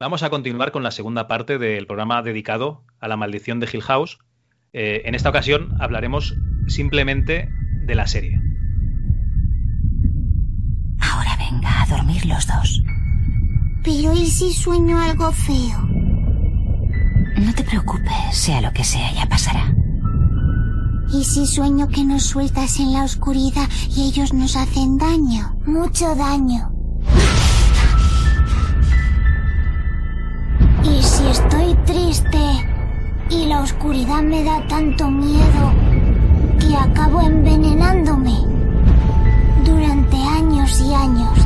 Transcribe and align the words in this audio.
Vamos 0.00 0.24
a 0.24 0.30
continuar 0.30 0.72
con 0.72 0.82
la 0.82 0.90
segunda 0.90 1.28
parte 1.28 1.56
del 1.58 1.86
programa 1.86 2.20
dedicado 2.22 2.84
a 2.98 3.06
la 3.06 3.16
maldición 3.16 3.60
de 3.60 3.68
Hill 3.72 3.82
House. 3.82 4.18
Eh, 4.72 5.02
en 5.04 5.14
esta 5.14 5.28
ocasión 5.28 5.76
hablaremos 5.80 6.34
simplemente 6.66 7.48
de 7.86 7.94
la 7.94 8.08
serie. 8.08 8.40
Ahora 10.98 11.36
venga 11.38 11.82
a 11.82 11.86
dormir 11.86 12.26
los 12.26 12.44
dos. 12.44 12.82
Pero 13.84 14.12
¿y 14.12 14.26
si 14.26 14.52
sueño 14.52 15.00
algo 15.00 15.30
feo? 15.30 15.78
No 17.36 17.54
te 17.54 17.62
preocupes, 17.62 18.32
sea 18.32 18.60
lo 18.62 18.72
que 18.72 18.82
sea, 18.82 19.12
ya 19.12 19.26
pasará. 19.26 19.72
¿Y 21.12 21.22
si 21.22 21.46
sueño 21.46 21.86
que 21.86 22.02
nos 22.02 22.24
sueltas 22.24 22.80
en 22.80 22.94
la 22.94 23.04
oscuridad 23.04 23.68
y 23.94 24.08
ellos 24.08 24.32
nos 24.32 24.56
hacen 24.56 24.98
daño? 24.98 25.56
Mucho 25.66 26.16
daño. 26.16 26.73
¿Y 30.84 31.02
si 31.02 31.26
estoy 31.26 31.74
triste 31.86 32.38
y 33.30 33.46
la 33.46 33.60
oscuridad 33.62 34.22
me 34.22 34.44
da 34.44 34.66
tanto 34.68 35.10
miedo 35.10 35.72
que 36.60 36.76
acabo 36.76 37.22
envenenándome? 37.22 38.34
Durante 39.64 40.16
años 40.16 40.80
y 40.80 40.92
años, 40.92 41.38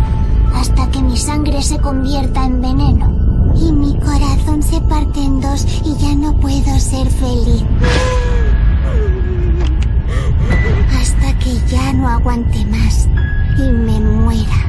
hasta 0.55 0.91
que 0.91 1.01
mi 1.01 1.17
sangre 1.17 1.63
se 1.63 1.79
convierta 1.79 2.45
en 2.45 2.61
veneno. 2.61 3.55
Y 3.55 3.73
mi 3.73 3.99
corazón 3.99 4.63
se 4.63 4.81
parte 4.83 5.21
en 5.21 5.41
dos 5.41 5.65
y 5.85 5.95
ya 5.97 6.15
no 6.15 6.33
puedo 6.39 6.79
ser 6.79 7.09
feliz. 7.09 7.65
Hasta 11.01 11.39
que 11.39 11.55
ya 11.69 11.93
no 11.93 12.09
aguante 12.09 12.65
más 12.67 13.09
y 13.59 13.71
me 13.71 14.01
muera. 14.01 14.68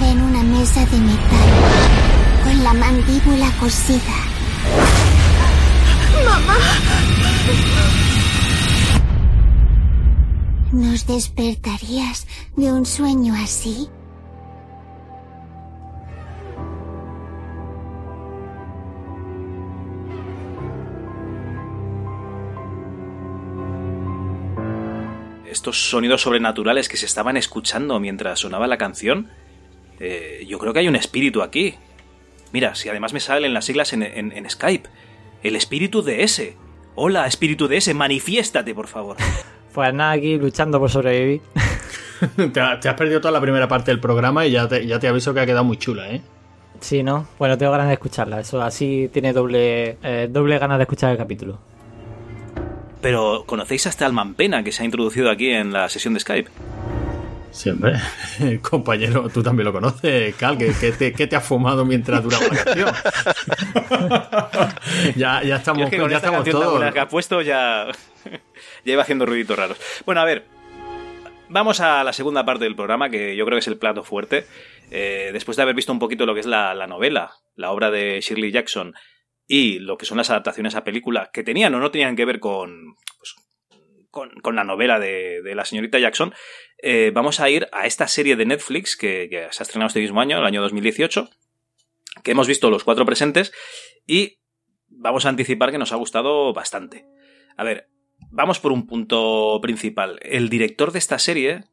En 0.00 0.22
una 0.22 0.42
mesa 0.42 0.86
de 0.86 0.98
metal 0.98 1.48
con 2.44 2.64
la 2.64 2.72
mandíbula 2.72 3.50
cosida. 3.60 4.16
¡Mamá! 6.24 6.56
¿Nos 10.72 11.06
despertarías 11.06 12.26
de 12.56 12.72
un 12.72 12.86
sueño 12.86 13.34
así? 13.34 13.90
estos 25.50 25.90
sonidos 25.90 26.22
sobrenaturales 26.22 26.88
que 26.88 26.96
se 26.96 27.06
estaban 27.06 27.36
escuchando 27.36 28.00
mientras 28.00 28.40
sonaba 28.40 28.66
la 28.66 28.78
canción, 28.78 29.30
eh, 30.04 30.44
yo 30.48 30.58
creo 30.58 30.72
que 30.72 30.80
hay 30.80 30.88
un 30.88 30.96
espíritu 30.96 31.42
aquí. 31.42 31.76
Mira, 32.52 32.74
si 32.74 32.88
además 32.88 33.12
me 33.12 33.20
salen 33.20 33.54
las 33.54 33.64
siglas 33.64 33.92
en, 33.92 34.02
en, 34.02 34.50
Skype. 34.50 34.88
El 35.44 35.54
espíritu 35.54 36.02
de 36.02 36.24
ese. 36.24 36.56
Hola, 36.96 37.26
espíritu 37.28 37.68
de 37.68 37.76
ese, 37.76 37.94
manifiéstate, 37.94 38.74
por 38.74 38.88
favor. 38.88 39.16
Pues 39.72 39.94
nada, 39.94 40.10
aquí 40.10 40.36
luchando 40.36 40.78
por 40.78 40.90
sobrevivir. 40.90 41.40
te, 42.52 42.60
has 42.60 42.94
perdido 42.94 43.22
toda 43.22 43.32
la 43.32 43.40
primera 43.40 43.68
parte 43.68 43.90
del 43.90 44.00
programa 44.00 44.44
y 44.44 44.50
ya 44.50 44.68
te, 44.68 44.86
ya 44.86 44.98
te 44.98 45.08
aviso 45.08 45.32
que 45.32 45.40
ha 45.40 45.46
quedado 45.46 45.64
muy 45.64 45.78
chula, 45.78 46.10
¿eh? 46.10 46.20
Sí, 46.78 47.02
¿no? 47.02 47.26
Bueno, 47.38 47.56
tengo 47.56 47.72
ganas 47.72 47.86
de 47.86 47.94
escucharla. 47.94 48.40
Eso 48.40 48.60
así 48.60 49.08
tiene 49.10 49.32
doble, 49.32 49.96
eh, 50.02 50.28
doble 50.30 50.58
ganas 50.58 50.76
de 50.76 50.82
escuchar 50.82 51.12
el 51.12 51.16
capítulo. 51.16 51.58
Pero 53.00 53.44
¿conocéis 53.46 53.86
hasta 53.86 54.04
el 54.04 54.12
Mampena 54.12 54.62
que 54.62 54.72
se 54.72 54.82
ha 54.82 54.84
introducido 54.84 55.30
aquí 55.30 55.48
en 55.48 55.72
la 55.72 55.88
sesión 55.88 56.12
de 56.12 56.20
Skype? 56.20 56.50
Siempre. 57.52 57.92
Compañero, 58.62 59.28
tú 59.28 59.42
también 59.42 59.66
lo 59.66 59.72
conoces, 59.72 60.34
Cal, 60.36 60.56
¿qué, 60.56 61.26
te, 61.26 61.36
has 61.36 61.44
fumado 61.44 61.84
mientras 61.84 62.22
duraba 62.22 62.46
la 62.46 62.64
canción? 62.64 62.94
ya, 65.16 65.42
ya 65.42 65.56
estamos, 65.56 65.90
ya 65.90 66.16
estamos 66.16 66.48
todos. 66.48 66.92
que 66.92 67.00
ha 67.00 67.08
puesto 67.08 67.42
ya, 67.42 67.88
ya 68.84 68.92
iba 68.92 69.02
haciendo 69.02 69.26
ruiditos 69.26 69.56
raros. 69.56 69.78
Bueno, 70.06 70.22
a 70.22 70.24
ver, 70.24 70.46
vamos 71.50 71.80
a 71.80 72.02
la 72.02 72.14
segunda 72.14 72.44
parte 72.44 72.64
del 72.64 72.74
programa, 72.74 73.10
que 73.10 73.36
yo 73.36 73.44
creo 73.44 73.56
que 73.56 73.60
es 73.60 73.68
el 73.68 73.76
plato 73.76 74.02
fuerte. 74.02 74.46
Eh, 74.90 75.30
después 75.32 75.56
de 75.56 75.62
haber 75.62 75.74
visto 75.74 75.92
un 75.92 75.98
poquito 75.98 76.24
lo 76.24 76.34
que 76.34 76.40
es 76.40 76.46
la, 76.46 76.74
la 76.74 76.86
novela, 76.86 77.32
la 77.54 77.70
obra 77.70 77.90
de 77.90 78.20
Shirley 78.22 78.50
Jackson, 78.50 78.94
y 79.46 79.78
lo 79.78 79.98
que 79.98 80.06
son 80.06 80.16
las 80.16 80.30
adaptaciones 80.30 80.74
a 80.74 80.84
película, 80.84 81.30
que 81.32 81.42
tenían 81.42 81.74
o 81.74 81.80
no 81.80 81.90
tenían 81.90 82.16
que 82.16 82.24
ver 82.24 82.40
con, 82.40 82.96
con, 84.12 84.54
la 84.54 84.62
novela 84.62 85.00
de, 85.00 85.42
la 85.56 85.64
señorita 85.64 85.98
Jackson, 85.98 86.32
eh, 86.78 87.10
vamos 87.12 87.40
a 87.40 87.48
ir 87.48 87.68
a 87.72 87.86
esta 87.86 88.06
serie 88.06 88.36
de 88.36 88.44
Netflix 88.44 88.96
que, 88.96 89.48
se 89.50 89.62
ha 89.62 89.64
estrenado 89.64 89.88
este 89.88 90.00
mismo 90.00 90.20
año, 90.20 90.38
el 90.38 90.44
año 90.44 90.60
2018, 90.60 91.30
que 92.22 92.30
hemos 92.30 92.46
visto 92.46 92.70
los 92.70 92.84
cuatro 92.84 93.06
presentes 93.06 93.52
y 94.06 94.38
vamos 94.88 95.24
a 95.24 95.30
anticipar 95.30 95.72
que 95.72 95.78
nos 95.78 95.92
ha 95.92 95.96
gustado 95.96 96.52
bastante. 96.52 97.06
A 97.56 97.64
ver, 97.64 97.88
vamos 98.30 98.60
por 98.60 98.70
un 98.70 98.86
punto 98.86 99.58
principal. 99.62 100.20
El 100.22 100.50
director 100.50 100.92
de 100.92 100.98
esta 100.98 101.18
serie 101.18 101.64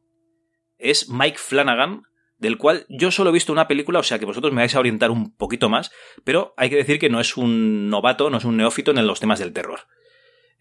es 0.78 1.10
Mike 1.10 1.38
Flanagan, 1.38 2.04
del 2.38 2.56
cual 2.56 2.86
yo 2.88 3.10
solo 3.10 3.28
he 3.28 3.34
visto 3.34 3.52
una 3.52 3.68
película, 3.68 3.98
o 3.98 4.02
sea 4.02 4.18
que 4.18 4.24
vosotros 4.24 4.50
me 4.54 4.62
vais 4.62 4.74
a 4.74 4.80
orientar 4.80 5.10
un 5.10 5.36
poquito 5.36 5.68
más, 5.68 5.92
pero 6.24 6.54
hay 6.56 6.70
que 6.70 6.76
decir 6.76 6.98
que 6.98 7.10
no 7.10 7.20
es 7.20 7.36
un 7.36 7.90
novato, 7.90 8.30
no 8.30 8.38
es 8.38 8.46
un 8.46 8.56
neófito 8.56 8.92
en 8.92 9.06
los 9.06 9.20
temas 9.20 9.38
del 9.38 9.52
terror. 9.52 9.80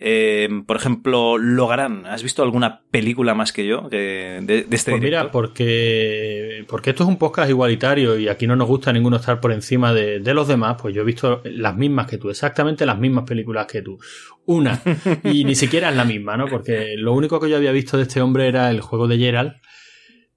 Eh, 0.01 0.47
por 0.65 0.77
ejemplo, 0.77 1.37
Logarán, 1.37 2.05
¿has 2.05 2.23
visto 2.23 2.41
alguna 2.41 2.83
película 2.89 3.33
más 3.33 3.51
que 3.51 3.67
yo 3.67 3.89
de, 3.89 4.39
de, 4.43 4.65
este 4.71 4.91
Pues 4.91 5.01
mira, 5.03 5.29
porque, 5.29 6.63
porque 6.69 6.91
esto 6.91 7.03
es 7.03 7.09
un 7.09 7.17
podcast 7.17 7.49
igualitario 7.49 8.17
y 8.17 8.29
aquí 8.29 8.47
no 8.47 8.55
nos 8.55 8.69
gusta 8.69 8.93
ninguno 8.93 9.17
estar 9.17 9.41
por 9.41 9.51
encima 9.51 9.93
de, 9.93 10.21
de, 10.21 10.33
los 10.33 10.47
demás, 10.47 10.77
pues 10.81 10.95
yo 10.95 11.01
he 11.01 11.05
visto 11.05 11.41
las 11.43 11.75
mismas 11.75 12.07
que 12.07 12.17
tú, 12.17 12.29
exactamente 12.29 12.85
las 12.85 12.97
mismas 12.97 13.25
películas 13.25 13.67
que 13.67 13.81
tú. 13.81 13.99
Una, 14.45 14.81
y 15.25 15.43
ni 15.43 15.55
siquiera 15.55 15.89
es 15.89 15.95
la 15.97 16.05
misma, 16.05 16.37
¿no? 16.37 16.47
Porque 16.47 16.95
lo 16.97 17.11
único 17.11 17.41
que 17.41 17.49
yo 17.49 17.57
había 17.57 17.73
visto 17.73 17.97
de 17.97 18.03
este 18.03 18.21
hombre 18.21 18.47
era 18.47 18.71
el 18.71 18.79
juego 18.79 19.09
de 19.09 19.17
Gerald, 19.17 19.51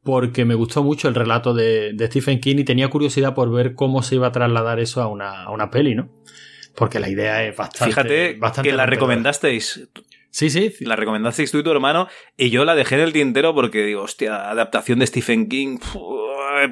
porque 0.03 0.45
me 0.45 0.57
gustó 0.57 0.83
mucho 0.83 1.07
el 1.07 1.15
relato 1.15 1.55
de, 1.55 1.95
Stephen 2.09 2.41
King 2.41 2.57
y 2.59 2.65
tenía 2.65 2.91
curiosidad 2.91 3.35
por 3.35 3.53
ver 3.53 3.75
cómo 3.75 4.03
se 4.03 4.17
iba 4.17 4.27
a 4.27 4.33
trasladar 4.33 4.81
eso 4.81 5.01
a 5.01 5.07
una, 5.07 5.45
a 5.45 5.53
una 5.53 5.71
peli, 5.71 5.95
¿no? 5.95 6.11
Porque 6.75 7.01
la 7.01 7.09
idea 7.09 7.45
es 7.45 7.57
bastante. 7.57 7.93
Fíjate 7.93 8.39
que 8.63 8.73
la 8.73 8.87
recomendasteis. 8.87 9.89
Sí, 10.31 10.49
sí, 10.49 10.75
La 10.81 10.97
recomendasteis 10.97 11.51
tú 11.51 11.59
y 11.59 11.63
tu 11.63 11.71
hermano 11.71 12.09
y 12.39 12.49
yo 12.49 12.65
la 12.65 12.75
dejé 12.75 12.95
en 12.95 13.03
el 13.03 13.13
tintero 13.13 13.55
porque 13.55 13.85
digo, 13.85 14.03
hostia, 14.03 14.51
adaptación 14.51 14.99
de 14.99 15.07
Stephen 15.07 15.47
King, 15.47 15.79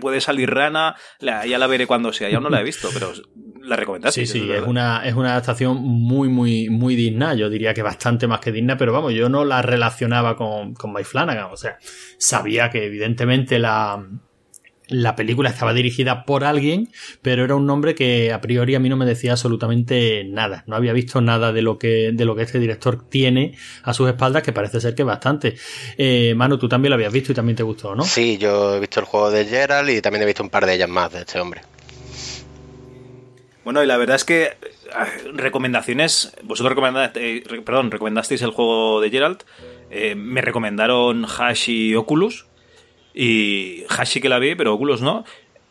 puede 0.00 0.22
salir 0.22 0.50
rana, 0.50 0.97
ya 1.21 1.59
la 1.59 1.66
veré 1.66 1.87
cuando 1.87 2.10
sea. 2.12 2.31
Ya 2.31 2.41
no 2.41 2.49
la 2.49 2.60
he 2.60 2.65
visto, 2.65 2.89
pero 2.94 3.12
la 3.60 3.77
recomendaste. 3.77 4.25
Sí, 4.25 4.41
sí, 4.41 4.50
es, 4.50 4.62
una, 4.62 5.03
es 5.05 5.15
una 5.15 5.33
adaptación 5.33 5.77
muy, 5.77 6.31
muy, 6.31 6.71
muy 6.71 6.97
digna. 6.97 7.34
Yo 7.34 7.50
diría 7.50 7.75
que 7.75 7.83
bastante 7.83 8.27
más 8.27 8.41
que 8.41 8.50
digna, 8.50 8.78
pero 8.78 8.94
vamos, 8.94 9.12
yo 9.12 9.28
no 9.28 9.44
la 9.44 9.60
relacionaba 9.60 10.37
con, 10.37 10.72
con 10.72 10.94
Mike 10.94 11.05
Flanagan. 11.05 11.50
O 11.53 11.56
sea, 11.59 11.77
sabía 12.19 12.71
que 12.71 12.87
evidentemente 12.87 13.59
la, 13.59 14.03
la 14.91 15.17
película 15.17 15.49
estaba 15.49 15.73
dirigida 15.73 16.25
por 16.25 16.45
alguien, 16.45 16.91
pero 17.23 17.45
era 17.45 17.55
un 17.55 17.65
nombre 17.65 17.95
que 17.95 18.33
a 18.33 18.41
priori 18.41 18.75
a 18.75 18.81
mí 18.81 18.89
no 18.89 18.97
me 18.97 19.06
decía 19.06 19.33
absolutamente 19.33 20.25
nada. 20.25 20.65
No 20.67 20.77
había 20.77 20.93
visto 20.93 21.21
nada 21.21 21.53
de 21.53 21.62
lo 21.62 21.78
que, 21.78 22.11
de 22.12 22.25
lo 22.25 22.37
que 22.37 22.43
este 22.43 22.59
director 22.59 23.09
tiene 23.09 23.56
a 23.83 23.95
sus 23.95 24.09
espaldas, 24.09 24.43
que 24.43 24.53
parece 24.53 24.81
ser 24.81 24.95
que 24.95 25.05
bastante. 25.05 25.56
Eh, 25.97 26.34
Manu, 26.37 26.59
tú 26.59 26.69
también 26.69 26.91
lo 26.91 26.97
habías 26.97 27.12
visto 27.12 27.33
y 27.33 27.34
también 27.34 27.56
te 27.56 27.62
gustó, 27.62 27.95
¿no? 27.95 28.03
Sí, 28.03 28.37
yo 28.37 28.77
he 28.77 28.81
visto 28.81 29.01
el 29.01 29.06
juego 29.06 29.31
de 29.31 29.47
Gerald 29.47 29.89
y 29.89 30.03
también 30.03 30.23
he 30.23 30.27
visto 30.27 30.43
un 30.43 30.51
par 30.51 30.67
de 30.67 30.75
ellas 30.75 30.89
más 30.89 31.12
de 31.12 31.21
este 31.21 31.41
hombre. 31.41 31.62
Bueno, 33.65 33.84
y 33.84 33.87
la 33.87 33.97
verdad 33.97 34.17
es 34.17 34.25
que 34.25 34.57
ah, 34.95 35.07
recomendaciones, 35.34 36.33
vosotros 36.43 36.71
recomendasteis, 36.71 37.45
eh, 37.47 37.62
perdón, 37.65 37.91
recomendasteis 37.91 38.43
el 38.43 38.51
juego 38.51 39.01
de 39.01 39.11
Geralt, 39.11 39.45
eh, 39.91 40.15
me 40.15 40.41
recomendaron 40.41 41.25
Hash 41.25 41.69
y 41.69 41.95
Oculus, 41.95 42.47
y 43.22 43.84
Hash 43.91 44.19
que 44.19 44.31
la 44.31 44.38
vi, 44.38 44.54
pero 44.54 44.72
Oculus 44.72 45.03
no, 45.03 45.27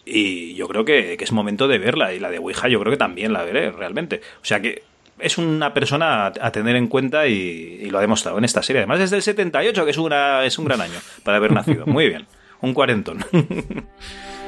y 0.06 0.54
yo 0.54 0.68
creo 0.68 0.86
que, 0.86 1.18
es 1.20 1.32
momento 1.32 1.68
de 1.68 1.80
verla, 1.80 2.14
y 2.14 2.20
la 2.20 2.30
de 2.30 2.38
Ouija 2.38 2.68
yo 2.68 2.80
creo 2.80 2.92
que 2.92 2.98
también 2.98 3.34
la 3.34 3.44
veré, 3.44 3.72
realmente. 3.72 4.22
O 4.40 4.46
sea 4.46 4.62
que 4.62 4.84
es 5.18 5.40
una 5.40 5.74
persona 5.74 6.28
a 6.28 6.52
tener 6.52 6.76
en 6.76 6.86
cuenta 6.86 7.28
y, 7.28 7.80
y, 7.82 7.90
lo 7.90 7.98
ha 7.98 8.02
demostrado 8.02 8.38
en 8.38 8.46
esta 8.46 8.62
serie. 8.62 8.82
Además, 8.82 9.00
desde 9.00 9.16
el 9.16 9.24
78, 9.24 9.84
que 9.84 9.90
es, 9.90 9.98
una, 9.98 10.46
es 10.46 10.60
un 10.60 10.66
gran 10.66 10.80
año 10.80 11.00
para 11.24 11.38
haber 11.38 11.52
nacido. 11.52 11.86
Muy 11.88 12.08
bien, 12.08 12.28
un 12.62 12.76
cuarentón. 12.76 13.26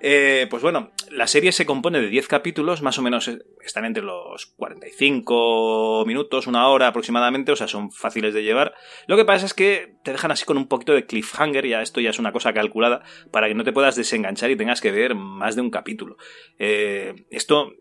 Eh, 0.00 0.46
pues 0.48 0.62
bueno, 0.62 0.92
la 1.10 1.26
serie 1.26 1.52
se 1.52 1.66
compone 1.66 2.00
de 2.00 2.08
10 2.08 2.26
capítulos, 2.26 2.80
más 2.80 2.98
o 2.98 3.02
menos 3.02 3.28
eh, 3.28 3.38
están 3.62 3.84
entre 3.84 4.02
los 4.02 4.46
45 4.46 6.04
minutos, 6.06 6.46
una 6.46 6.68
hora 6.68 6.86
aproximadamente, 6.86 7.52
o 7.52 7.56
sea, 7.56 7.68
son 7.68 7.92
fáciles 7.92 8.32
de 8.32 8.42
llevar. 8.42 8.74
Lo 9.06 9.16
que 9.16 9.26
pasa 9.26 9.44
es 9.44 9.52
que 9.52 9.96
te 10.02 10.12
dejan 10.12 10.30
así 10.30 10.46
con 10.46 10.56
un 10.56 10.68
poquito 10.68 10.94
de 10.94 11.04
cliffhanger, 11.04 11.66
ya 11.66 11.82
esto 11.82 12.00
ya 12.00 12.10
es 12.10 12.18
una 12.18 12.32
cosa 12.32 12.54
calculada, 12.54 13.02
para 13.30 13.48
que 13.48 13.54
no 13.54 13.64
te 13.64 13.72
puedas 13.72 13.94
desenganchar 13.94 14.50
y 14.50 14.56
tengas 14.56 14.80
que 14.80 14.90
ver 14.90 15.14
más 15.14 15.54
de 15.54 15.62
un 15.62 15.70
capítulo. 15.70 16.16
Eh, 16.58 17.26
esto 17.30 17.74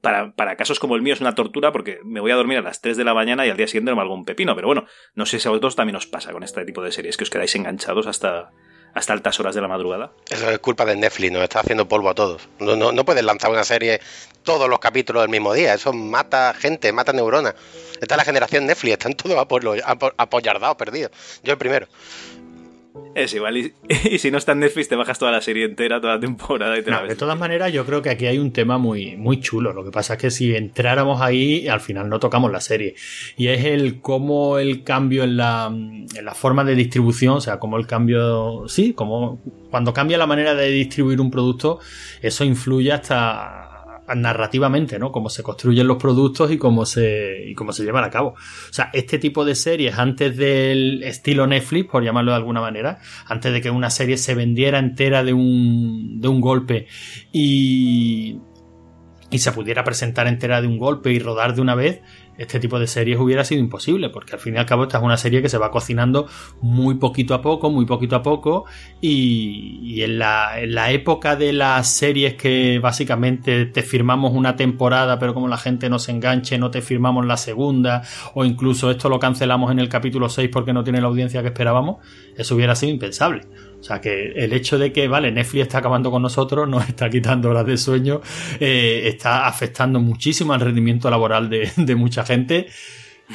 para, 0.00 0.32
para, 0.34 0.56
casos 0.56 0.78
como 0.78 0.96
el 0.96 1.02
mío 1.02 1.14
es 1.14 1.20
una 1.20 1.34
tortura 1.34 1.72
porque 1.72 2.00
me 2.04 2.20
voy 2.20 2.30
a 2.30 2.36
dormir 2.36 2.58
a 2.58 2.62
las 2.62 2.80
3 2.80 2.96
de 2.96 3.04
la 3.04 3.14
mañana 3.14 3.46
y 3.46 3.50
al 3.50 3.56
día 3.56 3.66
siguiente 3.66 3.90
no 3.90 3.96
me 3.96 4.02
hago 4.02 4.14
un 4.14 4.24
pepino. 4.24 4.54
Pero 4.54 4.68
bueno, 4.68 4.86
no 5.14 5.26
sé 5.26 5.38
si 5.38 5.48
a 5.48 5.50
vosotros 5.50 5.76
también 5.76 5.96
os 5.96 6.06
pasa 6.06 6.32
con 6.32 6.42
este 6.42 6.64
tipo 6.64 6.82
de 6.82 6.92
series, 6.92 7.16
que 7.16 7.24
os 7.24 7.30
quedáis 7.30 7.54
enganchados 7.56 8.06
hasta, 8.06 8.50
hasta 8.94 9.12
altas 9.12 9.38
horas 9.40 9.54
de 9.54 9.60
la 9.60 9.68
madrugada. 9.68 10.12
Eso 10.28 10.50
es 10.50 10.58
culpa 10.58 10.84
de 10.84 10.96
Netflix, 10.96 11.32
nos 11.32 11.42
está 11.42 11.60
haciendo 11.60 11.88
polvo 11.88 12.10
a 12.10 12.14
todos. 12.14 12.48
No, 12.58 12.76
no, 12.76 12.92
no 12.92 13.04
puedes 13.04 13.24
lanzar 13.24 13.50
una 13.50 13.64
serie 13.64 14.00
todos 14.42 14.68
los 14.68 14.78
capítulos 14.78 15.22
del 15.22 15.30
mismo 15.30 15.52
día, 15.54 15.74
eso 15.74 15.92
mata 15.92 16.54
gente, 16.54 16.92
mata 16.92 17.12
neuronas. 17.12 17.54
Esta 18.00 18.14
es 18.14 18.18
la 18.18 18.24
generación 18.24 18.66
Netflix, 18.66 18.92
están 18.94 19.14
todos 19.14 19.36
apoyardados, 20.16 20.76
perdidos. 20.76 21.12
Yo 21.44 21.52
el 21.52 21.58
primero. 21.58 21.86
Es 23.14 23.34
igual, 23.34 23.56
y, 23.56 23.72
si 24.18 24.30
no 24.30 24.38
está 24.38 24.52
en 24.52 24.60
Netflix 24.60 24.88
te 24.88 24.96
bajas 24.96 25.18
toda 25.18 25.32
la 25.32 25.40
serie 25.40 25.64
entera, 25.64 26.00
toda 26.00 26.14
la 26.14 26.20
temporada 26.20 26.78
y 26.78 26.82
te 26.82 26.90
De 26.90 27.16
todas 27.16 27.38
maneras, 27.38 27.72
yo 27.72 27.84
creo 27.84 28.02
que 28.02 28.10
aquí 28.10 28.26
hay 28.26 28.38
un 28.38 28.52
tema 28.52 28.78
muy, 28.78 29.16
muy 29.16 29.40
chulo. 29.40 29.72
Lo 29.72 29.84
que 29.84 29.90
pasa 29.90 30.14
es 30.14 30.20
que 30.20 30.30
si 30.30 30.54
entráramos 30.54 31.20
ahí, 31.20 31.68
al 31.68 31.80
final 31.80 32.08
no 32.08 32.18
tocamos 32.18 32.50
la 32.50 32.60
serie. 32.60 32.94
Y 33.36 33.48
es 33.48 33.64
el 33.64 34.00
cómo 34.00 34.58
el 34.58 34.84
cambio 34.84 35.24
en 35.24 35.36
la, 35.36 35.66
en 35.66 36.24
la 36.24 36.34
forma 36.34 36.64
de 36.64 36.74
distribución, 36.74 37.34
o 37.34 37.40
sea, 37.40 37.58
cómo 37.58 37.76
el 37.76 37.86
cambio, 37.86 38.64
sí, 38.68 38.92
como 38.92 39.40
cuando 39.70 39.92
cambia 39.92 40.18
la 40.18 40.26
manera 40.26 40.54
de 40.54 40.70
distribuir 40.70 41.20
un 41.20 41.30
producto, 41.30 41.80
eso 42.20 42.44
influye 42.44 42.92
hasta 42.92 43.71
narrativamente, 44.14 44.98
¿no? 44.98 45.12
Cómo 45.12 45.30
se 45.30 45.42
construyen 45.42 45.86
los 45.86 45.96
productos 45.96 46.50
y 46.50 46.58
cómo 46.58 46.86
se, 46.86 47.44
y 47.46 47.54
cómo 47.54 47.72
se 47.72 47.84
llevan 47.84 48.04
a 48.04 48.10
cabo. 48.10 48.30
O 48.30 48.72
sea, 48.72 48.90
este 48.92 49.18
tipo 49.18 49.44
de 49.44 49.54
series, 49.54 49.98
antes 49.98 50.36
del 50.36 51.02
estilo 51.02 51.46
Netflix, 51.46 51.90
por 51.90 52.04
llamarlo 52.04 52.32
de 52.32 52.36
alguna 52.36 52.60
manera, 52.60 52.98
antes 53.26 53.52
de 53.52 53.60
que 53.60 53.70
una 53.70 53.90
serie 53.90 54.16
se 54.16 54.34
vendiera 54.34 54.78
entera 54.78 55.24
de 55.24 55.32
un, 55.32 56.20
de 56.20 56.28
un 56.28 56.40
golpe 56.40 56.86
y, 57.32 58.38
y 59.30 59.38
se 59.38 59.52
pudiera 59.52 59.84
presentar 59.84 60.26
entera 60.26 60.60
de 60.60 60.66
un 60.66 60.78
golpe 60.78 61.12
y 61.12 61.18
rodar 61.18 61.54
de 61.54 61.62
una 61.62 61.74
vez, 61.74 62.02
este 62.38 62.58
tipo 62.58 62.78
de 62.78 62.86
series 62.86 63.18
hubiera 63.18 63.44
sido 63.44 63.60
imposible, 63.60 64.08
porque 64.10 64.34
al 64.34 64.40
fin 64.40 64.54
y 64.54 64.58
al 64.58 64.66
cabo 64.66 64.84
esta 64.84 64.98
es 64.98 65.04
una 65.04 65.16
serie 65.16 65.42
que 65.42 65.48
se 65.48 65.58
va 65.58 65.70
cocinando 65.70 66.26
muy 66.60 66.96
poquito 66.96 67.34
a 67.34 67.42
poco, 67.42 67.70
muy 67.70 67.86
poquito 67.86 68.16
a 68.16 68.22
poco, 68.22 68.64
y, 69.00 70.02
en, 70.02 70.18
la, 70.18 70.60
en, 70.60 70.74
la, 70.74 70.90
época 70.90 71.36
de 71.36 71.52
las 71.52 71.88
series 71.88 72.34
que 72.34 72.78
básicamente 72.78 73.66
te 73.66 73.82
firmamos 73.82 74.32
una 74.32 74.56
temporada, 74.56 75.18
pero 75.18 75.34
como 75.34 75.48
la 75.48 75.58
gente 75.58 75.88
no 75.88 75.98
se 75.98 76.12
enganche, 76.12 76.58
no 76.58 76.70
te 76.70 76.82
firmamos 76.82 77.26
la 77.26 77.36
segunda, 77.36 78.02
o 78.34 78.44
incluso 78.44 78.90
esto 78.90 79.08
lo 79.08 79.18
cancelamos 79.18 79.70
en 79.70 79.78
el 79.78 79.88
capítulo 79.88 80.28
6 80.28 80.48
porque 80.52 80.72
no 80.72 80.84
tiene 80.84 81.00
la 81.00 81.08
audiencia 81.08 81.42
que 81.42 81.48
esperábamos, 81.48 81.98
eso 82.36 82.54
hubiera 82.54 82.74
sido 82.74 82.92
impensable. 82.92 83.42
O 83.82 83.84
sea 83.84 84.00
que 84.00 84.30
el 84.36 84.52
hecho 84.52 84.78
de 84.78 84.92
que, 84.92 85.08
vale, 85.08 85.32
Netflix 85.32 85.62
está 85.62 85.78
acabando 85.78 86.12
con 86.12 86.22
nosotros, 86.22 86.68
nos 86.68 86.88
está 86.88 87.10
quitando 87.10 87.50
horas 87.50 87.66
de 87.66 87.76
sueño, 87.76 88.20
eh, 88.60 89.02
está 89.06 89.48
afectando 89.48 89.98
muchísimo 89.98 90.52
al 90.52 90.60
rendimiento 90.60 91.10
laboral 91.10 91.50
de, 91.50 91.68
de 91.76 91.96
mucha 91.96 92.24
gente. 92.24 92.68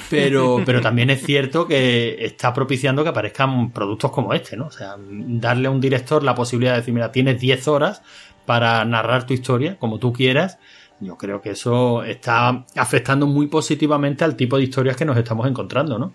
Pero, 0.10 0.62
pero 0.66 0.80
también 0.80 1.10
es 1.10 1.22
cierto 1.22 1.68
que 1.68 2.24
está 2.24 2.54
propiciando 2.54 3.04
que 3.04 3.10
aparezcan 3.10 3.72
productos 3.72 4.10
como 4.12 4.34
este, 4.34 4.56
¿no? 4.56 4.68
O 4.68 4.72
sea, 4.72 4.96
darle 4.98 5.68
a 5.68 5.72
un 5.72 5.82
director 5.82 6.24
la 6.24 6.34
posibilidad 6.34 6.74
de 6.74 6.80
decir, 6.80 6.94
mira, 6.94 7.12
tienes 7.12 7.42
10 7.42 7.68
horas 7.68 8.02
para 8.46 8.86
narrar 8.86 9.26
tu 9.26 9.34
historia 9.34 9.78
como 9.78 10.00
tú 10.00 10.14
quieras. 10.14 10.60
Yo 11.02 11.18
creo 11.18 11.42
que 11.42 11.50
eso 11.50 12.04
está 12.04 12.66
afectando 12.76 13.28
muy 13.28 13.48
positivamente 13.48 14.24
al 14.24 14.38
tipo 14.38 14.56
de 14.56 14.64
historias 14.64 14.96
que 14.96 15.04
nos 15.04 15.18
estamos 15.18 15.46
encontrando, 15.46 16.00
¿no? 16.00 16.14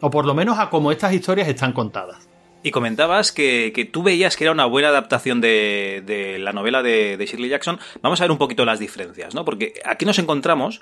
O 0.00 0.10
por 0.10 0.26
lo 0.26 0.34
menos 0.34 0.60
a 0.60 0.70
cómo 0.70 0.92
estas 0.92 1.12
historias 1.12 1.48
están 1.48 1.72
contadas. 1.72 2.28
Y 2.64 2.70
comentabas 2.70 3.30
que, 3.30 3.90
tú 3.92 4.02
veías 4.02 4.38
que 4.38 4.44
era 4.44 4.50
una 4.50 4.64
buena 4.64 4.88
adaptación 4.88 5.42
de, 5.42 6.38
la 6.40 6.54
novela 6.54 6.82
de, 6.82 7.22
Shirley 7.22 7.50
Jackson. 7.50 7.78
Vamos 8.00 8.20
a 8.20 8.24
ver 8.24 8.30
un 8.30 8.38
poquito 8.38 8.64
las 8.64 8.78
diferencias, 8.78 9.34
¿no? 9.34 9.44
Porque 9.44 9.74
aquí 9.84 10.06
nos 10.06 10.18
encontramos, 10.18 10.80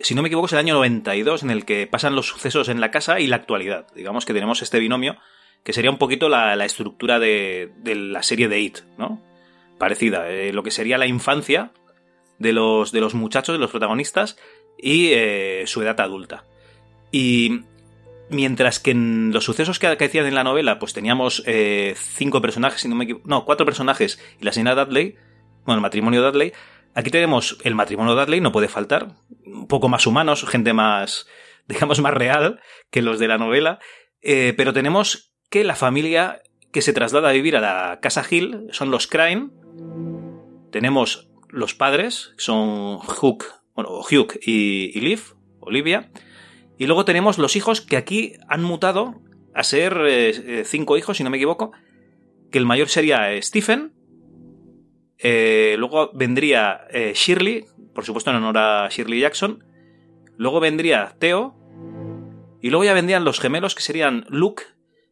si 0.00 0.16
no 0.16 0.22
me 0.22 0.28
equivoco, 0.28 0.46
es 0.46 0.54
el 0.54 0.58
año 0.58 0.74
92 0.74 1.44
en 1.44 1.50
el 1.52 1.64
que 1.64 1.86
pasan 1.86 2.16
los 2.16 2.26
sucesos 2.26 2.68
en 2.68 2.80
la 2.80 2.90
casa 2.90 3.20
y 3.20 3.28
la 3.28 3.36
actualidad. 3.36 3.86
Digamos 3.94 4.26
que 4.26 4.34
tenemos 4.34 4.60
este 4.60 4.80
binomio 4.80 5.16
que 5.62 5.72
sería 5.72 5.92
un 5.92 5.98
poquito 5.98 6.28
la, 6.28 6.52
estructura 6.64 7.20
de, 7.20 7.70
la 7.84 8.24
serie 8.24 8.48
de 8.48 8.58
It, 8.58 8.78
¿no? 8.98 9.22
Parecida, 9.78 10.28
eh, 10.28 10.52
lo 10.52 10.64
que 10.64 10.72
sería 10.72 10.98
la 10.98 11.06
infancia 11.06 11.70
de 12.40 12.52
los, 12.52 12.90
de 12.90 13.00
los 13.00 13.14
muchachos, 13.14 13.54
de 13.54 13.60
los 13.60 13.70
protagonistas, 13.70 14.36
y 14.76 15.10
eh, 15.12 15.62
su 15.66 15.80
edad 15.80 16.00
adulta. 16.00 16.44
Y 17.12 17.60
Mientras 18.34 18.80
que 18.80 18.90
en 18.90 19.32
los 19.32 19.44
sucesos 19.44 19.78
que 19.78 19.94
decían 19.94 20.26
en 20.26 20.34
la 20.34 20.42
novela, 20.42 20.80
pues 20.80 20.92
teníamos 20.92 21.44
eh, 21.46 21.94
cinco 21.96 22.42
personajes, 22.42 22.84
no, 22.86 22.96
me 22.96 23.06
no, 23.24 23.44
cuatro 23.44 23.64
personajes 23.64 24.20
y 24.40 24.44
la 24.44 24.50
señora 24.50 24.84
Dudley, 24.84 25.14
bueno, 25.64 25.76
el 25.76 25.82
matrimonio 25.82 26.20
Dudley. 26.20 26.52
Aquí 26.94 27.10
tenemos 27.10 27.58
el 27.62 27.76
matrimonio 27.76 28.16
Dudley, 28.16 28.40
no 28.40 28.50
puede 28.50 28.66
faltar, 28.66 29.14
un 29.46 29.68
poco 29.68 29.88
más 29.88 30.08
humanos, 30.08 30.44
gente 30.48 30.72
más, 30.72 31.28
digamos, 31.68 32.00
más 32.00 32.12
real 32.12 32.60
que 32.90 33.02
los 33.02 33.20
de 33.20 33.28
la 33.28 33.38
novela, 33.38 33.78
eh, 34.20 34.52
pero 34.56 34.72
tenemos 34.72 35.32
que 35.48 35.62
la 35.62 35.76
familia 35.76 36.42
que 36.72 36.82
se 36.82 36.92
traslada 36.92 37.28
a 37.28 37.32
vivir 37.32 37.56
a 37.56 37.60
la 37.60 38.00
casa 38.00 38.24
Hill 38.28 38.66
son 38.72 38.90
los 38.90 39.06
Crane, 39.06 39.50
tenemos 40.72 41.30
los 41.50 41.74
padres, 41.74 42.32
son 42.36 42.96
Hugh, 42.96 43.44
bueno, 43.76 43.90
Hugh 44.00 44.40
y, 44.42 44.90
y 44.92 45.00
Liv, 45.00 45.20
Olivia, 45.60 46.10
y 46.78 46.86
luego 46.86 47.04
tenemos 47.04 47.38
los 47.38 47.56
hijos 47.56 47.80
que 47.80 47.96
aquí 47.96 48.34
han 48.48 48.62
mutado 48.62 49.20
a 49.54 49.62
ser 49.62 49.96
eh, 50.06 50.30
eh, 50.30 50.64
cinco 50.66 50.96
hijos, 50.96 51.16
si 51.16 51.24
no 51.24 51.30
me 51.30 51.36
equivoco. 51.36 51.72
Que 52.50 52.58
el 52.58 52.66
mayor 52.66 52.88
sería 52.88 53.32
eh, 53.32 53.42
Stephen. 53.42 53.92
luego 55.22 56.10
vendría 56.14 56.86
Shirley, 57.14 57.64
por 57.94 58.04
supuesto 58.04 58.30
en 58.30 58.36
honor 58.36 58.58
a 58.58 58.88
Shirley 58.90 59.20
Jackson. 59.20 59.64
Luego 60.36 60.60
vendría 60.60 61.14
Theo. 61.18 61.54
Y 62.60 62.70
luego 62.70 62.84
ya 62.84 62.94
vendrían 62.94 63.24
los 63.24 63.40
gemelos 63.40 63.74
que 63.74 63.82
serían 63.82 64.24
Luke 64.28 64.64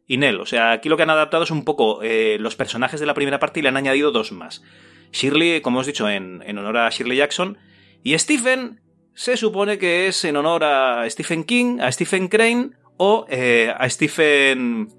y 0.07 0.17
Nell. 0.17 0.41
O 0.41 0.45
sea, 0.45 0.71
aquí 0.71 0.89
lo 0.89 0.97
que 0.97 1.03
han 1.03 1.09
adaptado 1.11 1.43
es 1.43 1.51
un 1.51 1.63
poco 1.63 2.01
los 2.01 2.55
personajes 2.55 2.99
de 2.99 3.05
la 3.05 3.13
primera 3.13 3.39
parte 3.39 3.59
y 3.59 3.63
le 3.63 3.69
han 3.69 3.77
añadido 3.77 4.11
dos 4.11 4.31
más. 4.31 4.63
Shirley, 5.11 5.61
como 5.61 5.77
hemos 5.77 5.87
dicho, 5.87 6.09
en, 6.09 6.41
en 6.45 6.57
honor 6.57 6.77
a 6.77 6.89
Shirley 6.89 7.17
Jackson. 7.17 7.57
Y 8.01 8.17
Stephen, 8.17 8.81
se 9.13 9.37
supone 9.37 9.77
que 9.77 10.07
es 10.07 10.25
en 10.25 10.35
honor 10.35 10.63
a 10.63 11.09
Stephen 11.09 11.43
King, 11.43 11.79
a 11.79 11.91
Stephen 11.91 12.27
Crane 12.27 12.71
o 12.97 13.25
eh, 13.29 13.73
a 13.75 13.89
Stephen 13.89 14.89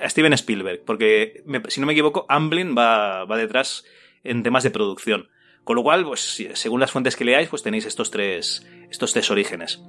a 0.00 0.08
Steven 0.08 0.32
Spielberg, 0.34 0.82
porque 0.84 1.42
si 1.68 1.80
no 1.80 1.86
me 1.86 1.94
equivoco, 1.94 2.26
Amblin 2.28 2.76
va, 2.76 3.24
va 3.24 3.36
detrás 3.36 3.84
en 4.22 4.42
temas 4.42 4.62
de 4.64 4.70
producción. 4.70 5.28
Con 5.64 5.76
lo 5.76 5.82
cual, 5.82 6.04
pues, 6.04 6.44
según 6.54 6.80
las 6.80 6.90
fuentes 6.90 7.16
que 7.16 7.24
leáis, 7.24 7.48
pues 7.48 7.62
tenéis 7.62 7.86
estos 7.86 8.10
tres, 8.10 8.66
estos 8.90 9.12
tres 9.12 9.30
orígenes. 9.30 9.80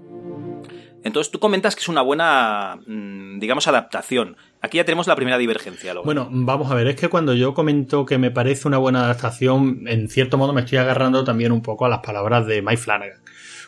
Entonces 1.04 1.31
tú 1.31 1.39
comentas 1.39 1.75
que 1.75 1.81
es 1.81 1.89
una 1.89 2.01
buena, 2.01 2.80
mm, 2.86 3.39
digamos, 3.39 3.68
adaptación. 3.68 4.38
Aquí 4.62 4.77
ya 4.77 4.86
tenemos 4.86 5.07
la 5.07 5.15
primera 5.15 5.38
divergencia. 5.38 5.94
Bueno, 6.06 6.30
vamos 6.31 6.71
a 6.71 6.75
ver, 6.75 6.88
es 6.88 6.95
que 6.95 7.10
cuando 7.10 7.33
yo 7.33 7.54
comento 7.54 8.06
que 8.06 8.18
me 8.18 8.31
parece 8.31 8.68
una 8.68 8.77
buena 8.77 9.04
adaptación, 9.04 9.82
en 9.88 10.08
cierto 10.08 10.38
modo 10.38 10.53
me 10.53 10.62
estoy 10.62 10.77
agarrando 10.77 11.25
también 11.25 11.51
un 11.51 11.62
poco 11.62 11.86
a 11.86 11.89
las 11.89 12.00
palabras 12.00 12.46
de 12.46 12.62
Mike 12.62 12.77
Flanagan 12.77 13.24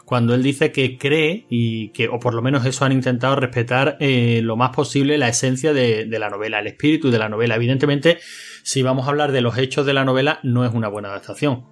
cuando 0.06 0.36
él 0.36 0.44
dice 0.44 0.72
que 0.72 0.98
cree 0.98 1.46
y 1.50 1.90
que, 1.90 2.08
o 2.08 2.20
por 2.20 2.36
lo 2.36 2.42
menos 2.42 2.66
eso 2.66 2.86
han 2.86 2.92
intentado 2.92 3.36
respetar 3.36 3.98
eh, 4.00 4.40
lo 4.44 4.56
más 4.56 4.70
posible 4.70 5.18
la 5.18 5.28
esencia 5.28 5.74
de, 5.74 6.06
la 6.08 6.30
novela, 6.30 6.60
el 6.60 6.68
espíritu 6.68 7.10
de 7.10 7.20
la 7.20 7.28
novela. 7.28 7.56
Evidentemente, 7.56 8.20
si 8.64 8.84
vamos 8.84 9.08
a 9.08 9.10
hablar 9.10 9.32
de 9.32 9.42
los 9.42 9.58
hechos 9.58 9.86
de 9.86 9.94
la 9.94 10.06
novela, 10.06 10.40
no 10.44 10.64
es 10.64 10.74
una 10.74 10.88
buena 10.88 11.10
adaptación. 11.10 11.66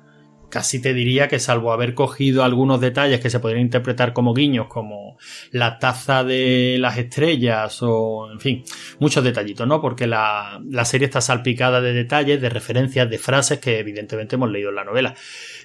Casi 0.49 0.79
te 0.79 0.93
diría 0.93 1.27
que 1.27 1.39
salvo 1.39 1.71
haber 1.71 1.95
cogido 1.95 2.43
algunos 2.43 2.79
detalles 2.79 3.19
que 3.19 3.31
se 3.31 3.39
podrían 3.39 3.63
interpretar 3.63 4.13
como 4.13 4.35
guiños, 4.35 4.67
como 4.67 5.17
la 5.51 5.79
taza 5.79 6.23
de 6.23 6.77
las 6.79 6.97
estrellas 6.97 7.79
o, 7.81 8.31
en 8.31 8.39
fin, 8.39 8.63
muchos 8.99 9.23
detallitos, 9.23 9.67
¿no? 9.67 9.81
Porque 9.81 10.05
la, 10.05 10.61
la 10.69 10.85
serie 10.85 11.05
está 11.05 11.21
salpicada 11.21 11.81
de 11.81 11.93
detalles, 11.93 12.39
de 12.39 12.49
referencias, 12.49 13.09
de 13.09 13.17
frases 13.17 13.59
que 13.59 13.79
evidentemente 13.79 14.35
hemos 14.35 14.51
leído 14.51 14.69
en 14.69 14.75
la 14.75 14.83
novela. 14.83 15.15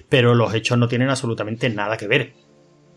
Pero 0.07 0.33
los 0.33 0.55
hechos 0.55 0.77
no 0.77 0.87
tienen 0.87 1.09
absolutamente 1.09 1.69
nada 1.69 1.95
que 1.95 2.07
ver 2.07 2.48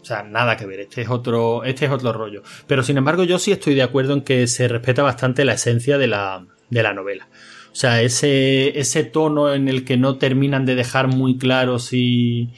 o 0.03 0.05
sea, 0.05 0.25
nada 0.25 0.57
que 0.57 0.67
ver, 0.67 0.81
este 0.81 1.03
es 1.03 1.09
otro, 1.09 1.63
este 1.63 1.87
es 1.87 1.93
otro 1.93 2.13
rollo. 2.13 2.43
Pero 2.67 2.83
sin 2.83 2.99
embargo, 2.99 3.23
yo 3.23 3.39
sí 3.39 3.53
estoy 3.53 3.75
de 3.75 3.83
acuerdo 3.83 4.15
en 4.15 4.23
que 4.23 4.49
se 4.49 4.67
respeta 4.67 5.03
bastante 5.03 5.45
la 5.45 5.55
esencia 5.55 5.97
de 5.97 6.09
la, 6.09 6.45
de 6.71 6.83
la 6.83 6.93
novela. 6.93 7.29
O 7.71 7.75
sea, 7.75 8.03
ese, 8.03 8.79
ese 8.79 9.05
tono 9.05 9.55
en 9.55 9.69
el 9.69 9.85
que 9.85 9.97
no 9.97 10.19
terminan 10.19 10.67
de 10.67 10.75
dejar 10.75 11.07
muy 11.07 11.39
claro 11.39 11.79
si, 11.79 12.51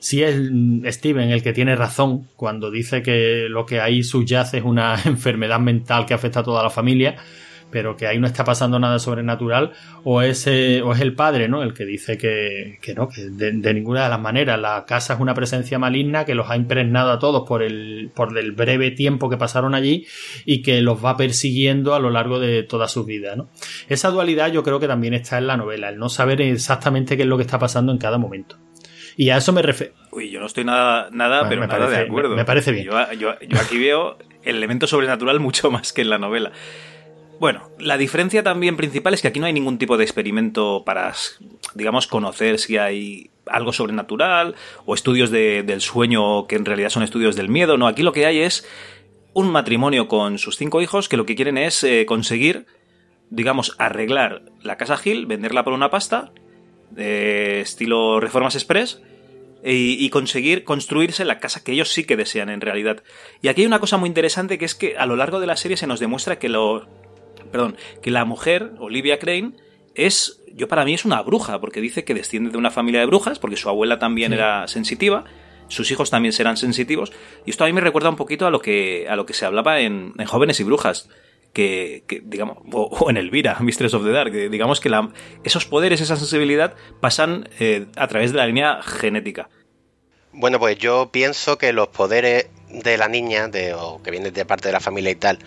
si 0.00 0.24
es 0.24 0.36
Steven 0.94 1.30
el 1.30 1.42
que 1.42 1.52
tiene 1.52 1.76
razón 1.76 2.26
cuando 2.34 2.70
dice 2.70 3.00
que 3.00 3.46
lo 3.48 3.64
que 3.64 3.80
ahí 3.80 4.02
subyace 4.02 4.58
es 4.58 4.64
una 4.64 5.00
enfermedad 5.04 5.60
mental 5.60 6.04
que 6.04 6.14
afecta 6.14 6.40
a 6.40 6.44
toda 6.44 6.64
la 6.64 6.70
familia 6.70 7.16
pero 7.70 7.96
que 7.96 8.06
ahí 8.06 8.18
no 8.18 8.26
está 8.26 8.44
pasando 8.44 8.78
nada 8.78 8.98
sobrenatural, 8.98 9.72
o 10.04 10.22
es, 10.22 10.46
o 10.46 10.92
es 10.92 11.00
el 11.00 11.14
padre, 11.14 11.48
¿no? 11.48 11.62
El 11.62 11.74
que 11.74 11.84
dice 11.84 12.18
que, 12.18 12.78
que 12.82 12.94
no, 12.94 13.08
que 13.08 13.28
de, 13.28 13.74
ninguna 13.74 14.04
de 14.04 14.08
las 14.08 14.20
maneras 14.20 14.58
la 14.58 14.84
casa 14.86 15.14
es 15.14 15.20
una 15.20 15.34
presencia 15.34 15.78
maligna 15.78 16.24
que 16.24 16.34
los 16.34 16.50
ha 16.50 16.56
impregnado 16.56 17.12
a 17.12 17.18
todos 17.18 17.46
por 17.46 17.62
el, 17.62 18.10
por 18.14 18.36
el 18.38 18.52
breve 18.52 18.90
tiempo 18.90 19.28
que 19.28 19.36
pasaron 19.36 19.74
allí 19.74 20.06
y 20.44 20.62
que 20.62 20.80
los 20.80 21.04
va 21.04 21.16
persiguiendo 21.16 21.94
a 21.94 22.00
lo 22.00 22.10
largo 22.10 22.40
de 22.40 22.62
toda 22.62 22.88
su 22.88 23.04
vida, 23.04 23.36
¿no? 23.36 23.50
Esa 23.88 24.10
dualidad 24.10 24.50
yo 24.52 24.62
creo 24.62 24.80
que 24.80 24.88
también 24.88 25.14
está 25.14 25.38
en 25.38 25.46
la 25.46 25.56
novela, 25.56 25.90
el 25.90 25.98
no 25.98 26.08
saber 26.08 26.40
exactamente 26.40 27.16
qué 27.16 27.22
es 27.22 27.28
lo 27.28 27.36
que 27.36 27.42
está 27.42 27.58
pasando 27.58 27.92
en 27.92 27.98
cada 27.98 28.18
momento. 28.18 28.56
Y 29.16 29.30
a 29.30 29.36
eso 29.36 29.52
me 29.52 29.62
refiero. 29.62 29.94
Uy, 30.12 30.30
yo 30.30 30.38
no 30.38 30.46
estoy 30.46 30.64
nada, 30.64 31.08
nada 31.10 31.48
pero 31.48 31.66
nada 31.66 31.90
de 31.90 31.96
acuerdo. 31.96 32.36
Me, 32.36 32.44
parece 32.44 32.70
bien. 32.70 32.86
Yo, 32.86 33.12
yo, 33.14 33.34
yo 33.40 33.58
aquí 33.60 33.76
veo 33.76 34.16
el 34.44 34.56
elemento 34.56 34.86
sobrenatural 34.86 35.40
mucho 35.40 35.70
más 35.72 35.92
que 35.92 36.02
en 36.02 36.10
la 36.10 36.18
novela. 36.18 36.52
Bueno, 37.40 37.70
la 37.78 37.96
diferencia 37.96 38.42
también 38.42 38.76
principal 38.76 39.14
es 39.14 39.22
que 39.22 39.28
aquí 39.28 39.38
no 39.38 39.46
hay 39.46 39.52
ningún 39.52 39.78
tipo 39.78 39.96
de 39.96 40.04
experimento 40.04 40.82
para, 40.84 41.14
digamos, 41.74 42.06
conocer 42.08 42.58
si 42.58 42.76
hay 42.78 43.30
algo 43.46 43.72
sobrenatural 43.72 44.56
o 44.86 44.94
estudios 44.94 45.30
de- 45.30 45.62
del 45.62 45.80
sueño 45.80 46.46
que 46.48 46.56
en 46.56 46.64
realidad 46.64 46.90
son 46.90 47.04
estudios 47.04 47.36
del 47.36 47.48
miedo. 47.48 47.76
No, 47.78 47.86
aquí 47.86 48.02
lo 48.02 48.12
que 48.12 48.26
hay 48.26 48.40
es 48.40 48.66
un 49.34 49.50
matrimonio 49.52 50.08
con 50.08 50.38
sus 50.38 50.56
cinco 50.56 50.82
hijos 50.82 51.08
que 51.08 51.16
lo 51.16 51.26
que 51.26 51.36
quieren 51.36 51.58
es 51.58 51.84
eh, 51.84 52.06
conseguir, 52.06 52.66
digamos, 53.30 53.76
arreglar 53.78 54.42
la 54.62 54.76
casa 54.76 54.96
Gil, 54.96 55.26
venderla 55.26 55.62
por 55.62 55.74
una 55.74 55.90
pasta, 55.90 56.32
eh, 56.96 57.60
estilo 57.62 58.18
Reformas 58.18 58.56
Express, 58.56 59.00
y, 59.64 60.04
y 60.04 60.10
conseguir 60.10 60.64
construirse 60.64 61.24
la 61.24 61.38
casa 61.38 61.62
que 61.62 61.72
ellos 61.72 61.90
sí 61.92 62.04
que 62.04 62.16
desean 62.16 62.48
en 62.48 62.60
realidad. 62.60 63.02
Y 63.42 63.48
aquí 63.48 63.60
hay 63.62 63.66
una 63.66 63.80
cosa 63.80 63.96
muy 63.96 64.08
interesante 64.08 64.58
que 64.58 64.64
es 64.64 64.74
que 64.74 64.96
a 64.96 65.06
lo 65.06 65.14
largo 65.16 65.38
de 65.40 65.46
la 65.46 65.56
serie 65.56 65.76
se 65.76 65.86
nos 65.86 66.00
demuestra 66.00 66.38
que 66.38 66.48
lo, 66.48 66.86
perdón, 67.50 67.76
que 68.02 68.10
la 68.10 68.24
mujer, 68.24 68.72
Olivia 68.78 69.18
Crane, 69.18 69.52
es, 69.94 70.42
yo 70.54 70.68
para 70.68 70.84
mí 70.84 70.94
es 70.94 71.04
una 71.04 71.20
bruja, 71.22 71.60
porque 71.60 71.80
dice 71.80 72.04
que 72.04 72.14
desciende 72.14 72.50
de 72.50 72.58
una 72.58 72.70
familia 72.70 73.00
de 73.00 73.06
brujas, 73.06 73.38
porque 73.38 73.56
su 73.56 73.68
abuela 73.68 73.98
también 73.98 74.32
era 74.32 74.68
sensitiva, 74.68 75.24
sus 75.68 75.90
hijos 75.90 76.10
también 76.10 76.32
serán 76.32 76.56
sensitivos, 76.56 77.12
y 77.44 77.50
esto 77.50 77.64
a 77.64 77.66
mí 77.66 77.72
me 77.72 77.80
recuerda 77.80 78.08
un 78.08 78.16
poquito 78.16 78.46
a 78.46 78.50
lo 78.50 78.60
que, 78.60 79.06
a 79.08 79.16
lo 79.16 79.26
que 79.26 79.34
se 79.34 79.44
hablaba 79.44 79.80
en, 79.80 80.12
en 80.18 80.26
Jóvenes 80.26 80.60
y 80.60 80.64
Brujas, 80.64 81.08
que, 81.52 82.04
que, 82.06 82.20
digamos, 82.24 82.58
o, 82.72 82.82
o 82.84 83.10
en 83.10 83.16
Elvira, 83.16 83.56
Mistress 83.60 83.94
of 83.94 84.04
the 84.04 84.10
Dark, 84.10 84.30
que 84.32 84.48
digamos 84.48 84.80
que 84.80 84.88
la- 84.88 85.10
esos 85.44 85.64
poderes, 85.64 86.00
esa 86.00 86.16
sensibilidad 86.16 86.74
pasan 87.00 87.48
eh, 87.58 87.86
a 87.96 88.06
través 88.06 88.32
de 88.32 88.38
la 88.38 88.46
línea 88.46 88.82
genética. 88.82 89.48
Bueno, 90.32 90.58
pues 90.60 90.78
yo 90.78 91.10
pienso 91.10 91.58
que 91.58 91.72
los 91.72 91.88
poderes 91.88 92.48
de 92.70 92.96
la 92.98 93.08
niña, 93.08 93.48
de, 93.48 93.74
o 93.74 94.00
que 94.02 94.10
vienen 94.10 94.32
de 94.32 94.44
parte 94.44 94.68
de 94.68 94.72
la 94.72 94.80
familia 94.80 95.10
y 95.10 95.16
tal, 95.16 95.38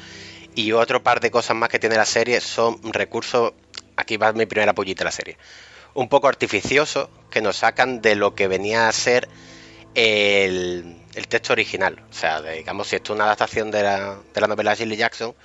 y 0.55 0.71
otro 0.71 1.03
par 1.03 1.19
de 1.19 1.31
cosas 1.31 1.55
más 1.55 1.69
que 1.69 1.79
tiene 1.79 1.95
la 1.95 2.05
serie 2.05 2.41
son 2.41 2.79
recursos, 2.93 3.53
aquí 3.95 4.17
va 4.17 4.33
mi 4.33 4.45
primera 4.45 4.73
pollita 4.73 4.99
de 4.99 5.05
la 5.05 5.11
serie, 5.11 5.37
un 5.93 6.09
poco 6.09 6.27
artificiosos 6.27 7.09
que 7.29 7.41
nos 7.41 7.57
sacan 7.57 8.01
de 8.01 8.15
lo 8.15 8.35
que 8.35 8.47
venía 8.47 8.87
a 8.87 8.91
ser 8.91 9.27
el, 9.95 10.97
el 11.15 11.27
texto 11.27 11.53
original. 11.53 12.03
O 12.09 12.13
sea, 12.13 12.41
digamos, 12.41 12.87
si 12.87 12.95
esto 12.95 13.13
es 13.13 13.15
una 13.15 13.25
adaptación 13.25 13.71
de 13.71 13.83
la, 13.83 14.17
de 14.33 14.41
la 14.41 14.47
novela 14.47 14.71
de 14.71 14.77
Shirley 14.77 14.97
Jackson, 14.97 15.35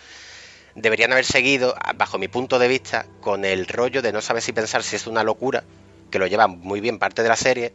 deberían 0.74 1.12
haber 1.12 1.24
seguido, 1.24 1.74
bajo 1.96 2.18
mi 2.18 2.28
punto 2.28 2.58
de 2.58 2.68
vista, 2.68 3.06
con 3.20 3.44
el 3.44 3.66
rollo 3.66 4.02
de 4.02 4.12
no 4.12 4.20
saber 4.20 4.42
si 4.42 4.52
pensar 4.52 4.82
si 4.82 4.96
es 4.96 5.06
una 5.06 5.22
locura, 5.22 5.64
que 6.10 6.18
lo 6.18 6.26
lleva 6.26 6.46
muy 6.46 6.80
bien 6.80 6.98
parte 6.98 7.22
de 7.22 7.28
la 7.28 7.36
serie, 7.36 7.72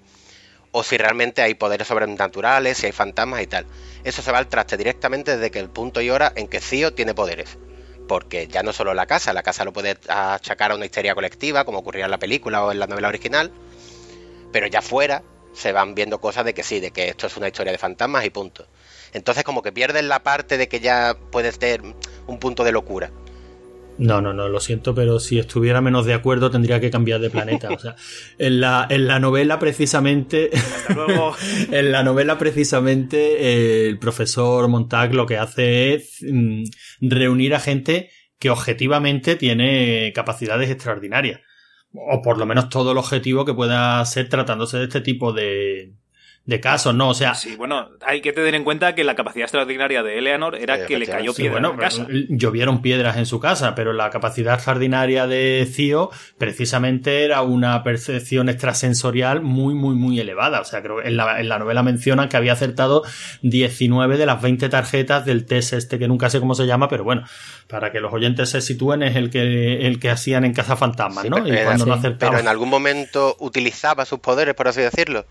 o 0.72 0.84
si 0.84 0.98
realmente 0.98 1.42
hay 1.42 1.54
poderes 1.54 1.88
sobrenaturales, 1.88 2.78
si 2.78 2.88
hay 2.88 2.92
fantasmas 2.92 3.42
y 3.42 3.48
tal. 3.48 3.66
Eso 4.04 4.22
se 4.22 4.32
va 4.32 4.38
al 4.38 4.48
traste 4.48 4.78
directamente 4.78 5.36
desde 5.36 5.52
que 5.52 5.60
el 5.60 5.70
punto 5.70 6.02
y 6.02 6.10
hora 6.10 6.32
en 6.36 6.48
que 6.48 6.62
Cío 6.62 6.94
tiene 6.94 7.14
poderes. 7.14 7.58
Porque 8.08 8.48
ya 8.48 8.64
no 8.64 8.74
solo 8.74 8.94
la 8.94 9.06
casa, 9.06 9.34
la 9.34 9.44
casa 9.44 9.64
lo 9.64 9.74
puede 9.74 9.98
achacar 10.08 10.72
a 10.72 10.76
una 10.76 10.86
histeria 10.86 11.14
colectiva, 11.14 11.66
como 11.66 11.80
ocurría 11.80 12.06
en 12.06 12.12
la 12.12 12.20
película 12.20 12.64
o 12.64 12.72
en 12.72 12.80
la 12.80 12.88
novela 12.88 13.10
original, 13.10 13.52
pero 14.52 14.68
ya 14.68 14.82
fuera 14.82 15.24
se 15.54 15.72
van 15.74 15.96
viendo 15.96 16.20
cosas 16.22 16.46
de 16.46 16.54
que 16.54 16.64
sí, 16.64 16.80
de 16.80 16.92
que 16.92 17.10
esto 17.10 17.28
es 17.28 17.36
una 17.38 17.48
historia 17.48 17.72
de 17.72 17.78
fantasmas 17.78 18.26
y 18.26 18.30
punto. 18.30 18.68
Entonces 19.14 19.44
como 19.44 19.62
que 19.62 19.72
pierden 19.72 20.08
la 20.08 20.24
parte 20.24 20.58
de 20.58 20.68
que 20.68 20.80
ya 20.80 21.18
puede 21.32 21.52
ser 21.52 21.82
un 22.28 22.40
punto 22.40 22.64
de 22.64 22.72
locura. 22.72 23.12
No, 23.98 24.22
no, 24.22 24.34
no, 24.34 24.50
lo 24.50 24.60
siento, 24.60 24.96
pero 24.96 25.20
si 25.20 25.38
estuviera 25.38 25.82
menos 25.82 26.06
de 26.06 26.14
acuerdo 26.14 26.50
tendría 26.50 26.80
que 26.80 26.90
cambiar 26.90 27.20
de 27.20 27.30
planeta. 27.30 27.70
O 27.70 27.80
sea, 27.80 27.96
en 28.38 28.60
la, 28.60 28.88
en 28.90 29.08
la 29.08 29.20
novela 29.20 29.60
precisamente, 29.60 30.50
luego. 30.96 31.36
en 31.72 31.92
la 31.92 32.04
novela 32.04 32.38
precisamente 32.38 33.18
eh, 33.40 33.88
el 33.88 34.00
profesor 34.00 34.68
Montag 34.68 35.14
lo 35.14 35.26
que 35.26 35.38
hace 35.38 35.94
es 35.94 36.18
mm, 36.22 36.64
reunir 37.02 37.54
a 37.54 37.60
gente 37.60 38.10
que 38.40 38.50
objetivamente 38.50 39.36
tiene 39.36 40.12
capacidades 40.16 40.70
extraordinarias. 40.72 41.42
O 41.94 42.22
por 42.22 42.38
lo 42.38 42.46
menos 42.46 42.70
todo 42.70 42.94
el 42.94 42.98
objetivo 42.98 43.46
que 43.46 43.54
pueda 43.54 44.04
ser 44.06 44.30
tratándose 44.30 44.78
de 44.78 44.86
este 44.86 45.02
tipo 45.02 45.34
de, 45.34 45.94
de 46.44 46.60
casos, 46.60 46.96
¿no? 46.96 47.10
O 47.10 47.14
sea, 47.14 47.36
Sí, 47.36 47.56
bueno, 47.56 47.90
hay 48.06 48.20
que 48.22 48.34
tener 48.34 48.56
en 48.56 48.64
cuenta 48.64 48.96
que 48.96 49.04
la 49.04 49.14
capacidad 49.16 49.44
extraordinaria 49.44 50.02
de 50.04 50.18
Eleanor 50.18 50.56
era 50.56 50.76
Sí, 50.78 50.84
que 50.88 50.98
le 51.00 51.06
cayó. 51.06 51.34
Sí, 51.34 51.44
piedra 51.44 51.54
bueno, 51.54 51.72
en 51.74 51.78
la 51.78 51.84
casa. 51.84 52.08
llovieron 52.30 52.82
piedras 52.82 53.18
en 53.18 53.26
su 53.28 53.40
casa, 53.40 53.76
pero 53.76 53.94
la 53.94 54.10
capacidad 54.10 54.56
extraordinaria 54.56 55.28
de 55.28 55.68
Cío 55.72 56.10
precisamente 56.40 57.24
era 57.24 57.42
una 57.44 57.84
percepción 57.84 58.50
extrasensorial 58.50 59.42
muy, 59.42 59.76
muy, 59.76 59.96
muy 59.96 60.20
elevada. 60.20 60.62
O 60.62 60.66
sea, 60.66 60.82
creo 60.82 60.98
que 61.02 61.08
en 61.10 61.16
la, 61.18 61.40
en 61.40 61.48
la 61.48 61.60
novela 61.60 61.84
mencionan 61.84 62.28
que 62.28 62.38
había 62.38 62.54
acertado 62.54 63.04
19 63.44 64.18
de 64.18 64.26
las 64.26 64.42
20 64.42 64.68
tarjetas 64.70 65.26
del 65.26 65.46
test 65.46 65.74
este, 65.74 66.00
que 66.00 66.08
nunca 66.08 66.30
sé 66.32 66.40
cómo 66.40 66.56
se 66.56 66.66
llama, 66.66 66.90
pero 66.90 67.04
bueno, 67.04 67.24
para 67.68 67.92
que 67.92 68.00
los 68.00 68.12
oyentes 68.12 68.50
se 68.50 68.62
sitúen 68.62 69.04
es 69.04 69.16
el 69.16 69.30
que, 69.30 69.86
el 69.88 70.00
que 70.00 70.10
hacían 70.10 70.44
en 70.46 70.54
Casa 70.54 70.76
Fantasma, 70.76 71.22
Sí, 71.22 71.30
¿no? 71.30 71.36
pero, 71.44 71.48
Y 71.56 71.64
cuando 71.64 71.86
no 71.86 71.94
acertaba. 71.94 72.32
pero 72.32 72.42
en 72.42 72.48
algún 72.48 72.70
momento 72.70 73.36
utilizaba 73.40 74.06
sus 74.06 74.20
poderes, 74.20 74.56
por 74.56 74.68
así 74.68 74.82
decirlo. 74.82 75.26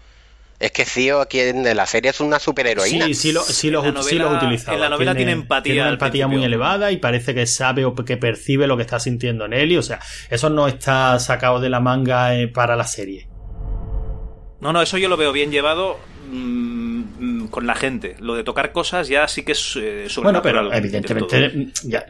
Es 0.60 0.72
que 0.72 0.84
Cío 0.84 1.22
aquí 1.22 1.40
en 1.40 1.64
la 1.74 1.86
serie 1.86 2.10
es 2.10 2.20
una 2.20 2.38
superheroína. 2.38 3.06
Sí, 3.06 3.14
sí, 3.14 3.32
lo, 3.32 3.40
sí, 3.40 3.70
los, 3.70 3.84
En 3.86 3.94
la 3.94 4.02
sí 4.02 4.16
los 4.16 4.26
novela- 4.30 4.42
utilizaba. 4.44 4.74
en 4.76 4.80
la 4.82 4.88
novela 4.90 5.14
tiene 5.14 5.32
empatía 5.32 5.62
Tiene 5.72 5.80
una 5.80 5.90
empatía 5.94 6.26
muy 6.28 6.44
elevada 6.44 6.92
y 6.92 6.98
parece 6.98 7.34
que 7.34 7.46
sabe 7.46 7.86
o 7.86 7.94
que 7.94 8.18
percibe 8.18 8.66
lo 8.66 8.76
que 8.76 8.82
está 8.82 9.00
sintiendo 9.00 9.48
Nelly. 9.48 9.78
O 9.78 9.82
sea, 9.82 10.00
eso 10.28 10.50
no 10.50 10.68
está 10.68 11.18
sacado 11.18 11.60
de 11.60 11.70
la 11.70 11.80
manga 11.80 12.36
eh, 12.36 12.46
para 12.46 12.76
la 12.76 12.86
serie. 12.86 13.26
No, 14.60 14.74
no, 14.74 14.82
eso 14.82 14.98
yo 14.98 15.08
lo 15.08 15.16
veo 15.16 15.32
bien 15.32 15.50
llevado 15.50 15.98
mm, 16.30 17.00
mm, 17.44 17.48
con 17.48 17.66
la 17.66 17.74
gente. 17.74 18.16
Lo 18.20 18.34
de 18.34 18.44
tocar 18.44 18.70
cosas 18.72 19.08
ya 19.08 19.26
sí 19.28 19.42
que 19.42 19.52
es 19.52 19.78
eh, 19.80 20.08
Bueno, 20.22 20.42
pero 20.42 20.70
evidentemente 20.74 21.68
ya, 21.84 22.04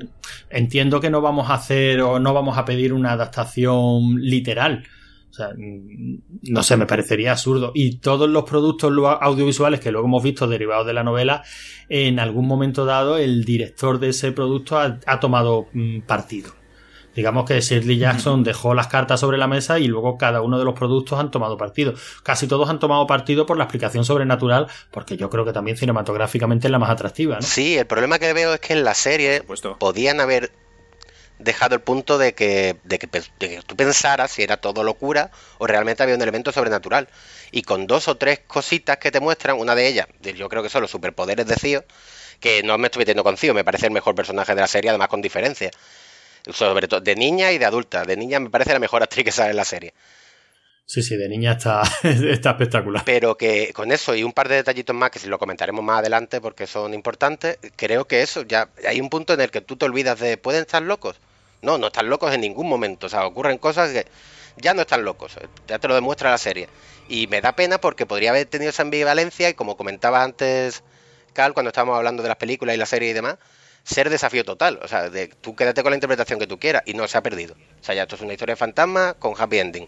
entiendo 0.50 1.00
que 1.00 1.08
no 1.10 1.20
vamos 1.20 1.48
a 1.50 1.54
hacer 1.54 2.00
o 2.00 2.18
no 2.18 2.34
vamos 2.34 2.58
a 2.58 2.64
pedir 2.64 2.92
una 2.92 3.12
adaptación 3.12 4.16
literal. 4.20 4.84
O 5.30 5.32
sea, 5.32 5.50
no 5.56 6.62
sé, 6.62 6.76
me 6.76 6.86
parecería 6.86 7.32
absurdo. 7.32 7.70
Y 7.74 7.98
todos 7.98 8.28
los 8.28 8.44
productos 8.44 8.92
audiovisuales 9.20 9.80
que 9.80 9.92
luego 9.92 10.08
hemos 10.08 10.22
visto 10.22 10.48
derivados 10.48 10.86
de 10.86 10.92
la 10.92 11.04
novela, 11.04 11.44
en 11.88 12.18
algún 12.18 12.46
momento 12.46 12.84
dado 12.84 13.16
el 13.16 13.44
director 13.44 14.00
de 14.00 14.08
ese 14.08 14.32
producto 14.32 14.78
ha, 14.78 14.98
ha 15.06 15.20
tomado 15.20 15.68
mm, 15.72 16.00
partido. 16.00 16.52
Digamos 17.14 17.44
que 17.44 17.60
Shirley 17.60 17.98
Jackson 17.98 18.44
dejó 18.44 18.74
las 18.74 18.86
cartas 18.86 19.20
sobre 19.20 19.36
la 19.36 19.48
mesa 19.48 19.78
y 19.78 19.88
luego 19.88 20.16
cada 20.16 20.42
uno 20.42 20.58
de 20.58 20.64
los 20.64 20.74
productos 20.74 21.18
han 21.18 21.30
tomado 21.30 21.56
partido. 21.56 21.94
Casi 22.22 22.46
todos 22.46 22.68
han 22.70 22.78
tomado 22.78 23.06
partido 23.06 23.46
por 23.46 23.56
la 23.56 23.64
explicación 23.64 24.04
sobrenatural, 24.04 24.68
porque 24.90 25.16
yo 25.16 25.28
creo 25.28 25.44
que 25.44 25.52
también 25.52 25.76
cinematográficamente 25.76 26.68
es 26.68 26.70
la 26.70 26.78
más 26.78 26.90
atractiva, 26.90 27.36
¿no? 27.36 27.42
Sí, 27.42 27.76
el 27.76 27.86
problema 27.86 28.18
que 28.18 28.32
veo 28.32 28.54
es 28.54 28.60
que 28.60 28.74
en 28.74 28.84
la 28.84 28.94
serie 28.94 29.42
podían 29.78 30.20
haber 30.20 30.52
dejado 31.40 31.74
el 31.74 31.80
punto 31.80 32.18
de 32.18 32.34
que, 32.34 32.76
de 32.84 32.98
que, 32.98 33.08
pe- 33.08 33.22
de 33.38 33.48
que 33.48 33.62
tú 33.62 33.76
pensaras 33.76 34.30
si 34.30 34.42
era 34.42 34.56
todo 34.58 34.84
locura 34.84 35.30
o 35.58 35.66
realmente 35.66 36.02
había 36.02 36.14
un 36.14 36.22
elemento 36.22 36.52
sobrenatural. 36.52 37.08
Y 37.50 37.62
con 37.62 37.86
dos 37.86 38.08
o 38.08 38.16
tres 38.16 38.40
cositas 38.46 38.98
que 38.98 39.10
te 39.10 39.20
muestran, 39.20 39.58
una 39.58 39.74
de 39.74 39.86
ellas, 39.88 40.06
yo 40.20 40.48
creo 40.48 40.62
que 40.62 40.68
son 40.68 40.82
los 40.82 40.90
superpoderes 40.90 41.46
de 41.46 41.56
Cío, 41.56 41.84
que 42.38 42.62
no 42.62 42.78
me 42.78 42.86
estoy 42.86 43.00
metiendo 43.00 43.24
con 43.24 43.36
Cío, 43.36 43.52
me 43.54 43.64
parece 43.64 43.86
el 43.86 43.92
mejor 43.92 44.14
personaje 44.14 44.54
de 44.54 44.60
la 44.60 44.66
serie, 44.68 44.90
además 44.90 45.08
con 45.08 45.20
diferencia. 45.20 45.70
Sobre 46.52 46.88
todo 46.88 47.00
de 47.00 47.14
niña 47.16 47.52
y 47.52 47.58
de 47.58 47.66
adulta. 47.66 48.04
De 48.04 48.16
niña 48.16 48.40
me 48.40 48.48
parece 48.50 48.72
la 48.72 48.78
mejor 48.78 49.02
actriz 49.02 49.24
que 49.24 49.32
sale 49.32 49.50
en 49.50 49.56
la 49.56 49.64
serie. 49.64 49.92
Sí, 50.86 51.02
sí, 51.02 51.16
de 51.16 51.28
niña 51.28 51.52
está, 51.52 51.82
está 52.02 52.50
espectacular. 52.50 53.04
Pero 53.04 53.36
que 53.36 53.72
con 53.72 53.92
eso 53.92 54.14
y 54.16 54.24
un 54.24 54.32
par 54.32 54.48
de 54.48 54.56
detallitos 54.56 54.96
más, 54.96 55.10
que 55.10 55.18
si 55.20 55.28
lo 55.28 55.38
comentaremos 55.38 55.84
más 55.84 56.00
adelante 56.00 56.40
porque 56.40 56.66
son 56.66 56.94
importantes, 56.94 57.58
creo 57.76 58.06
que 58.06 58.22
eso, 58.22 58.42
ya 58.42 58.70
hay 58.88 59.00
un 59.00 59.08
punto 59.08 59.34
en 59.34 59.40
el 59.42 59.50
que 59.50 59.60
tú 59.60 59.76
te 59.76 59.84
olvidas 59.84 60.18
de, 60.18 60.36
¿pueden 60.36 60.62
estar 60.62 60.82
locos? 60.82 61.20
No, 61.62 61.78
no 61.78 61.88
están 61.88 62.08
locos 62.08 62.32
en 62.34 62.40
ningún 62.40 62.68
momento. 62.68 63.06
O 63.06 63.08
sea, 63.08 63.26
ocurren 63.26 63.58
cosas 63.58 63.90
que 63.90 64.06
ya 64.56 64.74
no 64.74 64.82
están 64.82 65.04
locos. 65.04 65.36
Ya 65.66 65.78
te 65.78 65.88
lo 65.88 65.94
demuestra 65.94 66.30
la 66.30 66.38
serie. 66.38 66.68
Y 67.08 67.26
me 67.26 67.40
da 67.40 67.56
pena 67.56 67.80
porque 67.80 68.06
podría 68.06 68.30
haber 68.30 68.46
tenido 68.46 68.70
esa 68.70 68.82
ambivalencia 68.82 69.48
y 69.48 69.54
como 69.54 69.76
comentaba 69.76 70.22
antes 70.22 70.82
Carl 71.32 71.54
cuando 71.54 71.68
estábamos 71.68 71.96
hablando 71.96 72.22
de 72.22 72.28
las 72.28 72.38
películas 72.38 72.74
y 72.74 72.78
la 72.78 72.86
serie 72.86 73.10
y 73.10 73.12
demás, 73.12 73.36
ser 73.82 74.10
desafío 74.10 74.44
total. 74.44 74.80
O 74.82 74.88
sea, 74.88 75.10
de, 75.10 75.28
tú 75.28 75.54
quédate 75.54 75.82
con 75.82 75.90
la 75.90 75.96
interpretación 75.96 76.38
que 76.38 76.46
tú 76.46 76.58
quieras 76.58 76.82
y 76.86 76.94
no 76.94 77.06
se 77.08 77.18
ha 77.18 77.22
perdido. 77.22 77.54
O 77.80 77.84
sea, 77.84 77.94
ya 77.94 78.02
esto 78.02 78.16
es 78.16 78.22
una 78.22 78.32
historia 78.32 78.54
de 78.54 78.58
fantasma 78.58 79.14
con 79.14 79.34
happy 79.36 79.58
ending. 79.58 79.86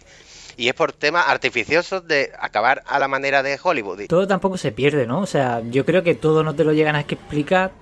Y 0.56 0.68
es 0.68 0.74
por 0.74 0.92
temas 0.92 1.28
artificiosos 1.28 2.06
de 2.06 2.32
acabar 2.38 2.82
a 2.86 2.98
la 2.98 3.08
manera 3.08 3.42
de 3.42 3.58
Hollywood. 3.62 4.06
Todo 4.08 4.26
tampoco 4.26 4.58
se 4.58 4.70
pierde, 4.70 5.06
¿no? 5.06 5.20
O 5.20 5.26
sea, 5.26 5.62
yo 5.70 5.86
creo 5.86 6.02
que 6.02 6.14
todo 6.14 6.42
no 6.42 6.54
te 6.54 6.64
lo 6.64 6.72
llegan 6.72 6.94
a 6.94 7.00
explicar. 7.00 7.72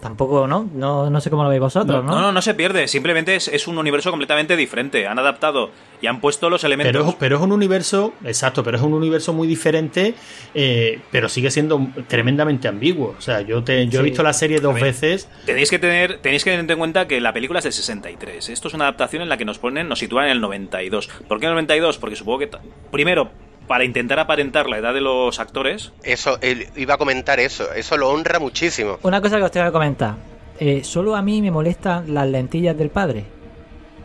Tampoco, 0.00 0.46
¿no? 0.46 0.68
No, 0.74 1.08
no 1.08 1.20
sé 1.20 1.30
cómo 1.30 1.44
lo 1.44 1.48
veis 1.48 1.60
vosotros, 1.60 2.04
¿no? 2.04 2.10
No, 2.10 2.20
no, 2.20 2.32
no 2.32 2.42
se 2.42 2.52
pierde. 2.54 2.88
Simplemente 2.88 3.36
es, 3.36 3.48
es 3.48 3.66
un 3.66 3.78
universo 3.78 4.10
completamente 4.10 4.54
diferente. 4.56 5.06
Han 5.06 5.18
adaptado 5.18 5.70
y 6.02 6.06
han 6.06 6.20
puesto 6.20 6.50
los 6.50 6.62
elementos. 6.64 6.92
Pero, 6.92 7.08
es- 7.08 7.14
pero 7.16 7.36
es 7.36 7.42
un 7.42 7.52
universo, 7.52 8.12
exacto, 8.24 8.62
pero 8.62 8.76
es 8.76 8.82
un 8.82 8.92
universo 8.92 9.32
muy 9.32 9.48
diferente, 9.48 10.14
eh, 10.54 11.00
pero 11.10 11.28
sigue 11.30 11.50
siendo 11.50 11.80
tremendamente 12.06 12.68
ambiguo. 12.68 13.14
O 13.16 13.20
sea, 13.22 13.40
yo 13.40 13.64
te, 13.64 13.88
yo 13.88 14.00
he 14.00 14.02
visto 14.02 14.22
la 14.22 14.34
serie 14.34 14.60
dos 14.60 14.74
ver. 14.74 14.82
veces. 14.84 15.28
Tenéis 15.46 15.70
que 15.70 15.78
tener, 15.78 16.18
tenéis 16.18 16.44
que 16.44 16.50
tener 16.50 16.70
en 16.70 16.78
cuenta 16.78 17.06
que 17.08 17.20
la 17.20 17.32
película 17.32 17.60
es 17.60 17.64
del 17.64 17.72
63. 17.72 18.50
Esto 18.50 18.68
es 18.68 18.74
una 18.74 18.84
adaptación 18.84 19.22
en 19.22 19.28
la 19.30 19.38
que 19.38 19.46
nos 19.46 19.58
ponen, 19.58 19.88
nos 19.88 20.00
sitúan 20.00 20.26
en 20.26 20.32
el 20.32 20.40
92. 20.42 21.08
¿Por 21.28 21.38
qué 21.40 21.46
en 21.46 21.50
el 21.52 21.54
92? 21.54 21.96
Porque 21.98 22.16
supongo 22.16 22.40
que 22.40 22.50
primero 22.90 23.30
para 23.66 23.84
intentar 23.84 24.18
aparentar 24.18 24.68
la 24.68 24.78
edad 24.78 24.92
de 24.94 25.00
los 25.00 25.38
actores. 25.40 25.92
Eso, 26.02 26.38
él 26.42 26.68
iba 26.76 26.94
a 26.94 26.98
comentar 26.98 27.40
eso. 27.40 27.72
Eso 27.72 27.96
lo 27.96 28.10
honra 28.10 28.38
muchísimo. 28.38 28.98
Una 29.02 29.20
cosa 29.20 29.38
que 29.38 29.42
os 29.44 29.50
tengo 29.50 29.66
que 29.66 29.72
comentar. 29.72 30.14
eh, 30.60 30.82
solo 30.84 31.16
a 31.16 31.22
mí 31.22 31.40
me 31.42 31.50
molestan 31.50 32.12
las 32.14 32.26
lentillas 32.28 32.76
del 32.76 32.90
padre. 32.90 33.24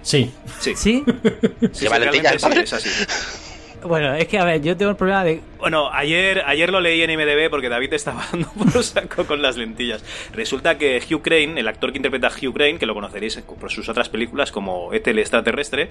Sí. 0.02 0.32
Sí. 0.60 0.74
¿Sí? 0.76 1.04
Sí, 1.74 1.86
¿Lleva 1.86 1.98
sí, 1.98 2.02
lentillas 2.02 2.02
realmente 2.02 2.30
el 2.34 2.40
sí, 2.40 2.46
padre? 2.48 2.62
es 2.64 2.74
así. 2.74 2.90
bueno, 3.84 4.14
es 4.16 4.28
que 4.28 4.38
a 4.40 4.46
ver, 4.46 4.62
yo 4.62 4.76
tengo 4.78 4.92
el 4.92 4.98
problema 4.98 5.24
de. 5.24 5.42
Bueno, 5.60 5.90
ayer, 5.92 6.44
ayer 6.46 6.72
lo 6.72 6.80
leí 6.80 7.02
en 7.02 7.10
IMDB 7.12 7.50
porque 7.50 7.70
David 7.70 7.94
estaba 7.94 8.26
dando 8.32 8.50
por 8.52 8.84
saco 8.84 9.26
con 9.26 9.42
las 9.42 9.58
lentillas. 9.58 10.04
Resulta 10.34 10.78
que 10.78 11.02
Hugh 11.10 11.22
Crane, 11.22 11.60
el 11.60 11.68
actor 11.68 11.92
que 11.92 11.98
interpreta 11.98 12.28
a 12.28 12.32
Hugh 12.32 12.54
Crane, 12.54 12.78
que 12.78 12.86
lo 12.86 12.94
conoceréis 12.94 13.38
por 13.38 13.72
sus 13.72 13.88
otras 13.90 14.10
películas 14.10 14.52
como 14.52 14.94
Ethel 14.94 15.20
extraterrestre, 15.20 15.90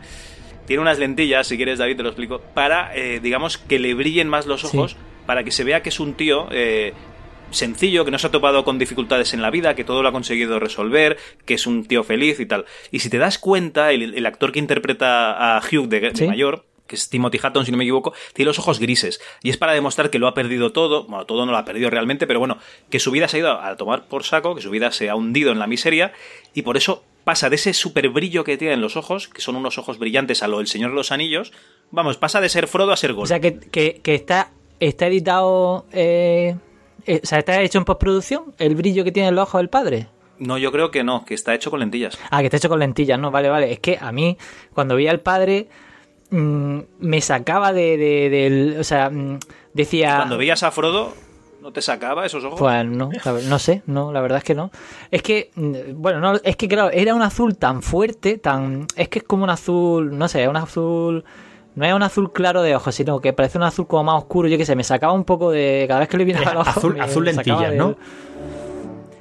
tiene 0.67 0.83
unas 0.83 0.99
lentillas, 0.99 1.47
si 1.47 1.57
quieres 1.57 1.79
David 1.79 1.97
te 1.97 2.03
lo 2.03 2.09
explico, 2.11 2.41
para, 2.55 2.95
eh, 2.95 3.21
digamos, 3.23 3.57
que 3.59 3.79
le 3.79 3.95
brillen 3.95 4.29
más 4.29 4.47
los 4.47 4.65
ojos, 4.65 4.97
para 5.27 5.43
que 5.45 5.51
se 5.51 5.65
vea 5.65 5.83
que 5.83 5.89
es 5.89 5.99
un 6.01 6.15
tío... 6.15 6.49
eh, 6.51 6.93
sencillo, 7.51 8.05
que 8.05 8.11
no 8.11 8.19
se 8.19 8.27
ha 8.27 8.31
topado 8.31 8.63
con 8.63 8.79
dificultades 8.79 9.33
en 9.33 9.41
la 9.41 9.51
vida, 9.51 9.75
que 9.75 9.83
todo 9.83 10.03
lo 10.03 10.11
ha 10.11 10.13
conseguido 10.13 10.59
resolver, 10.59 11.17
que 11.47 11.55
es 11.55 11.67
un 11.67 11.87
tío 11.87 12.05
feliz 12.05 12.41
y 12.41 12.45
tal. 12.45 12.67
Y 12.91 12.99
si 12.99 13.09
te 13.09 13.17
das 13.17 13.39
cuenta, 13.39 13.91
el, 13.91 14.15
el 14.15 14.27
actor 14.27 14.53
que 14.53 14.59
interpreta 14.59 15.57
a 15.57 15.59
Hugh 15.61 15.89
de, 15.89 16.01
de 16.01 16.15
Sí. 16.15 16.27
mayor, 16.27 16.67
que 16.89 16.97
es 16.97 17.09
Timothy 17.09 17.39
Hatton, 17.41 17.65
si 17.65 17.71
no 17.71 17.79
me 17.79 17.85
equivoco, 17.85 18.13
tiene 18.33 18.49
los 18.49 18.59
ojos 18.59 18.81
grises. 18.81 19.21
Y 19.45 19.51
es 19.51 19.57
para 19.57 19.75
demostrar 19.75 20.11
que 20.11 20.19
lo 20.19 20.27
ha 20.27 20.35
perdido 20.35 20.73
todo. 20.73 21.05
Bueno, 21.05 21.25
todo 21.27 21.47
no 21.47 21.53
lo 21.53 21.59
ha 21.59 21.65
perdido 21.65 21.89
realmente, 21.91 22.27
pero 22.27 22.41
bueno, 22.41 22.59
que 22.91 22.99
su 22.99 23.13
vida 23.13 23.29
se 23.29 23.37
ha 23.37 23.41
ido 23.41 23.53
a 23.53 23.77
tomar 23.77 24.07
por 24.09 24.25
saco, 24.25 24.57
que 24.57 24.63
su 24.63 24.71
vida 24.71 24.91
se 24.91 25.09
ha 25.09 25.15
hundido 25.15 25.53
en 25.53 25.61
la 25.61 25.69
miseria, 25.69 26.13
y 26.55 26.63
por 26.63 26.77
eso 26.77 27.05
pasa 27.23 27.51
de 27.51 27.57
ese 27.57 27.75
super 27.75 28.09
brillo 28.09 28.43
que 28.43 28.57
tiene 28.57 28.75
en 28.75 28.81
los 28.81 28.97
ojos, 28.97 29.29
que 29.29 29.43
son 29.43 29.55
unos 29.55 29.77
ojos 29.79 29.99
brillantes 29.99 30.43
a 30.43 30.49
lo 30.49 30.59
del 30.59 30.67
Señor 30.67 30.91
de 30.91 30.97
los 30.97 31.13
Anillos, 31.13 31.53
vamos, 31.91 32.17
pasa 32.17 32.41
de 32.41 32.49
ser 32.49 32.67
Frodo 32.69 32.91
a 32.91 32.97
ser 32.97 33.11
O 33.11 33.15
Gollum. 33.15 33.27
sea, 33.29 33.39
que, 33.41 33.59
que, 33.59 34.01
que 34.03 34.15
está, 34.15 34.51
está 34.81 35.07
editado. 35.09 35.85
eh, 35.93 36.57
eh, 37.07 37.21
o 37.23 37.27
sea, 37.27 37.39
está 37.39 37.61
hecho 37.61 37.79
en 37.79 37.85
postproducción 37.85 38.55
el 38.59 38.75
brillo 38.75 39.05
que 39.05 39.13
tiene 39.13 39.29
el 39.29 39.39
ojo 39.39 39.59
del 39.59 39.69
padre. 39.69 40.09
No, 40.39 40.57
yo 40.57 40.71
creo 40.73 40.91
que 40.91 41.03
no, 41.05 41.25
que 41.25 41.35
está 41.35 41.55
hecho 41.55 41.71
con 41.71 41.81
lentillas. 41.81 42.19
Ah, 42.31 42.41
que 42.41 42.47
está 42.47 42.57
hecho 42.59 42.69
con 42.69 42.79
lentillas, 42.79 43.19
¿no? 43.19 43.31
Vale, 43.31 43.49
vale. 43.49 43.73
Es 43.73 43.81
que 43.81 43.99
a 44.01 44.13
mí, 44.13 44.39
cuando 44.73 44.95
veía 44.95 45.11
al 45.11 45.21
padre, 45.21 45.69
mm, 46.31 46.79
me 47.01 47.21
sacaba 47.21 47.73
de, 47.73 47.97
de- 47.97 48.31
del. 48.31 48.77
O 48.81 48.85
sea, 48.85 49.11
mm, 49.11 49.39
decía. 49.75 50.17
Cuando 50.17 50.39
veías 50.39 50.63
a 50.63 50.71
Frodo, 50.71 51.13
¿no 51.63 51.73
te 51.73 51.83
sacaba 51.83 52.25
esos 52.27 52.45
ojos? 52.45 52.59
Pues 52.59 52.85
no, 52.87 53.11
no 53.49 53.59
sé, 53.59 53.83
no, 53.87 54.13
la 54.13 54.21
verdad 54.21 54.39
es 54.39 54.45
que 54.45 54.55
no. 54.55 54.71
Es 55.11 55.23
que, 55.23 55.51
mm, 55.55 55.73
bueno, 55.95 56.21
no, 56.21 56.35
es 56.45 56.57
que 56.57 56.69
claro, 56.69 56.91
era 56.91 57.15
un 57.15 57.23
azul 57.23 57.57
tan 57.57 57.83
fuerte, 57.83 58.39
tan. 58.39 58.87
Es 58.97 59.09
que 59.09 59.21
es 59.21 59.25
como 59.25 59.45
un 59.45 59.51
azul, 59.51 60.17
no 60.17 60.29
sé, 60.29 60.49
un 60.49 60.57
azul. 60.57 61.25
No 61.75 61.85
es 61.87 61.95
un 61.95 62.03
azul 62.03 62.33
claro 62.33 62.63
de 62.63 62.75
ojos, 62.75 62.93
sino 62.93 63.21
que 63.21 63.33
parece 63.33 63.57
un 63.57 63.63
azul 63.63 63.87
como 63.87 64.03
más 64.05 64.17
oscuro. 64.23 64.49
Yo 64.49 64.59
qué 64.59 64.67
sé, 64.67 64.75
me 64.75 64.83
sacaba 64.83 65.13
un 65.13 65.23
poco 65.25 65.53
de. 65.53 65.85
Cada 65.87 66.01
vez 66.01 66.09
que 66.09 66.17
le 66.19 66.25
miraba 66.25 66.45
Es 66.47 66.51
el 66.53 66.57
ojo. 66.59 66.71
azul- 66.71 66.95
me 66.95 67.01
azul 67.03 67.25
lentillas, 67.25 67.71
de- 67.71 67.77
¿no? 67.77 67.97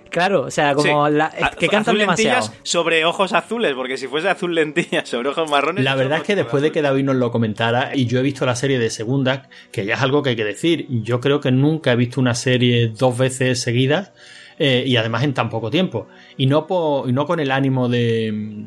Claro, 0.09 0.41
o 0.43 0.51
sea, 0.51 0.73
como 0.73 1.07
Sí. 1.07 1.13
la- 1.13 1.27
es 1.27 1.49
que 1.57 1.67
cantan 1.67 1.91
azul 1.95 1.99
demasiado. 1.99 2.39
lentillas 2.41 2.59
sobre 2.63 3.05
ojos 3.05 3.33
azules, 3.33 3.73
porque 3.75 3.97
si 3.97 4.07
fuese 4.07 4.29
azul 4.29 4.53
lentillas 4.55 5.07
sobre 5.09 5.29
ojos 5.29 5.49
marrones. 5.49 5.83
La 5.83 5.95
verdad 5.95 6.19
es 6.19 6.23
que 6.23 6.35
después 6.35 6.63
de 6.63 6.71
que 6.71 6.81
David 6.81 7.03
nos 7.03 7.15
lo 7.15 7.31
comentara, 7.31 7.91
y 7.95 8.05
yo 8.05 8.19
he 8.19 8.21
visto 8.23 8.45
la 8.45 8.55
serie 8.55 8.79
de 8.79 8.89
segunda, 8.89 9.49
que 9.71 9.85
ya 9.85 9.95
es 9.95 10.01
algo 10.01 10.23
que 10.23 10.31
hay 10.31 10.35
que 10.35 10.45
decir, 10.45 10.85
yo 10.89 11.19
creo 11.19 11.39
que 11.41 11.51
nunca 11.51 11.91
he 11.91 11.95
visto 11.95 12.19
una 12.21 12.35
serie 12.35 12.87
dos 12.89 13.17
veces 13.17 13.61
seguidas, 13.61 14.11
eh, 14.59 14.83
y 14.87 14.95
además 14.97 15.23
en 15.23 15.33
tan 15.33 15.49
poco 15.49 15.69
tiempo. 15.69 16.07
Y 16.35 16.47
no, 16.47 16.65
po- 16.67 17.05
y 17.07 17.11
no 17.13 17.25
con 17.27 17.39
el 17.39 17.51
ánimo 17.51 17.89
de, 17.89 18.65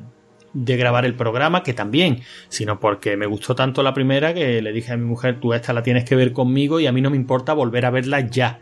de 0.53 0.77
grabar 0.77 1.05
el 1.05 1.15
programa, 1.15 1.63
que 1.65 1.73
también, 1.75 2.21
sino 2.49 2.79
porque 2.81 3.17
me 3.17 3.27
gustó 3.27 3.55
tanto 3.55 3.83
la 3.83 3.93
primera 3.95 4.33
que 4.35 4.63
le 4.63 4.73
dije 4.73 4.93
a 4.93 4.97
mi 4.97 5.05
mujer, 5.05 5.41
tú 5.41 5.53
esta 5.53 5.73
la 5.73 5.83
tienes 5.83 6.05
que 6.05 6.15
ver 6.17 6.33
conmigo 6.33 6.79
y 6.81 6.87
a 6.87 6.93
mí 6.93 7.01
no 7.01 7.11
me 7.11 7.17
importa 7.17 7.53
volver 7.55 7.87
a 7.87 7.91
verla 7.91 8.21
ya. 8.21 8.61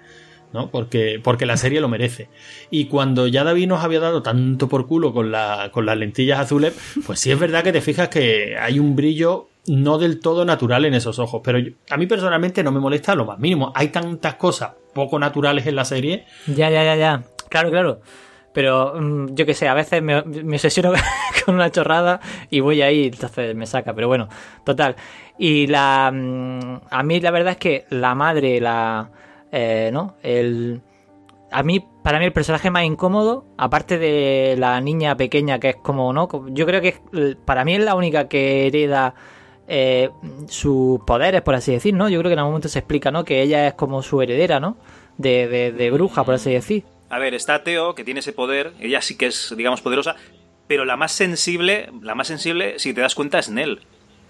¿No? 0.52 0.70
Porque, 0.70 1.20
porque 1.22 1.46
la 1.46 1.56
serie 1.56 1.80
lo 1.80 1.88
merece. 1.88 2.28
Y 2.70 2.86
cuando 2.86 3.26
ya 3.26 3.44
David 3.44 3.68
nos 3.68 3.84
había 3.84 4.00
dado 4.00 4.22
tanto 4.22 4.68
por 4.68 4.86
culo 4.86 5.12
con, 5.12 5.30
la, 5.30 5.70
con 5.72 5.86
las 5.86 5.96
lentillas 5.96 6.38
azules, 6.40 6.74
pues 7.06 7.20
sí 7.20 7.30
es 7.30 7.38
verdad 7.38 7.62
que 7.62 7.72
te 7.72 7.80
fijas 7.80 8.08
que 8.08 8.56
hay 8.58 8.78
un 8.78 8.96
brillo 8.96 9.48
no 9.66 9.98
del 9.98 10.20
todo 10.20 10.44
natural 10.46 10.84
en 10.86 10.94
esos 10.94 11.18
ojos. 11.18 11.42
Pero 11.44 11.58
a 11.90 11.96
mí 11.96 12.06
personalmente 12.06 12.62
no 12.62 12.72
me 12.72 12.80
molesta 12.80 13.14
lo 13.14 13.26
más 13.26 13.38
mínimo. 13.38 13.72
Hay 13.74 13.88
tantas 13.88 14.34
cosas 14.36 14.70
poco 14.94 15.18
naturales 15.18 15.66
en 15.66 15.76
la 15.76 15.84
serie. 15.84 16.24
Ya, 16.46 16.70
ya, 16.70 16.82
ya, 16.84 16.96
ya. 16.96 17.22
Claro, 17.50 17.70
claro. 17.70 18.00
Pero 18.54 18.94
mm, 18.98 19.34
yo 19.34 19.44
qué 19.44 19.52
sé, 19.54 19.68
a 19.68 19.74
veces 19.74 20.02
me, 20.02 20.22
me 20.22 20.56
obsesiono 20.56 20.92
con 21.44 21.54
una 21.56 21.70
chorrada 21.70 22.18
y 22.50 22.60
voy 22.60 22.80
ahí, 22.80 23.04
entonces 23.12 23.54
me 23.54 23.66
saca. 23.66 23.94
Pero 23.94 24.08
bueno, 24.08 24.28
total. 24.64 24.96
Y 25.38 25.66
la. 25.66 26.10
mm, 26.12 26.80
A 26.90 27.02
mí 27.02 27.20
la 27.20 27.30
verdad 27.30 27.52
es 27.52 27.58
que 27.58 27.84
la 27.90 28.14
madre, 28.14 28.60
la. 28.60 29.10
Eh, 29.52 29.90
¿No? 29.92 30.14
El. 30.22 30.80
A 31.50 31.62
mí, 31.62 31.82
para 32.02 32.18
mí, 32.18 32.26
el 32.26 32.32
personaje 32.32 32.70
más 32.70 32.84
incómodo, 32.84 33.46
aparte 33.56 33.96
de 33.98 34.54
la 34.58 34.78
niña 34.82 35.16
pequeña 35.16 35.58
que 35.58 35.70
es 35.70 35.76
como, 35.76 36.12
¿no? 36.12 36.28
Yo 36.50 36.66
creo 36.66 36.82
que 36.82 36.88
es- 36.88 37.36
para 37.46 37.64
mí 37.64 37.74
es 37.74 37.80
la 37.82 37.94
única 37.94 38.28
que 38.28 38.66
hereda 38.66 39.14
eh, 39.66 40.10
sus 40.48 41.00
poderes, 41.06 41.40
por 41.42 41.54
así 41.54 41.72
decir, 41.72 41.94
¿no? 41.94 42.08
Yo 42.08 42.18
creo 42.18 42.28
que 42.30 42.34
en 42.34 42.38
algún 42.40 42.52
momento 42.52 42.68
se 42.68 42.78
explica, 42.80 43.10
¿no? 43.10 43.24
Que 43.24 43.42
ella 43.42 43.66
es 43.68 43.74
como 43.74 44.02
su 44.02 44.20
heredera, 44.22 44.60
¿no? 44.60 44.76
De, 45.16 45.46
de, 45.48 45.72
de 45.72 45.90
bruja, 45.90 46.24
por 46.24 46.34
así 46.34 46.50
decir. 46.52 46.84
A 47.10 47.18
ver, 47.18 47.32
está 47.34 47.64
Teo, 47.64 47.94
que 47.94 48.04
tiene 48.04 48.20
ese 48.20 48.32
poder, 48.34 48.72
ella 48.80 49.00
sí 49.02 49.16
que 49.16 49.26
es, 49.26 49.54
digamos, 49.56 49.80
poderosa, 49.80 50.16
pero 50.66 50.84
la 50.84 50.96
más 50.96 51.12
sensible, 51.12 51.90
la 52.02 52.14
más 52.14 52.26
sensible, 52.28 52.78
si 52.78 52.92
te 52.94 53.00
das 53.00 53.14
cuenta, 53.14 53.38
es 53.38 53.48
Nell. 53.50 53.80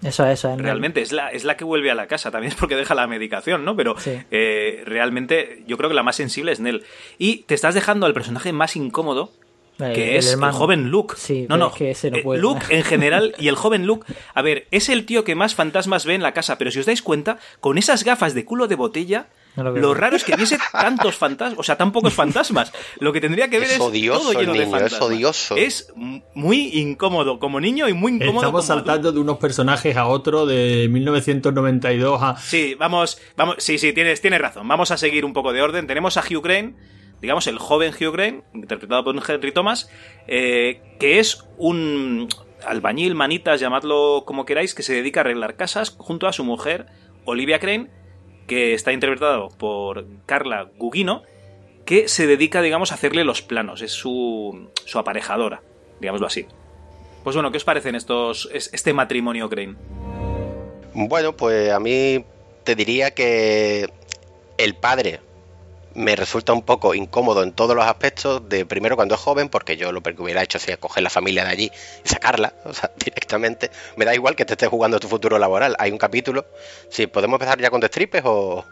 Eso, 0.03 0.27
eso 0.27 0.53
es. 0.53 0.59
Realmente, 0.59 1.01
es 1.03 1.11
la, 1.13 1.29
es 1.31 1.45
la 1.45 1.57
que 1.57 1.65
vuelve 1.65 1.91
a 1.91 1.95
la 1.95 2.07
casa, 2.07 2.31
también 2.31 2.53
es 2.53 2.59
porque 2.61 2.77
deja 2.77 2.95
la 2.95 3.07
medicación, 3.07 3.65
¿no? 3.65 3.75
Pero 3.77 3.97
Sí. 3.99 4.13
eh, 4.31 4.83
realmente 4.87 5.65
yo 5.67 5.77
creo 5.77 5.89
que 5.89 5.95
la 5.97 6.03
más 6.03 6.17
sensible 6.17 6.53
es 6.53 6.61
Nell. 6.61 6.85
Y 7.19 7.39
te 7.45 7.55
estás 7.55 7.75
dejando 7.75 8.07
al 8.07 8.15
personaje 8.15 8.53
más 8.53 8.77
incómodo, 8.77 9.33
que 9.79 10.11
el 10.13 10.17
es 10.17 10.33
el 10.33 10.41
joven 10.51 10.91
Luke. 10.91 11.15
Sí, 11.17 11.47
no, 11.49 11.57
no. 11.57 11.69
es 11.69 11.75
que 11.75 11.91
ese 11.93 12.11
no 12.11 12.17
eh, 12.19 12.23
puede. 12.23 12.41
Luke 12.41 12.67
en 12.71 12.83
general 12.83 13.35
y 13.39 13.49
el 13.49 13.55
joven 13.55 13.87
Luke. 13.87 14.13
A 14.35 14.43
ver, 14.43 14.67
es 14.73 14.89
el 14.89 15.07
tío 15.07 15.23
que 15.25 15.35
más 15.37 15.55
fantasmas 15.55 16.05
ve 16.05 16.15
en 16.15 16.23
la 16.23 16.33
casa, 16.33 16.59
pero 16.59 16.71
si 16.71 16.81
os 16.81 16.87
dais 16.87 17.01
cuenta, 17.03 17.39
con 17.61 17.79
esas 17.79 18.03
gafas 18.05 18.35
de 18.35 18.45
culo 18.45 18.67
de 18.67 18.75
botella. 18.75 19.27
No 19.63 19.71
lo 19.73 19.95
raro 19.95 20.17
es 20.17 20.25
que 20.25 20.37
viese 20.37 20.59
tantos 20.73 21.17
fantasmas, 21.17 21.59
o 21.59 21.63
sea, 21.63 21.77
tan 21.77 21.93
pocos 21.93 22.15
fantasmas. 22.15 22.73
Lo 23.01 23.13
que 23.13 23.21
tendría 23.21 23.49
que 23.49 23.59
ver 23.59 23.69
Es 23.69 23.75
es, 23.75 23.81
odioso 23.81 24.21
todo 24.21 24.33
el 24.33 24.39
lleno 24.39 24.53
de 24.53 24.59
niño, 24.59 24.77
es 24.77 24.83
fantasmas. 24.83 25.03
odioso. 25.03 25.57
Es 25.57 25.93
muy 26.35 26.69
incómodo 26.79 27.39
como 27.39 27.61
niño 27.61 27.89
y 27.89 27.93
muy 27.93 28.13
incómodo 28.13 28.47
Estamos 28.47 28.67
como 28.67 28.81
saltando 28.81 29.13
de 29.13 29.19
unos 29.19 29.39
personajes 29.39 29.97
a 29.97 30.07
otro 30.07 30.47
de 30.47 30.89
1992 30.91 32.23
a... 32.23 32.37
Sí, 32.37 32.75
vamos, 32.75 33.19
vamos, 33.37 33.57
sí, 33.59 33.79
sí, 33.79 33.93
tienes, 33.93 34.21
tienes 34.21 34.41
razón. 34.41 34.67
Vamos 34.69 34.91
a 34.91 34.97
seguir 34.97 35.25
un 35.25 35.33
poco 35.33 35.53
de 35.53 35.63
orden. 35.63 35.87
Tenemos 35.87 36.17
a 36.17 36.21
Hugh 36.23 36.43
Crane, 36.43 36.75
digamos 37.21 37.47
el 37.47 37.59
joven 37.59 37.93
Hugh 37.93 38.13
Crane, 38.13 38.43
interpretado 38.55 39.05
por 39.05 39.17
Henry 39.17 39.53
Thomas, 39.53 39.91
eh, 40.27 40.81
que 40.99 41.19
es 41.19 41.45
un 41.57 42.29
albañil, 42.67 43.15
manitas, 43.15 43.61
llamadlo 43.61 44.25
como 44.27 44.45
queráis, 44.45 44.75
que 44.75 44.83
se 44.83 44.95
dedica 44.95 45.21
a 45.21 45.23
arreglar 45.23 45.57
casas 45.57 45.95
junto 45.97 46.27
a 46.27 46.33
su 46.33 46.45
mujer, 46.45 46.87
Olivia 47.25 47.59
Crane, 47.59 47.91
que 48.49 48.75
está 48.75 48.93
interpretado 48.93 49.51
por 49.51 50.05
Carla 50.27 50.69
Gugino, 50.77 51.23
que 51.85 52.09
se 52.09 52.27
dedica, 52.27 52.61
digamos, 52.63 52.91
a 52.91 52.97
hacerle 52.97 53.23
los 53.23 53.41
planos. 53.43 53.81
Es 53.83 53.93
su, 53.93 54.69
su 54.85 54.99
aparejadora, 54.99 55.63
digámoslo 56.01 56.27
así. 56.27 56.47
Pues 57.23 57.37
bueno, 57.37 57.51
¿qué 57.53 57.59
os 57.59 57.65
parecen 57.65 57.95
estos, 57.95 58.49
es- 58.53 58.71
este 58.73 58.93
matrimonio 58.93 59.49
Crane? 59.49 59.77
Bueno, 60.95 61.37
pues 61.37 61.71
a 61.71 61.79
mí 61.79 62.25
te 62.65 62.75
diría 62.75 63.13
que 63.13 63.89
el 64.57 64.75
padre 64.75 65.21
me 65.99 66.15
resulta 66.15 66.53
un 66.53 66.63
poco 66.63 66.95
incómodo 66.95 67.43
en 67.43 67.53
todos 67.53 67.75
los 67.75 67.85
aspectos 67.85 68.49
de 68.49 68.65
primero 68.65 68.95
cuando 68.97 69.17
es 69.17 69.21
joven, 69.21 69.49
porque 69.49 69.77
yo 69.77 69.91
lo 69.93 70.01
que 70.01 70.15
hubiera 70.19 70.43
hecho 70.43 70.59
sería 70.59 70.77
coger 70.77 71.03
la 71.03 71.11
familia 71.11 71.45
de 71.45 71.51
allí 71.51 71.73
y 72.05 72.09
sacarla, 72.09 72.55
o 72.65 72.73
sea, 72.73 72.91
directamente. 72.97 73.71
Me 73.97 74.05
da 74.05 74.15
igual 74.15 74.37
que 74.37 74.45
te 74.45 74.55
estés 74.55 74.69
jugando 74.69 75.01
tu 75.01 75.09
futuro 75.09 75.39
laboral. 75.39 75.75
Hay 75.79 75.91
un 75.91 75.99
capítulo. 75.99 76.47
Si 76.91 77.07
podemos 77.09 77.35
empezar 77.37 77.61
ya 77.61 77.71
con 77.71 77.81
destripes 77.81 78.23
o. 78.25 78.65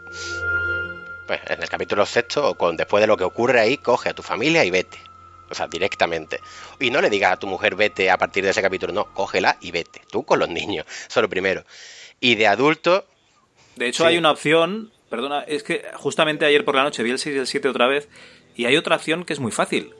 Pues 1.27 1.41
en 1.49 1.61
el 1.61 1.67
capítulo 1.67 2.05
sexto, 2.05 2.49
o 2.51 2.55
con 2.55 2.77
después 2.77 3.01
de 3.01 3.07
lo 3.07 3.17
que 3.17 3.25
ocurre 3.25 3.59
ahí, 3.59 3.77
coge 3.77 4.09
a 4.09 4.13
tu 4.13 4.23
familia 4.23 4.63
y 4.63 4.71
vete. 4.71 4.97
O 5.49 5.53
sea, 5.55 5.67
directamente. 5.67 6.39
Y 6.79 6.89
no 6.89 7.01
le 7.01 7.09
digas 7.09 7.33
a 7.33 7.37
tu 7.37 7.47
mujer 7.47 7.75
vete 7.75 8.09
a 8.09 8.17
partir 8.17 8.45
de 8.45 8.51
ese 8.51 8.61
capítulo, 8.61 8.93
no, 8.93 9.13
cógela 9.13 9.57
y 9.59 9.71
vete. 9.71 10.01
Tú 10.09 10.23
con 10.23 10.39
los 10.39 10.47
niños. 10.49 10.85
Eso 11.09 11.19
es 11.19 11.21
lo 11.21 11.29
primero. 11.29 11.63
Y 12.21 12.35
de 12.35 12.47
adulto, 12.47 13.05
De 13.75 13.87
hecho, 13.89 14.03
Sí. 14.03 14.09
hay 14.09 14.17
una 14.17 14.31
opción. 14.31 14.91
Perdona, 15.09 15.41
es 15.41 15.63
que 15.63 15.83
justamente 15.95 16.45
ayer 16.45 16.65
por 16.65 16.75
la 16.75 16.83
noche 16.83 17.01
vi 17.03 17.11
el 17.11 17.19
6 17.19 17.35
y 17.35 17.39
el 17.39 17.47
7 17.47 17.69
otra 17.69 17.87
vez. 17.87 18.09
Y 18.55 18.65
hay 18.65 18.75
otra 18.75 18.95
opción 18.95 19.23
que 19.23 19.33
es 19.33 19.39
muy 19.39 19.51
fácil. 19.51 19.93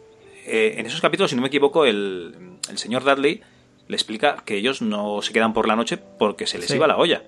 Eh, 0.46 0.76
en 0.78 0.86
esos 0.86 1.02
capítulos, 1.02 1.30
si 1.32 1.36
no 1.36 1.42
me 1.42 1.48
equivoco, 1.50 1.86
el, 1.86 2.36
el 2.70 2.78
señor 2.78 3.04
Dudley 3.04 3.42
le 3.88 3.96
explica 3.96 4.44
que 4.46 4.56
ellos 4.56 4.82
no 4.82 5.22
se 5.22 5.32
quedan 5.34 5.54
por 5.54 5.68
la 5.68 5.76
noche 5.76 5.98
porque 5.98 6.48
se 6.48 6.58
les 6.58 6.68
Sí. 6.68 6.76
iba 6.76 6.88
la 6.88 6.98
olla. 6.98 7.24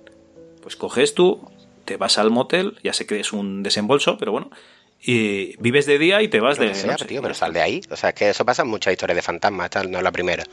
Pues 0.62 0.76
coges 0.76 1.13
tú, 1.13 1.50
te 1.86 1.96
vas 1.98 2.18
al 2.18 2.32
motel, 2.32 2.78
ya 2.84 2.92
sé 2.94 3.06
que 3.06 3.20
es 3.20 3.32
un 3.32 3.63
desembolso, 3.63 4.18
pero 4.18 4.32
bueno. 4.34 4.50
Y 5.02 5.56
vives 5.62 5.86
de 5.86 5.98
día 5.98 6.22
y 6.22 6.28
te 6.28 6.42
vas 6.42 6.58
de 6.60 6.74
sea, 6.76 6.92
noche. 6.92 7.06
tío, 7.06 7.22
pero 7.22 7.34
sal 7.34 7.54
de 7.54 7.62
ahí. 7.62 7.82
O 7.89 7.96
sea, 7.96 8.10
es 8.10 8.15
que 8.15 8.30
eso 8.32 8.44
pasa 8.46 8.63
en 8.63 8.68
muchas 8.68 8.92
historias 8.92 9.15
de 9.15 9.22
fantasmas, 9.22 9.70
tal, 9.70 9.89
no 9.89 9.98
es 10.00 10.04
la 10.04 10.12
primera. 10.12 10.44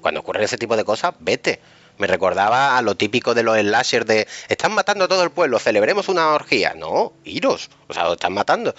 Cuando 0.00 0.20
ocurren 0.20 0.42
ese 0.42 0.58
tipo 0.58 0.76
de 0.76 0.84
cosas, 0.84 1.14
vete. 1.20 1.60
Me 1.98 2.06
recordaba 2.06 2.76
a 2.76 2.82
lo 2.82 2.96
típico 2.96 3.34
de 3.34 3.42
los 3.42 3.56
slashers 3.58 4.06
de 4.06 4.26
están 4.48 4.72
matando 4.72 5.04
a 5.04 5.08
todo 5.08 5.22
el 5.22 5.30
pueblo, 5.30 5.58
celebremos 5.58 6.08
una 6.08 6.30
orgía. 6.32 6.74
No, 6.74 7.12
iros, 7.24 7.70
o 7.88 7.94
sea, 7.94 8.04
lo 8.04 8.14
están 8.14 8.34
matando. 8.34 8.74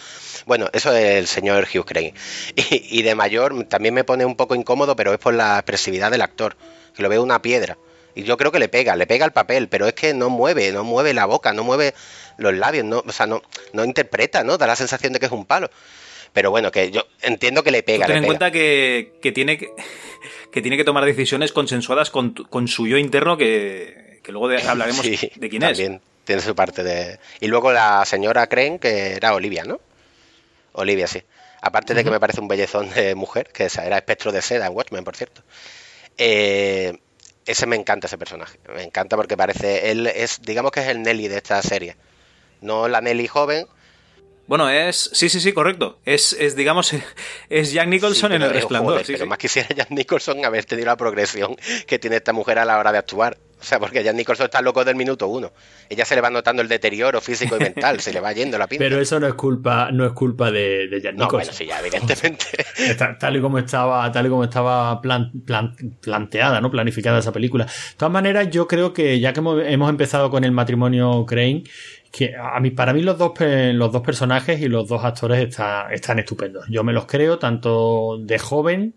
Bueno, 0.45 0.69
eso 0.73 0.93
es 0.93 1.17
el 1.19 1.27
señor 1.27 1.67
Hugh 1.73 1.85
Crane. 1.85 2.13
Y, 2.55 2.99
y 2.99 3.01
de 3.03 3.15
mayor 3.15 3.65
también 3.65 3.93
me 3.93 4.03
pone 4.03 4.25
un 4.25 4.35
poco 4.35 4.55
incómodo, 4.55 4.95
pero 4.95 5.13
es 5.13 5.19
por 5.19 5.33
la 5.33 5.55
expresividad 5.55 6.11
del 6.11 6.21
actor, 6.21 6.57
que 6.93 7.03
lo 7.03 7.09
veo 7.09 7.23
una 7.23 7.41
piedra. 7.41 7.77
Y 8.15 8.23
yo 8.23 8.37
creo 8.37 8.51
que 8.51 8.59
le 8.59 8.69
pega, 8.69 8.95
le 8.95 9.07
pega 9.07 9.25
el 9.25 9.33
papel, 9.33 9.67
pero 9.67 9.87
es 9.87 9.93
que 9.93 10.13
no 10.13 10.29
mueve, 10.29 10.71
no 10.71 10.83
mueve 10.85 11.13
la 11.13 11.25
boca, 11.25 11.51
no 11.51 11.63
mueve 11.63 11.93
los 12.37 12.53
labios, 12.53 12.85
no, 12.85 13.03
o 13.05 13.11
sea, 13.11 13.27
no, 13.27 13.41
no 13.73 13.83
interpreta, 13.83 14.43
¿no? 14.43 14.57
Da 14.57 14.67
la 14.67 14.75
sensación 14.77 15.11
de 15.13 15.19
que 15.19 15.25
es 15.25 15.31
un 15.33 15.45
palo. 15.45 15.69
Pero 16.35 16.51
bueno, 16.51 16.71
que 16.71 16.91
yo 16.91 17.07
entiendo 17.23 17.63
que 17.63 17.71
le 17.71 17.81
pega. 17.81 18.05
Ten 18.05 18.13
le 18.13 18.17
en 18.17 18.23
pega. 18.23 18.27
cuenta 18.29 18.51
que, 18.51 19.13
que 19.21 19.31
tiene 19.31 19.57
que, 19.57 19.71
que 20.51 20.61
tiene 20.61 20.77
que 20.77 20.83
tomar 20.83 21.03
decisiones 21.05 21.51
consensuadas 21.51 22.11
con, 22.11 22.33
con 22.33 22.67
su 22.67 22.85
yo 22.87 22.97
interno 22.97 23.37
que, 23.37 24.19
que 24.21 24.31
luego 24.31 24.49
de- 24.49 24.61
hablaremos 24.61 25.01
Sí, 25.05 25.31
de 25.35 25.49
quién 25.49 25.63
es. 25.63 25.69
también 25.69 26.01
tiene 26.25 26.41
su 26.41 26.53
parte 26.55 26.83
de... 26.83 27.19
Y 27.39 27.47
luego 27.47 27.71
la 27.71 28.03
señora 28.05 28.47
Crane, 28.47 28.79
que 28.79 29.13
era 29.13 29.33
Olivia, 29.33 29.63
¿no? 29.63 29.79
Olivia, 30.73 31.07
sí. 31.07 31.21
Aparte 31.61 31.93
de 31.93 32.03
que 32.03 32.11
me 32.11 32.19
parece 32.19 32.41
un 32.41 32.47
bellezón 32.47 32.89
de 32.93 33.15
mujer, 33.15 33.49
que 33.53 33.65
esa 33.65 33.85
era 33.85 33.95
espectro 33.97 34.31
de 34.31 34.41
seda 34.41 34.65
en 34.67 34.73
Watchmen, 34.75 35.03
por 35.03 35.15
cierto. 35.15 35.41
Eh, 36.17 36.97
ese 37.45 37.65
me 37.67 37.75
encanta 37.75 38.07
ese 38.07 38.17
personaje. 38.17 38.59
Me 38.75 38.83
encanta 38.83 39.15
porque 39.15 39.37
parece... 39.37 39.91
Él 39.91 40.07
es, 40.07 40.41
digamos 40.41 40.71
que 40.71 40.81
es 40.81 40.87
el 40.87 41.01
Nelly 41.01 41.27
de 41.27 41.37
esta 41.37 41.61
serie. 41.61 41.95
No 42.61 42.87
la 42.87 43.01
Nelly 43.01 43.27
joven. 43.27 43.67
Bueno, 44.47 44.69
es. 44.69 45.09
Sí, 45.13 45.29
sí, 45.29 45.39
sí, 45.39 45.53
correcto. 45.53 45.99
Es, 46.05 46.33
es 46.33 46.55
digamos, 46.55 46.93
es 47.49 47.71
Jack 47.73 47.87
Nicholson 47.87 48.29
sí, 48.31 48.35
en 48.35 48.41
el 48.43 48.51
resplandor. 48.51 48.91
joder, 48.93 49.05
sí, 49.05 49.13
pero 49.13 49.25
sí. 49.25 49.29
más 49.29 49.37
quisiera 49.37 49.69
Jack 49.75 49.91
Nicholson 49.91 50.45
haber 50.45 50.65
tenido 50.65 50.87
la 50.87 50.97
progresión 50.97 51.55
que 51.87 51.99
tiene 51.99 52.17
esta 52.17 52.33
mujer 52.33 52.59
a 52.59 52.65
la 52.65 52.77
hora 52.77 52.91
de 52.91 52.97
actuar. 52.99 53.37
O 53.57 53.63
sea, 53.67 53.79
porque 53.79 54.03
Jack 54.03 54.15
Nicholson 54.15 54.43
está 54.45 54.61
loco 54.61 54.83
del 54.83 54.95
minuto 54.95 55.27
uno. 55.27 55.51
Ella 55.89 56.05
se 56.05 56.13
le 56.13 56.21
va 56.21 56.29
notando 56.29 56.61
el 56.61 56.67
deterioro 56.67 57.19
físico 57.21 57.55
y 57.55 57.59
mental, 57.59 57.99
se 58.01 58.13
le 58.13 58.19
va 58.19 58.31
yendo 58.33 58.57
la 58.59 58.67
pinta. 58.67 58.83
Pero 58.83 58.99
eso 59.01 59.19
no 59.19 59.25
es 59.27 59.33
culpa, 59.33 59.89
no 59.91 60.05
es 60.05 60.11
culpa 60.11 60.51
de, 60.51 60.87
de 60.87 61.01
Jack 61.01 61.15
no, 61.15 61.23
Nicholson. 61.25 61.37
bueno, 61.47 61.53
sí, 61.53 61.65
ya, 61.65 61.79
evidentemente. 61.79 62.45
Está- 62.77 63.17
tal 63.17 63.37
y 63.37 63.41
como 63.41 63.57
estaba, 63.57 64.11
tal 64.11 64.27
y 64.27 64.29
como 64.29 64.43
estaba 64.43 65.01
plan- 65.01 65.31
plan- 65.45 65.75
planteada, 66.01 66.61
¿no? 66.61 66.69
Planificada 66.69 67.17
esa 67.19 67.31
película. 67.31 67.65
De 67.65 67.71
todas 67.97 68.11
maneras, 68.11 68.49
yo 68.51 68.67
creo 68.67 68.93
que 68.93 69.19
ya 69.19 69.33
que 69.33 69.39
hemos, 69.39 69.63
hemos 69.65 69.89
empezado 69.89 70.29
con 70.29 70.43
el 70.43 70.51
matrimonio 70.51 71.25
Crane, 71.25 71.63
que 72.15 72.33
a 72.35 72.59
mí, 72.59 72.71
para 72.71 72.93
mí 72.93 73.01
los 73.01 73.17
dos, 73.17 73.31
los 73.39 73.91
dos 73.91 74.01
personajes 74.01 74.61
y 74.61 74.67
los 74.69 74.87
dos 74.87 75.03
actores 75.03 75.39
está- 75.47 75.87
están 75.91 76.19
estupendos. 76.19 76.65
Yo 76.69 76.83
me 76.83 76.93
los 76.93 77.05
creo 77.05 77.37
tanto 77.39 78.17
de 78.21 78.39
joven 78.39 78.93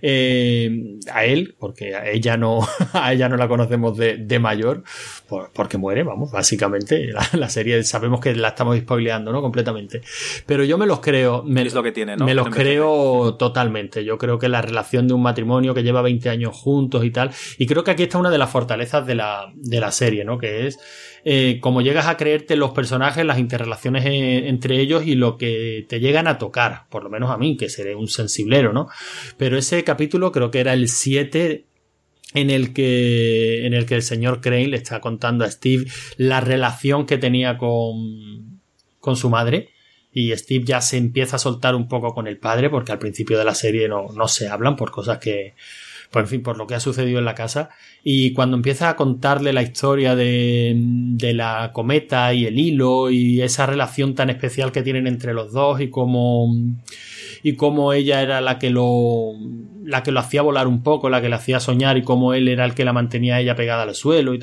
eh, 0.00 0.98
a 1.12 1.24
él, 1.24 1.54
porque 1.58 1.94
a 1.94 2.08
ella 2.10 2.36
no, 2.36 2.60
a 2.92 3.12
ella 3.12 3.28
no 3.28 3.36
la 3.36 3.48
conocemos 3.48 3.96
de, 3.96 4.16
de 4.16 4.38
mayor, 4.38 4.82
por- 5.28 5.50
porque 5.52 5.78
muere, 5.78 6.02
vamos, 6.02 6.30
básicamente. 6.32 7.06
La, 7.12 7.26
la 7.34 7.48
serie 7.48 7.82
sabemos 7.84 8.20
que 8.20 8.34
la 8.34 8.48
estamos 8.48 8.78
spoileando, 8.78 9.32
¿no? 9.32 9.40
Completamente. 9.40 10.02
Pero 10.46 10.64
yo 10.64 10.78
me 10.78 10.86
los 10.86 11.00
creo. 11.00 11.42
Me, 11.44 11.62
Es 11.62 11.74
lo 11.74 11.82
que 11.82 11.92
tiene, 11.92 12.16
¿no? 12.16 12.24
Me 12.24 12.34
los 12.34 12.48
creo 12.48 13.36
totalmente. 13.36 14.04
Yo 14.04 14.18
creo 14.18 14.38
que 14.38 14.48
la 14.48 14.62
relación 14.62 15.06
de 15.08 15.14
un 15.14 15.22
matrimonio 15.22 15.74
que 15.74 15.82
lleva 15.82 16.02
20 16.02 16.28
años 16.28 16.54
juntos 16.56 17.04
y 17.04 17.10
tal. 17.10 17.30
Y 17.58 17.66
creo 17.66 17.84
que 17.84 17.90
aquí 17.92 18.02
está 18.04 18.18
una 18.18 18.30
de 18.30 18.38
las 18.38 18.50
fortalezas 18.50 19.06
de 19.06 19.14
la, 19.14 19.52
de 19.54 19.80
la 19.80 19.90
serie, 19.92 20.24
¿no? 20.24 20.38
Que 20.38 20.66
es 20.66 20.78
eh, 21.24 21.58
como 21.60 21.82
llegas 21.82 22.06
a 22.08 22.16
creerte 22.16 22.56
los 22.56 22.72
personajes, 22.72 23.24
las 23.24 23.38
interrelaciones 23.38 24.04
eh, 24.06 24.48
entre 24.48 24.80
ellos 24.80 25.06
y 25.06 25.14
lo 25.14 25.38
que 25.38 25.86
te 25.88 26.00
llegan 26.00 26.26
a 26.26 26.38
tocar. 26.38 26.86
Por 26.90 27.04
lo 27.04 27.10
menos 27.10 27.30
a 27.30 27.38
mí, 27.38 27.56
que 27.56 27.68
seré 27.68 27.94
un 27.94 28.08
sensiblero, 28.08 28.72
¿no? 28.72 28.88
Pero 29.36 29.56
ese 29.56 29.84
capítulo 29.84 30.32
creo 30.32 30.50
que 30.50 30.60
era 30.60 30.72
el 30.72 30.88
7 30.88 31.64
en 32.34 32.50
el 32.50 32.72
que 32.72 33.66
en 33.66 33.74
el 33.74 33.86
que 33.86 33.94
el 33.94 34.02
señor 34.02 34.40
Crane 34.40 34.68
le 34.68 34.78
está 34.78 35.00
contando 35.00 35.44
a 35.44 35.50
Steve 35.50 35.84
la 36.16 36.40
relación 36.40 37.06
que 37.06 37.18
tenía 37.18 37.58
con 37.58 38.60
con 39.00 39.16
su 39.16 39.28
madre 39.28 39.68
y 40.12 40.34
Steve 40.36 40.64
ya 40.64 40.80
se 40.80 40.96
empieza 40.96 41.36
a 41.36 41.38
soltar 41.38 41.74
un 41.74 41.88
poco 41.88 42.14
con 42.14 42.26
el 42.26 42.38
padre 42.38 42.70
porque 42.70 42.92
al 42.92 42.98
principio 42.98 43.38
de 43.38 43.44
la 43.44 43.54
serie 43.54 43.88
no, 43.88 44.08
no 44.14 44.28
se 44.28 44.48
hablan 44.48 44.76
por 44.76 44.90
cosas 44.90 45.18
que 45.18 45.54
pues 46.12 46.24
en 46.24 46.28
fin, 46.28 46.42
por 46.42 46.58
lo 46.58 46.66
que 46.66 46.74
ha 46.74 46.80
sucedido 46.80 47.18
en 47.18 47.24
la 47.24 47.34
casa. 47.34 47.70
Y 48.04 48.34
cuando 48.34 48.56
empieza 48.56 48.90
a 48.90 48.96
contarle 48.96 49.54
la 49.54 49.62
historia 49.62 50.14
de, 50.14 50.74
de 50.76 51.32
la 51.32 51.70
cometa 51.72 52.34
y 52.34 52.44
el 52.44 52.58
hilo 52.58 53.10
y 53.10 53.40
esa 53.40 53.64
relación 53.64 54.14
tan 54.14 54.28
especial 54.28 54.72
que 54.72 54.82
tienen 54.82 55.06
entre 55.06 55.32
los 55.32 55.52
dos 55.52 55.80
y 55.80 55.88
cómo, 55.88 56.54
y 57.42 57.56
cómo 57.56 57.94
ella 57.94 58.20
era 58.20 58.42
la 58.42 58.58
que 58.58 58.68
lo, 58.68 59.32
la 59.84 60.02
que 60.02 60.12
lo 60.12 60.20
hacía 60.20 60.42
volar 60.42 60.68
un 60.68 60.82
poco, 60.82 61.08
la 61.08 61.22
que 61.22 61.30
le 61.30 61.36
hacía 61.36 61.60
soñar 61.60 61.96
y 61.96 62.02
cómo 62.02 62.34
él 62.34 62.46
era 62.46 62.66
el 62.66 62.74
que 62.74 62.84
la 62.84 62.92
mantenía 62.92 63.40
ella 63.40 63.56
pegada 63.56 63.84
al 63.84 63.94
suelo. 63.94 64.34
Y. 64.34 64.40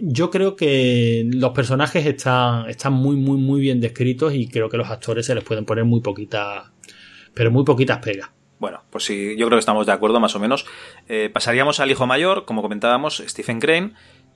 Yo 0.00 0.28
creo 0.28 0.56
que 0.56 1.24
los 1.32 1.52
personajes 1.52 2.04
están, 2.04 2.68
están 2.68 2.94
muy, 2.94 3.14
muy, 3.14 3.38
muy 3.38 3.60
bien 3.60 3.80
descritos 3.80 4.34
y 4.34 4.48
creo 4.48 4.68
que 4.68 4.76
los 4.76 4.90
actores 4.90 5.24
se 5.24 5.36
les 5.36 5.44
pueden 5.44 5.64
poner 5.64 5.84
muy 5.84 6.00
poquitas, 6.00 6.64
pero 7.32 7.52
muy 7.52 7.62
poquitas 7.64 7.98
pegas. 7.98 8.30
Bueno, 8.62 8.84
pues 8.90 9.02
sí, 9.02 9.34
yo 9.36 9.46
creo 9.46 9.56
que 9.56 9.60
estamos 9.60 9.86
de 9.86 9.92
acuerdo 9.92 10.20
más 10.20 10.36
o 10.36 10.38
menos. 10.38 10.66
Eh, 11.08 11.30
pasaríamos 11.34 11.80
al 11.80 11.90
hijo 11.90 12.06
mayor, 12.06 12.44
como 12.44 12.62
comentábamos, 12.62 13.20
Stephen 13.26 13.58
Crane, 13.58 13.90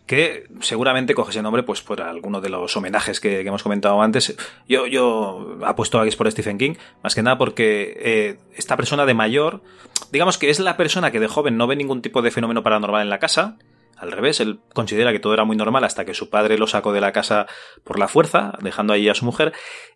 que 0.04 0.48
seguramente 0.62 1.14
coge 1.14 1.30
ese 1.30 1.42
nombre 1.42 1.62
pues 1.62 1.80
por 1.80 2.02
alguno 2.02 2.40
de 2.40 2.48
los 2.48 2.76
homenajes 2.76 3.20
que, 3.20 3.42
hemos 3.42 3.62
comentado 3.62 4.02
antes. 4.02 4.36
Yo, 4.68 4.88
yo 4.88 5.58
apuesto 5.64 6.00
a 6.00 6.02
que 6.02 6.08
es 6.08 6.16
por 6.16 6.28
Stephen 6.28 6.58
King, 6.58 6.74
más 7.04 7.14
que 7.14 7.22
nada 7.22 7.38
porque 7.38 7.96
eh, 8.00 8.38
esta 8.56 8.76
persona 8.76 9.06
de 9.06 9.14
mayor, 9.14 9.62
digamos 10.10 10.38
que 10.38 10.50
es 10.50 10.58
la 10.58 10.76
persona 10.76 11.12
que 11.12 11.20
de 11.20 11.28
joven 11.28 11.56
no 11.56 11.68
ve 11.68 11.76
ningún 11.76 12.02
tipo 12.02 12.20
de 12.20 12.32
fenómeno 12.32 12.64
paranormal 12.64 13.02
en 13.02 13.10
la 13.10 13.20
casa. 13.20 13.58
Al 13.96 14.12
revés, 14.12 14.40
él 14.40 14.60
considera 14.74 15.12
que 15.12 15.18
todo 15.20 15.32
era 15.34 15.44
muy 15.44 15.56
normal 15.56 15.84
hasta 15.84 16.04
que 16.04 16.12
su 16.14 16.28
padre 16.30 16.58
lo 16.58 16.66
sacó 16.66 16.92
de 16.92 17.00
la 17.00 17.12
casa 17.12 17.46
por 17.84 17.98
la 17.98 18.08
fuerza, 18.08 18.52
dejando 18.60 18.92
allí 18.92 19.08
a 19.08 19.14
su 19.14 19.24
mujer, 19.24 19.52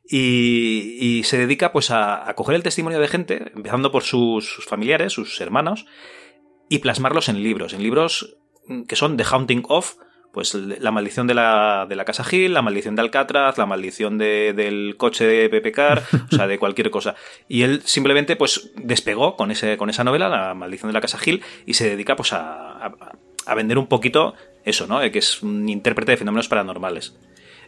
y, 0.08 0.96
y 1.00 1.22
se 1.24 1.38
dedica 1.38 1.72
pues 1.72 1.90
a, 1.90 2.28
a 2.28 2.34
coger 2.34 2.54
el 2.56 2.62
testimonio 2.62 2.98
de 3.00 3.08
gente, 3.08 3.52
empezando 3.54 3.92
por 3.92 4.02
sus, 4.02 4.46
sus 4.52 4.64
familiares, 4.64 5.12
sus 5.12 5.40
hermanos, 5.40 5.86
y 6.68 6.78
plasmarlos 6.78 7.28
en 7.28 7.42
libros, 7.42 7.72
en 7.74 7.82
libros 7.82 8.36
mm, 8.66 8.82
que 8.84 8.96
son 8.96 9.16
The 9.16 9.24
Haunting 9.24 9.64
of, 9.68 9.94
pues 10.32 10.54
la 10.54 10.92
maldición 10.92 11.26
de 11.26 11.34
la, 11.34 11.86
de 11.88 11.96
la 11.96 12.04
casa 12.04 12.24
Hill, 12.30 12.54
la 12.54 12.62
maldición 12.62 12.94
de 12.94 13.02
Alcatraz, 13.02 13.58
la 13.58 13.66
maldición 13.66 14.16
de- 14.16 14.52
del 14.54 14.94
coche 14.96 15.26
de 15.26 15.48
Pepe 15.48 15.72
Car, 15.72 16.04
o 16.32 16.36
sea, 16.36 16.46
de 16.46 16.56
cualquier 16.58 16.90
cosa. 16.90 17.16
Y 17.48 17.62
él 17.62 17.82
simplemente 17.84 18.36
pues 18.36 18.70
despegó 18.76 19.34
con, 19.36 19.50
ese, 19.50 19.76
con 19.76 19.90
esa 19.90 20.04
novela, 20.04 20.28
la 20.28 20.54
maldición 20.54 20.88
de 20.88 20.92
la 20.94 21.00
casa 21.00 21.18
Hill, 21.24 21.42
y 21.66 21.74
se 21.74 21.88
dedica 21.90 22.14
pues 22.14 22.32
a, 22.32 22.86
a, 22.86 23.18
a 23.50 23.54
vender 23.56 23.78
un 23.78 23.86
poquito 23.86 24.34
eso, 24.64 24.86
¿no? 24.86 25.02
Eh, 25.02 25.10
Que 25.10 25.18
es 25.18 25.42
un 25.42 25.68
intérprete 25.68 26.12
de 26.12 26.16
fenómenos 26.16 26.48
paranormales. 26.48 27.16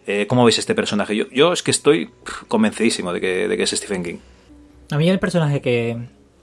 Eh, 0.07 0.27
¿Cómo 0.29 0.45
veis 0.45 0.59
este 0.59 0.75
personaje? 0.75 1.17
Yo, 1.17 1.29
yo 1.31 1.53
es 1.53 1.63
que 1.63 1.73
estoy 1.73 2.11
convencidísimo 2.49 3.13
de 3.13 3.21
que, 3.21 3.49
de 3.49 3.63
es 3.63 3.71
Stephen 3.71 4.05
King. 4.05 4.17
A 4.91 4.97
mí 4.97 5.09
el 5.09 5.19
personaje 5.19 5.61
que. 5.61 5.97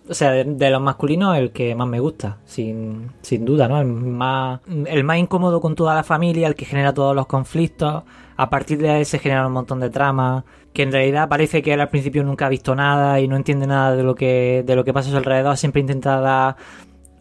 O 0.10 0.14
sea, 0.14 0.32
de, 0.32 0.70
los 0.72 0.82
masculinos, 0.82 1.38
el 1.38 1.52
que 1.52 1.76
más 1.76 1.88
me 1.88 2.00
gusta, 2.00 2.38
sin, 2.46 3.12
sin 3.22 3.46
duda, 3.46 3.68
¿no? 3.68 3.80
El 3.80 3.86
más, 3.86 4.60
el 4.68 5.04
más 5.04 5.20
incómodo 5.20 5.62
con 5.62 5.76
toda 5.76 5.94
la 5.94 6.04
familia, 6.04 6.48
el 6.48 6.56
que 6.56 6.66
genera 6.66 6.94
todos 6.94 7.16
los 7.16 7.28
conflictos. 7.28 8.04
A 8.36 8.50
partir 8.50 8.80
de 8.80 9.00
él 9.00 9.06
se 9.06 9.20
genera 9.20 9.46
un 9.46 9.54
montón 9.54 9.80
de 9.80 9.90
tramas. 9.90 10.44
Que 10.74 10.84
en 10.84 10.92
realidad 10.92 11.30
parece 11.30 11.62
que 11.62 11.74
él 11.74 11.82
al 11.82 11.90
principio 11.90 12.24
nunca 12.24 12.48
ha 12.48 12.50
visto 12.50 12.74
nada 12.76 13.20
y 13.20 13.28
no 13.28 13.36
entiende 13.36 13.68
nada 13.68 13.96
de 13.96 14.04
lo 14.04 14.16
que, 14.16 14.64
de 14.66 14.76
lo 14.76 14.84
que 14.84 14.94
pasa 14.94 15.10
a 15.10 15.12
su 15.12 15.18
alrededor. 15.18 15.58
Siempre 15.58 15.82
intenta 15.82 16.20
dar 16.20 16.56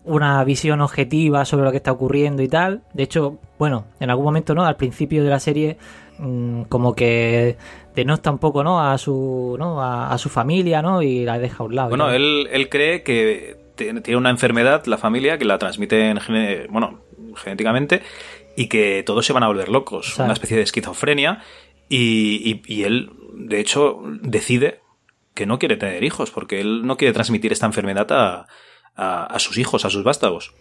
una 0.08 0.42
visión 0.44 0.80
objetiva 0.80 1.44
sobre 1.44 1.64
lo 1.64 1.70
que 1.70 1.76
está 1.78 1.92
ocurriendo 1.92 2.42
y 2.42 2.48
tal. 2.48 2.82
De 2.92 3.02
hecho, 3.04 3.38
bueno, 3.58 3.86
en 4.00 4.10
algún 4.10 4.24
momento, 4.24 4.54
¿no? 4.54 4.64
Al 4.64 4.76
principio 4.76 5.22
de 5.22 5.30
la 5.30 5.38
serie, 5.40 5.76
mm, 6.18 6.62
como 6.62 6.94
que 6.94 7.56
denota 7.94 8.30
un 8.30 8.38
poco, 8.38 8.64
¿no? 8.64 8.80
A 8.80 8.96
su, 8.98 9.56
¿no? 9.58 9.82
A, 9.82 10.12
a 10.12 10.18
su 10.18 10.28
familia, 10.28 10.82
¿no? 10.82 11.02
Y 11.02 11.24
la 11.24 11.38
deja 11.38 11.62
a 11.62 11.66
un 11.66 11.74
lado. 11.74 11.88
Bueno, 11.90 12.06
¿no? 12.08 12.12
él, 12.12 12.48
él 12.50 12.68
cree 12.68 13.02
que 13.02 13.56
tiene 13.76 14.16
una 14.16 14.30
enfermedad, 14.30 14.84
la 14.86 14.98
familia, 14.98 15.38
que 15.38 15.44
la 15.44 15.58
transmiten 15.58 16.18
bueno, 16.70 17.00
genéticamente 17.36 18.02
y 18.56 18.66
que 18.68 19.04
todos 19.06 19.24
se 19.24 19.32
van 19.32 19.44
a 19.44 19.46
volver 19.46 19.68
locos. 19.68 20.18
Una 20.18 20.32
especie 20.32 20.56
de 20.56 20.64
esquizofrenia. 20.64 21.42
Y, 21.88 22.60
y- 22.66 22.74
y 22.74 22.82
él, 22.84 23.10
de 23.34 23.60
hecho, 23.60 24.00
decide 24.20 24.80
que 25.34 25.46
no 25.46 25.58
quiere 25.58 25.76
tener 25.76 26.02
hijos 26.04 26.30
porque 26.32 26.60
él 26.60 26.84
no 26.84 26.96
quiere 26.96 27.14
transmitir 27.14 27.52
esta 27.52 27.66
enfermedad 27.66 28.06
a, 28.10 28.46
a- 28.98 29.38
sus 29.38 29.56
hijos, 29.58 29.84
a 29.84 29.90
sus 29.90 30.04
vástagos. 30.04 30.52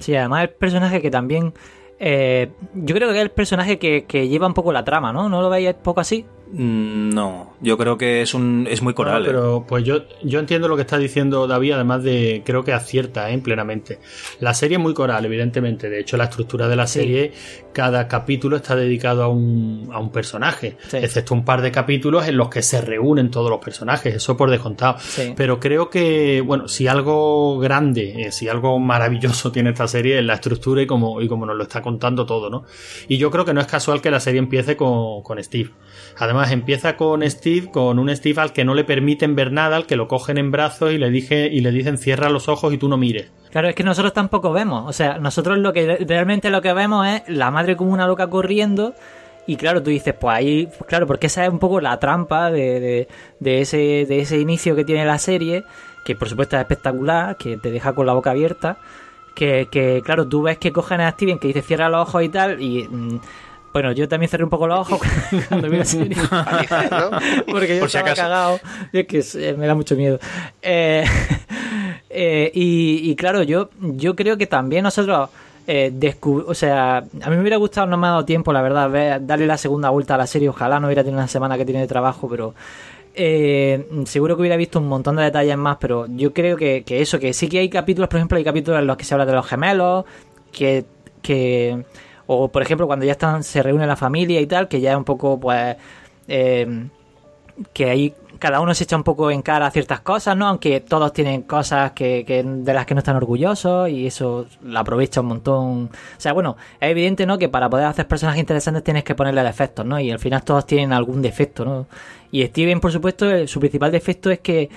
Sí, 0.00 0.14
además 0.16 0.42
el 0.44 0.50
personaje 0.50 1.00
que 1.02 1.10
también... 1.10 1.52
eh, 1.98 2.50
yo 2.74 2.94
creo 2.94 3.08
que 3.10 3.16
es 3.16 3.22
el 3.22 3.30
personaje 3.30 3.78
que, 3.78 4.04
que 4.04 4.28
lleva 4.28 4.46
un 4.46 4.54
poco 4.54 4.72
la 4.72 4.84
trama, 4.84 5.12
¿no? 5.12 5.28
¿No 5.28 5.42
lo 5.42 5.50
veis 5.50 5.74
poco 5.74 6.00
así? 6.00 6.24
Mm, 6.52 7.10
No. 7.10 7.54
Yo 7.60 7.78
creo 7.78 7.96
que 7.96 8.20
es 8.22 8.34
un 8.34 8.66
es 8.70 8.82
muy 8.82 8.92
coral. 8.94 9.20
No, 9.22 9.26
pero 9.26 9.64
pues 9.66 9.82
yo, 9.84 10.02
yo 10.22 10.38
entiendo 10.38 10.68
lo 10.68 10.76
que 10.76 10.82
está 10.82 10.98
diciendo 10.98 11.46
David, 11.46 11.72
además 11.72 12.02
de 12.02 12.42
creo 12.44 12.62
que 12.64 12.72
acierta 12.74 13.30
¿eh? 13.30 13.38
plenamente. 13.38 13.98
La 14.40 14.52
serie 14.54 14.76
es 14.76 14.82
muy 14.82 14.92
coral, 14.94 15.24
evidentemente. 15.24 15.88
De 15.88 16.00
hecho, 16.00 16.16
la 16.18 16.24
estructura 16.24 16.68
de 16.68 16.76
la 16.76 16.86
serie, 16.86 17.32
cada 17.72 18.06
capítulo 18.08 18.56
está 18.56 18.76
dedicado 18.76 19.22
a 19.24 19.28
un, 19.28 19.88
a 19.92 19.98
un 19.98 20.10
personaje, 20.12 20.76
Sí. 20.88 20.98
excepto 20.98 21.34
un 21.34 21.44
par 21.44 21.62
de 21.62 21.72
capítulos 21.72 22.28
en 22.28 22.36
los 22.36 22.48
que 22.50 22.62
se 22.62 22.80
reúnen 22.80 23.30
todos 23.30 23.50
los 23.50 23.58
personajes, 23.64 24.14
eso 24.14 24.36
por 24.36 24.50
descontado. 24.50 24.98
Sí. 25.00 25.32
Pero 25.34 25.58
creo 25.58 25.88
que, 25.90 26.42
bueno, 26.42 26.68
si 26.68 26.86
algo 26.86 27.58
grande, 27.58 28.26
eh, 28.26 28.32
si 28.32 28.48
algo 28.48 28.78
maravilloso 28.78 29.50
tiene 29.52 29.70
esta 29.70 29.88
serie 29.88 30.18
es 30.18 30.24
la 30.24 30.34
estructura 30.34 30.82
y 30.82 30.86
como, 30.86 31.20
y 31.22 31.28
como 31.28 31.46
nos 31.46 31.56
lo 31.56 31.62
está 31.62 31.80
contando 31.82 32.26
todo, 32.26 32.50
¿no? 32.50 32.64
Y 33.08 33.16
yo 33.16 33.30
creo 33.30 33.44
que 33.46 33.54
no 33.54 33.60
es 33.62 33.66
casual 33.66 34.00
que 34.02 34.10
la 34.10 34.20
serie 34.20 34.38
empiece 34.40 34.76
con, 34.76 35.22
con 35.22 35.42
Steve. 35.42 35.70
Además, 36.18 36.50
empieza 36.50 36.96
con 36.96 37.28
Steve, 37.28 37.70
con 37.70 37.98
un 37.98 38.14
Steve 38.14 38.40
al 38.40 38.52
que 38.52 38.64
no 38.64 38.74
le 38.74 38.84
permiten 38.84 39.34
ver 39.34 39.52
nada, 39.52 39.76
al 39.76 39.86
que 39.86 39.96
lo 39.96 40.08
cogen 40.08 40.38
en 40.38 40.50
brazos 40.50 40.92
y 40.92 40.98
le, 40.98 41.10
dije, 41.10 41.48
y 41.52 41.60
le 41.60 41.70
dicen 41.70 41.98
cierra 41.98 42.30
los 42.30 42.48
ojos 42.48 42.72
y 42.72 42.78
tú 42.78 42.88
no 42.88 42.96
mires. 42.96 43.30
Claro, 43.50 43.68
es 43.68 43.74
que 43.74 43.84
nosotros 43.84 44.14
tampoco 44.14 44.52
vemos. 44.52 44.88
O 44.88 44.92
sea, 44.92 45.18
nosotros 45.18 45.58
lo 45.58 45.72
que 45.72 45.98
realmente 46.08 46.48
lo 46.50 46.62
que 46.62 46.72
vemos 46.72 47.06
es 47.06 47.22
la 47.28 47.50
madre 47.50 47.76
como 47.76 47.92
una 47.92 48.06
loca 48.06 48.28
corriendo. 48.28 48.94
Y 49.46 49.56
claro, 49.56 49.82
tú 49.82 49.90
dices, 49.90 50.14
pues 50.18 50.36
ahí, 50.36 50.66
pues 50.66 50.88
claro, 50.88 51.06
porque 51.06 51.26
esa 51.26 51.44
es 51.44 51.50
un 51.50 51.58
poco 51.58 51.80
la 51.80 51.98
trampa 51.98 52.50
de, 52.50 53.08
de, 53.38 53.60
ese, 53.60 53.76
de 53.76 54.20
ese 54.20 54.40
inicio 54.40 54.74
que 54.74 54.84
tiene 54.84 55.04
la 55.04 55.18
serie, 55.18 55.64
que 56.04 56.16
por 56.16 56.28
supuesto 56.28 56.56
es 56.56 56.62
espectacular, 56.62 57.36
que 57.36 57.56
te 57.58 57.70
deja 57.70 57.94
con 57.94 58.06
la 58.06 58.14
boca 58.14 58.30
abierta. 58.30 58.78
Que, 59.34 59.68
que 59.70 60.00
claro, 60.02 60.26
tú 60.26 60.42
ves 60.42 60.56
que 60.56 60.72
cogen 60.72 61.02
a 61.02 61.10
Steven, 61.10 61.38
que 61.38 61.48
dice 61.48 61.60
cierra 61.60 61.90
los 61.90 62.08
ojos 62.08 62.22
y 62.22 62.30
tal, 62.30 62.62
y. 62.62 62.88
mm, 62.88 63.20
bueno, 63.76 63.92
yo 63.92 64.08
también 64.08 64.30
cerré 64.30 64.42
un 64.44 64.48
poco 64.48 64.66
los 64.66 64.78
ojos 64.90 65.00
cuando 65.48 65.68
vi 65.68 65.76
la 65.76 65.84
serie. 65.84 66.16
Porque 67.46 67.74
yo 67.76 67.80
Por 67.80 67.90
si 67.90 67.98
estaba 67.98 68.06
acaso. 68.12 68.22
cagado. 68.22 68.60
Es 68.92 69.06
que 69.06 69.22
eh, 69.48 69.54
me 69.54 69.66
da 69.66 69.74
mucho 69.74 69.96
miedo. 69.96 70.18
Eh, 70.62 71.04
eh, 72.08 72.50
y, 72.54 73.10
y 73.10 73.16
claro, 73.16 73.42
yo, 73.42 73.68
yo 73.80 74.16
creo 74.16 74.36
que 74.38 74.46
también 74.46 74.82
nosotros. 74.84 75.28
Eh, 75.68 75.92
o 76.22 76.54
sea, 76.54 76.98
a 76.98 77.02
mí 77.02 77.36
me 77.36 77.40
hubiera 77.40 77.56
gustado, 77.56 77.86
no 77.88 77.96
me 77.98 78.06
ha 78.06 78.10
dado 78.10 78.24
tiempo, 78.24 78.52
la 78.52 78.62
verdad, 78.62 78.88
ver- 78.88 79.26
darle 79.26 79.46
la 79.46 79.58
segunda 79.58 79.90
vuelta 79.90 80.14
a 80.14 80.18
la 80.18 80.26
serie. 80.26 80.48
Ojalá 80.48 80.78
no 80.80 80.86
hubiera 80.86 81.02
tenido 81.02 81.18
una 81.18 81.28
semana 81.28 81.58
que 81.58 81.64
tiene 81.64 81.80
de 81.80 81.86
trabajo, 81.88 82.28
pero 82.30 82.54
eh, 83.14 83.86
seguro 84.06 84.36
que 84.36 84.42
hubiera 84.42 84.56
visto 84.56 84.78
un 84.78 84.86
montón 84.88 85.16
de 85.16 85.24
detalles 85.24 85.56
más. 85.56 85.76
Pero 85.80 86.06
yo 86.08 86.32
creo 86.32 86.56
que, 86.56 86.82
que 86.84 87.02
eso, 87.02 87.18
que 87.18 87.32
sí 87.32 87.48
que 87.48 87.58
hay 87.58 87.68
capítulos, 87.68 88.08
por 88.08 88.18
ejemplo, 88.18 88.38
hay 88.38 88.44
capítulos 88.44 88.80
en 88.80 88.86
los 88.86 88.96
que 88.96 89.04
se 89.04 89.12
habla 89.14 89.26
de 89.26 89.32
los 89.32 89.46
gemelos, 89.46 90.04
que, 90.52 90.84
que 91.20 91.84
o 92.26 92.48
por 92.48 92.62
ejemplo, 92.62 92.86
cuando 92.86 93.04
ya 93.06 93.12
están, 93.12 93.42
se 93.44 93.62
reúne 93.62 93.86
la 93.86 93.96
familia 93.96 94.40
y 94.40 94.46
tal, 94.46 94.68
que 94.68 94.80
ya 94.80 94.92
es 94.92 94.96
un 94.96 95.04
poco, 95.04 95.38
pues, 95.40 95.76
eh, 96.28 96.86
que 97.72 97.88
ahí 97.90 98.14
cada 98.38 98.60
uno 98.60 98.74
se 98.74 98.84
echa 98.84 98.96
un 98.96 99.02
poco 99.02 99.30
en 99.30 99.40
cara 99.40 99.66
a 99.66 99.70
ciertas 99.70 100.00
cosas, 100.00 100.36
¿no? 100.36 100.46
Aunque 100.46 100.80
todos 100.80 101.12
tienen 101.14 101.42
cosas 101.42 101.92
que, 101.92 102.22
que- 102.26 102.42
de 102.42 102.74
las 102.74 102.84
que 102.84 102.92
no 102.94 102.98
están 102.98 103.16
orgullosos 103.16 103.88
y 103.88 104.06
eso 104.06 104.46
lo 104.62 104.78
aprovecha 104.78 105.22
un 105.22 105.28
montón. 105.28 105.84
O 105.84 105.90
sea, 106.20 106.34
bueno, 106.34 106.56
es 106.78 106.90
evidente, 106.90 107.24
¿no? 107.24 107.38
Que 107.38 107.48
para 107.48 107.70
poder 107.70 107.86
hacer 107.86 108.06
personajes 108.06 108.40
interesantes 108.40 108.84
tienes 108.84 109.04
que 109.04 109.14
ponerle 109.14 109.42
defectos, 109.42 109.86
¿no? 109.86 109.98
Y 109.98 110.10
al 110.10 110.18
final 110.18 110.44
todos 110.44 110.66
tienen 110.66 110.92
algún 110.92 111.22
defecto, 111.22 111.64
¿no? 111.64 111.86
Y 112.30 112.44
Steven, 112.44 112.78
por 112.80 112.92
supuesto, 112.92 113.30
eh, 113.30 113.48
su 113.48 113.58
principal 113.58 113.90
defecto 113.90 114.30
es 114.30 114.40
que 114.40 114.68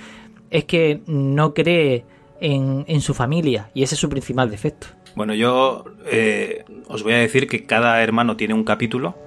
es 0.49 0.63
que 0.63 1.01
no 1.05 1.53
cree 1.53 2.05
en, 2.39 2.85
en 2.87 3.01
su 3.01 3.13
familia 3.13 3.69
y 3.73 3.83
ese 3.83 3.95
es 3.95 3.99
su 4.01 4.07
principal 4.09 4.49
defecto. 4.49 4.87
Bueno, 5.19 5.33
yo 5.33 5.83
eh, 6.05 6.63
os 6.87 7.03
voy 7.03 7.11
a 7.11 7.17
decir 7.17 7.47
que 7.47 7.65
cada 7.65 8.01
hermano 8.01 8.37
tiene 8.37 8.53
un 8.53 8.63
capítulo. 8.63 9.17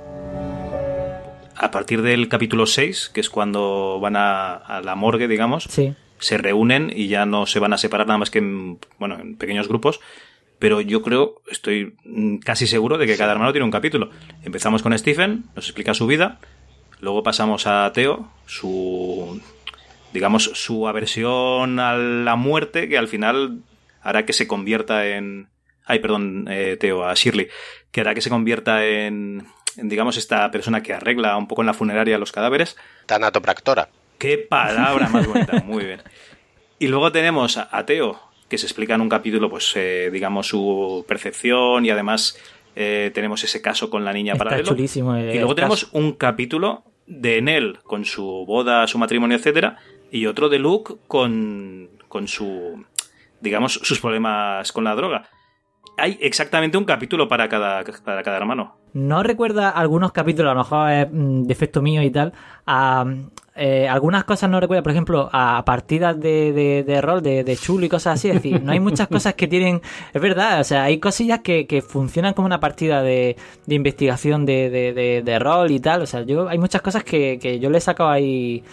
A 1.54 1.70
partir 1.70 2.00
del 2.00 2.30
capítulo 2.30 2.64
6, 2.64 3.10
que 3.12 3.20
es 3.20 3.28
cuando 3.28 4.00
van 4.00 4.16
a, 4.16 4.54
a 4.54 4.80
la 4.80 4.94
morgue, 4.94 5.28
digamos, 5.28 5.64
Sí. 5.64 5.92
se 6.18 6.38
reúnen 6.38 6.90
y 6.96 7.08
ya 7.08 7.26
no 7.26 7.44
se 7.44 7.58
van 7.58 7.74
a 7.74 7.76
separar 7.76 8.06
nada 8.06 8.16
más 8.16 8.30
que 8.30 8.38
en, 8.38 8.78
bueno, 8.98 9.18
en 9.20 9.36
pequeños 9.36 9.68
grupos. 9.68 10.00
Pero 10.58 10.80
yo 10.80 11.02
creo, 11.02 11.42
estoy 11.50 11.94
mm, 12.06 12.38
casi 12.38 12.66
seguro 12.66 12.96
de 12.96 13.06
que 13.06 13.18
cada 13.18 13.32
hermano 13.32 13.52
tiene 13.52 13.66
un 13.66 13.70
capítulo. 13.70 14.08
Empezamos 14.44 14.82
con 14.82 14.96
Stephen, 14.98 15.44
nos 15.54 15.66
explica 15.66 15.92
su 15.92 16.06
vida. 16.06 16.38
Luego 17.02 17.22
pasamos 17.22 17.66
a 17.66 17.92
Teo, 17.92 18.30
su, 18.46 19.42
digamos, 20.14 20.44
su 20.54 20.88
aversión 20.88 21.78
a 21.80 21.98
la 21.98 22.36
muerte, 22.36 22.88
que 22.88 22.96
al 22.96 23.08
final 23.08 23.58
hará 24.00 24.24
que 24.24 24.32
se 24.32 24.46
convierta 24.48 25.06
en... 25.06 25.51
Ay, 25.84 25.98
perdón, 25.98 26.46
eh, 26.50 26.76
Teo, 26.78 27.04
a 27.04 27.14
Shirley, 27.14 27.48
que 27.90 28.00
hará 28.00 28.14
que 28.14 28.20
se 28.20 28.30
convierta 28.30 28.86
en, 28.86 29.44
en, 29.76 29.88
digamos, 29.88 30.16
esta 30.16 30.50
persona 30.50 30.82
que 30.82 30.92
arregla 30.94 31.36
un 31.36 31.48
poco 31.48 31.62
en 31.62 31.66
la 31.66 31.74
funeraria 31.74 32.18
los 32.18 32.32
cadáveres. 32.32 32.76
Tanatopractora. 33.06 33.88
Qué 34.18 34.38
palabra 34.38 35.08
más 35.08 35.26
bonita, 35.26 35.60
muy 35.64 35.84
bien. 35.84 36.02
Y 36.78 36.88
luego 36.88 37.10
tenemos 37.12 37.56
a 37.58 37.68
a 37.70 37.84
Teo, 37.86 38.20
que 38.48 38.58
se 38.58 38.66
explica 38.66 38.94
en 38.94 39.00
un 39.00 39.08
capítulo, 39.08 39.50
pues, 39.50 39.72
eh, 39.76 40.10
digamos, 40.12 40.46
su 40.46 41.04
percepción 41.08 41.84
y 41.84 41.90
además 41.90 42.38
eh, 42.76 43.10
tenemos 43.14 43.42
ese 43.44 43.60
caso 43.60 43.90
con 43.90 44.04
la 44.04 44.12
niña 44.12 44.32
Está 44.34 44.44
paralelo. 44.44 44.68
chulísimo. 44.68 45.16
el 45.16 45.30
Y 45.30 45.34
luego 45.34 45.48
caso. 45.48 45.54
tenemos 45.56 45.88
un 45.92 46.12
capítulo 46.12 46.84
de 47.06 47.42
Nell 47.42 47.78
con 47.82 48.04
su 48.04 48.44
boda, 48.46 48.86
su 48.86 48.98
matrimonio, 48.98 49.36
etcétera, 49.36 49.78
y 50.10 50.26
otro 50.26 50.48
de 50.48 50.58
Luke 50.58 50.94
con, 51.08 51.88
con 52.08 52.28
su, 52.28 52.84
digamos, 53.40 53.74
sus 53.74 54.00
problemas 54.00 54.70
con 54.72 54.84
la 54.84 54.94
droga. 54.94 55.28
Hay 56.02 56.18
exactamente 56.20 56.76
un 56.76 56.84
capítulo 56.84 57.28
para 57.28 57.48
cada, 57.48 57.84
para 58.04 58.24
cada 58.24 58.36
hermano. 58.36 58.74
¿No 58.92 59.22
recuerda 59.22 59.70
algunos 59.70 60.10
capítulos, 60.10 60.50
a 60.50 60.54
lo 60.54 60.58
mejor 60.58 60.90
es 60.90 61.06
mm, 61.08 61.44
defecto 61.44 61.80
mío 61.80 62.02
y 62.02 62.10
tal? 62.10 62.32
A, 62.66 63.04
eh, 63.54 63.86
algunas 63.88 64.24
cosas 64.24 64.50
no 64.50 64.58
recuerda, 64.58 64.82
por 64.82 64.90
ejemplo, 64.90 65.30
a 65.32 65.64
partidas 65.64 66.18
de, 66.18 66.52
de, 66.52 66.82
de 66.82 67.00
rol, 67.00 67.22
de, 67.22 67.44
de 67.44 67.56
chulo 67.56 67.86
y 67.86 67.88
cosas 67.88 68.14
así. 68.14 68.30
Es 68.30 68.34
decir, 68.34 68.60
no 68.60 68.72
hay 68.72 68.80
muchas 68.80 69.06
cosas 69.16 69.34
que 69.34 69.46
tienen. 69.46 69.80
Es 70.12 70.20
verdad, 70.20 70.58
o 70.58 70.64
sea, 70.64 70.82
hay 70.82 70.98
cosillas 70.98 71.38
que, 71.38 71.68
que 71.68 71.82
funcionan 71.82 72.34
como 72.34 72.46
una 72.46 72.58
partida 72.58 73.00
de, 73.00 73.36
de 73.66 73.74
investigación 73.76 74.44
de, 74.44 74.70
de, 74.70 74.92
de, 74.92 75.22
de 75.22 75.38
rol 75.38 75.70
y 75.70 75.78
tal. 75.78 76.02
O 76.02 76.06
sea, 76.06 76.22
yo 76.22 76.48
hay 76.48 76.58
muchas 76.58 76.82
cosas 76.82 77.04
que, 77.04 77.38
que 77.40 77.60
yo 77.60 77.70
le 77.70 77.78
he 77.78 77.80
sacado 77.80 78.10
ahí. 78.10 78.64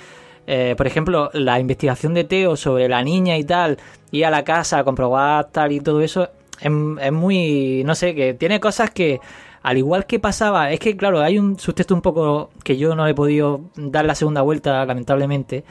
Eh, 0.48 0.74
por 0.76 0.88
ejemplo, 0.88 1.30
la 1.34 1.60
investigación 1.60 2.16
de 2.16 2.24
Teo 2.24 2.56
sobre 2.56 2.90
la 2.90 3.04
niña 3.04 3.38
y 3.38 3.44
tal, 3.44 3.78
ir 4.10 4.26
a 4.26 4.32
la 4.32 4.44
casa 4.44 4.80
a 4.80 4.84
comprobar 4.84 5.46
tal 5.52 5.72
y 5.72 5.80
todo 5.80 6.02
eso, 6.02 6.28
es, 6.62 6.72
es 7.02 7.12
muy, 7.12 7.84
no 7.86 7.96
sé, 7.96 8.16
que 8.16 8.34
tiene 8.34 8.60
cosas 8.60 8.92
que, 8.92 9.20
al 9.62 9.78
igual 9.78 10.06
que 10.06 10.20
pasaba, 10.20 10.72
es 10.72 10.80
que 10.80 10.96
claro, 10.96 11.20
hay 11.22 11.38
un 11.38 11.60
subtexto 11.60 11.94
un 11.94 12.02
poco 12.02 12.50
que 12.64 12.78
yo 12.78 12.96
no 12.96 13.08
he 13.08 13.14
podido 13.14 13.62
dar 13.76 14.06
la 14.06 14.16
segunda 14.16 14.42
vuelta, 14.42 14.86
lamentablemente, 14.86 15.64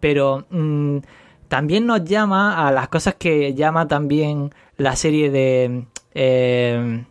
pero 0.00 0.44
mm, 0.50 0.98
también 1.48 1.86
nos 1.86 2.04
llama 2.04 2.66
a 2.66 2.72
las 2.72 2.88
cosas 2.88 3.14
que 3.14 3.54
llama 3.54 3.86
también 3.86 4.50
la 4.76 4.96
serie 4.96 5.30
de... 5.30 5.84
eh, 6.14 7.04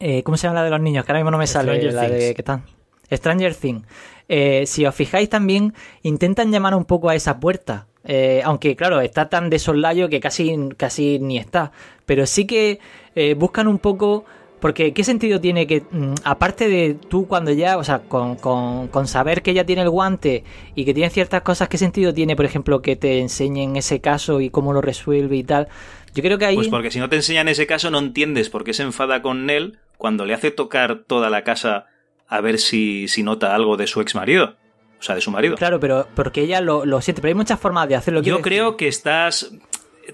eh, 0.00 0.22
¿Cómo 0.22 0.36
se 0.36 0.46
llama 0.46 0.60
la 0.60 0.64
de 0.64 0.70
los 0.70 0.80
niños? 0.80 1.04
Que 1.04 1.12
ahora 1.12 1.20
mismo 1.20 1.30
no 1.30 1.38
me 1.38 1.46
sale 1.46 1.92
la 1.92 2.02
de 2.02 2.08
Things. 2.08 2.34
que 2.34 2.42
están. 2.42 2.64
Stranger 3.12 3.54
Things. 3.54 3.86
Eh, 4.28 4.64
si 4.66 4.86
os 4.86 4.94
fijáis 4.94 5.28
también, 5.28 5.74
intentan 6.02 6.50
llamar 6.50 6.74
un 6.74 6.84
poco 6.84 7.10
a 7.10 7.14
esa 7.14 7.38
puerta. 7.38 7.86
Eh, 8.04 8.40
aunque, 8.44 8.76
claro, 8.76 9.00
está 9.00 9.28
tan 9.28 9.50
de 9.50 9.58
soslayo 9.58 10.08
que 10.08 10.20
casi, 10.20 10.54
casi 10.76 11.18
ni 11.18 11.38
está. 11.38 11.72
Pero 12.06 12.26
sí 12.26 12.46
que 12.46 12.80
eh, 13.14 13.34
buscan 13.34 13.68
un 13.68 13.78
poco. 13.78 14.24
Porque, 14.60 14.92
¿qué 14.92 15.04
sentido 15.04 15.40
tiene 15.40 15.66
que, 15.66 15.84
mm, 15.90 16.16
aparte 16.22 16.68
de 16.68 16.94
tú 17.08 17.26
cuando 17.26 17.50
ya, 17.50 17.78
o 17.78 17.84
sea, 17.84 18.00
con, 18.00 18.36
con, 18.36 19.06
saber 19.06 19.40
que 19.40 19.52
ella 19.52 19.64
tiene 19.64 19.80
el 19.80 19.88
guante 19.88 20.44
y 20.74 20.84
que 20.84 20.92
tiene 20.92 21.08
ciertas 21.08 21.40
cosas, 21.40 21.70
¿qué 21.70 21.78
sentido 21.78 22.12
tiene, 22.12 22.36
por 22.36 22.44
ejemplo, 22.44 22.82
que 22.82 22.94
te 22.94 23.20
enseñen 23.20 23.76
ese 23.76 24.02
caso 24.02 24.38
y 24.42 24.50
cómo 24.50 24.74
lo 24.74 24.82
resuelve 24.82 25.34
y 25.38 25.44
tal? 25.44 25.68
Yo 26.14 26.22
creo 26.22 26.36
que 26.36 26.44
ahí. 26.44 26.56
Pues 26.56 26.68
porque 26.68 26.90
si 26.90 26.98
no 26.98 27.08
te 27.08 27.16
enseñan 27.16 27.48
ese 27.48 27.66
caso, 27.66 27.90
no 27.90 28.00
entiendes 28.00 28.50
por 28.50 28.64
qué 28.64 28.74
se 28.74 28.82
enfada 28.82 29.22
con 29.22 29.46
Nell 29.46 29.78
cuando 29.96 30.26
le 30.26 30.34
hace 30.34 30.50
tocar 30.50 31.04
toda 31.06 31.30
la 31.30 31.42
casa 31.42 31.86
a 32.28 32.40
ver 32.42 32.58
si, 32.58 33.08
si 33.08 33.22
nota 33.22 33.54
algo 33.54 33.78
de 33.78 33.86
su 33.86 34.00
ex 34.02 34.14
marido. 34.14 34.56
O 35.00 35.02
sea, 35.02 35.14
de 35.14 35.22
su 35.22 35.30
marido. 35.30 35.56
Claro, 35.56 35.80
pero 35.80 36.06
porque 36.14 36.42
ella 36.42 36.60
lo, 36.60 36.84
lo 36.84 37.00
siente. 37.00 37.22
Pero 37.22 37.30
hay 37.30 37.34
muchas 37.34 37.58
formas 37.58 37.88
de 37.88 37.96
hacerlo. 37.96 38.20
Yo 38.22 38.42
creo 38.42 38.66
decir. 38.66 38.76
que 38.76 38.88
estás. 38.88 39.50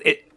eh, 0.04 0.28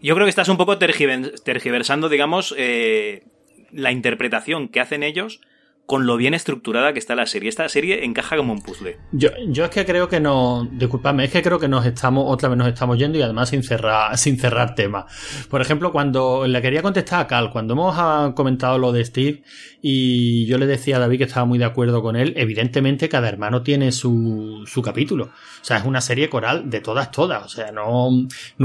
yo 0.00 0.14
creo 0.14 0.26
que 0.26 0.30
estás 0.30 0.48
un 0.48 0.56
poco 0.56 0.78
tergiversando, 0.78 2.08
digamos, 2.08 2.54
eh, 2.56 3.24
la 3.72 3.90
interpretación 3.90 4.68
que 4.68 4.80
hacen 4.80 5.02
ellos 5.02 5.40
con 5.86 6.06
lo 6.06 6.16
bien 6.16 6.32
estructurada 6.34 6.92
que 6.92 6.98
está 6.98 7.14
la 7.14 7.26
serie. 7.26 7.48
Esta 7.48 7.68
serie 7.68 8.04
encaja 8.04 8.36
como 8.36 8.52
un 8.52 8.62
puzzle. 8.62 8.98
Yo, 9.12 9.30
yo 9.48 9.64
es 9.64 9.70
que 9.70 9.84
creo 9.84 10.08
que 10.08 10.20
no. 10.20 10.68
Disculpadme, 10.72 11.24
es 11.24 11.30
que 11.30 11.42
creo 11.42 11.58
que 11.58 11.68
nos 11.68 11.84
estamos, 11.84 12.24
otra 12.26 12.48
vez 12.48 12.56
nos 12.56 12.68
estamos 12.68 12.98
yendo 12.98 13.18
y 13.18 13.22
además 13.22 13.50
sin 13.50 13.62
cerrar, 13.62 14.16
sin 14.18 14.38
cerrar 14.38 14.74
tema. 14.74 15.06
Por 15.50 15.60
ejemplo, 15.60 15.92
cuando 15.92 16.46
le 16.46 16.62
quería 16.62 16.82
contestar 16.82 17.20
a 17.20 17.26
Cal, 17.26 17.50
cuando 17.50 17.74
hemos 17.74 17.94
ah, 17.98 18.32
comentado 18.34 18.78
lo 18.78 18.92
de 18.92 19.04
Steve 19.04 19.42
y 19.82 20.46
yo 20.46 20.56
le 20.58 20.66
decía 20.66 20.96
a 20.96 21.00
David 21.00 21.18
que 21.18 21.24
estaba 21.24 21.44
muy 21.44 21.58
de 21.58 21.66
acuerdo 21.66 22.02
con 22.02 22.16
él, 22.16 22.32
evidentemente 22.36 23.08
cada 23.08 23.28
hermano 23.28 23.62
tiene 23.62 23.92
su, 23.92 24.64
su 24.66 24.80
capítulo. 24.80 25.24
O 25.24 25.64
sea, 25.66 25.78
es 25.78 25.84
una 25.84 26.00
serie 26.00 26.30
coral 26.30 26.70
de 26.70 26.80
todas, 26.80 27.10
todas. 27.10 27.44
O 27.44 27.48
sea, 27.48 27.72
no. 27.72 28.10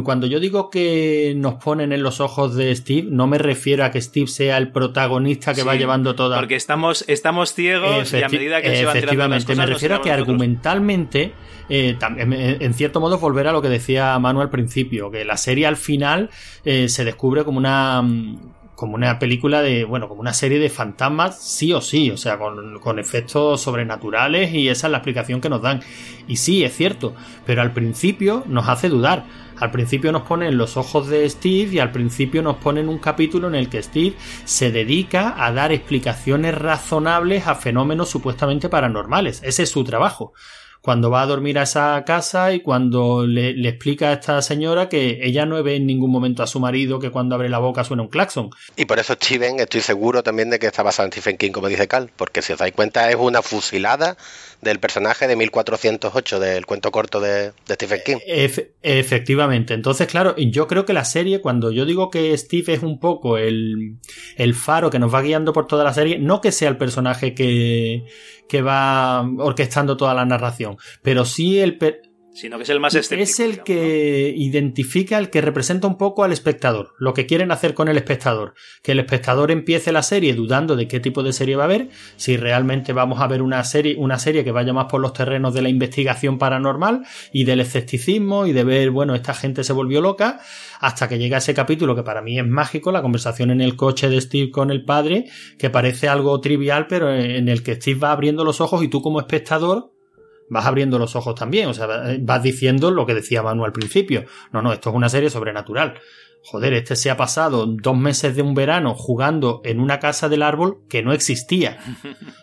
Cuando 0.03 0.27
yo 0.27 0.39
digo 0.39 0.69
que 0.69 1.33
nos 1.35 1.55
ponen 1.55 1.91
en 1.91 2.03
los 2.03 2.21
ojos 2.21 2.55
de 2.55 2.73
Steve, 2.75 3.07
no 3.11 3.27
me 3.27 3.37
refiero 3.37 3.83
a 3.83 3.91
que 3.91 4.01
Steve 4.01 4.27
sea 4.27 4.57
el 4.57 4.71
protagonista 4.71 5.53
que 5.53 5.61
Sí, 5.61 5.67
va 5.67 5.75
llevando 5.75 6.15
toda. 6.15 6.37
Porque 6.37 6.55
estamos 6.55 7.03
estamos 7.13 7.53
ciegos 7.53 8.13
y 8.13 8.17
a 8.17 8.27
Efecti- 8.27 8.31
medida 8.31 8.61
que 8.61 8.75
se 8.75 8.85
van 8.85 8.93
tirando 8.99 9.27
las 9.29 9.43
efectivamente, 9.43 9.45
cosas, 9.45 9.57
me 9.57 9.65
refiero 9.73 9.95
a 9.95 10.01
que 10.01 10.11
argumentalmente, 10.11 11.33
eh, 11.69 11.95
tam- 11.99 12.19
en 12.19 12.33
en 12.33 12.73
cierto 12.73 12.99
modo, 12.99 13.17
volver 13.19 13.47
a 13.47 13.51
lo 13.51 13.61
que 13.61 13.69
decía 13.69 14.17
Manu 14.19 14.41
al 14.41 14.49
principio, 14.49 15.11
que 15.11 15.25
la 15.25 15.37
serie 15.37 15.65
al 15.67 15.77
final 15.77 16.29
eh, 16.65 16.89
se 16.89 17.05
descubre 17.05 17.43
como 17.43 17.57
una 17.57 18.01
mm, 18.01 18.37
como 18.75 18.95
una 18.95 19.19
película 19.19 19.61
de, 19.61 19.83
bueno, 19.83 20.07
como 20.07 20.21
una 20.21 20.31
serie 20.33 20.57
de 20.57 20.69
fantasmas, 20.69 21.37
sí 21.43 21.73
o 21.73 21.81
sí, 21.81 22.11
o 22.11 22.15
sea, 22.17 22.37
con, 22.37 22.79
con 22.79 22.97
efectos 22.97 23.59
sobrenaturales 23.59 24.53
y 24.53 24.69
esa 24.69 24.87
es 24.87 24.91
la 24.91 24.99
explicación 24.99 25.41
que 25.41 25.49
nos 25.49 25.61
dan. 25.61 25.81
Y 26.29 26.37
sí, 26.37 26.63
es 26.63 26.77
cierto, 26.77 27.13
pero 27.45 27.61
al 27.61 27.73
principio 27.73 28.41
nos 28.47 28.69
hace 28.69 28.87
dudar. 28.87 29.25
Al 29.59 29.71
principio 29.71 30.11
nos 30.11 30.23
ponen 30.23 30.57
los 30.57 30.77
ojos 30.77 31.07
de 31.07 31.29
Steve 31.29 31.73
y 31.73 31.79
al 31.79 31.91
principio 31.91 32.41
nos 32.41 32.57
ponen 32.57 32.89
un 32.89 32.99
capítulo 32.99 33.47
en 33.47 33.55
el 33.55 33.69
que 33.69 33.83
Steve 33.83 34.15
se 34.45 34.71
dedica 34.71 35.35
a 35.37 35.51
dar 35.51 35.71
explicaciones 35.71 36.55
razonables 36.55 37.47
a 37.47 37.55
fenómenos 37.55 38.09
supuestamente 38.09 38.69
paranormales. 38.69 39.41
Ese 39.43 39.63
es 39.63 39.69
su 39.69 39.83
trabajo. 39.83 40.33
Cuando 40.81 41.11
va 41.11 41.21
a 41.21 41.25
dormir 41.25 41.59
a 41.59 41.63
esa 41.63 42.01
casa 42.05 42.53
y 42.53 42.61
cuando 42.61 43.27
le, 43.27 43.49
explica 43.67 44.09
a 44.09 44.13
esta 44.13 44.41
señora 44.41 44.87
que 44.87 45.19
ella 45.21 45.45
no 45.45 45.61
ve 45.61 45.75
en 45.75 45.85
ningún 45.85 46.09
momento 46.09 46.41
a 46.41 46.47
su 46.47 46.61
marido 46.61 46.99
que 46.99 47.11
cuando 47.11 47.35
abre 47.35 47.49
la 47.49 47.59
boca 47.59 47.83
suena 47.83 48.03
un 48.03 48.07
claxon. 48.07 48.51
Y 48.77 48.85
por 48.85 48.97
eso 48.97 49.13
Steven, 49.13 49.59
estoy 49.59 49.81
seguro 49.81 50.23
también 50.23 50.49
de 50.49 50.57
que 50.57 50.67
está 50.67 50.81
basado 50.81 51.07
en 51.07 51.11
Stephen 51.11 51.37
King, 51.37 51.51
como 51.51 51.67
dice 51.67 51.89
Cal, 51.89 52.09
porque 52.15 52.41
si 52.41 52.53
os 52.53 52.59
dais 52.59 52.73
cuenta 52.73 53.09
es 53.09 53.17
una 53.17 53.41
fusilada 53.41 54.15
del 54.61 54.79
personaje 54.79 55.27
de 55.27 55.35
1408 55.35 56.39
del 56.39 56.65
cuento 56.65 56.91
corto 56.91 57.19
de, 57.19 57.51
de 57.67 57.73
Stephen 57.75 58.01
King. 58.05 58.17
Efe- 58.27 58.71
efectivamente. 58.81 59.73
Entonces, 59.73 60.07
claro, 60.07 60.35
yo 60.37 60.67
creo 60.67 60.85
que 60.85 60.93
la 60.93 61.05
serie, 61.05 61.41
cuando 61.41 61.71
yo 61.71 61.85
digo 61.85 62.09
que 62.09 62.37
Steve 62.37 62.73
es 62.73 62.83
un 62.83 62.99
poco 62.99 63.37
el, 63.37 63.97
el 64.35 64.53
faro 64.53 64.89
que 64.89 64.99
nos 64.99 65.13
va 65.13 65.21
guiando 65.21 65.53
por 65.53 65.67
toda 65.67 65.83
la 65.83 65.93
serie, 65.93 66.19
no 66.19 66.41
que 66.41 66.51
sea 66.51 66.69
el 66.69 66.77
personaje 66.77 67.33
que, 67.33 68.05
que 68.47 68.61
va 68.61 69.21
orquestando 69.37 69.95
toda 69.97 70.13
la 70.13 70.25
narración, 70.25 70.77
pero 71.01 71.25
sí 71.25 71.59
el, 71.59 71.77
Sino 72.33 72.57
que 72.57 72.63
es 72.63 72.69
el 72.69 72.79
más 72.79 72.93
escéptico. 72.93 73.23
es 73.23 73.39
el 73.39 73.51
digamos, 73.51 73.65
que 73.65 74.33
identifica, 74.35 75.17
el 75.17 75.29
que 75.29 75.41
representa 75.41 75.87
un 75.87 75.97
poco 75.97 76.23
al 76.23 76.31
espectador, 76.31 76.93
lo 76.97 77.13
que 77.13 77.25
quieren 77.25 77.51
hacer 77.51 77.73
con 77.73 77.87
el 77.87 77.97
espectador. 77.97 78.53
Que 78.83 78.91
el 78.93 78.99
espectador 78.99 79.51
empiece 79.51 79.91
la 79.91 80.03
serie 80.03 80.33
dudando 80.35 80.75
de 80.75 80.87
qué 80.87 80.99
tipo 80.99 81.23
de 81.23 81.33
serie 81.33 81.55
va 81.55 81.65
a 81.65 81.67
ver, 81.67 81.89
si 82.17 82.37
realmente 82.37 82.93
vamos 82.93 83.19
a 83.19 83.27
ver 83.27 83.41
una 83.41 83.63
serie, 83.63 83.95
una 83.97 84.19
serie 84.19 84.43
que 84.43 84.51
vaya 84.51 84.73
más 84.73 84.85
por 84.85 85.01
los 85.01 85.13
terrenos 85.13 85.53
de 85.53 85.63
la 85.63 85.69
investigación 85.69 86.37
paranormal 86.37 87.05
y 87.33 87.43
del 87.43 87.61
escepticismo 87.61 88.45
y 88.45 88.53
de 88.53 88.63
ver, 88.63 88.91
bueno, 88.91 89.15
esta 89.15 89.33
gente 89.33 89.63
se 89.63 89.73
volvió 89.73 89.99
loca, 89.99 90.39
hasta 90.79 91.09
que 91.09 91.17
llega 91.17 91.39
ese 91.39 91.53
capítulo 91.53 91.95
que 91.95 92.03
para 92.03 92.21
mí 92.21 92.39
es 92.39 92.47
mágico, 92.47 92.91
la 92.91 93.01
conversación 93.01 93.51
en 93.51 93.61
el 93.61 93.75
coche 93.75 94.07
de 94.07 94.21
Steve 94.21 94.51
con 94.51 94.71
el 94.71 94.85
padre, 94.85 95.25
que 95.57 95.69
parece 95.69 96.07
algo 96.07 96.39
trivial, 96.39 96.87
pero 96.87 97.13
en 97.13 97.49
el 97.49 97.63
que 97.63 97.75
Steve 97.75 97.99
va 97.99 98.11
abriendo 98.11 98.43
los 98.43 98.61
ojos 98.61 98.83
y 98.83 98.87
tú 98.87 99.01
como 99.01 99.19
espectador 99.19 99.98
vas 100.49 100.65
abriendo 100.65 100.97
los 100.99 101.15
ojos 101.15 101.35
también, 101.35 101.67
o 101.69 101.73
sea, 101.73 101.87
vas 102.21 102.43
diciendo 102.43 102.91
lo 102.91 103.05
que 103.05 103.13
decía 103.13 103.43
Manu 103.43 103.65
al 103.65 103.71
principio. 103.73 104.25
No, 104.51 104.61
no, 104.61 104.73
esto 104.73 104.89
es 104.89 104.95
una 104.95 105.09
serie 105.09 105.29
sobrenatural. 105.29 105.95
Joder, 106.41 106.71
este 106.71 106.95
se 106.95 107.11
ha 107.11 107.17
pasado 107.17 107.65
dos 107.65 107.97
meses 107.97 108.33
de 108.33 108.41
un 108.41 108.53
verano 108.53 108.93
jugando 108.95 109.61
en 109.65 109.81
una 109.81 109.99
casa 109.99 110.29
del 110.29 110.41
árbol 110.41 110.77
que 110.87 111.03
no 111.03 111.11
existía. 111.11 111.77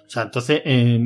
O 0.07 0.11
sea, 0.11 0.25
entonces, 0.25 0.61
eh, 0.67 1.01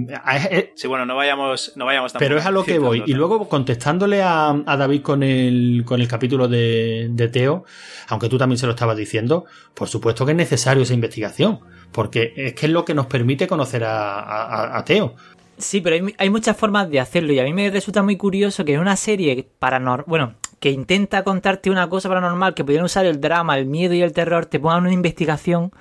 eh, 0.51 0.73
Sí, 0.75 0.89
bueno, 0.89 1.07
no 1.07 1.15
vayamos, 1.15 1.73
no 1.77 1.85
vayamos 1.85 2.13
pero 2.19 2.37
es 2.37 2.45
a 2.47 2.51
lo 2.51 2.65
que 2.65 2.81
voy. 2.81 3.05
Y 3.07 3.15
luego 3.15 3.49
contestándole 3.49 4.23
a, 4.25 4.49
a 4.67 4.77
David 4.77 5.03
con 5.03 5.23
el, 5.23 5.85
con 5.87 6.01
el 6.01 6.09
capítulo 6.09 6.49
de, 6.49 7.07
de 7.13 7.29
Teo, 7.29 7.65
aunque 8.09 8.29
tú 8.29 8.37
también 8.39 8.59
se 8.59 8.67
lo 8.67 8.73
estabas 8.73 8.97
diciendo, 8.97 9.45
por 9.73 9.89
supuesto 9.89 10.27
que 10.27 10.33
es 10.33 10.37
necesario 10.37 10.83
esa 10.83 10.93
investigación, 10.93 11.61
porque 11.93 12.33
es 12.37 12.55
que 12.55 12.67
es 12.67 12.73
lo 12.73 12.85
que 12.85 12.95
nos 12.95 13.07
permite 13.07 13.47
conocer 13.47 13.85
a, 13.85 14.19
a- 14.19 14.77
a 14.79 14.85
Teo. 14.85 15.15
Sí, 15.61 15.81
pero 15.81 15.96
hay, 15.96 16.14
hay 16.18 16.31
muchas 16.31 16.57
formas 16.57 16.90
de 16.90 17.01
hacerlo 17.01 17.33
y 17.33 17.38
a 17.38 17.44
mí 17.44 17.53
me 17.53 17.70
resulta 17.70 18.03
muy 18.03 18.16
curioso 18.16 18.64
que 18.64 18.75
en 18.75 18.81
una 18.81 18.96
serie 18.96 19.46
paranormal, 19.59 20.05
bueno, 20.09 20.35
que 20.59 20.70
intenta 20.70 21.25
contarte 21.25 21.70
una 21.70 21.88
cosa 21.88 22.09
paranormal, 22.09 22.55
que 22.55 22.64
pudieran 22.64 22.85
usar 22.85 23.07
el 23.07 23.20
drama, 23.20 23.57
el 23.59 23.66
miedo 23.66 23.94
y 23.94 24.03
el 24.03 24.12
terror, 24.12 24.46
te 24.46 24.61
pongan 24.61 24.83
una 24.83 24.92
investigación 24.92 25.73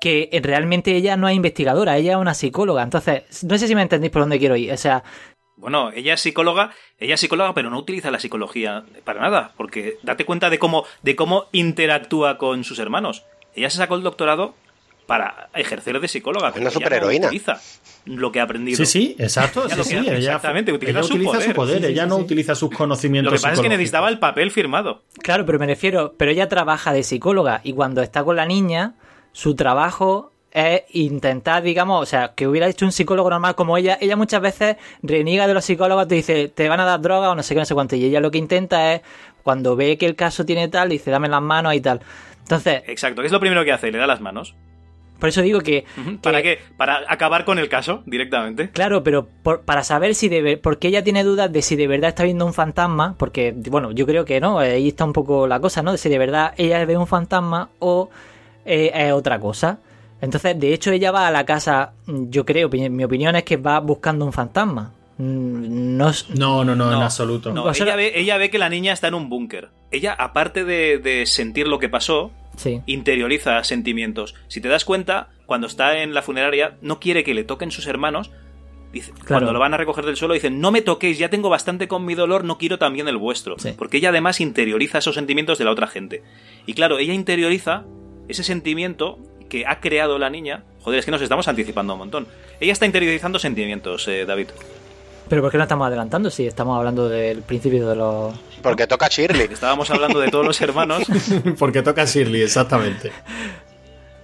que 0.00 0.28
realmente 0.42 0.94
ella 0.94 1.16
no 1.16 1.28
es 1.28 1.36
investigadora, 1.36 1.96
ella 1.96 2.12
es 2.12 2.18
una 2.18 2.34
psicóloga. 2.34 2.82
Entonces, 2.82 3.22
no 3.44 3.58
sé 3.58 3.66
si 3.66 3.74
me 3.74 3.82
entendéis 3.82 4.12
por 4.12 4.22
dónde 4.22 4.38
quiero 4.38 4.56
ir. 4.56 4.72
O 4.72 4.76
sea, 4.76 5.02
Bueno, 5.56 5.90
ella 5.90 6.14
es 6.14 6.20
psicóloga, 6.20 6.70
ella 6.98 7.14
es 7.14 7.20
psicóloga, 7.20 7.54
pero 7.54 7.70
no 7.70 7.78
utiliza 7.78 8.10
la 8.10 8.20
psicología 8.20 8.84
para 9.04 9.20
nada, 9.20 9.52
porque 9.56 9.98
date 10.02 10.24
cuenta 10.26 10.50
de 10.50 10.58
cómo, 10.58 10.84
de 11.02 11.16
cómo 11.16 11.46
interactúa 11.52 12.36
con 12.38 12.64
sus 12.64 12.78
hermanos. 12.78 13.24
Ella 13.54 13.70
se 13.70 13.78
sacó 13.78 13.94
el 13.94 14.02
doctorado 14.02 14.54
para 15.06 15.48
ejercer 15.54 15.98
de 16.00 16.08
psicóloga. 16.08 16.52
Una 16.54 16.64
no 16.64 16.70
superheroína. 16.70 17.28
utiliza 17.28 17.60
lo 18.06 18.32
que 18.32 18.40
ha 18.40 18.44
aprendido. 18.44 18.76
Sí, 18.78 18.86
sí, 18.86 19.16
exacto. 19.18 19.66
Ella 19.66 19.76
sí, 19.76 19.90
sí, 19.90 19.96
hace, 19.96 20.08
ella, 20.08 20.16
exactamente, 20.18 20.72
utiliza 20.72 20.98
ella 20.98 21.06
su 21.06 21.14
utiliza 21.14 21.32
poder. 21.32 21.48
su 21.48 21.54
poder, 21.54 21.76
Sí, 21.78 21.84
sí, 21.86 21.92
ella 21.92 22.02
sí, 22.04 22.08
no 22.08 22.16
sí. 22.16 22.22
utiliza 22.22 22.54
sus 22.54 22.70
conocimientos. 22.70 23.32
Lo 23.32 23.38
que 23.38 23.42
pasa 23.42 23.54
es 23.54 23.60
que 23.60 23.68
necesitaba 23.68 24.08
el 24.08 24.18
papel 24.18 24.50
firmado. 24.50 25.02
Claro, 25.22 25.44
pero 25.44 25.58
me 25.58 25.66
refiero, 25.66 26.14
pero 26.16 26.30
ella 26.30 26.48
trabaja 26.48 26.92
de 26.92 27.02
psicóloga 27.02 27.60
y 27.64 27.72
cuando 27.72 28.02
está 28.02 28.24
con 28.24 28.36
la 28.36 28.46
niña, 28.46 28.94
su 29.32 29.54
trabajo 29.54 30.32
es 30.52 30.82
intentar, 30.92 31.62
digamos, 31.62 32.02
o 32.02 32.06
sea, 32.06 32.32
que 32.34 32.46
hubiera 32.48 32.66
hecho 32.66 32.86
un 32.86 32.92
psicólogo 32.92 33.28
normal 33.28 33.54
como 33.54 33.76
ella, 33.76 33.98
ella 34.00 34.16
muchas 34.16 34.40
veces 34.40 34.76
reniega 35.02 35.46
de 35.46 35.52
los 35.52 35.64
psicólogos, 35.66 36.08
te 36.08 36.14
dice, 36.14 36.48
te 36.48 36.68
van 36.70 36.80
a 36.80 36.84
dar 36.86 37.00
droga 37.02 37.28
o 37.30 37.34
no 37.34 37.42
sé 37.42 37.54
qué, 37.54 37.60
no 37.60 37.66
sé 37.66 37.74
cuánto, 37.74 37.94
y 37.96 38.04
ella 38.06 38.20
lo 38.20 38.30
que 38.30 38.38
intenta 38.38 38.94
es, 38.94 39.02
cuando 39.42 39.76
ve 39.76 39.98
que 39.98 40.06
el 40.06 40.14
caso 40.16 40.46
tiene 40.46 40.68
tal, 40.68 40.88
dice, 40.88 41.10
dame 41.10 41.28
las 41.28 41.42
manos 41.42 41.74
y 41.74 41.80
tal. 41.82 42.00
Entonces, 42.40 42.82
Exacto, 42.86 43.20
que 43.20 43.26
es 43.26 43.32
lo 43.32 43.40
primero 43.40 43.64
que 43.64 43.72
hace, 43.72 43.90
le 43.92 43.98
da 43.98 44.06
las 44.06 44.20
manos. 44.22 44.54
Por 45.18 45.28
eso 45.28 45.42
digo 45.42 45.60
que... 45.60 45.84
Ujú. 46.00 46.10
que- 46.12 46.18
¿Para 46.18 46.42
qué? 46.42 46.58
Para 46.76 47.00
acabar 47.08 47.44
con 47.44 47.58
el 47.58 47.68
caso 47.68 48.02
directamente. 48.06 48.70
Claro, 48.70 49.02
pero 49.02 49.26
por- 49.42 49.62
para 49.62 49.82
saber 49.84 50.14
si 50.14 50.28
de 50.28 50.42
ver- 50.42 50.60
porque 50.60 50.88
ella 50.88 51.02
tiene 51.04 51.24
dudas 51.24 51.52
de 51.52 51.62
si 51.62 51.76
de 51.76 51.86
verdad 51.86 52.08
está 52.08 52.24
viendo 52.24 52.44
un 52.46 52.54
fantasma, 52.54 53.14
porque 53.18 53.54
bueno, 53.70 53.92
yo 53.92 54.06
creo 54.06 54.24
que 54.24 54.40
no, 54.40 54.58
ahí 54.58 54.88
está 54.88 55.04
un 55.04 55.12
poco 55.12 55.46
la 55.46 55.60
cosa, 55.60 55.82
¿no? 55.82 55.92
De 55.92 55.98
si 55.98 56.08
de 56.08 56.18
verdad 56.18 56.54
ella 56.56 56.84
ve 56.84 56.96
un 56.96 57.06
fantasma 57.06 57.70
o 57.78 58.10
eh, 58.64 58.90
es 58.94 59.12
otra 59.12 59.38
cosa. 59.40 59.78
Entonces, 60.20 60.58
de 60.58 60.72
hecho, 60.72 60.90
ella 60.92 61.12
va 61.12 61.26
a 61.28 61.30
la 61.30 61.44
casa, 61.44 61.92
yo 62.06 62.44
creo, 62.46 62.68
mi 62.70 63.04
opinión 63.04 63.36
es 63.36 63.44
que 63.44 63.58
va 63.58 63.78
buscando 63.80 64.24
un 64.24 64.32
fantasma. 64.32 64.92
Mm, 65.18 65.96
No, 65.96 66.10
No, 66.34 66.64
no, 66.64 66.74
no, 66.76 66.92
en 66.92 67.02
absoluto. 67.02 67.52
No, 67.52 67.70
ella, 67.70 67.96
ve, 67.96 68.12
ella 68.18 68.36
ve 68.38 68.50
que 68.50 68.58
la 68.58 68.68
niña 68.68 68.92
está 68.92 69.08
en 69.08 69.14
un 69.14 69.28
búnker. 69.28 69.68
Ella, 69.90 70.14
aparte 70.18 70.64
de, 70.64 70.98
de 70.98 71.26
sentir 71.26 71.68
lo 71.68 71.78
que 71.78 71.88
pasó, 71.88 72.30
sí. 72.56 72.82
interioriza 72.86 73.62
sentimientos. 73.64 74.34
Si 74.48 74.60
te 74.60 74.68
das 74.68 74.84
cuenta, 74.84 75.28
cuando 75.46 75.66
está 75.66 76.02
en 76.02 76.14
la 76.14 76.22
funeraria, 76.22 76.76
no 76.82 77.00
quiere 77.00 77.24
que 77.24 77.34
le 77.34 77.44
toquen 77.44 77.70
sus 77.70 77.86
hermanos. 77.86 78.30
Dice, 78.92 79.12
Cuando 79.26 79.52
lo 79.52 79.58
van 79.58 79.74
a 79.74 79.76
recoger 79.76 80.06
del 80.06 80.16
suelo, 80.16 80.34
dicen, 80.34 80.60
no 80.60 80.70
me 80.70 80.80
toquéis, 80.80 81.18
ya 81.18 81.28
tengo 81.28 81.50
bastante 81.50 81.88
con 81.88 82.04
mi 82.04 82.14
dolor, 82.14 82.44
no 82.44 82.56
quiero 82.56 82.78
también 82.78 83.08
el 83.08 83.16
vuestro. 83.16 83.58
Sí. 83.58 83.74
Porque 83.76 83.98
ella 83.98 84.08
además 84.08 84.40
interioriza 84.40 84.98
esos 84.98 85.14
sentimientos 85.14 85.58
de 85.58 85.64
la 85.64 85.70
otra 85.70 85.86
gente. 85.86 86.22
Y 86.66 86.74
claro, 86.74 86.98
ella 86.98 87.12
interioriza 87.12 87.84
ese 88.28 88.42
sentimiento 88.42 89.18
que 89.48 89.66
ha 89.66 89.80
creado 89.80 90.18
la 90.18 90.30
niña. 90.30 90.64
Joder, 90.80 91.00
es 91.00 91.04
que 91.04 91.10
nos 91.10 91.22
estamos 91.22 91.48
anticipando 91.48 91.92
un 91.94 91.98
montón. 91.98 92.26
Ella 92.60 92.72
está 92.72 92.86
interiorizando 92.86 93.38
sentimientos, 93.38 94.06
eh, 94.08 94.24
David. 94.24 94.48
Pero 95.28 95.42
¿por 95.42 95.50
qué 95.50 95.56
no 95.58 95.64
estamos 95.64 95.86
adelantando 95.86 96.30
si 96.30 96.46
estamos 96.46 96.78
hablando 96.78 97.08
del 97.08 97.42
principio 97.42 97.88
de 97.88 97.96
los... 97.96 98.34
Porque 98.62 98.86
toca 98.86 99.08
Shirley. 99.08 99.48
Estábamos 99.52 99.90
hablando 99.90 100.20
de 100.20 100.28
todos 100.30 100.44
los 100.46 100.60
hermanos. 100.60 101.02
Porque 101.58 101.82
toca 101.82 102.02
a 102.02 102.04
Shirley, 102.04 102.42
exactamente. 102.42 103.10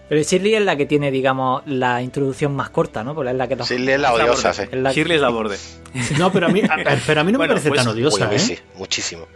Pero 0.08 0.22
Shirley 0.22 0.54
es 0.54 0.62
la 0.62 0.76
que 0.76 0.86
tiene, 0.86 1.10
digamos, 1.10 1.62
la 1.66 2.02
introducción 2.02 2.54
más 2.54 2.70
corta, 2.70 3.02
¿no? 3.02 3.14
Porque 3.14 3.30
es 3.30 3.36
la 3.36 3.48
que 3.48 3.56
nos... 3.56 3.68
Shirley 3.68 3.94
es 3.94 4.00
la 4.00 4.12
odiosa, 4.12 4.52
sí. 4.52 4.62
es 4.70 4.72
la- 4.78 4.92
Shirley 4.92 5.16
es 5.16 5.22
la 5.22 5.28
borde. 5.30 5.56
No, 6.18 6.32
pero 6.32 6.46
a 6.46 6.48
mí, 6.50 6.60
a- 6.62 6.76
pero 7.06 7.20
a 7.20 7.24
mí 7.24 7.32
no 7.32 7.38
Bueno, 7.38 7.54
me 7.54 7.60
parece 7.60 7.68
pues, 7.68 7.84
tan 7.84 7.88
Uy, 7.88 8.02
a 8.02 8.06
odiosa, 8.08 8.28
mí 8.28 8.36
¿eh? 8.36 8.38
sí, 8.38 8.58
muchísimo. 8.76 9.26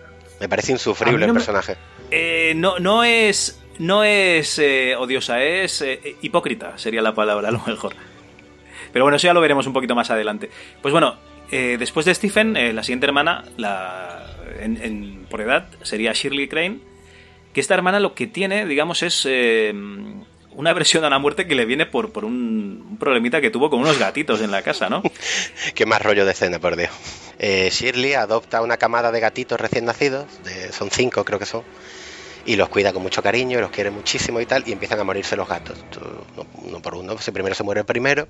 Me 0.40 0.48
parece 0.48 0.72
A 0.72 0.74
insufrible 0.74 1.18
no 1.20 1.24
el 1.26 1.32
me- 1.32 1.38
personaje. 1.38 1.76
Eh, 2.10 2.52
no, 2.56 2.78
no 2.78 3.02
es. 3.04 3.60
No 3.78 4.04
es 4.04 4.58
eh, 4.58 4.94
odiosa, 4.96 5.42
es 5.42 5.82
eh, 5.82 6.16
hipócrita, 6.22 6.78
sería 6.78 7.02
la 7.02 7.14
palabra, 7.14 7.48
a 7.48 7.52
lo 7.52 7.60
mejor. 7.66 7.92
Pero 8.92 9.04
bueno, 9.04 9.16
eso 9.16 9.26
ya 9.26 9.34
lo 9.34 9.40
veremos 9.42 9.66
un 9.66 9.72
poquito 9.74 9.94
más 9.94 10.10
adelante. 10.10 10.48
Pues 10.80 10.92
bueno, 10.92 11.16
eh, 11.50 11.76
después 11.78 12.06
de 12.06 12.14
Stephen, 12.14 12.56
eh, 12.56 12.72
la 12.72 12.82
siguiente 12.82 13.06
hermana, 13.06 13.44
la, 13.56 14.26
en- 14.60 15.26
por 15.30 15.40
edad, 15.40 15.66
sería 15.82 16.12
Shirley 16.12 16.48
Crane. 16.48 16.78
Que 17.52 17.60
esta 17.60 17.74
hermana 17.74 18.00
lo 18.00 18.14
que 18.14 18.26
tiene, 18.26 18.66
digamos, 18.66 19.02
es 19.02 19.22
eh, 19.26 19.72
una 20.52 20.72
versión 20.74 21.04
a 21.04 21.10
la 21.10 21.18
muerte 21.18 21.46
que 21.46 21.54
le 21.54 21.64
viene 21.64 21.86
por, 21.86 22.12
por 22.12 22.24
un, 22.24 22.84
un 22.90 22.96
problemita 22.98 23.40
que 23.40 23.50
tuvo 23.50 23.70
con 23.70 23.80
unos 23.80 23.98
gatitos 23.98 24.40
en 24.42 24.50
la 24.50 24.62
casa, 24.62 24.88
¿no? 24.90 25.02
Qué 25.74 25.86
más 25.86 26.02
rollo 26.02 26.24
de 26.26 26.32
escena, 26.32 26.58
por 26.58 26.76
Dios. 26.76 26.90
Eh, 27.38 27.68
Shirley 27.72 28.12
adopta 28.14 28.60
una 28.62 28.76
camada 28.76 29.10
de 29.12 29.20
gatitos 29.20 29.58
recién 29.60 29.84
nacidos, 29.86 30.26
de- 30.44 30.70
son 30.72 30.90
cinco 30.90 31.24
creo 31.24 31.38
que 31.38 31.46
son, 31.46 31.62
y 32.44 32.56
los 32.56 32.68
cuida 32.68 32.92
con 32.92 33.02
mucho 33.02 33.22
cariño, 33.22 33.60
los 33.60 33.70
quiere 33.70 33.90
muchísimo 33.90 34.40
y 34.40 34.46
tal, 34.46 34.62
y 34.66 34.72
empiezan 34.72 35.00
a 35.00 35.04
morirse 35.04 35.34
los 35.36 35.48
gatos, 35.48 35.78
uno, 36.62 36.80
por 36.82 36.94
uno. 36.94 37.16
Si 37.18 37.30
primero 37.30 37.54
se 37.54 37.62
muere 37.62 37.80
el 37.80 37.86
primero, 37.86 38.28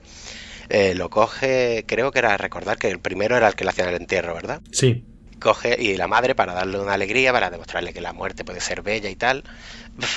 eh, 0.68 0.94
lo 0.94 1.10
coge, 1.10 1.84
creo 1.86 2.10
que 2.12 2.18
era 2.20 2.36
recordar 2.36 2.78
que 2.78 2.88
el 2.90 3.00
primero 3.00 3.36
era 3.36 3.48
el 3.48 3.54
que 3.54 3.64
le 3.64 3.70
hacían 3.70 3.88
el 3.88 3.96
entierro, 3.96 4.34
¿verdad? 4.34 4.62
Sí. 4.70 5.04
coge 5.38 5.76
y 5.78 5.96
la 5.96 6.06
madre 6.08 6.34
para 6.34 6.54
darle 6.54 6.78
una 6.80 6.94
alegría, 6.94 7.32
para 7.32 7.50
demostrarle 7.50 7.92
que 7.92 8.00
la 8.00 8.12
muerte 8.14 8.44
puede 8.44 8.60
ser 8.60 8.82
bella 8.82 9.10
y 9.10 9.16
tal, 9.16 9.44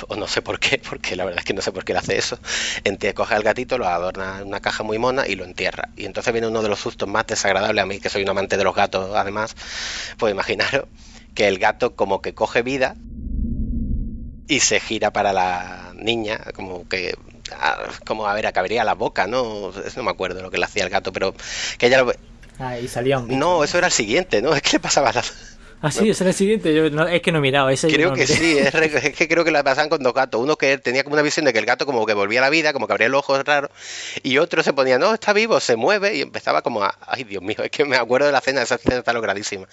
o 0.08 0.16
no 0.16 0.26
sé 0.26 0.42
por 0.42 0.58
qué, 0.58 0.78
porque 0.88 1.16
la 1.16 1.24
verdad 1.24 1.40
es 1.40 1.44
que 1.44 1.54
no 1.54 1.62
sé 1.62 1.72
por 1.72 1.84
qué 1.84 1.92
le 1.92 1.98
hace 2.00 2.16
eso, 2.18 2.38
ente- 2.84 3.14
coge 3.14 3.34
al 3.34 3.42
gatito, 3.42 3.78
lo 3.78 3.86
adorna 3.86 4.38
en 4.40 4.48
una 4.48 4.60
caja 4.60 4.82
muy 4.82 4.98
mona 4.98 5.26
y 5.28 5.36
lo 5.36 5.44
entierra. 5.44 5.90
Y 5.96 6.06
entonces 6.06 6.32
viene 6.32 6.48
uno 6.48 6.62
de 6.62 6.68
los 6.68 6.80
sustos 6.80 7.08
más 7.08 7.26
desagradables 7.26 7.82
a 7.82 7.86
mí, 7.86 8.00
que 8.00 8.08
soy 8.08 8.22
un 8.22 8.30
amante 8.30 8.56
de 8.56 8.64
los 8.64 8.74
gatos 8.74 9.14
además, 9.14 9.54
pues 10.18 10.32
imaginaros 10.32 10.84
que 11.34 11.48
el 11.48 11.58
gato 11.58 11.94
como 11.94 12.22
que 12.22 12.34
coge 12.34 12.62
vida 12.62 12.96
y 14.48 14.60
se 14.60 14.80
gira 14.80 15.12
para 15.12 15.32
la 15.32 15.92
niña, 15.94 16.40
como 16.54 16.86
que 16.88 17.14
como 18.06 18.26
a 18.26 18.34
ver, 18.34 18.46
acabaría 18.46 18.84
la 18.84 18.94
boca, 18.94 19.26
¿no? 19.26 19.72
No 19.96 20.02
me 20.02 20.10
acuerdo 20.10 20.42
lo 20.42 20.50
que 20.50 20.58
le 20.58 20.64
hacía 20.64 20.84
el 20.84 20.90
gato, 20.90 21.12
pero 21.12 21.34
que 21.78 21.86
ella 21.86 22.02
lo... 22.02 22.12
Ahí 22.58 22.88
salía 22.88 23.18
un 23.18 23.28
bicho. 23.28 23.38
No, 23.38 23.64
eso 23.64 23.78
era 23.78 23.86
el 23.86 23.92
siguiente, 23.92 24.42
¿no? 24.42 24.54
Es 24.54 24.62
que 24.62 24.72
le 24.74 24.80
pasaba 24.80 25.12
la... 25.12 25.22
Ah, 25.82 25.90
sí, 25.90 26.10
ese 26.10 26.24
era 26.24 26.30
el 26.30 26.34
siguiente. 26.36 26.74
Yo 26.74 26.90
no- 26.90 27.06
es 27.08 27.22
que 27.22 27.32
no 27.32 27.38
he 27.38 27.40
mirado. 27.40 27.70
Ese 27.70 27.88
Creo 27.88 28.10
no 28.10 28.14
que 28.14 28.22
miré. 28.22 28.34
sí, 28.34 28.58
es, 28.58 28.72
re- 28.74 28.86
es 29.08 29.14
que 29.16 29.28
creo 29.28 29.44
que 29.44 29.50
la 29.50 29.62
pasaban 29.64 29.88
con 29.88 30.02
dos 30.02 30.12
gatos. 30.12 30.40
Uno 30.40 30.56
que 30.56 30.76
tenía 30.76 31.04
como 31.04 31.14
una 31.14 31.22
visión 31.22 31.46
de 31.46 31.52
que 31.54 31.58
el 31.58 31.64
gato 31.64 31.86
como 31.86 32.04
que 32.04 32.12
volvía 32.12 32.40
a 32.40 32.42
la 32.42 32.50
vida, 32.50 32.72
como 32.74 32.86
que 32.86 32.92
abría 32.92 33.08
los 33.08 33.20
ojos 33.20 33.42
raros, 33.46 33.70
y 34.22 34.36
otro 34.38 34.62
se 34.62 34.72
ponía, 34.74 34.98
no, 34.98 35.14
está 35.14 35.32
vivo, 35.32 35.58
se 35.58 35.76
mueve, 35.76 36.16
y 36.16 36.20
empezaba 36.20 36.60
como 36.60 36.84
a, 36.84 36.94
ay 37.06 37.24
Dios 37.24 37.42
mío, 37.42 37.56
es 37.64 37.70
que 37.70 37.84
me 37.86 37.96
acuerdo 37.96 38.26
de 38.26 38.32
la 38.32 38.38
escena, 38.38 38.60
esa 38.60 38.74
escena 38.74 38.96
está 38.98 39.12
logradísima. 39.14 39.66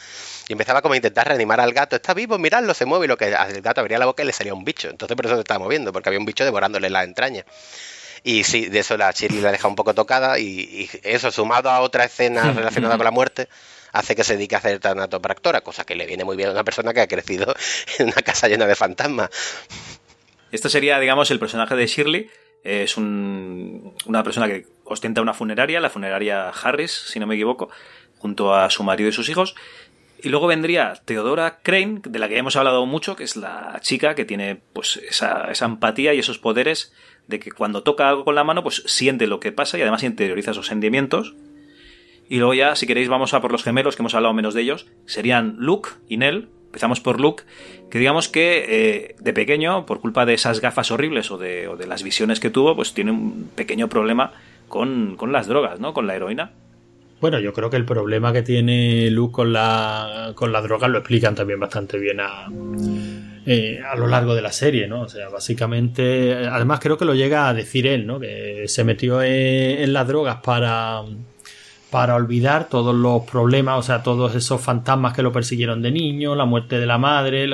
Y 0.47 0.53
empezaba 0.53 0.81
como 0.81 0.93
a 0.93 0.97
intentar 0.97 1.27
reanimar 1.27 1.59
al 1.59 1.73
gato, 1.73 1.97
está 1.97 2.13
vivo, 2.13 2.37
miradlo, 2.39 2.73
se 2.73 2.85
mueve, 2.85 3.05
y 3.05 3.07
lo 3.09 3.17
que 3.17 3.25
el 3.25 3.61
gato 3.61 3.81
abría 3.81 3.97
la 3.99 4.05
boca 4.05 4.23
y 4.23 4.27
le 4.27 4.33
salía 4.33 4.53
un 4.53 4.63
bicho. 4.63 4.89
Entonces 4.89 5.15
por 5.17 5.25
eso 5.25 5.35
se 5.35 5.41
estaba 5.41 5.59
moviendo, 5.59 5.91
porque 5.91 6.07
había 6.09 6.19
un 6.19 6.25
bicho 6.25 6.45
devorándole 6.45 6.89
las 6.89 7.03
entrañas. 7.05 7.43
Y 8.23 8.43
sí, 8.45 8.67
de 8.67 8.79
eso 8.79 8.95
la 8.97 9.11
Shirley 9.11 9.41
la 9.41 9.51
deja 9.51 9.67
un 9.67 9.75
poco 9.75 9.93
tocada, 9.93 10.39
y, 10.39 10.45
y 10.45 10.89
eso 11.03 11.31
sumado 11.31 11.69
a 11.69 11.81
otra 11.81 12.05
escena 12.05 12.51
relacionada 12.53 12.95
con 12.97 13.03
la 13.03 13.11
muerte 13.11 13.47
hace 13.91 14.15
que 14.15 14.23
se 14.23 14.33
dedique 14.35 14.55
a 14.55 14.59
hacer 14.59 14.79
tanatopractora, 14.79 15.61
cosa 15.61 15.85
que 15.85 15.95
le 15.95 16.05
viene 16.05 16.23
muy 16.23 16.35
bien 16.37 16.49
a 16.49 16.51
una 16.53 16.63
persona 16.63 16.93
que 16.93 17.01
ha 17.01 17.07
crecido 17.07 17.53
en 17.99 18.07
una 18.07 18.21
casa 18.21 18.47
llena 18.47 18.65
de 18.67 18.75
fantasmas. 18.75 19.29
Esto 20.51 20.69
sería, 20.69 20.99
digamos, 20.99 21.29
el 21.31 21.39
personaje 21.39 21.75
de 21.75 21.87
Shirley. 21.87 22.29
Es 22.63 22.97
un- 22.97 23.93
una 24.05 24.23
persona 24.23 24.47
que 24.47 24.65
ostenta 24.85 25.21
una 25.21 25.33
funeraria, 25.33 25.79
la 25.79 25.89
funeraria 25.89 26.49
Harris, 26.49 26.91
si 26.91 27.19
no 27.19 27.27
me 27.27 27.35
equivoco, 27.35 27.69
junto 28.17 28.55
a 28.55 28.69
su 28.69 28.83
marido 28.83 29.09
y 29.09 29.13
sus 29.13 29.29
hijos. 29.29 29.55
Y 30.23 30.29
luego 30.29 30.47
vendría 30.47 30.99
Theodora 31.05 31.59
Crane, 31.61 32.01
de 32.03 32.17
la 32.19 32.27
que 32.27 32.37
hemos 32.37 32.55
hablado 32.55 32.85
mucho, 32.87 33.15
que 33.15 33.23
es 33.23 33.35
la 33.35 33.77
chica 33.81 34.15
que 34.15 34.25
tiene 34.25 34.59
pues 34.73 34.97
esa, 35.07 35.51
esa 35.51 35.65
empatía 35.65 36.13
y 36.15 36.19
esos 36.19 36.39
poderes 36.39 36.91
de 37.27 37.39
que 37.39 37.51
cuando 37.51 37.83
toca 37.83 38.09
algo 38.09 38.25
con 38.25 38.33
la 38.33 38.43
mano, 38.43 38.63
pues 38.63 38.81
siente 38.87 39.27
lo 39.27 39.39
que 39.39 39.51
pasa 39.51 39.77
y 39.77 39.81
además 39.81 40.01
interioriza 40.03 40.51
esos 40.51 40.65
sentimientos. 40.67 41.35
Y 42.29 42.37
luego 42.37 42.53
ya, 42.53 42.75
si 42.75 42.87
queréis, 42.87 43.07
vamos 43.07 43.33
a 43.33 43.41
por 43.41 43.51
los 43.51 43.63
gemelos, 43.63 43.95
que 43.95 44.01
hemos 44.01 44.15
hablado 44.15 44.33
menos 44.33 44.53
de 44.53 44.61
ellos. 44.61 44.87
Serían 45.05 45.55
Luke 45.59 45.89
y 46.09 46.17
Nell. 46.17 46.49
Empezamos 46.65 46.99
por 46.99 47.19
Luke, 47.19 47.43
que 47.89 47.97
digamos 47.97 48.27
que 48.27 48.65
eh, 48.67 49.15
de 49.19 49.33
pequeño, 49.33 49.85
por 49.85 50.01
culpa 50.01 50.25
de 50.25 50.33
esas 50.33 50.59
gafas 50.59 50.91
horribles 50.91 51.31
o 51.31 51.37
de, 51.37 51.69
las 51.87 52.03
visiones 52.03 52.39
que 52.39 52.49
tuvo, 52.49 52.75
pues 52.75 52.93
tiene 52.93 53.11
un 53.11 53.49
pequeño 53.55 53.87
problema 53.87 54.33
con, 54.67 55.17
las 55.31 55.47
drogas, 55.47 55.79
¿no? 55.79 55.93
Con 55.93 56.05
la 56.07 56.15
heroína. 56.15 56.51
Bueno, 57.21 57.39
yo 57.39 57.53
creo 57.53 57.69
que 57.69 57.77
el 57.77 57.85
problema 57.85 58.33
que 58.33 58.43
tiene 58.43 59.09
Luke 59.09 59.31
con 59.31 59.53
la, 59.53 60.33
con 60.35 60.51
la 60.51 60.61
droga 60.61 60.87
lo 60.87 60.99
explican 60.99 61.33
también 61.33 61.59
bastante 61.59 61.97
bien 61.97 62.19
a, 62.19 62.47
eh, 63.45 63.79
a 63.89 63.95
lo 63.95 64.07
largo 64.07 64.35
de 64.35 64.41
la 64.41 64.51
serie, 64.51 64.87
¿no? 64.87 65.01
O 65.01 65.09
sea, 65.09 65.29
básicamente, 65.29 66.47
además 66.47 66.79
creo 66.79 66.97
que 66.97 67.05
lo 67.05 67.15
llega 67.15 67.47
a 67.47 67.53
decir 67.55 67.87
él, 67.87 68.05
¿no? 68.05 68.19
Que 68.19 68.65
se 68.67 68.83
metió 68.83 69.23
en 69.23 69.93
las 69.93 70.07
drogas 70.07 70.41
para, 70.43 71.01
para 71.89 72.15
olvidar 72.15 72.67
todos 72.69 72.93
los 72.93 73.23
problemas, 73.23 73.79
o 73.79 73.81
sea, 73.81 74.03
todos 74.03 74.35
esos 74.35 74.59
fantasmas 74.59 75.13
que 75.13 75.21
lo 75.21 75.31
persiguieron 75.31 75.81
de 75.81 75.91
niño, 75.91 76.35
la 76.35 76.45
muerte 76.45 76.79
de 76.79 76.85
la 76.85 76.97
madre, 76.97 77.49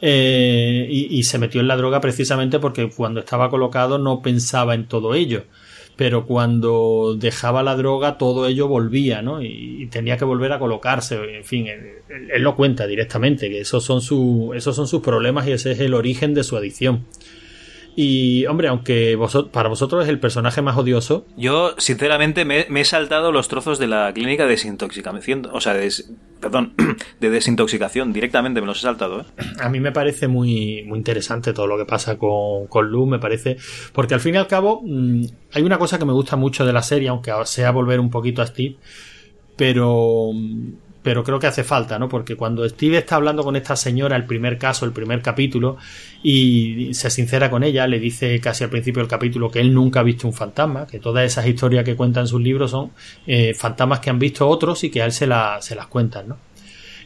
eh, 0.00 0.86
y, 0.90 1.22
se 1.24 1.38
metió 1.38 1.60
en 1.60 1.68
la 1.68 1.76
droga 1.76 2.00
precisamente 2.00 2.58
porque 2.58 2.88
cuando 2.90 3.20
estaba 3.20 3.50
colocado 3.50 3.98
no 3.98 4.22
pensaba 4.22 4.74
en 4.74 4.86
todo 4.86 5.14
ello 5.14 5.44
pero 5.96 6.26
cuando 6.26 7.14
dejaba 7.16 7.62
la 7.62 7.76
droga 7.76 8.18
todo 8.18 8.48
ello 8.48 8.66
volvía, 8.66 9.22
¿no? 9.22 9.40
Y, 9.42 9.86
tenía 9.92 10.16
que 10.16 10.24
volver 10.24 10.50
a 10.52 10.58
colocarse, 10.58 11.36
en 11.36 11.44
fin, 11.44 11.68
él, 11.68 11.80
él- 12.08 12.30
él 12.34 12.42
lo 12.42 12.56
cuenta 12.56 12.86
directamente, 12.88 13.48
que 13.48 13.60
esos 13.60 13.84
son, 13.84 14.00
su, 14.00 14.52
esos 14.56 14.74
son 14.74 14.88
sus 14.88 15.02
problemas 15.02 15.46
y 15.46 15.52
ese 15.52 15.70
es 15.70 15.78
el 15.80 15.94
origen 15.94 16.34
de 16.34 16.42
su 16.42 16.56
adicción. 16.56 17.04
Y, 17.96 18.46
hombre, 18.46 18.68
aunque 18.68 19.16
para 19.52 19.68
vosotros 19.68 20.02
es 20.02 20.08
el 20.08 20.18
personaje 20.18 20.62
más 20.62 20.76
odioso, 20.76 21.26
Yo, 21.36 21.74
sinceramente, 21.78 22.44
me, 22.44 22.66
me 22.68 22.80
he 22.80 22.84
saltado 22.84 23.30
los 23.30 23.48
trozos 23.48 23.78
de 23.78 23.86
la 23.86 24.12
clínica 24.12 24.44
de 24.44 24.50
desintoxicación. 24.50 25.48
O 25.52 25.60
sea, 25.60 25.74
de 25.74 25.90
perdón, 26.44 26.74
de 27.20 27.30
desintoxicación. 27.30 28.12
Directamente 28.12 28.60
me 28.60 28.66
los 28.66 28.78
he 28.78 28.82
saltado, 28.82 29.22
¿eh? 29.22 29.24
a 29.60 29.68
mí 29.70 29.80
me 29.80 29.92
parece 29.92 30.28
muy, 30.28 30.82
muy 30.84 30.98
interesante 30.98 31.54
todo 31.54 31.66
lo 31.66 31.78
que 31.78 31.86
pasa 31.86 32.18
con, 32.18 32.66
con 32.66 32.90
Luz, 32.90 33.08
me 33.08 33.18
parece, 33.18 33.56
porque 33.94 34.12
al 34.12 34.20
fin 34.20 34.34
y 34.34 34.38
al 34.38 34.46
cabo 34.46 34.82
mm, 34.84 35.24
hay 35.52 35.62
una 35.62 35.78
cosa 35.78 35.98
que 35.98 36.04
me 36.04 36.12
gusta 36.12 36.36
mucho 36.36 36.66
de 36.66 36.72
la 36.74 36.82
serie, 36.82 37.08
aunque 37.08 37.32
sea 37.44 37.70
volver 37.70 37.98
un 37.98 38.10
poquito 38.10 38.42
a 38.42 38.46
Steve, 38.46 38.76
pero 39.56 40.32
pero 41.04 41.22
creo 41.22 41.38
que 41.38 41.46
hace 41.46 41.64
falta, 41.64 41.98
¿no? 41.98 42.08
Porque 42.08 42.34
cuando 42.34 42.66
Steve 42.66 42.96
está 42.96 43.16
hablando 43.16 43.44
con 43.44 43.56
esta 43.56 43.76
señora, 43.76 44.16
el 44.16 44.24
primer 44.24 44.56
caso, 44.56 44.86
el 44.86 44.92
primer 44.92 45.20
capítulo, 45.20 45.76
y 46.22 46.94
se 46.94 47.10
sincera 47.10 47.50
con 47.50 47.62
ella, 47.62 47.86
le 47.86 48.00
dice 48.00 48.40
casi 48.40 48.64
al 48.64 48.70
principio 48.70 49.02
del 49.02 49.08
capítulo 49.08 49.50
que 49.50 49.60
él 49.60 49.74
nunca 49.74 50.00
ha 50.00 50.02
visto 50.02 50.26
un 50.26 50.32
fantasma, 50.32 50.86
que 50.86 50.98
todas 51.00 51.26
esas 51.26 51.46
historias 51.46 51.84
que 51.84 51.94
cuentan 51.94 52.22
en 52.22 52.28
sus 52.28 52.40
libros 52.40 52.70
son 52.70 52.92
eh, 53.26 53.52
fantasmas 53.52 54.00
que 54.00 54.08
han 54.08 54.18
visto 54.18 54.48
otros 54.48 54.82
y 54.82 54.90
que 54.90 55.02
a 55.02 55.04
él 55.04 55.12
se, 55.12 55.28
se 55.60 55.74
las 55.74 55.86
cuentan, 55.88 56.28
¿no? 56.28 56.38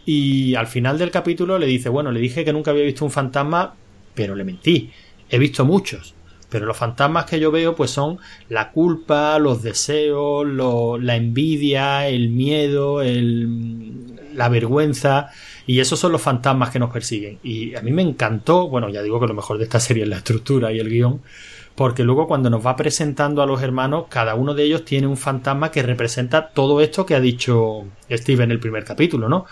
Y 0.07 0.55
al 0.55 0.69
final 0.69 0.97
del 0.97 1.11
capítulo 1.11 1.59
le 1.59 1.67
dice, 1.67 1.89
bueno, 1.89 2.13
le 2.13 2.21
dije 2.21 2.45
que 2.45 2.53
nunca 2.53 2.71
había 2.71 2.85
visto 2.85 3.05
un 3.05 3.11
fantasma, 3.11 3.75
pero 4.15 4.37
le 4.37 4.45
mentí. 4.45 4.93
He 5.29 5.39
visto 5.39 5.65
muchos. 5.65 6.15
Pero 6.49 6.67
los 6.67 6.77
fantasmas 6.77 7.27
que 7.27 7.41
yo 7.41 7.51
veo 7.51 7.77
pues 7.77 7.91
son 7.91 8.19
la 8.49 8.71
culpa, 8.71 9.39
los 9.39 9.63
deseos, 9.63 10.47
la 10.47 11.17
envidia, 11.17 12.09
el 12.09 12.31
miedo, 12.31 13.03
el, 13.03 14.33
la 14.35 14.49
vergüenza. 14.49 15.31
Y 15.67 15.81
esos 15.81 15.99
son 15.99 16.13
los 16.13 16.23
fantasmas 16.23 16.71
que 16.71 16.79
nos 16.79 16.91
persiguen. 16.91 17.39
Y 17.43 17.75
a 17.75 17.83
mí 17.83 17.91
me 17.91 18.03
encantó, 18.03 18.69
bueno, 18.69 18.89
ya 18.89 19.03
digo 19.03 19.21
que 19.21 19.27
lo 19.27 19.35
mejor 19.35 19.59
de 19.59 19.65
esta 19.65 19.81
serie 19.81 20.05
es 20.05 20.09
la 20.09 20.17
estructura 20.17 20.73
y 20.73 20.79
el 20.79 20.89
guion, 20.89 21.21
porque 21.75 22.03
luego 22.03 22.27
cuando 22.27 22.49
nos 22.49 22.67
va 22.67 22.75
presentando 22.75 23.43
a 23.43 23.47
los 23.47 23.63
hermanos, 23.63 24.07
cada 24.09 24.35
uno 24.35 24.55
de 24.55 24.65
ellos 24.65 24.85
tiene 24.85 25.07
un 25.07 25.17
fantasma 25.17 25.71
que 25.71 25.83
representa 25.83 26.49
todo 26.49 26.81
esto 26.81 27.05
que 27.05 27.15
ha 27.15 27.21
dicho 27.21 27.85
Steve 28.11 28.45
en 28.45 28.51
el 28.51 28.59
primer 28.59 28.85
capítulo, 28.85 29.29
¿no? 29.29 29.45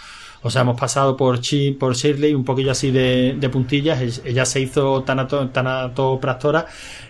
O 0.43 0.51
sea, 0.51 0.63
hemos 0.63 0.79
pasado 0.79 1.17
por, 1.17 1.41
Chi, 1.41 1.73
por 1.73 1.95
Shirley 1.95 2.35
un 2.35 2.45
poquillo 2.45 2.71
así 2.71 2.91
de, 2.91 3.49
puntillas. 3.53 4.23
Ella 4.25 4.45
se 4.45 4.61
hizo 4.61 5.03
tanato, 5.03 5.49
tanatopractora 5.49 6.67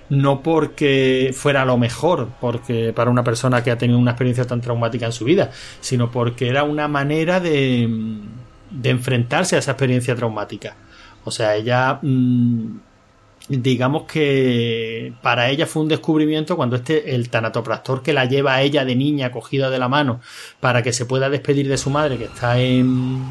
no 0.08 0.42
porque 0.42 1.32
fuera 1.34 1.64
lo 1.64 1.76
mejor, 1.78 2.28
porque 2.40 2.92
para 2.92 3.10
una 3.10 3.24
persona 3.24 3.62
que 3.62 3.70
ha 3.70 3.78
tenido 3.78 3.98
una 3.98 4.12
experiencia 4.12 4.46
tan 4.46 4.60
traumática 4.60 5.06
en 5.06 5.12
su 5.12 5.24
vida, 5.24 5.50
sino 5.80 6.10
porque 6.10 6.48
era 6.48 6.62
una 6.62 6.86
manera 6.86 7.40
de, 7.40 7.88
de 8.70 8.90
enfrentarse 8.90 9.56
a 9.56 9.58
esa 9.58 9.72
experiencia 9.72 10.14
traumática. 10.14 10.76
O 11.24 11.30
sea, 11.30 11.56
ella 11.56 11.98
mm, 12.02 12.78
digamos 13.48 14.04
que 14.04 15.12
para 15.22 15.50
ella 15.50 15.66
fue 15.66 15.82
un 15.82 15.88
descubrimiento 15.88 16.56
cuando 16.56 16.76
este 16.76 17.14
el 17.14 17.30
tanatopractor 17.30 18.02
que 18.02 18.12
la 18.12 18.24
lleva 18.24 18.54
a 18.54 18.62
ella 18.62 18.84
de 18.84 18.96
niña 18.96 19.30
cogida 19.30 19.70
de 19.70 19.78
la 19.78 19.88
mano 19.88 20.20
para 20.60 20.82
que 20.82 20.92
se 20.92 21.06
pueda 21.06 21.30
despedir 21.30 21.68
de 21.68 21.78
su 21.78 21.90
madre 21.90 22.18
que 22.18 22.24
está 22.24 22.58
en 22.58 23.22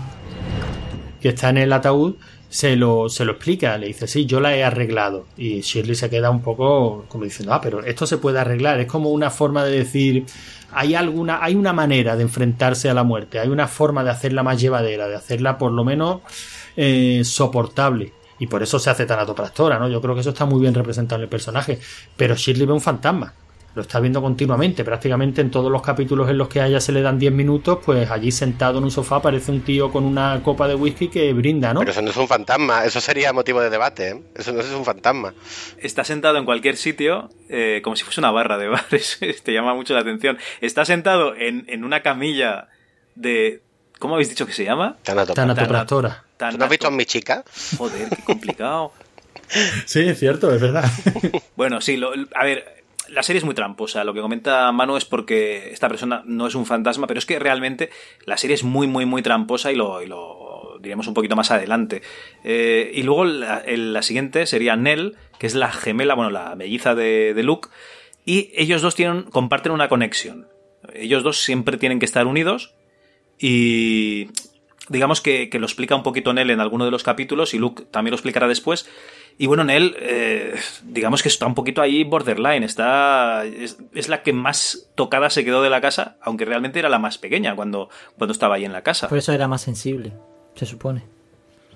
que 1.22 1.30
está 1.30 1.50
en 1.50 1.58
el 1.58 1.74
ataúd 1.74 2.16
se 2.56 2.78
lo, 2.78 3.10
se 3.10 3.26
lo 3.26 3.34
explica, 3.34 3.78
le 3.78 3.88
dice, 3.88 4.08
sí, 4.08 4.26
yo 4.26 4.40
la 4.40 4.56
he 4.56 4.64
arreglado. 4.64 5.26
Y 5.36 5.60
Shirley 5.60 5.96
se 5.96 6.10
queda 6.10 6.30
un 6.30 6.42
poco 6.42 7.04
como 7.10 7.26
diciendo, 7.26 7.54
ah, 7.54 7.60
pero 7.60 7.84
esto 7.84 8.08
se 8.08 8.18
puede 8.18 8.40
arreglar. 8.40 8.80
Es 8.80 8.88
como 8.88 9.10
una 9.10 9.30
forma 9.30 9.66
de 9.66 9.80
decir, 9.80 10.26
hay 10.72 10.96
alguna, 10.96 11.44
hay 11.44 11.56
una 11.56 11.74
manera 11.74 12.16
de 12.16 12.24
enfrentarse 12.24 12.90
a 12.90 12.94
la 12.94 13.04
muerte, 13.04 13.40
hay 13.40 13.50
una 13.50 13.68
forma 13.68 14.06
de 14.06 14.12
hacerla 14.12 14.42
más 14.42 14.62
llevadera, 14.62 15.10
de 15.10 15.16
hacerla 15.16 15.58
por 15.58 15.74
lo 15.74 15.84
menos 15.84 16.22
eh, 16.78 17.24
soportable. 17.26 18.14
Y 18.40 18.48
por 18.48 18.62
eso 18.64 18.80
se 18.80 18.90
hace 18.90 19.06
tanatopractora, 19.06 19.80
¿no? 19.80 19.88
Yo 19.88 20.02
creo 20.02 20.14
que 20.14 20.22
eso 20.22 20.32
está 20.32 20.46
muy 20.46 20.62
bien 20.62 20.74
representado 20.74 21.20
en 21.20 21.24
el 21.24 21.30
personaje. 21.30 21.80
Pero 22.18 22.36
Shirley 22.36 22.66
ve 22.66 22.74
un 22.74 22.82
fantasma. 22.82 23.34
Lo 23.76 23.82
está 23.82 24.00
viendo 24.00 24.22
continuamente, 24.22 24.86
prácticamente 24.86 25.42
en 25.42 25.52
todos 25.52 25.70
los 25.70 25.82
capítulos 25.82 26.30
en 26.30 26.38
los 26.38 26.48
que 26.48 26.62
a 26.62 26.68
ella 26.68 26.80
se 26.80 26.94
le 26.94 27.02
dan 27.02 27.20
10 27.20 27.34
minutos, 27.34 27.80
pues 27.86 28.10
allí 28.10 28.32
sentado 28.32 28.78
en 28.78 28.86
un 28.86 28.92
sofá 28.92 29.18
aparece 29.18 29.52
un 29.52 29.62
tío 29.62 29.92
con 29.92 30.06
una 30.06 30.42
copa 30.44 30.66
de 30.70 30.76
whisky 30.76 31.10
que 31.10 31.34
brinda, 31.34 31.74
¿no? 31.74 31.82
Pero 31.82 31.92
eso 31.92 32.02
no 32.02 32.10
es 32.10 32.16
un 32.16 32.30
fantasma, 32.30 32.86
eso 32.86 33.02
sería 33.02 33.34
motivo 33.34 33.60
de 33.60 33.70
debate, 33.70 34.10
¿eh? 34.12 34.24
Eso 34.34 34.54
no 34.54 34.62
es 34.62 34.72
un 34.72 34.86
fantasma. 34.86 35.34
Está 35.78 36.06
sentado 36.06 36.38
en 36.38 36.46
cualquier 36.46 36.78
sitio, 36.78 37.30
eh, 37.50 37.82
como 37.84 37.98
si 37.98 38.06
fuese 38.06 38.22
una 38.22 38.32
barra 38.32 38.58
de 38.58 38.70
bares. 38.70 39.20
Te 39.44 39.52
llama 39.52 39.76
mucho 39.76 39.94
la 39.94 40.00
atención. 40.00 40.38
Está 40.62 40.86
sentado 40.86 41.36
en, 41.36 41.66
en 41.68 41.84
una 41.84 42.02
camilla 42.02 42.70
de. 43.16 43.62
¿Cómo 44.00 44.14
habéis 44.14 44.30
dicho 44.30 44.46
que 44.46 44.54
se 44.54 44.64
llama? 44.64 44.96
Tanatopractora. 45.04 46.25
¿Tú 46.38 46.58
no 46.58 46.66
has 46.66 46.70
visto 46.70 46.88
a 46.88 46.92
mi 46.92 47.06
chica? 47.06 47.44
Joder, 47.78 48.10
qué 48.10 48.24
complicado. 48.24 48.92
Sí, 49.86 50.00
es 50.00 50.18
cierto, 50.20 50.54
es 50.54 50.60
verdad. 50.62 50.86
Bueno, 51.56 51.80
sí, 51.80 51.98
lo- 51.98 52.14
a 52.34 52.44
ver, 52.44 52.84
la 53.10 53.22
serie 53.22 53.38
es 53.38 53.46
muy 53.46 53.54
tramposa. 53.54 54.04
Lo 54.04 54.14
que 54.14 54.20
comenta 54.22 54.72
Manu 54.72 54.98
es 54.98 55.06
porque 55.06 55.70
esta 55.72 55.88
persona 55.88 56.24
no 56.26 56.48
es 56.48 56.56
un 56.56 56.66
fantasma, 56.66 57.06
pero 57.06 57.20
es 57.20 57.26
que 57.28 57.38
realmente 57.38 57.92
la 58.26 58.38
serie 58.38 58.56
es 58.56 58.64
muy, 58.64 58.88
muy, 58.88 59.06
muy 59.06 59.22
tramposa 59.22 59.72
y 59.72 59.76
lo, 59.76 60.02
y 60.02 60.08
lo 60.08 60.80
diremos 60.82 61.06
un 61.08 61.14
poquito 61.14 61.36
más 61.36 61.52
adelante. 61.52 62.02
Eh, 62.44 62.90
y 62.96 63.04
luego 63.04 63.26
la, 63.26 63.60
el- 63.60 63.94
la 63.94 64.02
siguiente 64.02 64.48
sería 64.48 64.76
Nell, 64.76 65.16
que 65.38 65.46
es 65.46 65.54
la 65.54 65.72
gemela, 65.72 66.16
bueno, 66.16 66.32
la 66.32 66.56
melliza 66.56 66.96
de, 66.96 67.34
de 67.36 67.44
Luke, 67.44 67.70
y 68.26 68.50
ellos 68.56 68.82
dos 68.82 68.96
tienen, 68.96 69.24
comparten 69.24 69.72
una 69.74 69.90
conexión. 69.90 70.48
Ellos 70.94 71.22
dos 71.24 71.40
siempre 71.44 71.78
tienen 71.78 72.00
que 72.00 72.06
estar 72.06 72.26
unidos 72.26 72.74
y 73.38 74.30
digamos 74.90 75.22
que, 75.22 75.50
que 75.50 75.60
lo 75.60 75.66
explica 75.66 75.96
un 75.96 76.04
poquito 76.04 76.34
Nell 76.34 76.50
en 76.50 76.60
alguno 76.60 76.86
de 76.86 76.92
los 76.92 77.04
capítulos 77.04 77.54
y 77.54 77.60
Luke 77.60 77.86
también 77.92 78.12
lo 78.12 78.16
explicará 78.16 78.48
después. 78.48 78.88
Y 79.38 79.48
bueno, 79.48 79.66
Nell, 79.66 79.96
eh, 80.00 80.56
digamos 80.84 81.22
que 81.22 81.28
está 81.28 81.46
un 81.46 81.56
poquito 81.56 81.82
ahí 81.82 82.04
borderline, 82.06 82.64
está 82.64 83.46
es, 83.46 83.78
es 83.94 84.08
la 84.08 84.24
que 84.24 84.32
más 84.32 84.90
tocada 84.96 85.30
se 85.30 85.44
quedó 85.44 85.62
de 85.62 85.70
la 85.70 85.82
casa, 85.82 86.18
aunque 86.22 86.46
realmente 86.46 86.80
era 86.80 86.88
la 86.88 87.00
más 87.00 87.18
pequeña 87.18 87.56
cuando, 87.56 87.90
cuando 88.18 88.32
estaba 88.32 88.56
ahí 88.56 88.66
en 88.66 88.72
la 88.72 88.82
casa. 88.82 89.10
Por 89.10 89.18
eso 89.18 89.34
era 89.34 89.48
más 89.48 89.62
sensible, 89.62 90.14
se 90.56 90.66
supone. 90.66 91.04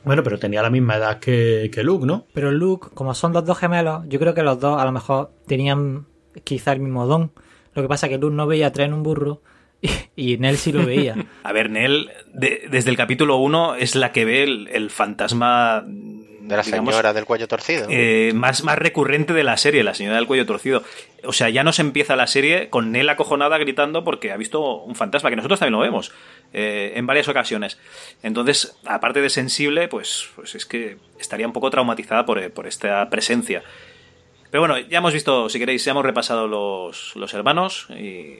Bueno, 0.05 0.23
pero 0.23 0.39
tenía 0.39 0.61
la 0.61 0.69
misma 0.69 0.95
edad 0.95 1.19
que, 1.19 1.69
que 1.73 1.83
Luke, 1.83 2.05
¿no? 2.05 2.25
Pero 2.33 2.51
Luke, 2.51 2.89
como 2.93 3.13
son 3.13 3.33
los 3.33 3.43
dos 3.43 3.57
gemelos, 3.57 4.05
yo 4.07 4.19
creo 4.19 4.33
que 4.33 4.43
los 4.43 4.57
dos 4.59 4.81
a 4.81 4.85
lo 4.85 4.93
mejor 4.93 5.31
tenían 5.45 6.05
quizá 6.45 6.71
el 6.71 6.79
mismo 6.79 7.05
don. 7.05 7.33
Lo 7.73 7.81
que 7.81 7.89
pasa 7.89 8.05
es 8.05 8.11
que 8.11 8.17
Luke 8.17 8.35
no 8.35 8.47
veía 8.47 8.67
a 8.67 8.83
en 8.83 8.93
un 8.93 9.03
burro 9.03 9.41
y, 10.15 10.33
y 10.33 10.37
Nell 10.37 10.57
sí 10.57 10.71
lo 10.71 10.85
veía. 10.85 11.15
A 11.43 11.51
ver, 11.53 11.69
Nell, 11.69 12.09
de- 12.33 12.67
desde 12.69 12.89
el 12.89 12.97
capítulo 12.97 13.37
1 13.37 13.75
es 13.75 13.95
la 13.95 14.11
que 14.11 14.25
ve 14.25 14.43
el, 14.43 14.67
el 14.71 14.89
fantasma 14.89 15.83
De 15.85 16.55
la 16.57 16.63
digamos, 16.63 16.93
señora 16.93 17.13
del 17.13 17.25
cuello 17.25 17.47
torcido. 17.47 17.87
eh, 17.89 18.31
más, 18.35 18.63
más 18.63 18.77
recurrente 18.77 19.33
de 19.33 19.43
la 19.43 19.55
serie, 19.57 19.83
la 19.83 19.93
señora 19.93 20.15
del 20.17 20.25
cuello 20.27 20.45
torcido. 20.45 20.83
O 21.23 21.33
sea, 21.33 21.49
ya 21.49 21.63
no 21.63 21.71
se 21.73 21.81
empieza 21.81 22.15
la 22.15 22.27
serie 22.27 22.69
con 22.69 22.91
Nell 22.91 23.09
acojonada 23.09 23.57
gritando 23.57 24.03
porque 24.03 24.31
ha 24.31 24.37
visto 24.37 24.77
un 24.83 24.95
fantasma, 24.95 25.29
que 25.29 25.35
nosotros 25.35 25.59
también 25.59 25.73
lo 25.73 25.79
vemos 25.79 26.11
eh, 26.53 26.93
en 26.95 27.05
varias 27.05 27.27
ocasiones. 27.27 27.77
Entonces, 28.23 28.75
aparte 28.85 29.21
de 29.21 29.29
sensible, 29.29 29.87
pues, 29.87 30.29
pues 30.35 30.55
es 30.55 30.65
que 30.65 30.97
estaría 31.19 31.45
un 31.47 31.53
poco 31.53 31.69
traumatizada 31.69 32.25
por, 32.25 32.51
por 32.51 32.67
esta 32.67 33.09
presencia. 33.09 33.63
Pero 34.49 34.61
bueno, 34.61 34.79
ya 34.79 34.97
hemos 34.97 35.13
visto, 35.13 35.47
si 35.49 35.59
queréis, 35.59 35.85
ya 35.85 35.91
hemos 35.91 36.03
repasado 36.05 36.47
los, 36.47 37.15
los 37.15 37.33
hermanos 37.35 37.87
y 37.91 38.33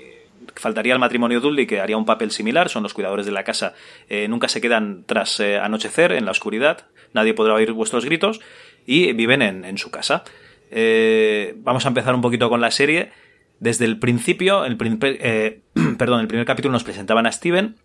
faltaría 0.56 0.94
el 0.94 1.00
matrimonio 1.00 1.40
Dudley 1.40 1.68
que 1.68 1.80
haría 1.80 1.98
un 1.98 2.06
papel 2.06 2.32
similar, 2.32 2.70
son 2.70 2.84
los 2.84 2.94
cuidadores 2.94 3.26
de 3.26 3.32
la 3.32 3.44
casa, 3.44 3.74
eh, 4.08 4.28
nunca 4.28 4.48
se 4.48 4.62
quedan 4.62 5.04
tras 5.06 5.40
eh, 5.40 5.58
anochecer 5.58 6.12
en 6.12 6.26
la 6.26 6.32
oscuridad, 6.32 6.88
nadie 7.14 7.34
podrá 7.34 7.54
oír 7.54 7.72
vuestros 7.72 8.06
gritos 8.06 8.40
y 8.86 9.14
viven 9.14 9.42
en, 9.42 9.66
en 9.66 9.78
su 9.78 9.92
casa. 9.92 10.24
Eh, 10.72 11.56
vamos 11.58 11.86
a 11.86 11.90
empezar 11.90 12.16
un 12.16 12.22
poquito 12.22 12.50
con 12.50 12.62
la 12.62 12.72
serie. 12.72 13.12
Desde 13.60 13.86
el 13.86 14.00
principio, 14.00 14.66
el 14.66 14.78
perdón, 15.98 16.22
el 16.22 16.28
primer 16.28 16.46
capítulo 16.46 16.72
nos 16.72 16.84
presentaban 16.84 17.26
a 17.26 17.32
Steven 17.32 17.76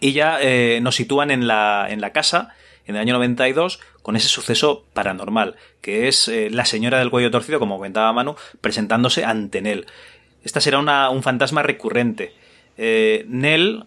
y 0.00 0.12
ya 0.12 0.38
nos 0.80 0.96
sitúan 0.96 1.30
en 1.30 1.46
la, 1.46 1.86
en 1.88 2.00
la 2.00 2.12
casa 2.12 2.54
en 2.86 2.94
el 2.94 3.00
año 3.02 3.14
92 3.14 3.80
con 4.02 4.16
ese 4.16 4.28
suceso 4.28 4.86
paranormal, 4.92 5.56
que 5.80 6.08
es 6.08 6.30
la 6.50 6.64
señora 6.64 6.98
del 6.98 7.10
cuello 7.10 7.30
torcido, 7.30 7.58
como 7.58 7.76
comentaba 7.76 8.12
Manu, 8.12 8.36
presentándose 8.60 9.24
ante 9.24 9.60
Nell. 9.60 9.86
Esta 10.48 10.62
será 10.62 10.78
una- 10.78 11.10
un 11.10 11.22
fantasma 11.22 11.62
recurrente. 11.62 12.32
Eh, 12.78 13.26
Nell 13.28 13.84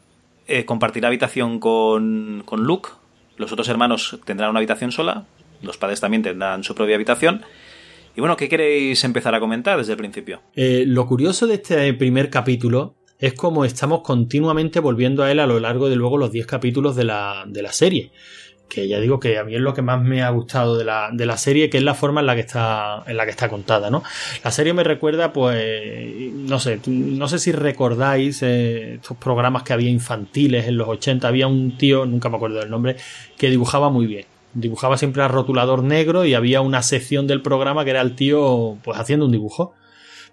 eh, 0.48 0.64
compartirá 0.64 1.08
habitación 1.08 1.60
con, 1.60 2.44
con 2.46 2.62
Luke, 2.66 2.92
los 3.38 3.52
otros 3.52 3.68
hermanos 3.68 4.20
tendrán 4.26 4.52
una 4.52 4.60
habitación 4.60 4.92
sola, 4.92 5.26
los 5.64 5.78
padres 5.78 6.00
también 6.02 6.22
tendrán 6.22 6.64
su 6.64 6.76
propia 6.76 6.94
habitación. 6.94 7.42
Y 8.16 8.20
bueno, 8.20 8.38
¿qué 8.38 8.48
queréis 8.48 9.04
empezar 9.04 9.34
a 9.34 9.40
comentar 9.40 9.76
desde 9.80 9.94
el 9.94 9.98
principio? 9.98 10.44
Eh, 10.56 10.84
lo 10.86 11.08
curioso 11.08 11.48
de 11.48 11.56
este 11.56 11.94
primer 11.96 12.30
capítulo 12.30 12.94
es 13.18 13.34
como 13.34 13.66
estamos 13.66 14.02
continuamente 14.02 14.80
volviendo 14.80 15.24
a 15.24 15.32
él 15.32 15.40
a 15.40 15.48
lo 15.48 15.60
largo 15.60 15.90
de 15.90 15.96
luego 15.96 16.20
los 16.20 16.32
10 16.32 16.46
capítulos 16.46 16.96
de 16.96 17.06
la, 17.06 17.44
de 17.48 17.64
la 17.64 17.72
serie. 17.74 18.12
Que 18.74 18.88
ya 18.88 19.02
digo 19.02 19.20
que 19.20 19.38
a 19.38 19.44
mí 19.44 19.54
es 19.54 19.60
lo 19.60 19.74
que 19.74 19.82
más 19.82 20.02
me 20.02 20.24
ha 20.24 20.30
gustado 20.30 20.78
de 20.78 20.86
la, 20.86 21.10
de 21.12 21.26
la 21.26 21.36
serie, 21.36 21.70
que 21.70 21.78
es 21.78 21.84
la 21.84 21.94
forma 21.94 22.22
en 22.22 22.28
la 22.28 22.36
que 22.36 22.42
está, 22.42 23.04
en 23.06 23.18
la 23.18 23.26
que 23.26 23.32
está 23.32 23.50
contada, 23.50 23.90
¿no? 23.90 24.02
La 24.46 24.52
serie 24.52 24.74
me 24.74 24.86
recuerda, 24.86 25.34
pues, 25.34 26.32
no 26.34 26.58
sé, 26.60 26.80
no 26.88 27.28
sé 27.28 27.40
si 27.40 27.52
recordáis 27.52 28.42
eh, 28.44 28.94
estos 28.96 29.18
programas 29.18 29.64
que 29.64 29.74
había 29.74 29.90
infantiles 29.90 30.68
en 30.68 30.78
los 30.78 30.88
80. 30.88 31.28
Había 31.28 31.48
un 31.48 31.78
tío, 31.78 32.06
nunca 32.06 32.30
me 32.30 32.38
acuerdo 32.38 32.60
del 32.60 32.70
nombre, 32.70 32.96
que 33.38 33.50
dibujaba 33.50 33.90
muy 33.90 34.08
bien. 34.08 34.26
Dibujaba 34.54 34.98
siempre 34.98 35.22
a 35.24 35.28
rotulador 35.28 35.84
negro 35.84 36.26
y 36.26 36.34
había 36.34 36.62
una 36.62 36.82
sección 36.82 37.28
del 37.28 37.42
programa 37.42 37.84
que 37.84 37.90
era 37.92 38.02
el 38.02 38.16
tío, 38.16 38.78
pues, 38.84 38.98
haciendo 38.98 39.26
un 39.26 39.32
dibujo 39.34 39.74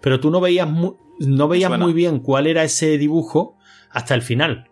pero 0.01 0.21
tú 0.21 0.31
no 0.31 0.39
veías, 0.39 0.65
mu- 0.69 0.95
no 1.19 1.49
veías 1.49 1.69
muy 1.83 1.91
bien 1.91 2.19
cuál 2.19 2.47
era 2.47 2.63
ese 2.63 2.97
dibujo 2.97 3.57
hasta 3.89 4.15
el 4.15 4.21
final. 4.21 4.68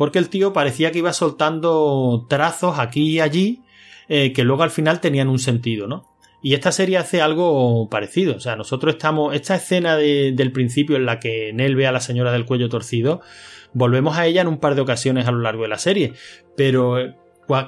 Porque 0.00 0.18
el 0.18 0.30
tío 0.30 0.54
parecía 0.54 0.92
que 0.92 1.00
iba 1.00 1.12
soltando 1.12 2.24
trazos 2.26 2.78
aquí 2.78 3.02
y 3.10 3.20
allí 3.20 3.60
eh, 4.08 4.32
que 4.32 4.44
luego 4.44 4.62
al 4.62 4.70
final 4.70 4.98
tenían 5.02 5.28
un 5.28 5.38
sentido, 5.38 5.86
¿no? 5.86 6.06
Y 6.42 6.54
esta 6.54 6.72
serie 6.72 6.96
hace 6.96 7.20
algo 7.20 7.86
parecido. 7.90 8.34
O 8.36 8.40
sea, 8.40 8.56
nosotros 8.56 8.94
estamos. 8.94 9.34
Esta 9.34 9.56
escena 9.56 9.96
de- 9.98 10.32
del 10.34 10.52
principio 10.52 10.96
en 10.96 11.04
la 11.04 11.20
que 11.20 11.52
Nell 11.52 11.76
ve 11.76 11.86
a 11.86 11.92
la 11.92 12.00
señora 12.00 12.32
del 12.32 12.46
cuello 12.46 12.70
torcido, 12.70 13.20
volvemos 13.74 14.16
a 14.16 14.24
ella 14.24 14.40
en 14.40 14.48
un 14.48 14.56
par 14.56 14.74
de 14.74 14.80
ocasiones 14.80 15.26
a 15.28 15.32
lo 15.32 15.40
largo 15.40 15.64
de 15.64 15.68
la 15.68 15.76
serie. 15.76 16.14
Pero 16.56 16.98
eh, 16.98 17.14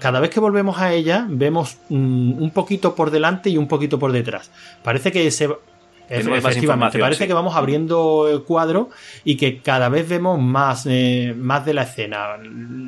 cada 0.00 0.18
vez 0.20 0.30
que 0.30 0.40
volvemos 0.40 0.78
a 0.78 0.94
ella, 0.94 1.26
vemos 1.28 1.76
un 1.90 2.50
poquito 2.54 2.94
por 2.94 3.10
delante 3.10 3.50
y 3.50 3.58
un 3.58 3.68
poquito 3.68 3.98
por 3.98 4.10
detrás. 4.10 4.50
Parece 4.82 5.12
que 5.12 5.30
se. 5.30 5.50
Tenemos 6.18 6.42
más 6.42 6.52
Efectivamente, 6.52 6.66
información, 6.66 7.02
parece 7.02 7.24
sí. 7.24 7.28
que 7.28 7.34
vamos 7.34 7.56
abriendo 7.56 8.28
el 8.30 8.42
cuadro 8.42 8.90
y 9.24 9.36
que 9.36 9.60
cada 9.60 9.88
vez 9.88 10.08
vemos 10.08 10.38
más, 10.40 10.86
eh, 10.86 11.34
más 11.36 11.64
de 11.64 11.74
la 11.74 11.82
escena. 11.82 12.36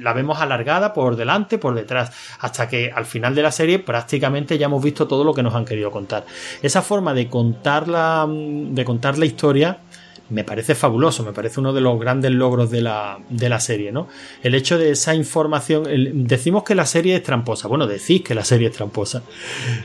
La 0.01 0.13
vemos 0.13 0.41
alargada 0.41 0.93
por 0.93 1.17
delante, 1.17 1.59
por 1.59 1.75
detrás, 1.75 2.13
hasta 2.41 2.69
que 2.69 2.93
al 2.95 3.07
final 3.07 3.35
de 3.35 3.43
la 3.43 3.51
serie 3.51 3.79
prácticamente 3.79 4.59
ya 4.59 4.67
hemos 4.67 4.83
visto 4.83 5.09
todo 5.09 5.25
lo 5.25 5.35
que 5.35 5.43
nos 5.43 5.55
han 5.55 5.65
querido 5.65 5.91
contar. 5.91 6.27
Esa 6.63 6.83
forma 6.83 7.15
de 7.15 7.29
contar 7.29 7.89
la, 7.89 8.27
de 8.29 8.85
contar 8.85 9.19
la 9.19 9.27
historia 9.27 9.79
me 10.35 10.45
parece 10.45 10.75
fabuloso, 10.75 11.23
me 11.25 11.33
parece 11.33 11.61
uno 11.61 11.73
de 11.73 11.81
los 11.81 11.99
grandes 11.99 12.31
logros 12.33 12.71
de 12.71 12.83
la, 12.83 13.19
de 13.31 13.49
la 13.49 13.61
serie, 13.61 13.93
¿no? 13.93 14.09
El 14.43 14.55
hecho 14.55 14.77
de 14.77 14.91
esa 14.91 15.15
información, 15.15 15.87
el- 15.87 16.27
decimos 16.27 16.65
que 16.65 16.75
la 16.75 16.85
serie 16.87 17.17
es 17.17 17.23
tramposa, 17.23 17.69
bueno, 17.69 17.87
decís 17.87 18.23
que 18.23 18.35
la 18.35 18.45
serie 18.45 18.69
es 18.69 18.75
tramposa, 18.77 19.23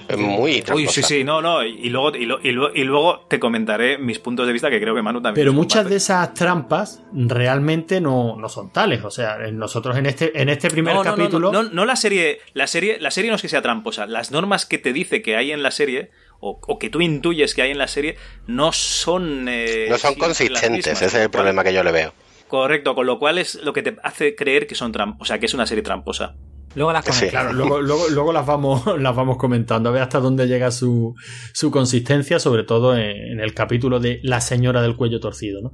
Es 0.08 0.18
muy 0.18 0.40
Uy, 0.56 0.62
tramposa. 0.62 0.92
sí, 0.92 1.04
sí, 1.04 1.24
no, 1.24 1.42
no. 1.42 1.64
Y 1.64 1.90
luego, 1.90 2.16
y, 2.16 2.26
lo- 2.26 2.40
y 2.44 2.52
luego, 2.52 2.76
y 2.76 2.84
luego 2.84 3.20
te 3.30 3.40
comentaré 3.40 3.98
mis 3.98 4.20
puntos 4.20 4.48
de 4.48 4.54
vista 4.54 4.70
que 4.70 4.80
creo 4.82 4.96
que 4.96 5.02
Manu 5.02 5.22
también. 5.22 5.36
Pero 5.46 5.54
muchas 5.54 5.88
de 5.90 5.96
esas 5.98 6.34
trampas 6.34 7.02
realmente 7.14 8.02
no, 8.02 8.36
no 8.38 8.50
son 8.50 8.72
tales. 8.72 9.04
O 9.04 9.12
sea, 9.12 9.38
nosotros 9.52 9.96
en 9.98 10.06
este, 10.08 10.42
en 10.42 10.50
este 10.50 10.70
primer 10.70 10.96
No, 10.96 11.04
no, 11.04 11.10
no, 11.12 11.16
capítulo. 11.16 11.52
No, 11.52 11.64
no, 11.64 11.70
no 11.70 11.86
la 11.86 11.96
serie. 11.96 12.40
La 12.54 12.68
serie. 12.68 12.98
La 13.00 13.12
serie 13.12 13.30
no 13.30 13.36
es 13.36 13.42
que 13.42 13.50
sea 13.50 13.62
tramposa. 13.62 14.06
Las 14.08 14.32
normas 14.32 14.66
que 14.66 14.78
te 14.78 14.94
dice 14.94 15.22
que 15.22 15.36
hay 15.36 15.52
en 15.52 15.62
la 15.64 15.72
serie. 15.72 16.10
O, 16.42 16.60
o 16.68 16.80
que 16.80 16.90
tú 16.90 17.02
intuyes 17.02 17.54
que 17.54 17.62
hay 17.64 17.72
en 17.72 17.78
la 17.78 17.88
serie. 17.88 18.16
No 18.48 18.72
son. 18.72 19.48
eh, 19.50 19.88
No 19.90 19.98
son 19.98 20.16
consistentes, 20.16 20.88
ese 20.88 21.06
es 21.06 21.16
el 21.16 21.30
problema 21.30 21.64
que 21.64 21.74
yo 21.74 21.84
le 21.84 21.92
veo. 21.92 22.14
Correcto, 22.48 22.96
con 22.96 23.06
lo 23.06 23.20
cual 23.20 23.38
es 23.38 23.56
lo 23.64 23.74
que 23.74 23.84
te 23.84 23.98
hace 24.04 24.36
creer 24.36 24.66
que 24.66 24.74
son 24.76 24.92
tram- 24.94 25.18
O 25.20 25.26
sea, 25.26 25.38
que 25.40 25.46
es 25.46 25.54
una 25.54 25.68
serie 25.68 25.84
tramposa. 25.84 26.36
Luego 26.76 26.94
las 26.94 27.04
Sí. 27.06 27.28
Claro, 27.28 27.52
luego, 27.54 27.82
luego, 27.82 28.08
luego 28.10 28.32
las, 28.34 28.46
vamos, 28.46 28.84
las 29.00 29.16
vamos 29.16 29.38
comentando, 29.38 29.90
a 29.90 29.92
ver 29.92 30.02
hasta 30.02 30.20
dónde 30.20 30.48
llega 30.48 30.72
su, 30.72 31.16
su 31.54 31.72
consistencia, 31.72 32.40
sobre 32.40 32.64
todo 32.64 32.96
en, 32.96 33.10
en 33.34 33.40
el 33.40 33.54
capítulo 33.54 34.00
de 34.00 34.20
La 34.24 34.40
señora 34.42 34.82
del 34.82 34.96
cuello 34.96 35.20
torcido, 35.20 35.62
¿no? 35.62 35.74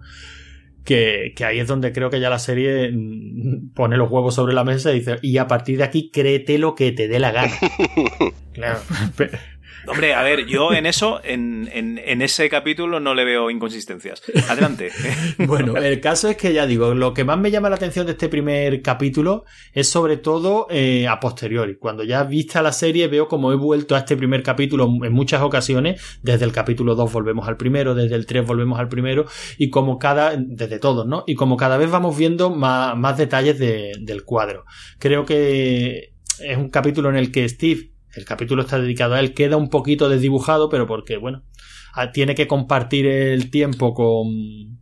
Que, 0.84 1.34
que 1.36 1.43
ahí 1.45 1.59
es 1.59 1.68
donde 1.68 1.91
creo 1.91 2.09
que 2.11 2.20
ya 2.20 2.30
la 2.30 2.38
serie 2.39 2.91
mm, 2.93 3.74
pone 3.74 3.97
los 3.97 4.09
huevos 4.11 4.36
sobre 4.36 4.53
la 4.53 4.63
mesa 4.63 4.91
y 4.91 4.99
dice, 4.99 5.18
y 5.22 5.38
a 5.38 5.47
partir 5.47 5.78
de 5.80 5.84
aquí 5.84 6.11
créete 6.11 6.57
lo 6.59 6.76
que 6.76 6.91
te 6.91 7.07
dé 7.07 7.20
la 7.20 7.32
gana. 7.32 7.53
claro. 8.53 8.80
Hombre, 9.88 10.13
a 10.13 10.23
ver, 10.23 10.45
yo 10.45 10.73
en 10.73 10.86
eso, 10.86 11.21
en, 11.23 11.69
en, 11.71 11.97
en 12.03 12.21
ese 12.21 12.49
capítulo 12.49 12.99
no 12.99 13.13
le 13.13 13.23
veo 13.25 13.49
inconsistencias. 13.49 14.21
Adelante. 14.49 14.89
Bueno, 15.38 15.75
el 15.77 15.99
caso 16.01 16.29
es 16.29 16.38
que 16.38 16.53
ya 16.53 16.65
digo, 16.65 16.93
lo 16.93 17.13
que 17.13 17.23
más 17.23 17.38
me 17.38 17.51
llama 17.51 17.69
la 17.69 17.75
atención 17.75 18.05
de 18.05 18.13
este 18.13 18.29
primer 18.29 18.81
capítulo 18.81 19.43
es 19.73 19.89
sobre 19.89 20.17
todo 20.17 20.67
eh, 20.69 21.07
a 21.07 21.19
posteriori. 21.19 21.75
Cuando 21.77 22.03
ya 22.03 22.23
vista 22.23 22.61
la 22.61 22.71
serie 22.71 23.07
veo 23.07 23.27
como 23.27 23.51
he 23.51 23.55
vuelto 23.55 23.95
a 23.95 23.99
este 23.99 24.15
primer 24.17 24.41
capítulo 24.43 24.89
en 25.03 25.13
muchas 25.13 25.41
ocasiones. 25.41 26.01
Desde 26.23 26.45
el 26.45 26.51
capítulo 26.51 26.95
2 26.95 27.11
volvemos 27.11 27.47
al 27.47 27.57
primero, 27.57 27.93
desde 27.95 28.15
el 28.15 28.25
3 28.25 28.45
volvemos 28.45 28.79
al 28.79 28.88
primero 28.89 29.25
y 29.57 29.69
como 29.69 29.99
cada, 29.99 30.36
desde 30.38 30.79
todos, 30.79 31.05
¿no? 31.05 31.23
Y 31.27 31.36
como 31.36 31.57
cada 31.57 31.77
vez 31.77 31.89
vamos 31.91 32.17
viendo 32.17 32.49
más, 32.49 32.95
más 32.97 33.17
detalles 33.17 33.59
de- 33.59 33.91
del 33.99 34.23
cuadro. 34.23 34.63
Creo 34.99 35.25
que 35.25 36.13
es 36.39 36.57
un 36.57 36.69
capítulo 36.69 37.09
en 37.09 37.15
el 37.17 37.31
que 37.31 37.47
Steve, 37.47 37.91
el 38.16 38.26
capítulo 38.26 38.61
está 38.63 38.80
dedicado 38.80 39.16
a 39.16 39.20
él, 39.20 39.34
queda 39.34 39.57
un 39.57 39.70
poquito 39.70 40.09
desdibujado, 40.09 40.70
pero 40.70 40.88
porque, 40.88 41.18
bueno, 41.18 41.43
tiene 42.13 42.36
que 42.36 42.47
compartir 42.47 43.05
el 43.05 43.49
tiempo 43.51 43.93
con 43.93 44.74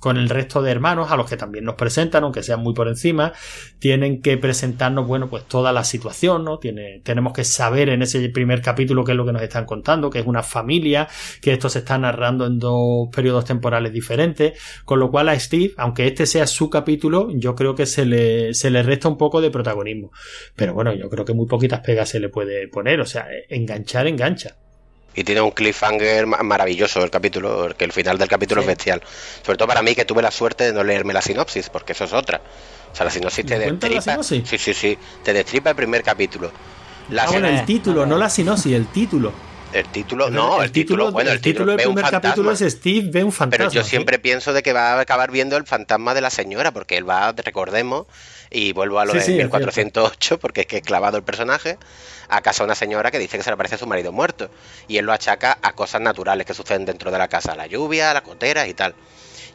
con 0.00 0.16
el 0.16 0.28
resto 0.28 0.62
de 0.62 0.72
hermanos, 0.72 1.12
a 1.12 1.16
los 1.16 1.28
que 1.28 1.36
también 1.36 1.64
nos 1.64 1.76
presentan, 1.76 2.24
aunque 2.24 2.42
sean 2.42 2.60
muy 2.60 2.74
por 2.74 2.88
encima, 2.88 3.32
tienen 3.78 4.22
que 4.22 4.36
presentarnos, 4.38 5.06
bueno, 5.06 5.28
pues 5.28 5.44
toda 5.44 5.72
la 5.72 5.84
situación, 5.84 6.44
¿no? 6.44 6.58
Tiene, 6.58 7.00
tenemos 7.04 7.34
que 7.34 7.44
saber 7.44 7.90
en 7.90 8.02
ese 8.02 8.26
primer 8.30 8.62
capítulo 8.62 9.04
qué 9.04 9.12
es 9.12 9.16
lo 9.16 9.26
que 9.26 9.32
nos 9.32 9.42
están 9.42 9.66
contando, 9.66 10.10
que 10.10 10.18
es 10.18 10.26
una 10.26 10.42
familia, 10.42 11.06
que 11.42 11.52
esto 11.52 11.68
se 11.68 11.80
está 11.80 11.98
narrando 11.98 12.46
en 12.46 12.58
dos 12.58 13.08
periodos 13.14 13.44
temporales 13.44 13.92
diferentes, 13.92 14.58
con 14.84 14.98
lo 14.98 15.10
cual 15.10 15.28
a 15.28 15.38
Steve, 15.38 15.74
aunque 15.76 16.06
este 16.06 16.24
sea 16.24 16.46
su 16.46 16.70
capítulo, 16.70 17.28
yo 17.30 17.54
creo 17.54 17.74
que 17.74 17.84
se 17.84 18.06
le, 18.06 18.54
se 18.54 18.70
le 18.70 18.82
resta 18.82 19.08
un 19.08 19.18
poco 19.18 19.42
de 19.42 19.50
protagonismo. 19.50 20.12
Pero 20.56 20.72
bueno, 20.72 20.94
yo 20.94 21.10
creo 21.10 21.26
que 21.26 21.34
muy 21.34 21.46
poquitas 21.46 21.80
pegas 21.80 22.08
se 22.08 22.20
le 22.20 22.30
puede 22.30 22.68
poner, 22.68 23.00
o 23.00 23.06
sea, 23.06 23.28
enganchar, 23.50 24.06
engancha. 24.06 24.56
Y 25.14 25.24
tiene 25.24 25.40
un 25.40 25.50
cliffhanger 25.50 26.26
maravilloso 26.26 27.02
el 27.02 27.10
capítulo, 27.10 27.62
porque 27.62 27.84
el 27.84 27.92
final 27.92 28.16
del 28.16 28.28
capítulo 28.28 28.60
es 28.60 28.66
bestial. 28.66 29.02
Sobre 29.44 29.58
todo 29.58 29.66
para 29.66 29.82
mí 29.82 29.94
que 29.94 30.04
tuve 30.04 30.22
la 30.22 30.30
suerte 30.30 30.64
de 30.64 30.72
no 30.72 30.84
leerme 30.84 31.12
la 31.12 31.20
sinopsis, 31.20 31.68
porque 31.68 31.92
eso 31.92 32.04
es 32.04 32.12
otra. 32.12 32.40
O 32.92 32.94
sea, 32.94 33.04
la 33.04 33.10
sinopsis 33.10 33.44
te 33.44 33.58
destripa. 33.58 34.22
Sí, 34.22 34.42
sí, 34.44 34.74
sí. 34.74 34.98
Te 35.24 35.32
destripa 35.32 35.70
el 35.70 35.76
primer 35.76 36.02
capítulo. 36.02 36.52
La 37.10 37.24
ah, 37.24 37.30
bueno, 37.30 37.48
el 37.48 37.64
título, 37.64 38.06
no 38.06 38.16
la 38.16 38.30
sinopsis, 38.30 38.72
el 38.72 38.86
título. 38.86 39.32
El 39.72 39.86
título, 39.86 40.30
no, 40.30 40.62
el, 40.62 40.72
título, 40.72 41.12
bueno, 41.12 41.30
el, 41.30 41.40
título, 41.40 41.76
del 41.76 41.86
primer 41.86 42.04
capítulo 42.10 42.50
es 42.50 42.58
Steve 42.58 43.08
ve 43.08 43.22
un 43.22 43.30
fantasma. 43.30 43.68
Pero 43.68 43.70
yo 43.70 43.84
siempre 43.84 44.18
pienso 44.18 44.52
de 44.52 44.64
que 44.64 44.72
va 44.72 44.94
a 44.94 45.00
acabar 45.00 45.30
viendo 45.30 45.56
el 45.56 45.64
fantasma 45.64 46.12
de 46.12 46.20
la 46.20 46.30
señora, 46.30 46.72
porque 46.72 46.96
él 46.96 47.08
va, 47.08 47.32
recordemos, 47.32 48.06
y 48.50 48.72
vuelvo 48.72 48.98
a 48.98 49.04
lo 49.04 49.12
de 49.12 49.24
1408, 49.24 50.40
porque 50.40 50.62
es 50.62 50.66
que 50.66 50.78
es 50.78 50.82
clavado 50.82 51.16
el 51.16 51.22
personaje, 51.22 51.78
a 52.28 52.40
casa 52.40 52.64
de 52.64 52.66
una 52.66 52.74
señora 52.74 53.12
que 53.12 53.20
dice 53.20 53.36
que 53.36 53.44
se 53.44 53.50
le 53.50 53.56
parece 53.56 53.76
a 53.76 53.78
su 53.78 53.86
marido 53.86 54.10
muerto. 54.10 54.50
Y 54.88 54.96
él 54.96 55.06
lo 55.06 55.12
achaca 55.12 55.58
a 55.62 55.72
cosas 55.72 56.00
naturales 56.00 56.46
que 56.46 56.54
suceden 56.54 56.84
dentro 56.84 57.12
de 57.12 57.18
la 57.18 57.28
casa, 57.28 57.54
la 57.54 57.68
lluvia, 57.68 58.12
las 58.12 58.24
goteras 58.24 58.66
y 58.66 58.74
tal. 58.74 58.94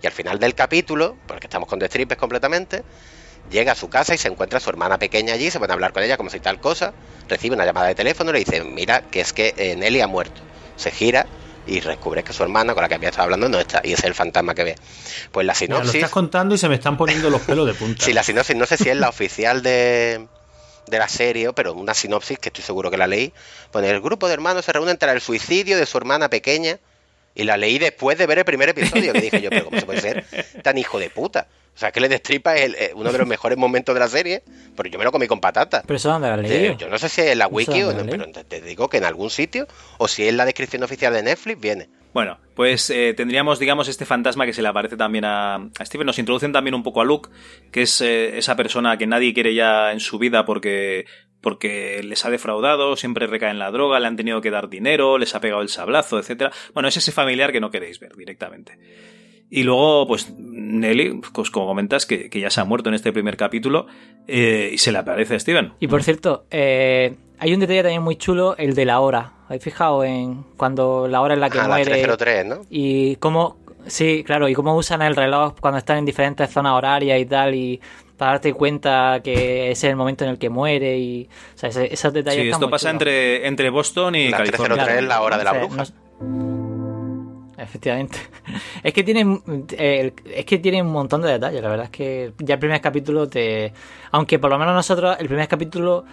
Y 0.01 0.07
al 0.07 0.13
final 0.13 0.39
del 0.39 0.55
capítulo, 0.55 1.17
porque 1.27 1.47
estamos 1.47 1.67
con 1.67 1.77
destripes 1.77 2.17
completamente, 2.17 2.83
llega 3.51 3.73
a 3.73 3.75
su 3.75 3.89
casa 3.89 4.13
y 4.13 4.17
se 4.17 4.27
encuentra 4.27 4.57
a 4.57 4.59
su 4.59 4.69
hermana 4.69 4.97
pequeña 4.97 5.33
allí, 5.33 5.51
se 5.51 5.59
van 5.59 5.69
a 5.71 5.73
hablar 5.73 5.93
con 5.93 6.03
ella 6.03 6.17
como 6.17 6.29
si 6.29 6.39
tal 6.39 6.59
cosa, 6.59 6.93
recibe 7.27 7.55
una 7.55 7.65
llamada 7.65 7.87
de 7.87 7.95
teléfono 7.95 8.31
y 8.31 8.33
le 8.33 8.39
dice, 8.39 8.63
mira, 8.63 9.01
que 9.01 9.21
es 9.21 9.33
que 9.33 9.53
eh, 9.57 9.75
Nelly 9.75 10.01
ha 10.01 10.07
muerto. 10.07 10.41
Se 10.75 10.91
gira 10.91 11.25
y 11.67 11.79
descubre 11.79 12.23
que 12.23 12.33
su 12.33 12.43
hermana 12.43 12.73
con 12.73 12.83
la 12.83 12.89
que 12.89 12.95
había 12.95 13.09
estado 13.09 13.23
hablando 13.23 13.49
no 13.49 13.59
está 13.59 13.81
y 13.83 13.93
es 13.93 14.03
el 14.03 14.13
fantasma 14.13 14.53
que 14.53 14.63
ve. 14.63 14.75
Pues 15.31 15.45
la 15.45 15.55
sinopsis... 15.55 15.93
lo 15.93 15.97
estás 15.99 16.11
contando 16.11 16.55
y 16.55 16.57
se 16.57 16.69
me 16.69 16.75
están 16.75 16.97
poniendo 16.97 17.29
los 17.29 17.41
pelos 17.41 17.65
de 17.65 17.73
punta. 17.73 18.03
sí, 18.03 18.13
la 18.13 18.23
sinopsis 18.23 18.55
no 18.55 18.65
sé 18.65 18.77
si 18.77 18.89
es 18.89 18.97
la 18.97 19.09
oficial 19.09 19.63
de, 19.63 20.27
de 20.87 20.99
la 20.99 21.07
serie, 21.07 21.51
pero 21.53 21.73
una 21.73 21.93
sinopsis 21.93 22.39
que 22.39 22.49
estoy 22.49 22.63
seguro 22.63 22.91
que 22.91 22.97
la 22.97 23.07
leí. 23.07 23.33
Pone, 23.71 23.89
el 23.89 24.01
grupo 24.01 24.27
de 24.27 24.33
hermanos 24.33 24.65
se 24.65 24.73
reúnen 24.73 24.97
tras 24.97 25.15
el 25.15 25.21
suicidio 25.21 25.77
de 25.77 25.85
su 25.85 25.97
hermana 25.97 26.29
pequeña 26.29 26.77
y 27.33 27.43
la 27.43 27.57
leí 27.57 27.77
después 27.79 28.17
de 28.17 28.27
ver 28.27 28.39
el 28.39 28.45
primer 28.45 28.69
episodio, 28.69 29.11
que 29.13 29.21
dije 29.21 29.41
yo, 29.41 29.49
pero 29.49 29.65
¿cómo 29.65 29.79
se 29.79 29.85
puede 29.85 30.01
ser 30.01 30.25
tan 30.63 30.77
hijo 30.77 30.99
de 30.99 31.09
puta? 31.09 31.47
O 31.75 31.77
sea, 31.77 31.91
que 31.91 31.99
le 31.99 32.07
destripa 32.07 32.55
el, 32.55 32.73
eh, 32.75 32.91
uno 32.95 33.11
de 33.11 33.17
los 33.17 33.27
mejores 33.27 33.57
momentos 33.57 33.93
de 33.93 33.99
la 33.99 34.07
serie, 34.07 34.43
pero 34.77 34.89
yo 34.89 34.97
me 34.97 35.03
lo 35.03 35.11
comí 35.11 35.27
con 35.27 35.41
patata. 35.41 35.83
¿Pero 35.85 35.97
eso 35.97 36.09
dónde 36.09 36.29
la 36.29 36.37
leí? 36.37 36.73
Yo 36.77 36.89
no 36.89 36.97
sé 36.97 37.09
si 37.09 37.19
es 37.19 37.27
en 37.27 37.39
la 37.39 37.47
wiki 37.47 37.83
o 37.83 37.91
no, 37.91 38.05
pero 38.05 38.25
te 38.31 38.61
digo 38.61 38.87
que 38.87 38.97
en 38.97 39.03
algún 39.03 39.29
sitio, 39.29 39.67
o 39.97 40.07
si 40.07 40.25
es 40.25 40.33
la 40.33 40.45
descripción 40.45 40.83
oficial 40.83 41.13
de 41.13 41.23
Netflix, 41.23 41.59
viene. 41.59 41.89
Bueno, 42.13 42.37
pues 42.55 42.89
eh, 42.91 43.13
tendríamos, 43.13 43.59
digamos, 43.59 43.89
este 43.89 44.05
fantasma 44.05 44.45
que 44.45 44.53
se 44.53 44.61
le 44.61 44.69
aparece 44.69 44.95
también 44.95 45.25
a, 45.25 45.55
a 45.55 45.85
Steven. 45.85 46.07
Nos 46.07 46.17
introducen 46.17 46.53
también 46.53 46.73
un 46.73 46.81
poco 46.81 47.01
a 47.01 47.03
Luke, 47.03 47.29
que 47.73 47.81
es 47.81 47.99
eh, 47.99 48.37
esa 48.37 48.55
persona 48.55 48.97
que 48.97 49.05
nadie 49.05 49.33
quiere 49.33 49.53
ya 49.53 49.91
en 49.91 49.99
su 49.99 50.17
vida 50.17 50.45
porque 50.45 51.05
porque 51.41 52.01
les 52.03 52.25
ha 52.25 52.31
defraudado, 52.31 52.95
siempre 52.95 53.27
recae 53.27 53.51
en 53.51 53.59
la 53.59 53.69
droga, 53.69 53.99
le 53.99 54.07
han 54.07 54.15
tenido 54.15 54.41
que 54.41 54.49
dar 54.49 54.67
dinero, 54.67 55.19
les 55.19 55.35
ha 55.35 55.41
pegado 55.41 55.61
el 55.61 55.69
sablazo, 55.69 56.17
etcétera. 56.17 56.51
Bueno, 56.73 56.89
es 56.89 56.97
ese 56.97 57.11
familiar 57.11 57.51
que 57.51 57.59
no 57.59 57.69
queréis 57.69 57.99
ver 57.99 58.15
directamente. 58.15 58.79
Y 59.49 59.63
luego, 59.63 60.07
pues 60.07 60.33
Nelly, 60.37 61.21
pues 61.33 61.49
como 61.49 61.67
comentas, 61.67 62.05
que, 62.05 62.29
ya 62.29 62.49
se 62.49 62.61
ha 62.61 62.65
muerto 62.65 62.89
en 62.89 62.95
este 62.95 63.13
primer 63.13 63.37
capítulo 63.37 63.87
eh, 64.27 64.71
y 64.73 64.77
se 64.77 64.91
le 64.91 64.97
aparece 64.97 65.35
a 65.35 65.39
Steven. 65.39 65.73
Y 65.79 65.87
por 65.87 66.03
cierto, 66.03 66.45
eh, 66.49 67.15
hay 67.39 67.53
un 67.53 67.59
detalle 67.59 67.83
también 67.83 68.01
muy 68.01 68.15
chulo, 68.15 68.55
el 68.57 68.75
de 68.75 68.85
la 68.85 68.99
hora. 68.99 69.33
¿Habéis 69.47 69.63
fijado 69.63 70.03
en 70.03 70.43
cuando 70.57 71.07
la 71.07 71.21
hora 71.21 71.35
en 71.35 71.39
la 71.39 71.49
que 71.49 71.59
ah, 71.59 71.67
muere? 71.67 71.85
La 71.85 72.15
303, 72.17 72.45
¿no? 72.45 72.61
Y 72.69 73.17
cómo, 73.17 73.57
sí, 73.85 74.23
claro, 74.25 74.49
y 74.49 74.53
cómo 74.55 74.75
usan 74.75 75.01
el 75.03 75.15
reloj 75.15 75.53
cuando 75.59 75.77
están 75.77 75.99
en 75.99 76.05
diferentes 76.05 76.49
zonas 76.49 76.73
horarias 76.73 77.19
y 77.19 77.25
tal, 77.25 77.53
y 77.53 77.79
para 78.17 78.31
darte 78.31 78.53
cuenta 78.53 79.19
que 79.23 79.71
ese 79.71 79.87
es 79.87 79.91
el 79.91 79.95
momento 79.95 80.23
en 80.23 80.31
el 80.31 80.39
que 80.39 80.49
muere 80.49 80.97
y 80.97 81.29
o 81.53 81.57
sea, 81.57 81.69
esos 81.69 82.13
detalles. 82.13 82.41
Sí, 82.41 82.49
esto 82.49 82.69
pasa 82.69 82.89
entre, 82.89 83.45
entre 83.45 83.69
Boston 83.69 84.15
y 84.15 84.29
la 84.29 84.37
California. 84.37 84.85
303 84.85 85.03
es 85.03 85.07
la 85.07 85.21
hora 85.21 85.37
de 85.37 85.43
la 85.43 85.53
bruja. 85.53 85.83
Efectivamente. 87.57 88.17
Es 88.83 88.93
que 88.93 89.03
tiene 89.03 89.39
eh, 89.77 90.13
es 90.25 90.45
que 90.45 90.59
tiene 90.59 90.81
un 90.81 90.91
montón 90.91 91.21
de 91.21 91.31
detalles. 91.31 91.61
La 91.61 91.69
verdad 91.69 91.85
es 91.85 91.91
que 91.91 92.33
ya 92.39 92.55
el 92.55 92.59
primer 92.59 92.81
capítulo 92.81 93.27
te. 93.27 93.73
Aunque 94.11 94.39
por 94.39 94.49
lo 94.49 94.59
menos 94.59 94.73
nosotros, 94.73 95.17
el 95.19 95.27
primer 95.27 95.47
capítulo 95.47 96.05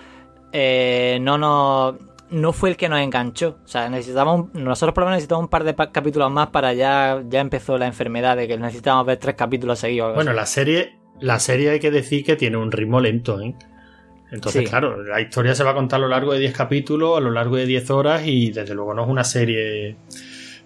eh, 0.53 1.19
no 1.21 1.39
nos. 1.39 1.97
No 2.31 2.55
fue 2.55 2.71
el 2.71 2.77
que 2.79 2.89
nos 2.89 3.01
enganchó. 3.01 3.59
O 3.65 3.69
sea, 3.69 3.89
necesitamos. 3.91 4.55
Nosotros 4.55 4.95
por 4.95 5.03
lo 5.03 5.07
menos 5.07 5.19
necesitamos 5.19 5.45
un 5.45 5.51
par 5.51 5.65
de 5.65 5.75
capítulos 5.75 6.31
más 6.31 6.49
para 6.49 6.73
ya. 6.73 7.23
Ya 7.29 7.41
empezó 7.41 7.77
la 7.77 7.87
enfermedad 7.87 8.37
de 8.37 8.49
que 8.49 8.57
necesitábamos 8.57 9.07
ver 9.07 9.19
tres 9.19 9.35
capítulos 9.35 9.79
seguidos. 9.79 10.15
Bueno, 10.15 10.33
la 10.33 10.47
serie. 10.47 10.99
La 11.21 11.39
serie 11.39 11.71
hay 11.71 11.79
que 11.79 11.93
decir 11.93 12.25
que 12.25 12.35
tiene 12.35 12.57
un 12.57 12.73
ritmo 12.73 12.99
lento, 12.99 13.41
¿eh? 13.41 13.55
Entonces, 14.33 14.69
claro, 14.69 15.03
la 15.03 15.21
historia 15.21 15.55
se 15.55 15.63
va 15.63 15.71
a 15.73 15.75
contar 15.75 15.99
a 15.99 16.01
lo 16.01 16.09
largo 16.09 16.33
de 16.33 16.41
10 16.41 16.57
capítulos, 16.57 17.19
a 17.19 17.21
lo 17.21 17.31
largo 17.31 17.57
de 17.57 17.67
10 17.67 17.91
horas 17.91 18.23
y 18.25 18.51
desde 18.51 18.75
luego 18.75 18.95
no 18.95 19.03
es 19.03 19.09
una 19.09 19.25
serie 19.25 19.97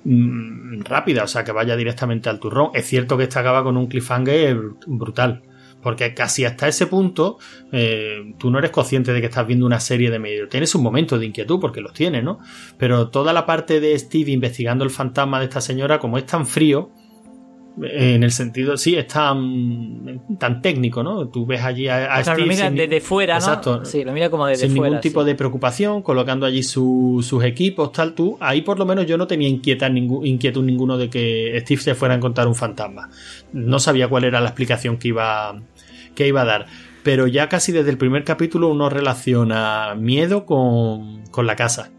Mm, 0.09 0.83
rápida, 0.85 1.25
o 1.25 1.27
sea, 1.27 1.43
que 1.43 1.51
vaya 1.51 1.75
directamente 1.75 2.29
al 2.29 2.39
turrón. 2.39 2.71
Es 2.75 2.87
cierto 2.87 3.17
que 3.17 3.25
esta 3.25 3.41
acaba 3.41 3.65
con 3.65 3.77
un 3.77 3.89
cliffhanger 3.89 4.57
brutal. 4.87 5.43
Porque 5.83 6.15
casi 6.15 6.45
hasta 6.45 6.69
ese 6.69 6.87
punto 6.87 7.39
eh, 7.73 8.35
tú 8.39 8.51
no 8.51 8.61
eres 8.61 8.71
consciente 8.71 9.13
de 9.13 9.21
que 9.21 9.27
estás 9.27 9.47
viendo 9.47 9.67
una 9.67 9.81
serie 9.81 10.11
de 10.11 10.21
medio. 10.21 10.49
Tienes 10.49 10.75
un 10.77 10.85
momento 10.85 11.19
de 11.19 11.27
inquietud, 11.27 11.59
porque 11.61 11.81
los 11.81 11.93
tienes, 11.93 12.23
¿no? 12.23 12.39
Pero 12.79 13.09
toda 13.09 13.33
la 13.33 13.47
parte 13.47 13.81
de 13.81 13.99
Steve 13.99 14.31
investigando 14.31 14.85
el 14.85 14.91
fantasma 14.91 15.41
de 15.41 15.47
esta 15.47 15.61
señora, 15.61 15.99
como 15.99 16.19
es 16.19 16.27
tan 16.27 16.47
frío, 16.47 16.93
en 17.83 18.23
el 18.23 18.31
sentido, 18.31 18.77
sí, 18.77 18.97
es 18.97 19.07
tan, 19.07 20.23
tan 20.39 20.63
técnico, 20.63 21.03
¿no? 21.03 21.29
Tú 21.29 21.45
ves 21.45 21.63
allí 21.63 21.89
a, 21.89 22.15
a 22.15 22.23
Steve. 22.23 22.41
Lo 22.41 22.47
mira 22.47 22.71
desde 22.71 23.01
fuera, 23.01 23.35
¿no? 23.35 23.39
Exacto. 23.39 23.85
Sí, 23.85 24.03
lo 24.05 24.13
mira 24.13 24.31
como 24.31 24.47
desde 24.47 24.67
sin 24.67 24.75
ningún 24.75 25.01
tipo 25.01 25.25
de 25.25 25.35
preocupación, 25.35 26.03
colocando 26.03 26.47
allí 26.47 26.63
sus 26.63 27.45
equipos, 27.45 27.93
tal. 27.93 28.15
Tú, 28.15 28.39
ahí 28.41 28.63
por 28.63 28.79
lo 28.79 28.87
menos 28.87 29.07
yo 29.07 29.19
no 29.19 29.27
tenía 29.27 29.49
inquietud, 29.49 30.25
inquietud 30.25 30.65
ninguno 30.65 30.97
de 30.97 31.11
que 31.11 31.59
Steve 31.61 31.83
se 31.83 31.95
fuera 31.95 32.15
a 32.15 32.17
encontrar 32.17 32.49
un 32.49 32.55
fantasma. 32.55 33.11
No 33.53 33.79
sabía 33.79 34.09
cuál 34.09 34.25
era 34.25 34.41
la 34.41 34.49
explicación 34.49 34.97
que 34.97 35.09
iba, 35.09 35.61
que 36.15 36.27
iba 36.27 36.43
a 36.43 36.47
dar. 36.47 36.67
Pero 37.03 37.27
ya 37.27 37.49
casi 37.49 37.73
desde 37.73 37.91
el 37.91 37.99
primer 37.99 38.25
capítulo 38.25 38.69
uno 38.69 38.89
relaciona 38.89 39.95
miedo 39.97 40.45
con, 40.47 41.23
con 41.31 41.47
la 41.47 41.55
casa. 41.57 41.91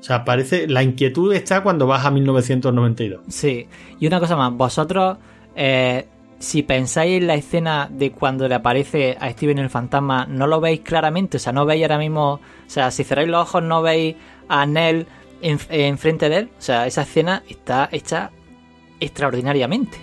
O 0.00 0.02
sea, 0.02 0.24
parece. 0.24 0.66
La 0.66 0.82
inquietud 0.82 1.32
está 1.32 1.62
cuando 1.62 1.86
vas 1.86 2.04
a 2.04 2.10
1992. 2.10 3.22
Sí. 3.28 3.68
Y 3.98 4.06
una 4.06 4.18
cosa 4.18 4.36
más, 4.36 4.52
vosotros. 4.52 5.18
Eh, 5.54 6.06
si 6.40 6.62
pensáis 6.62 7.20
en 7.20 7.26
la 7.26 7.34
escena 7.34 7.88
de 7.92 8.12
cuando 8.12 8.48
le 8.48 8.54
aparece 8.54 9.16
a 9.20 9.30
Steven 9.30 9.58
el 9.58 9.68
fantasma, 9.68 10.26
no 10.26 10.46
lo 10.46 10.58
veis 10.58 10.80
claramente, 10.80 11.36
o 11.36 11.40
sea, 11.40 11.52
no 11.52 11.66
veis 11.66 11.82
ahora 11.82 11.98
mismo, 11.98 12.32
o 12.32 12.40
sea, 12.66 12.90
si 12.90 13.04
cerráis 13.04 13.28
los 13.28 13.42
ojos 13.42 13.62
no 13.62 13.82
veis 13.82 14.16
a 14.48 14.64
Nell 14.64 15.06
enfrente 15.42 16.26
en 16.26 16.30
de 16.32 16.38
él, 16.38 16.50
o 16.58 16.62
sea, 16.62 16.86
esa 16.86 17.02
escena 17.02 17.42
está 17.46 17.90
hecha 17.92 18.30
extraordinariamente. 19.00 19.98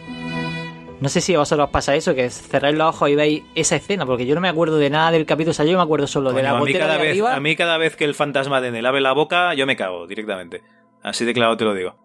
No 0.99 1.09
sé 1.09 1.21
si 1.21 1.35
a 1.35 1.39
vosotros 1.39 1.65
os 1.65 1.71
pasa 1.71 1.95
eso, 1.95 2.15
que 2.15 2.29
cerráis 2.29 2.75
los 2.75 2.95
ojos 2.95 3.09
y 3.09 3.15
veis 3.15 3.43
esa 3.53 3.75
escena, 3.75 4.05
porque 4.05 4.25
yo 4.25 4.33
no 4.33 4.41
me 4.41 4.49
acuerdo 4.49 4.77
de 4.77 4.89
nada 4.89 5.11
del 5.11 5.25
capítulo, 5.25 5.51
o 5.51 5.53
sea, 5.53 5.65
yo 5.65 5.77
me 5.77 5.83
acuerdo 5.83 6.07
solo 6.07 6.33
de 6.33 6.41
la 6.41 6.51
a 6.51 6.59
mí, 6.59 6.73
cada 6.73 6.97
vez, 6.97 7.21
a 7.21 7.39
mí 7.39 7.55
cada 7.55 7.77
vez 7.77 7.95
que 7.95 8.05
el 8.05 8.15
fantasma 8.15 8.61
de 8.61 8.71
Nel 8.71 8.85
abre 8.85 9.01
la 9.01 9.13
boca, 9.13 9.53
yo 9.53 9.67
me 9.67 9.75
cago 9.75 10.07
directamente. 10.07 10.63
Así 11.03 11.23
de 11.23 11.33
claro 11.33 11.55
te 11.55 11.65
lo 11.65 11.73
digo. 11.73 11.95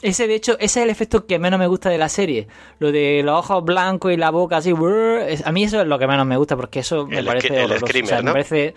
Ese, 0.00 0.26
de 0.26 0.34
hecho, 0.34 0.54
ese 0.54 0.80
es 0.80 0.84
el 0.84 0.90
efecto 0.90 1.26
que 1.26 1.38
menos 1.38 1.60
me 1.60 1.68
gusta 1.68 1.88
de 1.88 1.96
la 1.96 2.08
serie. 2.08 2.48
Lo 2.80 2.90
de 2.90 3.22
los 3.24 3.38
ojos 3.38 3.64
blancos 3.64 4.12
y 4.12 4.16
la 4.16 4.30
boca 4.30 4.56
así. 4.56 4.70
a 4.70 5.52
mí 5.52 5.64
eso 5.64 5.80
es 5.80 5.86
lo 5.86 5.98
que 5.98 6.08
menos 6.08 6.26
me 6.26 6.36
gusta, 6.36 6.56
porque 6.56 6.80
eso 6.80 7.06
me 7.06 7.22
parece 7.22 7.62
el 7.62 7.78
screamer, 7.78 8.24
me 8.24 8.32
parece... 8.32 8.74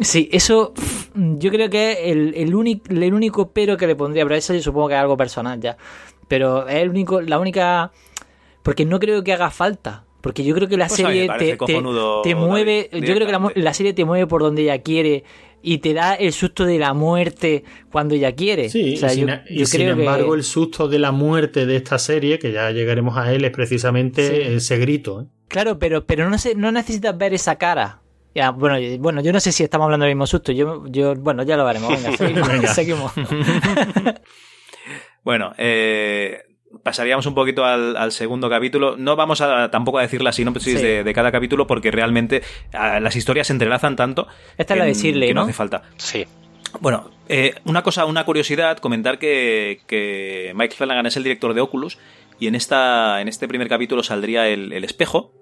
Sí, 0.00 0.28
eso 0.32 0.72
yo 1.14 1.50
creo 1.50 1.68
que 1.68 1.92
es 1.92 1.98
el, 2.04 2.34
el, 2.34 2.54
único, 2.54 2.90
el 2.90 3.12
único 3.12 3.50
pero 3.50 3.76
que 3.76 3.86
le 3.86 3.94
pondría, 3.94 4.24
pero 4.24 4.36
eso 4.36 4.54
yo 4.54 4.62
supongo 4.62 4.88
que 4.88 4.94
es 4.94 5.00
algo 5.00 5.16
personal 5.18 5.60
ya. 5.60 5.76
Pero 6.32 6.66
es 6.66 6.76
el 6.76 6.88
único, 6.88 7.20
la 7.20 7.38
única. 7.38 7.92
Porque 8.62 8.86
no 8.86 8.98
creo 8.98 9.22
que 9.22 9.34
haga 9.34 9.50
falta. 9.50 10.04
Porque 10.22 10.44
yo 10.44 10.54
creo 10.54 10.66
que 10.66 10.78
la 10.78 10.86
pues 10.86 10.96
serie 10.96 11.28
te, 11.38 11.58
te, 11.58 12.34
mueve. 12.34 12.88
yo 12.90 13.14
creo 13.14 13.26
que 13.26 13.60
la, 13.60 13.74
serie 13.74 13.92
te 13.92 14.06
mueve 14.06 14.26
por 14.26 14.40
donde 14.40 14.62
ella 14.62 14.80
quiere 14.80 15.24
y 15.62 15.78
te 15.78 15.92
da 15.92 16.14
el 16.14 16.32
susto 16.32 16.64
de 16.64 16.78
la 16.78 16.94
muerte 16.94 17.64
cuando 17.90 18.14
ella 18.14 18.32
quiere. 18.32 18.70
Sí, 18.70 18.94
y 19.50 19.66
sin, 19.66 19.82
embargo, 19.82 20.34
el 20.34 20.42
susto 20.42 20.88
de 20.88 20.98
la 20.98 21.12
muerte 21.12 21.66
de 21.66 21.76
esta 21.76 21.98
serie, 21.98 22.38
que 22.38 22.50
ya 22.50 22.70
llegaremos 22.70 23.18
a 23.18 23.30
él, 23.30 23.44
es 23.44 23.50
precisamente 23.50 24.54
ese 24.54 24.78
grito. 24.78 25.20
¿eh? 25.20 25.24
Claro, 25.48 25.78
pero, 25.78 26.06
pero 26.06 26.30
no, 26.30 26.38
se, 26.38 26.54
no 26.54 26.72
necesitas 26.72 27.18
ver 27.18 27.34
esa 27.34 27.56
cara. 27.56 28.00
Ya, 28.34 28.52
bueno, 28.52 28.78
bueno, 29.00 29.20
yo 29.20 29.34
no 29.34 29.40
sé 29.40 29.52
si 29.52 29.64
estamos 29.64 29.84
hablando 29.84 30.06
del 30.06 30.14
mismo 30.14 30.26
susto. 30.26 30.50
Yo, 30.50 30.86
yo, 30.86 31.14
bueno, 31.14 31.42
ya 31.42 31.58
lo 31.58 31.66
veremos. 31.66 31.90
Venga, 31.90 32.72
seguimos. 32.74 33.12
seguimos. 33.12 33.12
Bueno, 35.24 35.52
eh, 35.58 36.42
pasaríamos 36.82 37.26
un 37.26 37.34
poquito 37.34 37.64
al, 37.64 37.96
al 37.96 38.12
segundo 38.12 38.48
capítulo. 38.50 38.96
No 38.96 39.16
vamos 39.16 39.40
a 39.40 39.70
tampoco 39.70 39.98
a 39.98 40.02
decir 40.02 40.22
la 40.22 40.32
sinopsis 40.32 40.78
Sí. 40.78 40.84
de, 40.84 41.04
de 41.04 41.14
cada 41.14 41.30
capítulo 41.32 41.66
porque 41.66 41.90
realmente 41.90 42.42
ah, 42.72 42.98
las 43.00 43.16
historias 43.16 43.46
se 43.46 43.52
entrelazan 43.52 43.96
tanto. 43.96 44.26
Esta 44.58 44.74
es 44.74 44.78
la 44.78 44.84
de 44.86 44.94
Shirley, 44.94 45.28
que 45.28 45.34
no 45.34 45.40
¿no? 45.42 45.44
hace 45.44 45.52
falta. 45.52 45.82
Sí. 45.96 46.26
Bueno, 46.80 47.10
eh, 47.28 47.54
una 47.64 47.82
cosa, 47.82 48.06
una 48.06 48.24
curiosidad, 48.24 48.78
comentar 48.78 49.18
que, 49.18 49.80
que 49.86 50.52
Mike 50.54 50.74
Flanagan 50.74 51.06
es 51.06 51.16
el 51.18 51.22
director 51.22 51.52
de 51.54 51.60
Oculus 51.60 51.98
y 52.40 52.46
en 52.46 52.54
esta, 52.54 53.20
en 53.20 53.28
este 53.28 53.46
primer 53.46 53.68
capítulo 53.68 54.02
saldría 54.02 54.48
el, 54.48 54.72
el 54.72 54.82
espejo 54.84 55.34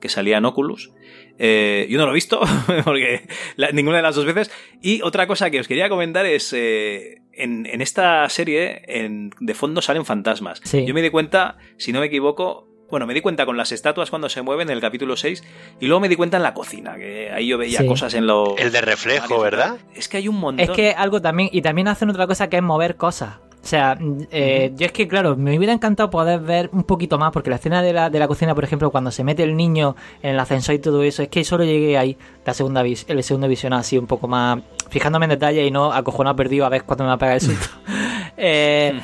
que 0.00 0.08
salía 0.08 0.38
en 0.38 0.46
Oculus. 0.46 0.90
Eh, 1.38 1.86
yo 1.90 1.98
no 1.98 2.06
lo 2.06 2.12
he 2.12 2.14
visto 2.14 2.40
porque 2.84 3.28
la- 3.56 3.70
ninguna 3.72 3.98
de 3.98 4.02
las 4.02 4.14
dos 4.16 4.24
veces. 4.24 4.50
Y 4.80 5.02
otra 5.02 5.26
cosa 5.26 5.50
que 5.50 5.60
os 5.60 5.68
quería 5.68 5.88
comentar 5.90 6.24
es 6.24 6.52
eh, 6.56 7.20
en, 7.38 7.66
en 7.66 7.80
esta 7.80 8.28
serie 8.28 8.82
en- 8.86 9.30
de 9.40 9.54
fondo 9.54 9.80
salen 9.82 10.04
fantasmas. 10.04 10.60
Sí. 10.64 10.84
Yo 10.86 10.94
me 10.94 11.02
di 11.02 11.10
cuenta, 11.10 11.56
si 11.76 11.92
no 11.92 12.00
me 12.00 12.06
equivoco. 12.06 12.66
Bueno, 12.90 13.06
me 13.06 13.12
di 13.12 13.20
cuenta 13.20 13.44
con 13.44 13.58
las 13.58 13.70
estatuas 13.70 14.08
cuando 14.08 14.30
se 14.30 14.40
mueven 14.40 14.70
en 14.70 14.74
el 14.74 14.80
capítulo 14.80 15.14
6 15.14 15.44
y 15.78 15.86
luego 15.88 16.00
me 16.00 16.08
di 16.08 16.16
cuenta 16.16 16.38
en 16.38 16.42
la 16.42 16.54
cocina, 16.54 16.96
que 16.96 17.30
ahí 17.30 17.46
yo 17.46 17.58
veía 17.58 17.80
Sí. 17.80 17.86
cosas 17.86 18.14
en 18.14 18.26
los... 18.26 18.58
El 18.58 18.72
de 18.72 18.80
reflejo, 18.80 19.38
¿verdad? 19.40 19.76
Es 19.94 20.08
que 20.08 20.16
hay 20.16 20.26
un 20.26 20.36
montón. 20.40 20.64
Es 20.64 20.70
que 20.70 20.92
algo 20.92 21.20
también, 21.20 21.50
y 21.52 21.60
también 21.60 21.86
hacen 21.88 22.08
otra 22.08 22.26
cosa 22.26 22.48
que 22.48 22.56
es 22.56 22.62
mover 22.62 22.96
cosas. 22.96 23.40
O 23.68 23.70
sea, 23.70 23.96
mm, 24.00 24.28
eh, 24.30 24.72
yo 24.76 24.86
es 24.86 24.92
que, 24.92 25.06
claro, 25.06 25.36
me 25.36 25.54
hubiera 25.58 25.74
encantado 25.74 26.08
poder 26.08 26.40
ver 26.40 26.70
un 26.72 26.84
poquito 26.84 27.18
más, 27.18 27.32
porque 27.32 27.50
la 27.50 27.56
escena 27.56 27.82
de 27.82 27.92
la, 27.92 28.08
de 28.08 28.18
la 28.18 28.26
cocina, 28.26 28.54
por 28.54 28.64
ejemplo, 28.64 28.90
cuando 28.90 29.10
se 29.10 29.22
mete 29.24 29.42
el 29.42 29.54
niño 29.54 29.94
en 30.22 30.30
el 30.30 30.40
ascensor 30.40 30.74
y 30.74 30.78
todo 30.78 31.02
eso, 31.02 31.22
es 31.22 31.28
que 31.28 31.44
solo 31.44 31.64
llegué 31.64 31.98
ahí, 31.98 32.16
la 32.46 32.54
segunda 32.54 32.82
vis 32.82 33.04
el 33.08 33.22
segundo 33.22 33.46
visión 33.46 33.74
así, 33.74 33.98
un 33.98 34.06
poco 34.06 34.26
más, 34.26 34.60
fijándome 34.88 35.26
en 35.26 35.30
detalle 35.32 35.66
y 35.66 35.70
no 35.70 35.92
acojonado 35.92 36.34
perdido 36.34 36.64
a 36.64 36.70
ver 36.70 36.84
cuándo 36.84 37.04
me 37.04 37.08
va 37.08 37.14
a 37.14 37.18
pegar 37.18 37.34
el 37.34 37.40
susto. 37.42 37.68
Eh, 38.40 38.98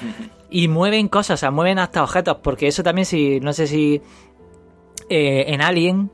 y 0.48 0.68
mueven 0.68 1.08
cosas, 1.08 1.34
o 1.34 1.40
sea, 1.40 1.50
mueven 1.50 1.80
hasta 1.80 2.02
objetos, 2.02 2.38
porque 2.40 2.68
eso 2.68 2.82
también, 2.82 3.04
si 3.04 3.40
no 3.40 3.52
sé 3.52 3.66
si 3.66 4.00
eh, 5.10 5.44
en 5.48 5.60
Alien 5.60 6.10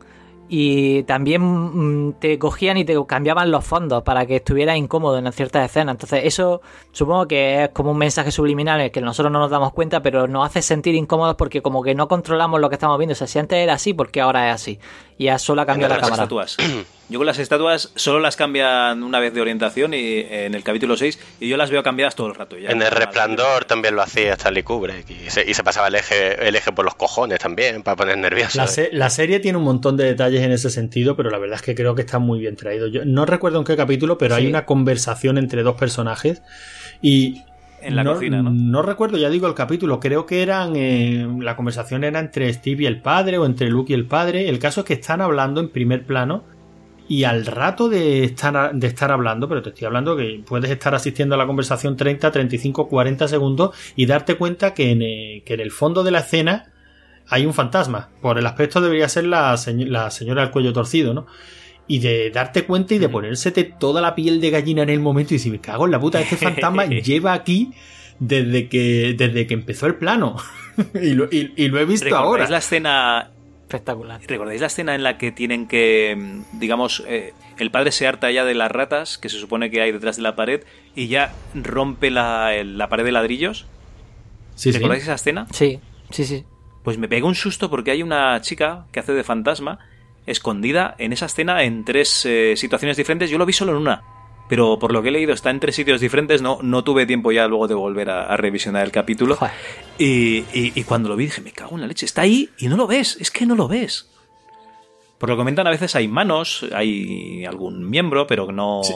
y 0.53 1.05
también 1.05 1.43
mm, 1.43 2.15
te 2.15 2.37
cogían 2.37 2.77
y 2.77 2.85
te 2.85 2.97
cambiaban 3.07 3.53
los 3.53 3.65
fondos 3.65 4.03
para 4.03 4.27
que 4.27 4.37
estuviera 4.37 4.77
incómodo 4.77 5.17
en 5.17 5.33
ciertas 5.33 5.65
escenas. 5.65 5.95
Entonces 5.95 6.23
eso 6.25 6.61
supongo 6.91 7.29
que 7.29 7.65
es 7.65 7.71
como 7.71 7.93
un 7.93 7.99
mensaje 7.99 8.33
subliminal 8.33 8.81
en 8.81 8.87
el 8.87 8.91
que 8.91 9.01
nosotros 9.01 9.33
no 9.33 9.39
nos 9.39 9.51
damos 9.51 9.73
cuenta, 9.73 10.03
pero 10.03 10.27
nos 10.27 10.45
hace 10.45 10.61
sentir 10.61 10.97
incómodos 10.97 11.37
porque 11.37 11.63
como 11.63 11.85
que 11.85 11.95
no 11.95 12.09
controlamos 12.09 12.61
lo 12.61 12.69
que 12.69 12.75
estamos 12.75 12.99
viendo. 12.99 13.13
O 13.13 13.17
sea, 13.17 13.29
si 13.29 13.39
antes 13.39 13.59
era 13.59 13.75
así, 13.75 13.95
porque 13.95 14.21
ahora 14.21 14.49
es 14.49 14.57
así? 14.57 14.81
Y 15.19 15.27
ya 15.27 15.39
solo 15.39 15.63
ha 15.63 15.67
cambiado 15.67 15.95
la 15.95 16.01
cámara. 16.01 16.25
estatuas. 16.25 16.57
Yo 17.11 17.19
con 17.19 17.27
las 17.27 17.39
estatuas 17.41 17.91
solo 17.97 18.21
las 18.21 18.37
cambian 18.37 19.03
una 19.03 19.19
vez 19.19 19.35
de 19.35 19.41
orientación 19.41 19.93
y 19.95 20.21
en 20.31 20.55
el 20.55 20.63
capítulo 20.63 20.97
6 20.97 21.19
y 21.41 21.49
yo 21.49 21.57
las 21.57 21.69
veo 21.71 21.83
cambiadas 21.83 22.15
todo 22.15 22.29
el 22.29 22.35
rato. 22.37 22.57
ya. 22.57 22.71
En 22.71 22.81
el 22.81 22.91
resplandor 22.93 23.65
también 23.65 23.97
lo 23.97 24.03
hacía 24.03 24.35
Stanley 24.35 24.63
Kubrick 24.63 25.11
y 25.11 25.29
se, 25.29 25.49
y 25.51 25.53
se 25.55 25.65
pasaba 25.65 25.89
el 25.89 25.97
eje, 25.97 26.47
el 26.49 26.55
eje 26.55 26.71
por 26.71 26.85
los 26.85 26.95
cojones 26.95 27.41
también 27.41 27.83
para 27.83 27.97
poner 27.97 28.17
nervioso. 28.17 28.59
La, 28.59 28.69
se- 28.69 28.91
la 28.93 29.11
serie 29.11 29.41
tiene 29.41 29.59
un 29.59 29.65
montón 29.65 29.97
de 29.97 30.05
detalles 30.05 30.41
en 30.43 30.53
ese 30.53 30.71
sentido, 30.71 31.17
pero 31.17 31.31
la 31.31 31.39
verdad 31.39 31.57
es 31.57 31.63
que 31.63 31.75
creo 31.75 31.97
que 31.97 32.03
está 32.03 32.21
muy 32.21 32.39
bien 32.39 32.55
traído. 32.55 32.87
Yo 32.87 33.05
no 33.05 33.27
recuerdo 33.27 33.59
en 33.59 33.65
qué 33.65 33.77
capítulo, 33.77 34.17
pero 34.17 34.37
hay 34.37 34.47
una 34.47 34.65
conversación 34.65 35.37
entre 35.37 35.63
dos 35.65 35.75
personajes 35.77 36.43
y 37.03 37.43
En 37.83 37.97
la 37.97 38.05
cocina, 38.05 38.41
¿no? 38.43 38.51
No 38.51 38.83
recuerdo, 38.83 39.17
ya 39.19 39.31
digo 39.31 39.49
el 39.49 39.55
capítulo. 39.55 39.99
Creo 39.99 40.27
que 40.27 40.43
eran 40.43 40.75
eh, 40.77 41.27
la 41.41 41.57
conversación 41.57 42.05
era 42.05 42.21
entre 42.21 42.53
Steve 42.53 42.85
y 42.85 42.87
el 42.87 43.01
padre 43.03 43.39
o 43.39 43.47
entre 43.47 43.69
Luke 43.69 43.93
y 43.93 43.95
el 43.97 44.07
padre. 44.07 44.49
El 44.49 44.59
caso 44.61 44.83
es 44.83 44.87
que 44.87 44.93
están 44.95 45.21
hablando 45.21 45.61
en 45.61 45.71
primer 45.71 46.05
plano 46.05 46.45
y 47.11 47.25
al 47.25 47.45
rato 47.45 47.89
de 47.89 48.23
estar, 48.23 48.73
de 48.73 48.87
estar 48.87 49.11
hablando, 49.11 49.49
pero 49.49 49.63
te 49.63 49.71
estoy 49.71 49.85
hablando 49.87 50.17
que 50.17 50.43
puedes 50.47 50.71
estar 50.71 50.95
asistiendo 50.95 51.35
a 51.35 51.39
la 51.39 51.47
conversación 51.47 51.97
30, 51.97 52.31
35, 52.31 52.89
40 52.89 53.27
segundos 53.27 53.75
y 53.97 54.07
darte 54.07 54.37
cuenta 54.37 54.75
que 54.75 54.93
en, 54.93 55.03
eh, 55.03 55.43
que 55.45 55.55
en 55.55 55.61
el 55.61 55.73
fondo 55.73 56.05
de 56.05 56.13
la 56.13 56.21
escena 56.21 56.73
hay 57.29 57.47
un 57.47 57.53
fantasma. 57.53 58.11
Por 58.23 58.39
el 58.39 58.47
aspecto 58.47 58.81
debería 58.81 59.09
ser 59.09 59.25
la, 59.25 59.57
la 59.89 60.11
señora 60.13 60.43
del 60.43 60.51
cuello 60.53 60.73
torcido, 60.73 61.13
¿no? 61.13 61.27
Y 61.89 61.99
de 61.99 62.31
darte 62.31 62.63
cuenta 62.65 62.95
y 62.95 62.99
de 62.99 63.09
ponérsete 63.09 63.65
toda 63.65 64.01
la 64.01 64.15
piel 64.15 64.41
de 64.41 64.51
gallina 64.51 64.83
en 64.85 64.91
el 64.91 65.01
momento 65.01 65.35
y 65.35 65.39
decir, 65.39 65.51
me 65.51 65.61
cago 65.61 65.87
en 65.87 65.91
la 65.91 65.99
puta, 65.99 66.21
este 66.21 66.37
fantasma 66.37 66.85
lleva 66.87 67.33
aquí 67.33 67.73
desde 68.21 68.69
que, 68.69 69.15
desde 69.19 69.49
que 69.49 69.55
empezó 69.55 69.87
el 69.87 69.97
plano. 69.97 70.37
y, 71.03 71.15
lo, 71.15 71.25
y- 71.25 71.53
y 71.57 71.67
lo 71.69 71.81
he 71.81 71.85
visto 71.85 72.05
¿Recordáis 72.05 72.29
ahora. 72.29 72.49
la 72.51 72.59
escena 72.59 73.31
Espectacular. 73.71 74.21
¿Recordáis 74.27 74.61
la 74.61 74.67
escena 74.67 74.97
en 74.97 75.05
la 75.05 75.17
que 75.17 75.31
tienen 75.31 75.69
que, 75.69 76.17
mm, 76.19 76.59
digamos, 76.59 77.05
eh, 77.07 77.35
el 77.57 77.71
padre 77.71 77.93
se 77.93 78.05
harta 78.05 78.29
ya 78.33 78.45
de 78.45 78.55
las 78.55 78.69
ratas 78.69 79.17
que 79.17 79.29
se 79.29 79.39
supone 79.39 79.71
que 79.71 79.81
hay 79.81 79.93
detrás 79.93 80.17
de 80.17 80.23
la 80.23 80.35
pared 80.35 80.65
y 80.97 81.07
ya 81.07 81.33
rompe 81.55 82.11
la, 82.11 82.53
la 82.65 82.89
pared 82.89 83.05
de 83.05 83.13
ladrillos? 83.13 83.67
Sí, 84.57 84.73
sí. 84.73 84.79
¿Recordáis 84.79 85.05
esa 85.05 85.15
escena? 85.15 85.47
Sí, 85.53 85.79
sí, 86.11 86.25
sí. 86.25 86.45
Pues 86.83 86.99
me 86.99 87.07
pegó 87.07 87.29
un 87.29 87.37
susto 87.37 87.71
porque 87.71 87.93
hay 87.93 88.03
una 88.03 88.41
chica 88.41 88.87
que 88.91 88.99
hace 88.99 89.13
de 89.13 89.23
fantasma 89.23 89.79
escondida 90.27 90.97
en 90.99 91.13
esa 91.13 91.27
escena 91.27 91.63
en 91.63 91.85
tres 91.85 92.27
eh, 92.27 92.55
situaciones 92.57 92.97
diferentes. 92.97 93.31
Yo 93.31 93.39
lo 93.39 93.47
vi 93.47 93.53
solo 93.53 93.71
en 93.71 93.79
una. 93.79 94.03
Pero 94.51 94.79
por 94.79 94.93
lo 94.93 95.01
que 95.03 95.09
he 95.09 95.13
leído 95.13 95.33
está 95.33 95.49
en 95.49 95.61
tres 95.61 95.77
sitios 95.77 96.01
diferentes. 96.03 96.43
No, 96.43 96.59
no 96.61 96.85
tuve 96.85 97.07
tiempo 97.07 97.33
ya 97.33 97.47
luego 97.49 97.67
de 97.69 97.75
volver 97.75 98.11
a, 98.11 98.25
a 98.25 98.37
revisionar 98.37 98.85
el 98.85 98.91
capítulo. 98.93 99.39
Y, 99.97 100.39
y- 100.53 100.73
y 100.75 100.85
cuando 100.85 101.09
lo 101.09 101.17
vi 101.17 101.25
dije, 101.27 101.41
me 101.41 101.53
cago 101.53 101.77
en 101.77 101.81
la 101.81 101.87
leche. 101.87 102.05
Está 102.05 102.23
ahí 102.23 102.51
y 102.59 102.69
no 102.69 102.77
lo 102.77 102.87
ves. 102.87 103.17
Es 103.21 103.31
que 103.31 103.47
no 103.47 103.55
lo 103.55 103.69
ves. 103.69 104.11
Por 105.19 105.29
lo 105.29 105.37
que 105.37 105.41
comentan, 105.41 105.67
a 105.67 105.71
veces 105.71 105.95
hay 105.97 106.09
manos, 106.09 106.67
hay 106.75 107.45
algún 107.47 107.89
miembro, 107.89 108.27
pero 108.27 108.51
no, 108.53 108.83
Sí. 108.83 108.95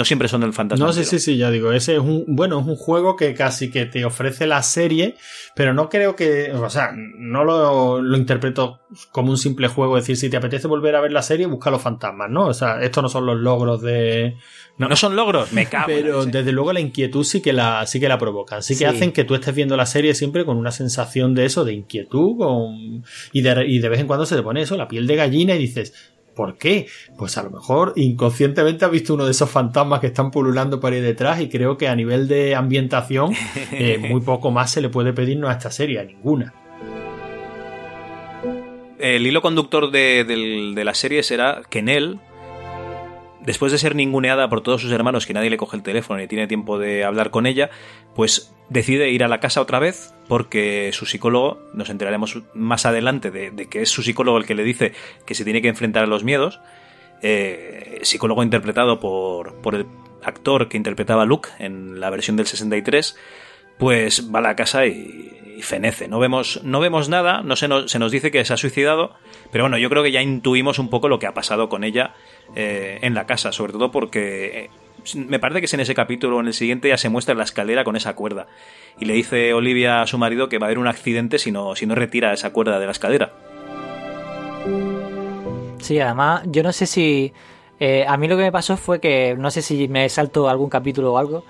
No 0.00 0.04
siempre 0.06 0.28
son 0.28 0.42
el 0.42 0.52
fantasma. 0.54 0.86
No, 0.86 0.92
sí, 0.92 1.04
sí, 1.04 1.18
sí, 1.18 1.36
ya 1.36 1.50
digo, 1.50 1.72
ese 1.72 1.92
es 1.94 2.00
un, 2.00 2.24
bueno, 2.26 2.58
es 2.58 2.66
un 2.66 2.74
juego 2.76 3.14
que 3.16 3.34
casi 3.34 3.70
que 3.70 3.84
te 3.86 4.04
ofrece 4.06 4.46
la 4.46 4.62
serie, 4.62 5.14
pero 5.54 5.74
no 5.74 5.88
creo 5.90 6.16
que, 6.16 6.50
o 6.52 6.70
sea, 6.70 6.90
no 6.94 7.44
lo, 7.44 8.00
lo 8.00 8.16
interpreto 8.16 8.80
como 9.12 9.30
un 9.30 9.36
simple 9.38 9.68
juego, 9.68 9.98
es 9.98 10.04
decir, 10.04 10.16
si 10.16 10.30
te 10.30 10.38
apetece 10.38 10.66
volver 10.66 10.96
a 10.96 11.00
ver 11.02 11.12
la 11.12 11.20
serie, 11.22 11.44
busca 11.46 11.70
los 11.70 11.82
fantasmas, 11.82 12.30
¿no? 12.30 12.46
O 12.46 12.54
sea, 12.54 12.80
estos 12.82 13.02
no 13.02 13.08
son 13.10 13.26
los 13.26 13.38
logros 13.38 13.82
de... 13.82 14.36
No, 14.78 14.96
son 14.96 15.14
logros, 15.14 15.52
me 15.52 15.66
cago. 15.66 15.84
Pero 15.88 16.24
desde 16.24 16.52
luego 16.52 16.72
la 16.72 16.80
inquietud 16.80 17.22
sí 17.22 17.42
que 17.42 17.52
la, 17.52 17.84
sí 17.86 18.00
que 18.00 18.08
la 18.08 18.16
provocan. 18.18 18.62
Sí 18.62 18.72
que 18.74 18.78
Sí. 18.78 18.84
hacen 18.86 19.12
que 19.12 19.24
tú 19.24 19.34
estés 19.34 19.54
viendo 19.54 19.76
la 19.76 19.84
serie 19.84 20.14
siempre 20.14 20.46
con 20.46 20.56
una 20.56 20.70
sensación 20.72 21.34
de 21.34 21.44
eso, 21.44 21.66
de 21.66 21.74
inquietud, 21.74 22.38
con- 22.38 23.04
y, 23.32 23.42
de, 23.42 23.66
y 23.68 23.78
de 23.78 23.88
vez 23.90 24.00
en 24.00 24.06
cuando 24.06 24.24
se 24.24 24.36
te 24.36 24.42
pone 24.42 24.62
eso, 24.62 24.78
la 24.78 24.88
piel 24.88 25.06
de 25.06 25.16
gallina, 25.16 25.54
y 25.54 25.58
dices, 25.58 25.92
¿por 26.40 26.56
qué? 26.56 26.86
Pues 27.18 27.36
a 27.36 27.42
lo 27.42 27.50
mejor 27.50 27.92
inconscientemente 27.96 28.86
has 28.86 28.90
visto 28.90 29.12
uno 29.12 29.26
de 29.26 29.32
esos 29.32 29.50
fantasmas 29.50 30.00
que 30.00 30.06
están 30.06 30.30
pululando 30.30 30.80
por 30.80 30.94
ahí 30.94 31.02
detrás, 31.02 31.38
y 31.42 31.50
creo 31.50 31.76
que 31.76 31.86
a 31.86 31.94
nivel 31.94 32.28
de 32.28 32.54
ambientación, 32.54 33.34
eh, 33.72 33.98
muy 33.98 34.22
poco 34.22 34.50
más 34.50 34.70
se 34.70 34.80
le 34.80 34.88
puede 34.88 35.12
pedirnos 35.12 35.50
a 35.50 35.52
esta 35.52 35.70
serie, 35.70 36.00
a 36.00 36.04
ninguna. 36.04 36.54
el 38.98 39.26
hilo 39.26 39.42
conductor 39.42 39.90
de, 39.90 40.24
de 40.24 40.84
la 40.84 40.94
serie 40.94 41.22
será 41.22 41.60
que 41.68 41.82
Nell, 41.82 42.18
después 43.44 43.72
de 43.72 43.78
ser 43.78 43.94
ninguneada 43.94 44.48
por 44.48 44.62
todos 44.62 44.80
sus 44.82 44.92
hermanos, 44.92 45.26
que 45.26 45.34
nadie 45.34 45.50
le 45.50 45.56
coge 45.56 45.76
el 45.76 45.82
teléfono 45.82 46.18
ni 46.18 46.26
tiene 46.26 46.46
tiempo 46.46 46.78
de 46.78 47.04
hablar 47.04 47.30
con 47.30 47.46
ella, 47.46 47.70
pues 48.14 48.54
decide 48.68 49.10
ir 49.10 49.24
a 49.24 49.28
la 49.28 49.40
casa 49.40 49.60
otra 49.60 49.78
vez 49.78 50.14
porque 50.28 50.90
su 50.92 51.06
psicólogo, 51.06 51.60
nos 51.74 51.90
enteraremos 51.90 52.38
más 52.54 52.86
adelante 52.86 53.30
de, 53.30 53.68
que 53.68 53.82
es 53.82 53.88
su 53.88 54.02
psicólogo 54.02 54.38
el 54.38 54.46
que 54.46 54.54
le 54.54 54.62
dice 54.62 54.92
que 55.26 55.34
se 55.34 55.44
tiene 55.44 55.62
que 55.62 55.68
enfrentar 55.68 56.04
a 56.04 56.06
los 56.06 56.24
miedos, 56.24 56.60
eh, 57.22 57.98
psicólogo 58.02 58.42
interpretado 58.42 59.00
por, 59.00 59.56
por 59.56 59.74
el 59.74 59.86
actor 60.22 60.68
que 60.68 60.76
interpretaba 60.76 61.22
a 61.22 61.26
Luke 61.26 61.48
en 61.58 62.00
la 62.00 62.10
versión 62.10 62.36
del 62.36 62.46
63, 62.46 63.16
pues 63.78 64.32
va 64.32 64.38
a 64.40 64.42
la 64.42 64.56
casa 64.56 64.86
y, 64.86 65.40
y 65.56 65.62
fenece. 65.62 66.08
No 66.08 66.18
vemos, 66.18 66.60
no 66.62 66.80
vemos 66.80 67.08
nada, 67.08 67.42
no 67.42 67.56
se 67.56 67.68
nos, 67.68 67.90
se 67.90 67.98
nos 67.98 68.12
dice 68.12 68.30
que 68.30 68.44
se 68.44 68.52
ha 68.52 68.56
suicidado, 68.56 69.14
pero 69.50 69.64
bueno, 69.64 69.78
yo 69.78 69.88
creo 69.90 70.02
que 70.02 70.12
ya 70.12 70.22
intuimos 70.22 70.78
un 70.78 70.90
poco 70.90 71.08
lo 71.08 71.18
que 71.18 71.26
ha 71.26 71.34
pasado 71.34 71.68
con 71.68 71.84
ella 71.84 72.14
eh, 72.56 72.98
en 73.02 73.14
la 73.14 73.26
casa, 73.26 73.52
sobre 73.52 73.72
todo 73.72 73.90
porque 73.90 74.64
eh, 74.64 74.70
me 75.16 75.38
parece 75.38 75.60
que 75.60 75.66
es 75.66 75.74
en 75.74 75.80
ese 75.80 75.94
capítulo 75.94 76.36
o 76.36 76.40
en 76.40 76.46
el 76.48 76.54
siguiente 76.54 76.88
ya 76.88 76.96
se 76.98 77.08
muestra 77.08 77.32
en 77.32 77.38
la 77.38 77.44
escalera 77.44 77.84
con 77.84 77.96
esa 77.96 78.14
cuerda 78.14 78.46
y 78.98 79.04
le 79.06 79.14
dice 79.14 79.54
Olivia 79.54 80.02
a 80.02 80.06
su 80.06 80.18
marido 80.18 80.48
que 80.48 80.58
va 80.58 80.66
a 80.66 80.68
haber 80.68 80.78
un 80.78 80.88
accidente 80.88 81.38
si 81.38 81.50
no, 81.52 81.74
si 81.74 81.86
no 81.86 81.94
retira 81.94 82.32
esa 82.32 82.50
cuerda 82.52 82.78
de 82.78 82.86
la 82.86 82.92
escalera. 82.92 83.32
Sí, 85.80 85.98
además, 85.98 86.42
yo 86.46 86.62
no 86.62 86.72
sé 86.72 86.86
si. 86.86 87.32
eh, 87.78 88.04
a 88.06 88.16
mí 88.16 88.28
lo 88.28 88.36
que 88.36 88.42
me 88.42 88.52
pasó 88.52 88.76
fue 88.76 89.00
que. 89.00 89.34
No 89.38 89.50
sé 89.50 89.62
si 89.62 89.88
me 89.88 90.08
salto 90.08 90.48
algún 90.48 90.68
capítulo 90.68 91.14
o 91.14 91.18
algo. 91.18 91.44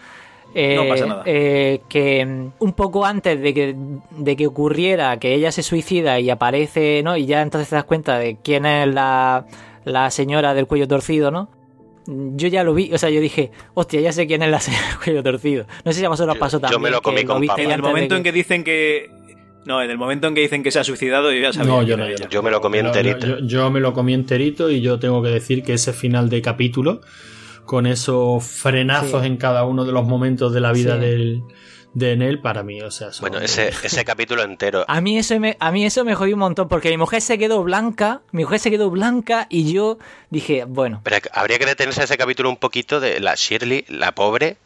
eh, 0.54 0.76
No 0.76 0.86
pasa 0.88 1.06
nada. 1.06 1.22
eh, 1.26 1.80
que 1.88 2.24
mm, 2.24 2.46
un 2.60 2.72
poco 2.72 3.04
antes 3.04 3.40
de 3.40 3.52
que, 3.52 3.74
de 4.10 4.36
que 4.36 4.46
ocurriera 4.46 5.18
que 5.18 5.34
ella 5.34 5.50
se 5.52 5.62
suicida 5.62 6.20
y 6.20 6.30
aparece, 6.30 7.02
¿no? 7.02 7.16
Y 7.16 7.26
ya 7.26 7.42
entonces 7.42 7.68
te 7.68 7.74
das 7.74 7.84
cuenta 7.84 8.18
de 8.18 8.36
quién 8.42 8.64
es 8.66 8.86
la, 8.88 9.44
la 9.84 10.10
señora 10.10 10.54
del 10.54 10.66
cuello 10.66 10.86
torcido, 10.88 11.30
¿no? 11.30 11.50
Yo 12.06 12.48
ya 12.48 12.64
lo 12.64 12.74
vi, 12.74 12.92
o 12.92 12.98
sea, 12.98 13.10
yo 13.10 13.20
dije, 13.20 13.50
hostia, 13.74 14.00
ya 14.00 14.12
sé 14.12 14.26
quién 14.26 14.42
es 14.42 14.50
la 14.50 14.60
señora 14.60 14.86
del 14.88 14.96
cuello 14.98 15.22
torcido. 15.22 15.66
No 15.84 15.92
sé 15.92 16.00
si 16.00 16.04
a 16.04 16.08
vosotros 16.08 16.34
Yo- 16.36 16.40
pasó 16.40 16.56
yo 16.58 16.60
también. 16.62 16.82
me 16.82 16.90
lo 16.90 17.02
comí 17.02 17.20
que 17.20 17.26
con 17.26 17.46
papas. 17.46 17.64
En 17.64 17.70
el 17.70 17.82
momento 17.82 18.16
en 18.16 18.22
que 18.22 18.32
dicen 18.32 18.64
que... 18.64 19.10
No, 19.66 19.82
en 19.82 19.90
el 19.90 19.98
momento 19.98 20.26
en 20.26 20.34
que 20.34 20.40
dicen 20.40 20.62
que 20.62 20.70
se 20.70 20.80
ha 20.80 20.84
suicidado 20.84 21.30
yo 21.32 21.38
ya 21.40 21.52
sabía. 21.52 21.70
No, 21.70 21.80
que 21.80 21.86
yo 21.86 21.96
no, 21.98 22.08
yo. 22.08 22.16
Yo 22.30 22.42
me 22.42 22.50
lo 22.50 22.62
comí 22.62 22.80
no, 22.82 22.88
enterito. 22.88 23.26
yo, 23.26 23.38
yo 23.40 23.70
me 23.70 23.80
lo 23.80 23.92
comí 23.92 24.14
enterito 24.14 24.70
y 24.70 24.80
yo 24.80 24.98
tengo 24.98 25.22
que 25.22 25.28
decir 25.28 25.62
que 25.62 25.74
ese 25.74 25.92
final 25.92 26.30
de 26.30 26.40
capítulo, 26.40 27.02
con 27.66 27.86
esos 27.86 28.42
frenazos 28.42 29.20
Sí. 29.20 29.26
en 29.28 29.36
cada 29.36 29.64
uno 29.64 29.84
de 29.84 29.92
los 29.92 30.06
momentos 30.06 30.54
de 30.54 30.60
la 30.60 30.72
vida 30.72 30.94
Sí. 30.94 31.00
del, 31.00 31.42
de 31.92 32.16
Nell 32.16 32.40
para 32.40 32.62
mí, 32.62 32.80
o 32.82 32.90
sea, 32.90 33.12
son- 33.12 33.28
Bueno, 33.28 33.44
ese, 33.44 33.68
ese 33.68 34.04
capítulo 34.04 34.42
entero. 34.42 34.84
A 34.88 35.00
mí, 35.00 35.18
eso 35.18 35.38
me, 35.40 35.56
a 35.58 35.72
mí 35.72 35.84
eso 35.84 36.04
me 36.04 36.14
jodió 36.14 36.34
un 36.34 36.40
montón 36.40 36.68
porque 36.68 36.88
mi 36.90 36.96
mujer 36.96 37.20
se 37.20 37.36
quedó 37.38 37.62
blanca, 37.64 38.20
mi 38.32 38.44
mujer 38.44 38.60
se 38.60 38.70
quedó 38.70 38.90
blanca 38.90 39.46
y 39.50 39.72
yo 39.72 39.98
dije, 40.30 40.64
bueno, 40.64 41.00
Pero 41.04 41.16
habría 41.32 41.58
que 41.58 41.66
detenerse 41.66 42.02
a 42.02 42.04
ese 42.04 42.16
capítulo 42.16 42.48
un 42.48 42.56
poquito 42.58 43.00
de 43.00 43.18
la 43.20 43.34
Shirley, 43.34 43.84
la 43.88 44.12
pobre. 44.14 44.56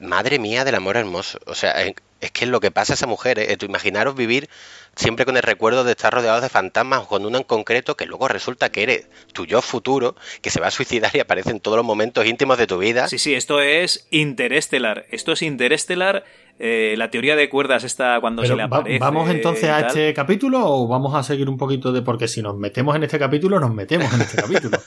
Madre 0.00 0.38
mía 0.38 0.64
del 0.64 0.76
amor 0.76 0.96
hermoso. 0.96 1.40
O 1.46 1.54
sea, 1.56 1.72
es, 1.82 1.94
que 2.30 2.44
es 2.44 2.50
lo 2.50 2.60
que 2.60 2.70
pasa 2.70 2.92
a 2.92 2.94
esa 2.94 3.06
mujer. 3.08 3.38
¿eh? 3.40 3.56
Tú 3.56 3.66
Imaginaros 3.66 4.14
vivir 4.14 4.48
siempre 4.94 5.24
con 5.24 5.36
el 5.36 5.42
recuerdo 5.42 5.82
de 5.82 5.92
estar 5.92 6.12
rodeados 6.12 6.42
de 6.42 6.48
fantasmas 6.48 7.00
o 7.00 7.08
con 7.08 7.24
uno 7.26 7.38
en 7.38 7.42
concreto 7.44 7.96
que 7.96 8.06
luego 8.06 8.28
resulta 8.28 8.70
que 8.70 8.82
eres 8.84 9.08
tu 9.32 9.44
yo 9.46 9.60
futuro, 9.60 10.14
que 10.40 10.50
se 10.50 10.60
va 10.60 10.68
a 10.68 10.70
suicidar 10.70 11.10
y 11.16 11.20
aparece 11.20 11.50
en 11.50 11.58
todos 11.60 11.76
los 11.76 11.86
momentos 11.86 12.26
íntimos 12.26 12.58
de 12.58 12.66
tu 12.68 12.78
vida. 12.78 13.08
Sí, 13.08 13.18
sí, 13.18 13.34
esto 13.34 13.60
es 13.60 14.06
interestelar. 14.10 15.06
Esto 15.10 15.32
es 15.32 15.42
interestelar. 15.42 16.24
Eh, 16.58 16.94
la 16.96 17.10
teoría 17.10 17.36
de 17.36 17.48
cuerdas 17.48 17.84
está 17.84 18.20
cuando 18.20 18.42
Pero 18.42 18.54
se 18.54 18.62
le 18.62 18.66
va- 18.68 18.76
aparece. 18.78 18.98
¿Vamos 18.98 19.30
entonces 19.30 19.68
a 19.70 19.80
este 19.80 20.12
capítulo 20.14 20.60
o 20.64 20.88
vamos 20.88 21.14
a 21.14 21.22
seguir 21.22 21.48
un 21.48 21.56
poquito 21.56 21.92
de.? 21.92 22.02
Porque 22.02 22.28
si 22.28 22.42
nos 22.42 22.56
metemos 22.56 22.94
en 22.96 23.04
este 23.04 23.18
capítulo, 23.18 23.58
nos 23.60 23.72
metemos 23.74 24.12
en 24.14 24.20
este 24.22 24.36
capítulo. 24.42 24.78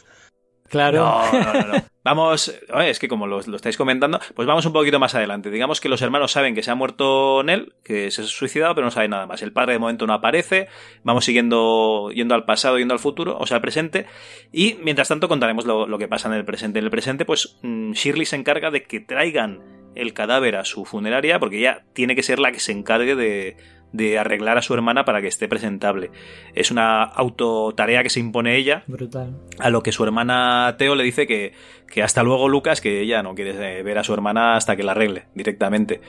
claro. 0.69 0.99
No, 0.99 1.31
no, 1.33 1.53
no, 1.53 1.67
no. 1.73 1.83
Vamos, 2.03 2.51
es 2.83 2.97
que 2.97 3.07
como 3.07 3.27
lo, 3.27 3.41
lo 3.41 3.55
estáis 3.55 3.77
comentando, 3.77 4.19
pues 4.33 4.47
vamos 4.47 4.65
un 4.65 4.73
poquito 4.73 4.97
más 4.99 5.13
adelante. 5.13 5.51
Digamos 5.51 5.79
que 5.79 5.87
los 5.87 6.01
hermanos 6.01 6.31
saben 6.31 6.55
que 6.55 6.63
se 6.63 6.71
ha 6.71 6.75
muerto 6.75 7.43
Nell, 7.43 7.73
que 7.83 8.09
se 8.09 8.23
ha 8.23 8.25
suicidado, 8.25 8.73
pero 8.73 8.85
no 8.85 8.91
saben 8.91 9.11
nada 9.11 9.27
más. 9.27 9.43
El 9.43 9.53
padre 9.53 9.73
de 9.73 9.79
momento 9.79 10.07
no 10.07 10.13
aparece. 10.13 10.67
Vamos 11.03 11.25
siguiendo, 11.25 12.09
yendo 12.11 12.33
al 12.33 12.45
pasado, 12.45 12.79
yendo 12.79 12.95
al 12.95 12.99
futuro, 12.99 13.37
o 13.37 13.45
sea, 13.45 13.57
al 13.57 13.61
presente. 13.61 14.07
Y 14.51 14.77
mientras 14.81 15.09
tanto 15.09 15.27
contaremos 15.27 15.65
lo, 15.67 15.85
lo 15.85 15.99
que 15.99 16.07
pasa 16.07 16.27
en 16.27 16.33
el 16.33 16.43
presente. 16.43 16.79
En 16.79 16.85
el 16.85 16.91
presente, 16.91 17.23
pues 17.23 17.59
mm, 17.61 17.91
Shirley 17.91 18.25
se 18.25 18.35
encarga 18.35 18.71
de 18.71 18.81
que 18.81 18.99
traigan 18.99 19.59
el 19.95 20.13
cadáver 20.13 20.55
a 20.55 20.65
su 20.65 20.85
funeraria, 20.85 21.39
porque 21.39 21.59
ella 21.59 21.83
tiene 21.93 22.15
que 22.15 22.23
ser 22.23 22.39
la 22.39 22.51
que 22.51 22.59
se 22.59 22.71
encargue 22.71 23.15
de, 23.15 23.57
de 23.93 24.17
arreglar 24.17 24.57
a 24.57 24.61
su 24.61 24.73
hermana 24.73 25.05
para 25.05 25.21
que 25.21 25.27
esté 25.27 25.47
presentable. 25.47 26.11
Es 26.53 26.71
una 26.71 27.03
autotarea 27.03 28.03
que 28.03 28.09
se 28.09 28.19
impone 28.19 28.55
ella, 28.55 28.83
Brutal. 28.87 29.37
a 29.59 29.69
lo 29.69 29.83
que 29.83 29.91
su 29.91 30.03
hermana 30.03 30.75
Teo 30.77 30.95
le 30.95 31.03
dice 31.03 31.27
que, 31.27 31.53
que 31.87 32.03
hasta 32.03 32.23
luego 32.23 32.47
Lucas, 32.47 32.81
que 32.81 33.01
ella 33.01 33.21
no 33.23 33.35
quiere 33.35 33.79
eh, 33.79 33.83
ver 33.83 33.97
a 33.97 34.03
su 34.03 34.13
hermana 34.13 34.55
hasta 34.55 34.75
que 34.75 34.83
la 34.83 34.93
arregle 34.93 35.25
directamente. 35.35 36.01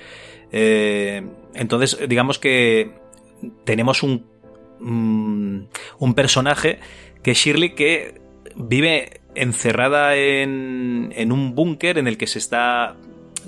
Eh, 0.53 1.27
entonces, 1.55 1.99
digamos 2.09 2.39
que 2.39 2.93
tenemos 3.65 4.03
un, 4.03 4.27
mm, 4.81 5.65
un 5.99 6.15
personaje 6.15 6.79
que 7.23 7.33
es 7.33 7.39
Shirley 7.39 7.75
que 7.75 8.21
vive 8.55 9.21
encerrada 9.35 10.15
en, 10.17 11.13
en 11.17 11.33
un 11.33 11.55
búnker 11.55 11.99
en 11.99 12.07
el 12.07 12.19
que 12.19 12.27
se 12.27 12.39
está, 12.39 12.97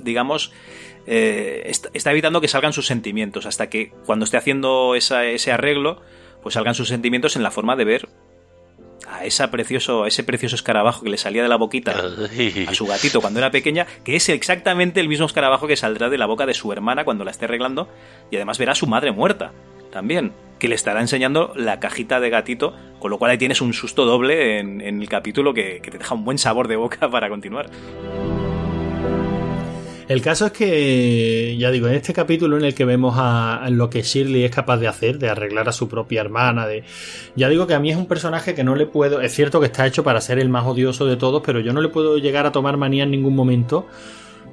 digamos, 0.03 0.53
eh, 1.07 1.71
está, 1.93 2.11
evitando 2.11 2.41
que 2.41 2.49
salgan 2.49 2.73
sus 2.73 2.87
sentimientos, 2.87 3.47
hasta 3.47 3.69
que 3.69 3.93
cuando 4.07 4.25
esté 4.25 4.37
haciendo 4.37 4.95
esa- 4.95 5.25
ese 5.27 5.53
arreglo, 5.53 6.01
pues 6.43 6.55
salgan 6.55 6.75
sus 6.75 6.89
sentimientos 6.89 7.37
en 7.37 7.43
la 7.43 7.51
forma 7.51 7.77
de 7.77 7.85
ver 7.85 8.09
a 9.07 9.25
esa 9.27 9.51
precioso, 9.51 10.05
a 10.05 10.09
ese 10.09 10.25
precioso 10.25 10.57
escarabajo 10.57 11.03
que 11.03 11.11
le 11.11 11.19
salía 11.19 11.43
de 11.43 11.49
la 11.49 11.57
boquita 11.57 11.93
a 12.67 12.75
su 12.75 12.87
gatito 12.87 13.21
cuando 13.21 13.39
era 13.39 13.51
pequeña, 13.51 13.87
que 14.03 14.17
es 14.17 14.29
exactamente 14.31 15.01
el 15.01 15.09
mismo 15.09 15.27
escarabajo 15.27 15.67
que 15.67 15.77
saldrá 15.77 16.09
de 16.09 16.17
la 16.19 16.27
boca 16.27 16.47
de 16.47 16.55
su 16.55 16.73
hermana 16.73 17.05
cuando 17.05 17.23
la 17.25 17.31
esté 17.31 17.45
arreglando, 17.45 17.89
y 18.31 18.37
además 18.37 18.59
verá 18.59 18.73
a 18.73 18.75
su 18.75 18.87
madre 18.87 19.13
muerta 19.13 19.53
también, 19.93 20.33
que 20.59 20.69
le 20.69 20.75
estará 20.75 21.01
enseñando 21.01 21.53
la 21.55 21.79
cajita 21.81 22.19
de 22.19 22.31
gatito, 22.31 22.75
con 22.99 23.11
lo 23.11 23.19
cual 23.19 23.31
ahí 23.31 23.39
tienes 23.39 23.61
un 23.61 23.75
susto 23.75 24.07
doble 24.07 24.59
en, 24.59 24.81
en 24.81 25.01
el 25.03 25.09
capítulo 25.09 25.53
que, 25.55 25.81
que 25.83 25.91
te 25.91 25.99
deja 25.99 26.15
un 26.15 26.25
buen 26.25 26.39
sabor 26.39 26.67
de 26.67 26.77
boca 26.77 27.09
para 27.11 27.29
continuar. 27.29 27.71
El 30.07 30.21
caso 30.21 30.47
es 30.47 30.53
que, 30.53 31.57
ya 31.59 31.71
digo, 31.71 31.89
en 31.89 31.95
este 31.95 32.13
capítulo 32.13 32.59
en 32.59 32.65
el 32.65 32.75
que 32.75 32.85
vemos 32.85 33.15
a, 33.17 33.67
lo 33.71 33.89
que 33.89 34.03
Shirley 34.03 34.45
es 34.45 34.51
capaz 34.51 34.77
de 34.77 34.87
hacer, 34.87 35.19
de 35.19 35.31
arreglar 35.31 35.69
a 35.69 35.73
su 35.73 35.89
propia 35.89 36.21
hermana, 36.21 36.67
de. 36.67 36.85
Ya 37.37 37.49
digo 37.49 37.67
que 37.67 37.75
a 37.75 37.81
mí 37.81 37.91
es 37.91 37.97
un 37.97 38.07
personaje 38.07 38.55
que 38.55 38.65
no 38.65 38.75
le 38.75 38.87
puedo. 38.87 39.23
Es 39.23 39.35
cierto 39.35 39.61
que 39.61 39.67
está 39.67 39.87
hecho 39.87 40.05
para 40.05 40.21
ser 40.21 40.39
el 40.39 40.51
más 40.51 40.67
odioso 40.67 41.07
de 41.07 41.17
todos, 41.17 41.43
pero 41.45 41.61
yo 41.61 41.73
no 41.73 41.81
le 41.81 41.89
puedo 41.89 42.19
llegar 42.19 42.45
a 42.45 42.53
tomar 42.53 42.77
manía 42.77 43.05
en 43.05 43.11
ningún 43.11 43.35
momento. 43.35 43.87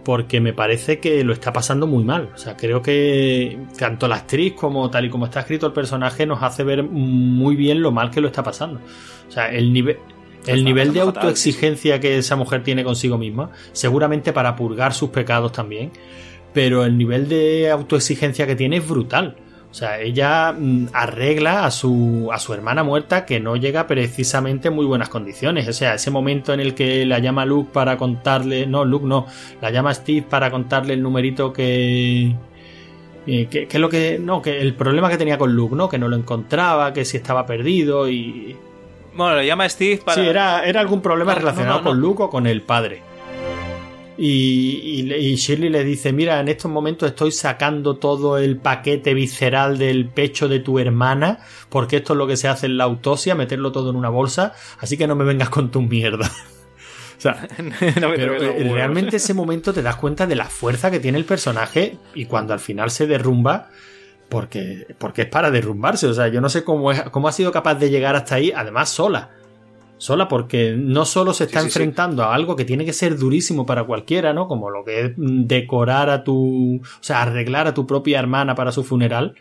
Porque 0.04 0.42
me 0.42 0.52
parece 0.52 1.00
que 1.00 1.24
lo 1.24 1.32
está 1.32 1.54
pasando 1.54 1.86
muy 1.86 2.04
mal. 2.04 2.30
O 2.34 2.38
sea, 2.38 2.58
creo 2.58 2.82
que 2.82 3.60
tanto 3.78 4.08
la 4.08 4.16
actriz 4.16 4.54
como 4.54 4.90
tal 4.90 5.06
y 5.06 5.10
como 5.12 5.26
está 5.26 5.42
escrito 5.42 5.68
el 5.68 5.74
personaje 5.74 6.26
nos 6.26 6.42
hace 6.42 6.64
ver 6.64 6.82
muy 6.82 7.56
bien 7.56 7.84
lo 7.84 7.92
mal 7.92 8.10
que 8.10 8.20
lo 8.20 8.28
está 8.28 8.42
pasando. 8.42 8.80
O 9.28 9.32
sea, 9.32 9.52
el 9.52 9.72
nivel. 9.72 9.98
El 10.48 10.64
nivel 10.64 10.94
de 10.94 11.02
autoexigencia 11.02 12.00
que 12.00 12.18
esa 12.18 12.36
mujer 12.36 12.64
tiene 12.64 12.84
consigo 12.84 13.18
misma, 13.18 13.52
seguramente 13.74 14.34
para 14.34 14.56
purgar 14.56 14.94
sus 14.94 15.10
pecados 15.10 15.52
también, 15.52 15.92
pero 16.54 16.84
el 16.84 16.98
nivel 16.98 17.30
de 17.30 17.70
autoexigencia 17.70 18.48
que 18.48 18.56
tiene 18.56 18.78
es 18.78 18.88
brutal. 18.88 19.36
O 19.72 19.74
sea, 19.74 20.02
ella 20.02 20.52
mm, 20.52 20.88
arregla 20.92 21.66
a 21.66 21.72
su, 21.72 22.30
a 22.34 22.40
su 22.40 22.54
hermana 22.54 22.84
muerta 22.84 23.26
que 23.26 23.40
no 23.40 23.56
llega 23.56 23.88
precisamente 23.88 24.68
en 24.68 24.74
muy 24.76 24.86
buenas 24.86 25.08
condiciones. 25.08 25.68
O 25.70 25.74
sea, 25.74 25.96
ese 25.96 26.12
momento 26.12 26.54
en 26.54 26.60
el 26.60 26.76
que 26.76 27.06
la 27.06 27.20
llama 27.20 27.46
Luke 27.46 27.70
para 27.72 27.96
contarle. 27.96 28.68
No, 28.68 28.84
Luke 28.84 29.06
no. 29.06 29.28
La 29.62 29.72
llama 29.72 29.94
Steve 29.94 30.26
para 30.30 30.52
contarle 30.52 30.94
el 30.94 31.02
numerito 31.02 31.54
que. 31.54 32.36
eh, 33.28 33.48
que, 33.50 33.68
que 33.68 33.78
es 33.78 33.82
lo 33.82 33.90
que. 33.90 34.20
No, 34.20 34.42
que 34.42 34.60
el 34.60 34.74
problema 34.74 35.10
que 35.10 35.18
tenía 35.18 35.38
con 35.38 35.56
Luke, 35.56 35.76
¿no? 35.76 35.88
Que 35.88 35.98
no 35.98 36.10
lo 36.10 36.18
encontraba, 36.18 36.92
que 36.92 37.06
si 37.06 37.16
estaba 37.16 37.46
perdido 37.46 38.10
y. 38.10 38.58
Bueno, 39.14 39.36
le 39.36 39.46
llama 39.46 39.68
Steve 39.68 40.02
para... 40.04 40.22
Sí, 40.22 40.28
era, 40.28 40.66
era 40.66 40.80
algún 40.80 41.02
problema 41.02 41.34
No, 41.34 41.40
relacionado 41.40 41.80
no, 41.80 41.84
no, 41.84 41.90
con. 41.92 42.00
Luke 42.00 42.24
o 42.24 42.30
con 42.30 42.48
el 42.48 42.62
padre. 42.62 43.02
Y, 44.18 44.82
y, 44.84 45.02
le- 45.04 45.20
y 45.20 45.36
Shirley 45.36 45.70
le 45.70 45.84
dice, 45.84 46.14
mira, 46.14 46.40
en 46.40 46.48
estos 46.48 46.70
momentos 46.70 47.10
estoy 47.10 47.32
sacando 47.32 47.96
todo 47.96 48.38
el 48.38 48.58
paquete 48.58 49.14
visceral 49.14 49.78
del 49.80 50.08
pecho 50.08 50.48
de 50.48 50.60
tu 50.60 50.78
hermana, 50.80 51.40
porque 51.70 51.98
esto 51.98 52.14
es 52.14 52.18
lo 52.18 52.28
que 52.28 52.38
se 52.38 52.48
hace 52.48 52.68
en 52.68 52.78
la 52.78 52.84
autopsia, 52.84 53.34
meterlo 53.36 53.72
todo 53.72 53.90
en 53.90 53.96
una 53.96 54.10
bolsa, 54.10 54.54
así 54.80 54.96
que 54.98 55.08
no 55.08 55.16
me 55.16 55.24
vengas 55.24 55.50
con 55.50 55.72
tu 55.72 55.82
mierda. 55.82 56.28
o 57.18 57.22
sea, 57.22 57.48
No 58.00 58.10
pero 58.16 58.36
eh, 58.36 58.70
realmente 58.72 59.16
ese 59.18 59.34
momento 59.34 59.74
te 59.74 59.82
das 59.82 59.96
cuenta 59.96 60.28
de 60.28 60.36
la 60.36 60.46
fuerza 60.46 60.92
que 60.92 61.00
tiene 61.00 61.18
el 61.18 61.26
personaje 61.26 61.98
y 62.14 62.26
cuando 62.26 62.54
al 62.54 62.60
final 62.60 62.92
se 62.92 63.08
derrumba, 63.08 63.70
porque, 64.32 64.88
porque 64.98 65.24
es 65.24 65.28
para 65.28 65.52
derrumbarse. 65.52 66.08
O 66.08 66.14
sea, 66.16 66.30
yo 66.30 66.42
no 66.42 66.50
sé 66.50 66.64
cómo, 66.64 66.92
es, 66.92 67.04
cómo 67.12 67.28
ha 67.28 67.32
sido 67.34 67.52
capaz 67.52 67.76
de 67.76 67.92
llegar 67.92 68.16
hasta 68.16 68.36
ahí, 68.36 68.52
además 68.56 68.90
sola. 68.90 69.30
Sola 69.98 70.28
porque 70.28 70.74
no 70.76 71.06
solo 71.06 71.34
se 71.36 71.44
está 71.44 71.60
Sí, 71.60 71.66
sí, 71.68 71.72
sí. 71.74 71.84
enfrentando 71.84 72.24
a 72.24 72.34
algo 72.34 72.56
que 72.56 72.66
tiene 72.66 72.86
que 72.86 72.94
ser 72.94 73.18
durísimo 73.20 73.68
para 73.68 73.84
cualquiera, 73.84 74.34
¿no? 74.34 74.48
Como 74.48 74.72
lo 74.72 74.84
que 74.84 75.02
es 75.02 75.12
decorar 75.18 76.10
a 76.10 76.24
tu... 76.24 76.78
O 76.82 77.04
sea, 77.04 77.22
arreglar 77.22 77.68
a 77.68 77.76
tu 77.76 77.86
propia 77.86 78.18
hermana 78.18 78.56
para 78.56 78.72
su 78.72 78.84
funeral. 78.84 79.36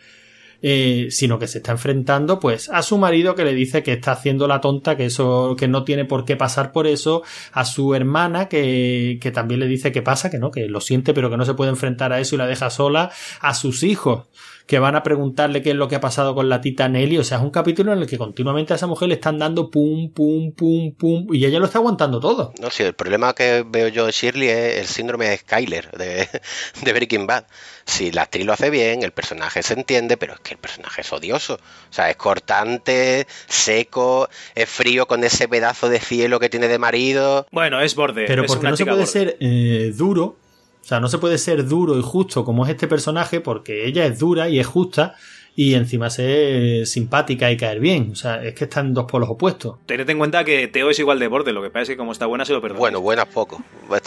eh, 0.63 1.07
sino 1.09 1.39
que 1.39 1.47
se 1.47 1.57
está 1.57 1.71
enfrentando 1.71 2.39
pues 2.39 2.69
a 2.69 2.83
su 2.83 2.99
marido 2.99 3.33
que 3.33 3.43
le 3.43 3.55
dice 3.55 3.81
que 3.81 3.93
está 3.93 4.11
haciendo 4.11 4.47
la 4.47 4.61
tonta, 4.61 4.95
que 4.95 5.05
eso, 5.05 5.55
que 5.57 5.67
no 5.67 5.83
tiene 5.83 6.05
por 6.05 6.23
qué 6.25 6.35
pasar 6.35 6.71
por 6.71 6.85
eso, 6.85 7.23
a 7.51 7.65
su 7.65 7.95
hermana 7.95 8.47
que, 8.47 9.17
que 9.19 9.31
también 9.31 9.59
le 9.61 9.67
dice 9.67 9.91
que 9.91 10.03
pasa, 10.03 10.29
que 10.29 10.37
no, 10.37 10.51
que 10.51 10.67
lo 10.67 10.79
siente 10.79 11.15
pero 11.15 11.31
que 11.31 11.37
no 11.37 11.45
se 11.45 11.55
puede 11.55 11.71
enfrentar 11.71 12.13
a 12.13 12.19
eso 12.19 12.35
y 12.35 12.37
la 12.37 12.45
deja 12.45 12.69
sola, 12.69 13.09
a 13.39 13.55
sus 13.55 13.81
hijos 13.81 14.25
que 14.65 14.79
van 14.79 14.95
a 14.95 15.03
preguntarle 15.03 15.61
qué 15.61 15.71
es 15.71 15.75
lo 15.75 15.87
que 15.87 15.95
ha 15.95 16.01
pasado 16.01 16.35
con 16.35 16.49
la 16.49 16.61
tita 16.61 16.87
Nelly, 16.87 17.17
o 17.17 17.23
sea, 17.23 17.37
es 17.37 17.43
un 17.43 17.49
capítulo 17.49 17.93
en 17.93 17.99
el 17.99 18.07
que 18.07 18.17
continuamente 18.17 18.73
a 18.73 18.75
esa 18.75 18.87
mujer 18.87 19.09
le 19.09 19.15
están 19.15 19.37
dando 19.37 19.69
pum, 19.69 20.11
pum, 20.11 20.51
pum, 20.53 20.93
pum, 20.95 21.27
y 21.31 21.45
ella 21.45 21.59
lo 21.59 21.65
está 21.65 21.79
aguantando 21.79 22.19
todo. 22.19 22.53
No, 22.61 22.69
sí, 22.69 22.83
el 22.83 22.93
problema 22.93 23.33
que 23.33 23.65
veo 23.67 23.87
yo 23.87 24.05
de 24.05 24.11
Shirley 24.11 24.49
es 24.49 24.77
el 24.79 24.85
síndrome 24.85 25.29
de 25.29 25.37
Skyler 25.37 25.91
de, 25.91 26.27
de 26.83 26.93
Breaking 26.93 27.27
Bad. 27.27 27.45
Si 27.85 28.11
la 28.11 28.23
actriz 28.23 28.45
lo 28.45 28.53
hace 28.53 28.69
bien, 28.69 29.03
el 29.03 29.11
personaje 29.11 29.63
se 29.63 29.73
entiende, 29.73 30.17
pero 30.17 30.33
es 30.33 30.39
que 30.39 30.53
el 30.53 30.59
personaje 30.59 31.01
es 31.01 31.11
odioso. 31.11 31.55
O 31.55 31.93
sea, 31.93 32.09
es 32.09 32.15
cortante, 32.15 33.27
seco, 33.47 34.29
es 34.55 34.69
frío 34.69 35.07
con 35.07 35.23
ese 35.23 35.47
pedazo 35.47 35.89
de 35.89 35.99
cielo 35.99 36.39
que 36.39 36.49
tiene 36.49 36.67
de 36.67 36.77
marido. 36.79 37.47
Bueno, 37.51 37.81
es 37.81 37.95
borde. 37.95 38.25
Pero 38.27 38.43
es 38.43 38.47
porque 38.47 38.61
una 38.61 38.71
no 38.71 38.77
se 38.77 38.85
puede 38.85 38.97
borde. 38.97 39.11
ser 39.11 39.37
eh, 39.39 39.91
duro, 39.95 40.37
o 40.81 40.83
sea, 40.83 40.99
no 40.99 41.07
se 41.07 41.17
puede 41.19 41.37
ser 41.37 41.65
duro 41.67 41.97
y 41.97 42.01
justo 42.01 42.43
como 42.43 42.65
es 42.65 42.71
este 42.71 42.87
personaje, 42.87 43.39
porque 43.41 43.85
ella 43.85 44.05
es 44.05 44.19
dura 44.19 44.49
y 44.49 44.59
es 44.59 44.67
justa, 44.67 45.15
y 45.53 45.73
encima 45.73 46.09
ser 46.09 46.87
simpática 46.87 47.51
y 47.51 47.57
caer 47.57 47.79
bien. 47.81 48.11
O 48.13 48.15
sea, 48.15 48.41
es 48.43 48.53
que 48.55 48.63
están 48.63 48.93
dos 48.93 49.05
polos 49.05 49.29
opuestos. 49.29 49.75
Tened 49.85 50.09
en 50.09 50.17
cuenta 50.17 50.43
que 50.45 50.67
Teo 50.69 50.89
es 50.89 50.97
igual 50.99 51.19
de 51.19 51.27
borde, 51.27 51.51
lo 51.51 51.61
que 51.61 51.69
pasa 51.69 51.83
es 51.83 51.89
que 51.89 51.97
como 51.97 52.13
está 52.13 52.25
buena 52.25 52.45
se 52.45 52.53
lo 52.53 52.61
perdona. 52.61 52.79
Bueno, 52.79 53.01
buenas 53.01 53.25
poco. 53.27 53.61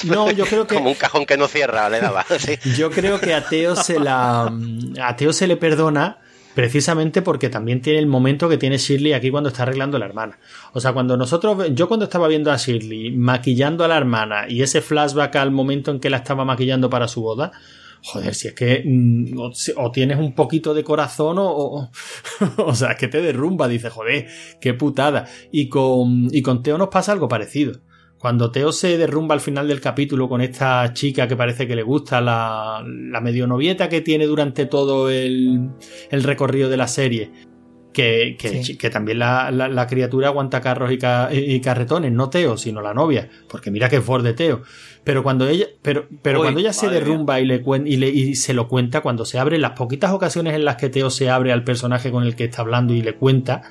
No, 0.07 0.31
yo 0.31 0.47
creo 0.47 0.67
que- 0.67 0.75
Como 0.75 0.89
un 0.89 0.95
cajón 0.97 1.27
que 1.27 1.37
no 1.37 1.47
cierra, 1.47 1.89
le 1.91 2.01
daba. 2.01 2.25
sí. 2.39 2.55
Yo 2.77 2.91
creo 2.91 3.21
que 3.21 3.35
a 3.35 3.45
Teo 3.47 3.77
se 3.77 4.01
la. 4.01 4.51
A 5.03 5.17
Teo 5.17 5.33
se 5.35 5.47
le 5.47 5.57
perdona 5.59 6.19
precisamente 6.55 7.23
porque 7.23 7.51
también 7.51 7.81
tiene 7.81 7.99
el 7.99 8.07
momento 8.07 8.49
que 8.49 8.57
tiene 8.57 8.79
Shirley 8.79 9.13
aquí 9.13 9.31
cuando 9.31 9.49
está 9.49 9.65
arreglando 9.65 9.97
a 9.97 10.01
la 10.01 10.07
hermana. 10.07 10.39
O 10.73 10.81
sea, 10.81 10.93
cuando 10.93 11.17
nosotros. 11.17 11.71
Yo 11.73 11.89
cuando 11.89 12.05
estaba 12.05 12.29
viendo 12.29 12.51
a 12.53 12.57
Shirley 12.57 13.11
maquillando 13.13 13.85
a 13.85 13.89
la 13.89 13.97
hermana 13.97 14.47
y 14.49 14.63
ese 14.63 14.81
flashback 14.81 15.37
al 15.37 15.51
momento 15.51 15.91
en 15.91 16.01
que 16.01 16.11
la 16.11 16.19
estaba 16.19 16.45
maquillando 16.45 16.89
para 16.89 17.09
su 17.09 17.23
boda. 17.23 17.53
Joder, 18.07 18.35
si 18.35 18.49
es 18.49 18.55
que 18.55 18.83
mm, 18.85 19.39
o, 19.77 19.91
tienes 19.91 20.19
un 20.19 20.35
poquito 20.35 20.75
de 20.75 20.85
corazón 20.85 21.39
o, 21.39 21.49
o, 21.49 21.91
o 22.59 22.75
sea, 22.75 22.93
es 22.93 22.99
que 22.99 23.09
te 23.09 23.23
derrumba, 23.23 23.67
dice, 23.67 23.89
joder, 23.89 24.27
qué 24.61 24.75
putada. 24.75 25.27
Y 25.51 25.69
con, 25.69 26.29
y 26.31 26.43
con 26.43 26.63
Teo 26.63 26.77
nos 26.77 26.89
pasa 26.89 27.13
algo 27.13 27.29
parecido. 27.29 27.81
Cuando 28.25 28.51
Teo 28.51 28.73
se 28.73 28.97
derrumba 28.97 29.35
al 29.35 29.43
final 29.43 29.69
del 29.69 29.83
capítulo 29.83 30.31
con 30.31 30.41
esta 30.41 30.95
chica 30.95 31.29
que 31.29 31.37
parece 31.37 31.69
que 31.69 31.77
le 31.77 31.83
gusta, 31.83 32.23
la, 32.23 32.83
la 32.83 33.21
medio 33.21 33.47
novieta 33.47 33.91
que 33.91 34.01
tiene 34.01 34.25
durante 34.25 34.65
todo 34.65 35.11
el, 35.11 35.69
el 36.11 36.23
recorrido 36.23 36.71
de 36.71 36.79
la 36.79 36.89
serie, 36.89 37.31
que, 37.93 38.37
que, 38.39 38.65
Sí. 38.65 38.79
que 38.79 38.89
también 38.89 39.19
la, 39.19 39.51
la- 39.51 39.69
la 39.69 39.87
criatura 39.87 40.29
aguanta 40.29 40.63
carros 40.63 40.91
y, 40.91 40.97
ca- 40.97 41.29
y 41.35 41.61
carretones, 41.61 42.13
no 42.13 42.31
Teo, 42.31 42.57
sino 42.57 42.81
la 42.81 42.95
novia, 42.95 43.29
porque 43.47 43.71
mira 43.71 43.91
que 43.91 43.97
es 43.97 44.03
Ford 44.03 44.25
de 44.25 44.33
Teo. 44.33 44.63
Pero 45.05 45.23
cuando 45.23 45.47
ella, 45.47 45.67
pero, 45.83 46.07
pero 46.23 46.39
Uy, 46.39 46.45
cuando 46.45 46.61
ella 46.61 46.73
se 46.73 46.89
derrumba 46.89 47.41
y 47.41 47.45
le, 47.45 47.63
y 47.85 47.97
le 47.99 48.09
y 48.09 48.37
se 48.37 48.55
lo 48.55 48.69
cuenta, 48.69 49.03
cuando 49.03 49.27
se 49.27 49.39
abre, 49.39 49.59
las 49.59 49.73
poquitas 49.73 50.13
ocasiones 50.13 50.55
en 50.55 50.65
las 50.65 50.77
que 50.77 50.89
Teo 50.89 51.11
se 51.11 51.29
abre 51.29 51.53
al 51.53 51.63
personaje 51.63 52.11
con 52.11 52.25
el 52.25 52.35
que 52.37 52.45
está 52.45 52.63
hablando 52.63 52.95
y 52.95 53.03
le 53.03 53.17
cuenta, 53.17 53.65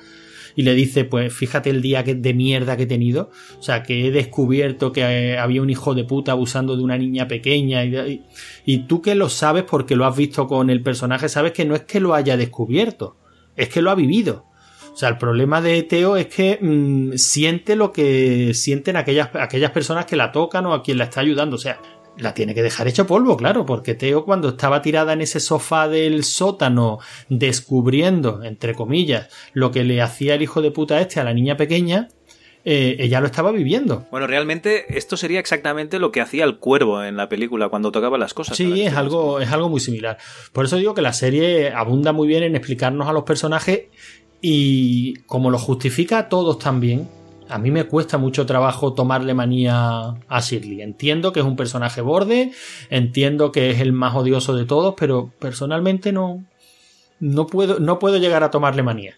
y 0.56 0.62
le 0.62 0.74
dice, 0.74 1.04
pues 1.04 1.32
fíjate 1.32 1.70
el 1.70 1.82
día 1.82 2.04
que, 2.04 2.14
de 2.14 2.32
mierda 2.34 2.76
que 2.76 2.84
he 2.84 2.86
tenido, 2.86 3.30
o 3.58 3.62
sea, 3.62 3.82
que 3.82 4.06
he 4.06 4.10
descubierto 4.10 4.92
que 4.92 5.00
eh, 5.02 5.38
había 5.38 5.62
un 5.62 5.70
hijo 5.70 5.94
de 5.94 6.04
puta 6.04 6.32
abusando 6.32 6.76
de 6.76 6.82
una 6.82 6.96
niña 6.96 7.26
pequeña 7.28 7.84
y, 7.84 8.22
y- 8.64 8.78
tú 8.86 9.02
que 9.02 9.14
lo 9.14 9.28
sabes 9.28 9.64
porque 9.64 9.96
lo 9.96 10.06
has 10.06 10.16
visto 10.16 10.46
con 10.46 10.70
el 10.70 10.82
personaje, 10.82 11.28
sabes 11.28 11.52
que 11.52 11.64
no 11.64 11.74
es 11.74 11.82
que 11.82 12.00
lo 12.00 12.14
haya 12.14 12.36
descubierto, 12.36 13.16
es 13.56 13.68
que 13.68 13.82
lo 13.82 13.90
ha 13.90 13.94
vivido. 13.94 14.46
O 14.92 14.96
sea, 14.96 15.08
el 15.08 15.18
problema 15.18 15.60
de 15.60 15.82
Teo 15.82 16.16
es 16.16 16.26
que 16.28 16.56
mm, 16.60 17.14
siente 17.16 17.74
lo 17.74 17.92
que 17.92 18.54
sienten 18.54 18.96
aquellas, 18.96 19.30
aquellas 19.34 19.72
personas 19.72 20.06
que 20.06 20.14
la 20.14 20.30
tocan 20.30 20.66
o 20.66 20.72
a 20.72 20.84
quien 20.84 20.98
la 20.98 21.04
está 21.04 21.20
ayudando. 21.20 21.56
O 21.56 21.58
sea, 21.58 21.80
la 22.18 22.34
tiene 22.34 22.54
que 22.54 22.62
dejar 22.62 22.88
hecho 22.88 23.06
polvo, 23.06 23.36
claro, 23.36 23.66
porque 23.66 23.94
Teo 23.94 24.24
cuando 24.24 24.50
estaba 24.50 24.82
tirada 24.82 25.12
en 25.12 25.20
ese 25.20 25.40
sofá 25.40 25.88
del 25.88 26.24
sótano 26.24 26.98
descubriendo, 27.28 28.42
entre 28.42 28.74
comillas, 28.74 29.28
lo 29.52 29.70
que 29.70 29.84
le 29.84 30.00
hacía 30.00 30.34
el 30.34 30.42
hijo 30.42 30.62
de 30.62 30.70
puta 30.70 31.00
este 31.00 31.20
a 31.20 31.24
la 31.24 31.34
niña 31.34 31.56
pequeña, 31.56 32.08
eh, 32.64 32.96
ella 32.98 33.20
lo 33.20 33.26
estaba 33.26 33.52
viviendo. 33.52 34.06
Bueno, 34.10 34.26
realmente 34.26 34.96
esto 34.96 35.16
sería 35.16 35.38
exactamente 35.38 35.98
lo 35.98 36.10
que 36.10 36.22
hacía 36.22 36.44
el 36.44 36.56
cuervo 36.58 37.04
en 37.04 37.16
la 37.16 37.28
película 37.28 37.68
cuando 37.68 37.92
tocaba 37.92 38.16
las 38.16 38.32
cosas. 38.32 38.56
Sí, 38.56 38.82
es 38.82 38.94
algo, 38.94 39.40
es 39.40 39.50
algo 39.52 39.68
muy 39.68 39.80
similar. 39.80 40.16
Por 40.52 40.64
eso 40.64 40.76
digo 40.76 40.94
que 40.94 41.02
la 41.02 41.12
serie 41.12 41.72
abunda 41.72 42.12
muy 42.12 42.26
bien 42.26 42.42
en 42.42 42.56
explicarnos 42.56 43.06
a 43.06 43.12
los 43.12 43.24
personajes 43.24 43.82
y 44.40 45.14
como 45.26 45.50
lo 45.50 45.58
justifica 45.58 46.18
a 46.18 46.28
todos 46.28 46.58
también, 46.58 47.08
a 47.54 47.58
mí 47.58 47.70
me 47.70 47.84
cuesta 47.84 48.18
mucho 48.18 48.46
trabajo 48.46 48.94
tomarle 48.94 49.32
manía 49.32 50.16
a 50.26 50.40
Shirley. 50.40 50.82
Entiendo 50.82 51.32
que 51.32 51.38
es 51.38 51.46
un 51.46 51.54
personaje 51.54 52.00
borde, 52.00 52.50
entiendo 52.90 53.52
que 53.52 53.70
es 53.70 53.80
el 53.80 53.92
más 53.92 54.16
odioso 54.16 54.56
de 54.56 54.64
todos, 54.64 54.94
pero 54.98 55.30
personalmente 55.38 56.10
no, 56.10 56.44
no 57.20 57.46
puedo, 57.46 57.78
no 57.78 58.00
puedo 58.00 58.18
llegar 58.18 58.42
a 58.42 58.50
tomarle 58.50 58.82
manía. 58.82 59.14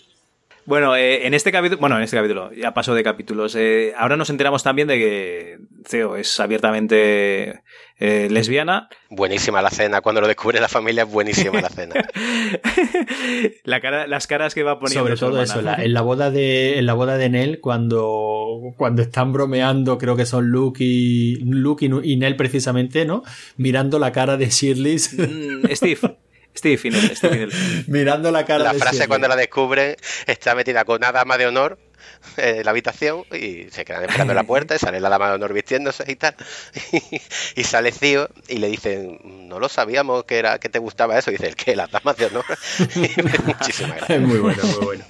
Bueno, 0.66 0.96
eh, 0.96 1.26
en 1.28 1.34
este 1.34 1.52
capítulo, 1.52 1.80
bueno, 1.80 1.96
en 1.96 2.02
este 2.02 2.16
capítulo, 2.16 2.52
ya 2.52 2.74
paso 2.74 2.92
de 2.94 3.04
capítulos. 3.04 3.54
eh, 3.54 3.92
ahora 3.96 4.16
nos 4.16 4.30
enteramos 4.30 4.64
también 4.64 4.88
de 4.88 4.98
que 4.98 5.58
Theo 5.88 6.16
es 6.16 6.40
abiertamente 6.40 7.62
eh, 8.00 8.26
lesbiana. 8.30 8.88
Buenísima 9.08 9.62
la 9.62 9.70
cena. 9.70 10.00
Cuando 10.00 10.20
lo 10.20 10.26
descubre 10.26 10.58
la 10.60 10.66
familia, 10.68 11.04
es 11.04 11.10
buenísima 11.10 11.60
la 11.60 11.68
cena. 11.68 11.94
La 13.64 13.80
cara, 13.80 14.06
las 14.06 14.26
caras 14.26 14.54
que 14.54 14.62
va 14.62 14.78
poniendo. 14.78 15.04
Sobre 15.04 15.16
todo 15.16 15.40
hermana. 15.42 15.44
eso, 15.44 15.62
la- 15.62 15.84
en 15.84 15.92
la 15.94 16.00
boda 16.02 16.30
de 16.30 16.78
en 16.78 16.86
la 16.86 16.94
boda 16.94 17.16
de 17.16 17.28
Nell 17.28 17.60
cuando 17.60 18.60
cuando 18.76 19.02
están 19.02 19.32
bromeando, 19.32 19.98
creo 19.98 20.16
que 20.16 20.26
son 20.26 20.46
Luke 20.48 20.82
y 20.84 21.36
Luke 21.44 21.84
y, 21.86 21.90
y 22.12 22.16
Nell 22.16 22.36
precisamente, 22.36 23.04
¿no? 23.04 23.22
Mirando 23.56 23.98
la 23.98 24.12
cara 24.12 24.36
de 24.36 24.46
Shirley, 24.48 24.96
Mm, 24.96 25.66
Steve. 25.74 25.98
Steve 26.56 26.78
Finel, 26.78 27.16
Steve 27.16 27.46
Finel. 27.46 27.84
mirando 27.86 28.30
la 28.30 28.44
cara 28.44 28.64
La 28.64 28.72
de 28.72 28.78
frase 28.78 29.06
cuando 29.08 29.28
la 29.28 29.36
descubren 29.36 29.96
está 30.26 30.54
metida 30.54 30.84
con 30.84 30.96
una 30.96 31.12
dama 31.12 31.38
de 31.38 31.46
honor 31.46 31.78
en 32.36 32.64
la 32.64 32.70
habitación 32.70 33.24
y 33.32 33.70
se 33.70 33.84
quedan 33.84 34.04
esperando 34.04 34.32
en 34.32 34.36
la 34.36 34.44
puerta 34.44 34.74
y 34.74 34.78
sale 34.78 35.00
la 35.00 35.08
dama 35.08 35.28
de 35.28 35.34
honor 35.34 35.52
vistiéndose 35.52 36.04
y 36.10 36.16
tal. 36.16 36.34
Y, 37.56 37.64
sale 37.64 37.92
Cío 37.92 38.28
y 38.48 38.58
le 38.58 38.68
dicen, 38.68 39.18
no 39.48 39.58
lo 39.58 39.68
sabíamos 39.68 40.24
que 40.24 40.38
era 40.38 40.58
que 40.58 40.68
te 40.68 40.78
gustaba 40.78 41.18
eso. 41.18 41.30
Y 41.30 41.34
dice, 41.34 41.48
¿el 41.48 41.56
qué? 41.56 41.76
Las 41.76 41.90
damas 41.90 42.16
de 42.16 42.26
honor. 42.26 42.44
Y 42.94 43.22
me 43.22 43.30
hace 43.30 43.42
muchísima 43.42 43.94
gracia. 43.96 44.16
Es 44.16 44.22
muy 44.22 44.38
bueno, 44.38 44.62
muy 44.62 44.84
bueno. 44.84 45.04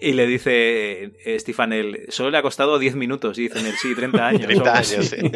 Y 0.00 0.12
le 0.12 0.26
dice 0.26 1.12
eh, 1.24 1.38
Stefanel, 1.38 2.06
solo 2.10 2.30
le 2.30 2.38
ha 2.38 2.42
costado 2.42 2.78
10 2.78 2.94
minutos. 2.94 3.38
Y 3.38 3.42
dicen 3.42 3.66
él, 3.66 3.74
sí, 3.80 3.94
30 3.94 4.26
años. 4.26 4.42
30 4.46 4.62
o 4.62 4.74
algo 4.74 4.78
años, 4.78 5.06
sí. 5.06 5.32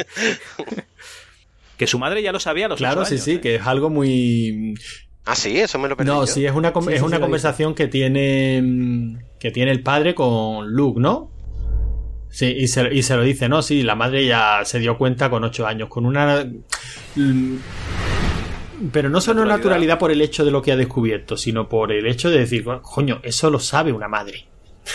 Que 1.79 1.87
su 1.87 1.99
madre 1.99 2.23
ya 2.23 2.33
lo 2.33 2.41
sabía 2.41 2.67
a 2.67 2.69
los 2.69 2.77
Claro, 2.79 3.05
sí, 3.07 3.15
años, 3.15 3.25
sí, 3.25 3.33
¿eh? 3.33 3.41
que 3.41 3.55
es 3.55 3.67
algo 3.67 3.89
muy 3.89 4.75
Ah, 5.25 5.35
sí, 5.35 5.59
eso 5.59 5.79
me 5.79 5.89
lo 5.89 5.97
perdí. 5.97 6.11
No, 6.11 6.23
yo. 6.23 6.27
sí, 6.27 6.45
es 6.45 6.53
una, 6.53 6.73
Sí, 6.73 6.93
es 6.93 6.99
sí, 7.01 7.05
una 7.07 7.21
conversación 7.21 7.75
que 7.75 7.87
tiene 7.89 8.61
mm, 8.63 9.19
que 9.39 9.51
tiene 9.51 9.71
el 9.71 9.83
padre 9.83 10.15
con 10.15 10.71
Luke, 10.73 11.01
¿no? 11.01 11.31
Sí, 12.31 12.47
y 12.47 12.69
se, 12.69 12.93
y 12.93 13.03
se 13.03 13.17
lo 13.17 13.23
dice, 13.23 13.49
¿no? 13.49 13.63
Sí, 13.63 13.83
la 13.83 13.95
madre 13.95 14.27
ya 14.27 14.61
se 14.65 14.79
dio 14.81 14.99
cuenta 14.99 15.31
con 15.31 15.45
ocho 15.45 15.67
años, 15.67 15.89
con 15.89 16.05
una... 16.05 16.45
mm, 17.17 17.55
Pero 18.93 19.09
no 19.11 19.21
solo 19.21 19.41
Naturalidad. 19.41 19.57
naturalidad 19.59 19.99
por 19.99 20.11
el 20.11 20.21
hecho 20.21 20.45
de 20.45 20.51
lo 20.51 20.61
que 20.63 20.73
ha 20.73 20.77
descubierto, 20.77 21.37
sino 21.37 21.69
por 21.69 21.91
el 21.93 22.07
hecho 22.07 22.31
de 22.31 22.41
decir, 22.41 22.65
coño, 22.83 23.21
eso 23.23 23.51
lo 23.51 23.59
sabe 23.61 23.93
una 23.93 24.09
madre. 24.09 24.45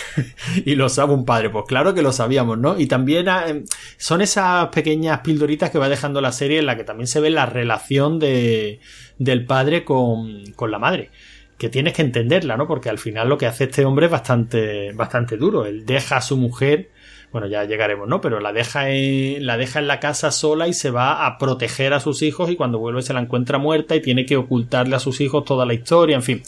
y 0.64 0.74
lo 0.74 0.88
sabe 0.88 1.14
un 1.14 1.24
padre, 1.24 1.50
pues 1.50 1.64
claro 1.66 1.94
que 1.94 2.02
lo 2.02 2.12
sabíamos, 2.12 2.58
¿no? 2.58 2.78
Y 2.78 2.86
también 2.86 3.28
ah, 3.28 3.44
em, 3.48 3.64
son 3.96 4.20
esas 4.20 4.68
pequeñas 4.68 5.20
pildoritas 5.20 5.70
que 5.70 5.78
va 5.78 5.88
dejando 5.88 6.20
la 6.20 6.32
serie 6.32 6.58
en 6.58 6.66
la 6.66 6.76
que 6.76 6.84
también 6.84 7.06
se 7.06 7.20
ve 7.20 7.30
la 7.30 7.46
relación 7.46 8.18
de, 8.18 8.80
del 9.18 9.46
padre 9.46 9.84
con, 9.84 10.44
con 10.54 10.70
la 10.70 10.78
madre. 10.78 11.10
Que 11.58 11.68
tienes 11.68 11.92
que 11.92 12.02
entenderla, 12.02 12.56
¿no? 12.56 12.66
Porque 12.66 12.90
al 12.90 12.98
final 12.98 13.28
lo 13.28 13.38
que 13.38 13.46
hace 13.46 13.64
este 13.64 13.84
hombre 13.84 14.06
es 14.06 14.12
bastante, 14.12 14.92
bastante 14.92 15.36
duro. 15.36 15.66
Él 15.66 15.86
deja 15.86 16.16
a 16.16 16.20
su 16.20 16.36
mujer, 16.36 16.90
bueno, 17.34 17.48
ya 17.48 17.64
llegaremos, 17.64 18.06
¿no? 18.08 18.20
Pero 18.20 18.38
la 18.40 18.52
deja 18.52 18.88
en, 18.90 19.44
la 19.44 19.56
deja 19.56 19.80
en 19.80 19.88
la 19.88 19.98
casa 20.00 20.30
sola 20.30 20.68
y 20.68 20.72
se 20.72 20.90
va 20.90 21.26
a 21.26 21.36
proteger 21.36 21.92
a 21.92 21.98
sus 22.00 22.22
hijos 22.22 22.48
y 22.48 22.54
cuando 22.56 22.78
vuelve 22.78 23.02
se 23.02 23.12
la 23.12 23.20
encuentra 23.20 23.58
muerta 23.58 23.96
y 23.96 24.00
tiene 24.00 24.24
que 24.24 24.36
ocultarle 24.36 24.94
a 24.94 25.00
sus 25.00 25.20
hijos 25.20 25.44
toda 25.44 25.66
la 25.66 25.74
historia, 25.74 26.14
en 26.14 26.22
fin. 26.22 26.42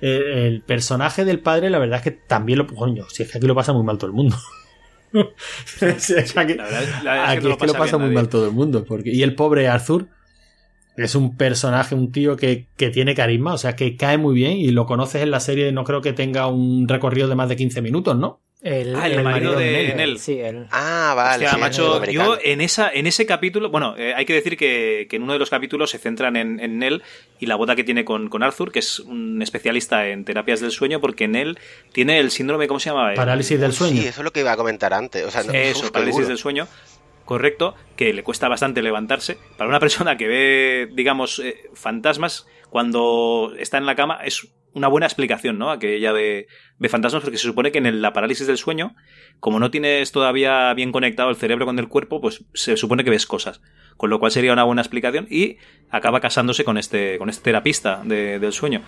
Eh, 0.00 0.46
el 0.46 0.62
personaje 0.62 1.24
del 1.24 1.40
padre, 1.40 1.68
la 1.68 1.78
verdad 1.80 1.98
es 1.98 2.04
que 2.04 2.10
también 2.12 2.58
lo, 2.60 2.66
coño, 2.68 3.06
si 3.10 3.24
es 3.24 3.30
que 3.32 3.38
aquí 3.38 3.46
lo 3.48 3.56
pasa 3.56 3.72
muy 3.72 3.82
mal 3.82 3.98
todo 3.98 4.06
el 4.06 4.12
mundo. 4.16 4.36
Aquí, 5.12 6.54
La 6.54 6.64
verdad 6.64 6.82
es- 6.82 7.04
la 7.04 7.12
verdad 7.12 7.34
es 7.34 7.40
que 7.40 7.48
es 7.50 7.66
lo 7.66 7.72
pasa 7.78 7.98
muy 7.98 8.06
nadie. 8.06 8.14
mal 8.14 8.28
todo 8.28 8.46
el 8.46 8.52
mundo. 8.52 8.84
Porque, 8.84 9.10
y 9.10 9.22
el 9.24 9.34
pobre 9.34 9.66
Arthur 9.68 10.06
es 10.96 11.14
un 11.14 11.36
personaje, 11.36 11.94
un 11.94 12.12
tío 12.12 12.36
que, 12.36 12.68
que 12.76 12.90
tiene 12.90 13.14
carisma, 13.14 13.54
o 13.54 13.58
sea, 13.58 13.74
que 13.74 13.96
cae 13.96 14.18
muy 14.18 14.34
bien 14.34 14.52
y 14.58 14.70
lo 14.70 14.86
conoces 14.86 15.22
en 15.22 15.30
la 15.32 15.40
serie, 15.40 15.72
no 15.72 15.82
creo 15.84 16.00
que 16.00 16.12
tenga 16.12 16.46
un 16.46 16.86
recorrido 16.88 17.26
de 17.28 17.34
más 17.34 17.48
de 17.48 17.56
15 17.56 17.82
minutos, 17.82 18.16
¿no? 18.16 18.40
El, 18.62 18.94
Ah, 18.94 19.08
el 19.08 19.22
marido 19.22 19.54
de 19.56 19.70
Nell. 19.72 19.96
Nell. 19.96 20.18
Sí, 20.18 20.38
el, 20.38 20.66
Ah, 20.70 21.14
vale. 21.16 21.46
Hostia, 21.46 21.54
sí, 21.54 21.60
macho, 21.60 22.04
yo 22.04 22.36
en 22.42 22.60
esa 22.60 22.90
en 22.92 23.06
ese 23.06 23.24
capítulo, 23.24 23.70
bueno, 23.70 23.94
eh, 23.96 24.12
hay 24.14 24.26
que 24.26 24.34
decir 24.34 24.58
que, 24.58 25.06
que 25.08 25.16
en 25.16 25.22
uno 25.22 25.32
de 25.32 25.38
los 25.38 25.48
capítulos 25.48 25.90
se 25.90 25.98
centran 25.98 26.36
en, 26.36 26.60
en 26.60 26.78
Nell 26.78 27.02
y 27.38 27.46
la 27.46 27.56
boda 27.56 27.74
que 27.74 27.84
tiene 27.84 28.04
con, 28.04 28.28
con 28.28 28.42
Arthur, 28.42 28.70
que 28.70 28.80
es 28.80 28.98
un 29.00 29.40
especialista 29.40 30.06
en 30.08 30.26
terapias 30.26 30.60
del 30.60 30.72
sueño, 30.72 31.00
porque 31.00 31.26
Nell 31.26 31.58
tiene 31.92 32.18
el 32.18 32.30
síndrome, 32.30 32.68
¿cómo 32.68 32.80
se 32.80 32.90
llama? 32.90 33.10
El- 33.12 33.16
Parálisis 33.16 33.58
del 33.58 33.72
sueño. 33.72 34.02
Sí, 34.02 34.08
eso 34.08 34.20
es 34.20 34.24
lo 34.24 34.32
que 34.32 34.40
iba 34.40 34.52
a 34.52 34.56
comentar 34.58 34.92
antes. 34.92 35.24
O 35.24 35.30
sea, 35.30 35.42
no, 35.42 35.52
Eso, 35.54 35.90
parálisis 35.90 36.16
seguro. 36.16 36.28
del 36.28 36.38
sueño. 36.38 36.68
Correcto, 37.24 37.76
que 37.96 38.12
le 38.12 38.22
cuesta 38.24 38.48
bastante 38.48 38.82
levantarse. 38.82 39.38
Para 39.56 39.68
una 39.70 39.78
persona 39.80 40.16
que 40.16 40.26
ve, 40.28 40.88
digamos, 40.92 41.38
eh, 41.38 41.62
fantasmas, 41.74 42.46
cuando 42.70 43.54
está 43.58 43.78
en 43.78 43.86
la 43.86 43.94
cama, 43.94 44.18
es 44.24 44.48
una 44.72 44.88
buena 44.88 45.06
explicación, 45.06 45.58
¿no? 45.58 45.70
A 45.70 45.78
que 45.78 45.96
ella 45.96 46.12
ve, 46.12 46.46
ve 46.78 46.88
fantasmas, 46.88 47.22
porque 47.22 47.38
se 47.38 47.44
supone 47.48 47.72
que 47.72 47.78
en 47.78 48.02
la 48.02 48.12
parálisis 48.12 48.46
del 48.46 48.56
sueño, 48.56 48.94
como 49.40 49.58
no 49.58 49.70
tienes 49.70 50.12
todavía 50.12 50.72
bien 50.74 50.92
conectado 50.92 51.30
el 51.30 51.36
cerebro 51.36 51.66
con 51.66 51.78
el 51.78 51.88
cuerpo, 51.88 52.20
pues 52.20 52.44
se 52.54 52.76
supone 52.76 53.02
que 53.04 53.10
ves 53.10 53.26
cosas. 53.26 53.60
Con 53.96 54.10
lo 54.10 54.18
cual 54.18 54.30
sería 54.32 54.52
una 54.52 54.64
buena 54.64 54.82
explicación. 54.82 55.26
Y 55.30 55.56
acaba 55.90 56.20
casándose 56.20 56.64
con 56.64 56.78
este, 56.78 57.18
con 57.18 57.28
este 57.28 57.42
terapista 57.44 58.00
de- 58.04 58.38
del 58.38 58.52
sueño. 58.52 58.82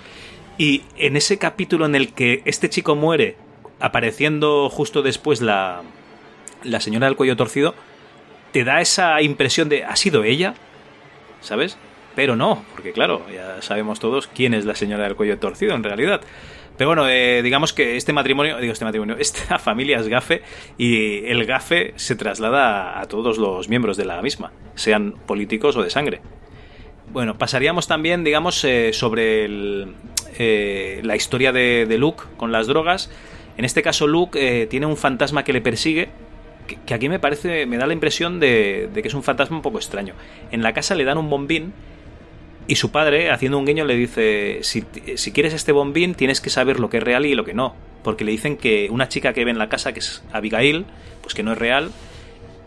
Y 0.59 0.83
en 0.99 1.16
ese 1.16 1.39
capítulo 1.39 1.87
en 1.87 1.95
el 1.95 2.12
que 2.12 2.43
este 2.45 2.68
chico 2.70 2.95
muere, 2.95 3.37
apareciendo 3.80 4.68
justo 4.70 5.03
después 5.03 5.41
la, 5.41 5.83
la 6.62 6.80
señora 6.80 7.07
del 7.07 7.16
cuello 7.16 7.37
torcido, 7.37 7.74
te 8.53 8.64
da 8.64 8.80
esa 8.80 9.20
impresión 9.22 9.68
de 9.68 9.85
¿ha 9.85 9.97
sido 9.97 10.24
ella? 10.24 10.55
¿Sabes? 11.41 11.76
Pero 12.15 12.37
no, 12.37 12.65
porque 12.75 12.93
claro, 12.93 13.23
ya 13.33 13.63
sabemos 13.63 14.01
todos 14.01 14.27
quién 14.27 14.55
es 14.55 14.65
la 14.65 14.75
señora 14.75 15.05
del 15.05 15.17
cuello 15.17 15.39
torcido 15.39 15.75
en 15.75 15.83
realidad. 15.83 16.21
Pero 16.77 16.89
bueno, 16.89 17.09
eh, 17.09 17.43
digamos 17.43 17.73
que 17.73 17.97
este 17.97 18.13
matrimonio, 18.13 18.59
digo 18.59 18.73
este 18.73 18.85
matrimonio, 18.85 19.17
esta 19.21 19.59
familia 19.59 19.99
es 19.99 20.09
gafe 20.09 20.43
y 20.79 21.25
el 21.27 21.45
gafe 21.45 21.93
se 21.97 22.17
traslada 22.17 23.01
a 23.01 23.07
todos 23.07 23.39
los 23.39 23.69
miembros 23.69 23.97
de 23.97 24.05
la 24.05 24.21
misma, 24.23 24.53
sean 24.75 25.13
políticos 25.27 25.77
o 25.77 25.83
de 25.83 25.91
sangre. 25.91 26.21
Bueno, 27.13 27.37
pasaríamos 27.37 27.87
también, 27.87 28.25
digamos, 28.25 28.65
eh, 28.65 28.95
sobre 28.95 29.45
el, 29.45 29.95
eh, 30.39 31.01
la 31.05 31.15
historia 31.15 31.53
de, 31.53 31.87
Luke 31.99 32.25
con 32.39 32.53
las 32.53 32.67
drogas. 32.67 33.11
En 33.59 33.67
este 33.67 33.83
caso, 33.83 34.07
Luke 34.07 34.39
eh, 34.41 34.67
tiene 34.67 34.87
un 34.87 34.97
fantasma 34.97 35.45
que 35.45 35.53
le 35.53 35.61
persigue, 35.61 36.09
que, 36.67 36.79
que 36.87 36.95
aquí 36.95 37.11
me 37.11 37.19
parece, 37.19 37.67
me 37.67 37.77
da 37.77 37.87
la 37.87 37.93
impresión 37.93 38.41
de, 38.41 38.89
de 38.93 39.03
que 39.03 39.09
es 39.09 39.15
un 39.15 39.23
fantasma 39.23 39.57
un 39.57 39.63
poco 39.63 39.77
extraño. 39.77 40.15
En 40.53 40.63
la 40.63 40.73
casa 40.73 40.95
le 40.95 41.05
dan 41.05 41.19
un 41.19 41.29
bombín 41.29 41.75
y 42.69 42.77
su 42.77 42.91
padre, 42.91 43.31
haciendo 43.31 43.59
un 43.59 43.67
guiño, 43.67 43.85
le 43.85 43.95
dice, 43.97 44.61
si, 44.63 44.85
si 45.17 45.33
quieres 45.33 45.53
este 45.53 45.73
bombín, 45.73 46.15
tienes 46.15 46.41
que 46.41 46.51
saber 46.51 46.81
lo 46.81 46.91
que 46.91 46.99
es 46.99 47.03
real 47.03 47.27
y 47.27 47.35
lo 47.35 47.45
que 47.45 47.55
no. 47.55 47.75
Porque 48.03 48.25
le 48.25 48.33
dicen 48.33 48.57
que 48.57 48.89
una 48.91 49.09
chica 49.09 49.33
que 49.33 49.45
ve 49.45 49.51
en 49.51 49.59
la 49.59 49.69
casa, 49.69 49.93
que 49.93 50.01
es 50.01 50.23
Abigail, 50.33 50.87
pues 51.23 51.35
que 51.35 51.43
no 51.43 51.53
es 51.53 51.59
real, 51.59 51.91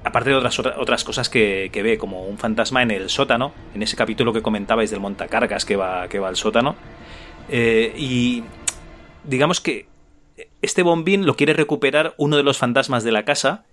aparte 0.04 0.30
de 0.30 0.36
otras, 0.36 0.60
otras 0.60 1.04
cosas 1.04 1.30
que, 1.30 1.70
que, 1.74 1.82
ve, 1.82 1.98
como 1.98 2.26
un 2.26 2.38
fantasma 2.38 2.84
en 2.84 2.92
el 2.92 3.10
sótano, 3.10 3.54
en 3.74 3.82
ese 3.82 3.96
capítulo 3.96 4.34
que 4.34 4.42
comentabais 4.42 4.92
del 4.92 5.00
montacargas 5.00 5.66
que 5.66 5.76
va, 5.76 6.08
que 6.08 6.20
va 6.20 6.28
al 6.28 6.36
sótano. 6.36 6.76
Eh, 7.50 7.94
y 7.98 8.44
digamos 9.24 9.62
que 9.62 9.88
este 10.62 10.84
bombín 10.84 11.26
lo 11.26 11.36
quiere 11.36 11.54
recuperar 11.54 12.14
uno 12.18 12.38
de 12.38 12.44
los 12.44 12.58
fantasmas 12.58 13.04
de 13.04 13.12
la 13.12 13.26
casa 13.26 13.66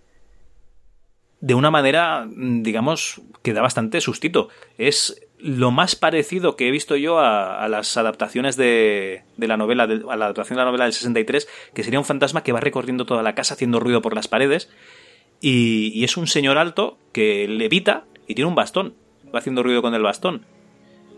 de 1.41 1.55
una 1.55 1.70
manera, 1.70 2.27
digamos, 2.31 3.20
que 3.43 3.53
da 3.53 3.62
bastante 3.62 4.01
sustito. 4.01 4.49
Es 4.79 5.22
lo 5.43 5.72
más 5.72 5.97
parecido 5.97 6.55
que 6.57 6.68
he 6.68 6.70
visto 6.70 6.95
yo 6.97 7.18
a, 7.18 7.66
las 7.68 7.97
adaptaciones 7.97 8.57
de, 8.57 9.24
de 9.36 9.49
la 9.49 9.57
novela, 9.57 9.84
a 9.84 10.16
la 10.16 10.26
adaptación 10.26 10.57
de 10.57 10.61
la 10.61 10.66
novela 10.66 10.84
del 10.84 10.93
63, 10.93 11.49
que 11.74 11.82
sería 11.82 11.99
un 11.99 12.05
fantasma 12.05 12.45
que 12.45 12.53
va 12.53 12.61
recorriendo 12.61 13.07
toda 13.07 13.22
la 13.22 13.34
casa 13.34 13.55
haciendo 13.55 13.80
ruido 13.80 14.03
por 14.03 14.14
las 14.14 14.28
paredes. 14.28 14.70
Y, 15.40 16.05
es 16.05 16.16
un 16.16 16.28
señor 16.28 16.57
alto 16.57 16.97
que 17.12 17.49
levita 17.49 18.05
y 18.28 18.34
tiene 18.34 18.49
un 18.49 18.55
bastón. 18.55 18.95
Va 19.34 19.40
haciendo 19.40 19.64
ruido 19.64 19.82
con 19.82 19.95
el 19.95 20.03
bastón. 20.03 20.47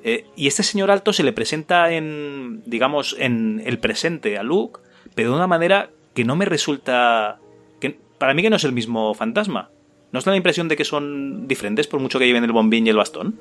Eh, 0.02 0.24
y 0.36 0.46
este 0.46 0.62
señor 0.62 0.90
alto 0.90 1.12
se 1.12 1.22
le 1.22 1.32
presenta 1.32 1.92
en, 1.92 2.62
digamos, 2.64 3.14
en 3.18 3.62
el 3.66 3.78
presente 3.78 4.38
a 4.38 4.42
Luke, 4.42 4.80
pero 5.14 5.30
de 5.30 5.36
una 5.36 5.46
manera 5.46 5.90
que 6.14 6.24
no 6.24 6.36
me 6.36 6.46
resulta... 6.46 7.38
Que, 7.80 7.98
para 8.18 8.32
mí 8.32 8.42
que 8.42 8.50
no 8.50 8.56
es 8.56 8.64
el 8.64 8.72
mismo 8.72 9.12
fantasma. 9.12 9.70
¿No 10.12 10.18
os 10.18 10.24
da 10.24 10.30
la 10.30 10.36
impresión 10.38 10.68
de 10.68 10.76
que 10.76 10.84
son 10.84 11.46
diferentes 11.46 11.86
por 11.86 12.00
mucho 12.00 12.18
que 12.18 12.26
lleven 12.26 12.44
el 12.44 12.52
bombín 12.52 12.86
y 12.86 12.90
el 12.90 12.96
bastón? 12.96 13.38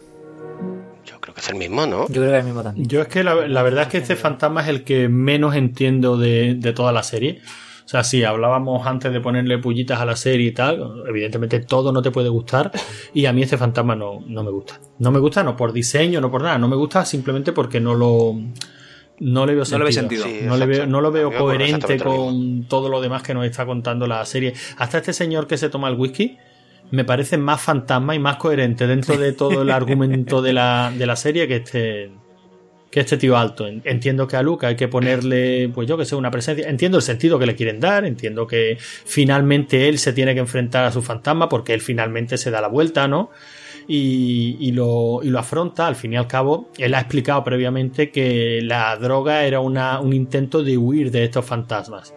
Creo 1.24 1.34
que 1.34 1.40
es 1.40 1.50
el 1.50 1.56
mismo, 1.56 1.86
¿no? 1.86 2.06
Yo 2.10 2.16
creo 2.16 2.32
que 2.32 2.38
es 2.38 2.40
el 2.42 2.46
mismo 2.46 2.64
también. 2.64 2.86
Yo 2.86 3.02
es 3.02 3.08
que 3.08 3.24
la, 3.24 3.34
verdad 3.34 3.84
es 3.84 3.88
que 3.88 3.98
este 4.00 4.18
fantasma 4.18 4.62
es 4.62 4.68
el 4.68 4.84
que 4.84 5.08
menos 5.08 5.56
entiendo 5.56 6.18
de, 6.18 6.74
toda 6.76 6.92
la 6.92 7.02
serie. 7.02 7.40
O 7.86 7.88
sea, 7.88 8.04
si 8.04 8.26
hablábamos 8.26 8.86
antes 8.86 9.14
de 9.14 9.22
ponerle 9.22 9.58
pullitas 9.58 10.02
a 10.02 10.06
la 10.06 10.18
serie 10.18 10.48
y 10.48 10.52
tal, 10.52 11.06
evidentemente 11.08 11.62
todo 11.62 11.94
no 11.94 12.02
te 12.02 12.12
puede 12.12 12.28
gustar 12.28 12.74
y 13.14 13.26
a 13.26 13.32
mí 13.32 13.42
este 13.42 13.58
fantasma 13.58 13.96
no, 13.96 14.20
no 14.28 14.44
me 14.44 14.52
gusta. 14.52 14.82
No 15.00 15.12
me 15.12 15.20
gusta 15.20 15.44
no 15.44 15.56
por 15.56 15.72
diseño, 15.72 16.20
no 16.20 16.30
por 16.30 16.42
nada, 16.42 16.58
no 16.58 16.68
me 16.68 16.76
gusta 16.76 17.06
simplemente 17.06 17.54
porque 17.54 17.80
no 17.80 17.96
lo... 17.96 18.36
No 19.20 19.46
le 19.46 19.56
veo 19.56 19.64
sentido. 19.64 19.80
No, 19.80 19.86
le 19.86 19.94
sentido. 19.94 20.26
no, 20.46 20.58
le 20.58 20.66
veo, 20.66 20.86
no 20.88 21.00
lo 21.00 21.10
veo 21.10 21.32
coherente 21.32 21.98
con 22.00 22.66
todo 22.68 22.90
lo 22.90 23.00
demás 23.00 23.24
que 23.24 23.34
nos 23.34 23.46
está 23.46 23.66
contando 23.66 24.08
la 24.08 24.26
serie. 24.26 24.54
Hasta 24.76 24.98
este 24.98 25.14
señor 25.14 25.48
que 25.48 25.58
se 25.58 25.70
toma 25.70 25.88
el 25.88 25.96
whisky, 25.96 26.38
me 26.94 27.06
parece 27.06 27.40
más 27.40 27.60
fantasma 27.60 28.14
y 28.14 28.20
más 28.20 28.36
coherente 28.36 28.86
dentro 28.86 29.18
de 29.18 29.34
todo 29.34 29.64
el 29.64 29.72
argumento 29.72 30.44
de 30.44 30.54
la, 30.54 30.94
de 30.96 31.08
la 31.08 31.16
serie 31.16 31.48
que 31.48 31.56
este, 31.56 32.12
que 32.92 33.00
este 33.00 33.18
tío 33.18 33.36
alto. 33.36 33.66
Entiendo 33.66 34.28
que 34.28 34.36
a 34.36 34.44
Luca 34.44 34.68
hay 34.68 34.76
que 34.76 34.88
ponerle, 34.88 35.72
pues 35.74 35.88
yo 35.88 35.98
que 35.98 36.06
sé, 36.06 36.16
una 36.16 36.30
presencia. 36.30 36.70
Entiendo 36.70 37.00
el 37.00 37.02
sentido 37.02 37.40
que 37.40 37.48
le 37.48 37.56
quieren 37.56 37.80
dar, 37.80 38.06
entiendo 38.06 38.46
que 38.46 38.78
finalmente 38.80 39.90
él 39.90 39.98
se 39.98 40.14
tiene 40.14 40.36
que 40.36 40.42
enfrentar 40.42 40.86
a 40.86 40.92
su 40.92 41.02
fantasma 41.02 41.50
porque 41.50 41.74
él 41.74 41.82
finalmente 41.82 42.38
se 42.38 42.52
da 42.52 42.62
la 42.62 42.68
vuelta, 42.68 43.08
¿no? 43.08 43.32
Y, 43.88 44.58
y, 44.60 44.72
lo, 44.74 45.22
y 45.24 45.30
lo 45.30 45.40
afronta. 45.40 45.88
Al 45.88 45.96
fin 45.96 46.14
y 46.14 46.18
al 46.18 46.28
cabo, 46.28 46.70
él 46.78 46.94
ha 46.94 47.00
explicado 47.00 47.44
previamente 47.44 48.12
que 48.12 48.62
la 48.62 48.96
droga 48.98 49.46
era 49.46 49.62
una, 49.62 50.00
un 50.00 50.14
intento 50.14 50.62
de 50.62 50.78
huir 50.78 51.10
de 51.10 51.24
estos 51.24 51.44
fantasmas. 51.44 52.14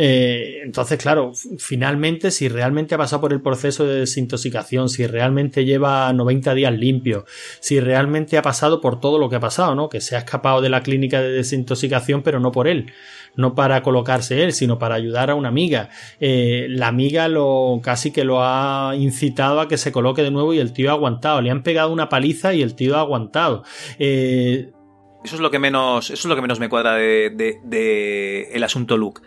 Eh, 0.00 0.60
entonces, 0.62 0.96
claro, 0.96 1.32
finalmente, 1.58 2.30
si 2.30 2.48
realmente 2.48 2.94
ha 2.94 2.98
pasado 2.98 3.20
por 3.20 3.32
el 3.32 3.42
proceso 3.42 3.84
de 3.84 3.98
desintoxicación, 3.98 4.88
si 4.88 5.04
realmente 5.08 5.64
lleva 5.64 6.12
90 6.12 6.54
días 6.54 6.72
limpio, 6.72 7.24
si 7.58 7.80
realmente 7.80 8.38
ha 8.38 8.42
pasado 8.42 8.80
por 8.80 9.00
todo 9.00 9.18
lo 9.18 9.28
que 9.28 9.34
ha 9.34 9.40
pasado, 9.40 9.74
¿no? 9.74 9.88
Que 9.88 10.00
se 10.00 10.14
ha 10.14 10.20
escapado 10.20 10.60
de 10.60 10.68
la 10.68 10.84
clínica 10.84 11.20
de 11.20 11.32
desintoxicación, 11.32 12.22
pero 12.22 12.38
no 12.38 12.52
por 12.52 12.68
él, 12.68 12.92
no 13.34 13.56
para 13.56 13.82
colocarse 13.82 14.44
él, 14.44 14.52
sino 14.52 14.78
para 14.78 14.94
ayudar 14.94 15.30
a 15.30 15.34
una 15.34 15.48
amiga. 15.48 15.90
Eh, 16.20 16.66
la 16.70 16.86
amiga 16.86 17.26
lo 17.26 17.80
casi 17.82 18.12
que 18.12 18.22
lo 18.22 18.44
ha 18.44 18.94
incitado 18.96 19.60
a 19.60 19.66
que 19.66 19.78
se 19.78 19.90
coloque 19.90 20.22
de 20.22 20.30
nuevo 20.30 20.54
y 20.54 20.60
el 20.60 20.72
tío 20.72 20.90
ha 20.90 20.92
aguantado. 20.92 21.40
Le 21.40 21.50
han 21.50 21.64
pegado 21.64 21.92
una 21.92 22.08
paliza 22.08 22.54
y 22.54 22.62
el 22.62 22.76
tío 22.76 22.96
ha 22.96 23.00
aguantado. 23.00 23.64
Eh, 23.98 24.70
eso 25.24 25.34
es 25.34 25.40
lo 25.40 25.50
que 25.50 25.58
menos, 25.58 26.10
eso 26.10 26.20
es 26.20 26.24
lo 26.26 26.36
que 26.36 26.42
menos 26.42 26.60
me 26.60 26.68
cuadra 26.68 26.94
de, 26.94 27.30
de 27.64 28.48
el 28.52 28.62
asunto 28.62 28.96
Luke 28.96 29.22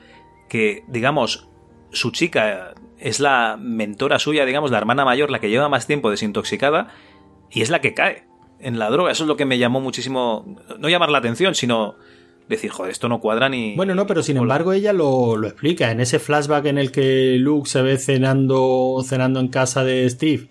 que, 0.52 0.84
digamos, 0.90 1.48
su 1.94 2.12
chica 2.12 2.74
es 3.00 3.22
la 3.22 3.56
mentora 3.58 4.20
suya, 4.20 4.46
digamos, 4.46 4.70
la 4.70 4.80
hermana 4.80 5.06
mayor, 5.06 5.32
la 5.32 5.40
que 5.40 5.50
lleva 5.50 5.70
más 5.70 5.88
tiempo 5.88 6.12
desintoxicada, 6.12 6.90
y 7.50 7.62
es 7.62 7.70
la 7.70 7.80
que 7.80 7.94
cae 7.94 8.26
en 8.60 8.78
la 8.78 8.90
droga. 8.90 9.14
Eso 9.14 9.24
es 9.24 9.30
lo 9.30 9.38
que 9.38 9.46
me 9.46 9.58
llamó 9.58 9.80
muchísimo, 9.80 10.58
no 10.78 10.90
llamar 10.90 11.10
la 11.10 11.20
atención, 11.20 11.56
sino 11.56 11.96
decir, 12.50 12.70
joder, 12.70 12.92
esto 12.92 13.08
no 13.08 13.22
cuadra 13.22 13.48
ni... 13.48 13.78
Bueno, 13.78 13.96
no, 13.96 14.06
pero 14.06 14.24
sin 14.24 14.36
embargo 14.36 14.74
ella 14.74 14.92
lo, 14.92 15.38
lo, 15.38 15.48
explica. 15.48 15.90
En 15.90 16.02
ese 16.02 16.20
flashback 16.20 16.66
en 16.66 16.78
el 16.78 16.92
que 16.92 17.38
Luke 17.40 17.70
se 17.70 17.82
ve 17.82 17.98
cenando, 17.98 19.02
cenando 19.06 19.40
en 19.40 19.48
casa 19.48 19.86
de 19.86 20.10
Steve 20.10 20.50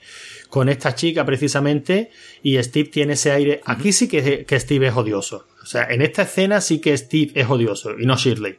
con 0.48 0.70
esta 0.70 0.94
chica 0.94 1.26
precisamente 1.26 2.08
y 2.42 2.56
Steve 2.62 2.88
tiene 2.88 3.12
ese 3.12 3.32
aire... 3.32 3.60
Aquí 3.66 3.92
sí 3.92 4.08
que, 4.08 4.46
que 4.46 4.60
Steve 4.60 4.86
es 4.86 4.96
odioso. 4.96 5.46
O 5.62 5.66
sea, 5.66 5.88
en 5.90 6.00
esta 6.00 6.22
escena 6.22 6.62
sí 6.62 6.80
que 6.80 6.96
Steve 6.96 7.32
es 7.34 7.50
odioso 7.50 7.90
y 7.98 8.06
no 8.06 8.16
Shirley. 8.16 8.58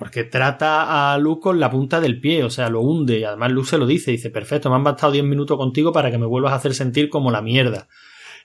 Porque 0.00 0.24
trata 0.24 1.12
a 1.12 1.18
Luke 1.18 1.42
con 1.42 1.60
la 1.60 1.70
punta 1.70 2.00
del 2.00 2.22
pie, 2.22 2.42
o 2.42 2.48
sea, 2.48 2.70
lo 2.70 2.80
hunde. 2.80 3.18
Y 3.18 3.24
además 3.24 3.52
Luke 3.52 3.68
se 3.68 3.76
lo 3.76 3.86
dice, 3.86 4.10
dice, 4.10 4.30
perfecto, 4.30 4.70
me 4.70 4.76
han 4.76 4.82
bastado 4.82 5.12
10 5.12 5.26
minutos 5.26 5.58
contigo 5.58 5.92
para 5.92 6.10
que 6.10 6.16
me 6.16 6.24
vuelvas 6.24 6.54
a 6.54 6.56
hacer 6.56 6.72
sentir 6.72 7.10
como 7.10 7.30
la 7.30 7.42
mierda. 7.42 7.86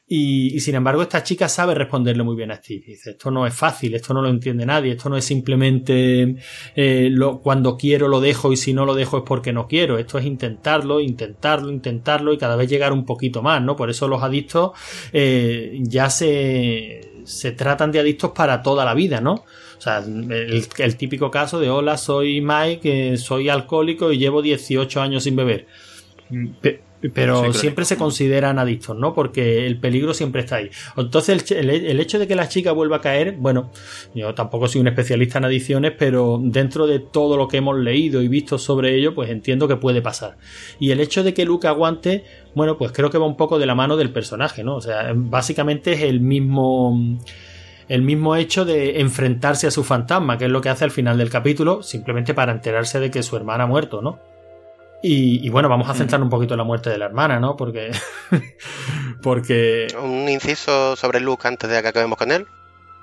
Y, 0.06 0.60
sin 0.60 0.76
embargo, 0.76 1.02
esta 1.02 1.24
chica 1.24 1.48
sabe 1.48 1.74
responderle 1.74 2.24
muy 2.24 2.36
bien 2.36 2.52
a 2.52 2.58
Steve. 2.58 2.84
Dice, 2.88 3.12
esto 3.12 3.32
no 3.32 3.48
es 3.48 3.54
fácil, 3.54 3.96
esto 3.96 4.14
no 4.14 4.22
lo 4.22 4.28
entiende 4.28 4.66
nadie, 4.66 4.92
esto 4.92 5.08
no 5.08 5.16
es 5.16 5.24
simplemente 5.24 6.36
eh, 6.76 7.08
lo, 7.10 7.40
cuando 7.40 7.78
quiero 7.78 8.10
lo 8.10 8.20
dejo 8.20 8.52
y 8.52 8.58
si 8.58 8.74
no 8.74 8.86
lo 8.86 8.94
dejo 8.94 9.20
es 9.20 9.24
porque 9.26 9.54
no 9.54 9.66
quiero. 9.66 9.98
Esto 9.98 10.20
es 10.20 10.26
intentarlo, 10.26 11.00
intentarlo, 11.00 11.72
intentarlo 11.72 12.34
y 12.34 12.38
cada 12.38 12.58
vez 12.58 12.70
llegar 12.70 12.92
un 12.92 13.06
poquito 13.06 13.42
más, 13.42 13.62
¿no? 13.62 13.78
Por 13.78 13.90
eso 13.90 14.10
los 14.10 14.22
adictos 14.22 14.72
eh, 15.14 15.80
ya 15.84 16.10
se, 16.10 17.24
se 17.24 17.54
tratan 17.54 17.94
de 17.94 18.00
adictos 18.00 18.32
para 18.32 18.62
toda 18.62 18.84
la 18.84 18.94
vida, 18.94 19.22
¿no? 19.22 19.46
O 19.78 19.82
sea, 19.82 20.00
el, 20.00 20.96
típico 20.98 21.32
caso 21.32 21.60
de 21.60 21.70
hola, 21.70 21.98
soy 21.98 22.42
Mike, 22.42 23.18
soy 23.18 23.50
alcohólico 23.50 24.12
y 24.12 24.18
llevo 24.18 24.42
18 24.42 25.02
años 25.02 25.24
sin 25.24 25.36
beber. 25.36 25.68
Pero 27.14 27.54
siempre 27.54 27.86
se 27.86 27.98
consideran 27.98 28.58
adictos, 28.58 28.98
¿no? 28.98 29.14
Porque 29.14 29.66
el 29.68 29.80
peligro 29.80 30.14
siempre 30.14 30.42
está 30.42 30.58
ahí. 30.58 30.70
Entonces, 30.98 31.52
el, 31.52 31.70
el, 31.70 32.00
hecho 32.00 32.20
de 32.20 32.28
que 32.28 32.36
la 32.36 32.48
chica 32.48 32.72
vuelva 32.72 32.98
a 32.98 33.02
caer, 33.02 33.36
bueno, 33.38 33.72
yo 34.14 34.34
tampoco 34.34 34.68
soy 34.68 34.82
un 34.82 34.88
especialista 34.88 35.38
en 35.38 35.46
adicciones, 35.46 35.94
pero 35.98 36.40
dentro 36.42 36.88
de 36.88 37.00
todo 37.00 37.38
lo 37.38 37.48
que 37.48 37.58
hemos 37.58 37.78
leído 37.78 38.22
y 38.22 38.28
visto 38.28 38.58
sobre 38.58 38.96
ello, 38.96 39.14
pues 39.14 39.30
entiendo 39.30 39.68
que 39.68 39.76
puede 39.76 40.02
pasar. 40.02 40.38
Y 40.80 40.92
el 40.92 41.00
hecho 41.00 41.24
de 41.24 41.34
que 41.34 41.46
Luke 41.46 41.68
aguante, 41.68 42.24
bueno, 42.56 42.78
pues 42.78 42.92
creo 42.92 43.10
que 43.10 43.18
va 43.18 43.26
un 43.26 43.38
poco 43.38 43.60
de 43.60 43.66
la 43.66 43.76
mano 43.76 43.98
del 43.98 44.12
personaje, 44.12 44.64
¿no? 44.64 44.76
O 44.76 44.82
sea, 44.82 45.12
básicamente 45.16 45.94
es 45.94 46.02
el 46.02 46.22
mismo 46.22 47.20
el 47.88 48.02
mismo 48.02 48.36
hecho 48.36 48.66
de 48.66 49.00
enfrentarse 49.00 49.68
a 49.68 49.72
su 49.72 49.84
fantasma, 49.84 50.38
que 50.38 50.46
es 50.46 50.52
lo 50.52 50.62
que 50.62 50.70
hace 50.70 50.84
al 50.84 50.92
final 50.92 51.18
del 51.18 51.30
capítulo, 51.30 51.84
simplemente 51.84 52.34
para 52.34 52.52
enterarse 52.52 53.00
de 53.00 53.12
que 53.12 53.24
su 53.24 53.36
hermana 53.36 53.66
ha 53.66 53.68
muerto, 53.68 54.02
¿no? 54.02 54.20
Y, 55.08 55.50
bueno, 55.50 55.70
vamos 55.70 55.88
a 55.88 55.94
centrar 55.94 56.20
un 56.24 56.32
poquito 56.32 56.56
en 56.56 56.58
la 56.58 56.64
muerte 56.64 56.90
de 56.90 56.98
la 56.98 57.06
hermana, 57.06 57.40
¿no? 57.40 57.56
Porque. 57.56 57.92
porque. 59.22 59.86
Un 60.02 60.28
inciso 60.28 60.96
sobre 60.96 61.20
Luke 61.20 61.48
antes 61.48 61.70
de 61.70 61.80
que 61.84 61.88
acabemos 61.88 62.18
con 62.18 62.32
él. 62.32 62.48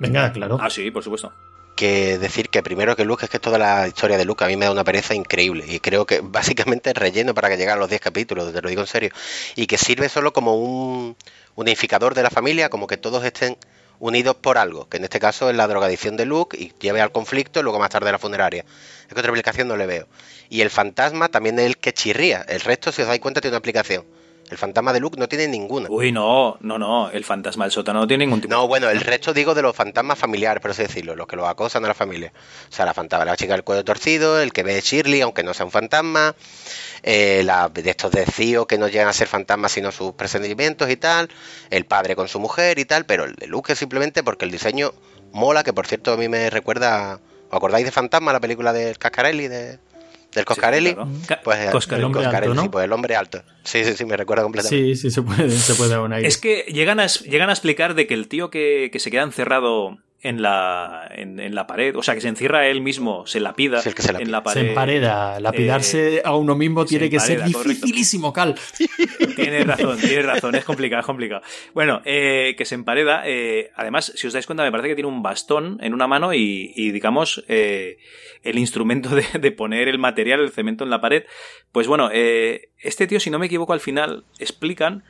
Venga, 0.01 0.33
claro. 0.33 0.59
Ah, 0.61 0.68
sí, 0.68 0.91
por 0.91 1.05
supuesto. 1.05 1.33
Que 1.76 2.18
decir 2.18 2.49
que 2.49 2.61
primero 2.61 2.97
que 2.97 3.05
Luke 3.05 3.24
es 3.24 3.30
que 3.30 3.39
toda 3.39 3.57
la 3.57 3.87
historia 3.87 4.18
de 4.18 4.24
Luke 4.24 4.43
a 4.43 4.49
mí 4.49 4.57
me 4.57 4.64
da 4.64 4.72
una 4.72 4.83
pereza 4.83 5.14
increíble. 5.14 5.64
Y 5.68 5.78
creo 5.78 6.05
que 6.05 6.20
básicamente 6.24 6.91
es 6.91 6.97
relleno 6.97 7.35
para 7.35 7.49
que 7.49 7.57
lleguen 7.57 7.74
a 7.74 7.76
los 7.76 7.89
10 7.89 8.01
capítulos, 8.01 8.53
te 8.53 8.61
lo 8.61 8.68
digo 8.68 8.80
en 8.80 8.89
serio. 8.89 9.11
Y 9.55 9.68
que 9.68 9.78
sirve 9.78 10.09
solo 10.09 10.33
como 10.33 10.57
un 10.57 11.16
unificador 11.55 12.14
de 12.14 12.24
la 12.24 12.30
familia, 12.30 12.68
como 12.68 12.89
que 12.89 12.97
todos 12.97 13.24
estén 13.24 13.57
unidos 14.03 14.34
por 14.34 14.59
algo, 14.59 14.88
que 14.88 14.96
en 14.96 15.05
este 15.05 15.20
caso 15.20 15.48
es 15.48 15.55
la 15.55 15.68
drogadicción 15.68 16.16
de 16.16 16.26
Luke 16.26 16.57
y 16.61 16.72
lleve 16.80 17.00
al 17.00 17.12
conflicto 17.12 17.61
y 17.61 17.62
luego 17.62 17.78
más 17.78 17.90
tarde 17.90 18.11
la 18.11 18.18
funeraria. 18.18 18.64
Es 19.07 19.14
que 19.14 19.20
otra 19.20 19.30
aplicación 19.30 19.68
no 19.68 19.76
le 19.76 19.86
veo. 19.86 20.09
Y 20.48 20.62
el 20.62 20.70
fantasma 20.70 21.28
también 21.28 21.57
es 21.61 21.66
el 21.66 21.76
que 21.76 21.94
chirría. 21.94 22.44
El 22.48 22.61
resto, 22.62 22.90
si 22.90 23.03
os 23.03 23.09
dais 23.09 23.20
cuenta, 23.20 23.40
tiene 23.40 23.53
una 23.53 23.59
aplicación. 23.59 24.05
El 24.53 24.59
fantasma 24.59 24.92
de 24.92 25.00
Luke 25.00 25.18
no 25.18 25.28
tiene 25.28 25.48
ninguna. 25.48 25.88
Uy, 25.90 26.12
no, 26.12 26.59
no, 26.61 26.78
no. 26.78 27.11
El 27.11 27.24
fantasma 27.24 27.64
del 27.64 27.72
sótano 27.72 28.00
no 28.00 28.07
tiene 28.07 28.26
ningún 28.26 28.42
tipo. 28.42 28.53
No, 28.53 28.68
bueno, 28.68 28.90
el 28.90 29.00
resto 29.00 29.32
digo 29.32 29.55
de 29.55 29.62
los 29.62 29.74
fantasmas 29.74 30.18
familiares, 30.18 30.61
por 30.61 30.72
así 30.72 30.82
decirlo, 30.82 31.16
los 31.16 31.26
que 31.26 31.36
los 31.36 31.48
acosan 31.48 31.82
a 31.86 31.88
la 31.88 31.94
familia. 31.94 32.32
O 32.68 32.72
sea, 32.72 32.84
la 32.84 32.92
fantasma, 32.92 33.24
la 33.24 33.36
chica 33.36 33.55
del 33.55 33.64
cuello 33.64 33.82
torcido, 33.82 34.40
el 34.42 34.53
que 34.53 34.62
ve 34.62 34.78
Shirley, 34.80 35.22
aunque 35.22 35.42
no 35.42 35.55
sea 35.55 35.64
un 35.64 35.72
fantasma, 35.72 36.34
eh, 37.03 37.42
la, 37.46 37.70
de 37.70 37.88
estos 37.88 38.12
de 38.12 38.26
Cío 38.26 38.66
que 38.66 38.76
no 38.76 38.88
llegan 38.88 39.09
a 39.09 39.14
ser 39.14 39.26
fantasmas 39.26 39.72
sino 39.72 39.90
sus 39.90 40.12
presentimientos 40.12 40.90
y 40.90 40.96
tal, 40.96 41.30
el 41.70 41.86
padre 41.86 42.14
con 42.14 42.28
su 42.28 42.38
mujer 42.38 42.78
y 42.78 42.84
tal, 42.84 43.07
pero 43.07 43.24
el 43.24 43.34
de 43.36 43.46
Luke 43.46 43.72
es 43.72 43.78
simplemente 43.78 44.22
porque 44.22 44.44
el 44.44 44.50
diseño 44.50 44.92
mola, 45.32 45.64
que 45.64 45.72
por 45.72 45.86
cierto 45.86 46.12
a 46.12 46.16
mí 46.18 46.28
me 46.28 46.50
recuerda, 46.50 47.20
¿os 47.48 47.57
acordáis 47.57 47.86
de 47.86 47.90
Fantasma, 47.90 48.34
la 48.34 48.40
película 48.40 48.74
de 48.74 48.94
Cascarelli, 48.96 49.48
de, 49.48 49.79
del 50.34 50.45
Coscarelli? 50.45 50.96
Pues 51.45 51.59
el 51.91 52.04
hombre 52.04 52.25
alto, 52.26 52.54
¿no? 52.54 52.71
pues 52.71 52.84
el 52.84 52.92
hombre 52.92 53.17
alto. 53.17 53.42
Sí, 53.64 53.84
sí, 53.84 53.95
sí, 53.95 54.04
me 54.04 54.17
recuerda 54.17 54.42
completamente. 54.42 54.95
Sí, 54.95 54.96
sí, 54.96 55.11
se 55.11 55.22
puede, 55.22 55.50
se 55.50 55.75
puede 55.75 56.26
Es 56.26 56.38
que 56.38 56.64
llegan 56.68 57.00
a, 57.00 57.07
llegan 57.07 57.50
a 57.50 57.53
explicar 57.53 57.95
de 57.95 58.07
que 58.07 58.14
el 58.14 58.29
tío 58.29 58.50
que, 58.50 58.91
que 58.92 58.99
se 58.99 59.11
queda 59.11 59.22
encerrado 59.22 59.99
en 60.22 60.40
la, 60.40 61.08
en, 61.14 61.40
en 61.40 61.54
la 61.54 61.66
pared. 61.66 61.94
O 61.96 62.03
sea, 62.03 62.14
que 62.14 62.20
se 62.20 62.28
encierra 62.28 62.66
él 62.68 62.80
mismo, 62.80 63.26
se 63.26 63.40
lapida 63.40 63.80
Sí, 63.82 63.88
el 63.88 63.94
que 63.94 64.03
se 64.03 64.12
lapida. 64.12 64.24
en 64.24 64.32
la 64.32 64.38
Se 64.38 64.42
pared. 64.44 64.68
empareda. 64.68 65.40
Lapidarse 65.40 66.16
Eh, 66.16 66.22
a 66.24 66.36
uno 66.36 66.54
mismo 66.54 66.84
tiene 66.84 67.11
que 67.11 67.18
ser 67.20 67.40
empareda, 67.40 67.62
dificilísimo, 67.64 68.32
Cal. 68.32 68.54
Tienes 69.36 69.66
razón, 69.66 69.99
tienes 69.99 70.24
razón, 70.26 70.54
es 70.54 70.64
complicado, 70.64 71.00
es 71.00 71.07
complicado. 71.07 71.42
Bueno, 71.74 72.03
eh, 72.04 72.54
que 72.57 72.64
se 72.64 72.74
empareda. 72.74 73.22
eh, 73.26 73.70
además, 73.74 74.12
si 74.14 74.26
os 74.26 74.32
dais 74.32 74.46
cuenta, 74.46 74.62
me 74.62 74.70
parece 74.70 74.88
que 74.90 74.94
tiene 74.94 75.08
un 75.08 75.22
bastón 75.22 75.78
en 75.82 75.94
una 75.94 76.07
mano 76.07 76.32
y, 76.34 76.72
y, 76.76 76.90
digamos, 76.92 77.44
eh, 77.49 77.99
el 78.42 78.58
instrumento 78.58 79.11
de, 79.14 79.24
de 79.40 79.53
poner 79.53 79.88
el 79.88 79.99
material, 79.99 80.40
el 80.40 80.50
cemento 80.50 80.84
en 80.84 80.90
la 80.90 81.00
pared. 81.00 81.24
Pues 81.72 81.86
bueno, 81.88 82.11
eh, 82.12 82.68
este 82.78 83.07
tío, 83.07 83.18
si 83.20 83.30
no 83.30 83.38
me 83.38 83.46
equivoco, 83.46 83.72
al 83.72 83.80
final 83.80 84.24
explican 84.38 85.03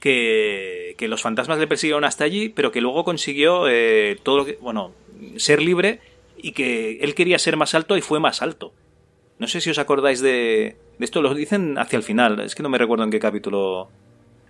que, 0.00 0.94
que 0.98 1.08
los 1.08 1.22
fantasmas 1.22 1.58
le 1.58 1.66
persiguieron 1.66 2.04
hasta 2.04 2.24
allí, 2.24 2.48
pero 2.48 2.72
que 2.72 2.80
luego 2.80 3.04
consiguió 3.04 3.68
eh, 3.68 4.18
todo 4.22 4.38
lo 4.38 4.44
que, 4.44 4.58
bueno, 4.60 4.92
ser 5.36 5.62
libre 5.62 6.00
y 6.36 6.52
que 6.52 6.98
él 7.00 7.14
quería 7.14 7.38
ser 7.38 7.56
más 7.56 7.74
alto 7.74 7.96
y 7.96 8.00
fue 8.00 8.20
más 8.20 8.42
alto. 8.42 8.72
No 9.38 9.46
sé 9.46 9.60
si 9.60 9.70
os 9.70 9.78
acordáis 9.78 10.20
de, 10.20 10.76
de 10.98 11.04
esto, 11.04 11.22
lo 11.22 11.34
dicen 11.34 11.78
hacia 11.78 11.96
el 11.96 12.02
final, 12.02 12.40
es 12.40 12.54
que 12.54 12.62
no 12.62 12.68
me 12.68 12.78
recuerdo 12.78 13.04
en 13.04 13.10
qué 13.10 13.18
capítulo, 13.18 13.90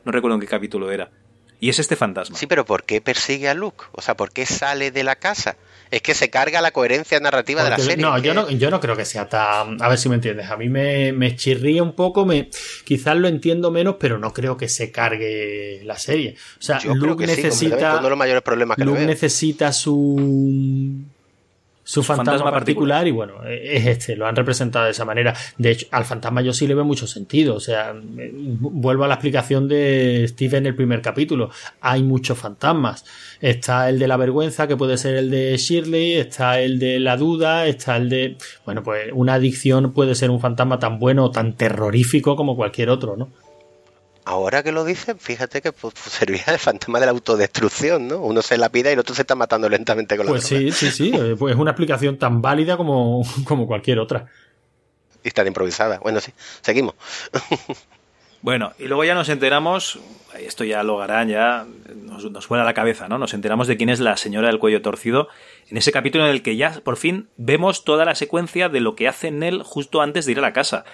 no 0.04 0.12
recuerdo 0.12 0.36
en 0.36 0.40
qué 0.40 0.46
capítulo 0.46 0.90
era. 0.90 1.10
Y 1.58 1.70
es 1.70 1.78
este 1.78 1.96
fantasma. 1.96 2.36
Sí, 2.36 2.46
pero 2.46 2.64
¿por 2.64 2.84
qué 2.84 3.00
persigue 3.00 3.48
a 3.48 3.54
Luke? 3.54 3.84
O 3.92 4.02
sea, 4.02 4.16
¿por 4.16 4.30
qué 4.30 4.46
sale 4.46 4.90
de 4.90 5.04
la 5.04 5.16
casa? 5.16 5.56
Es 5.90 6.02
que 6.02 6.14
se 6.14 6.30
carga 6.30 6.60
la 6.60 6.70
coherencia 6.72 7.20
narrativa 7.20 7.62
de 7.62 7.70
la 7.70 7.78
serie. 7.78 7.96
no, 8.04 8.18
yo 8.18 8.34
no, 8.34 8.50
yo 8.50 8.70
no 8.70 8.80
creo 8.80 8.96
que 8.96 9.04
sea 9.04 9.28
tan. 9.28 9.80
A 9.82 9.88
ver 9.88 9.98
si 9.98 10.08
me 10.08 10.16
entiendes. 10.16 10.50
A 10.50 10.56
mí 10.56 10.68
me, 10.68 11.12
me 11.12 11.36
chirría 11.36 11.82
un 11.82 11.94
poco, 11.94 12.26
me, 12.26 12.50
quizás 12.84 13.16
lo 13.16 13.28
entiendo 13.28 13.70
menos, 13.70 13.96
pero 13.98 14.18
no 14.18 14.32
creo 14.32 14.56
que 14.56 14.68
se 14.68 14.90
cargue 14.90 15.80
la 15.84 15.98
serie. 15.98 16.36
O 16.58 16.62
sea, 16.62 16.78
Yo 16.78 16.92
creo 16.92 17.06
Luke 17.06 17.26
sí, 17.26 17.36
necesita. 17.36 17.94
uno 17.94 18.02
de 18.02 18.10
los 18.10 18.18
mayores 18.18 18.42
problemas 18.42 18.76
que 18.76 18.84
le 18.84 18.90
Luke 18.90 19.06
necesita 19.06 19.72
su. 19.72 21.04
Su 21.88 22.02
fantasma, 22.02 22.32
fantasma 22.32 22.50
particular, 22.50 23.06
y 23.06 23.12
bueno, 23.12 23.44
es 23.44 23.86
este, 23.86 24.16
lo 24.16 24.26
han 24.26 24.34
representado 24.34 24.86
de 24.86 24.90
esa 24.90 25.04
manera. 25.04 25.32
De 25.56 25.70
hecho, 25.70 25.86
al 25.92 26.04
fantasma 26.04 26.42
yo 26.42 26.52
sí 26.52 26.66
le 26.66 26.74
veo 26.74 26.84
mucho 26.84 27.06
sentido. 27.06 27.54
O 27.54 27.60
sea, 27.60 27.94
vuelvo 27.94 29.04
a 29.04 29.06
la 29.06 29.14
explicación 29.14 29.68
de 29.68 30.26
Steve 30.26 30.58
en 30.58 30.66
el 30.66 30.74
primer 30.74 31.00
capítulo. 31.00 31.48
Hay 31.80 32.02
muchos 32.02 32.36
fantasmas. 32.36 33.04
Está 33.40 33.88
el 33.88 34.00
de 34.00 34.08
la 34.08 34.16
vergüenza, 34.16 34.66
que 34.66 34.76
puede 34.76 34.98
ser 34.98 35.14
el 35.14 35.30
de 35.30 35.56
Shirley, 35.56 36.14
está 36.14 36.58
el 36.60 36.80
de 36.80 36.98
la 36.98 37.16
duda, 37.16 37.66
está 37.66 37.96
el 37.96 38.08
de. 38.08 38.36
Bueno, 38.64 38.82
pues 38.82 39.10
una 39.12 39.34
adicción 39.34 39.92
puede 39.92 40.16
ser 40.16 40.30
un 40.30 40.40
fantasma 40.40 40.80
tan 40.80 40.98
bueno 40.98 41.26
o 41.26 41.30
tan 41.30 41.52
terrorífico 41.52 42.34
como 42.34 42.56
cualquier 42.56 42.90
otro, 42.90 43.16
¿no? 43.16 43.28
Ahora 44.28 44.62
que 44.64 44.72
lo 44.72 44.84
dicen, 44.84 45.18
fíjate 45.18 45.62
que 45.62 45.70
pues, 45.72 45.94
pues, 45.94 46.06
servía 46.14 46.44
de 46.48 46.58
fantasma 46.58 46.98
de 47.00 47.06
la 47.06 47.12
autodestrucción, 47.12 48.08
¿no? 48.08 48.18
Uno 48.18 48.42
se 48.42 48.58
lapida 48.58 48.90
y 48.90 48.94
el 48.94 48.98
otro 48.98 49.14
se 49.14 49.22
está 49.22 49.34
matando 49.36 49.68
lentamente 49.68 50.16
con 50.16 50.26
la 50.26 50.32
Pues 50.32 50.48
droga. 50.50 50.62
sí, 50.72 50.72
sí, 50.72 50.90
sí. 50.90 51.12
eh, 51.14 51.36
Pues 51.38 51.54
es 51.54 51.60
una 51.60 51.70
explicación 51.70 52.18
tan 52.18 52.42
válida 52.42 52.76
como, 52.76 53.22
como 53.44 53.66
cualquier 53.66 54.00
otra. 54.00 54.26
Y 55.22 55.30
tan 55.30 55.46
improvisada. 55.46 55.98
Bueno, 56.00 56.20
sí, 56.20 56.32
seguimos. 56.60 56.94
Bueno, 58.42 58.72
y 58.78 58.84
luego 58.84 59.02
ya 59.04 59.14
nos 59.14 59.28
enteramos, 59.28 59.98
esto 60.38 60.62
ya 60.62 60.82
lo 60.84 61.00
harán, 61.02 61.28
ya 61.28 61.66
nos, 61.96 62.30
nos 62.30 62.46
fuera 62.46 62.62
la 62.64 62.74
cabeza, 62.74 63.08
¿no? 63.08 63.18
Nos 63.18 63.34
enteramos 63.34 63.66
de 63.66 63.76
quién 63.76 63.88
es 63.88 63.98
la 63.98 64.16
señora 64.16 64.48
del 64.48 64.60
cuello 64.60 64.82
torcido, 64.82 65.28
en 65.68 65.78
ese 65.78 65.90
capítulo 65.90 66.24
en 66.26 66.30
el 66.30 66.42
que 66.42 66.54
ya 66.56 66.80
por 66.84 66.96
fin 66.96 67.28
vemos 67.38 67.82
toda 67.84 68.04
la 68.04 68.14
secuencia 68.14 68.68
de 68.68 68.78
lo 68.80 68.94
que 68.94 69.08
hace 69.08 69.30
Nell 69.32 69.62
justo 69.64 70.00
antes 70.00 70.26
de 70.26 70.32
ir 70.32 70.38
a 70.38 70.42
la 70.42 70.52
casa. 70.52 70.84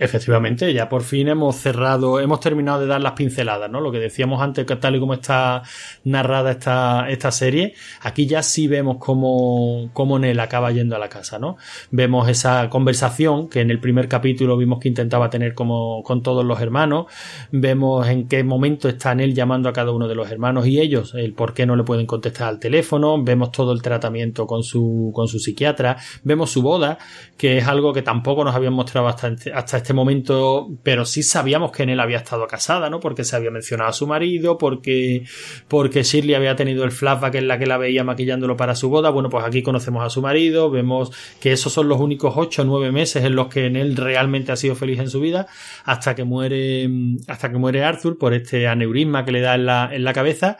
Efectivamente, 0.00 0.72
ya 0.72 0.88
por 0.88 1.02
fin 1.02 1.26
hemos 1.26 1.56
cerrado, 1.56 2.20
hemos 2.20 2.38
terminado 2.38 2.80
de 2.80 2.86
dar 2.86 3.00
las 3.00 3.12
pinceladas, 3.12 3.68
¿no? 3.68 3.80
Lo 3.80 3.90
que 3.90 3.98
decíamos 3.98 4.40
antes, 4.40 4.64
que 4.64 4.76
tal 4.76 4.94
y 4.94 5.00
como 5.00 5.14
está 5.14 5.62
narrada 6.04 6.52
esta, 6.52 7.10
esta 7.10 7.32
serie, 7.32 7.74
aquí 8.02 8.26
ya 8.26 8.44
sí 8.44 8.68
vemos 8.68 8.98
cómo, 9.00 9.90
cómo 9.92 10.20
Nell 10.20 10.38
acaba 10.38 10.70
yendo 10.70 10.94
a 10.94 11.00
la 11.00 11.08
casa, 11.08 11.40
¿no? 11.40 11.56
Vemos 11.90 12.28
esa 12.28 12.70
conversación 12.70 13.48
que 13.48 13.60
en 13.60 13.72
el 13.72 13.80
primer 13.80 14.06
capítulo 14.06 14.56
vimos 14.56 14.78
que 14.78 14.88
intentaba 14.88 15.30
tener 15.30 15.54
como 15.54 16.04
con 16.04 16.22
todos 16.22 16.44
los 16.44 16.60
hermanos, 16.60 17.06
vemos 17.50 18.06
en 18.06 18.28
qué 18.28 18.44
momento 18.44 18.88
está 18.88 19.16
Nell 19.16 19.34
llamando 19.34 19.68
a 19.68 19.72
cada 19.72 19.90
uno 19.90 20.06
de 20.06 20.14
los 20.14 20.30
hermanos 20.30 20.68
y 20.68 20.78
ellos, 20.80 21.14
el 21.14 21.34
por 21.34 21.54
qué 21.54 21.66
no 21.66 21.74
le 21.74 21.82
pueden 21.82 22.06
contestar 22.06 22.48
al 22.48 22.60
teléfono, 22.60 23.20
vemos 23.20 23.50
todo 23.50 23.72
el 23.72 23.82
tratamiento 23.82 24.46
con 24.46 24.62
su, 24.62 25.10
con 25.12 25.26
su 25.26 25.40
psiquiatra, 25.40 25.96
vemos 26.22 26.50
su 26.50 26.62
boda, 26.62 26.98
que 27.36 27.58
es 27.58 27.66
algo 27.66 27.92
que 27.92 28.02
tampoco 28.02 28.44
nos 28.44 28.54
habían 28.54 28.74
mostrado 28.74 29.08
hasta, 29.08 29.34
hasta 29.54 29.76
este 29.87 29.87
momento, 29.94 30.68
pero 30.82 31.04
sí 31.04 31.22
sabíamos 31.22 31.72
que 31.72 31.86
Nell 31.86 32.00
había 32.00 32.18
estado 32.18 32.46
casada, 32.46 32.90
¿no? 32.90 33.00
Porque 33.00 33.24
se 33.24 33.36
había 33.36 33.50
mencionado 33.50 33.90
a 33.90 33.92
su 33.92 34.06
marido, 34.06 34.58
porque, 34.58 35.24
porque 35.68 36.02
Shirley 36.02 36.34
había 36.34 36.56
tenido 36.56 36.84
el 36.84 36.90
flashback 36.90 37.36
en 37.36 37.48
la 37.48 37.58
que 37.58 37.66
la 37.66 37.78
veía 37.78 38.04
maquillándolo 38.04 38.56
para 38.56 38.74
su 38.74 38.88
boda. 38.88 39.10
Bueno, 39.10 39.28
pues 39.30 39.44
aquí 39.44 39.62
conocemos 39.62 40.04
a 40.04 40.10
su 40.10 40.22
marido, 40.22 40.70
vemos 40.70 41.12
que 41.40 41.52
esos 41.52 41.72
son 41.72 41.88
los 41.88 42.00
únicos 42.00 42.34
ocho 42.36 42.62
o 42.62 42.64
nueve 42.64 42.92
meses 42.92 43.24
en 43.24 43.34
los 43.34 43.48
que 43.48 43.70
Nell 43.70 43.96
realmente 43.96 44.52
ha 44.52 44.56
sido 44.56 44.74
feliz 44.74 44.98
en 45.00 45.10
su 45.10 45.20
vida, 45.20 45.46
hasta 45.84 46.14
que 46.14 46.24
muere, 46.24 46.88
hasta 47.26 47.50
que 47.50 47.58
muere 47.58 47.84
Arthur 47.84 48.18
por 48.18 48.34
este 48.34 48.68
aneurisma 48.68 49.24
que 49.24 49.32
le 49.32 49.40
da 49.40 49.54
en 49.54 49.66
la, 49.66 49.90
en 49.92 50.04
la 50.04 50.12
cabeza. 50.12 50.58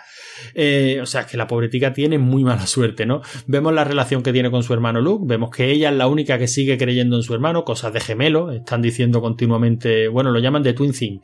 Eh, 0.54 0.98
o 1.02 1.06
sea, 1.06 1.26
que 1.26 1.36
la 1.36 1.46
pobretica 1.46 1.92
tiene 1.92 2.18
muy 2.18 2.44
mala 2.44 2.66
suerte, 2.66 3.06
¿no? 3.06 3.22
Vemos 3.46 3.72
la 3.72 3.84
relación 3.84 4.22
que 4.22 4.32
tiene 4.32 4.50
con 4.50 4.62
su 4.62 4.72
hermano 4.72 5.00
Luke, 5.00 5.24
vemos 5.26 5.50
que 5.50 5.70
ella 5.70 5.90
es 5.90 5.96
la 5.96 6.06
única 6.06 6.38
que 6.38 6.48
sigue 6.48 6.78
creyendo 6.78 7.16
en 7.16 7.22
su 7.22 7.34
hermano, 7.34 7.64
cosas 7.64 7.92
de 7.92 8.00
gemelo, 8.00 8.52
están 8.52 8.82
diciendo 8.82 9.20
continuamente, 9.20 10.08
bueno, 10.08 10.30
lo 10.30 10.38
llaman 10.38 10.62
de 10.62 10.72
twin 10.72 10.92
thing, 10.92 11.18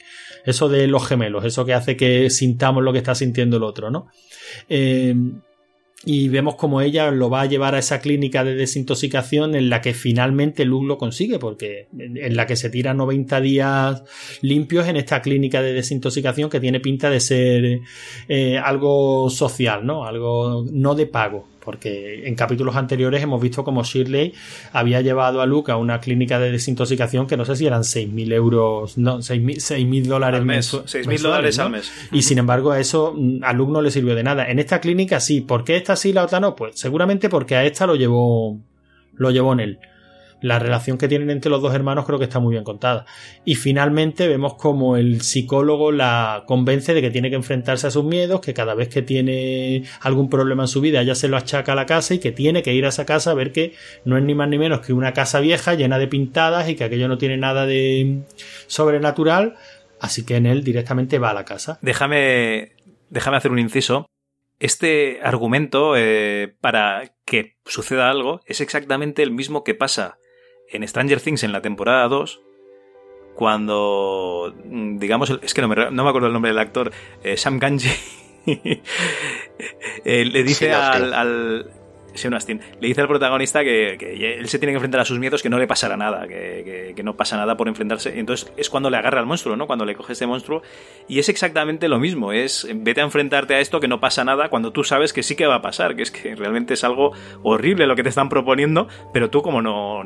eso 0.44 0.68
de 0.68 0.86
los 0.86 1.06
gemelos, 1.06 1.44
eso 1.44 1.64
que 1.64 1.74
hace 1.74 1.96
que 1.96 2.30
sintamos 2.30 2.82
lo 2.82 2.92
que 2.92 2.98
está 2.98 3.14
sintiendo 3.14 3.56
el 3.56 3.62
otro, 3.62 3.90
¿no? 3.90 4.08
Eh, 4.68 5.14
y 6.06 6.28
vemos 6.28 6.56
como 6.56 6.80
ella 6.80 7.10
lo 7.10 7.30
va 7.30 7.42
a 7.42 7.46
llevar 7.46 7.74
a 7.74 7.78
esa 7.78 8.00
clínica 8.00 8.44
de 8.44 8.54
desintoxicación 8.54 9.54
en 9.54 9.70
la 9.70 9.80
que 9.80 9.94
finalmente 9.94 10.64
Luke 10.64 10.86
lo 10.86 10.98
consigue, 10.98 11.38
porque 11.38 11.88
en 11.98 12.36
la 12.36 12.46
que 12.46 12.56
se 12.56 12.70
tira 12.70 12.94
90 12.94 13.40
días 13.40 14.02
limpios 14.42 14.86
en 14.88 14.96
esta 14.96 15.22
clínica 15.22 15.62
de 15.62 15.72
desintoxicación 15.72 16.50
que 16.50 16.60
tiene 16.60 16.80
pinta 16.80 17.10
de 17.10 17.20
ser 17.20 17.80
eh, 18.28 18.58
algo 18.58 19.30
social, 19.30 19.86
¿no? 19.86 20.04
Algo 20.04 20.64
no 20.70 20.94
de 20.94 21.06
pago. 21.06 21.53
Porque 21.64 22.26
en 22.28 22.34
capítulos 22.34 22.76
anteriores 22.76 23.22
hemos 23.22 23.40
visto 23.40 23.64
como 23.64 23.82
Shirley 23.82 24.34
había 24.72 25.00
llevado 25.00 25.40
a 25.40 25.46
Luke 25.46 25.72
a 25.72 25.76
una 25.76 26.00
clínica 26.00 26.38
de 26.38 26.50
desintoxicación 26.52 27.26
que 27.26 27.36
no 27.36 27.44
sé 27.44 27.56
si 27.56 27.66
eran 27.66 27.82
6.000 27.82 28.32
euros, 28.32 28.98
no, 28.98 29.18
6.000 29.18 30.04
dólares 30.06 30.40
Al 30.40 30.46
mes, 30.46 30.72
mensu- 30.74 30.84
6.000 30.84 31.06
mensuales, 31.06 31.22
dólares 31.22 31.58
¿no? 31.58 31.64
al 31.64 31.70
mes. 31.70 31.92
Y 32.12 32.22
sin 32.22 32.38
embargo, 32.38 32.70
a 32.72 32.80
eso 32.80 33.14
mm, 33.16 33.42
a 33.42 33.52
Luke 33.52 33.72
no 33.72 33.80
le 33.82 33.90
sirvió 33.90 34.14
de 34.14 34.22
nada. 34.22 34.50
En 34.50 34.58
esta 34.58 34.80
clínica 34.80 35.20
sí. 35.20 35.40
¿Por 35.40 35.64
qué 35.64 35.76
esta 35.76 35.96
sí, 35.96 36.12
la 36.12 36.24
otra 36.24 36.40
no? 36.40 36.54
Pues 36.54 36.78
seguramente 36.78 37.28
porque 37.28 37.56
a 37.56 37.64
esta 37.64 37.86
lo 37.86 37.96
llevó, 37.96 38.58
lo 39.16 39.30
llevó 39.30 39.52
en 39.54 39.60
él. 39.60 39.78
La 40.44 40.58
relación 40.58 40.98
que 40.98 41.08
tienen 41.08 41.30
entre 41.30 41.50
los 41.50 41.62
dos 41.62 41.74
hermanos 41.74 42.04
creo 42.04 42.18
que 42.18 42.26
está 42.26 42.38
muy 42.38 42.52
bien 42.52 42.64
contada. 42.64 43.06
Y 43.46 43.54
finalmente 43.54 44.28
vemos 44.28 44.56
como 44.56 44.98
el 44.98 45.22
psicólogo 45.22 45.90
la 45.90 46.44
convence 46.46 46.92
de 46.92 47.00
que 47.00 47.10
tiene 47.10 47.30
que 47.30 47.36
enfrentarse 47.36 47.86
a 47.86 47.90
sus 47.90 48.04
miedos, 48.04 48.42
que 48.42 48.52
cada 48.52 48.74
vez 48.74 48.90
que 48.90 49.00
tiene 49.00 49.84
algún 50.02 50.28
problema 50.28 50.64
en 50.64 50.68
su 50.68 50.82
vida 50.82 51.00
ella 51.00 51.14
se 51.14 51.28
lo 51.28 51.38
achaca 51.38 51.72
a 51.72 51.74
la 51.74 51.86
casa 51.86 52.12
y 52.12 52.18
que 52.18 52.30
tiene 52.30 52.62
que 52.62 52.74
ir 52.74 52.84
a 52.84 52.90
esa 52.90 53.06
casa 53.06 53.30
a 53.30 53.34
ver 53.34 53.52
que 53.52 53.72
no 54.04 54.18
es 54.18 54.22
ni 54.22 54.34
más 54.34 54.50
ni 54.50 54.58
menos 54.58 54.80
que 54.80 54.92
una 54.92 55.14
casa 55.14 55.40
vieja 55.40 55.72
llena 55.76 55.98
de 55.98 56.08
pintadas 56.08 56.68
y 56.68 56.74
que 56.74 56.84
aquello 56.84 57.08
no 57.08 57.16
tiene 57.16 57.38
nada 57.38 57.64
de 57.64 58.24
sobrenatural. 58.66 59.54
Así 59.98 60.26
que 60.26 60.36
en 60.36 60.44
él 60.44 60.62
directamente 60.62 61.18
va 61.18 61.30
a 61.30 61.34
la 61.34 61.46
casa. 61.46 61.78
Déjame, 61.80 62.72
déjame 63.08 63.38
hacer 63.38 63.50
un 63.50 63.60
inciso. 63.60 64.04
Este 64.60 65.20
argumento 65.22 65.96
eh, 65.96 66.54
para 66.60 67.14
que 67.24 67.56
suceda 67.64 68.10
algo 68.10 68.42
es 68.44 68.60
exactamente 68.60 69.22
el 69.22 69.30
mismo 69.30 69.64
que 69.64 69.74
pasa 69.74 70.18
en 70.74 70.86
Stranger 70.86 71.20
Things 71.20 71.42
en 71.44 71.52
la 71.52 71.62
temporada 71.62 72.08
2, 72.08 72.40
cuando, 73.34 74.54
mm, 74.64 74.98
digamos, 74.98 75.30
es 75.42 75.54
que 75.54 75.62
no 75.62 75.68
me, 75.68 75.76
no 75.90 76.04
me 76.04 76.08
acuerdo 76.08 76.28
el 76.28 76.32
nombre 76.32 76.50
del 76.50 76.58
actor, 76.58 76.92
eh, 77.22 77.36
Sam 77.36 77.58
Ganji, 77.58 77.90
eh, 78.46 80.24
le 80.24 80.42
dice 80.42 80.72
al 80.72 81.70
Sean 82.14 82.34
Astin, 82.34 82.60
le 82.80 82.88
dice 82.88 83.00
al 83.00 83.08
protagonista 83.08 83.62
que, 83.62 83.94
él 84.38 84.48
se 84.48 84.58
tiene 84.58 84.72
que 84.72 84.76
enfrentar 84.76 85.00
a 85.00 85.04
sus 85.04 85.18
miedos, 85.18 85.42
que 85.42 85.48
no 85.48 85.58
le 85.58 85.66
pasará 85.66 85.96
nada, 85.96 86.26
que, 86.26 86.94
no 87.04 87.16
pasa 87.16 87.36
nada 87.36 87.56
por 87.56 87.68
enfrentarse. 87.68 88.18
Entonces 88.18 88.50
es 88.56 88.70
cuando 88.70 88.88
le 88.90 88.96
agarra 88.96 89.20
al 89.20 89.26
monstruo, 89.26 89.56
¿no? 89.56 89.66
Cuando 89.66 89.84
le 89.84 89.94
coge 89.94 90.12
este 90.14 90.26
monstruo. 90.26 90.62
Y 91.08 91.18
es 91.18 91.28
exactamente 91.28 91.88
lo 91.88 91.98
mismo, 91.98 92.32
es 92.32 92.66
vete 92.74 93.00
a 93.00 93.04
enfrentarte 93.04 93.54
a 93.54 93.60
esto 93.60 93.80
que 93.80 93.88
no 93.88 94.00
pasa 94.00 94.24
nada 94.24 94.48
cuando 94.48 94.72
tú 94.72 94.84
sabes 94.84 95.12
que 95.12 95.22
sí 95.22 95.36
que 95.36 95.46
va 95.46 95.56
a 95.56 95.62
pasar, 95.62 95.96
que 95.96 96.02
es 96.02 96.10
que 96.10 96.34
realmente 96.34 96.74
es 96.74 96.84
algo 96.84 97.12
horrible 97.42 97.86
lo 97.86 97.94
que 97.96 98.02
te 98.02 98.08
están 98.08 98.28
proponiendo, 98.28 98.88
pero 99.12 99.28
tú 99.30 99.42
como 99.42 99.60
no, 99.60 100.02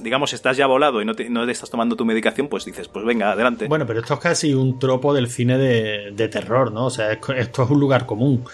digamos, 0.00 0.32
estás 0.32 0.56
ya 0.56 0.66
volado 0.66 1.00
y 1.00 1.04
no 1.04 1.14
te, 1.14 1.24
te 1.24 1.50
estás 1.52 1.70
tomando 1.70 1.96
tu 1.96 2.04
medicación, 2.04 2.48
pues 2.48 2.64
dices, 2.64 2.88
pues 2.88 3.04
venga, 3.04 3.32
adelante. 3.32 3.66
Bueno, 3.68 3.86
pero 3.86 4.00
esto 4.00 4.14
es 4.14 4.20
casi 4.20 4.54
un 4.54 4.78
tropo 4.78 5.14
del 5.14 5.28
cine 5.28 5.58
de, 5.58 6.10
de 6.12 6.28
terror, 6.28 6.72
¿no? 6.72 6.86
O 6.86 6.90
sea, 6.90 7.12
es- 7.12 7.18
esto 7.36 7.62
es 7.64 7.70
un 7.70 7.80
lugar 7.80 8.06
común. 8.06 8.44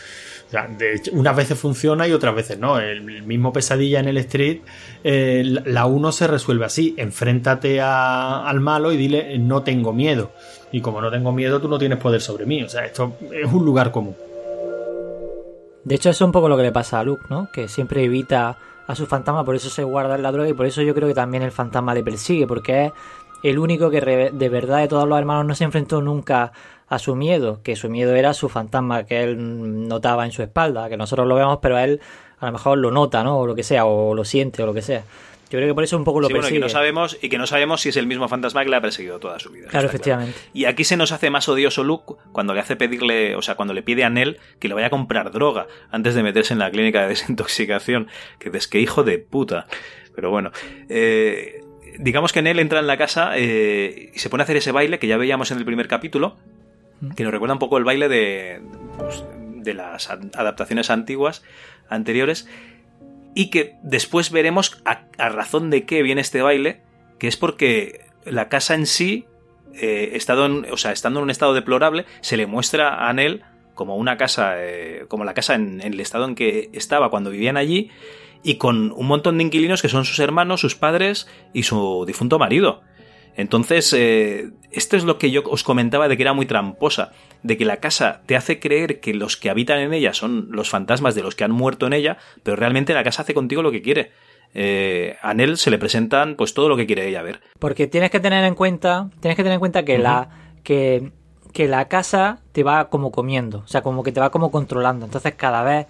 O 0.47 0.51
sea, 0.51 0.69
de 0.69 0.95
hecho, 0.95 1.11
unas 1.15 1.35
veces 1.35 1.59
funciona 1.59 2.07
y 2.07 2.13
otras 2.13 2.35
veces 2.35 2.59
no. 2.59 2.79
El, 2.79 3.03
mismo 3.23 3.53
pesadilla 3.53 3.99
en 4.01 4.07
el 4.09 4.17
street, 4.19 4.61
eh, 5.03 5.43
la- 5.45 5.63
la 5.67 5.87
uno 5.87 6.13
se 6.13 6.27
resuelve 6.29 6.65
así. 6.65 6.95
Enfréntate 6.97 7.81
al 7.81 8.61
malo 8.61 8.93
y 8.93 8.97
dile, 8.97 9.39
no 9.39 9.63
tengo 9.63 9.93
miedo. 9.93 10.31
Y 10.71 10.81
como 10.81 11.01
no 11.01 11.11
tengo 11.11 11.33
miedo, 11.33 11.61
tú 11.61 11.69
no 11.69 11.79
tienes 11.79 11.99
poder 11.99 12.21
sobre 12.21 12.47
mí. 12.47 12.63
O 12.63 12.69
sea, 12.69 12.85
esto 12.87 13.17
es 13.33 13.53
un 13.53 13.65
lugar 13.65 13.91
común. 13.91 14.15
De 15.85 15.95
hecho, 15.95 16.11
eso 16.11 16.25
es 16.25 16.27
un 16.27 16.33
poco 16.33 16.49
lo 16.49 16.57
que 16.57 16.65
le 16.65 16.73
pasa 16.73 17.01
a 17.01 17.05
Luke, 17.05 17.25
¿no? 17.31 17.49
Que 17.53 17.69
siempre 17.69 18.03
evita 18.05 18.57
a 18.89 18.95
su 18.95 19.07
fantasma, 19.07 19.45
por 19.45 19.55
eso 19.57 19.69
se 19.71 19.83
guarda 19.85 20.15
en 20.17 20.23
la 20.23 20.33
droga 20.33 20.49
y 20.49 20.53
por 20.53 20.67
eso 20.67 20.83
yo 20.83 20.95
creo 20.95 21.09
que 21.09 21.15
también 21.15 21.43
el 21.43 21.53
fantasma 21.53 21.95
le 21.95 22.03
persigue, 22.05 22.47
porque 22.47 22.87
es 22.87 22.93
el 23.43 23.59
único 23.59 23.91
que 23.91 24.01
de 24.33 24.49
verdad 24.49 24.79
de 24.79 24.89
todos 24.89 25.09
los 25.09 25.19
hermanos 25.19 25.45
no 25.47 25.55
se 25.55 25.65
enfrentó 25.65 26.01
nunca 26.01 26.53
a 26.89 26.99
su 26.99 27.17
miedo, 27.17 27.61
que 27.63 27.77
su 27.77 27.89
miedo 27.89 28.15
era 28.15 28.35
su 28.35 28.49
fantasma 28.49 29.05
que 29.05 29.23
él 29.23 29.89
notaba 29.89 30.25
en 30.25 30.33
su 30.33 30.43
espalda, 30.43 30.89
que 30.89 30.97
nosotros 30.97 31.27
lo 31.27 31.35
vemos, 31.35 31.59
pero 31.61 31.79
él 31.79 32.01
a 32.39 32.47
lo 32.47 32.53
mejor 32.53 32.79
lo 32.79 32.91
nota, 32.91 33.25
¿no? 33.25 33.39
O 33.39 33.47
lo 33.47 33.55
que 33.55 33.63
sea, 33.63 33.87
o 33.87 34.15
lo 34.15 34.25
siente, 34.25 34.63
o 34.63 34.67
lo 34.67 34.75
que 34.75 34.83
sea. 34.83 35.03
Yo 35.49 35.59
creo 35.59 35.69
que 35.69 35.75
por 35.75 35.85
eso 35.85 35.97
un 35.97 36.03
poco 36.03 36.21
lo 36.21 36.27
Sí, 36.27 36.35
bueno, 36.35 36.49
y 36.49 36.53
que 36.55 36.59
no 36.59 36.69
sabemos 36.69 37.19
y 37.23 37.29
que 37.29 37.39
no 37.39 37.47
sabemos 37.47 37.81
si 37.81 37.91
es 37.91 37.97
el 37.97 38.07
mismo 38.09 38.29
fantasma 38.29 38.65
que 38.65 38.71
le 38.71 38.77
ha 38.77 38.81
perseguido 38.81 39.21
toda 39.21 39.39
su 39.39 39.51
vida. 39.51 39.69
Claro, 39.69 39.87
efectivamente. 39.87 40.37
Y 40.53 40.65
aquí 40.65 40.83
se 40.83 40.97
nos 40.97 41.13
hace 41.13 41.31
más 41.31 41.49
odioso 41.49 41.85
Luke 41.85 42.15
cuando 42.33 42.53
le 42.53 42.61
hace 42.61 42.75
pedirle, 42.75 43.37
o 43.37 43.43
sea, 43.43 43.55
cuando 43.55 43.73
le 43.73 43.83
pide 43.83 44.03
a 44.03 44.11
Nell 44.11 44.39
que 44.59 44.67
le 44.67 44.75
vaya 44.75 44.89
a 44.89 44.91
comprar 44.91 45.31
droga 45.31 45.69
antes 45.91 46.17
de 46.17 46.25
meterse 46.25 46.53
en 46.53 46.59
la 46.59 46.71
clínica 46.71 47.03
de 47.03 47.09
desintoxicación. 47.11 48.09
Que 48.41 48.51
es 48.53 48.67
que 48.67 48.81
hijo 48.81 49.05
de 49.05 49.19
puta. 49.19 49.69
Pero 50.17 50.31
bueno, 50.31 50.51
eh, 50.89 51.61
digamos 51.99 52.33
que 52.33 52.43
Nell 52.43 52.59
entra 52.59 52.81
en 52.81 52.89
la 52.89 52.97
casa 52.97 53.33
eh, 53.37 54.11
y 54.15 54.19
se 54.19 54.29
pone 54.29 54.43
a 54.43 54.45
hacer 54.45 54.57
ese 54.57 54.73
baile 54.73 54.99
que 54.99 55.07
ya 55.07 55.17
veíamos 55.17 55.53
en 55.53 55.59
el 55.59 55.65
primer 55.65 55.87
capítulo, 55.87 56.39
que 57.17 57.23
nos 57.25 57.33
recuerda 57.33 57.55
un 57.55 57.59
poco 57.59 57.79
el 57.79 57.85
baile 57.85 58.09
de, 58.09 58.61
pues, 58.99 59.25
de 59.63 59.75
las 59.75 60.11
ad- 60.11 60.35
adaptaciones 60.35 60.91
antiguas, 60.91 61.43
anteriores, 61.89 62.49
y 63.35 63.51
que 63.51 63.75
después 63.83 64.31
veremos 64.31 64.83
a, 64.85 65.03
razón 65.29 65.71
de 65.71 65.85
qué 65.85 66.03
viene 66.03 66.21
este 66.21 66.43
baile, 66.43 66.81
que 67.19 67.29
es 67.29 67.37
porque 67.37 68.07
la 68.25 68.49
casa 68.49 68.75
en 68.75 68.87
sí, 68.87 69.27
eh, 69.75 70.13
estado 70.15 70.47
en- 70.47 70.67
o 70.73 70.77
sea, 70.77 70.93
estando 70.93 71.21
en 71.21 71.25
un 71.25 71.31
estado 71.31 71.53
deplorable, 71.55 72.07
se 72.23 72.37
le 72.37 72.47
muestra 72.47 73.09
a 73.09 73.13
Nell 73.13 73.43
como 73.75 73.97
una 73.97 74.17
casa, 74.17 74.55
eh, 74.57 75.05
como 75.09 75.25
la 75.25 75.35
casa 75.35 75.55
en 75.55 75.83
el 75.83 76.01
estado 76.01 76.25
en 76.25 76.35
que 76.35 76.71
estaba 76.73 77.11
cuando 77.11 77.31
vivían 77.31 77.59
allí, 77.59 77.91
y 78.43 78.55
con 78.57 78.93
un 78.93 79.07
montón 79.07 79.37
de 79.39 79.45
inquilinos 79.45 79.83
que 79.83 79.89
son 79.89 80.05
sus 80.05 80.19
hermanos, 80.19 80.61
sus 80.61 80.75
padres 80.77 81.27
y 81.53 81.65
su 81.65 82.05
difunto 82.07 82.39
marido. 82.39 82.83
Entonces, 83.37 83.93
eh, 83.93 84.51
esto 84.71 84.97
es 84.97 85.05
lo 85.05 85.19
que 85.19 85.31
yo 85.31 85.43
os 85.45 85.63
comentaba 85.63 86.09
de 86.09 86.17
que 86.17 86.23
era 86.23 86.33
muy 86.33 86.47
tramposa, 86.47 87.13
de 87.43 87.57
que 87.57 87.65
la 87.65 87.79
casa 87.79 88.23
te 88.27 88.37
hace 88.37 88.59
creer 88.59 89.01
que 89.01 89.15
los 89.15 89.37
que 89.37 89.51
habitan 89.51 89.79
en 89.79 89.93
ella 89.93 90.15
son 90.15 90.49
los 90.51 90.71
fantasmas 90.71 91.15
de 91.15 91.23
los 91.23 91.35
que 91.35 91.45
han 91.45 91.53
muerto 91.53 91.87
en 91.87 91.93
ella, 91.93 92.19
pero 92.43 92.57
realmente 92.57 92.95
la 92.95 93.05
casa 93.05 93.23
hace 93.23 93.35
contigo 93.35 93.63
lo 93.63 93.71
que 93.71 93.83
quiere. 93.83 94.11
Eh, 94.55 95.17
a 95.21 95.35
Nell 95.35 95.59
se 95.59 95.71
le 95.71 95.79
presentan 95.79 96.35
pues 96.35 96.55
todo 96.55 96.69
lo 96.69 96.77
que 96.77 96.87
quiere 96.87 97.07
ella 97.07 97.23
ver. 97.23 97.41
Porque 97.59 97.87
tienes 97.87 98.11
que 98.11 98.21
tener 98.21 98.43
en 98.45 98.55
cuenta, 98.55 99.11
tienes 99.21 99.37
que 99.37 99.43
tener 99.43 99.55
en 99.55 99.61
cuenta 99.61 99.85
que 99.85 99.99
la 99.99 100.31
que, 100.63 101.13
que 101.53 101.69
la 101.69 101.89
casa 101.89 102.41
te 102.53 102.63
va 102.63 102.89
como 102.89 103.13
comiendo, 103.13 103.59
o 103.59 103.69
sea, 103.69 103.83
como 103.83 104.03
que 104.03 104.13
te 104.13 104.21
va 104.21 104.31
como 104.31 104.51
controlando. 104.51 105.05
Entonces 105.05 105.35
cada 105.37 105.63
vez 105.63 105.87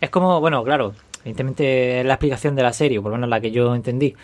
es 0.00 0.10
como, 0.10 0.40
bueno, 0.40 0.64
claro, 0.64 0.94
evidentemente 1.20 2.00
es 2.00 2.06
la 2.06 2.14
explicación 2.14 2.56
de 2.56 2.62
la 2.62 2.72
serie, 2.72 3.00
por 3.00 3.10
lo 3.10 3.16
menos 3.16 3.30
la 3.30 3.40
que 3.40 3.50
yo 3.50 3.74
entendí. 3.74 4.14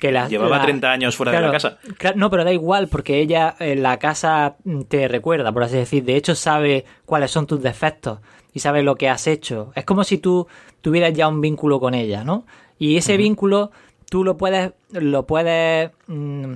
Que 0.00 0.10
la, 0.10 0.26
Llevaba 0.28 0.56
la- 0.56 0.62
30 0.62 0.90
años 0.90 1.14
fuera 1.14 1.30
de 1.32 1.40
la 1.42 1.52
casa. 1.52 1.78
Claro, 1.98 2.16
no, 2.18 2.30
pero 2.30 2.42
da 2.44 2.52
igual 2.52 2.88
porque 2.88 3.20
ella 3.20 3.54
eh, 3.60 3.76
la 3.76 3.98
casa 3.98 4.56
te 4.88 5.06
recuerda, 5.08 5.52
por 5.52 5.62
así 5.62 5.76
decir. 5.76 6.04
De 6.04 6.16
hecho, 6.16 6.34
sabe 6.34 6.84
cuáles 7.04 7.30
son 7.30 7.46
tus 7.46 7.60
defectos 7.62 8.18
y 8.54 8.60
sabe 8.60 8.82
lo 8.82 8.96
que 8.96 9.08
has 9.10 9.26
hecho. 9.26 9.72
Es 9.74 9.84
como 9.84 10.02
si 10.02 10.16
tú 10.18 10.48
tuvieras 10.80 11.12
ya 11.12 11.28
un 11.28 11.40
vínculo 11.42 11.78
con 11.80 11.92
ella, 11.94 12.24
¿no? 12.24 12.46
Y 12.78 12.96
ese 12.96 13.18
vínculo 13.18 13.70
tú 14.08 14.24
lo 14.24 14.36
puedes 14.38 14.72
lo 14.90 15.26
puedes 15.26 15.90
mm, 16.06 16.52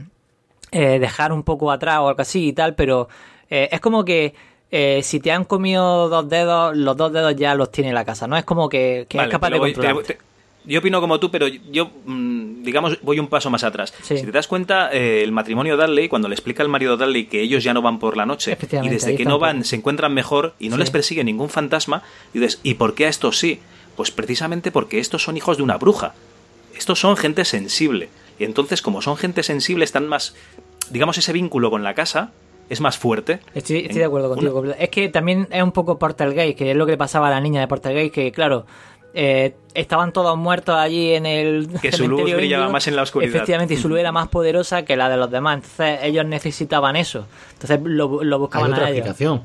eh, 0.72 0.98
dejar 0.98 1.32
un 1.32 1.42
poco 1.42 1.70
atrás 1.70 1.98
o 2.00 2.08
algo 2.08 2.22
así 2.22 2.48
y 2.48 2.52
tal, 2.54 2.74
pero 2.74 3.08
eh, 3.50 3.68
es 3.70 3.80
como 3.80 4.04
que 4.06 4.34
eh, 4.70 5.00
si 5.02 5.20
te 5.20 5.30
han 5.30 5.44
comido 5.44 6.08
dos 6.08 6.28
dedos, 6.28 6.74
los 6.76 6.96
dos 6.96 7.12
dedos 7.12 7.36
ya 7.36 7.54
los 7.54 7.70
tiene 7.70 7.92
la 7.92 8.04
casa, 8.06 8.26
¿no? 8.26 8.36
Es 8.38 8.44
como 8.44 8.68
que, 8.70 9.06
que 9.08 9.18
Vale, 9.18 9.28
es 9.28 9.32
capaz 9.32 9.50
de 9.50 9.58
controlar. 9.58 10.02
te- 10.02 10.18
yo 10.66 10.78
opino 10.80 11.00
como 11.00 11.20
tú, 11.20 11.30
pero 11.30 11.46
yo, 11.48 11.90
mm, 12.06 12.62
digamos, 12.62 12.98
voy 13.02 13.18
un 13.18 13.28
paso 13.28 13.50
más 13.50 13.64
atrás. 13.64 13.92
Sí. 14.02 14.18
Si 14.18 14.24
te 14.24 14.32
das 14.32 14.48
cuenta, 14.48 14.90
eh, 14.92 15.22
el 15.22 15.32
matrimonio 15.32 15.76
Dudley, 15.76 16.08
cuando 16.08 16.28
le 16.28 16.34
explica 16.34 16.62
al 16.62 16.68
marido 16.68 16.96
Dudley 16.96 17.26
que 17.26 17.40
ellos 17.42 17.62
ya 17.64 17.74
no 17.74 17.82
van 17.82 17.98
por 17.98 18.16
la 18.16 18.26
noche 18.26 18.56
y 18.82 18.88
desde 18.88 19.16
que 19.16 19.24
no 19.24 19.38
van 19.38 19.64
se 19.64 19.76
encuentran 19.76 20.12
mejor 20.14 20.54
y 20.58 20.68
no 20.68 20.76
Sí. 20.76 20.80
les 20.80 20.90
persigue 20.90 21.24
ningún 21.24 21.48
fantasma, 21.50 22.02
dices, 22.32 22.60
¿y 22.62 22.74
por 22.74 22.94
qué 22.94 23.06
a 23.06 23.08
estos 23.08 23.38
sí? 23.38 23.60
Pues 23.96 24.10
precisamente 24.10 24.70
porque 24.72 24.98
estos 24.98 25.22
son 25.22 25.36
hijos 25.36 25.56
de 25.56 25.62
una 25.62 25.76
bruja. 25.76 26.14
Estos 26.76 26.98
son 26.98 27.16
gente 27.16 27.44
sensible. 27.44 28.08
Y 28.38 28.44
entonces, 28.44 28.82
como 28.82 29.00
son 29.02 29.16
gente 29.16 29.42
sensible, 29.44 29.84
están 29.84 30.08
más. 30.08 30.34
Digamos, 30.90 31.16
ese 31.18 31.32
vínculo 31.32 31.70
con 31.70 31.84
la 31.84 31.94
casa 31.94 32.32
es 32.68 32.80
más 32.80 32.98
fuerte. 32.98 33.38
Estoy, 33.54 33.82
de 33.82 34.04
acuerdo 34.04 34.32
una- 34.32 34.50
contigo. 34.50 34.74
Es 34.78 34.88
que 34.88 35.08
también 35.08 35.46
es 35.52 35.62
un 35.62 35.70
poco 35.70 35.98
Portergate, 36.00 36.56
que 36.56 36.72
es 36.72 36.76
lo 36.76 36.86
que 36.86 36.92
le 36.92 36.98
pasaba 36.98 37.28
a 37.28 37.30
la 37.30 37.40
niña 37.40 37.60
de 37.60 37.68
Portergate, 37.68 38.10
que 38.10 38.32
claro, 38.32 38.66
eh, 39.14 39.54
estaban 39.74 40.12
todos 40.12 40.36
muertos 40.36 40.74
allí 40.74 41.12
en 41.14 41.24
el 41.26 41.68
Que 41.80 41.92
su 41.92 42.06
luz 42.08 42.22
brillaba 42.22 42.64
indio. 42.64 42.70
más 42.72 42.86
en 42.88 42.96
la 42.96 43.02
oscuridad. 43.02 43.34
Efectivamente, 43.34 43.74
y 43.74 43.76
su 43.76 43.88
luz 43.88 43.98
era 44.00 44.12
más 44.12 44.28
poderosa 44.28 44.84
que 44.84 44.96
la 44.96 45.08
de 45.08 45.16
los 45.16 45.30
demás. 45.30 45.56
Entonces 45.56 46.00
ellos 46.02 46.26
necesitaban 46.26 46.96
eso. 46.96 47.26
Entonces 47.52 47.80
lo, 47.84 48.22
lo 48.24 48.36
Hay 48.36 48.40
buscaban 48.40 48.72
otra 48.72 48.86
a 48.86 48.90
ellos. 48.90 48.98
explicación. 49.06 49.42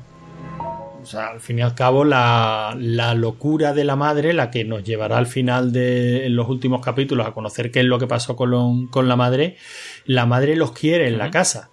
O 1.02 1.06
sea, 1.06 1.28
al 1.28 1.40
fin 1.40 1.58
y 1.58 1.62
al 1.62 1.74
cabo, 1.74 2.04
la, 2.04 2.74
la 2.78 3.14
locura 3.14 3.72
de 3.72 3.84
la 3.84 3.96
madre, 3.96 4.34
la 4.34 4.50
que 4.50 4.64
nos 4.66 4.84
llevará 4.84 5.16
al 5.16 5.26
final 5.26 5.72
de 5.72 6.26
en 6.26 6.36
los 6.36 6.46
últimos 6.50 6.82
capítulos 6.84 7.26
a 7.26 7.32
conocer 7.32 7.70
qué 7.70 7.80
es 7.80 7.86
lo 7.86 7.98
que 7.98 8.06
pasó 8.06 8.36
con, 8.36 8.50
lo- 8.50 8.70
con 8.90 9.08
la 9.08 9.16
madre, 9.16 9.56
la 10.04 10.26
madre 10.26 10.56
los 10.56 10.72
quiere 10.72 11.08
en 11.08 11.16
la 11.16 11.30
casa. 11.30 11.69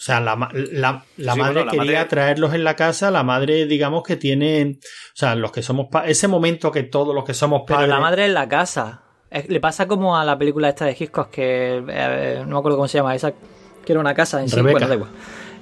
O 0.00 0.02
sea, 0.02 0.18
la, 0.18 0.34
ma- 0.34 0.48
la, 0.54 1.04
la 1.18 1.32
Sí, 1.34 1.38
madre 1.38 1.52
bueno, 1.52 1.64
la 1.66 1.70
quería 1.72 1.98
madre- 1.98 2.08
traerlos 2.08 2.54
en 2.54 2.64
la 2.64 2.74
casa, 2.74 3.10
la 3.10 3.22
madre, 3.22 3.66
digamos 3.66 4.02
que 4.02 4.16
tiene, 4.16 4.78
o 4.78 5.12
sea, 5.12 5.34
los 5.34 5.52
que 5.52 5.60
somos, 5.62 5.88
pa- 5.90 6.06
ese 6.06 6.26
momento 6.26 6.70
que 6.72 6.84
todos 6.84 7.14
los 7.14 7.22
que 7.24 7.34
somos 7.34 7.64
Pero 7.66 7.76
padres, 7.80 7.90
la 7.90 8.00
madre 8.00 8.24
en 8.24 8.32
la 8.32 8.48
casa. 8.48 9.02
Es- 9.30 9.50
le 9.50 9.60
pasa 9.60 9.86
como 9.86 10.16
a 10.16 10.24
la 10.24 10.38
película 10.38 10.70
esta 10.70 10.86
de 10.86 10.96
Hitchcock, 10.98 11.30
que 11.30 11.84
eh, 11.86 12.38
no 12.46 12.52
me 12.54 12.58
acuerdo 12.60 12.78
cómo 12.78 12.88
se 12.88 12.96
llama, 12.96 13.14
esa 13.14 13.32
que 13.32 13.92
era 13.92 14.00
una 14.00 14.14
casa 14.14 14.40
en 14.40 14.48
sí. 14.48 14.56
Rebeca. 14.56 14.72
Bueno, 14.72 14.88
da 14.88 14.94
igual. 14.94 15.10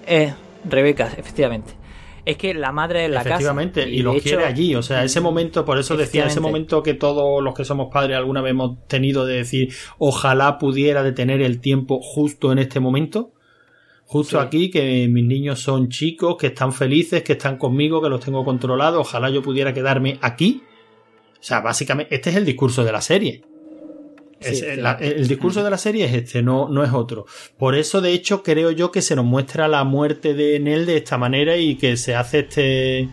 Eh, 0.06 0.34
Rebeca, 0.70 1.10
efectivamente. 1.16 1.72
Es 2.24 2.36
que 2.36 2.54
la 2.54 2.70
madre 2.70 3.06
en 3.06 3.14
la 3.14 3.22
casa. 3.24 3.30
Efectivamente, 3.30 3.88
y, 3.88 3.96
de 3.98 4.02
los 4.04 4.14
hecho- 4.16 4.22
quiere 4.24 4.44
allí. 4.44 4.74
O 4.76 4.82
sea, 4.82 5.02
ese 5.02 5.20
momento, 5.20 5.64
por 5.64 5.78
eso 5.78 5.96
decía, 5.96 6.26
ese 6.26 6.38
momento 6.40 6.82
que 6.84 6.94
todos 6.94 7.42
los 7.42 7.54
que 7.54 7.64
somos 7.64 7.88
padres 7.92 8.16
alguna 8.16 8.40
vez 8.40 8.50
hemos 8.52 8.86
tenido 8.86 9.26
de 9.26 9.36
decir, 9.38 9.74
ojalá 9.98 10.58
pudiera 10.58 11.02
detener 11.02 11.40
el 11.42 11.60
tiempo 11.60 11.98
justo 12.00 12.52
en 12.52 12.58
este 12.60 12.78
momento. 12.80 13.32
Justo 14.10 14.40
Sí. 14.40 14.46
aquí, 14.46 14.70
que 14.70 15.06
mis 15.08 15.24
niños 15.24 15.60
son 15.60 15.88
chicos, 15.90 16.36
que 16.38 16.48
están 16.48 16.72
felices, 16.72 17.22
que 17.22 17.34
están 17.34 17.58
conmigo, 17.58 18.00
que 18.02 18.08
los 18.08 18.20
tengo 18.24 18.44
controlados. 18.44 18.98
Ojalá 19.00 19.28
yo 19.30 19.42
pudiera 19.42 19.72
quedarme 19.74 20.18
aquí. 20.22 20.62
O 21.38 21.42
sea, 21.42 21.60
básicamente, 21.60 22.14
este 22.14 22.30
es 22.30 22.36
el 22.36 22.44
discurso 22.46 22.84
de 22.84 22.92
la 22.92 23.00
serie. 23.02 23.42
Es- 24.40 24.60
Sí, 24.60 24.64
sí. 24.70 24.80
la- 24.80 24.92
el 25.00 25.28
discurso 25.28 25.62
de 25.62 25.70
la 25.70 25.76
serie 25.78 26.06
es 26.06 26.14
este, 26.14 26.42
no, 26.42 26.68
no 26.68 26.82
es 26.84 26.92
otro. 26.92 27.26
Por 27.58 27.74
eso, 27.74 28.00
de 28.00 28.12
hecho, 28.12 28.42
creo 28.42 28.70
yo 28.70 28.90
que 28.90 29.02
se 29.02 29.14
nos 29.14 29.24
muestra 29.26 29.68
la 29.68 29.84
muerte 29.84 30.32
de 30.34 30.58
Nell 30.58 30.86
de 30.86 30.96
esta 30.96 31.18
manera 31.18 31.56
y 31.56 31.74
que 31.76 31.96
se 31.96 32.14
hace 32.14 32.40
este 32.40 33.08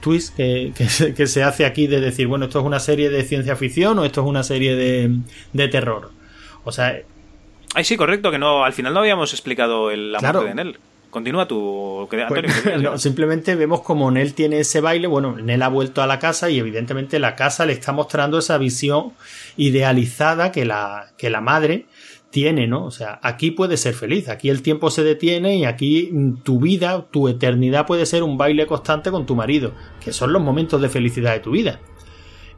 twist 0.00 0.34
que, 0.34 0.72
que 0.74 0.88
se, 0.88 1.14
que 1.14 1.26
se 1.26 1.42
hace 1.42 1.64
aquí 1.66 1.86
de 1.86 2.00
decir, 2.00 2.26
bueno, 2.26 2.46
esto 2.46 2.58
es 2.58 2.64
una 2.64 2.80
serie 2.80 3.08
de 3.10 3.22
ciencia 3.22 3.54
ficción 3.56 3.98
o 3.98 4.04
esto 4.04 4.22
es 4.22 4.26
una 4.26 4.42
serie 4.42 4.74
de, 4.74 5.18
de 5.52 5.68
terror. 5.68 6.10
O 6.64 6.72
sea, 6.72 7.00
Ay, 7.74 7.84
sí, 7.84 7.96
correcto, 7.96 8.30
que 8.30 8.38
no, 8.38 8.64
al 8.64 8.72
final 8.72 8.92
no 8.94 9.00
habíamos 9.00 9.32
explicado 9.32 9.90
el, 9.90 10.12
la 10.12 10.18
Claro. 10.18 10.40
muerte 10.42 10.56
de 10.56 10.64
Nell. 10.64 10.78
Continúa 11.10 11.46
tu. 11.48 12.06
que- 12.10 12.24
Pues, 12.28 12.44
Antonio, 12.66 12.78
no, 12.92 12.98
simplemente 12.98 13.54
vemos 13.56 13.80
como 13.82 14.10
Nell 14.10 14.32
tiene 14.34 14.60
ese 14.60 14.80
baile, 14.80 15.06
bueno, 15.08 15.36
Nell 15.36 15.62
ha 15.62 15.68
vuelto 15.68 16.02
a 16.02 16.06
la 16.06 16.18
casa 16.20 16.50
y 16.50 16.58
evidentemente 16.58 17.18
la 17.18 17.34
casa 17.34 17.66
le 17.66 17.72
está 17.72 17.90
mostrando 17.92 18.38
esa 18.38 18.58
visión 18.58 19.12
idealizada 19.56 20.52
que 20.52 20.64
la, 20.64 21.12
que 21.18 21.30
la 21.30 21.40
madre 21.40 21.86
tiene, 22.30 22.68
¿no? 22.68 22.84
O 22.84 22.90
sea, 22.92 23.18
aquí 23.22 23.50
puedes 23.50 23.80
ser 23.80 23.94
feliz, 23.94 24.28
aquí 24.28 24.50
el 24.50 24.62
tiempo 24.62 24.90
se 24.90 25.02
detiene 25.02 25.56
y 25.56 25.64
aquí 25.64 26.10
mm, 26.12 26.42
tu 26.42 26.60
vida, 26.60 27.06
tu 27.10 27.28
eternidad 27.28 27.86
puede 27.86 28.06
ser 28.06 28.22
un 28.22 28.38
baile 28.38 28.66
constante 28.66 29.10
con 29.10 29.26
tu 29.26 29.34
marido, 29.34 29.72
que 30.04 30.12
son 30.12 30.32
los 30.32 30.40
momentos 30.40 30.80
de 30.80 30.88
felicidad 30.88 31.32
de 31.32 31.40
tu 31.40 31.50
vida. 31.50 31.80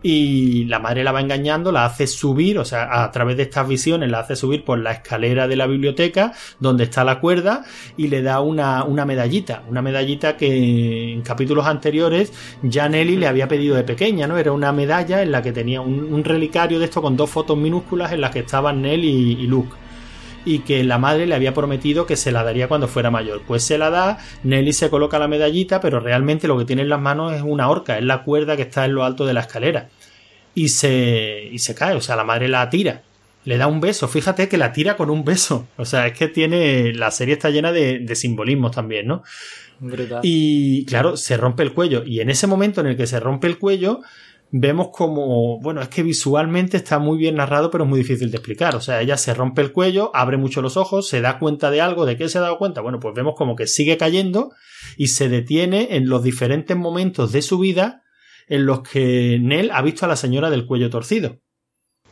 Y 0.02 0.64
la 0.64 0.78
madre 0.78 1.04
la 1.04 1.12
va 1.12 1.20
engañando, 1.20 1.72
la 1.72 1.84
hace 1.84 2.06
subir, 2.06 2.58
o 2.58 2.64
sea, 2.64 3.04
a 3.04 3.10
través 3.10 3.36
de 3.36 3.44
estas 3.44 3.68
visiones 3.68 4.10
la 4.10 4.20
hace 4.20 4.36
subir 4.36 4.64
por 4.64 4.78
la 4.78 4.92
escalera 4.92 5.46
de 5.48 5.56
la 5.56 5.66
biblioteca, 5.66 6.32
donde 6.58 6.84
está 6.84 7.04
la 7.04 7.20
cuerda, 7.20 7.64
y 7.96 8.08
le 8.08 8.22
da 8.22 8.40
una, 8.40 8.84
una 8.84 9.04
medallita, 9.04 9.62
una 9.68 9.82
medallita 9.82 10.36
que 10.36 11.12
en 11.12 11.22
capítulos 11.22 11.66
anteriores 11.66 12.32
ya 12.62 12.88
Nelly 12.88 13.16
le 13.16 13.26
había 13.26 13.48
pedido 13.48 13.76
de 13.76 13.84
pequeña, 13.84 14.26
¿no? 14.26 14.38
Era 14.38 14.52
una 14.52 14.72
medalla 14.72 15.22
en 15.22 15.32
la 15.32 15.42
que 15.42 15.52
tenía 15.52 15.80
un, 15.80 16.22
relicario 16.24 16.78
de 16.78 16.84
esto 16.84 17.02
con 17.02 17.16
dos 17.16 17.30
fotos 17.30 17.58
minúsculas 17.58 18.12
en 18.12 18.20
las 18.20 18.30
que 18.30 18.40
estaban 18.40 18.80
Nell 18.82 19.04
y, 19.04 19.32
y 19.32 19.46
Luke 19.46 19.81
y 20.44 20.60
que 20.60 20.82
la 20.84 20.98
madre 20.98 21.26
le 21.26 21.34
había 21.34 21.54
prometido 21.54 22.06
que 22.06 22.16
se 22.16 22.32
la 22.32 22.42
daría 22.44 22.68
cuando 22.68 22.88
fuera 22.88 23.10
mayor. 23.10 23.42
Pues 23.46 23.62
se 23.62 23.78
la 23.78 23.90
da, 23.90 24.18
Nelly 24.42 24.72
se 24.72 24.90
coloca 24.90 25.18
la 25.18 25.28
medallita, 25.28 25.80
pero 25.80 26.00
realmente 26.00 26.48
lo 26.48 26.58
que 26.58 26.64
tiene 26.64 26.82
en 26.82 26.88
las 26.88 27.00
manos 27.00 27.32
es 27.32 27.42
una 27.42 27.68
horca, 27.68 27.98
es 27.98 28.04
la 28.04 28.24
cuerda 28.24 28.56
que 28.56 28.62
está 28.62 28.84
en 28.84 28.94
lo 28.94 29.04
alto 29.04 29.26
de 29.26 29.34
la 29.34 29.40
escalera. 29.40 29.88
Y 30.54 30.68
se, 30.68 31.48
y 31.50 31.58
se 31.58 31.74
cae, 31.74 31.94
o 31.94 32.00
sea, 32.00 32.16
la 32.16 32.24
madre 32.24 32.48
la 32.48 32.68
tira. 32.68 33.02
le 33.44 33.56
da 33.58 33.66
un 33.66 33.80
beso. 33.80 34.08
Fíjate 34.08 34.48
que 34.48 34.58
la 34.58 34.72
tira 34.72 34.96
con 34.96 35.10
un 35.10 35.24
beso. 35.24 35.66
O 35.76 35.84
sea, 35.84 36.06
es 36.06 36.16
que 36.16 36.28
tiene. 36.28 36.92
La 36.92 37.10
serie 37.10 37.34
está 37.34 37.50
llena 37.50 37.72
de, 37.72 37.98
de 38.00 38.14
simbolismos 38.14 38.72
también, 38.72 39.06
¿no? 39.06 39.22
Brutal. 39.80 40.20
Y 40.22 40.84
claro, 40.86 41.16
se 41.16 41.36
rompe 41.36 41.62
el 41.62 41.72
cuello. 41.72 42.04
Y 42.04 42.20
en 42.20 42.30
ese 42.30 42.46
momento 42.46 42.80
en 42.80 42.88
el 42.88 42.96
que 42.96 43.06
se 43.06 43.18
rompe 43.18 43.46
el 43.48 43.58
cuello, 43.58 44.00
vemos 44.54 44.88
como, 44.92 45.58
bueno, 45.60 45.80
es 45.80 45.88
que 45.88 46.02
visualmente 46.02 46.76
está 46.76 46.98
muy 46.98 47.16
bien 47.16 47.36
narrado, 47.36 47.70
pero 47.70 47.84
es 47.84 47.90
muy 47.90 47.98
difícil 47.98 48.30
de 48.30 48.36
explicar. 48.36 48.76
O 48.76 48.80
sea, 48.82 49.00
ella 49.00 49.16
se 49.16 49.32
rompe 49.32 49.62
el 49.62 49.72
cuello, 49.72 50.10
abre 50.14 50.36
mucho 50.36 50.60
los 50.60 50.76
ojos, 50.76 51.08
se 51.08 51.22
da 51.22 51.38
cuenta 51.38 51.70
de 51.70 51.80
algo, 51.80 52.04
¿de 52.04 52.16
qué 52.18 52.28
se 52.28 52.36
ha 52.36 52.42
dado 52.42 52.58
cuenta? 52.58 52.82
Bueno, 52.82 53.00
pues 53.00 53.14
vemos 53.14 53.34
como 53.36 53.56
que 53.56 53.66
sigue 53.66 53.96
cayendo 53.96 54.50
y 54.98 55.08
se 55.08 55.28
detiene 55.30 55.96
en 55.96 56.08
los 56.08 56.22
diferentes 56.22 56.76
momentos 56.76 57.32
de 57.32 57.40
su 57.40 57.58
vida 57.58 58.02
en 58.46 58.66
los 58.66 58.82
que 58.82 59.38
Nell 59.40 59.70
ha 59.72 59.80
visto 59.80 60.04
a 60.04 60.08
la 60.08 60.16
señora 60.16 60.50
del 60.50 60.66
cuello 60.66 60.90
torcido. 60.90 61.38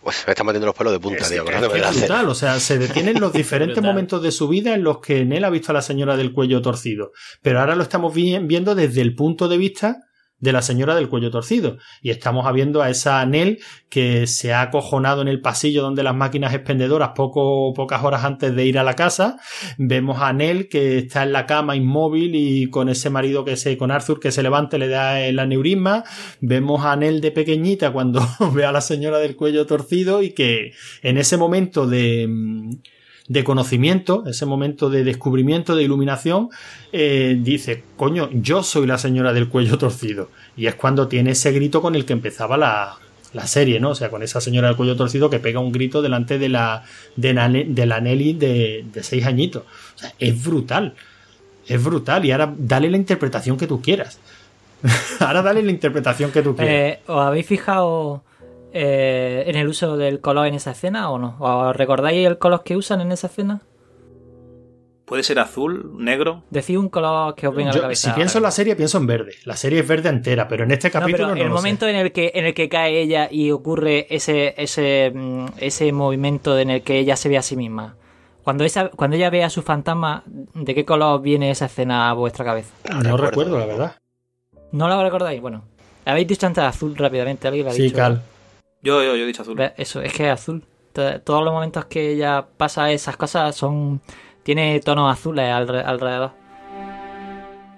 Pues 0.03 0.25
me 0.27 0.31
están 0.33 0.47
metiendo 0.47 0.65
los 0.67 0.75
pelos 0.75 0.95
de 0.95 1.01
punta, 1.01 1.29
tío. 1.29 1.45
Es 1.45 1.51
que 1.69 1.79
es 1.91 1.99
brutal, 2.09 2.29
o 2.31 2.35
sea, 2.35 2.59
se 2.59 2.79
detienen 2.79 3.21
los 3.21 3.33
diferentes 3.35 3.83
momentos 3.83 4.23
de 4.23 4.33
su 4.33 4.49
vida 4.49 4.75
en 4.75 4.83
los 4.83 5.01
que 5.01 5.27
Nell 5.27 5.45
ha 5.45 5.51
visto 5.51 5.73
a 5.73 5.75
la 5.75 5.83
señora 5.83 6.17
del 6.17 6.33
cuello 6.33 6.63
torcido. 6.63 7.11
Pero 7.43 7.61
ahora 7.61 7.75
lo 7.75 7.83
estamos 7.83 8.15
vi- 8.15 8.39
viendo 8.39 8.75
desde 8.75 9.03
el 9.03 9.15
punto 9.15 9.47
de 9.47 9.59
vista 9.59 9.99
de 10.41 10.53
la 10.53 10.63
señora 10.63 10.95
del 10.95 11.09
cuello 11.09 11.31
torcido. 11.31 11.79
Y 12.03 12.11
estamos 12.11 12.51
viendo 12.53 12.83
a 12.83 12.91
esa 12.91 13.25
Nell 13.27 13.61
que 13.89 14.27
se 14.27 14.53
ha 14.53 14.63
acojonado 14.63 15.23
en 15.23 15.29
el 15.29 15.41
pasillo 15.41 15.83
donde 15.83 16.03
las 16.03 16.15
máquinas 16.15 16.55
expendedoras 16.55 17.11
poco, 17.15 17.73
pocas 17.75 18.03
horas 18.03 18.25
antes 18.25 18.55
de 18.55 18.67
ir 18.67 18.79
a 18.79 18.83
la 18.83 18.95
casa. 18.95 19.39
Vemos 19.79 20.21
a 20.21 20.33
Nell 20.33 20.69
que 20.69 20.99
está 20.99 21.23
en 21.23 21.33
la 21.33 21.47
cama 21.47 21.77
inmóvil 21.77 22.35
y 22.35 22.69
con 22.71 22.89
ese 22.89 23.11
marido 23.11 23.45
que 23.45 23.57
se, 23.57 23.77
con 23.77 23.91
Arthur 23.91 24.21
que 24.21 24.33
se 24.33 24.43
levanta 24.43 24.77
y 24.77 24.81
le 24.81 24.89
da 24.89 25.21
el 25.21 25.39
aneurisma. 25.39 26.05
Vemos 26.41 26.85
a 26.85 26.97
Nell 26.97 27.21
de 27.21 27.31
pequeñita 27.31 27.93
cuando 27.93 28.21
ve 28.55 28.65
a 28.65 28.73
la 28.73 28.81
señora 28.81 29.19
del 29.19 29.37
cuello 29.37 29.67
torcido 29.67 30.23
y 30.23 30.31
que 30.31 30.73
en 31.03 31.19
ese 31.19 31.37
momento 31.37 31.87
de, 31.87 32.29
de 33.31 33.45
conocimiento, 33.45 34.25
ese 34.27 34.45
momento 34.45 34.91
de 34.91 35.05
descubrimiento, 35.05 35.77
de 35.77 35.85
iluminación, 35.85 36.49
eh, 36.91 37.39
dice, 37.41 37.85
coño, 37.97 38.29
yo 38.33 38.65
soy 38.65 38.89
la 38.89 38.99
señora 38.99 39.33
del 39.33 39.49
cuello 39.49 39.79
torcido. 39.79 40.31
Y 40.57 40.67
es 40.67 40.75
cuando 40.75 41.07
tiene 41.07 41.31
ese 41.31 41.53
grito 41.53 41.81
con 41.81 41.95
el 41.95 42.05
que 42.05 42.13
empezaba 42.13 42.57
la, 42.57 42.97
la 43.33 43.47
serie, 43.47 43.79
¿no? 43.79 43.91
O 43.91 43.95
sea, 43.95 44.11
con 44.11 44.25
esa 44.25 44.41
señora 44.41 44.67
del 44.67 44.77
cuello 44.77 44.97
torcido 44.97 45.31
que 45.31 45.39
pega 45.39 45.61
un 45.61 45.71
grito 45.71 46.03
delante 46.03 46.41
de 46.41 46.49
la, 46.49 46.83
de 47.15 47.33
la, 47.33 47.49
de 47.49 47.87
la 47.87 48.01
Nelly 48.01 48.33
de, 48.33 48.85
de 48.93 49.03
seis 49.05 49.25
añitos. 49.25 49.63
O 49.95 49.99
sea, 50.01 50.13
es 50.19 50.45
brutal. 50.45 50.95
Es 51.69 51.81
brutal. 51.81 52.25
Y 52.25 52.33
ahora 52.33 52.53
dale 52.59 52.91
la 52.91 52.97
interpretación 52.97 53.57
que 53.57 53.69
tú 53.69 53.81
quieras. 53.81 54.19
ahora 55.21 55.41
dale 55.43 55.63
la 55.63 55.71
interpretación 55.71 56.33
que 56.33 56.43
tú 56.43 56.57
quieras. 56.57 56.75
Eh, 56.75 56.99
¿Os 57.07 57.21
habéis 57.21 57.47
fijado 57.47 58.25
eh, 58.73 59.45
en 59.47 59.57
el 59.57 59.69
uso 59.69 59.97
del 59.97 60.21
color 60.21 60.47
en 60.47 60.55
esa 60.55 60.71
escena 60.73 61.11
o 61.11 61.19
no? 61.19 61.37
¿Os 61.39 61.75
recordáis 61.77 62.27
el 62.27 62.39
color 62.39 62.63
que 62.65 62.77
usan 62.77 63.01
en 63.01 63.13
esa 63.13 63.27
escena? 63.29 63.61
Puede 65.05 65.25
ser 65.25 65.41
azul, 65.41 65.91
negro. 65.99 66.45
Decid 66.51 66.77
un 66.79 66.89
color 66.89 67.35
que 67.35 67.49
os 67.49 67.55
venga 67.55 67.73
a 67.73 67.75
la 67.75 67.81
cabeza. 67.81 68.11
si 68.11 68.15
pienso 68.15 68.39
en 68.39 68.45
la 68.45 68.53
serie, 68.53 68.77
pienso 68.77 68.99
en 68.99 69.09
verde. 69.09 69.33
La 69.45 69.57
serie 69.57 69.81
es 69.81 69.89
verde 69.89 70.09
entera, 70.09 70.47
pero 70.47 70.63
en 70.63 70.71
este 70.71 70.87
No, 70.89 70.93
capítulo 70.93 71.25
pero 71.25 71.35
no, 71.35 71.43
el 71.43 71.49
lo 71.49 71.57
sé. 71.57 71.59
momento 71.59 71.89
en 71.89 71.97
el 71.97 72.13
que 72.13 72.31
en 72.33 72.45
el 72.47 72.55
que 72.55 72.69
cae 72.69 73.01
ella 73.01 73.27
y 73.29 73.51
ocurre 73.51 74.07
ese 74.09 74.55
ese 74.57 75.11
mm, 75.13 75.47
ese 75.59 75.91
movimiento 75.93 76.57
en 76.57 76.71
el 76.71 76.83
que 76.83 77.01
ella 77.01 77.17
se 77.17 77.29
ve 77.29 77.39
a 77.39 77.43
sí 77.43 77.57
misma. 77.57 77.97
Cuando 78.45 78.63
esa 78.63 78.89
cuando 78.91 79.17
ella 79.17 79.31
ve 79.31 79.43
a 79.43 79.51
su 79.51 79.63
fantasma, 79.63 80.23
¿de 80.27 80.75
qué 80.77 80.85
color 80.85 81.21
viene 81.21 81.51
esa 81.51 81.65
escena 81.67 82.09
a 82.09 82.13
vuestra 82.13 82.45
cabeza? 82.45 82.73
No, 83.03 83.17
recuerdo, 83.17 83.59
la 83.59 83.67
verdad. 83.67 83.97
¿No 84.71 84.87
la 84.89 85.03
recordáis? 85.03 85.41
Bueno, 85.41 85.65
habéis 86.05 86.29
dicho 86.29 86.47
antes 86.47 86.63
azul 86.63 86.95
rápidamente, 86.97 87.49
alguien 87.49 87.65
lo 87.67 87.73
ha 87.73 87.75
Sí, 87.75 87.83
dicho. 87.83 87.97
Cal. 87.97 88.23
Yo, 88.83 89.03
yo, 89.03 89.17
yo 89.17 89.25
he 89.25 89.27
dicho 89.27 89.43
azul. 89.43 89.61
Eso, 89.77 90.01
es 90.03 90.13
que 90.13 90.27
es 90.27 90.33
azul. 90.33 90.65
To- 90.93 91.21
Todos 91.21 91.45
los 91.45 91.53
momentos 91.53 91.85
que 91.87 92.13
ella 92.13 92.47
pasa 92.57 92.91
esas 92.91 93.17
cosas 93.17 93.55
son 93.55 94.01
tiene 94.43 94.81
tonos 94.81 95.13
azules 95.13 95.45
alre- 95.53 95.85
alrededor. 95.85 96.33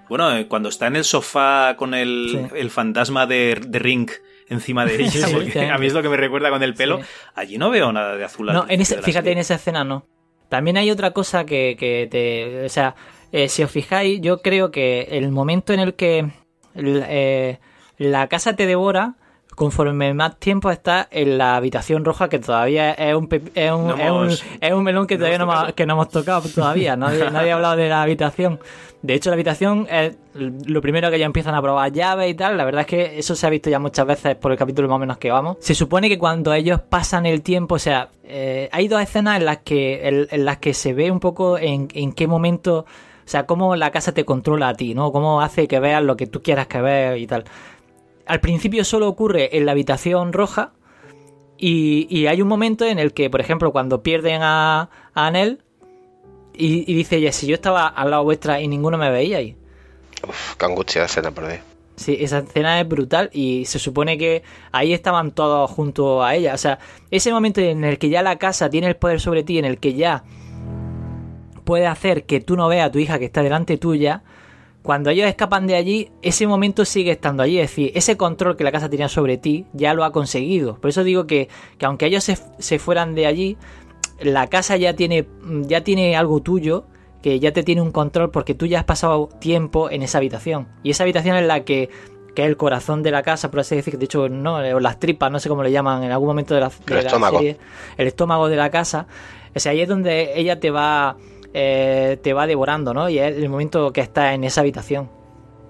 Bueno, 0.09 0.37
eh, 0.37 0.47
cuando 0.47 0.69
está 0.69 0.87
en 0.87 0.97
el 0.97 1.05
sofá 1.05 1.75
con 1.77 1.95
el, 1.95 2.29
Sí. 2.51 2.57
el 2.57 2.71
fantasma 2.71 3.27
de, 3.27 3.61
de 3.67 3.79
Ring 3.79 4.11
encima 4.49 4.85
de 4.85 4.95
ella, 5.03 5.11
Sí, 5.11 5.19
porque 5.21 5.37
efectivamente. 5.39 5.71
a 5.75 5.79
mí 5.79 5.87
es 5.87 5.93
lo 5.95 6.03
que 6.03 6.09
me 6.09 6.17
recuerda 6.17 6.51
con 6.51 6.63
el 6.63 6.75
pelo, 6.75 6.99
Sí. 6.99 7.05
allí 7.35 7.59
no 7.59 7.71
veo 7.71 7.93
nada 7.93 8.17
de 8.17 8.25
azul. 8.25 8.47
No, 8.47 8.67
en 8.69 8.81
ese, 8.81 8.97
fíjate, 8.97 9.13
serie. 9.13 9.33
en 9.33 9.39
esa 9.39 9.55
escena 9.55 9.85
no. 9.85 10.07
También 10.49 10.77
hay 10.77 10.91
otra 10.91 11.13
cosa 11.13 11.47
que, 11.47 11.77
que 11.79 12.07
te. 12.11 12.67
O 12.67 12.69
sea, 12.69 12.95
eh, 13.33 13.49
si 13.49 13.63
os 13.63 13.71
fijáis, 13.71 14.21
yo 14.21 14.43
creo 14.43 14.71
que 14.71 15.09
el 15.13 15.31
momento 15.31 15.73
en 15.73 15.81
el 15.81 15.95
que 15.95 16.31
eh, 16.75 17.59
la 17.97 18.29
casa 18.29 18.55
te 18.55 18.67
devora, 18.67 19.15
conforme 19.55 20.15
más 20.15 20.37
tiempo 20.39 20.71
estás 20.71 21.07
en 21.11 21.39
la 21.39 21.57
habitación 21.57 22.05
roja, 22.05 22.29
que 22.29 22.39
todavía 22.39 22.93
es 22.93 23.15
un, 23.15 23.29
es 23.55 23.71
un, 23.73 23.87
No 23.89 23.97
es 23.97 24.11
un- 24.41 24.47
es 24.61 24.73
un 24.73 24.83
melón 24.83 25.07
que 25.07 25.17
todavía 25.17 25.39
no, 25.39 25.45
hemos 25.45 25.73
que 25.75 25.87
no 25.87 25.95
hemos 25.95 26.09
tocado 26.09 26.49
todavía. 26.49 26.97
Nadie, 26.97 27.31
nadie 27.31 27.53
ha 27.53 27.55
hablado 27.57 27.77
de 27.77 27.89
la 27.89 28.03
habitación. 28.03 28.59
De 29.03 29.15
hecho, 29.15 29.31
la 29.31 29.35
habitación 29.35 29.89
es 29.91 30.15
lo 30.35 30.81
primero 30.81 31.11
que 31.11 31.19
ya 31.19 31.27
empiezan 31.27 31.55
a 31.57 31.61
probar 31.63 31.91
llaves 31.93 32.31
y 32.31 32.35
tal. 32.35 32.57
La 32.57 32.65
verdad 32.65 32.83
es 32.83 32.87
que 32.87 33.19
eso 33.19 33.35
se 33.35 33.47
ha 33.47 33.51
visto 33.51 33.69
ya 33.69 33.81
muchas 33.81 34.07
veces 34.07 34.37
por 34.37 34.53
el 34.53 34.59
capítulo 34.59 34.87
más 34.89 34.97
o 34.97 35.01
menos 35.01 35.19
que 35.19 35.31
vamos. 35.31 35.57
Se 35.61 35.75
supone 35.75 36.09
que 36.09 36.19
cuando 36.19 36.53
ellos 36.55 36.81
pasan 36.81 37.27
el 37.27 37.43
tiempo, 37.43 37.75
o 37.75 37.79
sea, 37.81 38.11
eh, 38.25 38.69
hay 38.71 38.87
dos 38.87 39.03
escenas 39.03 39.39
en 39.39 39.45
las 39.45 39.59
que 39.59 40.07
en, 40.07 40.29
en 40.31 40.45
las 40.45 40.59
que 40.59 40.73
se 40.73 40.95
ve 40.95 41.11
un 41.11 41.19
poco 41.19 41.59
en, 41.59 41.89
en 41.95 42.13
qué 42.13 42.29
momento, 42.29 42.79
o 42.79 43.29
sea, 43.29 43.45
cómo 43.45 43.75
la 43.75 43.91
casa 43.91 44.13
te 44.15 44.25
controla 44.25 44.69
a 44.69 44.75
ti, 44.75 44.95
¿no? 44.95 45.11
Cómo 45.11 45.41
hace 45.43 45.67
que 45.67 45.81
veas 45.81 46.03
lo 46.05 46.17
que 46.17 46.29
tú 46.29 46.41
quieras 46.41 46.69
que 46.69 46.81
veas 46.81 47.19
y 47.19 47.27
tal. 47.27 47.43
Al 48.33 48.41
principio 48.41 48.83
solo 48.83 49.09
ocurre 49.09 49.59
en 49.59 49.67
la 49.67 49.73
habitación 49.73 50.33
roja 50.33 50.73
y, 51.59 52.07
y 52.09 52.29
hay 52.29 52.41
un 52.41 52.49
momento 52.49 52.87
en 52.87 52.99
el 52.99 53.13
que, 53.13 53.29
por 53.29 53.43
ejemplo, 53.43 53.73
cuando 53.73 54.03
pierden 54.03 54.41
a, 54.41 54.89
a 55.13 55.27
Anel 55.27 55.61
y, 56.55 56.91
y 56.91 56.95
dice 56.95 57.17
ella, 57.17 57.31
si 57.31 57.47
yo 57.47 57.55
estaba 57.55 57.87
al 57.87 58.11
lado 58.11 58.25
vuestra 58.25 58.63
y 58.63 58.69
ninguno 58.69 58.97
me 58.97 59.11
veía 59.11 59.37
ahí. 59.37 59.55
Uf, 60.27 60.55
qué 60.55 60.65
angustia 60.65 61.03
de 61.03 61.09
escena 61.09 61.31
perdí. 61.31 61.57
Sí, 61.97 62.17
esa 62.21 62.39
escena 62.39 62.81
es 62.81 62.89
brutal 62.89 63.29
y 63.35 63.67
se 63.67 63.79
supone 63.79 64.17
que 64.17 64.43
ahí 64.71 64.95
estaban 64.95 65.33
todos 65.33 65.71
junto 65.71 66.25
a 66.25 66.35
ella. 66.35 66.55
O 66.55 66.59
sea, 66.59 66.79
ese 67.11 67.31
momento 67.35 67.61
en 67.61 67.85
el 67.85 67.99
que 67.99 68.09
ya 68.09 68.23
la 68.23 68.39
casa 68.39 68.71
tiene 68.71 68.87
el 68.87 68.97
poder 68.97 69.21
sobre 69.21 69.43
ti, 69.43 69.59
en 69.59 69.67
el 69.67 69.77
que 69.77 69.93
ya 69.93 70.25
puede 71.65 71.87
hacer 71.87 72.25
que 72.25 72.41
tú 72.41 72.57
no 72.57 72.67
veas 72.69 72.89
a 72.89 72.93
tu 72.93 72.99
hija 72.99 73.19
que 73.19 73.27
está 73.27 73.43
delante 73.43 73.77
tuya, 73.77 74.23
cuando 74.83 75.11
ellos 75.11 75.27
escapan 75.29 75.67
de 75.67 75.77
allí, 75.77 76.11
ese 76.23 76.47
momento 76.47 76.85
sigue 76.85 77.13
estando 77.13 77.43
allí. 77.43 77.59
Es 77.59 77.71
decir, 77.71 77.93
ese 77.95 78.17
control 78.17 78.57
que 78.57 78.65
la 78.65 78.73
casa 78.73 78.89
tenía 78.91 79.09
sobre 79.09 79.39
ti 79.39 79.67
ya 79.73 79.95
lo 79.95 80.05
ha 80.05 80.13
conseguido. 80.13 80.77
Por 80.81 80.91
eso 80.91 81.05
digo 81.05 81.27
que, 81.27 81.49
que 81.79 81.87
aunque 81.87 82.07
ellos 82.07 82.25
se, 82.25 82.37
se 82.59 82.79
fueran 82.79 83.15
de 83.15 83.27
allí, 83.27 83.57
la 84.21 84.49
casa 84.49 84.77
ya 84.77 84.95
tiene, 84.95 85.27
ya 85.63 85.83
tiene 85.85 86.17
algo 86.17 86.41
tuyo 86.41 86.85
que 87.23 87.39
ya 87.39 87.53
te 87.53 87.63
tiene 87.63 87.81
un 87.81 87.93
control 87.93 88.31
porque 88.31 88.55
tú 88.55 88.67
ya 88.67 88.81
has 88.81 88.85
pasado 88.85 89.29
tiempo 89.41 89.89
en 89.91 90.03
esa 90.03 90.19
habitación. 90.19 90.67
Y 90.83 90.91
esa 90.91 91.05
habitación 91.05 91.37
es 91.37 91.47
la 91.47 91.65
que, 91.65 91.89
que 92.35 92.43
es 92.43 92.49
el 92.49 92.57
corazón 92.57 93.05
de 93.05 93.13
la 93.13 93.23
casa, 93.23 93.51
por 93.51 93.61
así 93.61 93.77
decir, 93.77 93.97
de 93.97 94.05
hecho, 94.05 94.29
no, 94.29 94.57
o 94.57 94.81
las 94.81 94.99
tripas, 94.99 95.31
no 95.31 95.39
sé 95.39 95.49
cómo 95.49 95.63
le 95.63 95.71
llaman 95.71 96.03
en 96.03 96.11
algún 96.11 96.27
momento 96.27 96.55
de 96.55 96.61
la, 96.61 96.69
de 96.69 96.75
El 96.89 96.95
la 96.95 97.01
estómago. 97.03 97.37
serie, 97.39 97.59
el 97.97 98.07
estómago 98.09 98.49
de 98.49 98.57
la 98.57 98.71
casa. 98.71 99.07
O 99.55 99.61
sea, 99.61 99.71
ahí 99.73 99.81
es 99.81 99.89
donde 99.89 100.33
ella 100.35 100.59
te 100.59 100.71
va, 100.73 101.17
eh, 101.55 102.19
te 102.23 102.33
va 102.33 102.47
devorando, 102.47 102.95
¿no? 102.95 103.09
Y 103.09 103.19
es 103.19 103.37
el 103.37 103.49
momento 103.49 103.93
que 103.93 104.01
está 104.01 104.35
en 104.35 104.45
esa 104.45 104.61
habitación. 104.63 105.11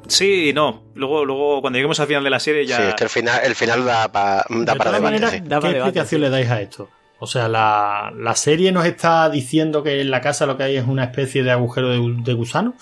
Sí 0.09 0.49
y 0.49 0.53
no. 0.53 0.83
Luego, 0.95 1.25
luego, 1.25 1.61
cuando 1.61 1.77
lleguemos 1.79 1.99
al 2.01 2.07
final 2.09 2.25
de 2.25 2.31
la 2.31 2.41
serie 2.41 2.67
ya... 2.67 2.77
Sí, 2.77 2.83
es 2.89 2.95
que 2.95 3.05
el 3.05 3.11
final, 3.11 3.41
el 3.45 3.55
final 3.55 3.85
da, 3.85 4.11
pa- 4.11 4.45
da 4.49 4.57
de 4.59 4.65
para 4.67 4.77
todas 4.79 4.93
debate. 4.95 5.03
maneras, 5.03 5.31
sí. 5.31 5.41
Da 5.45 5.61
¿qué 5.61 5.71
explicación 5.71 6.19
sí. 6.21 6.23
le 6.25 6.31
dais 6.31 6.51
a 6.51 6.61
esto? 6.61 6.89
O 7.21 7.27
sea, 7.29 7.49
la, 7.49 8.13
la 8.19 8.35
serie 8.35 8.73
nos 8.73 8.85
está 8.85 9.31
diciendo 9.31 9.85
que 9.85 10.01
en 10.01 10.11
la 10.11 10.21
casa 10.21 10.45
lo 10.45 10.57
que 10.57 10.65
hay 10.65 10.77
es 10.77 10.87
una 10.89 11.05
especie 11.05 11.45
de 11.45 11.53
agujero 11.53 11.91
de, 11.91 12.15
de 12.25 12.33
gusano, 12.35 12.75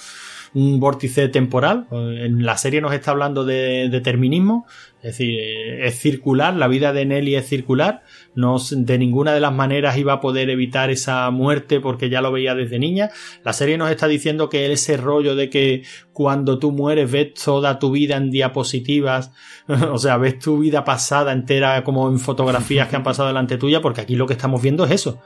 un 0.54 0.80
vórtice 0.80 1.28
temporal. 1.28 1.86
En 1.92 2.44
la 2.46 2.56
serie 2.56 2.80
nos 2.80 2.94
está 2.94 3.10
hablando 3.10 3.44
de 3.44 3.88
determinismo, 3.90 4.66
es 5.02 5.16
decir, 5.16 5.38
eh, 5.40 5.86
es 5.86 5.98
circular, 5.98 6.54
la 6.54 6.68
vida 6.68 6.92
de 6.92 7.06
Nelly 7.06 7.34
es 7.34 7.48
circular, 7.48 8.02
no 8.34 8.56
de 8.70 8.98
ninguna 8.98 9.32
de 9.32 9.40
las 9.40 9.52
maneras 9.52 9.96
iba 9.96 10.12
a 10.12 10.20
poder 10.20 10.50
evitar 10.50 10.90
esa 10.90 11.30
muerte 11.30 11.80
porque 11.80 12.10
ya 12.10 12.20
lo 12.20 12.32
veía 12.32 12.54
desde 12.54 12.78
niña. 12.78 13.10
La 13.42 13.54
serie 13.54 13.78
nos 13.78 13.90
está 13.90 14.08
diciendo 14.08 14.50
que 14.50 14.70
ese 14.70 14.98
rollo 14.98 15.34
de 15.34 15.48
que 15.48 15.84
cuando 16.12 16.58
tú 16.58 16.70
mueres 16.72 17.10
ves 17.10 17.32
toda 17.32 17.78
tu 17.78 17.90
vida 17.90 18.16
en 18.16 18.30
diapositivas, 18.30 19.32
o 19.68 19.96
sea, 19.96 20.18
ves 20.18 20.38
tu 20.38 20.58
vida 20.58 20.84
pasada 20.84 21.32
entera 21.32 21.82
como 21.82 22.08
en 22.08 22.18
fotografías 22.18 22.88
que 22.88 22.96
han 22.96 23.02
pasado 23.02 23.28
delante 23.28 23.56
tuya, 23.56 23.80
porque 23.80 24.02
aquí 24.02 24.16
lo 24.16 24.26
que 24.26 24.34
estamos 24.34 24.60
viendo 24.60 24.84
es 24.84 24.90
eso. 24.90 25.22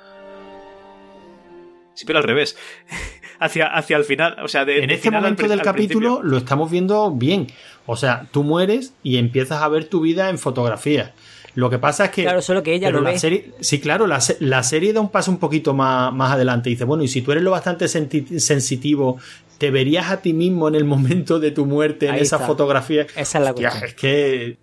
Sí, 1.95 2.05
pero 2.07 2.19
al 2.21 2.25
revés. 2.25 2.57
hacia, 3.39 3.67
hacia 3.67 3.97
el 3.97 4.05
final, 4.05 4.37
o 4.43 4.49
sea, 4.49 4.65
de, 4.65 4.83
en 4.83 4.91
este 4.91 5.09
final 5.09 5.23
momento 5.23 5.43
del 5.43 5.61
al 5.61 5.65
capítulo 5.65 6.11
principio. 6.19 6.31
lo 6.31 6.37
estamos 6.39 6.71
viendo 6.71 7.11
bien. 7.13 7.47
O 7.87 7.97
sea, 7.97 8.27
tú 8.31 8.43
mueres 8.45 8.93
y 9.03 9.19
empiezas 9.19 9.63
a 9.63 9.69
ver 9.69 9.85
tu 9.87 10.01
vida 10.01 10.31
en 10.31 10.39
fotografías. 10.39 11.11
Lo 11.55 11.71
que 11.71 11.79
pasa 11.79 12.07
es 12.07 12.11
que. 12.11 12.23
Claro, 12.23 12.43
solo 12.43 12.63
que 12.63 12.75
ella 12.75 12.89
pero 12.89 12.99
lo 12.99 13.05
la 13.05 13.11
ve. 13.11 13.19
Serie, 13.19 13.53
sí, 13.61 13.79
claro, 13.81 14.07
la, 14.07 14.19
la 14.41 14.63
serie 14.63 14.93
da 14.93 15.01
un 15.01 15.11
paso 15.11 15.31
un 15.31 15.39
poquito 15.39 15.73
más, 15.75 16.13
más 16.13 16.33
adelante. 16.33 16.71
Dice, 16.71 16.85
bueno, 16.85 17.05
y 17.05 17.09
si 17.09 17.23
tú 17.23 17.31
eres 17.33 17.45
lo 17.45 17.51
bastante 17.53 17.87
senti- 17.87 18.41
sensitivo, 18.41 19.19
¿te 19.59 19.71
verías 19.71 20.11
a 20.11 20.21
ti 20.21 20.33
mismo 20.33 20.67
en 20.67 20.75
el 20.75 20.85
momento 20.85 21.39
de 21.39 21.53
tu 21.53 21.65
muerte 21.67 22.09
en 22.09 22.17
esa 22.17 22.37
está. 22.37 22.47
fotografía? 22.47 23.07
Esa 23.17 23.39
es 23.39 23.45
la 23.45 23.51
Hostia, 23.51 23.69
cuestión. 23.71 23.89
es 23.89 23.95
que. 23.95 24.57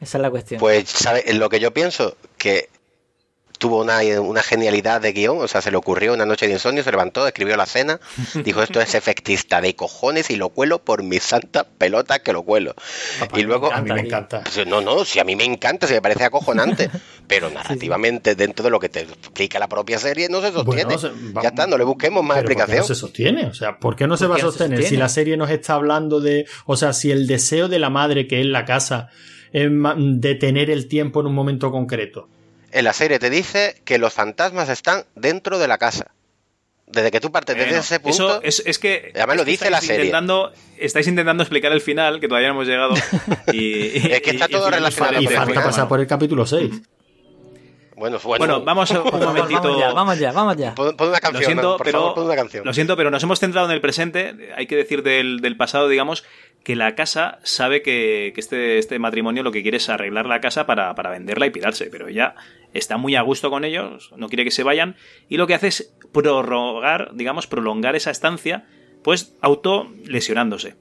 Esa 0.00 0.18
es 0.18 0.22
la 0.22 0.30
cuestión. 0.30 0.60
Pues, 0.60 0.88
¿sabes? 0.88 1.24
En 1.26 1.38
lo 1.40 1.48
que 1.48 1.58
yo 1.58 1.72
pienso, 1.72 2.16
que 2.38 2.68
tuvo 3.58 3.80
una, 3.82 4.00
una 4.20 4.42
genialidad 4.42 5.00
de 5.00 5.12
guion, 5.12 5.38
o 5.40 5.48
sea, 5.48 5.60
se 5.62 5.70
le 5.70 5.76
ocurrió 5.76 6.12
una 6.14 6.26
noche 6.26 6.46
de 6.46 6.52
insomnio, 6.54 6.82
se 6.84 6.90
levantó, 6.90 7.26
escribió 7.26 7.56
la 7.56 7.66
cena, 7.66 8.00
dijo 8.44 8.62
esto 8.62 8.80
es 8.80 8.94
efectista 8.94 9.60
de 9.60 9.74
cojones 9.74 10.30
y 10.30 10.36
lo 10.36 10.50
cuelo 10.50 10.78
por 10.84 11.02
mis 11.02 11.22
santas 11.22 11.66
pelotas 11.78 12.20
que 12.20 12.32
lo 12.32 12.42
cuelo. 12.42 12.74
Papá, 13.18 13.38
y 13.38 13.42
luego... 13.42 13.72
a 13.72 13.80
mí 13.80 13.90
me 13.92 14.00
encanta. 14.00 14.42
Pues, 14.42 14.66
no, 14.66 14.80
no, 14.80 15.04
si 15.04 15.18
a 15.20 15.24
mí 15.24 15.36
me 15.36 15.44
encanta, 15.44 15.86
si 15.86 15.94
me 15.94 16.02
parece 16.02 16.24
acojonante, 16.24 16.90
pero 17.26 17.48
narrativamente 17.50 18.34
dentro 18.34 18.64
de 18.64 18.70
lo 18.70 18.78
que 18.80 18.88
te 18.88 19.00
explica 19.00 19.58
la 19.58 19.68
propia 19.68 19.98
serie 19.98 20.28
no 20.28 20.40
se 20.40 20.52
sostiene. 20.52 20.84
Bueno, 20.84 20.98
se- 20.98 21.08
va- 21.32 21.42
ya 21.42 21.48
está, 21.48 21.66
no 21.66 21.78
le 21.78 21.84
busquemos 21.84 22.22
más 22.24 22.36
Pero 22.36 22.48
¿por 22.48 22.56
qué 22.56 22.62
explicación. 22.62 22.80
no 22.80 22.86
se 22.86 22.94
sostiene? 23.00 23.46
O 23.46 23.54
sea, 23.54 23.78
¿por 23.78 23.96
qué 23.96 24.06
no 24.06 24.16
se 24.16 24.24
¿Por 24.26 24.32
va 24.32 24.34
a 24.36 24.42
no 24.42 24.44
sostener 24.50 24.82
si 24.84 24.96
la 24.96 25.08
serie 25.08 25.36
nos 25.36 25.50
está 25.50 25.74
hablando 25.74 26.20
de. 26.20 26.46
O 26.66 26.76
sea, 26.76 26.92
si 26.92 27.10
el 27.10 27.26
deseo 27.26 27.68
de 27.68 27.78
la 27.78 27.90
madre 27.90 28.26
que 28.26 28.40
es 28.40 28.46
la 28.46 28.64
casa 28.64 29.08
es 29.52 29.70
ma- 29.70 29.94
detener 29.96 30.70
el 30.70 30.88
tiempo 30.88 31.20
en 31.20 31.26
un 31.26 31.34
momento 31.34 31.70
concreto. 31.70 32.28
En 32.76 32.84
la 32.84 32.92
serie 32.92 33.18
te 33.18 33.30
dice 33.30 33.80
que 33.84 33.98
los 33.98 34.12
fantasmas 34.12 34.68
están 34.68 35.04
dentro 35.14 35.58
de 35.58 35.66
la 35.68 35.78
casa. 35.78 36.12
Desde 36.86 37.10
que 37.10 37.20
tú 37.20 37.32
partes 37.32 37.56
desde 37.56 37.68
Bueno, 37.70 37.80
ese 37.82 37.98
punto... 38.00 38.40
Eso 38.42 38.60
es, 38.62 38.62
es 38.66 38.78
que. 38.78 39.12
Además 39.16 39.36
lo 39.36 39.42
es 39.42 39.46
que 39.46 39.50
dice 39.52 39.70
la 39.70 39.78
estáis 39.78 39.86
serie. 39.88 40.04
Intentando, 40.04 40.52
estáis 40.78 41.06
intentando 41.08 41.42
explicar 41.42 41.72
el 41.72 41.80
final, 41.80 42.20
que 42.20 42.28
todavía 42.28 42.48
no 42.48 42.54
hemos 42.54 42.68
llegado. 42.68 42.94
Y, 43.52 43.96
Es 44.12 44.20
que 44.22 44.30
está 44.30 44.44
y- 44.44 44.48
y 44.48 44.52
todo 44.52 44.66
nos 44.70 44.74
relacionado 44.78 45.14
Y 45.20 45.24
con 45.24 45.26
el 45.26 45.30
el 45.32 45.36
falta 45.36 45.50
final. 45.52 45.64
pasar 45.64 45.88
por 45.88 46.00
el 46.00 46.06
capítulo 46.06 46.46
6. 46.46 46.70
Bueno, 47.96 48.18
bueno, 48.22 48.38
Bueno, 48.46 48.62
vamos 48.62 48.90
un 48.90 49.04
momentito. 49.20 49.62
vamos 49.62 49.78
ya, 49.80 49.92
vamos 49.92 50.18
ya, 50.18 50.32
vamos 50.32 50.56
ya. 50.58 50.74
Pon, 50.74 50.94
pon 50.98 51.08
una 51.08 51.18
canción, 51.18 51.40
Lo 51.42 51.46
siento, 51.46 51.62
¿no? 51.62 51.76
por 51.78 51.86
pero, 51.86 51.98
favor, 52.00 52.14
pon 52.14 52.24
una 52.26 52.36
canción. 52.36 52.62
lo 52.66 52.74
siento, 52.74 52.94
pero 52.94 53.10
nos 53.10 53.22
hemos 53.22 53.40
centrado 53.40 53.66
en 53.68 53.72
el 53.72 53.80
presente. 53.80 54.52
Hay 54.54 54.66
que 54.66 54.76
decir 54.76 55.02
del, 55.02 55.40
del 55.40 55.56
pasado, 55.56 55.88
digamos, 55.88 56.22
que 56.66 56.74
la 56.74 56.96
casa 56.96 57.38
sabe 57.44 57.80
que, 57.80 58.32
que 58.34 58.40
este, 58.40 58.78
este 58.78 58.98
matrimonio 58.98 59.44
lo 59.44 59.52
que 59.52 59.62
quiere 59.62 59.76
es 59.76 59.88
arreglar 59.88 60.26
la 60.26 60.40
casa 60.40 60.66
para, 60.66 60.96
para 60.96 61.10
venderla 61.10 61.46
y 61.46 61.50
pirarse, 61.50 61.86
pero 61.92 62.08
ella 62.08 62.34
está 62.74 62.96
muy 62.96 63.14
a 63.14 63.22
gusto 63.22 63.50
con 63.50 63.64
ellos, 63.64 64.10
no 64.16 64.26
quiere 64.26 64.42
que 64.42 64.50
se 64.50 64.64
vayan, 64.64 64.96
y 65.28 65.36
lo 65.36 65.46
que 65.46 65.54
hace 65.54 65.68
es 65.68 65.96
prorrogar, 66.12 67.12
digamos, 67.14 67.46
prolongar 67.46 67.94
esa 67.94 68.10
estancia, 68.10 68.66
pues 69.04 69.36
auto 69.40 69.92
lesionándose. 70.06 70.74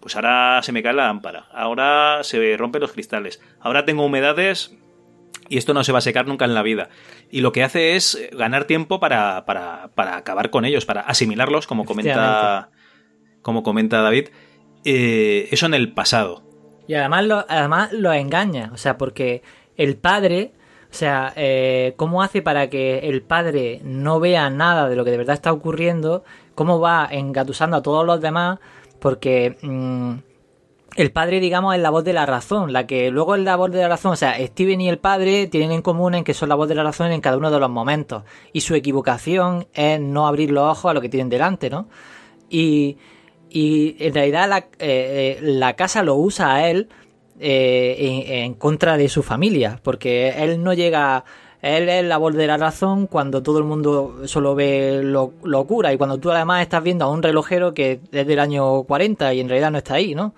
Pues 0.00 0.16
ahora 0.16 0.60
se 0.64 0.72
me 0.72 0.82
cae 0.82 0.94
la 0.94 1.06
lámpara, 1.06 1.46
ahora 1.52 2.24
se 2.24 2.56
rompen 2.56 2.80
los 2.80 2.90
cristales, 2.90 3.40
ahora 3.60 3.84
tengo 3.84 4.04
humedades 4.04 4.76
y 5.48 5.56
esto 5.56 5.72
no 5.72 5.84
se 5.84 5.92
va 5.92 5.98
a 5.98 6.00
secar 6.00 6.26
nunca 6.26 6.46
en 6.46 6.54
la 6.54 6.64
vida. 6.64 6.88
Y 7.30 7.42
lo 7.42 7.52
que 7.52 7.62
hace 7.62 7.94
es 7.94 8.28
ganar 8.32 8.64
tiempo 8.64 8.98
para, 8.98 9.44
para, 9.44 9.92
para 9.94 10.16
acabar 10.16 10.50
con 10.50 10.64
ellos, 10.64 10.84
para 10.84 11.02
asimilarlos, 11.02 11.68
como 11.68 11.84
comenta, 11.84 12.70
como 13.40 13.62
comenta 13.62 14.02
David. 14.02 14.30
Eh, 14.84 15.48
eso 15.50 15.66
en 15.66 15.74
el 15.74 15.92
pasado. 15.92 16.42
Y 16.86 16.94
además 16.94 17.24
lo, 17.26 17.44
además 17.48 17.92
lo 17.92 18.12
engaña, 18.12 18.70
o 18.72 18.78
sea, 18.78 18.96
porque 18.96 19.42
el 19.76 19.96
padre, 19.96 20.52
o 20.90 20.94
sea, 20.94 21.32
eh, 21.36 21.92
¿cómo 21.96 22.22
hace 22.22 22.40
para 22.40 22.70
que 22.70 23.00
el 23.00 23.22
padre 23.22 23.80
no 23.84 24.20
vea 24.20 24.48
nada 24.48 24.88
de 24.88 24.96
lo 24.96 25.04
que 25.04 25.10
de 25.10 25.18
verdad 25.18 25.34
está 25.34 25.52
ocurriendo? 25.52 26.24
¿Cómo 26.54 26.80
va 26.80 27.06
engatusando 27.10 27.76
a 27.76 27.82
todos 27.82 28.06
los 28.06 28.20
demás? 28.22 28.58
Porque 29.00 29.58
mm, 29.60 30.14
el 30.96 31.12
padre, 31.12 31.40
digamos, 31.40 31.74
es 31.74 31.82
la 31.82 31.90
voz 31.90 32.04
de 32.04 32.14
la 32.14 32.24
razón, 32.24 32.72
la 32.72 32.86
que 32.86 33.10
luego 33.10 33.34
es 33.34 33.42
la 33.42 33.56
voz 33.56 33.70
de 33.70 33.82
la 33.82 33.88
razón, 33.88 34.12
o 34.12 34.16
sea, 34.16 34.34
Steven 34.38 34.80
y 34.80 34.88
el 34.88 34.98
padre 34.98 35.46
tienen 35.46 35.72
en 35.72 35.82
común 35.82 36.14
en 36.14 36.24
que 36.24 36.32
son 36.32 36.48
la 36.48 36.54
voz 36.54 36.68
de 36.68 36.74
la 36.74 36.82
razón 36.82 37.12
en 37.12 37.20
cada 37.20 37.36
uno 37.36 37.50
de 37.50 37.60
los 37.60 37.70
momentos. 37.70 38.24
Y 38.54 38.62
su 38.62 38.74
equivocación 38.74 39.68
es 39.74 40.00
no 40.00 40.26
abrir 40.26 40.50
los 40.50 40.64
ojos 40.64 40.90
a 40.90 40.94
lo 40.94 41.02
que 41.02 41.10
tienen 41.10 41.28
delante, 41.28 41.68
¿no? 41.68 41.88
Y, 42.48 42.96
y 43.50 43.96
en 43.98 44.14
realidad 44.14 44.48
la, 44.48 44.58
eh, 44.58 44.66
eh, 44.78 45.38
la 45.42 45.74
casa 45.74 46.02
lo 46.02 46.16
usa 46.16 46.54
a 46.54 46.68
él 46.68 46.88
eh, 47.40 48.24
en, 48.44 48.54
contra 48.54 48.96
de 48.96 49.08
su 49.08 49.22
familia, 49.22 49.80
porque 49.82 50.30
él 50.38 50.62
no 50.62 50.74
llega, 50.74 51.24
él 51.62 51.88
es 51.88 52.04
la 52.04 52.16
voz 52.16 52.34
de 52.34 52.46
la 52.46 52.56
razón 52.56 53.06
cuando 53.06 53.42
todo 53.42 53.58
el 53.58 53.64
mundo 53.64 54.22
solo 54.24 54.54
ve 54.54 55.00
lo, 55.02 55.32
locura 55.44 55.92
y 55.92 55.98
cuando 55.98 56.18
tú 56.18 56.30
además 56.30 56.62
estás 56.62 56.82
viendo 56.82 57.04
a 57.04 57.10
un 57.10 57.22
relojero 57.22 57.74
que 57.74 58.00
es 58.12 58.26
del 58.26 58.38
año 58.38 58.82
40 58.82 59.34
y 59.34 59.40
en 59.40 59.48
realidad 59.48 59.70
no 59.70 59.78
está 59.78 59.94
ahí, 59.94 60.14
¿no? 60.14 60.34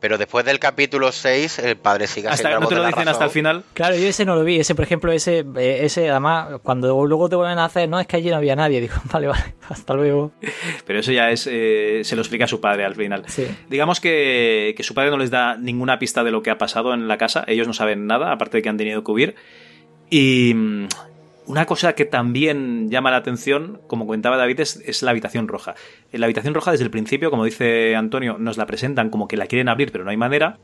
Pero 0.00 0.16
después 0.16 0.46
del 0.46 0.58
capítulo 0.58 1.12
6, 1.12 1.58
el 1.58 1.76
padre 1.76 2.06
sigue 2.06 2.28
Hasta, 2.28 2.50
la 2.50 2.58
no 2.58 2.66
te 2.68 2.74
lo 2.74 2.86
dicen 2.86 3.06
hasta 3.06 3.24
el 3.24 3.30
final. 3.30 3.64
Claro, 3.74 3.96
yo 3.96 4.06
ese 4.08 4.24
no 4.24 4.34
lo 4.34 4.44
vi, 4.44 4.58
ese 4.58 4.74
por 4.74 4.84
ejemplo, 4.84 5.12
ese, 5.12 5.44
eh, 5.58 5.80
ese 5.82 6.08
además, 6.08 6.60
cuando 6.62 7.06
luego 7.06 7.28
te 7.28 7.36
vuelven 7.36 7.58
a 7.58 7.66
hacer, 7.66 7.88
no, 7.88 8.00
es 8.00 8.06
que 8.06 8.16
allí 8.16 8.30
no 8.30 8.36
había 8.36 8.56
nadie, 8.56 8.80
digo, 8.80 8.94
vale, 9.12 9.26
vale, 9.26 9.54
hasta 9.68 9.92
luego. 9.94 10.32
Pero 10.86 11.00
eso 11.00 11.12
ya 11.12 11.30
es. 11.30 11.46
eh, 11.50 12.00
se 12.02 12.16
lo 12.16 12.22
explica 12.22 12.46
a 12.46 12.48
su 12.48 12.60
padre 12.60 12.84
al 12.84 12.94
final. 12.94 13.24
Sí. 13.26 13.46
Digamos 13.68 14.00
que, 14.00 14.74
que 14.76 14.82
su 14.82 14.94
padre 14.94 15.10
no 15.10 15.18
les 15.18 15.30
da 15.30 15.56
ninguna 15.56 15.98
pista 15.98 16.24
de 16.24 16.30
lo 16.30 16.42
que 16.42 16.50
ha 16.50 16.56
pasado 16.56 16.94
en 16.94 17.06
la 17.06 17.18
casa. 17.18 17.44
Ellos 17.46 17.66
no 17.66 17.74
saben 17.74 18.06
nada, 18.06 18.32
aparte 18.32 18.56
de 18.58 18.62
que 18.62 18.68
han 18.70 18.78
tenido 18.78 19.04
que 19.04 19.12
huir. 19.12 19.34
Y 20.08 20.54
mm, 20.54 20.88
una 21.46 21.66
cosa 21.66 21.94
que 21.94 22.04
también 22.04 22.90
llama 22.90 23.10
la 23.10 23.18
atención, 23.18 23.80
como 23.86 24.06
comentaba 24.06 24.36
David, 24.36 24.60
es, 24.60 25.02
la 25.02 25.10
habitación 25.10 25.48
roja. 25.48 25.74
En 26.12 26.20
la 26.20 26.26
habitación 26.26 26.54
roja, 26.54 26.72
desde 26.72 26.84
el 26.84 26.90
principio, 26.90 27.30
como 27.30 27.44
dice 27.44 27.96
Antonio, 27.96 28.36
nos 28.38 28.56
la 28.56 28.66
presentan 28.66 29.10
como 29.10 29.28
que 29.28 29.36
la 29.36 29.46
quieren 29.46 29.68
abrir, 29.68 29.90
pero 29.92 30.04
no 30.04 30.10
hay 30.10 30.16
manera. 30.16 30.58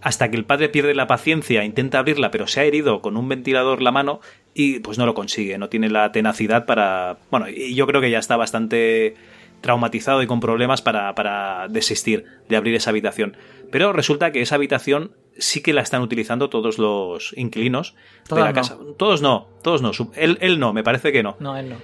Hasta 0.00 0.30
que 0.30 0.36
el 0.36 0.44
padre 0.44 0.68
pierde 0.68 0.94
la 0.94 1.06
paciencia, 1.06 1.64
intenta 1.64 1.98
abrirla, 1.98 2.30
pero 2.30 2.46
se 2.46 2.60
ha 2.60 2.64
herido 2.64 3.00
con 3.00 3.16
un 3.16 3.28
ventilador 3.28 3.82
la 3.82 3.90
mano 3.90 4.20
y 4.54 4.78
pues 4.80 4.96
no 4.98 5.06
lo 5.06 5.14
consigue, 5.14 5.58
no 5.58 5.68
tiene 5.68 5.90
la 5.90 6.12
tenacidad 6.12 6.66
para... 6.66 7.18
Bueno, 7.30 7.48
y 7.48 7.74
yo 7.74 7.86
creo 7.86 8.00
que 8.00 8.10
ya 8.10 8.18
está 8.18 8.36
bastante 8.36 9.14
traumatizado 9.60 10.22
y 10.22 10.26
con 10.26 10.40
problemas 10.40 10.82
para, 10.82 11.14
para 11.14 11.66
desistir 11.68 12.26
de 12.48 12.56
abrir 12.56 12.74
esa 12.74 12.90
habitación. 12.90 13.36
Pero 13.72 13.92
resulta 13.92 14.30
que 14.30 14.40
esa 14.40 14.54
habitación 14.54 15.12
sí 15.38 15.62
que 15.62 15.72
la 15.72 15.82
están 15.82 16.02
utilizando 16.02 16.50
todos 16.50 16.78
los 16.78 17.32
inquilinos 17.36 17.94
de 17.94 18.28
Todas 18.28 18.44
la 18.44 18.50
no. 18.50 18.54
casa. 18.54 18.76
Todos 18.96 19.22
no, 19.22 19.48
todos 19.62 19.82
no. 19.82 19.92
Él, 20.14 20.38
él 20.40 20.58
no, 20.58 20.72
me 20.72 20.82
parece 20.82 21.12
que 21.12 21.22
no. 21.22 21.36
No, 21.40 21.56
él 21.56 21.70
no. 21.70 21.76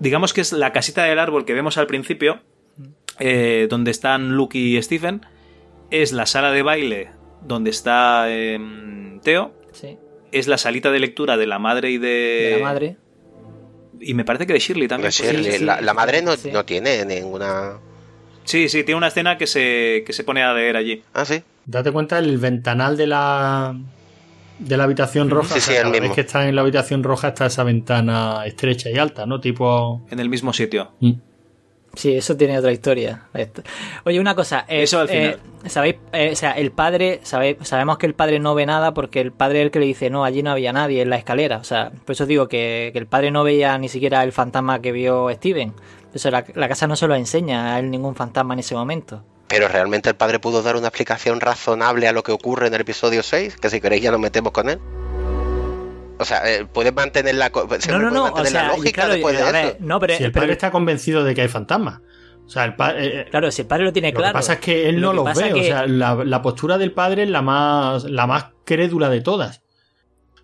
Digamos 0.00 0.32
que 0.32 0.40
es 0.40 0.52
la 0.52 0.72
casita 0.72 1.04
del 1.04 1.18
árbol 1.18 1.44
que 1.44 1.52
vemos 1.52 1.78
al 1.78 1.86
principio, 1.86 2.40
eh, 3.20 3.68
donde 3.70 3.90
están 3.90 4.32
Luke 4.36 4.58
y 4.58 4.82
Stephen. 4.82 5.24
Es 5.90 6.12
la 6.12 6.26
sala 6.26 6.50
de 6.50 6.62
baile 6.62 7.10
donde 7.42 7.70
está 7.70 8.32
em, 8.32 9.20
Teo. 9.20 9.52
Sí, 9.72 9.98
Es 10.32 10.48
la 10.48 10.58
salita 10.58 10.90
de 10.90 10.98
lectura 10.98 11.36
de 11.36 11.46
la 11.46 11.58
madre 11.58 11.90
y 11.90 11.98
de... 11.98 12.08
de 12.08 12.56
la 12.58 12.64
madre. 12.64 12.96
Y 14.00 14.14
me 14.14 14.24
parece 14.24 14.46
que 14.46 14.52
de 14.52 14.58
Shirley 14.58 14.88
también. 14.88 15.12
Sí, 15.12 15.24
sí, 15.24 15.64
la, 15.64 15.94
madre 15.94 16.22
no, 16.22 16.36
sí. 16.36 16.50
no 16.50 16.64
tiene 16.64 17.04
ninguna... 17.04 17.78
Sí, 18.44 18.68
sí, 18.68 18.84
tiene 18.84 18.98
una 18.98 19.08
escena 19.08 19.38
que 19.38 19.46
se, 19.46 20.02
que 20.06 20.12
se 20.12 20.24
pone 20.24 20.42
a 20.42 20.52
leer 20.52 20.76
allí. 20.76 21.02
Ah, 21.14 21.24
sí. 21.24 21.42
Date 21.66 21.92
cuenta 21.92 22.18
el 22.18 22.38
ventanal 22.38 22.96
de 22.96 23.06
la 23.06 23.74
de 24.58 24.76
la 24.76 24.84
habitación 24.84 25.30
roja. 25.30 25.54
Sí, 25.54 25.60
sí, 25.60 25.72
el 25.74 25.90
mismo. 25.90 26.14
que 26.14 26.20
están 26.22 26.46
en 26.46 26.54
la 26.54 26.60
habitación 26.62 27.02
roja 27.02 27.28
está 27.28 27.46
esa 27.46 27.64
ventana 27.64 28.44
estrecha 28.46 28.90
y 28.90 28.98
alta, 28.98 29.26
¿no? 29.26 29.40
Tipo. 29.40 30.02
En 30.10 30.20
el 30.20 30.28
mismo 30.28 30.52
sitio. 30.52 30.92
Mm. 31.00 31.12
Sí, 31.94 32.12
eso 32.16 32.36
tiene 32.36 32.58
otra 32.58 32.72
historia. 32.72 33.28
Oye, 34.04 34.18
una 34.18 34.34
cosa. 34.34 34.64
eh, 34.68 34.82
Eso 34.82 34.98
al 34.98 35.08
eh, 35.10 35.38
¿Sabéis? 35.66 35.94
Eh, 36.12 36.30
o 36.32 36.36
sea, 36.36 36.50
el 36.50 36.72
padre, 36.72 37.20
sabe- 37.22 37.56
sabemos 37.62 37.98
que 37.98 38.06
el 38.06 38.14
padre 38.14 38.40
no 38.40 38.54
ve 38.56 38.66
nada 38.66 38.92
porque 38.94 39.20
el 39.20 39.30
padre 39.30 39.60
es 39.60 39.66
el 39.66 39.70
que 39.70 39.78
le 39.78 39.86
dice, 39.86 40.10
no, 40.10 40.24
allí 40.24 40.42
no 40.42 40.50
había 40.50 40.72
nadie 40.72 41.02
en 41.02 41.10
la 41.10 41.16
escalera. 41.16 41.58
O 41.58 41.64
sea, 41.64 41.92
por 42.04 42.12
eso 42.14 42.26
digo 42.26 42.48
que, 42.48 42.90
que 42.92 42.98
el 42.98 43.06
padre 43.06 43.30
no 43.30 43.44
veía 43.44 43.78
ni 43.78 43.88
siquiera 43.88 44.24
el 44.24 44.32
fantasma 44.32 44.80
que 44.80 44.90
vio 44.90 45.30
Steven. 45.34 45.72
Eso, 46.12 46.32
la, 46.32 46.44
la 46.56 46.68
casa 46.68 46.88
no 46.88 46.96
se 46.96 47.06
lo 47.06 47.14
enseña 47.14 47.74
a 47.76 47.78
él 47.78 47.90
ningún 47.92 48.16
fantasma 48.16 48.54
en 48.54 48.60
ese 48.60 48.74
momento. 48.74 49.22
Pero 49.48 49.68
realmente 49.68 50.08
el 50.08 50.16
padre 50.16 50.38
pudo 50.38 50.62
dar 50.62 50.76
una 50.76 50.88
explicación 50.88 51.40
razonable 51.40 52.08
a 52.08 52.12
lo 52.12 52.22
que 52.22 52.32
ocurre 52.32 52.66
en 52.66 52.74
el 52.74 52.80
episodio 52.80 53.22
6, 53.22 53.56
que 53.58 53.68
si 53.70 53.80
queréis 53.80 54.02
ya 54.02 54.10
nos 54.10 54.20
metemos 54.20 54.52
con 54.52 54.68
él. 54.70 54.78
O 56.18 56.24
sea, 56.24 56.42
eh, 56.50 56.64
puede 56.64 56.92
mantener 56.92 57.34
la, 57.34 57.50
No, 57.50 57.60
no, 57.62 57.68
puede 57.68 58.10
no. 58.12 58.24
O 58.32 58.38
la 58.42 58.44
sea, 58.46 58.68
lógica 58.68 59.02
claro, 59.02 59.12
después 59.14 59.36
de 59.36 59.52
ver, 59.52 59.66
eso. 59.66 59.76
no, 59.80 59.98
pero, 60.00 60.14
si 60.16 60.24
el 60.24 60.32
pero- 60.32 60.42
padre 60.42 60.52
está 60.52 60.70
convencido 60.70 61.24
de 61.24 61.34
que 61.34 61.42
hay 61.42 61.48
fantasmas. 61.48 62.00
O 62.46 62.48
sea, 62.48 62.64
el 62.64 62.74
padre. 62.76 63.26
claro, 63.30 63.50
si 63.50 63.62
el 63.62 63.68
padre 63.68 63.84
lo 63.84 63.92
tiene 63.92 64.12
Lo 64.12 64.18
claro. 64.18 64.32
que 64.32 64.38
pasa 64.38 64.52
es 64.54 64.58
que 64.60 64.88
él 64.88 64.96
Lo 65.00 65.12
no 65.12 65.24
los 65.24 65.36
ve. 65.36 65.52
O 65.52 65.62
sea, 65.62 65.86
la, 65.86 66.14
la 66.24 66.42
postura 66.42 66.78
del 66.78 66.92
padre 66.92 67.24
es 67.24 67.30
la 67.30 67.42
más, 67.42 68.04
la 68.04 68.26
más 68.26 68.46
crédula 68.64 69.08
de 69.08 69.22
todas. 69.22 69.62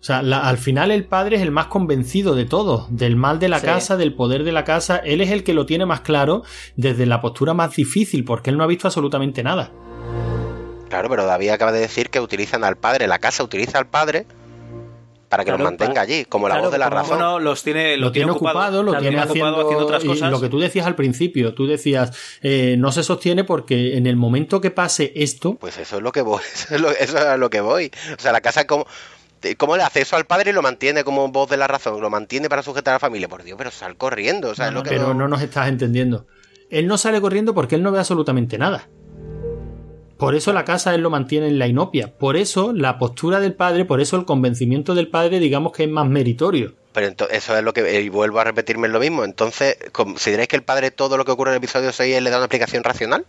O 0.01 0.03
sea, 0.03 0.23
la- 0.23 0.39
al 0.49 0.57
final 0.57 0.89
el 0.89 1.05
padre 1.05 1.35
es 1.35 1.43
el 1.43 1.51
más 1.51 1.67
convencido 1.67 2.33
de 2.33 2.45
todo, 2.45 2.87
del 2.89 3.15
mal 3.15 3.37
de 3.37 3.49
la 3.49 3.59
Sí. 3.59 3.67
casa, 3.67 3.97
del 3.97 4.15
poder 4.15 4.43
de 4.43 4.51
la 4.51 4.63
casa. 4.63 4.97
Él 4.97 5.21
es 5.21 5.29
el 5.29 5.43
que 5.43 5.53
lo 5.53 5.67
tiene 5.67 5.85
más 5.85 6.01
claro 6.01 6.41
desde 6.75 7.05
la 7.05 7.21
postura 7.21 7.53
más 7.53 7.75
difícil, 7.75 8.25
porque 8.25 8.49
él 8.49 8.57
no 8.57 8.63
ha 8.63 8.67
visto 8.67 8.87
absolutamente 8.87 9.43
nada. 9.43 9.71
Claro, 10.89 11.07
pero 11.09 11.25
David 11.25 11.49
acaba 11.49 11.71
de 11.71 11.79
decir 11.79 12.09
que 12.09 12.19
utilizan 12.19 12.63
al 12.63 12.77
padre, 12.77 13.07
la 13.07 13.19
casa 13.19 13.43
utiliza 13.43 13.77
al 13.77 13.87
padre 13.87 14.25
para 15.29 15.43
que 15.45 15.51
Claro, 15.51 15.63
los 15.63 15.71
mantenga 15.71 16.01
allí, 16.01 16.25
como 16.25 16.49
la 16.49 16.59
voz 16.59 16.71
de 16.71 16.77
la 16.77 16.89
razón. 16.89 17.17
Bueno, 17.17 17.39
los 17.39 17.63
tiene, 17.63 17.95
Lo, 17.95 18.11
tiene 18.11 18.31
ocupado, 18.31 18.83
lo 18.83 18.91
claro, 18.91 19.01
tiene 19.03 19.17
ocupado 19.17 19.31
haciendo, 19.31 19.61
haciendo 19.61 19.85
otras 19.85 20.03
y 20.03 20.07
cosas. 20.07 20.31
lo 20.31 20.41
que 20.41 20.49
tú 20.49 20.59
decías 20.59 20.85
al 20.87 20.95
principio, 20.95 21.53
tú 21.53 21.67
decías, 21.67 22.11
eh, 22.41 22.75
no 22.77 22.91
se 22.91 23.03
sostiene 23.03 23.45
porque 23.45 23.95
en 23.95 24.07
el 24.07 24.17
momento 24.17 24.59
que 24.59 24.71
pase 24.71 25.13
esto, 25.15 25.55
Pues 25.55 25.77
eso 25.77 25.97
es 25.97 26.01
lo 26.03 26.11
que 26.11 26.21
voy, 26.23 26.41
eso 26.53 26.75
es, 26.75 26.81
lo, 26.81 26.89
eso 26.91 27.17
es 27.19 27.23
a 27.23 27.37
lo 27.37 27.49
que 27.49 27.61
voy. 27.61 27.91
O 28.17 28.19
sea, 28.19 28.31
la 28.33 28.41
casa 28.41 28.65
como... 28.67 28.85
¿Cómo 29.57 29.75
le 29.77 29.83
hace 29.83 30.01
eso 30.01 30.15
al 30.15 30.25
padre 30.25 30.51
y 30.51 30.53
lo 30.53 30.61
mantiene 30.61 31.03
como 31.03 31.27
voz 31.29 31.49
de 31.49 31.57
la 31.57 31.67
razón? 31.67 31.99
Lo 32.01 32.09
mantiene 32.09 32.47
para 32.49 32.63
sujetar 32.63 32.93
a 32.93 32.95
la 32.95 32.99
familia. 32.99 33.27
Por 33.27 33.43
Dios, 33.43 33.57
pero 33.57 33.71
sal 33.71 33.95
corriendo. 33.97 34.49
O 34.49 34.55
sea, 34.55 34.67
es 34.67 34.73
lo 34.73 34.83
que 34.83 34.89
pero 34.91 35.13
no 35.13 35.27
nos 35.27 35.41
estás 35.41 35.67
entendiendo. 35.67 36.27
Él 36.69 36.87
no 36.87 36.97
sale 36.97 37.19
corriendo 37.21 37.53
porque 37.53 37.75
él 37.75 37.83
no 37.83 37.91
ve 37.91 37.99
absolutamente 37.99 38.57
nada. 38.57 38.87
Por 40.17 40.35
eso 40.35 40.53
la 40.53 40.63
casa 40.65 40.93
él 40.93 41.01
lo 41.01 41.09
mantiene 41.09 41.47
en 41.47 41.57
la 41.57 41.67
inopia. 41.67 42.15
Por 42.17 42.37
eso 42.37 42.73
la 42.73 42.99
postura 42.99 43.39
del 43.39 43.53
padre, 43.53 43.85
por 43.85 44.01
eso 44.01 44.17
el 44.17 44.25
convencimiento 44.25 44.93
del 44.93 45.07
padre, 45.07 45.39
digamos 45.39 45.71
que 45.73 45.83
es 45.85 45.89
más 45.89 46.07
meritorio. 46.07 46.73
Pero 46.93 47.07
ento- 47.07 47.27
eso 47.31 47.57
es 47.57 47.63
lo 47.63 47.73
que. 47.73 48.01
Y 48.01 48.09
vuelvo 48.09 48.39
a 48.39 48.43
repetirme 48.43 48.87
lo 48.87 48.99
mismo. 48.99 49.23
Entonces, 49.23 49.77
¿consideráis 49.91 50.47
que 50.47 50.57
el 50.57 50.63
padre 50.63 50.91
todo 50.91 51.17
lo 51.17 51.25
que 51.25 51.31
ocurre 51.31 51.51
en 51.51 51.53
el 51.55 51.57
episodio 51.57 51.91
6 51.91 52.21
le 52.21 52.29
da 52.29 52.37
una 52.37 52.45
explicación 52.45 52.83
racional? 52.83 53.25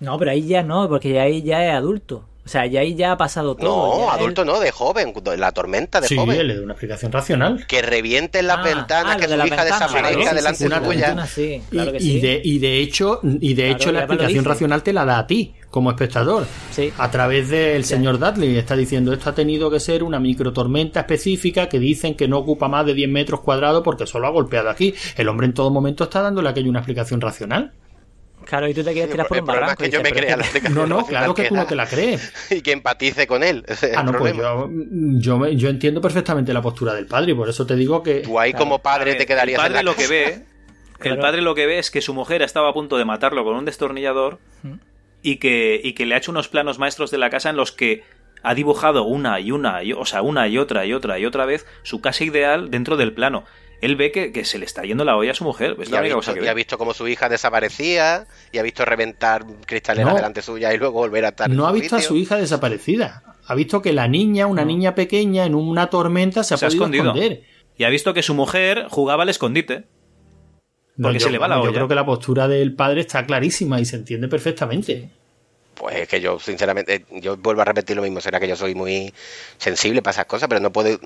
No, 0.00 0.18
pero 0.18 0.32
ahí 0.32 0.46
ya 0.46 0.62
no, 0.62 0.88
porque 0.88 1.18
ahí 1.18 1.42
ya 1.42 1.64
es 1.64 1.72
adulto. 1.74 2.24
O 2.48 2.50
sea, 2.50 2.64
ya 2.64 2.80
ahí 2.80 2.94
ya 2.94 3.12
ha 3.12 3.16
pasado 3.18 3.54
todo. 3.56 3.98
No, 3.98 4.10
adulto 4.10 4.40
él- 4.40 4.46
no, 4.46 4.58
de 4.58 4.70
joven, 4.70 5.12
la 5.36 5.52
tormenta 5.52 6.00
de 6.00 6.08
Sí, 6.08 6.16
joven. 6.16 6.48
le 6.48 6.56
da 6.56 6.62
una 6.62 6.72
explicación 6.72 7.12
racional. 7.12 7.66
Que 7.66 7.82
revienten 7.82 8.46
las 8.46 8.56
Ah, 8.60 8.62
ventanas, 8.62 9.16
ah, 9.16 9.20
que 9.20 9.26
de 9.26 9.32
su 9.34 9.36
la 9.36 9.46
hija 9.46 9.56
ventana, 9.56 9.86
desaparezca 9.86 10.08
claro, 10.18 10.30
sí, 10.30 10.36
delante 10.36 10.56
sí, 10.58 10.64
sí, 10.64 10.66
una 10.66 10.78
suya. 10.78 11.06
ventana, 11.08 11.26
sí, 11.26 11.62
claro 11.68 11.90
y, 11.90 11.92
que 11.92 11.98
y 11.98 12.00
sí. 12.00 12.20
de, 12.20 12.40
y 12.42 12.58
de 12.58 12.78
hecho, 12.80 13.20
y 13.22 13.52
de 13.54 13.62
Claro, 13.64 13.76
hecho 13.76 13.92
la 13.92 13.98
explicación 14.00 14.44
racional 14.46 14.82
te 14.82 14.92
la 14.94 15.04
da 15.04 15.18
a 15.18 15.26
ti, 15.26 15.54
como 15.70 15.90
espectador. 15.90 16.46
Sí. 16.70 16.90
A 16.96 17.10
través 17.10 17.50
del 17.50 17.84
señor 17.84 18.18
Dudley. 18.18 18.56
Está 18.56 18.74
diciendo 18.76 19.12
esto 19.12 19.28
ha 19.28 19.34
tenido 19.34 19.70
que 19.70 19.78
ser 19.78 20.02
una 20.02 20.18
microtormenta 20.18 21.00
específica 21.00 21.68
que 21.68 21.78
dicen 21.78 22.14
que 22.14 22.26
no 22.28 22.38
ocupa 22.38 22.66
más 22.68 22.86
de 22.86 22.94
10 22.94 23.10
metros 23.10 23.40
cuadrados 23.40 23.82
porque 23.84 24.06
solo 24.06 24.26
ha 24.26 24.30
golpeado 24.30 24.70
aquí. 24.70 24.94
El 25.18 25.28
hombre 25.28 25.46
en 25.46 25.52
todo 25.52 25.70
momento 25.70 26.04
está 26.04 26.22
dándole 26.22 26.48
a 26.48 26.52
aquello 26.52 26.70
una 26.70 26.78
explicación 26.78 27.20
racional. 27.20 27.72
Claro, 28.48 28.66
y 28.66 28.72
tú 28.72 28.82
te 28.82 28.92
quieres 28.92 29.10
Sí, 29.10 29.12
tirar 29.12 29.26
por 29.28 29.36
el 29.36 29.42
un 29.44 29.50
es 29.50 29.54
barranco. 29.60 29.84
que 29.84 29.98
me 30.02 30.10
crea 30.10 30.36
la 30.38 30.42
explicación 30.42 30.74
No, 30.74 30.86
no, 30.86 31.06
claro 31.06 31.34
que 31.34 31.44
tú 31.48 31.54
no 31.54 31.66
te 31.66 31.74
la 31.76 31.86
crees. 31.90 32.32
Y 32.50 32.62
que 32.62 32.72
empatice 32.72 33.26
con 33.26 33.42
él. 33.42 33.62
Ese 33.68 33.92
Ah, 33.94 34.02
no, 34.02 34.12
pues 34.12 34.34
yo, 34.34 34.68
yo, 35.18 35.38
me- 35.38 35.54
yo 35.56 35.68
entiendo 35.68 36.00
perfectamente 36.00 36.52
la 36.54 36.62
postura 36.62 36.94
del 36.94 37.06
padre 37.06 37.32
y 37.32 37.34
por 37.34 37.48
eso 37.48 37.66
te 37.66 37.74
digo 37.76 38.02
que... 38.02 38.20
Tú 38.20 38.40
ahí 38.40 38.52
Claro. 38.52 38.64
como 38.64 38.78
padre 38.80 39.10
ver, 39.10 39.18
te 39.18 39.26
quedarías 39.26 39.58
el 39.60 39.66
en 39.66 39.72
padre 39.72 39.84
la 39.84 39.90
lo 39.90 39.94
que 39.96 40.06
ve 40.06 40.44
el 41.04 41.18
padre 41.18 41.42
lo 41.42 41.54
que 41.54 41.66
ve 41.66 41.78
es 41.78 41.90
que 41.90 42.00
su 42.00 42.14
mujer 42.14 42.40
estaba 42.42 42.70
a 42.70 42.72
punto 42.72 42.96
de 42.96 43.04
matarlo 43.04 43.44
con 43.44 43.54
un 43.54 43.64
destornillador 43.66 44.38
y 45.22 45.36
que, 45.36 45.80
y 45.82 45.92
que 45.92 46.06
le 46.06 46.14
ha 46.14 46.18
hecho 46.18 46.30
unos 46.30 46.48
planos 46.48 46.78
maestros 46.78 47.10
de 47.10 47.18
la 47.18 47.28
casa 47.30 47.50
en 47.50 47.56
los 47.56 47.72
que 47.72 48.02
ha 48.42 48.54
dibujado 48.54 49.02
una 49.04 49.40
y 49.40 49.50
una, 49.50 49.82
y, 49.82 49.92
o 49.92 50.04
sea, 50.04 50.22
una 50.22 50.46
y 50.48 50.58
otra 50.58 50.86
y 50.86 50.92
otra 50.92 51.18
y 51.18 51.26
otra 51.26 51.44
vez 51.44 51.66
su 51.82 52.00
casa 52.00 52.24
ideal 52.24 52.70
dentro 52.70 52.96
del 52.96 53.12
plano. 53.12 53.44
Él 53.80 53.94
ve 53.96 54.10
que, 54.10 54.32
que 54.32 54.44
se 54.44 54.58
le 54.58 54.64
está 54.64 54.82
yendo 54.82 55.04
la 55.04 55.16
olla 55.16 55.30
a 55.30 55.34
su 55.34 55.44
mujer. 55.44 55.76
Es 55.80 55.88
Y 55.88 55.92
la 55.92 55.98
ha, 55.98 56.00
única 56.00 56.16
visto, 56.16 56.32
cosa 56.32 56.34
que 56.34 56.44
y 56.44 56.48
ha 56.48 56.52
ve. 56.52 56.56
visto 56.56 56.78
cómo 56.78 56.94
su 56.94 57.06
hija 57.06 57.28
desaparecía 57.28 58.26
y 58.52 58.58
ha 58.58 58.62
visto 58.62 58.84
reventar 58.84 59.44
cristaleras 59.66 60.10
No. 60.10 60.16
delante 60.16 60.42
suya 60.42 60.72
y 60.74 60.78
luego 60.78 60.98
volver 60.98 61.24
a 61.24 61.28
estar 61.28 61.50
en 61.50 61.56
No 61.56 61.66
ha 61.66 61.72
visto 61.72 61.96
a 61.96 62.02
su 62.02 62.16
hija 62.16 62.36
desaparecida. 62.36 63.22
Ha 63.46 63.54
visto 63.54 63.80
que 63.80 63.92
la 63.92 64.08
niña, 64.08 64.46
una 64.46 64.64
niña 64.64 64.94
pequeña, 64.94 65.46
en 65.46 65.54
una 65.54 65.88
tormenta 65.90 66.42
se 66.44 66.54
ha 66.54 66.56
Se 66.58 66.66
ha 66.66 66.68
podido 66.68 66.82
escondido. 66.84 67.04
esconder. 67.14 67.42
Y 67.76 67.84
ha 67.84 67.88
visto 67.88 68.12
que 68.12 68.22
su 68.22 68.34
mujer 68.34 68.86
jugaba 68.90 69.22
al 69.22 69.28
escondite. 69.28 69.84
No, 70.96 71.06
Porque 71.08 71.20
yo, 71.20 71.26
se 71.26 71.30
le 71.32 71.38
va 71.38 71.46
la 71.46 71.54
yo 71.56 71.62
olla. 71.62 71.72
creo 71.72 71.86
que 71.88 71.94
la 71.94 72.04
postura 72.04 72.48
del 72.48 72.74
padre 72.74 73.02
está 73.02 73.24
clarísima 73.24 73.80
y 73.80 73.84
se 73.84 73.94
entiende 73.96 74.26
perfectamente. 74.26 75.10
Pues 75.74 75.94
es 75.96 76.08
que 76.08 76.20
yo, 76.20 76.40
sinceramente, 76.40 77.04
yo 77.22 77.36
vuelvo 77.36 77.62
a 77.62 77.64
repetir 77.64 77.94
lo 77.94 78.02
mismo. 78.02 78.20
Será 78.20 78.40
que 78.40 78.48
yo 78.48 78.56
soy 78.56 78.74
muy 78.74 79.14
sensible 79.58 80.02
para 80.02 80.10
esas 80.10 80.26
cosas, 80.26 80.48
pero 80.48 80.60
no 80.60 80.72
puedo, 80.72 80.98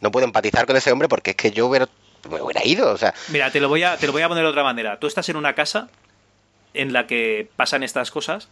no 0.00 0.12
puedo 0.12 0.24
empatizar 0.24 0.64
con 0.64 0.76
ese 0.76 0.92
hombre 0.92 1.08
porque 1.08 1.30
es 1.30 1.36
que 1.36 1.50
yo 1.50 1.66
hubiera, 1.66 1.88
me 2.30 2.40
hubiera 2.40 2.64
ido. 2.66 2.90
O 2.92 2.96
sea, 2.96 3.14
Mira, 3.30 3.50
te 3.50 3.60
lo 3.60 3.68
voy 3.68 3.82
a, 3.82 3.96
te 3.96 4.06
lo 4.06 4.12
voy 4.12 4.22
a 4.22 4.28
poner 4.28 4.44
de 4.44 4.50
otra 4.50 4.62
manera. 4.64 4.98
Tú 4.98 5.06
estás 5.06 5.28
en 5.28 5.36
una 5.36 5.54
casa 5.54 5.88
en 6.74 6.92
la 6.92 7.06
que 7.06 7.48
pasan 7.56 7.82
estas 7.82 8.10
cosas, 8.10 8.48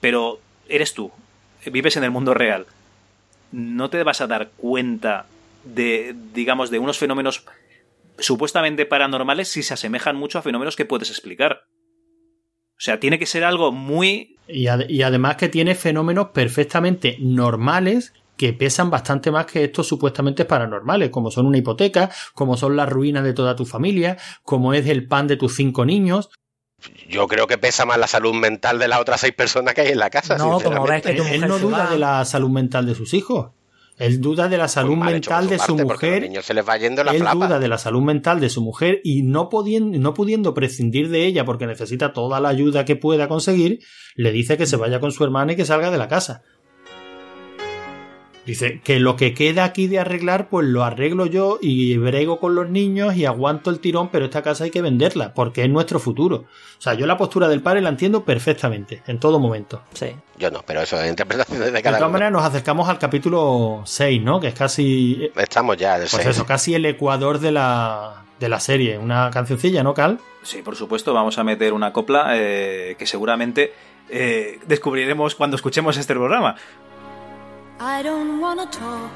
pero 0.00 0.40
eres 0.68 0.94
tú. 0.94 1.10
Vives 1.66 1.96
en 1.96 2.04
el 2.04 2.10
mundo 2.10 2.34
real. 2.34 2.66
No 3.52 3.90
te 3.90 4.02
vas 4.02 4.20
a 4.20 4.26
dar 4.26 4.50
cuenta 4.56 5.26
de, 5.64 6.14
digamos, 6.32 6.70
de 6.70 6.78
unos 6.78 6.98
fenómenos 6.98 7.44
supuestamente 8.18 8.86
paranormales 8.86 9.48
si 9.48 9.62
se 9.62 9.74
asemejan 9.74 10.16
mucho 10.16 10.38
a 10.38 10.42
fenómenos 10.42 10.76
que 10.76 10.84
puedes 10.84 11.10
explicar. 11.10 11.64
O 12.76 12.84
sea, 12.84 12.98
tiene 12.98 13.18
que 13.18 13.26
ser 13.26 13.44
algo 13.44 13.70
muy... 13.70 14.36
Y, 14.48 14.66
ad- 14.66 14.88
y 14.88 15.02
además 15.02 15.36
que 15.36 15.48
tiene 15.48 15.74
fenómenos 15.76 16.28
perfectamente 16.30 17.16
normales 17.20 18.12
que 18.42 18.52
pesan 18.52 18.90
bastante 18.90 19.30
más 19.30 19.46
que 19.46 19.62
estos 19.62 19.86
supuestamente 19.86 20.44
paranormales, 20.44 21.10
como 21.10 21.30
son 21.30 21.46
una 21.46 21.58
hipoteca, 21.58 22.10
como 22.34 22.56
son 22.56 22.74
las 22.74 22.88
ruinas 22.88 23.22
de 23.22 23.34
toda 23.34 23.54
tu 23.54 23.64
familia, 23.64 24.18
como 24.42 24.74
es 24.74 24.84
el 24.88 25.06
pan 25.06 25.28
de 25.28 25.36
tus 25.36 25.54
cinco 25.54 25.84
niños. 25.84 26.28
yo 27.08 27.28
creo 27.28 27.46
que 27.46 27.56
pesa 27.56 27.86
más 27.86 27.98
la 27.98 28.08
salud 28.08 28.34
mental 28.34 28.80
de 28.80 28.88
las 28.88 28.98
otras 28.98 29.20
seis 29.20 29.32
personas 29.32 29.74
que 29.74 29.82
hay 29.82 29.92
en 29.92 30.00
la 30.00 30.10
casa. 30.10 30.38
No, 30.38 30.58
como 30.58 30.82
ves 30.82 31.02
que 31.02 31.14
tu 31.14 31.22
Él, 31.22 31.42
no 31.46 31.60
duda 31.60 31.84
va. 31.84 31.90
de 31.90 32.00
la 32.00 32.24
salud 32.24 32.50
mental 32.50 32.84
de 32.84 32.96
sus 32.96 33.14
hijos. 33.14 33.52
Él 33.96 34.20
duda 34.20 34.48
de 34.48 34.58
la 34.58 34.66
salud 34.66 34.98
Pues 34.98 35.14
hecho 35.14 35.30
mental 35.30 35.48
de 35.48 35.58
su 35.60 35.76
parte, 35.76 35.84
mujer 35.84 36.22
niños 36.22 36.44
se 36.44 36.54
les 36.54 36.68
va 36.68 36.76
yendo 36.78 37.04
la 37.04 37.12
él 37.12 37.20
flapa. 37.20 37.46
duda 37.46 37.58
de 37.60 37.68
la 37.68 37.78
salud 37.78 38.02
mental 38.02 38.40
de 38.40 38.48
su 38.48 38.60
mujer 38.60 39.00
y 39.04 39.22
no 39.22 39.50
pudiendo, 39.50 39.96
no 40.00 40.14
pudiendo 40.14 40.54
prescindir 40.54 41.10
de 41.10 41.26
ella 41.26 41.44
porque 41.44 41.68
necesita 41.68 42.12
toda 42.12 42.40
la 42.40 42.48
ayuda 42.48 42.84
que 42.84 42.96
pueda 42.96 43.28
conseguir, 43.28 43.84
le 44.16 44.32
dice 44.32 44.56
que 44.56 44.66
se 44.66 44.76
vaya 44.76 44.98
con 44.98 45.12
su 45.12 45.22
hermana 45.22 45.52
y 45.52 45.56
que 45.56 45.64
salga 45.64 45.92
de 45.92 45.98
la 45.98 46.08
casa. 46.08 46.42
Dice 48.44 48.80
que 48.82 48.98
lo 48.98 49.14
que 49.14 49.34
queda 49.34 49.62
aquí 49.62 49.86
de 49.86 50.00
arreglar, 50.00 50.48
pues 50.48 50.66
lo 50.66 50.82
arreglo 50.82 51.26
yo 51.26 51.58
y 51.60 51.96
brego 51.96 52.40
con 52.40 52.56
los 52.56 52.68
niños 52.68 53.14
y 53.14 53.24
aguanto 53.24 53.70
el 53.70 53.78
tirón, 53.78 54.08
pero 54.10 54.24
esta 54.24 54.42
casa 54.42 54.64
hay 54.64 54.70
que 54.72 54.82
venderla 54.82 55.32
porque 55.32 55.62
es 55.62 55.70
nuestro 55.70 56.00
futuro. 56.00 56.36
O 56.36 56.80
sea, 56.80 56.94
yo 56.94 57.06
la 57.06 57.16
postura 57.16 57.46
del 57.48 57.62
padre 57.62 57.80
la 57.82 57.90
entiendo 57.90 58.24
perfectamente, 58.24 59.00
en 59.06 59.20
todo 59.20 59.38
momento. 59.38 59.82
Sí. 59.94 60.06
Yo 60.38 60.50
no, 60.50 60.62
pero 60.66 60.80
eso 60.82 61.00
es 61.00 61.08
interpretaciones 61.08 61.66
de 61.66 61.70
De 61.70 61.82
cada 61.82 61.98
todas 61.98 62.08
uno. 62.08 62.14
maneras, 62.14 62.32
nos 62.32 62.44
acercamos 62.44 62.88
al 62.88 62.98
capítulo 62.98 63.82
6, 63.84 64.20
¿no? 64.22 64.40
Que 64.40 64.48
es 64.48 64.54
casi 64.54 65.30
Estamos 65.36 65.76
ya 65.76 65.98
del 66.00 66.08
Pues 66.10 66.26
eso, 66.26 66.44
casi 66.44 66.74
el 66.74 66.84
ecuador 66.84 67.38
de 67.38 67.52
la, 67.52 68.24
de 68.40 68.48
la 68.48 68.58
serie. 68.58 68.98
Una 68.98 69.30
cancioncilla, 69.30 69.84
¿no, 69.84 69.94
Cal? 69.94 70.18
Sí, 70.42 70.62
por 70.62 70.74
supuesto, 70.74 71.14
vamos 71.14 71.38
a 71.38 71.44
meter 71.44 71.72
una 71.72 71.92
copla 71.92 72.30
eh, 72.32 72.96
que 72.98 73.06
seguramente 73.06 73.72
eh, 74.10 74.58
descubriremos 74.66 75.36
cuando 75.36 75.54
escuchemos 75.54 75.96
este 75.96 76.14
programa. 76.14 76.56
I 77.84 78.00
don't 78.00 78.38
wanna 78.38 78.66
talk 78.66 79.10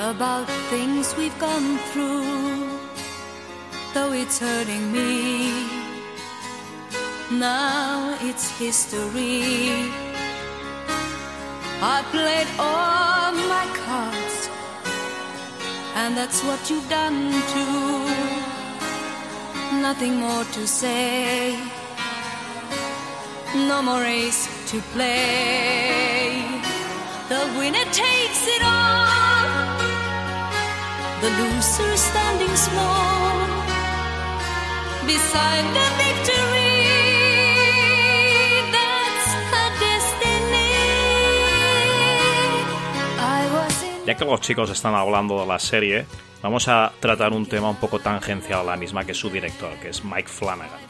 about 0.00 0.48
things 0.68 1.14
we've 1.16 1.38
gone 1.38 1.78
through, 1.92 2.80
though 3.94 4.10
it's 4.10 4.40
hurting 4.40 4.90
me. 4.90 5.68
Now 7.30 8.18
it's 8.22 8.50
history. 8.58 9.86
I 11.80 12.02
played 12.10 12.48
all 12.58 13.30
my 13.54 13.66
cards, 13.86 14.50
and 15.94 16.16
that's 16.16 16.42
what 16.42 16.68
you've 16.68 16.90
done 16.90 17.30
too. 17.54 18.10
Nothing 19.80 20.16
more 20.16 20.44
to 20.56 20.66
say. 20.66 21.79
No 23.54 23.82
more 23.82 24.00
race 24.00 24.48
to 24.70 24.80
play. 24.94 26.44
The 27.28 27.40
winner 27.58 27.84
takes 27.92 28.46
it 28.46 28.62
all. 28.62 29.78
The 31.20 31.30
loser 31.30 31.96
standing 31.96 32.56
small 32.56 33.46
beside 35.06 35.66
the 35.74 35.86
victory. 35.98 36.70
Ya 44.06 44.16
que 44.16 44.24
los 44.24 44.40
chicos 44.40 44.70
están 44.70 44.94
hablando 44.94 45.40
de 45.40 45.46
la 45.46 45.58
serie, 45.60 46.04
vamos 46.42 46.66
a 46.66 46.90
tratar 46.98 47.32
un 47.32 47.46
tema 47.46 47.70
un 47.70 47.76
poco 47.76 48.00
tangencial 48.00 48.60
a 48.60 48.64
la 48.64 48.76
misma 48.76 49.04
que 49.04 49.14
su 49.14 49.30
director, 49.30 49.72
que 49.78 49.90
es 49.90 50.04
Mike 50.04 50.28
Flanagan. 50.28 50.89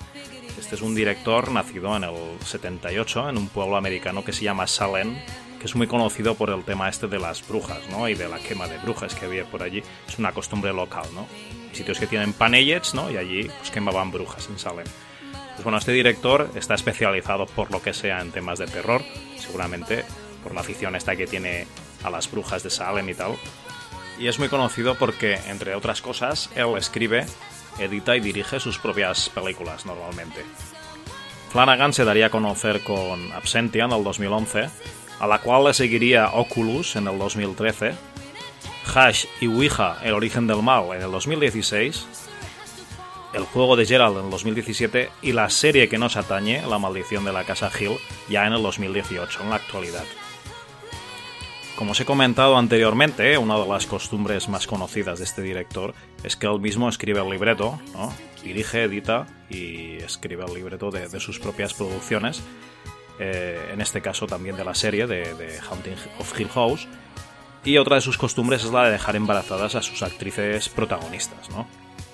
Este 0.58 0.74
es 0.74 0.82
un 0.82 0.94
director 0.94 1.50
nacido 1.50 1.96
en 1.96 2.04
el 2.04 2.16
78 2.44 3.28
en 3.30 3.38
un 3.38 3.48
pueblo 3.48 3.76
americano 3.76 4.24
que 4.24 4.32
se 4.32 4.44
llama 4.44 4.66
Salem, 4.66 5.16
que 5.58 5.66
es 5.66 5.74
muy 5.74 5.86
conocido 5.86 6.34
por 6.34 6.50
el 6.50 6.64
tema 6.64 6.88
este 6.88 7.06
de 7.06 7.18
las 7.18 7.46
brujas, 7.46 7.80
¿no? 7.90 8.08
Y 8.08 8.14
de 8.14 8.28
la 8.28 8.38
quema 8.38 8.66
de 8.66 8.78
brujas 8.78 9.14
que 9.14 9.26
había 9.26 9.44
por 9.44 9.62
allí. 9.62 9.82
Es 10.08 10.18
una 10.18 10.32
costumbre 10.32 10.72
local, 10.72 11.04
¿no? 11.14 11.26
Sitios 11.72 11.98
que 11.98 12.06
tienen 12.06 12.32
panellets, 12.32 12.94
¿no? 12.94 13.10
Y 13.10 13.16
allí 13.16 13.44
pues 13.58 13.70
quemaban 13.70 14.10
brujas 14.10 14.48
en 14.48 14.58
Salem. 14.58 14.86
Pues 15.60 15.64
bueno, 15.64 15.78
este 15.78 15.92
director 15.92 16.50
está 16.54 16.74
especializado 16.74 17.46
por 17.46 17.70
lo 17.70 17.82
que 17.82 17.92
sea 17.92 18.20
en 18.20 18.30
temas 18.30 18.58
de 18.58 18.66
terror, 18.66 19.02
seguramente 19.38 20.04
por 20.42 20.54
la 20.54 20.62
afición 20.62 20.96
esta 20.96 21.16
que 21.16 21.26
tiene 21.26 21.66
a 22.02 22.10
las 22.10 22.30
brujas 22.30 22.62
de 22.62 22.70
Salem 22.70 23.08
y 23.08 23.14
tal. 23.14 23.36
Y 24.18 24.28
es 24.28 24.38
muy 24.38 24.48
conocido 24.48 24.96
porque, 24.96 25.38
entre 25.48 25.74
otras 25.74 26.02
cosas, 26.02 26.50
él 26.54 26.76
escribe, 26.76 27.26
edita 27.78 28.16
y 28.16 28.20
dirige 28.20 28.60
sus 28.60 28.78
propias 28.78 29.28
películas 29.28 29.86
normalmente. 29.86 30.44
Flanagan 31.50 31.92
se 31.92 32.04
daría 32.04 32.26
a 32.26 32.30
conocer 32.30 32.82
con 32.82 33.32
Absentia 33.32 33.84
en 33.84 33.92
el 33.92 34.04
2011, 34.04 34.68
a 35.18 35.26
la 35.26 35.38
cual 35.40 35.64
le 35.64 35.74
seguiría 35.74 36.30
Oculus 36.30 36.96
en 36.96 37.08
el 37.08 37.18
2013, 37.18 37.94
Hash 38.94 39.26
y 39.40 39.46
Ouija, 39.46 39.98
El 40.02 40.14
origen 40.14 40.46
del 40.46 40.62
mal 40.62 40.84
en 40.94 41.02
el 41.02 41.10
2016, 41.10 42.06
el 43.32 43.44
juego 43.44 43.76
de 43.76 43.86
Gerald 43.86 44.18
en 44.18 44.24
el 44.24 44.30
2017 44.30 45.10
y 45.22 45.32
la 45.32 45.50
serie 45.50 45.88
que 45.88 45.98
nos 45.98 46.16
atañe, 46.16 46.62
La 46.66 46.78
maldición 46.78 47.24
de 47.24 47.32
la 47.32 47.44
casa 47.44 47.70
Hill, 47.78 47.98
ya 48.28 48.46
en 48.46 48.52
el 48.52 48.62
2018, 48.62 49.42
en 49.42 49.50
la 49.50 49.56
actualidad. 49.56 50.04
Como 51.80 51.92
os 51.92 52.00
he 52.00 52.04
comentado 52.04 52.58
anteriormente, 52.58 53.38
una 53.38 53.58
de 53.58 53.66
las 53.66 53.86
costumbres 53.86 54.50
más 54.50 54.66
conocidas 54.66 55.18
de 55.18 55.24
este 55.24 55.40
director 55.40 55.94
es 56.22 56.36
que 56.36 56.46
él 56.46 56.60
mismo 56.60 56.90
escribe 56.90 57.22
el 57.22 57.30
libreto, 57.30 57.80
¿no? 57.94 58.12
dirige, 58.44 58.82
edita 58.82 59.26
y 59.48 59.94
escribe 59.94 60.44
el 60.44 60.52
libreto 60.52 60.90
de, 60.90 61.08
de 61.08 61.20
sus 61.20 61.38
propias 61.38 61.72
producciones, 61.72 62.42
eh, 63.18 63.70
en 63.72 63.80
este 63.80 64.02
caso 64.02 64.26
también 64.26 64.58
de 64.58 64.64
la 64.64 64.74
serie 64.74 65.06
de, 65.06 65.32
de 65.32 65.58
Haunting 65.58 65.94
of 66.18 66.38
Hill 66.38 66.50
House, 66.50 66.86
Y 67.64 67.78
otra 67.78 67.96
de 67.96 68.02
sus 68.02 68.18
costumbres 68.18 68.62
es 68.62 68.72
la 68.72 68.84
de 68.84 68.90
dejar 68.90 69.16
embarazadas 69.16 69.74
a 69.74 69.80
sus 69.80 70.02
actrices 70.02 70.68
protagonistas, 70.68 71.48
¿no? 71.48 71.66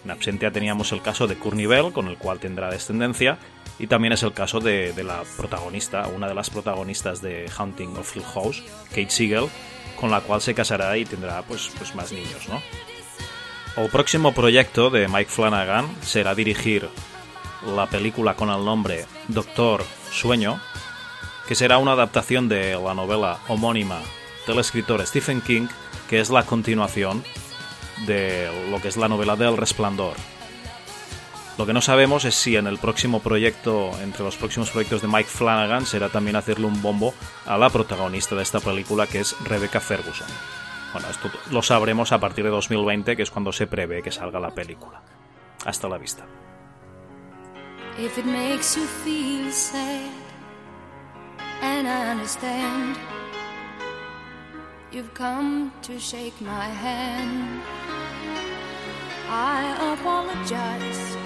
En 0.04 0.12
Absentia 0.12 0.52
teníamos 0.52 0.92
el 0.92 1.02
caso 1.02 1.26
de 1.26 1.34
Courtney 1.34 1.66
Bell, 1.66 1.92
con 1.92 2.06
el 2.06 2.18
cual 2.18 2.38
tendrá 2.38 2.70
descendencia, 2.70 3.38
y 3.78 3.86
también 3.86 4.12
es 4.12 4.22
el 4.22 4.32
caso 4.32 4.60
de, 4.60 4.92
la 5.04 5.22
protagonista, 5.36 6.06
una 6.08 6.28
de 6.28 6.34
las 6.34 6.50
protagonistas 6.50 7.20
de 7.20 7.50
Hunting 7.58 7.96
of 7.96 8.16
Hill 8.16 8.24
House, 8.34 8.62
Kate 8.88 9.10
Siegel, 9.10 9.48
con 10.00 10.10
la 10.10 10.20
cual 10.20 10.40
se 10.40 10.54
casará 10.54 10.96
y 10.96 11.04
tendrá 11.04 11.42
pues, 11.42 11.70
pues 11.76 11.94
más 11.94 12.12
niños, 12.12 12.48
¿no? 12.48 12.62
El 13.76 13.90
próximo 13.90 14.32
proyecto 14.32 14.88
de 14.88 15.06
Mike 15.06 15.30
Flanagan 15.30 15.86
será 16.00 16.34
dirigir 16.34 16.88
la 17.74 17.86
película 17.86 18.34
con 18.34 18.48
el 18.48 18.64
nombre 18.64 19.04
Doctor 19.28 19.84
Sueño, 20.10 20.60
que 21.46 21.54
será 21.54 21.76
una 21.78 21.92
adaptación 21.92 22.48
de 22.48 22.78
la 22.82 22.94
novela 22.94 23.38
homónima 23.48 24.00
del 24.46 24.60
escritor 24.60 25.06
Stephen 25.06 25.42
King, 25.42 25.68
que 26.08 26.20
es 26.20 26.30
la 26.30 26.44
continuación 26.44 27.22
de 28.06 28.48
lo 28.70 28.80
que 28.80 28.88
es 28.88 28.96
la 28.96 29.08
novela 29.08 29.36
del 29.36 29.56
Resplandor. 29.56 30.16
Lo 31.58 31.64
que 31.64 31.72
no 31.72 31.80
sabemos 31.80 32.26
es 32.26 32.34
si 32.34 32.56
en 32.56 32.66
el 32.66 32.76
próximo 32.76 33.20
proyecto, 33.20 33.90
entre 34.02 34.22
los 34.22 34.36
próximos 34.36 34.70
proyectos 34.70 35.00
de 35.00 35.08
Mike 35.08 35.30
Flanagan, 35.30 35.86
será 35.86 36.10
también 36.10 36.36
hacerle 36.36 36.66
un 36.66 36.82
bombo 36.82 37.14
a 37.46 37.56
la 37.56 37.70
protagonista 37.70 38.34
de 38.34 38.42
esta 38.42 38.60
película, 38.60 39.06
que 39.06 39.20
es 39.20 39.34
Rebecca 39.42 39.80
Ferguson. 39.80 40.26
Bueno, 40.92 41.08
esto 41.08 41.30
lo 41.50 41.62
sabremos 41.62 42.12
a 42.12 42.20
partir 42.20 42.44
de 42.44 42.50
2020, 42.50 43.16
que 43.16 43.22
es 43.22 43.30
cuando 43.30 43.52
se 43.52 43.66
prevé 43.66 44.02
que 44.02 44.12
salga 44.12 44.38
la 44.38 44.54
película. 44.54 45.00
Hasta 45.64 45.88
la 45.88 45.96
vista. 45.96 46.26
If 47.98 48.18
it 48.18 48.26
makes 48.26 48.76
you 48.76 48.84
feel 48.84 49.50
sad, 49.50 50.10
and 51.62 51.88
I 51.88 52.10
understand, 52.10 52.98
you've 54.92 55.14
come 55.14 55.72
to 55.82 55.98
shake 55.98 56.38
my 56.42 56.68
hand. 56.68 57.62
I 59.28 59.94
apologize 59.94 61.25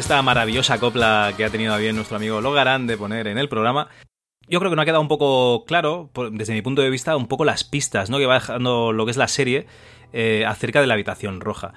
esta 0.00 0.22
maravillosa 0.22 0.80
copla 0.80 1.34
que 1.36 1.44
ha 1.44 1.50
tenido 1.50 1.74
a 1.74 1.76
bien 1.76 1.94
nuestro 1.94 2.16
amigo 2.16 2.40
Logarán 2.40 2.86
de 2.86 2.96
poner 2.96 3.26
en 3.26 3.36
el 3.36 3.50
programa, 3.50 3.88
yo 4.48 4.58
creo 4.58 4.70
que 4.70 4.76
no 4.76 4.80
ha 4.80 4.86
quedado 4.86 5.02
un 5.02 5.08
poco 5.08 5.66
claro, 5.66 6.10
desde 6.32 6.54
mi 6.54 6.62
punto 6.62 6.80
de 6.80 6.88
vista, 6.88 7.16
un 7.16 7.28
poco 7.28 7.44
las 7.44 7.64
pistas 7.64 8.08
¿no? 8.08 8.16
que 8.16 8.24
va 8.24 8.34
dejando 8.34 8.92
lo 8.92 9.04
que 9.04 9.10
es 9.10 9.18
la 9.18 9.28
serie 9.28 9.66
eh, 10.14 10.46
acerca 10.46 10.80
de 10.80 10.86
la 10.86 10.94
habitación 10.94 11.42
roja 11.42 11.74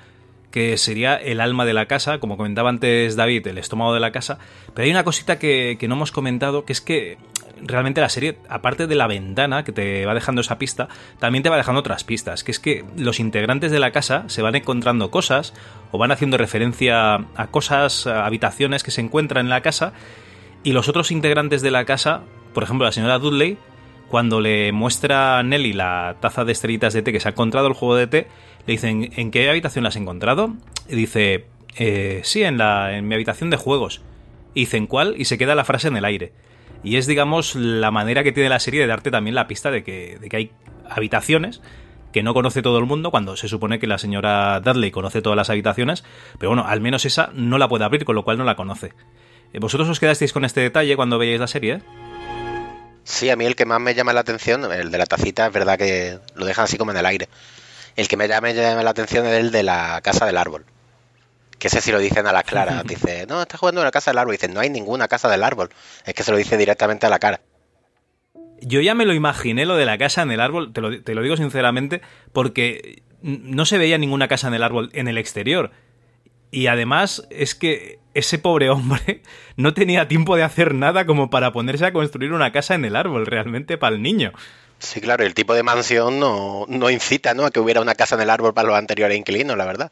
que 0.53 0.77
sería 0.77 1.15
el 1.15 1.41
alma 1.41 1.65
de 1.65 1.73
la 1.73 1.88
casa, 1.88 2.19
como 2.19 2.38
comentaba 2.38 2.69
antes 2.69 3.15
David, 3.15 3.47
el 3.47 3.57
estómago 3.57 3.91
de 3.91 3.99
la 3.99 4.11
casa. 4.11 4.38
Pero 4.75 4.85
hay 4.85 4.91
una 4.91 5.03
cosita 5.03 5.39
que, 5.39 5.77
que 5.80 5.88
no 5.88 5.95
hemos 5.95 6.11
comentado, 6.11 6.63
que 6.63 6.73
es 6.73 6.80
que 6.80 7.17
realmente 7.59 8.01
la 8.01 8.09
serie, 8.09 8.38
aparte 8.49 8.85
de 8.85 8.93
la 8.93 9.07
ventana 9.07 9.63
que 9.63 9.71
te 9.71 10.05
va 10.05 10.13
dejando 10.13 10.41
esa 10.41 10.59
pista, 10.59 10.89
también 11.17 11.41
te 11.41 11.49
va 11.49 11.57
dejando 11.57 11.80
otras 11.80 12.03
pistas, 12.03 12.43
que 12.43 12.51
es 12.51 12.59
que 12.59 12.85
los 12.95 13.19
integrantes 13.19 13.71
de 13.71 13.80
la 13.80 13.89
casa 13.89 14.25
se 14.27 14.43
van 14.43 14.53
encontrando 14.53 15.09
cosas 15.09 15.55
o 15.91 15.97
van 15.97 16.11
haciendo 16.11 16.38
referencia 16.38 17.15
a 17.15 17.47
cosas, 17.49 18.05
habitaciones 18.05 18.84
que 18.84 18.91
se 18.91 19.01
encuentran 19.01 19.47
en 19.47 19.49
la 19.49 19.61
casa, 19.61 19.93
y 20.61 20.73
los 20.73 20.88
otros 20.88 21.09
integrantes 21.09 21.63
de 21.63 21.71
la 21.71 21.85
casa, 21.85 22.21
por 22.53 22.61
ejemplo 22.61 22.85
la 22.85 22.91
señora 22.91 23.17
Dudley, 23.17 23.57
cuando 24.07 24.39
le 24.39 24.71
muestra 24.71 25.39
a 25.39 25.41
Nelly 25.41 25.73
la 25.73 26.17
taza 26.19 26.45
de 26.45 26.51
estrellitas 26.51 26.93
de 26.93 27.01
té 27.01 27.11
que 27.11 27.19
se 27.19 27.27
ha 27.27 27.31
encontrado 27.31 27.65
el 27.65 27.73
juego 27.73 27.95
de 27.95 28.05
té, 28.05 28.27
le 28.65 28.72
dicen, 28.73 29.11
¿en 29.15 29.31
qué 29.31 29.49
habitación 29.49 29.84
la 29.84 29.90
has 29.90 29.95
encontrado? 29.95 30.53
Y 30.88 30.95
dice, 30.95 31.45
"Eh, 31.77 32.22
sí, 32.23 32.44
en, 32.44 32.57
la, 32.57 32.98
en 32.98 33.07
mi 33.07 33.15
habitación 33.15 33.49
de 33.49 33.57
juegos. 33.57 34.02
Y 34.53 34.61
dicen, 34.61 34.88
¿cuál? 34.88 35.15
Y 35.18 35.26
se 35.26 35.38
queda 35.38 35.56
la 35.56 35.65
frase 35.65 35.88
en 35.88 35.98
el 35.98 36.06
aire. 36.06 36.31
Y 36.84 36.98
es, 36.98 37.07
digamos, 37.07 37.56
la 37.56 37.91
manera 37.91 38.23
que 38.23 38.31
tiene 38.31 38.49
la 38.49 38.60
serie 38.60 38.81
de 38.81 38.88
darte 38.88 39.10
también 39.10 39.35
la 39.35 39.48
pista 39.48 39.72
de 39.72 39.84
que, 39.84 40.18
de 40.19 40.30
que 40.30 40.38
hay 40.38 40.52
habitaciones 40.90 41.61
que 42.11 42.23
no 42.23 42.34
conoce 42.34 42.61
todo 42.61 42.77
el 42.77 42.85
mundo, 42.85 43.10
cuando 43.10 43.35
se 43.35 43.48
supone 43.48 43.80
que 43.80 43.88
la 43.88 43.98
señora 43.98 44.60
Dudley 44.60 44.91
conoce 44.91 45.22
todas 45.22 45.35
las 45.35 45.49
habitaciones, 45.49 46.03
pero 46.38 46.52
bueno, 46.52 46.65
al 46.68 46.80
menos 46.80 47.06
esa 47.06 47.31
no 47.34 47.57
la 47.57 47.68
puede 47.68 47.85
abrir, 47.85 48.06
con 48.06 48.15
lo 48.15 48.23
cual 48.23 48.38
no 48.38 48.44
la 48.44 48.56
conoce. 48.56 48.94
Eh, 49.52 49.60
¿Vosotros 49.60 49.90
os 49.90 49.99
quedasteis 49.99 50.31
con 50.31 50.45
este 50.45 50.61
detalle 50.61 50.95
cuando 50.95 51.18
veíais 51.18 51.40
la 51.40 51.48
serie? 51.48 51.81
Sí, 53.03 53.30
a 53.30 53.35
mí 53.35 53.45
el 53.45 53.56
que 53.56 53.65
más 53.65 53.81
me 53.81 53.95
llama 53.95 54.14
la 54.14 54.22
atención, 54.22 54.72
el 54.72 54.91
de 54.91 54.98
la 54.98 55.06
tacita, 55.06 55.48
es 55.48 55.53
verdad 55.53 55.77
que 55.77 56.19
lo 56.35 56.45
dejan 56.45 56.65
así 56.65 56.77
como 56.77 56.91
en 56.91 56.98
el 56.98 57.06
aire. 57.06 57.27
El 57.95 58.07
que 58.07 58.18
me 58.18 58.28
llama, 58.28 58.48
me 58.48 58.53
llama 58.53 58.84
la 58.84 58.90
atención 58.90 59.26
es 59.26 59.34
el 59.40 59.52
de 59.52 59.64
la 59.64 60.02
casa 60.03 60.26
del 60.26 60.38
árbol. 60.38 60.65
Que 61.60 61.68
ese 61.68 61.82
sí 61.82 61.91
lo 61.91 61.99
dicen 61.99 62.28
a 62.28 62.34
las 62.34 62.44
claras. 62.44 62.84
Dice, 62.88 63.26
no, 63.28 63.41
está 63.41 63.57
jugando 63.57 63.82
en 63.82 63.86
la 63.86 63.91
casa 63.91 64.11
del 64.11 64.18
árbol. 64.18 64.34
Dice, 64.34 64.48
no 64.48 64.60
hay 64.60 64.70
ninguna 64.70 65.07
casa 65.07 65.30
del 65.30 65.44
árbol. 65.44 65.70
Es 66.06 66.14
que 66.14 66.24
se 66.24 66.32
lo 66.32 66.38
dice 66.38 66.57
directamente 66.57 67.06
a 67.06 67.10
la 67.10 67.20
cara. 67.20 67.41
Yo 68.61 68.82
ya 68.82 68.95
me 68.95 69.06
lo 69.06 69.14
imaginé 69.14 69.65
lo 69.65 69.76
de 69.76 69.86
la 69.86 69.98
casa 69.98 70.22
en 70.22 70.32
el 70.32 70.40
árbol, 70.40 70.72
te 70.72 70.82
lo, 70.82 71.03
te 71.03 71.14
lo 71.14 71.22
digo 71.22 71.36
sinceramente, 71.36 72.02
porque 72.32 73.03
no 73.22 73.65
se 73.65 73.78
veía 73.78 73.98
ninguna 73.98 74.28
casa 74.28 74.48
en 74.48 74.53
el 74.53 74.64
árbol 74.64 74.90
en 74.94 75.07
el 75.07 75.18
exterior. 75.18 75.72
Y 76.52 76.68
además 76.68 77.28
es 77.32 77.56
que 77.56 77.99
ese 78.14 78.38
pobre 78.38 78.70
hombre 78.70 79.22
no 79.57 79.74
tenía 79.74 80.07
tiempo 80.07 80.36
de 80.36 80.44
hacer 80.44 80.76
nada 80.76 81.06
como 81.06 81.30
para 81.30 81.52
ponerse 81.52 81.86
a 81.86 81.94
construir 81.94 82.32
una 82.32 82.52
casa 82.52 82.76
en 82.76 82.86
el 82.86 82.95
árbol, 82.95 83.26
realmente 83.26 83.78
para 83.78 83.95
el 83.95 84.02
niño. 84.02 84.34
Sí, 84.80 85.00
claro, 85.02 85.24
el 85.24 85.34
tipo 85.34 85.54
de 85.54 85.64
mansión 85.64 86.20
no, 86.20 86.66
no 86.68 86.90
incita 86.90 87.34
¿no? 87.34 87.45
a 87.45 87.52
que 87.52 87.60
hubiera 87.60 87.82
una 87.82 87.95
casa 87.95 88.16
en 88.16 88.22
el 88.22 88.30
árbol 88.30 88.54
para 88.54 88.68
los 88.68 88.78
anteriores 88.78 89.18
inquilinos, 89.18 89.58
la 89.58 89.66
verdad. 89.66 89.91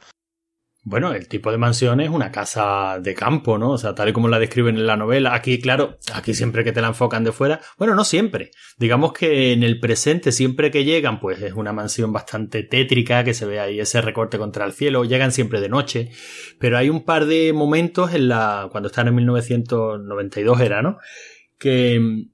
Bueno, 0.84 1.14
el 1.14 1.28
tipo 1.28 1.52
de 1.52 1.60
mansión 1.60 2.02
es 2.02 2.10
una 2.10 2.32
casa 2.32 2.98
de 2.99 3.14
campo, 3.14 3.60
¿no? 3.60 3.74
O 3.74 3.78
sea, 3.78 3.94
tal 3.94 4.10
y 4.10 4.14
como 4.14 4.30
la 4.30 4.40
describen 4.40 4.78
en 4.78 4.88
la 4.88 4.98
novela. 4.98 5.36
Aquí, 5.36 5.62
claro, 5.62 5.99
aquí 6.12 6.34
siempre 6.34 6.64
que 6.64 6.72
te 6.72 6.82
la 6.82 6.88
enfocan 6.88 7.24
de 7.24 7.32
fuera. 7.32 7.62
Bueno, 7.78 7.94
no 7.94 8.03
siempre. 8.03 8.49
Digamos 8.80 9.14
que 9.14 9.53
en 9.53 9.62
el 9.62 9.80
presente, 9.80 10.32
siempre 10.32 10.72
que 10.72 10.84
llegan, 10.84 11.20
pues 11.20 11.40
es 11.44 11.53
una 11.53 11.72
mansión 11.72 12.12
bastante 12.12 12.64
tétrica, 12.64 13.24
que 13.24 13.36
se 13.36 13.45
ve 13.45 13.60
ahí 13.60 13.80
ese 13.80 14.02
recorte 14.02 14.40
contra 14.40 14.66
el 14.66 14.74
cielo. 14.74 15.06
Llegan 15.06 15.32
siempre 15.32 15.62
de 15.62 15.70
noche. 15.70 16.10
Pero 16.58 16.80
hay 16.80 16.90
un 16.90 17.06
par 17.06 17.28
de 17.28 17.53
momentos 17.53 18.16
en 18.16 18.30
la. 18.30 18.68
cuando 18.72 18.88
están 18.88 19.08
en 19.08 19.16
1992 19.16 20.62
era, 20.62 20.82
¿no? 20.82 20.98
Que. 21.60 22.26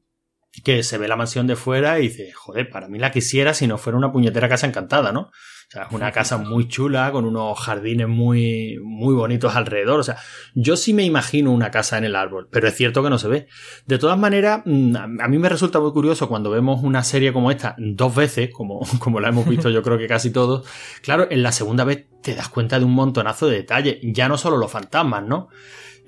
Que 0.64 0.84
se 0.84 0.98
ve 0.98 1.08
la 1.08 1.16
mansión 1.16 1.48
de 1.48 1.56
fuera 1.56 2.00
y 2.00 2.04
dice, 2.04 2.32
joder, 2.34 2.70
para 2.70 2.88
mí 2.88 3.00
la 3.00 3.12
quisiera 3.12 3.54
si 3.54 3.68
no 3.68 3.78
fuera 3.78 3.98
una 3.98 4.12
puñetera 4.12 4.50
casa 4.50 4.68
encantada, 4.68 5.12
¿no? 5.12 5.32
O 5.68 5.70
sea, 5.70 5.84
es 5.84 5.92
una 5.92 6.14
casa 6.14 6.38
muy 6.38 6.68
chula, 6.68 7.12
con 7.12 7.26
unos 7.26 7.60
jardines 7.60 8.08
muy, 8.08 8.80
muy 8.82 9.14
bonitos 9.14 9.56
alrededor. 9.56 10.00
O 10.00 10.04
sea, 10.04 10.18
yo 10.56 10.78
sí 10.78 10.94
me 10.94 11.04
imagino 11.04 11.52
una 11.52 11.72
casa 11.72 11.98
en 11.98 12.06
el 12.06 12.16
árbol, 12.16 12.48
pero 12.50 12.68
es 12.68 12.76
cierto 12.76 13.04
que 13.04 13.10
no 13.10 13.18
se 13.18 13.28
ve. 13.28 13.48
De 13.86 13.98
todas 13.98 14.18
maneras, 14.18 14.62
mm, 14.66 14.96
a 14.96 15.28
mí 15.28 15.38
me 15.38 15.50
resulta 15.50 15.80
muy 15.80 15.92
curioso 15.92 16.30
cuando 16.30 16.50
vemos 16.50 16.82
una 16.84 17.04
serie 17.04 17.34
como 17.34 17.52
esta 17.52 17.76
dos 17.78 18.16
veces, 18.16 18.50
como, 18.52 18.80
como 19.00 19.20
la 19.20 19.30
hemos 19.30 19.48
visto 19.48 19.70
yo 19.70 19.84
creo 19.84 19.98
que 19.98 20.08
casi 20.08 20.32
todos. 20.32 20.66
Claro, 21.02 21.28
en 21.30 21.44
la 21.44 21.52
segunda 21.52 21.84
vez 21.84 22.06
te 22.22 22.34
das 22.34 22.50
cuenta 22.50 22.80
de 22.80 22.86
un 22.86 22.94
montonazo 22.94 23.48
de 23.48 23.58
detalles. 23.58 23.98
Ya 24.02 24.30
no 24.30 24.38
solo 24.38 24.58
los 24.58 24.72
fantasmas, 24.72 25.24
¿no? 25.24 25.50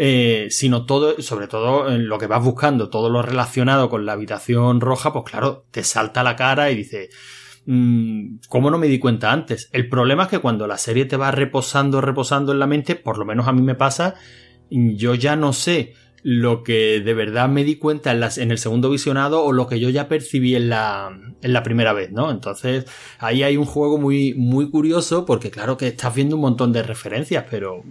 Eh, 0.01 0.47
sino 0.49 0.85
todo, 0.85 1.21
sobre 1.21 1.47
todo 1.49 1.89
en 1.91 2.07
lo 2.07 2.17
que 2.17 2.27
vas 2.27 2.41
buscando, 2.41 2.89
todo 2.89 3.09
lo 3.09 3.21
relacionado 3.21 3.89
con 3.89 4.05
la 4.05 4.13
habitación 4.13 4.79
roja, 4.79 5.11
pues 5.11 5.25
claro, 5.29 5.65
te 5.71 5.83
salta 5.83 6.23
la 6.23 6.37
cara 6.37 6.71
y 6.71 6.75
dices, 6.77 7.09
"Mm, 7.65 8.37
¿cómo 8.47 8.71
no 8.71 8.77
me 8.77 8.87
di 8.87 8.97
cuenta 8.97 9.29
antes? 9.33 9.69
El 9.73 9.89
problema 9.89 10.23
es 10.23 10.29
que 10.29 10.39
cuando 10.39 10.67
la 10.67 10.77
serie 10.77 11.03
te 11.05 11.17
va 11.17 11.31
reposando, 11.31 11.99
reposando 11.99 12.53
en 12.53 12.59
la 12.59 12.67
mente, 12.67 12.95
por 12.95 13.17
lo 13.17 13.25
menos 13.25 13.49
a 13.49 13.51
mí 13.51 13.61
me 13.61 13.75
pasa, 13.75 14.15
yo 14.69 15.15
ya 15.15 15.35
no 15.35 15.51
sé 15.51 15.93
lo 16.23 16.63
que 16.63 17.01
de 17.01 17.13
verdad 17.13 17.49
me 17.49 17.63
di 17.65 17.75
cuenta 17.77 18.11
en, 18.11 18.19
las- 18.21 18.37
en 18.37 18.51
el 18.51 18.57
segundo 18.57 18.89
visionado 18.89 19.43
o 19.43 19.51
lo 19.53 19.67
que 19.67 19.79
yo 19.81 19.89
ya 19.89 20.07
percibí 20.07 20.55
en 20.55 20.69
la, 20.69 21.09
en 21.41 21.53
la 21.53 21.63
primera 21.63 21.91
vez, 21.93 22.11
¿no? 22.11 22.29
Entonces 22.31 22.85
ahí 23.19 23.43
hay 23.43 23.57
un 23.57 23.65
juego 23.65 23.97
muy, 23.97 24.33
muy 24.35 24.69
curioso 24.69 25.25
porque 25.25 25.49
claro 25.51 25.75
que 25.77 25.87
estás 25.87 26.13
viendo 26.15 26.35
un 26.35 26.41
montón 26.43 26.71
de 26.73 26.83
referencias, 26.83 27.45
pero 27.49 27.83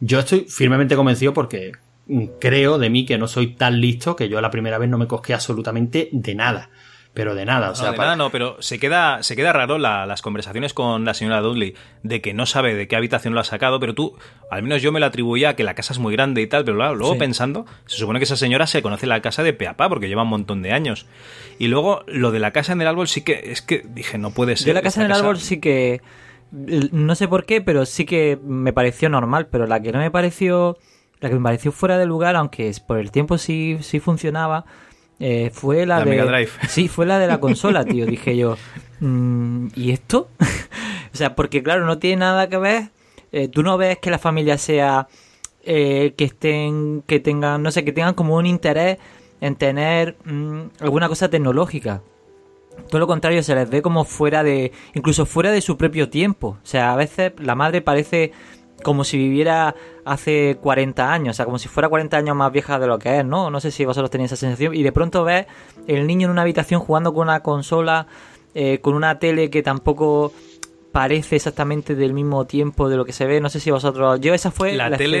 yo 0.00 0.18
estoy 0.20 0.46
firmemente 0.48 0.96
convencido 0.96 1.32
porque 1.34 1.72
mm, 2.06 2.24
creo 2.40 2.78
de 2.78 2.90
mí 2.90 3.06
que 3.06 3.18
no 3.18 3.28
soy 3.28 3.54
tan 3.54 3.80
listo 3.80 4.16
que 4.16 4.28
yo 4.28 4.40
la 4.40 4.50
primera 4.50 4.78
vez 4.78 4.88
no 4.88 4.98
me 4.98 5.06
cosqué 5.06 5.34
absolutamente 5.34 6.08
de 6.12 6.34
nada. 6.34 6.70
Pero 7.14 7.34
de 7.34 7.46
nada, 7.46 7.70
o 7.70 7.74
sea, 7.74 7.86
no, 7.86 7.90
de 7.92 7.96
para- 7.96 8.08
nada 8.08 8.16
no, 8.16 8.30
pero 8.30 8.60
se 8.60 8.78
queda, 8.78 9.22
se 9.22 9.36
queda 9.36 9.50
raro 9.54 9.78
la- 9.78 10.04
las 10.04 10.20
conversaciones 10.20 10.74
con 10.74 11.06
la 11.06 11.14
señora 11.14 11.40
Dudley 11.40 11.72
de 12.02 12.20
que 12.20 12.34
no 12.34 12.44
sabe 12.44 12.74
de 12.74 12.88
qué 12.88 12.94
habitación 12.96 13.32
lo 13.32 13.40
ha 13.40 13.44
sacado, 13.44 13.80
pero 13.80 13.94
tú, 13.94 14.18
al 14.50 14.62
menos 14.62 14.82
yo 14.82 14.92
me 14.92 15.00
lo 15.00 15.06
atribuía 15.06 15.48
a 15.48 15.56
que 15.56 15.64
la 15.64 15.72
casa 15.72 15.94
es 15.94 15.98
muy 15.98 16.12
grande 16.12 16.42
y 16.42 16.46
tal, 16.46 16.66
pero 16.66 16.76
claro, 16.76 16.94
luego 16.94 17.14
Sí. 17.14 17.18
pensando, 17.18 17.64
se 17.86 17.96
supone 17.96 18.18
que 18.20 18.24
esa 18.24 18.36
señora 18.36 18.66
se 18.66 18.82
conoce 18.82 19.06
la 19.06 19.22
casa 19.22 19.42
de 19.42 19.54
Peapá 19.54 19.88
porque 19.88 20.08
lleva 20.08 20.24
un 20.24 20.28
montón 20.28 20.60
de 20.60 20.72
años. 20.72 21.06
Y 21.58 21.68
luego 21.68 22.04
lo 22.06 22.32
de 22.32 22.38
la 22.38 22.50
casa 22.50 22.74
en 22.74 22.82
el 22.82 22.86
árbol 22.86 23.08
sí 23.08 23.22
que, 23.22 23.44
es 23.50 23.62
que 23.62 23.82
dije, 23.88 24.18
no 24.18 24.32
puede 24.32 24.54
ser. 24.58 24.66
Yo 24.66 24.74
la 24.74 24.82
casa 24.82 25.00
en 25.00 25.06
el 25.06 25.12
árbol 25.16 25.38
sí 25.38 25.58
que. 25.58 26.02
No 26.92 27.14
sé 27.14 27.28
por 27.28 27.44
qué, 27.44 27.60
pero 27.60 27.84
sí 27.86 28.04
que 28.06 28.38
me 28.42 28.72
pareció 28.72 29.08
normal. 29.08 29.48
Pero 29.50 29.66
la 29.66 29.80
que 29.80 29.92
no 29.92 29.98
me 29.98 30.10
pareció. 30.10 30.78
La 31.20 31.28
que 31.28 31.34
me 31.36 31.42
pareció 31.42 31.72
fuera 31.72 31.98
de 31.98 32.06
lugar, 32.06 32.36
aunque 32.36 32.72
por 32.86 32.98
el 32.98 33.10
tiempo 33.10 33.38
sí, 33.38 33.78
sí 33.80 34.00
funcionaba. 34.00 34.64
eh, 35.18 35.50
fue 35.52 35.86
la, 35.86 35.98
La 35.98 36.04
de. 36.04 36.10
Mega 36.10 36.24
Drive. 36.24 36.50
Sí, 36.68 36.88
fue 36.88 37.06
la 37.06 37.18
de 37.18 37.26
la 37.26 37.40
consola, 37.40 37.84
tío. 37.84 38.06
Dije 38.06 38.36
yo. 38.36 38.56
mm, 39.00 39.68
¿Y 39.74 39.92
esto? 39.92 40.28
o 41.12 41.16
sea, 41.16 41.34
porque 41.34 41.62
claro, 41.62 41.84
no 41.86 41.98
tiene 41.98 42.16
nada 42.20 42.48
que 42.48 42.58
ver. 42.58 42.90
eh, 43.32 43.48
tú 43.48 43.62
no 43.62 43.76
ves 43.78 43.98
que 43.98 44.10
la 44.10 44.18
familia 44.18 44.58
sea. 44.58 45.08
eh, 45.64 46.14
que 46.16 46.24
estén. 46.24 47.02
que 47.06 47.20
tengan. 47.20 47.62
no 47.62 47.70
sé, 47.70 47.84
que 47.84 47.92
tengan 47.92 48.14
como 48.14 48.36
un 48.36 48.46
interés 48.46 48.98
en 49.40 49.56
tener 49.56 50.16
mm, 50.24 50.60
alguna 50.80 51.08
cosa 51.08 51.28
tecnológica. 51.28 52.02
Todo 52.90 53.00
lo 53.00 53.06
contrario, 53.06 53.42
se 53.42 53.54
les 53.54 53.68
ve 53.68 53.82
como 53.82 54.04
fuera 54.04 54.42
de. 54.42 54.72
incluso 54.94 55.26
fuera 55.26 55.50
de 55.50 55.60
su 55.60 55.76
propio 55.76 56.08
tiempo. 56.08 56.56
O 56.62 56.66
sea, 56.66 56.92
a 56.92 56.96
veces 56.96 57.32
la 57.38 57.54
madre 57.54 57.80
parece 57.82 58.32
como 58.82 59.04
si 59.04 59.16
viviera 59.16 59.74
hace 60.04 60.58
40 60.60 61.12
años, 61.12 61.34
o 61.34 61.36
sea, 61.36 61.44
como 61.46 61.58
si 61.58 61.66
fuera 61.68 61.88
40 61.88 62.16
años 62.16 62.36
más 62.36 62.52
vieja 62.52 62.78
de 62.78 62.86
lo 62.86 62.98
que 62.98 63.18
es, 63.20 63.24
¿no? 63.24 63.50
No 63.50 63.58
sé 63.60 63.70
si 63.70 63.84
vosotros 63.84 64.10
tenéis 64.10 64.30
esa 64.32 64.40
sensación. 64.40 64.74
Y 64.74 64.82
de 64.82 64.92
pronto 64.92 65.24
ves 65.24 65.46
el 65.86 66.06
niño 66.06 66.26
en 66.26 66.32
una 66.32 66.42
habitación 66.42 66.80
jugando 66.80 67.12
con 67.14 67.22
una 67.28 67.40
consola, 67.40 68.06
eh, 68.54 68.78
con 68.80 68.94
una 68.94 69.18
tele 69.18 69.50
que 69.50 69.62
tampoco 69.62 70.32
parece 70.92 71.36
exactamente 71.36 71.94
del 71.94 72.12
mismo 72.12 72.44
tiempo 72.46 72.88
de 72.88 72.96
lo 72.96 73.04
que 73.04 73.12
se 73.12 73.26
ve. 73.26 73.40
No 73.40 73.48
sé 73.48 73.60
si 73.60 73.70
vosotros. 73.70 74.20
Yo, 74.20 74.32
esa 74.34 74.50
fue 74.50 74.74
la, 74.74 74.90
la, 74.90 74.96
tele 74.98 75.16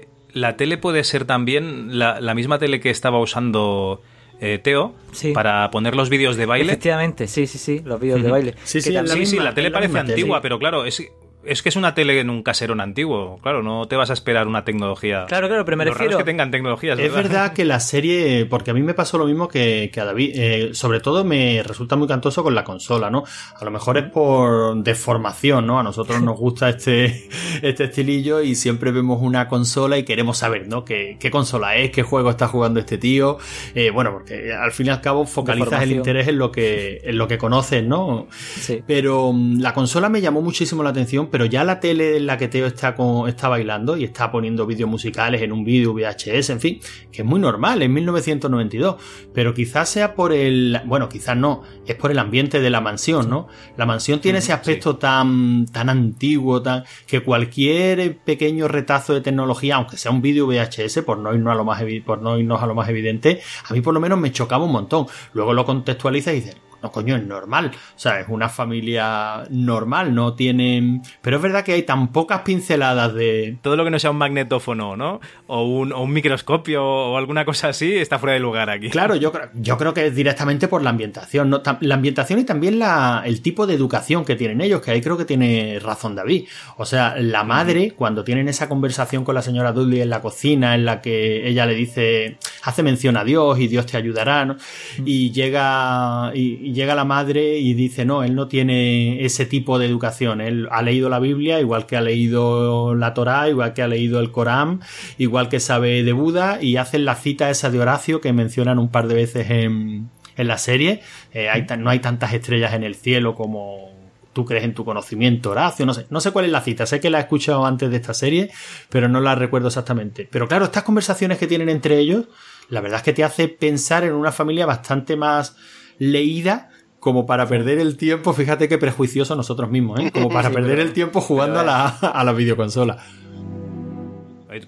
escena- 0.00 0.08
la 0.32 0.56
tele 0.56 0.78
puede 0.78 1.02
ser 1.02 1.24
también 1.24 1.98
la, 1.98 2.20
la 2.20 2.34
misma 2.34 2.58
tele 2.58 2.80
que 2.80 2.90
estaba 2.90 3.18
usando 3.18 4.00
eh, 4.40 4.58
Teo 4.62 4.94
Sí. 5.12 5.32
para 5.32 5.70
poner 5.70 5.94
los 5.96 6.08
vídeos 6.08 6.36
de 6.36 6.46
baile 6.46 6.72
Efectivamente, 6.72 7.26
sí, 7.28 7.46
sí, 7.46 7.58
sí, 7.58 7.80
los 7.84 8.00
vídeos 8.00 8.22
de 8.22 8.30
baile. 8.30 8.54
Sí, 8.64 8.78
Que 8.78 8.82
sí, 8.82 8.88
es 8.88 8.94
la 8.94 9.02
sí, 9.14 9.26
sí, 9.26 9.32
misma- 9.36 9.44
la 9.44 9.54
tele 9.54 9.70
la 9.70 9.74
parece 9.74 9.88
misma 9.92 10.00
antigua, 10.00 10.38
Sí. 10.38 10.42
pero 10.42 10.58
claro, 10.58 10.84
es, 10.84 11.02
es 11.44 11.62
que 11.62 11.68
es 11.70 11.76
una 11.76 11.94
tele 11.94 12.20
en 12.20 12.30
un 12.30 12.42
caserón 12.42 12.80
antiguo. 12.80 13.38
Claro, 13.42 13.62
no 13.62 13.86
te 13.88 13.96
vas 13.96 14.10
a 14.10 14.12
esperar 14.12 14.46
una 14.46 14.64
tecnología. 14.64 15.24
Claro, 15.26 15.48
claro, 15.48 15.64
pero 15.64 15.76
me 15.76 15.84
Lo 15.84 15.94
raro 15.94 16.10
es 16.10 16.16
que 16.16 16.24
tengan 16.24 16.50
tecnologías. 16.50 16.98
Es 16.98 17.12
verdad 17.12 17.52
que 17.52 17.64
la 17.64 17.80
serie, 17.80 18.46
porque 18.46 18.70
a 18.70 18.74
mí 18.74 18.82
me 18.82 18.94
pasó 18.94 19.18
lo 19.18 19.26
mismo 19.26 19.48
que, 19.48 19.90
que 19.92 20.00
a 20.00 20.04
David, 20.04 20.32
eh, 20.34 20.70
sobre 20.72 21.00
todo 21.00 21.24
me 21.24 21.62
resulta 21.62 21.96
muy 21.96 22.06
cantoso 22.08 22.42
con 22.42 22.54
la 22.54 22.64
consola, 22.64 23.10
¿no? 23.10 23.24
A 23.58 23.64
lo 23.64 23.70
mejor 23.70 23.98
es 23.98 24.04
por 24.04 24.82
deformación, 24.82 25.66
¿no? 25.66 25.78
A 25.78 25.82
nosotros 25.82 26.20
nos 26.22 26.38
gusta 26.38 26.68
este, 26.68 27.28
este 27.62 27.84
estilillo 27.84 28.42
y 28.42 28.54
siempre 28.54 28.90
vemos 28.90 29.20
una 29.22 29.48
consola 29.48 29.98
y 29.98 30.04
queremos 30.04 30.38
saber, 30.38 30.68
¿no? 30.68 30.84
¿Qué, 30.84 31.16
qué 31.18 31.30
consola 31.30 31.76
es? 31.76 31.90
¿Qué 31.90 32.02
juego 32.02 32.30
está 32.30 32.48
jugando 32.48 32.80
este 32.80 32.98
tío? 32.98 33.38
Eh, 33.74 33.90
bueno, 33.90 34.12
porque 34.12 34.52
al 34.52 34.72
fin 34.72 34.86
y 34.86 34.90
al 34.90 35.00
cabo 35.00 35.26
focalizas 35.26 35.82
el 35.82 35.92
interés 35.92 36.28
en 36.28 36.38
lo 36.38 36.52
que, 36.52 37.00
en 37.04 37.16
lo 37.16 37.28
que 37.28 37.38
conoces, 37.38 37.84
¿no? 37.84 38.26
Sí. 38.30 38.82
Pero 38.86 39.32
mm, 39.32 39.60
la 39.60 39.72
consola 39.72 40.08
me 40.08 40.20
llamó 40.20 40.42
muchísimo 40.42 40.82
la 40.82 40.90
atención, 40.90 41.28
pero 41.30 41.44
ya 41.46 41.64
la 41.64 41.80
tele 41.80 42.16
en 42.16 42.26
la 42.26 42.36
que 42.36 42.48
Teo 42.48 42.66
está, 42.66 42.94
con, 42.94 43.28
está 43.28 43.48
bailando 43.48 43.96
y 43.96 44.04
está 44.04 44.30
poniendo 44.30 44.66
vídeos 44.66 44.88
musicales 44.88 45.42
en 45.42 45.52
un 45.52 45.64
vídeo 45.64 45.92
VHS, 45.92 46.50
en 46.50 46.60
fin, 46.60 46.80
que 47.12 47.22
es 47.22 47.28
muy 47.28 47.40
normal, 47.40 47.82
en 47.82 47.92
1992. 47.92 48.96
Pero 49.32 49.54
quizás 49.54 49.88
sea 49.88 50.14
por 50.14 50.32
el. 50.32 50.80
Bueno, 50.86 51.08
quizás 51.08 51.36
no, 51.36 51.62
es 51.86 51.94
por 51.94 52.10
el 52.10 52.18
ambiente 52.18 52.60
de 52.60 52.70
la 52.70 52.80
mansión, 52.80 53.28
¿no? 53.28 53.48
La 53.76 53.86
mansión 53.86 54.20
tiene 54.20 54.38
ese 54.38 54.52
aspecto 54.52 54.96
tan, 54.96 55.66
tan 55.66 55.88
antiguo, 55.88 56.62
tan 56.62 56.84
que 57.06 57.20
cualquier 57.20 58.18
pequeño 58.18 58.68
retazo 58.68 59.14
de 59.14 59.20
tecnología, 59.20 59.76
aunque 59.76 59.96
sea 59.96 60.10
un 60.10 60.22
vídeo 60.22 60.46
VHS, 60.46 61.02
por 61.02 61.18
no 61.18 61.34
irnos 61.34 61.52
a 61.52 61.56
lo 61.56 61.64
más 61.64 61.82
por 62.04 62.20
no 62.20 62.38
irnos 62.38 62.62
a 62.62 62.66
lo 62.66 62.74
más 62.74 62.88
evidente, 62.88 63.40
a 63.68 63.72
mí 63.72 63.80
por 63.80 63.94
lo 63.94 64.00
menos 64.00 64.18
me 64.18 64.32
chocaba 64.32 64.64
un 64.64 64.72
montón. 64.72 65.06
Luego 65.32 65.54
lo 65.54 65.64
contextualizas 65.64 66.34
y 66.34 66.36
dices, 66.36 66.56
no, 66.82 66.90
coño, 66.92 67.16
es 67.16 67.24
normal. 67.26 67.70
O 67.74 67.98
sea, 67.98 68.20
es 68.20 68.26
una 68.28 68.48
familia 68.48 69.44
normal, 69.50 70.14
no 70.14 70.34
tienen. 70.34 71.02
Pero 71.22 71.36
es 71.36 71.42
verdad 71.42 71.64
que 71.64 71.72
hay 71.72 71.82
tan 71.82 72.08
pocas 72.12 72.40
pinceladas 72.42 73.14
de. 73.14 73.56
Todo 73.62 73.76
lo 73.76 73.84
que 73.84 73.90
no 73.90 73.98
sea 73.98 74.10
un 74.10 74.16
magnetófono, 74.18 74.96
¿no? 74.96 75.20
O 75.46 75.64
un, 75.64 75.92
o 75.92 76.02
un 76.02 76.12
microscopio 76.12 76.84
o 76.84 77.16
alguna 77.18 77.44
cosa 77.44 77.68
así 77.68 77.94
está 77.94 78.18
fuera 78.18 78.34
de 78.34 78.40
lugar 78.40 78.70
aquí. 78.70 78.90
Claro, 78.90 79.14
yo, 79.16 79.32
creo- 79.32 79.50
yo 79.54 79.76
creo 79.78 79.94
que 79.94 80.06
es 80.06 80.14
directamente 80.14 80.68
por 80.68 80.82
la 80.82 80.90
ambientación. 80.90 81.50
¿no? 81.50 81.62
La 81.80 81.94
ambientación 81.96 82.38
y 82.38 82.44
también 82.44 82.78
la, 82.78 83.22
el 83.24 83.42
tipo 83.42 83.66
de 83.66 83.74
educación 83.74 84.24
que 84.24 84.36
tienen 84.36 84.60
ellos, 84.60 84.80
que 84.80 84.90
ahí 84.90 85.00
creo 85.00 85.16
que 85.16 85.24
tiene 85.24 85.78
razón 85.80 86.14
David. 86.14 86.46
O 86.76 86.84
sea, 86.86 87.16
la 87.18 87.44
madre, 87.44 87.92
cuando 87.96 88.24
tienen 88.24 88.48
esa 88.48 88.68
conversación 88.68 89.24
con 89.24 89.34
la 89.34 89.42
señora 89.42 89.72
Dudley 89.72 90.00
en 90.00 90.10
la 90.10 90.20
cocina, 90.20 90.74
en 90.74 90.84
la 90.84 91.00
que 91.00 91.46
ella 91.48 91.66
le 91.66 91.74
dice, 91.74 92.38
hace 92.62 92.82
mención 92.82 93.16
a 93.16 93.24
Dios 93.24 93.58
y 93.58 93.68
Dios 93.68 93.86
te 93.86 93.96
ayudará, 93.96 94.44
¿no? 94.44 94.56
Y 95.04 95.30
llega, 95.32 96.30
y, 96.34 96.69
llega 96.72 96.94
la 96.94 97.04
madre 97.04 97.58
y 97.58 97.74
dice, 97.74 98.04
no, 98.04 98.22
él 98.22 98.34
no 98.34 98.48
tiene 98.48 99.24
ese 99.24 99.46
tipo 99.46 99.78
de 99.78 99.86
educación. 99.86 100.40
Él 100.40 100.68
ha 100.70 100.82
leído 100.82 101.08
la 101.08 101.18
Biblia, 101.18 101.60
igual 101.60 101.86
que 101.86 101.96
ha 101.96 102.00
leído 102.00 102.94
la 102.94 103.14
Torá, 103.14 103.48
igual 103.48 103.74
que 103.74 103.82
ha 103.82 103.88
leído 103.88 104.20
el 104.20 104.30
Corán, 104.30 104.80
igual 105.18 105.48
que 105.48 105.60
sabe 105.60 106.02
de 106.02 106.12
Buda, 106.12 106.62
y 106.62 106.76
hacen 106.76 107.04
la 107.04 107.14
cita 107.14 107.50
esa 107.50 107.70
de 107.70 107.80
Horacio 107.80 108.20
que 108.20 108.32
mencionan 108.32 108.78
un 108.78 108.90
par 108.90 109.08
de 109.08 109.14
veces 109.14 109.50
en, 109.50 110.10
en 110.36 110.48
la 110.48 110.58
serie. 110.58 111.02
Eh, 111.32 111.48
no 111.78 111.90
hay 111.90 112.00
tantas 112.00 112.32
estrellas 112.32 112.74
en 112.74 112.84
el 112.84 112.94
cielo 112.94 113.34
como 113.34 113.90
tú 114.32 114.44
crees 114.44 114.64
en 114.64 114.74
tu 114.74 114.84
conocimiento, 114.84 115.50
Horacio, 115.50 115.84
no 115.86 115.92
sé, 115.92 116.06
no 116.08 116.20
sé 116.20 116.30
cuál 116.30 116.44
es 116.44 116.52
la 116.52 116.60
cita, 116.60 116.86
sé 116.86 117.00
que 117.00 117.10
la 117.10 117.18
he 117.18 117.22
escuchado 117.22 117.66
antes 117.66 117.90
de 117.90 117.96
esta 117.96 118.14
serie, 118.14 118.50
pero 118.88 119.08
no 119.08 119.20
la 119.20 119.34
recuerdo 119.34 119.68
exactamente. 119.68 120.28
Pero 120.30 120.46
claro, 120.46 120.66
estas 120.66 120.84
conversaciones 120.84 121.38
que 121.38 121.46
tienen 121.46 121.68
entre 121.68 121.98
ellos, 121.98 122.26
la 122.68 122.80
verdad 122.80 122.98
es 122.98 123.02
que 123.02 123.12
te 123.12 123.24
hace 123.24 123.48
pensar 123.48 124.04
en 124.04 124.12
una 124.12 124.30
familia 124.30 124.66
bastante 124.66 125.16
más 125.16 125.56
leída 126.00 126.70
como 126.98 127.24
para 127.26 127.46
perder 127.46 127.78
el 127.78 127.96
tiempo, 127.96 128.32
fíjate 128.32 128.68
qué 128.68 128.76
prejuiciosos 128.76 129.36
nosotros 129.36 129.70
mismos, 129.70 130.00
¿eh? 130.00 130.10
como 130.12 130.28
para 130.32 130.50
perder 130.50 130.80
el 130.80 130.92
tiempo 130.92 131.20
jugando 131.20 131.60
a 131.60 131.64
la, 131.64 131.86
a 131.86 132.24
la 132.24 132.32
videoconsola. 132.32 132.98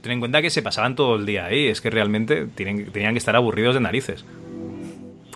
Ten 0.00 0.12
en 0.12 0.20
cuenta 0.20 0.40
que 0.40 0.50
se 0.50 0.62
pasaban 0.62 0.94
todo 0.94 1.16
el 1.16 1.26
día 1.26 1.46
ahí. 1.46 1.66
Es 1.66 1.80
que 1.80 1.90
realmente 1.90 2.46
tienen, 2.46 2.92
tenían 2.92 3.14
que 3.14 3.18
estar 3.18 3.34
aburridos 3.34 3.74
de 3.74 3.80
narices. 3.80 4.24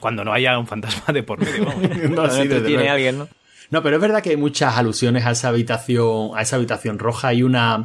Cuando 0.01 0.25
no 0.25 0.33
haya 0.33 0.57
un 0.57 0.69
fantasma 0.69 1.13
de 1.13 1.25
por 1.25 1.41
medio. 1.41 1.67
No, 2.11 2.31
sí, 2.31 2.49
tiene 2.65 2.89
alguien, 2.89 3.19
¿no? 3.19 3.29
No, 3.71 3.83
pero 3.83 3.97
es 3.97 4.03
verdad 4.03 4.23
que 4.23 4.31
hay 4.31 4.37
muchas 4.37 4.77
alusiones 4.77 5.27
a 5.27 5.33
esa 5.33 5.49
habitación, 5.49 6.31
a 6.37 6.43
esa 6.43 6.57
habitación 6.57 6.99
roja. 6.99 7.29
Hay 7.29 7.43
una, 7.43 7.85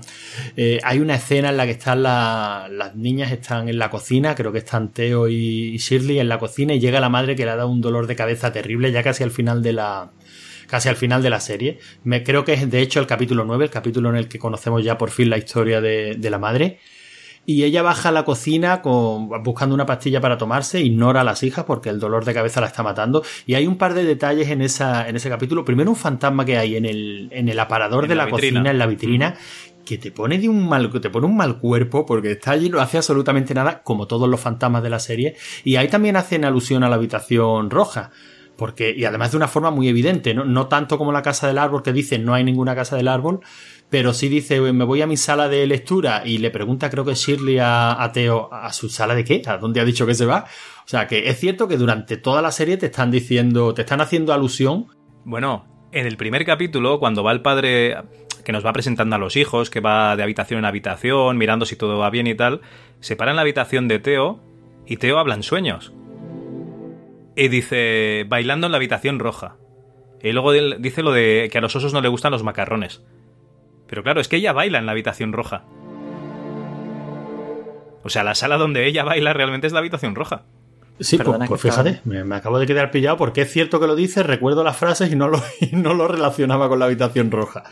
eh, 0.56 0.80
hay 0.84 1.00
una 1.00 1.16
escena 1.16 1.50
en 1.50 1.58
la 1.58 1.66
que 1.66 1.72
están 1.72 2.04
la- 2.04 2.68
las 2.72 2.96
niñas 2.96 3.32
están 3.32 3.68
en 3.68 3.80
la 3.80 3.90
cocina, 3.90 4.36
creo 4.36 4.52
que 4.52 4.60
están 4.60 4.90
Teo 4.90 5.28
y 5.28 5.78
Shirley 5.78 6.20
en 6.20 6.30
la 6.30 6.38
cocina 6.40 6.74
y 6.74 6.80
llega 6.80 7.00
la 7.00 7.10
madre 7.10 7.36
que 7.36 7.46
le 7.46 7.52
ha 7.52 7.56
dado 7.56 7.70
un 7.70 7.82
dolor 7.82 8.08
de 8.08 8.16
cabeza 8.16 8.52
terrible 8.52 8.92
ya 8.92 9.02
casi 9.04 9.24
al 9.24 9.32
final 9.32 9.64
de 9.64 9.74
la, 9.74 10.12
casi 10.68 10.88
al 10.90 10.96
final 10.98 11.24
de 11.24 11.30
la 11.32 11.40
serie. 11.40 11.80
Me 12.04 12.24
creo 12.24 12.46
que 12.46 12.54
es 12.54 12.70
de 12.70 12.82
hecho 12.82 13.00
el 13.00 13.08
capítulo 13.08 13.44
9, 13.44 13.66
el 13.66 13.72
capítulo 13.72 14.10
en 14.10 14.16
el 14.18 14.28
que 14.28 14.38
conocemos 14.40 14.84
ya 14.84 14.98
por 14.98 15.10
fin 15.10 15.30
la 15.30 15.38
historia 15.38 15.82
de 15.82 16.30
la 16.30 16.38
madre. 16.38 16.80
Y 17.52 17.66
ella 17.66 17.82
baja 17.82 18.10
a 18.10 18.12
la 18.14 18.24
cocina 18.24 18.82
con, 18.82 19.28
buscando 19.44 19.76
una 19.76 19.86
pastilla 19.86 20.22
para 20.22 20.38
tomarse, 20.38 20.80
ignora 20.80 21.22
a 21.22 21.24
las 21.26 21.44
hijas 21.44 21.66
porque 21.66 21.90
el 21.90 22.00
dolor 22.00 22.24
de 22.24 22.34
cabeza 22.34 22.62
la 22.62 22.68
está 22.68 22.82
matando. 22.82 23.24
Y 23.46 23.56
hay 23.56 23.68
un 23.68 23.78
par 23.78 23.94
de 23.94 24.06
detalles 24.06 24.50
en, 24.50 24.62
esa, 24.62 25.10
en 25.10 25.18
ese 25.18 25.28
capítulo. 25.28 25.66
Primero, 25.66 25.90
un 25.90 25.98
fantasma 25.98 26.46
que 26.46 26.58
hay 26.58 26.78
en 26.78 26.86
el, 26.86 27.28
en 27.32 27.50
el 27.50 27.60
aparador 27.60 28.06
En 28.06 28.10
de 28.10 28.16
la 28.16 28.26
la, 28.26 28.32
cocina, 28.32 28.72
en 28.72 28.78
la 28.78 28.86
vitrina, 28.86 29.36
que 29.86 29.98
te 29.98 30.12
pone 30.12 30.38
de 30.38 30.48
un 30.48 30.70
mal, 30.70 30.90
te 31.02 31.10
pone 31.10 31.28
un 31.28 31.36
mal 31.36 31.60
cuerpo 31.60 32.06
porque 32.06 32.32
está 32.32 32.52
allí, 32.52 32.70
no 32.70 32.80
hace 32.80 32.98
absolutamente 32.98 33.54
nada, 33.54 33.82
como 33.84 34.08
todos 34.08 34.30
los 34.30 34.40
fantasmas 34.40 34.82
de 34.82 34.90
la 34.90 35.00
serie. 35.00 35.36
Y 35.66 35.76
ahí 35.76 35.90
también 35.90 36.16
hacen 36.16 36.46
alusión 36.46 36.84
a 36.86 36.90
la 36.90 36.96
habitación 36.96 37.70
roja. 37.70 38.12
Porque, 38.56 38.94
y 38.96 39.06
además 39.06 39.32
de 39.32 39.38
una 39.38 39.48
forma 39.48 39.72
muy 39.72 39.88
evidente, 39.88 40.34
¿no? 40.36 40.46
No 40.46 40.68
tanto 40.68 40.98
como 40.98 41.12
la 41.12 41.24
casa 41.24 41.48
del 41.48 41.58
árbol 41.58 41.82
que 41.82 41.94
dice 41.94 42.20
no 42.20 42.34
hay 42.34 42.44
ninguna 42.44 42.76
casa 42.76 42.96
del 42.96 43.08
árbol, 43.08 43.40
pero 43.92 44.14
sí 44.14 44.30
dice 44.30 44.60
me 44.62 44.86
voy 44.86 45.02
a 45.02 45.06
mi 45.06 45.18
sala 45.18 45.50
de 45.50 45.68
lectura 45.68 46.24
y 46.26 46.38
le 46.38 46.50
pregunta 46.50 46.90
creo 46.90 47.04
que 47.04 47.14
Shirley 47.14 47.60
a, 47.62 48.10
Teo 48.14 48.52
a 48.52 48.72
su 48.72 48.88
sala 48.88 49.14
de 49.14 49.26
qué, 49.26 49.42
a 49.46 49.58
dónde 49.58 49.82
ha 49.82 49.86
dicho 49.86 50.08
que 50.08 50.16
se 50.16 50.26
va. 50.26 50.46
O 50.86 50.88
sea 50.88 51.08
que 51.08 51.28
es 51.30 51.38
cierto 51.38 51.68
que 51.68 51.76
durante 51.76 52.16
toda 52.16 52.42
la 52.42 52.52
serie 52.52 52.78
te 52.78 52.86
están 52.86 53.12
diciendo, 53.12 53.74
te 53.74 53.82
están 53.82 54.00
haciendo 54.00 54.34
alusión. 54.34 54.88
Bueno, 55.26 55.66
en 55.92 56.08
el 56.08 56.16
primer 56.16 56.46
capítulo, 56.46 57.00
cuando 57.00 57.22
va 57.22 57.34
el 57.34 57.42
padre. 57.42 57.98
que 58.46 58.54
nos 58.54 58.66
va 58.66 58.72
presentando 58.72 59.18
a 59.18 59.20
los 59.20 59.36
hijos, 59.36 59.70
que 59.70 59.82
va 59.82 60.16
de 60.16 60.24
habitación 60.24 60.60
en 60.60 60.66
habitación, 60.66 61.38
mirando 61.38 61.66
si 61.66 61.76
todo 61.76 62.00
va 62.00 62.10
bien 62.10 62.28
y 62.28 62.34
tal, 62.34 62.62
se 63.02 63.18
para 63.18 63.32
en 63.32 63.36
la 63.36 63.42
habitación 63.42 63.90
de 63.90 64.00
Teo 64.00 64.40
y 64.88 64.98
Teo 64.98 65.20
habla 65.20 65.36
en 65.36 65.44
sueños. 65.44 65.94
Y 67.36 67.50
dice, 67.50 68.26
bailando 68.28 68.68
en 68.68 68.72
la 68.72 68.78
habitación 68.78 69.20
roja. 69.20 69.58
Y 70.24 70.32
luego 70.32 70.54
dice 70.54 71.04
lo 71.04 71.12
de 71.12 71.50
que 71.52 71.58
a 71.58 71.62
los 71.62 71.76
osos 71.76 71.94
no 71.94 72.00
le 72.00 72.08
gustan 72.08 72.32
los 72.32 72.44
macarrones. 72.44 73.02
Pero 73.92 74.02
claro, 74.02 74.20
es 74.22 74.28
que 74.28 74.38
ella 74.38 74.54
baila 74.54 74.80
en 74.80 74.88
la 74.88 74.94
habitación 74.94 75.34
roja. 75.34 75.64
O 78.04 78.10
sea, 78.10 78.24
la 78.24 78.34
sala 78.34 78.58
donde 78.58 78.88
ella 78.88 79.04
baila 79.04 79.34
realmente 79.34 79.68
es 79.68 79.74
la 79.74 79.80
habitación 79.80 80.16
roja. 80.16 80.44
Sí, 81.00 81.18
pues, 81.18 81.28
Perdona 81.28 81.46
pues 81.48 81.62
fíjate, 81.62 82.00
me, 82.06 82.24
me 82.24 82.36
acabo 82.36 82.58
de 82.60 82.66
quedar 82.68 82.90
pillado 82.92 83.18
porque 83.18 83.42
es 83.42 83.52
cierto 83.52 83.80
que 83.80 83.88
lo 83.88 83.96
dice, 83.96 84.24
recuerdo 84.24 84.64
las 84.64 84.78
frases 84.78 85.12
y 85.12 85.16
no 85.16 85.28
lo, 85.28 85.42
y 85.60 85.76
no 85.76 85.94
lo 85.94 86.08
relacionaba 86.08 86.70
con 86.70 86.80
la 86.80 86.86
habitación 86.86 87.30
roja. 87.32 87.64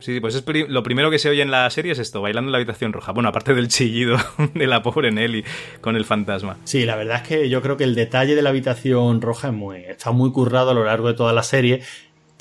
Sí, 0.00 0.20
pues 0.20 0.34
es 0.34 0.42
pri- 0.42 0.66
lo 0.68 0.82
primero 0.82 1.10
que 1.10 1.18
se 1.18 1.30
oye 1.30 1.40
en 1.40 1.50
la 1.50 1.68
serie 1.70 1.92
es 1.92 1.98
esto, 1.98 2.20
bailando 2.20 2.48
en 2.48 2.52
la 2.52 2.58
habitación 2.58 2.92
roja. 2.92 3.12
Bueno, 3.12 3.30
aparte 3.30 3.54
del 3.54 3.68
chillido 3.68 4.18
de 4.54 4.66
la 4.66 4.82
pobre 4.82 5.10
Nelly 5.10 5.44
con 5.80 5.96
el 5.96 6.04
fantasma. 6.04 6.58
Sí, 6.64 6.84
la 6.84 6.94
verdad 6.96 7.22
es 7.22 7.28
que 7.28 7.48
yo 7.48 7.62
creo 7.62 7.76
que 7.78 7.84
el 7.84 7.94
detalle 7.94 8.34
de 8.34 8.42
la 8.42 8.50
habitación 8.50 9.22
roja 9.22 9.48
es 9.48 9.54
muy, 9.54 9.78
está 9.78 10.10
muy 10.10 10.30
currado 10.30 10.70
a 10.72 10.74
lo 10.74 10.84
largo 10.84 11.08
de 11.08 11.14
toda 11.14 11.32
la 11.32 11.42
serie. 11.42 11.80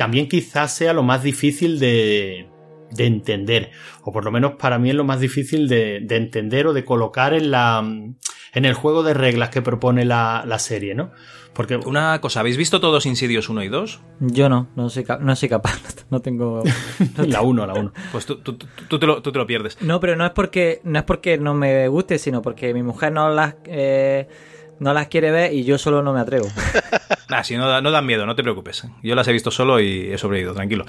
También 0.03 0.27
quizás 0.27 0.73
sea 0.75 0.91
lo 0.91 1.01
más 1.01 1.23
difícil 1.23 1.79
de, 1.79 2.49
de 2.91 3.05
entender, 3.05 3.71
o 4.03 4.11
por 4.11 4.25
lo 4.25 4.31
menos 4.31 4.55
para 4.59 4.77
mí 4.77 4.89
es 4.89 4.95
lo 4.95 5.05
más 5.05 5.21
difícil 5.21 5.69
de, 5.69 6.01
de 6.03 6.15
entender 6.17 6.67
o 6.67 6.73
de 6.73 6.83
colocar 6.83 7.33
en 7.33 7.51
la 7.51 7.79
en 8.55 8.65
el 8.65 8.73
juego 8.73 9.01
de 9.01 9.13
reglas 9.13 9.47
que 9.49 9.61
propone 9.61 10.03
la, 10.03 10.43
la 10.45 10.59
serie, 10.59 10.93
¿no? 10.93 11.11
Porque 11.53 11.77
Una 11.77 12.19
cosa, 12.19 12.41
¿habéis 12.41 12.57
visto 12.57 12.81
todos 12.81 13.05
Insidious 13.05 13.47
1 13.47 13.63
y 13.63 13.69
2? 13.69 14.01
Yo 14.19 14.49
no, 14.49 14.67
no 14.75 14.89
soy, 14.89 15.05
no 15.21 15.35
soy 15.37 15.47
capaz, 15.47 15.79
no 16.09 16.19
tengo... 16.19 16.63
la 17.17 17.41
1, 17.41 17.65
la 17.65 17.73
1. 17.75 17.93
Pues 18.11 18.25
tú, 18.25 18.35
tú- 18.41 18.57
tú- 18.57 18.67
tú 18.89 18.99
te, 18.99 19.05
lo, 19.07 19.21
tú 19.21 19.31
te 19.31 19.39
lo 19.39 19.47
pierdes. 19.47 19.81
No, 19.81 19.99
pero 20.01 20.17
no 20.17 20.25
es 20.25 20.31
porque 20.31 20.81
no 20.83 20.99
es 20.99 21.05
porque 21.05 21.37
no 21.37 21.53
me 21.53 21.87
guste, 21.87 22.19
sino 22.19 22.41
porque 22.41 22.73
mi 22.73 22.83
mujer 22.83 23.13
no 23.13 23.29
las 23.29 23.55
eh, 23.67 24.27
no 24.79 24.93
las 24.93 25.07
quiere 25.07 25.31
ver 25.31 25.53
y 25.53 25.63
yo 25.63 25.77
solo 25.77 26.03
no 26.03 26.11
me 26.13 26.19
atrevo. 26.19 26.47
Ah, 27.29 27.43
si 27.43 27.55
no, 27.57 27.67
da- 27.67 27.81
no 27.81 27.91
dan 27.91 28.05
miedo, 28.05 28.25
no 28.25 28.35
te 28.35 28.43
preocupes. 28.43 28.85
Yo 29.01 29.15
las 29.15 29.27
he 29.27 29.31
visto 29.33 29.51
solo 29.51 29.79
y 29.79 30.11
he 30.11 30.17
sobrevivido, 30.17 30.53
tranquilo. 30.53 30.85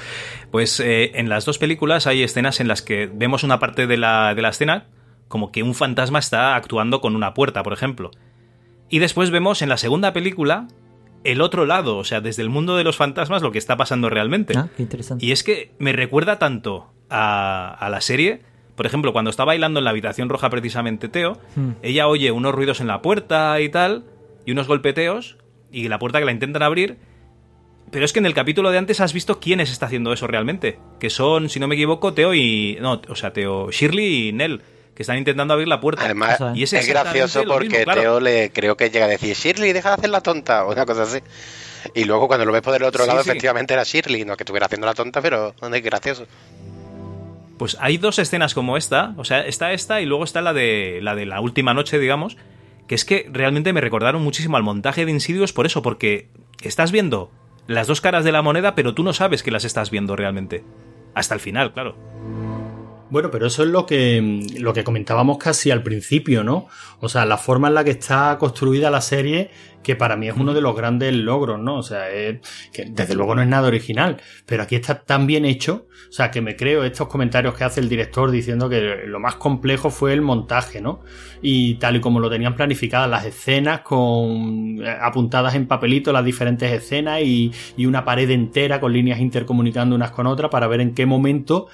Pues 0.51 0.81
eh, 0.81 1.13
en 1.15 1.29
las 1.29 1.45
dos 1.45 1.59
películas 1.59 2.07
hay 2.07 2.23
escenas 2.23 2.61
en 2.61 2.69
las 2.69 2.83
que 2.83 3.09
vemos 3.13 3.43
una 3.45 3.59
parte 3.59 3.87
de 3.87 3.97
la, 3.97 4.35
de 4.35 4.43
la 4.43 4.49
escena 4.51 4.87
como 5.29 5.51
que 5.53 5.63
un 5.63 5.75
fantasma 5.75 6.19
está 6.19 6.55
actuando 6.57 7.01
con 7.01 7.17
una 7.17 7.35
puerta, 7.35 7.63
por 7.63 7.73
ejemplo. 7.73 8.11
Y 8.91 8.99
después 8.99 9.31
vemos 9.31 9.63
en 9.63 9.69
la 9.69 9.77
segunda 9.79 10.13
película 10.13 10.69
el 11.25 11.41
otro 11.41 11.65
lado, 11.67 11.97
o 11.97 12.05
sea, 12.05 12.21
desde 12.21 12.43
el 12.43 12.51
mundo 12.51 12.77
de 12.77 12.85
los 12.85 12.97
fantasmas 12.97 13.41
lo 13.43 13.51
que 13.51 13.59
está 13.59 13.77
pasando 13.77 14.11
realmente. 14.11 14.55
Ah, 14.57 14.69
qué 14.77 14.83
interesante. 14.83 15.25
Y 15.25 15.33
es 15.33 15.43
que 15.43 15.73
me 15.79 15.93
recuerda 15.93 16.39
tanto 16.39 16.93
a, 17.09 17.75
a 17.75 17.89
la 17.89 18.01
serie. 18.03 18.43
Por 18.77 18.87
ejemplo, 18.87 19.13
cuando 19.13 19.31
está 19.31 19.45
bailando 19.45 19.79
en 19.79 19.85
la 19.85 19.91
habitación 19.91 20.29
roja 20.29 20.51
precisamente 20.51 21.09
Teo, 21.09 21.39
Hmm. 21.57 21.71
ella 21.83 22.09
oye 22.09 22.31
unos 22.31 22.55
ruidos 22.55 22.81
en 22.81 22.89
la 22.89 23.01
puerta 23.03 23.59
y 23.61 23.69
tal, 23.71 24.05
y 24.45 24.53
unos 24.53 24.67
golpeteos, 24.69 25.39
y 25.75 25.89
la 25.89 25.99
puerta 25.99 26.19
que 26.19 26.25
la 26.25 26.33
intentan 26.33 26.63
abrir. 26.63 26.97
Pero 27.91 28.05
es 28.05 28.13
que 28.13 28.19
en 28.19 28.27
el 28.27 28.35
capítulo 28.35 28.71
de 28.71 28.79
antes 28.79 29.01
has 29.01 29.13
visto 29.13 29.41
quiénes 29.41 29.71
está 29.71 29.87
haciendo 29.87 30.13
eso 30.13 30.27
realmente. 30.27 30.79
Que 30.99 31.11
son, 31.11 31.49
si 31.49 31.61
no 31.61 31.69
me 31.69 31.75
equivoco, 31.75 32.13
Teo 32.15 32.35
y... 32.35 32.79
No, 32.81 33.01
o 33.09 33.15
sea, 33.15 33.33
Teo, 33.33 33.71
Shirley 33.71 34.29
y 34.29 34.33
Nell, 34.33 34.63
que 34.95 35.03
están 35.03 35.19
intentando 35.19 35.55
abrir 35.55 35.69
la 35.69 35.81
puerta. 35.81 36.05
Además. 36.05 36.41
Y 36.55 36.63
es 36.63 36.89
gracioso 36.89 37.45
porque 37.47 37.69
mismo, 37.69 37.85
claro. 37.85 38.01
Teo 38.01 38.21
le 38.21 38.51
creo 38.51 38.77
que 38.77 38.91
llega 38.91 39.05
a 39.05 39.09
decir 39.09 39.37
Shirley, 39.37 39.73
deja 39.73 39.91
de 39.91 39.95
hacer 39.95 40.11
la 40.11 40.23
tonta 40.23 40.65
o 40.65 40.73
una 40.73 40.87
cosa 40.87 41.03
así. 41.03 41.19
Y 41.95 42.05
luego 42.05 42.27
cuando 42.27 42.47
lo 42.47 42.53
ves 42.53 42.63
por 42.63 42.75
el 42.75 42.83
otro 42.83 43.05
Sí, 43.05 43.09
lado, 43.09 43.23
sí. 43.23 43.31
efectivamente 43.31 43.75
era 43.75 43.83
Shirley, 43.85 44.25
no 44.25 44.37
que 44.37 44.43
estuviera 44.43 44.67
haciendo 44.67 44.87
la 44.87 44.95
tonta, 44.95 45.21
pero 45.21 45.55
es 45.61 45.83
gracioso. 45.83 46.27
Pues 47.59 47.77
hay 47.79 47.99
dos 47.99 48.19
escenas 48.19 48.55
como 48.55 48.77
esta, 48.77 49.15
o 49.17 49.25
sea, 49.25 49.47
está 49.47 49.73
esta 49.73 50.01
y 50.01 50.07
luego 50.07 50.25
está 50.25 50.41
la 50.41 50.53
de 50.53 50.99
la 51.03 51.15
de 51.15 51.27
la 51.27 51.41
última 51.41 51.75
noche, 51.75 51.99
digamos, 51.99 52.37
que 52.87 52.95
es 52.95 53.05
que 53.05 53.29
realmente 53.33 53.73
me 53.73 53.81
recordaron 53.81 54.23
muchísimo 54.23 54.57
al 54.57 54.63
montaje 54.63 55.05
de 55.05 55.13
Insidious 55.13 55.53
por 55.53 55.67
eso, 55.67 55.83
porque 55.83 56.29
estás 56.63 56.93
viendo 56.93 57.31
las 57.67 57.87
dos 57.87 58.01
caras 58.01 58.25
de 58.25 58.33
la 58.33 58.43
moneda, 58.43 58.75
pero 58.75 58.95
tú 58.95 59.03
no 59.03 59.13
sabes 59.13 59.43
que 59.43 59.51
las 59.51 59.65
estás 59.65 59.91
viendo 59.91 60.17
realmente. 60.17 60.65
Hasta 61.15 61.35
el 61.35 61.41
final, 61.41 61.73
claro. 61.73 61.97
Bueno, 63.11 63.31
pero 63.31 63.47
eso 63.47 63.63
es 63.63 63.69
lo 63.69 63.87
que, 63.87 64.45
lo 64.59 64.73
que 64.73 64.83
comentábamos 64.83 65.39
casi 65.39 65.71
al 65.71 65.83
principio, 65.83 66.43
¿no? 66.43 66.67
O 67.01 67.09
sea, 67.09 67.25
la 67.27 67.39
forma 67.39 67.69
en 67.69 67.75
la 67.75 67.85
que 67.85 67.93
está 67.93 68.37
construida 68.39 68.91
la 68.91 69.01
serie, 69.01 69.51
que 69.85 69.95
para 69.95 70.17
mí 70.17 70.29
es 70.29 70.35
uno 70.37 70.53
de 70.55 70.61
los 70.61 70.75
grandes 70.75 71.15
logros, 71.15 71.61
¿no? 71.61 71.77
O 71.77 71.83
sea, 71.83 72.09
que 72.09 72.87
desde 72.87 73.15
luego 73.15 73.37
no 73.37 73.43
es 73.43 73.49
nada 73.49 73.69
original, 73.69 74.17
pero 74.47 74.65
aquí 74.65 74.75
está 74.75 75.05
tan 75.05 75.29
bien 75.29 75.45
hecho, 75.45 75.87
o 76.09 76.13
sea, 76.13 76.31
que 76.33 76.41
me 76.41 76.57
creo 76.57 76.83
estos 76.83 77.07
comentarios 77.07 77.55
que 77.55 77.65
hace 77.65 77.81
el 77.81 77.89
director 77.89 78.31
diciendo 78.31 78.69
que 78.69 79.05
lo 79.07 79.21
más 79.21 79.37
complejo 79.37 79.91
fue 79.91 80.13
el 80.13 80.23
montaje, 80.23 80.81
¿no? 80.81 81.03
Y 81.43 81.75
tal 81.75 81.97
y 81.97 82.01
como 82.01 82.19
lo 82.19 82.29
tenían 82.29 82.57
planificadas 82.57 83.09
las 83.09 83.25
escenas, 83.25 83.83
con 83.83 84.83
eh, 84.83 84.97
apuntadas 85.01 85.55
en 85.55 85.69
papelito 85.69 86.13
las 86.13 86.25
diferentes 86.25 86.73
escenas 86.73 87.21
y, 87.23 87.53
y 87.77 87.87
una 87.87 88.05
pared 88.05 88.29
entera 88.31 88.81
con 88.81 88.93
líneas 88.93 89.21
intercomunicando 89.21 89.95
unas 89.95 90.11
con 90.11 90.27
otras 90.27 90.51
para 90.51 90.67
ver 90.67 90.81
en 90.81 90.95
qué 90.95 91.07
momento 91.07 91.69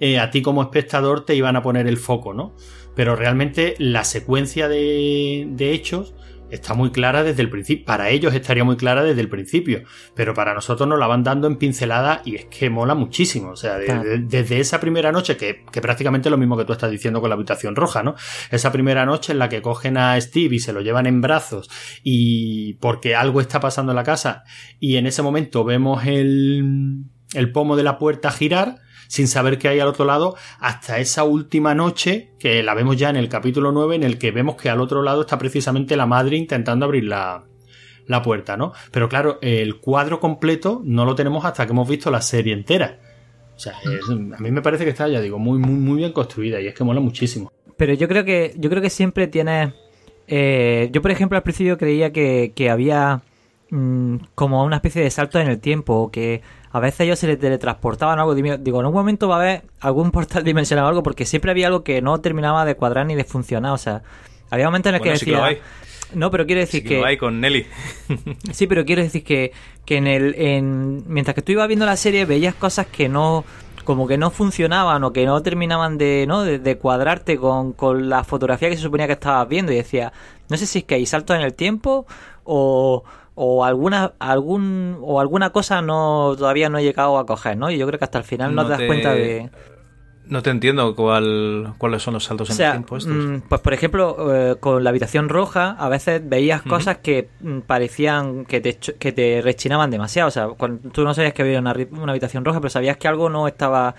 eh, 0.00 0.18
a 0.18 0.30
ti 0.30 0.42
como 0.42 0.62
espectador 0.62 1.24
te 1.24 1.34
iban 1.34 1.56
a 1.56 1.62
poner 1.62 1.86
el 1.86 1.96
foco, 1.96 2.34
¿no? 2.34 2.54
Pero 2.94 3.16
realmente 3.16 3.74
la 3.78 4.04
secuencia 4.04 4.68
de, 4.68 5.46
de 5.48 5.72
hechos 5.72 6.14
está 6.50 6.74
muy 6.74 6.90
clara 6.90 7.22
desde 7.24 7.42
el 7.42 7.50
principio. 7.50 7.84
Para 7.84 8.10
ellos 8.10 8.34
estaría 8.34 8.64
muy 8.64 8.76
clara 8.76 9.02
desde 9.02 9.20
el 9.20 9.28
principio, 9.28 9.82
pero 10.14 10.34
para 10.34 10.54
nosotros 10.54 10.88
nos 10.88 10.98
la 10.98 11.06
van 11.06 11.22
dando 11.24 11.46
en 11.48 11.56
pincelada 11.56 12.22
y 12.24 12.36
es 12.36 12.44
que 12.46 12.70
mola 12.70 12.94
muchísimo. 12.94 13.50
O 13.50 13.56
sea, 13.56 13.76
de- 13.78 13.86
Claro. 13.86 14.02
de- 14.04 14.18
desde 14.18 14.60
esa 14.60 14.78
primera 14.80 15.10
noche, 15.12 15.36
que, 15.36 15.64
que 15.72 15.80
prácticamente 15.80 16.28
es 16.28 16.30
lo 16.30 16.38
mismo 16.38 16.56
que 16.56 16.64
tú 16.64 16.72
estás 16.72 16.90
diciendo 16.90 17.20
con 17.20 17.30
la 17.30 17.34
habitación 17.34 17.74
roja, 17.76 18.02
¿no? 18.02 18.14
Esa 18.50 18.70
primera 18.72 19.04
noche 19.06 19.32
en 19.32 19.38
la 19.38 19.48
que 19.48 19.62
cogen 19.62 19.96
a 19.96 20.20
Steve 20.20 20.54
y 20.56 20.58
se 20.60 20.72
lo 20.72 20.80
llevan 20.80 21.06
en 21.06 21.20
brazos 21.20 21.68
y 22.02 22.74
porque 22.74 23.16
algo 23.16 23.40
está 23.40 23.60
pasando 23.60 23.92
en 23.92 23.96
la 23.96 24.04
casa 24.04 24.44
y 24.78 24.96
en 24.96 25.06
ese 25.06 25.22
momento 25.22 25.64
vemos 25.64 26.06
el, 26.06 27.04
el 27.34 27.52
pomo 27.52 27.76
de 27.76 27.82
la 27.82 27.98
puerta 27.98 28.30
girar 28.30 28.76
sin 29.08 29.28
saber 29.28 29.58
qué 29.58 29.68
hay 29.68 29.80
al 29.80 29.88
otro 29.88 30.04
lado, 30.04 30.36
hasta 30.60 30.98
esa 30.98 31.24
última 31.24 31.74
noche, 31.74 32.30
que 32.38 32.62
la 32.62 32.74
vemos 32.74 32.96
ya 32.96 33.10
en 33.10 33.16
el 33.16 33.28
capítulo 33.28 33.72
9, 33.72 33.96
en 33.96 34.02
el 34.02 34.18
que 34.18 34.30
vemos 34.30 34.56
que 34.56 34.70
al 34.70 34.80
otro 34.80 35.02
lado 35.02 35.22
está 35.22 35.38
precisamente 35.38 35.96
la 35.96 36.06
madre 36.06 36.36
intentando 36.36 36.84
abrir 36.86 37.04
la, 37.04 37.44
la 38.06 38.22
puerta, 38.22 38.56
¿no? 38.56 38.72
Pero 38.90 39.08
claro, 39.08 39.38
el 39.42 39.76
cuadro 39.80 40.20
completo 40.20 40.82
no 40.84 41.04
lo 41.04 41.14
tenemos 41.14 41.44
hasta 41.44 41.64
que 41.66 41.72
hemos 41.72 41.88
visto 41.88 42.10
la 42.10 42.20
serie 42.20 42.52
entera. 42.52 42.98
O 43.56 43.58
sea, 43.58 43.74
es- 43.84 44.08
a 44.10 44.14
mí 44.40 44.50
me 44.50 44.62
parece 44.62 44.84
que 44.84 44.90
está, 44.90 45.06
ya 45.08 45.20
digo, 45.20 45.38
muy, 45.38 45.58
muy, 45.58 45.74
muy 45.74 45.98
bien 45.98 46.12
construida 46.12 46.60
y 46.60 46.66
es 46.66 46.74
que 46.74 46.82
mola 46.84 47.00
muchísimo. 47.00 47.52
Pero 47.76 47.92
yo 47.94 48.08
creo 48.08 48.24
que 48.24 48.52
yo 48.56 48.68
creo 48.70 48.82
que 48.82 48.90
siempre 48.90 49.26
tienes 49.26 49.72
eh, 50.26 50.88
yo 50.92 51.02
por 51.02 51.10
ejemplo 51.10 51.36
al 51.36 51.42
principio 51.42 51.76
creía 51.76 52.10
que, 52.12 52.52
que 52.54 52.70
había 52.70 53.22
mm, 53.70 54.16
como 54.34 54.64
una 54.64 54.76
especie 54.76 55.02
de 55.02 55.10
salto 55.10 55.38
en 55.38 55.48
el 55.48 55.60
tiempo 55.60 56.10
que 56.10 56.40
a 56.74 56.80
veces 56.80 57.02
ellos 57.02 57.20
se 57.20 57.28
les 57.28 57.38
teletransportaban 57.38 58.18
o 58.18 58.22
algo 58.22 58.34
Digo, 58.34 58.80
en 58.80 58.86
un 58.86 58.92
momento 58.92 59.28
va 59.28 59.36
a 59.36 59.38
haber 59.38 59.62
algún 59.78 60.10
portal 60.10 60.42
dimensional 60.44 60.84
o 60.86 60.88
algo 60.88 61.02
porque 61.04 61.24
siempre 61.24 61.52
había 61.52 61.68
algo 61.68 61.84
que 61.84 62.02
no 62.02 62.20
terminaba 62.20 62.64
de 62.64 62.74
cuadrar 62.74 63.06
ni 63.06 63.14
de 63.14 63.22
funcionar, 63.22 63.70
o 63.72 63.78
sea, 63.78 64.02
había 64.50 64.66
momentos 64.66 64.92
en 64.92 64.98
Bueno, 64.98 65.12
que 65.12 65.18
sí 65.20 65.24
que 65.24 65.30
decía 65.30 65.38
lo 65.38 65.44
hay. 65.44 65.58
no, 66.14 66.32
pero 66.32 66.46
quiero 66.46 66.60
decir 66.60 66.82
Sí 66.82 66.88
que 66.88 66.98
lo 66.98 67.06
hay 67.06 67.16
con 67.16 67.40
Nelly. 67.40 67.64
Sí, 68.52 68.66
pero 68.66 68.84
quiero 68.84 69.02
decir 69.02 69.22
que, 69.22 69.52
que 69.84 69.98
en 69.98 70.08
el, 70.08 70.34
en, 70.34 71.04
mientras 71.06 71.36
que 71.36 71.42
tú 71.42 71.52
ibas 71.52 71.68
viendo 71.68 71.86
la 71.86 71.96
serie 71.96 72.24
veías 72.24 72.56
cosas 72.56 72.88
que 72.88 73.08
no, 73.08 73.44
como 73.84 74.08
que 74.08 74.18
no 74.18 74.32
funcionaban 74.32 75.04
o 75.04 75.12
que 75.12 75.26
no 75.26 75.40
terminaban 75.44 75.96
de, 75.96 76.24
¿no? 76.26 76.42
de, 76.42 76.58
de 76.58 76.76
cuadrarte 76.76 77.36
con, 77.36 77.72
con 77.72 78.08
la 78.08 78.24
fotografía 78.24 78.68
que 78.68 78.76
se 78.76 78.82
suponía 78.82 79.06
que 79.06 79.12
estabas 79.12 79.48
viendo 79.48 79.70
y 79.70 79.76
decía, 79.76 80.12
no 80.48 80.56
sé 80.56 80.66
si 80.66 80.80
es 80.80 80.84
que 80.86 80.96
hay 80.96 81.06
saltos 81.06 81.36
en 81.36 81.42
el 81.42 81.54
tiempo 81.54 82.04
o, 82.42 83.04
o 83.36 83.64
alguna, 83.64 84.12
algún, 84.18 84.98
o 85.02 85.20
alguna 85.20 85.50
cosa 85.50 85.82
no, 85.82 86.34
todavía 86.38 86.68
no 86.68 86.78
he 86.78 86.82
llegado 86.84 87.18
a 87.18 87.26
coger, 87.26 87.56
¿no? 87.56 87.70
Y 87.70 87.78
yo 87.78 87.86
creo 87.86 87.98
que 87.98 88.04
hasta 88.04 88.18
el 88.18 88.24
final 88.24 88.54
no, 88.54 88.62
No 88.62 88.68
te 88.68 88.72
das 88.76 88.82
cuenta 88.86 89.12
de... 89.14 89.50
No 90.26 90.40
te 90.42 90.48
entiendo 90.48 90.94
cuál, 90.96 91.74
cuáles 91.76 92.02
son 92.02 92.14
los 92.14 92.24
saltos 92.24 92.48
O 92.48 92.52
en 92.54 92.58
el 92.58 92.70
tiempo 92.72 92.96
estos. 92.96 93.12
mm, 93.12 93.40
pues 93.46 93.60
por 93.60 93.74
ejemplo, 93.74 94.16
eh, 94.34 94.56
con 94.58 94.82
la 94.82 94.88
habitación 94.88 95.28
roja, 95.28 95.72
a 95.78 95.88
veces 95.90 96.22
veías 96.26 96.62
cosas 96.62 96.98
que 96.98 97.28
mm, 97.40 97.58
parecían 97.60 98.46
que 98.46 98.60
te, 98.62 98.78
que 98.78 99.12
te 99.12 99.42
rechinaban 99.42 99.90
demasiado. 99.90 100.28
O 100.28 100.30
sea, 100.30 100.48
cuando, 100.48 100.88
tú 100.90 101.04
no 101.04 101.12
sabías 101.12 101.34
que 101.34 101.42
había 101.42 101.58
una, 101.58 101.74
una 101.90 102.12
habitación 102.12 102.42
roja, 102.44 102.58
pero 102.60 102.70
sabías 102.70 102.96
que 102.96 103.06
algo 103.06 103.28
no 103.28 103.46
estaba. 103.48 103.94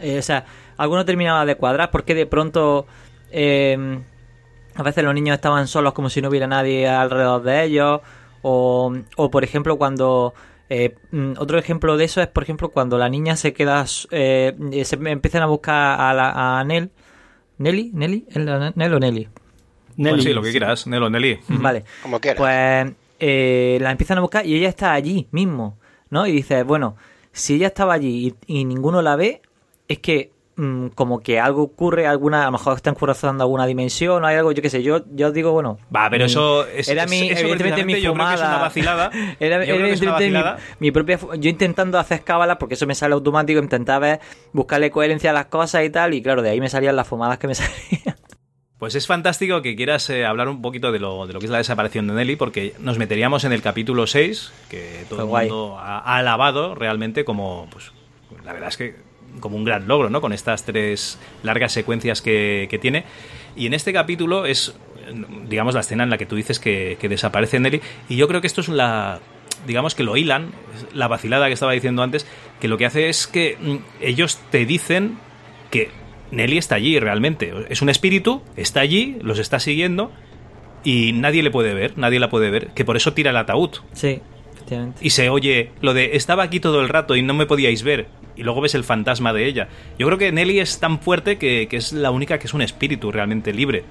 eh, 0.00 0.18
o 0.18 0.22
sea, 0.22 0.44
algo 0.76 0.94
no 0.94 1.04
terminaba 1.04 1.44
de 1.44 1.56
cuadrar, 1.56 1.90
porque 1.90 2.14
de 2.14 2.26
pronto. 2.26 2.86
eh, 3.32 4.00
a 4.76 4.82
veces 4.82 5.04
los 5.04 5.14
niños 5.14 5.34
estaban 5.36 5.66
solos 5.68 5.92
como 5.92 6.08
si 6.10 6.20
no 6.22 6.28
hubiera 6.28 6.46
nadie 6.46 6.88
alrededor 6.88 7.42
de 7.42 7.64
ellos. 7.64 8.00
O, 8.46 8.92
o 9.16 9.30
por 9.30 9.42
ejemplo, 9.42 9.76
cuando. 9.78 10.34
eh, 10.68 10.94
mm, 11.12 11.32
otro 11.38 11.58
ejemplo 11.58 11.96
de 11.96 12.04
eso 12.04 12.20
es, 12.20 12.28
por 12.28 12.42
ejemplo, 12.42 12.68
cuando 12.68 12.98
la 12.98 13.08
niña 13.08 13.36
se 13.36 13.52
queda. 13.54 13.84
eh, 14.10 14.54
se 14.84 14.96
empiezan 14.96 15.42
a 15.42 15.46
buscar 15.46 15.98
a, 16.00 16.12
la, 16.12 16.58
a 16.60 16.64
Nell. 16.64 16.90
¿Nelly? 17.58 17.90
¿Nelly? 17.94 18.26
¿Es 18.28 18.36
la- 18.36 18.72
¿Nell 18.74 18.94
o 18.94 18.98
Nelly? 19.00 19.28
Bueno, 19.96 20.16
Nelly, 20.16 20.22
sí, 20.22 20.32
lo 20.34 20.42
que 20.42 20.50
quieras, 20.50 20.86
Nelo, 20.86 21.08
Nelly. 21.08 21.38
Vale. 21.48 21.84
Como 22.02 22.20
quieras. 22.20 22.38
Pues 22.38 22.92
eh, 23.20 23.78
la 23.80 23.90
empiezan 23.92 24.18
a 24.18 24.20
buscar 24.20 24.44
y 24.44 24.56
ella 24.56 24.68
está 24.68 24.92
allí 24.92 25.28
mismo, 25.30 25.78
¿no? 26.10 26.26
Y 26.26 26.32
dice, 26.32 26.64
bueno, 26.64 26.96
si 27.32 27.54
ella 27.54 27.68
estaba 27.68 27.94
allí 27.94 28.34
y, 28.46 28.58
y 28.60 28.64
ninguno 28.64 29.00
la 29.02 29.16
ve, 29.16 29.40
es 29.88 30.00
que 30.00 30.32
mm, 30.56 30.88
como 30.94 31.20
que 31.20 31.40
algo 31.40 31.62
ocurre, 31.62 32.06
alguna, 32.06 32.42
a 32.42 32.46
lo 32.46 32.52
mejor 32.52 32.76
están 32.76 32.94
cruzando 32.94 33.44
alguna 33.44 33.66
dimensión 33.66 34.22
o 34.22 34.26
hay 34.26 34.36
algo, 34.36 34.52
yo 34.52 34.62
qué 34.62 34.70
sé, 34.70 34.82
yo, 34.82 35.00
yo 35.12 35.32
digo, 35.32 35.52
bueno. 35.52 35.78
Va, 35.94 36.08
pero 36.10 36.24
mm, 36.24 36.26
eso 36.26 36.66
es, 36.66 36.88
era 36.88 37.06
mi, 37.06 37.28
eso 37.30 37.40
evidentemente 37.40 37.84
mi 37.84 37.92
precisamente 37.94 38.02
yo 38.02 38.14
creo 38.14 38.26
que 38.28 38.34
es 38.34 38.40
una 38.40 38.48
fumada. 38.48 38.62
vacilada. 38.62 39.10
Era, 39.40 39.64
Yo 39.64 39.74
creo 39.76 39.86
que 39.86 39.92
es 39.92 40.00
una 40.00 40.10
evidentemente 40.18 40.26
mi- 40.26 40.32
vacilada. 40.32 40.58
mi, 40.78 40.90
propia. 40.90 41.18
Yo 41.38 41.50
intentando 41.50 41.98
hacer 41.98 42.22
cábalas, 42.22 42.56
porque 42.58 42.74
eso 42.74 42.86
me 42.86 42.94
sale 42.94 43.14
automático, 43.14 43.58
intentaba 43.60 44.18
buscarle 44.52 44.90
coherencia 44.90 45.30
a 45.30 45.32
las 45.32 45.46
cosas 45.46 45.84
y 45.84 45.90
tal, 45.90 46.14
y 46.14 46.22
claro, 46.22 46.42
de 46.42 46.50
ahí 46.50 46.60
me 46.60 46.68
salían 46.68 46.96
las 46.96 47.06
fumadas 47.08 47.38
que 47.38 47.46
me 47.48 47.54
salían. 47.54 48.16
Pues 48.78 48.96
es 48.96 49.06
fantástico 49.06 49.62
que 49.62 49.76
quieras 49.76 50.10
eh, 50.10 50.26
hablar 50.26 50.48
un 50.48 50.60
poquito 50.60 50.92
de 50.92 50.98
lo, 50.98 51.26
de 51.26 51.32
lo 51.32 51.38
que 51.38 51.46
es 51.46 51.50
la 51.52 51.58
desaparición 51.58 52.06
de 52.06 52.12
Nelly, 52.14 52.36
porque 52.36 52.74
nos 52.80 52.98
meteríamos 52.98 53.44
en 53.44 53.52
el 53.52 53.62
capítulo 53.62 54.06
6, 54.06 54.52
que 54.68 55.04
todo 55.08 55.20
Qué 55.30 55.44
el 55.44 55.48
mundo 55.50 55.78
ha, 55.78 56.00
ha 56.00 56.16
alabado 56.18 56.74
realmente 56.74 57.24
como, 57.24 57.66
pues, 57.70 57.92
la 58.44 58.52
verdad 58.52 58.68
es 58.68 58.76
que 58.76 58.96
como 59.40 59.56
un 59.56 59.64
gran 59.64 59.88
logro, 59.88 60.10
¿no? 60.10 60.20
Con 60.20 60.32
estas 60.32 60.64
tres 60.64 61.18
largas 61.42 61.72
secuencias 61.72 62.22
que, 62.22 62.66
que 62.70 62.78
tiene. 62.78 63.04
Y 63.56 63.66
en 63.66 63.74
este 63.74 63.92
capítulo 63.92 64.46
es, 64.46 64.74
digamos, 65.48 65.74
la 65.74 65.80
escena 65.80 66.04
en 66.04 66.10
la 66.10 66.18
que 66.18 66.26
tú 66.26 66.36
dices 66.36 66.58
que, 66.58 66.96
que 67.00 67.08
desaparece 67.08 67.60
Nelly, 67.60 67.80
y 68.08 68.16
yo 68.16 68.28
creo 68.28 68.40
que 68.40 68.46
esto 68.46 68.60
es 68.60 68.68
la... 68.68 69.20
Digamos 69.66 69.94
que 69.94 70.02
lo 70.02 70.16
hilan, 70.16 70.50
la 70.92 71.08
vacilada 71.08 71.46
que 71.46 71.54
estaba 71.54 71.72
diciendo 71.72 72.02
antes, 72.02 72.26
que 72.60 72.68
lo 72.68 72.76
que 72.76 72.86
hace 72.86 73.08
es 73.08 73.26
que 73.26 73.56
mm, 73.58 73.76
ellos 74.02 74.38
te 74.50 74.66
dicen 74.66 75.16
que 75.70 75.90
Nelly 76.30 76.58
está 76.58 76.74
allí 76.74 76.98
realmente. 76.98 77.52
Es 77.68 77.80
un 77.80 77.88
espíritu, 77.88 78.42
está 78.56 78.80
allí, 78.80 79.16
los 79.22 79.38
está 79.38 79.60
siguiendo 79.60 80.12
y 80.84 81.12
nadie 81.12 81.42
le 81.42 81.50
puede 81.50 81.74
ver, 81.74 81.96
nadie 81.96 82.20
la 82.20 82.28
puede 82.28 82.50
ver, 82.50 82.68
que 82.68 82.84
por 82.84 82.96
eso 82.96 83.14
tira 83.14 83.30
el 83.30 83.36
ataúd. 83.36 83.70
Sí, 83.92 84.20
efectivamente. 84.52 84.98
Y 85.00 85.10
se 85.10 85.30
oye 85.30 85.70
lo 85.80 85.94
de 85.94 86.16
estaba 86.16 86.42
aquí 86.42 86.60
todo 86.60 86.80
el 86.80 86.88
rato 86.88 87.16
y 87.16 87.22
no 87.22 87.34
me 87.34 87.46
podíais 87.46 87.82
ver. 87.82 88.06
Y 88.36 88.42
luego 88.42 88.60
ves 88.60 88.74
el 88.74 88.84
fantasma 88.84 89.32
de 89.32 89.46
ella. 89.46 89.68
Yo 89.98 90.06
creo 90.06 90.18
que 90.18 90.32
Nelly 90.32 90.58
es 90.60 90.78
tan 90.80 90.98
fuerte 90.98 91.38
que, 91.38 91.68
que 91.68 91.76
es 91.76 91.92
la 91.92 92.10
única 92.10 92.38
que 92.38 92.46
es 92.46 92.54
un 92.54 92.62
espíritu 92.62 93.12
realmente 93.12 93.52
libre. 93.52 93.84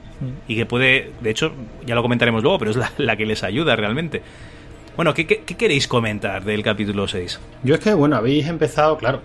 Y 0.47 0.55
que 0.55 0.65
puede, 0.65 1.11
de 1.21 1.29
hecho, 1.29 1.53
ya 1.85 1.95
lo 1.95 2.01
comentaremos 2.01 2.43
luego, 2.43 2.59
pero 2.59 2.71
es 2.71 2.77
la, 2.77 2.91
la 2.97 3.15
que 3.15 3.25
les 3.25 3.43
ayuda 3.43 3.75
realmente. 3.75 4.21
Bueno, 4.95 5.13
¿qué, 5.13 5.25
qué, 5.25 5.41
qué 5.45 5.55
queréis 5.55 5.87
comentar 5.87 6.43
del 6.43 6.61
capítulo 6.61 7.07
6? 7.07 7.39
Yo 7.63 7.75
es 7.75 7.81
que, 7.81 7.93
bueno, 7.93 8.15
habéis 8.15 8.47
empezado, 8.47 8.97
claro. 8.97 9.21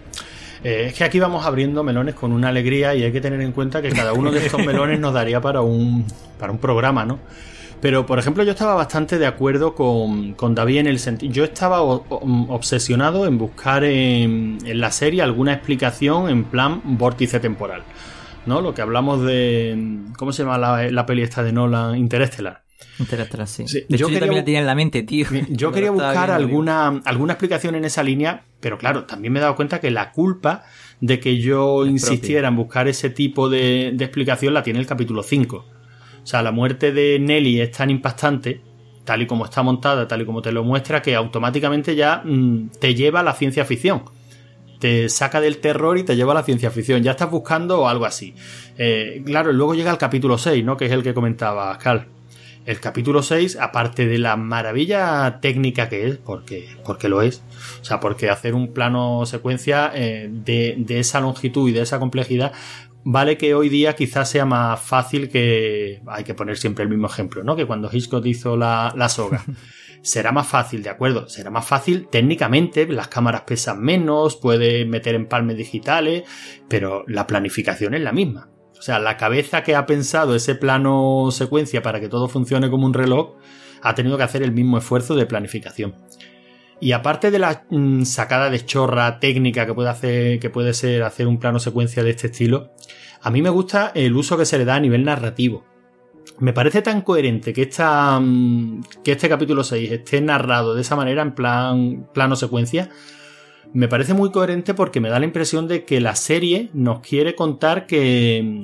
eh, 0.65 0.85
es 0.89 0.95
que 0.95 1.05
aquí 1.05 1.19
vamos 1.21 1.45
abriendo 1.45 1.83
melones 1.85 2.15
con 2.15 2.33
una 2.33 2.49
alegría 2.49 2.95
y 2.95 3.03
hay 3.03 3.13
que 3.13 3.21
tener 3.21 3.41
en 3.41 3.53
cuenta 3.53 3.83
que 3.83 3.91
cada 3.91 4.13
uno 4.13 4.31
de 4.31 4.47
estos 4.47 4.65
melones 4.67 4.99
nos 4.99 5.13
daría 5.13 5.41
para 5.41 5.61
un, 5.61 6.07
para 6.39 6.53
un 6.53 6.59
programa, 6.59 7.05
¿no? 7.05 7.19
Pero, 7.81 8.07
por 8.07 8.19
ejemplo, 8.19 8.43
yo 8.43 8.51
estaba 8.51 8.75
bastante 8.75 9.19
de 9.19 9.27
acuerdo 9.27 9.75
con, 9.75 10.35
con 10.35 10.55
David 10.55 10.79
en 10.79 10.87
el 10.89 10.99
sentido. 10.99 11.33
Yo 11.33 11.45
estaba 11.45 11.83
o- 11.83 12.05
o- 12.09 12.47
obsesionado 12.55 13.27
en 13.27 13.39
buscar 13.39 13.85
en, 13.85 14.59
en 14.65 14.81
la 14.81 14.91
serie 14.91 15.23
alguna 15.23 15.53
explicación 15.53 16.29
en 16.29 16.45
plan 16.45 16.81
vórtice 16.85 17.39
temporal. 17.41 17.83
¿No? 18.47 18.61
Lo 18.63 18.73
que 18.75 18.81
hablamos 18.83 19.23
de. 19.25 19.99
¿Cómo 20.17 20.33
se 20.33 20.43
llama 20.43 20.57
la, 20.59 20.91
la 20.91 21.07
peli 21.07 21.23
esta 21.23 21.43
de 21.43 21.53
Nolan? 21.53 21.97
Interestelar. 21.97 22.65
Interestelar, 22.99 23.47
sí. 23.47 23.69
Sí, 23.69 23.81
De 23.89 23.97
yo 23.97 23.97
hecho, 23.97 23.99
yo, 23.99 24.07
quería 24.09 24.21
también 24.21 24.41
la 24.41 24.45
tenía 24.45 24.61
en 24.61 24.67
la 24.67 24.75
mente, 24.75 25.03
tío. 25.03 25.27
Yo 25.51 25.71
quería 25.73 25.91
buscar 25.91 26.31
alguna, 26.31 27.01
alguna 27.05 27.35
explicación 27.35 27.75
en 27.75 27.85
esa 27.85 28.03
línea, 28.03 28.45
pero 28.61 28.79
claro, 28.79 29.05
también 29.05 29.33
me 29.33 29.39
he 29.39 29.43
dado 29.43 29.55
cuenta 29.55 29.81
que 29.81 29.91
la 29.91 30.11
culpa 30.13 30.65
de 31.01 31.21
que 31.21 31.39
yo 31.39 31.85
Es 31.85 31.91
insistiera 31.91 32.49
en 32.49 32.57
buscar 32.57 32.89
ese 32.89 33.11
tipo 33.11 33.49
de, 33.49 33.93
de 33.95 34.05
explicación 34.05 34.55
la 34.55 34.63
tiene 34.63 34.79
el 34.81 34.87
capítulo 34.87 35.23
5. 35.23 35.65
O 36.29 36.31
sea, 36.31 36.43
la 36.43 36.53
muerte 36.53 36.93
de 36.93 37.19
Nelly 37.19 37.63
es 37.63 37.73
tan 37.73 37.89
impactante, 37.89 38.61
tal 39.05 39.23
y 39.23 39.27
como 39.27 39.47
está 39.47 39.63
montada, 39.63 40.07
tal 40.07 40.21
y 40.21 40.27
como 40.27 40.43
te 40.43 40.53
lo 40.53 40.63
muestra, 40.63 41.01
que 41.01 41.15
automáticamente 41.15 41.97
ya 41.97 42.21
mm, 42.23 42.73
te 42.79 42.95
lleva 42.95 43.21
a 43.21 43.23
la 43.23 43.33
ciencia 43.33 43.65
ficción. 43.65 44.03
Te 44.79 45.09
saca 45.09 45.41
del 45.41 45.57
terror 45.57 45.97
y 45.97 46.03
te 46.03 46.17
lleva 46.17 46.33
a 46.33 46.35
la 46.35 46.43
ciencia 46.43 46.71
ficción. 46.71 47.03
Ya 47.03 47.13
estás 47.13 47.31
buscando 47.31 47.89
algo 47.89 48.05
así. 48.05 48.35
Eh, 48.77 49.23
claro, 49.25 49.55
luego 49.55 49.75
llega 49.75 49.91
el 49.91 49.97
capítulo 49.97 50.37
6, 50.37 50.63
¿no? 50.67 50.77
Que 50.77 50.85
es 50.85 50.93
el 50.93 51.03
que 51.03 51.15
comentaba 51.15 51.79
Cal. 51.79 52.09
El 52.67 52.79
capítulo 52.79 53.23
6, 53.23 53.57
aparte 53.59 54.07
de 54.07 54.19
la 54.19 54.37
maravilla 54.37 55.39
técnica 55.41 55.89
que 55.89 56.09
es, 56.09 56.19
porque, 56.19 56.69
porque 56.85 57.09
lo 57.09 57.23
es, 57.23 57.43
o 57.81 57.85
sea, 57.87 58.01
porque 58.01 58.29
hacer 58.29 58.55
un 58.55 58.75
plano 58.75 59.25
secuencia 59.25 59.91
eh, 59.95 60.29
de, 60.31 60.75
de 60.77 60.99
esa 60.99 61.21
longitud 61.21 61.71
y 61.71 61.73
de 61.73 61.81
esa 61.81 61.99
complejidad, 61.99 62.53
vale 63.05 63.37
que 63.37 63.55
hoy 63.55 63.69
día 63.69 63.95
quizás 63.95 64.31
sea 64.31 64.45
más 64.45 64.81
fácil 64.81 65.29
que. 65.29 66.03
Hay 66.07 66.25
que 66.25 66.35
poner 66.35 66.57
siempre 66.57 66.85
el 66.85 66.91
mismo 66.91 67.07
ejemplo, 67.07 67.43
¿no? 67.43 67.57
Que 67.57 67.67
cuando 67.67 67.89
Hitchcock 67.93 68.25
hizo 68.27 68.57
la, 68.57 68.93
la 68.97 69.09
soga. 69.09 69.45
Será 70.03 70.31
más 70.31 70.47
fácil, 70.47 70.85
de 70.85 70.91
acuerdo, 70.91 71.29
será 71.29 71.51
más 71.51 71.67
fácil 71.67 72.07
técnicamente, 72.09 72.87
las 72.87 73.09
cámaras 73.09 73.43
pesan 73.43 73.81
menos, 73.81 74.37
puede 74.37 74.85
meter 74.85 75.17
empalmes 75.17 75.57
digitales, 75.57 76.23
pero 76.69 77.03
la 77.09 77.27
planificación 77.27 77.95
es 77.95 78.03
la 78.03 78.13
misma. 78.13 78.49
O 78.79 78.83
sea, 78.83 79.01
la 79.01 79.17
cabeza 79.17 79.65
que 79.65 79.75
ha 79.75 79.87
pensado 79.87 80.37
ese 80.37 80.55
plano 80.55 81.31
secuencia 81.33 81.83
para 81.83 81.99
que 81.99 82.09
todo 82.09 82.29
funcione 82.29 82.71
como 82.71 82.87
un 82.87 82.95
reloj 82.95 83.35
ha 83.83 83.95
tenido 83.95 84.17
que 84.17 84.23
hacer 84.23 84.43
el 84.43 84.53
mismo 84.53 84.79
esfuerzo 84.79 85.17
de 85.17 85.27
planificación. 85.27 85.95
Y 86.81 86.93
aparte 86.93 87.31
de 87.31 87.39
la 87.39 87.65
mm, 87.71 88.05
sacada 88.05 88.51
de 88.51 88.65
chorra 88.65 89.19
técnica 89.19 89.67
que 89.67 89.75
puede 89.75 89.89
hacer, 89.89 90.39
que 90.39 90.51
puede 90.51 90.75
ser 90.75 91.03
hacer 91.03 91.27
un 91.27 91.39
plano 91.39 91.59
secuencia 91.59 92.03
de 92.03 92.11
este 92.11 92.29
estilo, 92.29 92.71
a 93.21 93.31
mí 93.31 93.43
me 93.43 93.51
gusta 93.51 93.91
el 93.95 94.15
uso 94.17 94.39
que 94.39 94.45
se 94.45 94.59
le 94.59 94.65
da 94.65 94.77
a 94.77 94.81
nivel 94.81 95.05
narrativo. 95.05 95.65
Me 96.39 96.53
parece 96.53 96.83
tan 96.83 97.03
coherente 97.03 97.53
que, 97.53 97.63
esta, 97.63 98.21
mm, 98.21 98.83
que 99.03 99.13
este 99.13 99.29
capítulo 99.29 99.65
6 99.65 99.91
esté 99.91 100.21
narrado 100.21 100.75
de 100.75 100.83
esa 100.83 100.95
manera, 100.95 101.23
en 101.23 101.35
plan 101.35 102.09
plano 102.15 102.37
secuencia, 102.37 102.91
me 103.73 103.89
parece 103.89 104.15
muy 104.15 104.31
coherente 104.31 104.73
porque 104.73 105.01
me 105.01 105.09
da 105.09 105.19
la 105.19 105.27
impresión 105.27 105.67
de 105.67 105.85
que 105.85 106.01
la 106.01 106.15
serie 106.15 106.71
nos 106.75 107.01
quiere 107.01 107.35
contar 107.35 107.87
que, 107.87 108.63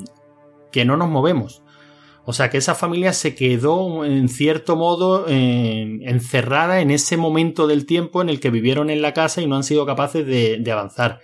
que 0.71 0.85
no 0.85 0.97
nos 0.97 1.09
movemos. 1.09 1.64
O 2.27 2.33
sea, 2.33 2.49
que 2.49 2.59
esa 2.59 2.75
familia 2.75 3.13
se 3.13 3.35
quedó 3.35 4.05
en 4.05 4.29
cierto 4.29 4.77
modo 4.77 5.27
encerrada 5.29 6.81
en 6.81 6.91
ese 6.91 7.17
momento 7.17 7.67
del 7.67 7.85
tiempo 7.85 8.23
en 8.23 8.29
el 8.29 8.41
que 8.41 8.51
vivieron 8.51 8.89
en 8.89 9.03
la 9.03 9.13
casa 9.13 9.43
y 9.43 9.47
no 9.47 9.57
han 9.57 9.65
sido 9.65 9.85
capaces 9.85 10.27
de, 10.27 10.73
avanzar. 10.73 11.21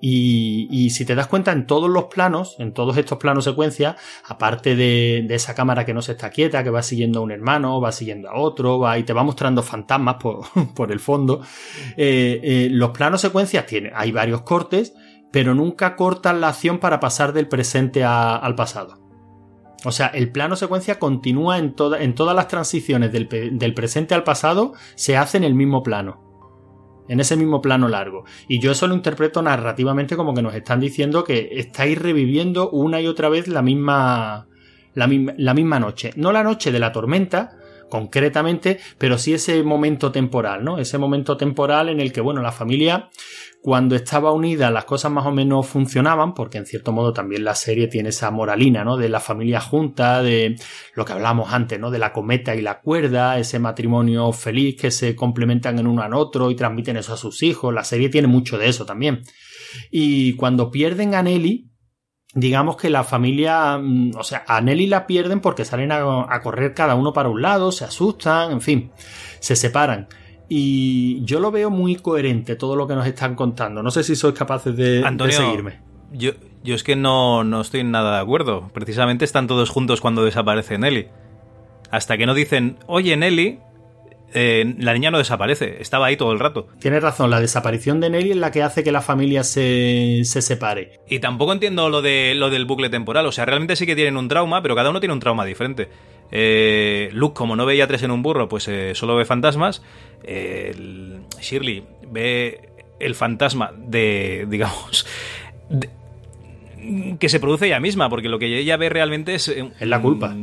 Y, 0.00 0.90
si 0.90 1.04
te 1.04 1.14
das 1.14 1.26
cuenta 1.26 1.52
en 1.52 1.66
todos 1.66 1.90
los 1.90 2.04
planos, 2.04 2.56
en 2.58 2.72
todos 2.72 2.96
estos 2.96 3.18
planos 3.18 3.44
secuencia, 3.44 3.96
aparte 4.24 4.76
de, 4.76 5.26
esa 5.30 5.54
cámara 5.54 5.84
que 5.84 5.94
no 5.94 6.00
se 6.00 6.12
está 6.12 6.30
quieta, 6.30 6.62
que 6.62 6.70
va 6.70 6.82
siguiendo 6.82 7.18
a 7.18 7.22
un 7.22 7.32
hermano, 7.32 7.80
va 7.80 7.90
siguiendo 7.90 8.30
a 8.30 8.38
otro, 8.38 8.78
va 8.78 8.98
y 8.98 9.02
te 9.02 9.12
va 9.12 9.24
mostrando 9.24 9.62
fantasmas 9.62 10.16
por, 10.16 10.92
el 10.92 11.00
fondo, 11.00 11.42
eh, 11.96 12.40
eh, 12.42 12.68
los 12.70 12.90
planos 12.90 13.20
secuencias 13.20 13.66
tienen, 13.66 13.92
hay 13.94 14.12
varios 14.12 14.42
cortes, 14.42 14.94
pero 15.32 15.54
nunca 15.54 15.96
cortan 15.96 16.40
la 16.40 16.48
acción 16.48 16.78
para 16.78 17.00
pasar 17.00 17.32
del 17.32 17.48
presente 17.48 18.04
al 18.04 18.54
pasado. 18.54 18.99
O 19.84 19.92
sea, 19.92 20.08
el 20.08 20.30
plano 20.30 20.56
secuencia 20.56 20.98
continúa 20.98 21.58
en, 21.58 21.74
toda- 21.74 22.02
en 22.02 22.14
todas 22.14 22.36
las 22.36 22.48
transiciones 22.48 23.12
del, 23.12 23.28
del 23.52 23.74
presente 23.74 24.14
al 24.14 24.24
pasado, 24.24 24.74
se 24.94 25.16
hace 25.16 25.38
en 25.38 25.44
el 25.44 25.54
mismo 25.54 25.82
plano. 25.82 26.28
En 27.08 27.18
ese 27.18 27.36
mismo 27.36 27.60
plano 27.60 27.88
largo. 27.88 28.24
Y 28.46 28.60
yo 28.60 28.70
eso 28.70 28.86
lo 28.86 28.94
interpreto 28.94 29.42
narrativamente 29.42 30.16
como 30.16 30.32
que 30.34 30.42
nos 30.42 30.54
están 30.54 30.78
diciendo 30.80 31.24
que 31.24 31.48
estáis 31.54 31.98
reviviendo 31.98 32.70
una 32.70 33.00
y 33.00 33.06
otra 33.08 33.28
vez 33.28 33.48
la 33.48 33.62
misma, 33.62 34.46
la 34.94 35.08
la 35.36 35.54
misma 35.54 35.80
noche. 35.80 36.12
No 36.16 36.30
la 36.30 36.44
noche 36.44 36.70
de 36.70 36.78
la 36.78 36.92
tormenta, 36.92 37.56
concretamente, 37.90 38.78
pero 38.96 39.18
sí 39.18 39.34
ese 39.34 39.62
momento 39.62 40.10
temporal, 40.10 40.64
¿no? 40.64 40.78
Ese 40.78 40.96
momento 40.96 41.36
temporal 41.36 41.90
en 41.90 42.00
el 42.00 42.12
que, 42.12 42.22
bueno, 42.22 42.40
la 42.40 42.52
familia, 42.52 43.10
cuando 43.60 43.94
estaba 43.94 44.32
unida, 44.32 44.70
las 44.70 44.86
cosas 44.86 45.12
más 45.12 45.26
o 45.26 45.32
menos 45.32 45.66
funcionaban, 45.66 46.32
porque 46.32 46.56
en 46.56 46.64
cierto 46.64 46.92
modo 46.92 47.12
también 47.12 47.44
la 47.44 47.54
serie 47.54 47.88
tiene 47.88 48.08
esa 48.08 48.30
moralina, 48.30 48.84
¿no? 48.84 48.96
De 48.96 49.10
la 49.10 49.20
familia 49.20 49.60
junta, 49.60 50.22
de 50.22 50.56
lo 50.94 51.04
que 51.04 51.12
hablamos 51.12 51.52
antes, 51.52 51.78
¿no? 51.78 51.90
De 51.90 51.98
la 51.98 52.12
cometa 52.12 52.54
y 52.54 52.62
la 52.62 52.80
cuerda, 52.80 53.38
ese 53.38 53.58
matrimonio 53.58 54.32
feliz 54.32 54.80
que 54.80 54.90
se 54.90 55.14
complementan 55.14 55.78
en 55.78 55.86
uno 55.86 56.02
al 56.02 56.14
otro 56.14 56.50
y 56.50 56.56
transmiten 56.56 56.96
eso 56.96 57.12
a 57.12 57.18
sus 57.18 57.42
hijos. 57.42 57.74
La 57.74 57.84
serie 57.84 58.08
tiene 58.08 58.28
mucho 58.28 58.56
de 58.56 58.68
eso 58.68 58.86
también. 58.86 59.22
Y 59.90 60.34
cuando 60.34 60.70
pierden 60.70 61.14
a 61.14 61.22
Nelly, 61.22 61.69
digamos 62.34 62.76
que 62.76 62.90
la 62.90 63.04
familia, 63.04 63.78
mm, 63.78 64.12
o 64.16 64.22
sea, 64.22 64.44
a 64.46 64.60
Nelly 64.60 64.86
la 64.86 65.06
pierden 65.06 65.40
porque 65.40 65.64
salen 65.64 65.92
a, 65.92 66.26
a 66.28 66.40
correr 66.40 66.74
cada 66.74 66.94
uno 66.94 67.12
para 67.12 67.28
un 67.28 67.42
lado, 67.42 67.72
se 67.72 67.84
asustan, 67.84 68.52
en 68.52 68.60
fin, 68.60 68.90
se 69.40 69.56
separan. 69.56 70.08
Y 70.52 71.24
yo 71.24 71.38
lo 71.38 71.52
veo 71.52 71.70
muy 71.70 71.94
coherente 71.94 72.56
todo 72.56 72.74
lo 72.74 72.88
que 72.88 72.96
nos 72.96 73.06
están 73.06 73.36
contando. 73.36 73.84
No 73.84 73.92
sé 73.92 74.02
si 74.02 74.16
sois 74.16 74.34
capaces 74.34 74.76
de, 74.76 75.04
seguirme. 75.30 75.78
Yo, 76.10 76.32
yo 76.64 76.74
es 76.74 76.82
que 76.82 76.96
no, 76.96 77.44
no 77.44 77.60
estoy 77.60 77.84
nada 77.84 78.16
de 78.16 78.22
acuerdo. 78.22 78.68
Precisamente 78.74 79.24
están 79.24 79.46
todos 79.46 79.70
juntos 79.70 80.00
cuando 80.00 80.24
desaparece 80.24 80.76
Nelly. 80.76 81.06
Hasta 81.92 82.18
que 82.18 82.26
no 82.26 82.34
dicen, 82.34 82.78
oye 82.88 83.16
Nelly, 83.16 83.60
eh, 84.34 84.74
la 84.78 84.92
niña 84.92 85.10
no 85.10 85.18
desaparece, 85.18 85.78
estaba 85.80 86.06
ahí 86.06 86.16
todo 86.16 86.32
el 86.32 86.38
rato. 86.38 86.68
Tienes 86.80 87.02
razón, 87.02 87.30
la 87.30 87.40
desaparición 87.40 88.00
de 88.00 88.10
Nelly 88.10 88.30
es 88.32 88.36
la 88.36 88.50
que 88.52 88.62
hace 88.62 88.84
que 88.84 88.92
la 88.92 89.00
familia 89.00 89.42
se, 89.44 90.20
se 90.24 90.42
separe. 90.42 91.00
Y 91.08 91.18
tampoco 91.18 91.52
entiendo 91.52 91.88
lo, 91.90 92.02
de, 92.02 92.34
lo 92.36 92.50
del 92.50 92.64
bucle 92.64 92.90
temporal. 92.90 93.26
O 93.26 93.32
sea, 93.32 93.44
realmente 93.44 93.76
sí 93.76 93.86
que 93.86 93.94
tienen 93.94 94.16
un 94.16 94.28
trauma, 94.28 94.62
pero 94.62 94.74
cada 94.76 94.90
uno 94.90 95.00
tiene 95.00 95.12
un 95.12 95.20
trauma 95.20 95.44
diferente. 95.44 95.88
Eh, 96.32 97.08
Luke, 97.12 97.34
como 97.34 97.56
no 97.56 97.66
veía 97.66 97.86
tres 97.86 98.02
en 98.04 98.10
un 98.12 98.22
burro, 98.22 98.48
pues 98.48 98.68
eh, 98.68 98.92
solo 98.94 99.16
ve 99.16 99.24
fantasmas. 99.24 99.82
Eh, 100.22 100.74
Shirley 101.40 101.82
ve 102.10 102.60
el 103.00 103.14
fantasma 103.14 103.72
de, 103.76 104.46
digamos, 104.48 105.06
de- 105.68 105.88
que 107.18 107.28
se 107.28 107.40
produce 107.40 107.66
ella 107.66 107.80
misma, 107.80 108.08
porque 108.08 108.28
lo 108.28 108.38
que 108.38 108.58
ella 108.58 108.76
ve 108.76 108.88
realmente 108.88 109.34
es... 109.34 109.48
Es 109.48 109.66
la 109.88 110.00
culpa. 110.00 110.34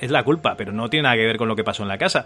Es 0.00 0.10
la 0.12 0.22
culpa, 0.22 0.56
pero 0.56 0.72
no 0.72 0.88
tiene 0.88 1.02
nada 1.02 1.16
que 1.16 1.26
ver 1.26 1.36
con 1.38 1.48
lo 1.48 1.56
que 1.56 1.64
pasó 1.64 1.82
en 1.82 1.88
la 1.88 1.98
casa. 1.98 2.24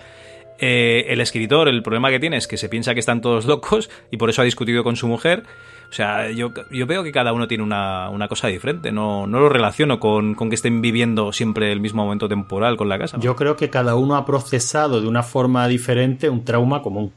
Eh, 0.59 1.07
el 1.09 1.21
escritor, 1.21 1.69
el 1.69 1.83
problema 1.83 2.11
que 2.11 2.21
tiene 2.21 2.37
es 2.37 2.47
que 2.47 2.57
se 2.57 2.69
piensa 2.69 2.95
que 2.95 3.01
están 3.01 3.21
todos 3.21 3.47
locos 3.47 3.91
y 4.11 4.17
por 4.17 4.31
eso 4.31 4.43
ha 4.43 4.45
discutido 4.45 4.85
con 4.85 4.97
su 4.97 5.09
mujer. 5.09 5.45
O 5.91 5.95
sea, 5.95 6.31
yo, 6.31 6.53
yo 6.71 6.87
veo 6.87 7.03
que 7.03 7.13
cada 7.13 7.35
uno 7.35 7.47
tiene 7.47 7.63
una, 7.65 8.09
una 8.09 8.27
cosa 8.27 8.49
diferente. 8.49 8.93
No, 8.93 9.27
no 9.27 9.41
lo 9.41 9.51
relaciono 9.51 10.01
con, 10.01 10.35
con 10.35 10.49
que 10.49 10.55
estén 10.55 10.81
viviendo 10.81 11.33
siempre 11.33 11.71
el 11.71 11.81
mismo 11.81 12.03
momento 12.05 12.29
temporal 12.29 12.79
con 12.79 12.89
la 12.89 12.99
casa. 12.99 13.19
Yo 13.21 13.37
creo 13.37 13.57
que 13.57 13.69
cada 13.69 13.95
uno 13.95 14.17
ha 14.17 14.25
procesado 14.25 15.03
de 15.03 15.07
una 15.07 15.23
forma 15.23 15.69
diferente 15.69 16.31
un 16.31 16.45
trauma 16.45 16.81
común. 16.81 17.13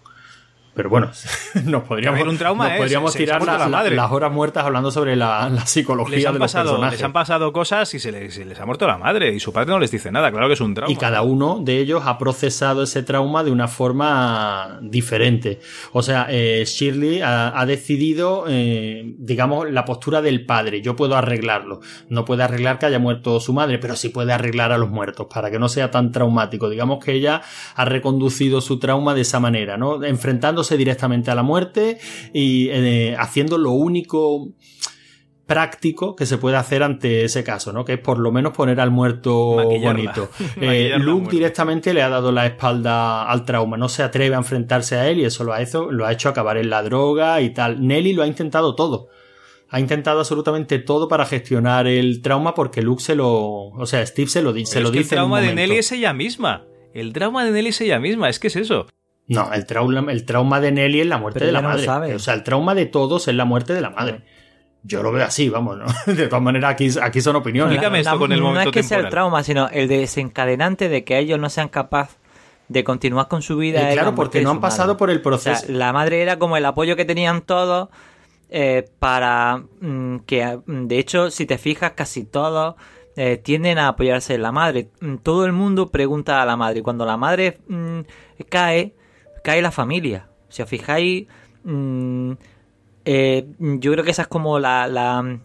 Pero 0.76 0.90
bueno, 0.90 1.10
nos 1.64 1.84
podríamos, 1.84 2.22
un 2.28 2.38
trauma 2.38 2.66
nos 2.66 2.74
es- 2.74 2.80
podríamos 2.82 3.14
se- 3.14 3.20
tirar 3.20 3.44
la- 3.46 3.54
la 3.54 3.60
la- 3.60 3.68
madre. 3.70 3.96
las 3.96 4.12
horas 4.12 4.32
muertas 4.32 4.66
hablando 4.66 4.92
sobre 4.92 5.16
la, 5.16 5.50
la 5.50 5.66
psicología 5.66 6.18
les 6.18 6.26
han, 6.28 6.34
de 6.34 6.40
los 6.40 6.52
pasado, 6.52 6.70
personajes. 6.72 7.00
les 7.00 7.06
han 7.06 7.14
pasado 7.14 7.54
cosas 7.54 7.94
y 7.94 8.00
se 8.00 8.12
les, 8.12 8.34
se 8.34 8.44
les 8.46 8.60
ha 8.60 8.66
muerto 8.66 8.86
la 8.86 8.98
madre 8.98 9.34
y 9.34 9.40
su 9.40 9.54
padre 9.54 9.70
no 9.72 9.80
les 9.80 9.90
dice 9.92 10.12
nada. 10.12 10.32
Claro 10.32 10.48
que 10.48 10.54
es 10.54 10.62
un 10.62 10.74
trauma. 10.74 10.92
Y 10.92 10.98
cada 10.98 11.22
uno 11.22 11.60
de 11.62 11.80
ellos 11.80 12.04
ha 12.06 12.18
procesado 12.18 12.84
ese 12.84 13.04
trauma 13.04 13.44
de 13.44 13.52
una 13.52 13.68
forma 13.68 14.80
diferente. 14.82 15.60
O 15.94 16.02
sea, 16.02 16.28
eh, 16.30 16.64
Shirley 16.66 17.22
ha, 17.22 17.58
ha 17.60 17.66
decidido, 17.66 18.46
eh, 18.48 19.14
digamos, 19.18 19.70
la 19.72 19.86
postura 19.86 20.22
del 20.22 20.46
padre. 20.46 20.82
Yo 20.82 20.96
puedo 20.96 21.16
arreglarlo. 21.16 21.80
No 22.10 22.26
puede 22.26 22.44
arreglar 22.44 22.80
que 22.80 22.88
haya 22.88 23.00
muerto 23.00 23.40
su 23.40 23.54
madre, 23.54 23.78
pero 23.80 23.96
sí 23.96 24.10
puede 24.10 24.34
arreglar 24.34 24.72
a 24.72 24.78
los 24.78 24.90
muertos 24.90 25.28
para 25.34 25.50
que 25.52 25.60
no 25.60 25.70
sea 25.70 25.92
tan 25.92 26.12
traumático. 26.12 26.70
Digamos 26.70 27.04
que 27.04 27.14
ella 27.14 27.42
ha 27.76 27.86
reconducido 27.86 28.60
su 28.62 28.80
trauma 28.80 29.14
de 29.14 29.22
esa 29.22 29.40
manera, 29.40 29.78
¿no? 29.78 30.04
Enfrentándose 30.04 30.65
directamente 30.76 31.30
a 31.30 31.36
la 31.36 31.44
muerte 31.44 32.00
y 32.34 32.70
eh, 32.72 33.16
haciendo 33.20 33.58
lo 33.60 33.72
único 33.72 34.50
práctico 35.46 36.16
que 36.16 36.26
se 36.26 36.40
puede 36.40 36.58
hacer 36.58 36.82
ante 36.82 37.24
ese 37.24 37.44
caso, 37.44 37.72
¿no? 37.72 37.86
Que 37.86 37.94
es 37.94 38.00
por 38.00 38.18
lo 38.18 38.32
menos 38.32 38.54
poner 38.54 38.80
al 38.80 38.90
muerto 38.90 39.54
Maquillarla. 39.58 39.92
bonito. 39.94 40.30
Eh, 40.62 40.94
Luke 40.98 41.30
directamente 41.30 41.94
le 41.94 42.02
ha 42.02 42.10
dado 42.10 42.32
la 42.32 42.48
espalda 42.48 43.30
al 43.30 43.46
trauma, 43.46 43.78
no 43.78 43.88
se 43.88 44.02
atreve 44.02 44.34
a 44.34 44.40
enfrentarse 44.40 44.96
a 44.96 45.08
él 45.08 45.20
y 45.20 45.26
eso 45.26 45.44
lo 45.44 45.54
ha 45.54 45.62
hecho, 45.62 45.92
lo 45.92 46.06
ha 46.08 46.12
hecho 46.12 46.30
acabar 46.30 46.58
en 46.58 46.72
la 46.72 46.82
droga 46.82 47.42
y 47.42 47.52
tal. 47.52 47.86
Nelly 47.86 48.14
lo 48.14 48.24
ha 48.24 48.28
intentado 48.28 48.74
todo. 48.74 49.10
Ha 49.70 49.80
intentado 49.80 50.20
absolutamente 50.20 50.80
todo 50.80 51.08
para 51.08 51.26
gestionar 51.26 51.86
el 51.88 52.22
trauma 52.22 52.56
porque 52.56 52.82
Luke 52.82 53.04
se 53.04 53.14
lo, 53.16 53.32
o 53.68 53.86
sea, 53.86 54.04
Steve 54.06 54.30
se 54.30 54.42
lo, 54.42 54.52
di- 54.54 54.66
se 54.66 54.76
Pero 54.76 54.84
lo 54.86 54.90
es 54.90 54.94
que 54.94 55.00
dice 55.00 55.16
el 55.16 55.20
en 55.20 55.26
un 55.26 55.30
trauma 55.32 55.42
de. 55.48 55.54
Nelly 55.56 55.78
es 55.78 55.92
ella 55.92 56.14
misma. 56.14 56.66
El 56.94 57.14
trauma 57.14 57.44
de 57.46 57.52
Nelly 57.52 57.70
es 57.70 57.82
ella 57.82 58.00
misma. 58.00 58.30
Es 58.30 58.40
que 58.40 58.48
es 58.48 58.56
eso. 58.56 58.88
No, 59.28 59.52
el 59.54 59.66
trauma, 59.66 60.12
el 60.12 60.26
trauma 60.26 60.60
de 60.60 60.72
Nelly 60.72 61.02
es 61.02 61.08
la 61.08 61.18
muerte 61.18 61.40
Pero 61.40 61.48
de 61.48 61.52
la 61.54 61.62
no 61.62 61.70
madre. 61.70 61.86
sabe. 61.86 62.14
O 62.16 62.20
sea, 62.20 62.34
el 62.36 62.44
trauma 62.44 62.76
de 62.76 62.86
todos 62.86 63.28
es 63.28 63.36
la 63.36 63.46
muerte 63.46 63.74
de 63.74 63.82
la 63.82 63.90
madre. 63.90 64.22
Yo 64.84 65.02
lo 65.02 65.12
veo 65.12 65.26
así, 65.26 65.50
vamos, 65.50 65.78
¿no? 65.80 65.86
De 66.14 66.28
todas 66.28 66.44
maneras, 66.44 66.72
aquí, 66.72 66.90
aquí 67.02 67.20
son 67.20 67.36
opiniones. 67.38 67.72
Explícame 67.74 68.02
esto 68.02 68.20
con 68.20 68.32
el 68.32 68.40
no 68.40 68.46
momento 68.50 68.70
es 68.70 68.74
que 68.74 68.84
sea 68.84 69.00
el 69.00 69.10
trauma, 69.10 69.42
sino 69.42 69.68
el 69.70 69.88
desencadenante 69.88 70.90
de 70.90 71.04
que 71.04 71.18
ellos 71.18 71.40
no 71.40 71.50
sean 71.50 71.70
capaces 71.70 72.18
de 72.68 72.84
continuar 72.84 73.28
con 73.28 73.42
su 73.42 73.58
vida. 73.58 73.80
Eh, 73.80 73.90
es 73.90 73.96
la 73.96 74.02
claro, 74.04 74.16
porque 74.16 74.42
no 74.42 74.52
han 74.52 74.62
pasado 74.62 74.90
madre. 74.90 75.00
por 75.00 75.10
el 75.10 75.18
O 75.18 75.38
sea, 75.40 75.54
proceso. 75.54 75.72
la 75.74 75.92
madre 75.92 76.22
era 76.22 76.38
como 76.38 76.56
el 76.56 76.66
apoyo 76.66 76.96
que 76.96 77.06
tenían 77.06 77.42
todos 77.42 77.90
eh, 78.50 78.88
para 79.00 79.64
mm, 79.82 80.18
que, 80.28 80.60
mm, 80.64 80.84
de 80.86 81.00
hecho, 81.00 81.32
si 81.32 81.48
te 81.48 81.58
fijas, 81.58 81.94
casi 81.94 82.24
todos 82.24 82.76
eh, 83.16 83.38
tienden 83.44 83.80
a 83.80 83.88
apoyarse 83.88 84.36
en 84.36 84.44
la 84.44 84.52
madre. 84.52 84.90
Mm, 85.02 85.16
Todo 85.18 85.46
el 85.48 85.52
mundo 85.52 85.90
pregunta 85.90 86.44
a 86.44 86.46
la 86.46 86.58
madre. 86.58 86.80
y 86.80 86.84
Cuando 86.84 87.06
la 87.08 87.18
madre 87.18 87.58
mm, 87.68 88.00
cae, 88.50 88.94
cae 89.46 89.62
la 89.62 89.72
familia. 89.72 90.28
Si 90.50 90.62
os 90.62 90.68
fijáis, 90.70 91.28
mm, 91.64 92.32
eh, 93.06 93.46
yo 93.58 93.92
creo 93.92 94.04
que 94.04 94.12
esa 94.12 94.24
es 94.24 94.28
como 94.28 94.60
la, 94.60 94.88
la, 94.88 95.40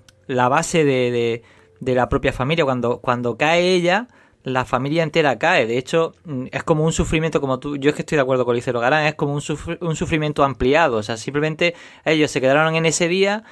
base 0.48 0.84
de, 0.84 1.10
de- 1.10 1.42
de 1.80 1.94
la 1.94 2.08
propia 2.08 2.32
familia. 2.32 2.64
Cuando, 2.64 2.98
cuando 3.00 3.36
cae 3.36 3.74
ella, 3.74 4.08
la 4.42 4.64
familia 4.64 5.02
entera 5.02 5.38
cae. 5.38 5.66
De 5.66 5.76
hecho, 5.78 6.12
mm, 6.24 6.46
es 6.50 6.62
como 6.64 6.84
un 6.84 6.92
sufrimiento, 6.92 7.40
como 7.40 7.58
tú, 7.60 7.76
yo 7.76 7.90
es 7.90 7.94
que 7.96 8.02
estoy 8.02 8.16
de 8.16 8.22
acuerdo 8.22 8.44
con 8.44 8.54
Licero 8.56 8.80
Garán, 8.80 9.06
es 9.06 9.14
como 9.14 9.34
un, 9.34 9.40
sufri- 9.40 9.78
un 9.80 9.94
sufrimiento 9.96 10.42
ampliado. 10.44 10.96
O 10.96 11.02
sea, 11.02 11.16
simplemente 11.16 11.74
ellos 12.04 12.30
se 12.30 12.40
quedaron 12.40 12.74
en 12.74 12.86
ese 12.86 13.08
día 13.08 13.44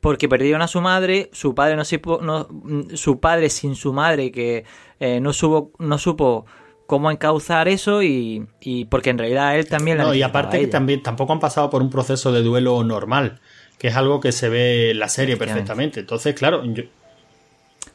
porque 0.00 0.28
perdieron 0.28 0.62
a 0.62 0.68
su 0.68 0.80
madre, 0.80 1.28
su 1.32 1.54
padre 1.54 1.76
no, 1.76 1.82
no- 2.22 2.46
mm, 2.50 2.94
su 2.94 3.20
padre 3.20 3.50
sin 3.50 3.74
su 3.74 3.92
madre 3.92 4.30
que 4.32 4.64
eh, 4.98 5.20
no 5.20 5.32
supo, 5.32 5.72
no 5.78 5.96
supo 5.98 6.46
cómo 6.90 7.12
encauzar 7.12 7.68
eso 7.68 8.02
y, 8.02 8.44
y 8.60 8.84
porque 8.86 9.10
en 9.10 9.18
realidad 9.18 9.56
él 9.56 9.68
también 9.68 9.96
la 9.98 10.02
No, 10.04 10.12
y 10.12 10.22
aparte 10.22 10.56
a 10.56 10.60
que 10.60 10.66
también 10.66 11.04
tampoco 11.04 11.32
han 11.32 11.38
pasado 11.38 11.70
por 11.70 11.82
un 11.82 11.88
proceso 11.88 12.32
de 12.32 12.42
duelo 12.42 12.82
normal, 12.82 13.38
que 13.78 13.86
es 13.86 13.96
algo 13.96 14.18
que 14.18 14.32
se 14.32 14.48
ve 14.48 14.90
en 14.90 14.98
la 14.98 15.08
serie 15.08 15.36
perfectamente. 15.36 16.00
Entonces, 16.00 16.34
claro, 16.34 16.64
yo- 16.64 16.82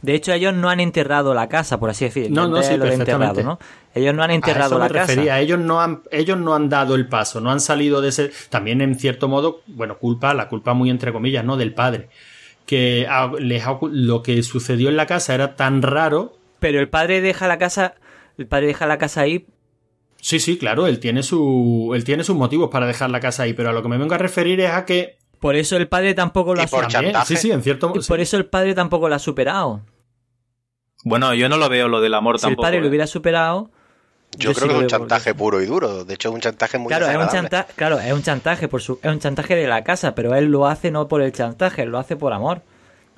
De 0.01 0.13
hecho, 0.15 0.31
ellos 0.31 0.53
no 0.53 0.69
han 0.69 0.79
enterrado 0.79 1.33
la 1.33 1.49
casa, 1.49 1.77
por 1.77 1.89
así 1.89 2.05
decirlo. 2.05 2.43
No, 2.43 2.47
no, 2.47 2.63
sí, 2.63 2.77
lo 2.77 2.85
enterrado, 2.85 3.33
perfectamente. 3.33 3.43
¿no? 3.43 3.59
Ellos 3.93 4.13
no 4.15 4.23
han 4.23 4.29
a 4.31 4.33
enterrado 4.33 4.75
eso 4.75 4.79
me 4.79 4.87
la 4.87 4.87
casa. 4.93 5.07
refería. 5.11 5.39
Ellos 5.41 5.59
no 5.59 5.81
han, 5.81 6.01
ellos 6.11 6.37
no 6.37 6.55
han 6.55 6.69
dado 6.69 6.95
el 6.95 7.07
paso, 7.07 7.41
no 7.41 7.51
han 7.51 7.59
salido 7.59 7.99
de 8.01 8.09
ese. 8.09 8.31
También 8.49 8.79
en 8.81 8.95
cierto 8.97 9.27
modo, 9.27 9.61
bueno, 9.67 9.97
culpa, 9.97 10.33
la 10.33 10.47
culpa 10.47 10.73
muy 10.73 10.89
entre 10.89 11.11
comillas, 11.11 11.43
¿no? 11.43 11.57
Del 11.57 11.73
padre. 11.73 12.07
Que 12.65 13.07
a- 13.09 13.29
les 13.39 13.63
lo 13.91 14.23
que 14.23 14.41
sucedió 14.41 14.87
en 14.87 14.95
la 14.95 15.05
casa 15.05 15.33
era 15.35 15.55
tan 15.57 15.81
raro. 15.81 16.37
Pero 16.59 16.79
el 16.79 16.87
padre 16.87 17.19
deja 17.21 17.47
la 17.47 17.57
casa, 17.57 17.95
el 18.37 18.47
padre 18.47 18.67
deja 18.67 18.85
la 18.87 18.97
casa 18.97 19.21
ahí. 19.21 19.47
Sí, 20.21 20.39
sí, 20.39 20.57
claro, 20.57 20.87
él 20.87 20.99
tiene 20.99 21.21
su, 21.23 21.91
él 21.95 22.03
tiene 22.03 22.23
sus 22.23 22.35
motivos 22.35 22.69
para 22.71 22.87
dejar 22.87 23.09
la 23.11 23.19
casa 23.19 23.43
ahí, 23.43 23.53
pero 23.53 23.69
a 23.69 23.73
lo 23.73 23.81
que 23.83 23.89
me 23.89 23.97
vengo 23.97 24.15
a 24.15 24.17
referir 24.17 24.59
es 24.61 24.71
a 24.71 24.85
que 24.85 25.17
Por 25.39 25.55
eso 25.55 25.77
el 25.77 25.87
padre 25.87 26.13
tampoco 26.15 26.55
lo 26.55 26.61
ha 26.61 26.67
por 26.67 26.85
superado. 26.91 27.25
sí, 27.25 27.37
sí, 27.37 27.51
en 27.51 27.61
cierto. 27.61 27.93
Y 27.95 27.99
por 27.99 28.19
eso 28.19 28.37
el 28.37 28.45
padre 28.47 28.73
tampoco 28.73 29.07
lo 29.07 29.15
ha 29.15 29.19
superado. 29.19 29.81
Bueno, 31.03 31.33
yo 31.35 31.47
no 31.49 31.57
lo 31.57 31.69
veo 31.69 31.87
lo 31.87 32.01
del 32.01 32.13
amor 32.15 32.39
Si 32.39 32.45
el 32.47 32.51
tampoco. 32.51 32.63
padre 32.63 32.79
lo 32.79 32.85
¿eh? 32.85 32.89
hubiera 32.89 33.05
superado. 33.07 33.69
Yo, 34.37 34.53
creo 34.53 34.67
que 34.67 34.73
es 34.75 34.81
un 34.81 34.87
chantaje 34.87 35.33
por- 35.33 35.39
puro 35.53 35.61
y 35.61 35.65
duro. 35.67 36.03
De 36.03 36.15
hecho, 36.15 36.29
es 36.29 36.35
un 36.35 36.41
chantaje 36.41 36.77
muy 36.77 36.89
Claro, 36.89 37.07
es 37.07 37.15
un 37.15 37.29
chantaje, 37.29 37.73
claro, 37.75 37.99
es 37.99 38.11
un 38.11 38.21
chantaje 38.23 38.67
por 38.67 38.81
su, 38.81 38.99
es 39.01 39.11
un 39.11 39.19
chantaje 39.19 39.55
de 39.55 39.67
la 39.67 39.83
casa, 39.83 40.15
pero 40.15 40.33
él 40.35 40.45
lo 40.45 40.65
hace 40.65 40.91
no 40.91 41.07
por 41.07 41.21
el 41.21 41.31
chantaje, 41.31 41.83
él 41.83 41.89
lo 41.89 41.99
hace 41.99 42.15
por 42.17 42.33
amor. 42.33 42.63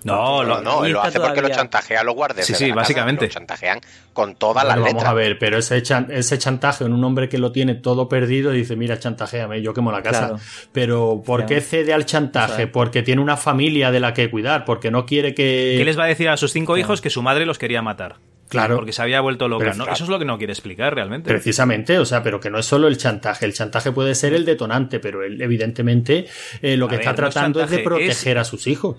No, 0.03 0.44
No, 0.44 0.44
lo- 0.44 0.61
no, 0.61 0.86
él 0.86 0.94
lo 0.94 1.02
hace 1.02 1.19
porque 1.19 1.41
lo 1.41 1.49
chantajea 1.49 2.02
a 2.02 2.03
los 2.03 2.15
guardias. 2.15 2.45
Sí, 2.45 2.53
de 2.53 2.60
sí, 2.60 2.65
casa, 2.65 2.76
básicamente. 2.76 3.26
Lo 3.26 3.32
chantajean 3.32 3.80
con 4.14 4.36
todas 4.36 4.64
Bueno, 4.64 4.68
las 4.69 4.78
vamos 4.78 4.94
letras. 4.94 5.11
a 5.11 5.14
ver, 5.14 5.40
pero 5.40 5.57
ese, 5.57 5.82
chan- 5.82 6.07
ese 6.11 6.38
chantaje 6.38 6.84
en 6.86 6.94
un 6.94 7.03
hombre 7.03 7.28
que 7.30 7.38
lo 7.40 7.52
tiene 7.52 7.76
todo 7.76 8.07
perdido 8.07 8.52
dice, 8.52 8.76
mira, 8.76 8.99
chantajéame, 8.99 9.61
yo 9.61 9.74
quemo 9.74 9.91
la 9.91 10.03
casa. 10.03 10.19
Claro. 10.30 10.40
Pero 10.72 11.24
¿por 11.26 11.45
qué 11.45 11.61
cede 11.61 11.94
al 11.94 12.06
chantaje? 12.06 12.68
Porque 12.68 13.02
tiene 13.03 13.22
una 13.22 13.38
familia 13.38 13.91
de 13.91 13.99
la 13.99 14.14
que 14.14 14.30
cuidar, 14.30 14.65
porque 14.65 14.91
no 14.91 15.06
quiere 15.06 15.34
que... 15.34 15.76
¿Qué 15.78 15.84
les 15.86 15.98
va 15.99 16.03
a 16.06 16.07
decir 16.07 16.30
a 16.30 16.38
sus 16.38 16.52
cinco 16.53 16.78
hijos 16.78 17.02
que 17.02 17.10
su 17.10 17.22
madre 17.22 17.45
los 17.45 17.57
quería 17.57 17.82
matar? 17.82 18.15
Claro. 18.49 18.76
Porque 18.78 18.94
se 18.94 19.02
había 19.02 19.19
vuelto 19.19 19.49
loca. 19.49 19.74
¿no? 19.74 19.88
Eso 19.88 20.03
es 20.06 20.10
lo 20.10 20.19
que 20.19 20.26
no 20.26 20.38
quiere 20.38 20.53
explicar 20.53 20.95
realmente. 20.95 21.28
Precisamente, 21.30 21.99
o 21.99 22.06
sea, 22.06 22.24
pero 22.24 22.40
que 22.40 22.49
no 22.49 22.60
es 22.60 22.65
solo 22.65 22.88
el 22.88 22.98
chantaje. 22.98 23.45
El 23.45 23.53
chantaje 23.53 23.91
puede 23.91 24.15
ser 24.15 24.34
el 24.34 24.45
detonante, 24.45 24.99
pero 25.02 25.24
él, 25.26 25.41
evidentemente, 25.41 26.28
eh, 26.61 26.78
lo 26.78 26.86
A 26.86 26.90
que 26.90 26.95
ver, 26.98 27.02
está 27.07 27.11
no 27.22 27.28
es 27.28 27.34
tratando 27.34 27.61
es 27.61 27.69
de 27.69 27.80
proteger 27.80 28.38
a 28.38 28.45
sus 28.45 28.68
hijos. 28.68 28.95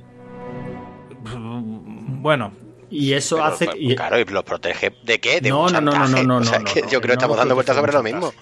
Bueno, 2.29 2.53
Y 2.91 3.15
eso 3.15 3.37
Pero, 3.37 3.47
hace. 3.49 3.65
pues, 3.65 3.77
y- 3.81 3.97
Claro, 3.97 4.19
y 4.19 4.25
los 4.27 4.45
protege 4.45 4.93
¿de 5.03 5.19
qué? 5.19 5.41
De 5.41 5.49
No, 5.49 5.63
un 5.65 5.73
no, 5.73 5.81
no, 5.81 5.93
no, 5.93 5.93
chantaje. 6.05 6.25
no, 6.27 6.35
no, 6.35 6.39
O 6.41 6.45
sea, 6.45 6.59
no, 6.59 6.65
que 6.67 6.83
no, 6.83 6.89
yo 6.91 7.01
creo 7.01 7.01
no 7.01 7.07
que 7.07 7.13
estamos 7.15 7.37
dando 7.39 7.55
vueltas 7.55 7.75
sobre 7.77 7.93
lo 7.93 8.03
mismo. 8.03 8.33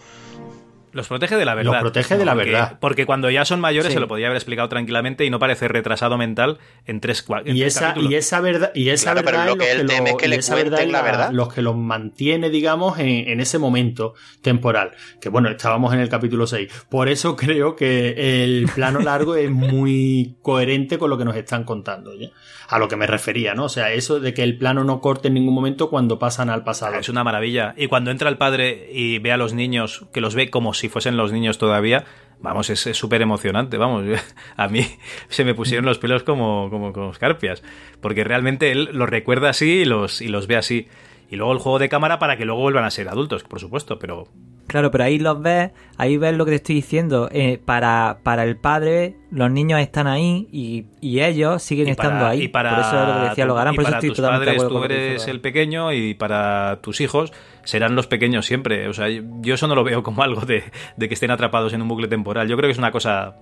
Los 0.97 1.07
protege 1.09 1.37
de 1.37 1.45
la 1.45 1.55
verdad. 1.55 1.73
Los 1.75 1.81
protege 1.83 2.17
de 2.19 2.25
la 2.25 2.35
Porque- 2.35 2.51
verdad. 2.51 2.79
Porque 2.81 3.07
cuando 3.07 3.31
ya 3.31 3.45
son 3.45 3.61
mayores 3.61 3.89
Sí. 3.89 3.95
se 3.95 4.01
lo 4.01 4.09
podía 4.09 4.27
haber 4.27 4.37
explicado 4.37 4.69
tranquilamente 4.69 5.25
y 5.25 5.31
no 5.31 5.39
parece 5.39 5.69
retrasado 5.69 6.19
mental 6.19 6.59
en 6.87 7.01
tres, 7.01 7.27
cua- 7.27 7.43
en 7.45 7.57
y 7.57 7.61
tres 7.61 7.77
esa, 7.77 7.89
capítulos. 7.89 8.11
y 8.11 8.15
esa 8.17 8.41
verdad, 8.41 8.73
y 8.75 8.89
esa 8.89 9.13
Claro, 9.13 9.25
pero 9.25 9.39
verdad 9.39 9.53
lo 9.53 9.59
que 9.59 9.71
él 9.73 9.87
teme 9.87 10.11
es 10.11 10.17
que 10.17 10.27
y 10.27 10.29
le 10.31 10.41
cuenten 10.43 10.93
la 10.93 11.03
verdad. 11.03 11.31
los 11.33 11.53
que 11.53 11.63
los 11.63 11.77
mantiene, 11.77 12.51
digamos, 12.51 12.99
en, 12.99 13.29
en 13.29 13.41
ese 13.41 13.59
momento 13.59 14.15
temporal. 14.43 14.93
Que 15.21 15.29
bueno, 15.29 15.49
estábamos 15.51 15.93
en 15.95 16.01
el 16.01 16.09
capítulo 16.09 16.47
6. 16.47 16.87
Por 16.89 17.09
eso 17.09 17.37
creo 17.37 17.77
que 17.77 18.43
el 18.45 18.69
plano 18.75 19.01
largo 19.01 19.37
es 19.37 19.51
muy 19.51 20.37
coherente 20.43 20.99
con 20.99 21.11
lo 21.11 21.19
que 21.19 21.25
nos 21.25 21.37
están 21.37 21.65
contando, 21.65 22.15
¿ya? 22.15 22.29
A 22.69 22.79
lo 22.79 22.89
que 22.89 22.97
me 22.97 23.07
refería, 23.07 23.55
¿no? 23.55 23.65
O 23.65 23.69
sea, 23.69 23.93
eso 23.93 24.19
de 24.19 24.35
que 24.35 24.43
el 24.43 24.59
plano 24.59 24.83
no 24.83 25.01
corte 25.01 25.29
en 25.29 25.35
ningún 25.35 25.55
momento 25.55 25.89
cuando 25.89 26.19
pasan 26.19 26.51
al 26.51 26.65
pasado. 26.65 26.97
Es 26.99 27.09
una 27.09 27.23
maravilla. 27.23 27.75
Y 27.77 27.87
cuando 27.87 28.11
entra 28.11 28.29
el 28.29 28.39
padre 28.39 28.89
y 28.93 29.19
ve 29.21 29.31
a 29.33 29.37
los 29.37 29.53
niños, 29.55 30.05
que 30.13 30.21
los 30.21 30.35
ve 30.35 30.51
como 30.51 30.75
si 30.75 30.86
fuesen 30.89 31.17
los 31.17 31.33
niños 31.33 31.59
todavía, 31.59 32.05
vamos, 32.41 32.71
es 32.71 32.81
súper 32.97 33.23
emocionante, 33.23 33.77
vamos. 33.77 34.05
A 34.57 34.69
mí 34.69 34.87
se 35.29 35.45
me 35.45 35.55
pusieron 35.55 35.87
los 35.87 35.99
pelos 35.99 36.23
como, 36.23 36.69
como, 36.71 36.93
como 36.93 37.11
escarpias. 37.11 37.63
Porque 38.01 38.25
realmente 38.25 38.73
él 38.73 38.91
los 38.93 39.09
recuerda 39.09 39.51
así 39.51 39.81
y 39.81 39.85
los, 39.85 40.21
y 40.21 40.29
los 40.29 40.47
ve 40.47 40.57
así. 40.57 40.89
Y 41.31 41.37
luego 41.37 41.53
el 41.53 41.59
juego 41.59 41.79
de 41.79 41.89
cámara 41.89 42.19
para 42.19 42.37
que 42.37 42.45
luego 42.45 42.61
vuelvan 42.61 42.85
a 42.85 42.91
ser 42.91 43.09
adultos, 43.09 43.43
por 43.43 43.59
supuesto, 43.59 43.99
pero 43.99 44.29
Claro, 44.67 44.91
pero 44.91 45.05
ahí 45.05 45.19
los 45.19 45.41
ves, 45.41 45.71
ahí 45.97 46.17
ves 46.17 46.37
lo 46.37 46.45
que 46.45 46.51
te 46.51 46.57
estoy 46.57 46.75
diciendo. 46.75 47.29
eh, 47.31 47.61
para, 47.65 48.19
para 48.23 48.43
el 48.43 48.57
padre, 48.57 49.15
los 49.31 49.51
niños 49.51 49.81
están 49.81 50.07
ahí 50.09 50.49
y, 50.51 50.87
y 51.01 51.21
ellos 51.21 51.63
siguen 51.63 51.89
y 51.89 51.95
para, 51.95 52.09
estando 52.09 52.27
ahí. 52.27 52.43
y 52.43 52.49
para 52.49 52.71
por 52.71 52.81
eso 52.81 53.01
es 53.01 53.09
lo 53.09 53.15
que 53.23 53.29
decía 53.29 53.47
Logarán, 53.47 53.75
por 53.75 53.85
eso 53.85 53.95
estoy 53.95 54.11
de 54.11 54.23
padres 54.23 54.55
acuerdo 54.55 54.79
tú 54.79 54.85
eres 54.85 55.29
el 55.29 55.41
pequeño 55.41 55.93
y 55.93 56.15
para 56.15 56.81
tus 56.83 57.01
hijos 57.01 57.33
serán 57.67 57.95
los 57.95 58.07
pequeños 58.07 58.47
siempre. 58.47 58.89
O 58.89 58.95
sea, 58.95 59.09
yo 59.09 59.55
eso 59.55 59.67
no 59.67 59.75
lo 59.75 59.85
veo 59.85 60.03
como 60.03 60.23
algo 60.23 60.41
de, 60.43 60.65
de 60.97 61.09
que 61.09 61.15
estén 61.15 61.31
atrapados 61.31 61.75
en 61.75 61.83
un 61.83 61.89
bucle 61.89 62.09
temporal. 62.09 62.49
Yo 62.49 62.57
creo 62.57 62.69
que 62.69 62.73
es 62.73 62.79
una 62.79 62.93
cosa 62.93 63.37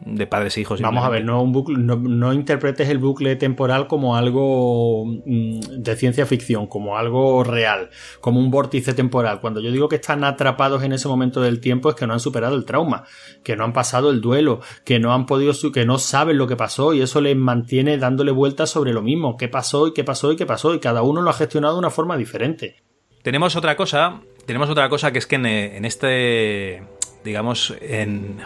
de 0.00 0.26
padres 0.26 0.56
e 0.56 0.60
hijos. 0.60 0.80
Vamos 0.80 1.04
a 1.04 1.08
ver, 1.08 1.24
no, 1.24 1.42
un 1.42 1.52
bucle, 1.52 1.78
no, 1.78 1.96
no 1.96 2.32
interpretes 2.32 2.88
el 2.88 2.98
bucle 2.98 3.36
temporal 3.36 3.86
como 3.86 4.16
algo 4.16 5.04
mm, 5.06 5.60
de 5.78 5.96
ciencia 5.96 6.26
ficción, 6.26 6.66
como 6.66 6.98
algo 6.98 7.42
real, 7.44 7.90
como 8.20 8.40
un 8.40 8.50
vórtice 8.50 8.92
temporal. 8.92 9.40
Cuando 9.40 9.60
yo 9.60 9.70
digo 9.70 9.88
que 9.88 9.96
están 9.96 10.24
atrapados 10.24 10.82
en 10.82 10.92
ese 10.92 11.08
momento 11.08 11.40
del 11.40 11.60
tiempo 11.60 11.88
es 11.88 11.96
que 11.96 12.06
no 12.06 12.12
han 12.12 12.20
superado 12.20 12.54
el 12.56 12.64
trauma, 12.64 13.04
que 13.42 13.56
no 13.56 13.64
han 13.64 13.72
pasado 13.72 14.10
el 14.10 14.20
duelo, 14.20 14.60
que 14.84 14.98
no 14.98 15.12
han 15.14 15.26
podido, 15.26 15.52
que 15.72 15.86
no 15.86 15.98
saben 15.98 16.38
lo 16.38 16.46
que 16.46 16.56
pasó 16.56 16.92
y 16.92 17.00
eso 17.00 17.20
les 17.20 17.36
mantiene 17.36 17.96
dándole 17.98 18.32
vueltas 18.32 18.70
sobre 18.70 18.92
lo 18.92 19.02
mismo, 19.02 19.36
qué 19.36 19.48
pasó 19.48 19.88
y 19.88 19.94
qué 19.94 20.04
pasó 20.04 20.32
y 20.32 20.36
qué 20.36 20.46
pasó 20.46 20.74
y 20.74 20.80
cada 20.80 21.02
uno 21.02 21.22
lo 21.22 21.30
ha 21.30 21.34
gestionado 21.34 21.74
de 21.74 21.78
una 21.78 21.90
forma 21.90 22.16
diferente. 22.16 22.83
Tenemos 23.24 23.56
otra 23.56 23.74
cosa, 23.74 24.20
tenemos 24.44 24.68
otra 24.68 24.86
cosa 24.90 25.10
que 25.10 25.18
es 25.18 25.26
que 25.26 25.36
en, 25.36 25.46
eh, 25.46 25.80
este, 25.84 26.82
digamos, 27.24 27.74
en, 27.80 28.36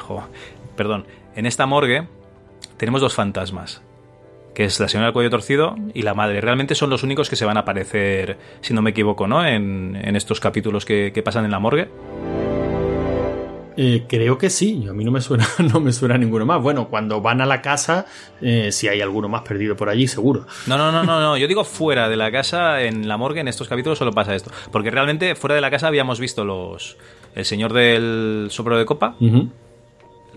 perdón, 0.76 1.04
en 1.34 1.46
esta 1.46 1.66
morgue 1.66 2.06
tenemos 2.76 3.00
dos 3.00 3.12
fantasmas, 3.12 3.82
que 4.54 4.64
es 4.64 4.78
la 4.78 4.86
señora 4.86 5.06
del 5.06 5.14
cuello 5.14 5.30
torcido 5.30 5.74
y 5.94 6.02
la 6.02 6.14
madre. 6.14 6.40
Realmente 6.40 6.76
son 6.76 6.90
los 6.90 7.02
únicos 7.02 7.28
que 7.28 7.34
se 7.34 7.44
van 7.44 7.56
a 7.56 7.60
aparecer, 7.62 8.38
si 8.60 8.72
no 8.72 8.80
me 8.80 8.90
equivoco, 8.90 9.26
¿no? 9.26 9.44
En, 9.44 9.98
en 10.00 10.14
estos 10.14 10.38
capítulos 10.38 10.84
que 10.84 11.22
pasan 11.24 11.44
en 11.44 11.50
la 11.50 11.58
morgue. 11.58 11.88
Eh, 13.80 14.06
creo 14.08 14.36
que 14.38 14.50
sí, 14.50 14.86
a 14.90 14.92
mí 14.92 15.04
no 15.04 15.12
me 15.12 15.20
suena, 15.20 15.46
no 15.72 15.78
me 15.78 15.92
suena 15.92 16.18
ninguno 16.18 16.44
más. 16.44 16.60
Bueno, 16.60 16.88
cuando 16.88 17.20
van 17.20 17.40
a 17.40 17.46
la 17.46 17.62
casa, 17.62 18.06
eh, 18.40 18.72
si 18.72 18.88
hay 18.88 19.00
alguno 19.00 19.28
más 19.28 19.42
perdido 19.42 19.76
por 19.76 19.88
allí, 19.88 20.08
seguro. 20.08 20.46
No, 20.66 20.76
no, 20.76 20.90
no, 20.90 21.04
no, 21.04 21.20
no. 21.20 21.36
Yo 21.36 21.46
digo 21.46 21.62
fuera 21.62 22.08
de 22.08 22.16
la 22.16 22.32
casa, 22.32 22.82
en 22.82 23.06
la 23.06 23.16
morgue, 23.16 23.40
en 23.40 23.46
estos 23.46 23.68
capítulos 23.68 23.96
solo 23.96 24.10
pasa 24.10 24.34
esto. 24.34 24.50
Porque 24.72 24.90
realmente 24.90 25.36
fuera 25.36 25.54
de 25.54 25.60
la 25.60 25.70
casa 25.70 25.86
habíamos 25.86 26.18
visto 26.18 26.44
los. 26.44 26.96
El 27.36 27.44
señor 27.44 27.72
del 27.72 28.48
sopro 28.50 28.76
de 28.76 28.84
copa, 28.84 29.14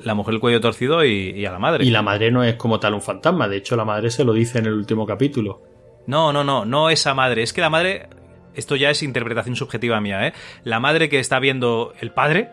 la 0.03 0.13
mujer 0.13 0.33
del 0.33 0.39
cuello 0.39 0.61
torcido 0.61 1.03
y, 1.03 1.31
y 1.31 1.43
a 1.47 1.51
la 1.51 1.57
madre. 1.57 1.83
Y 1.83 1.89
la 1.89 2.03
madre 2.03 2.29
no 2.29 2.43
es 2.43 2.53
como 2.57 2.79
tal 2.79 2.93
un 2.93 3.01
fantasma, 3.01 3.47
de 3.47 3.57
hecho 3.57 3.75
la 3.75 3.85
madre 3.85 4.11
se 4.11 4.23
lo 4.23 4.33
dice 4.33 4.59
en 4.59 4.67
el 4.67 4.73
último 4.73 5.07
capítulo. 5.07 5.63
No, 6.05 6.31
no, 6.31 6.43
no, 6.43 6.63
no 6.63 6.91
esa 6.91 7.15
madre. 7.15 7.41
Es 7.41 7.53
que 7.53 7.61
la 7.61 7.71
madre. 7.71 8.07
Esto 8.53 8.75
ya 8.75 8.91
es 8.91 9.01
interpretación 9.01 9.55
subjetiva 9.55 9.99
mía, 9.99 10.27
¿eh? 10.27 10.33
La 10.63 10.79
madre 10.79 11.09
que 11.09 11.19
está 11.19 11.39
viendo 11.39 11.93
el 12.01 12.11
padre, 12.11 12.49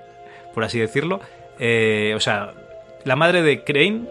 por 0.54 0.64
así 0.64 0.78
decirlo. 0.78 1.20
eh, 1.58 2.12
o 2.16 2.20
sea, 2.20 2.52
la 3.04 3.16
madre 3.16 3.42
de 3.42 3.64
Crane. 3.64 4.02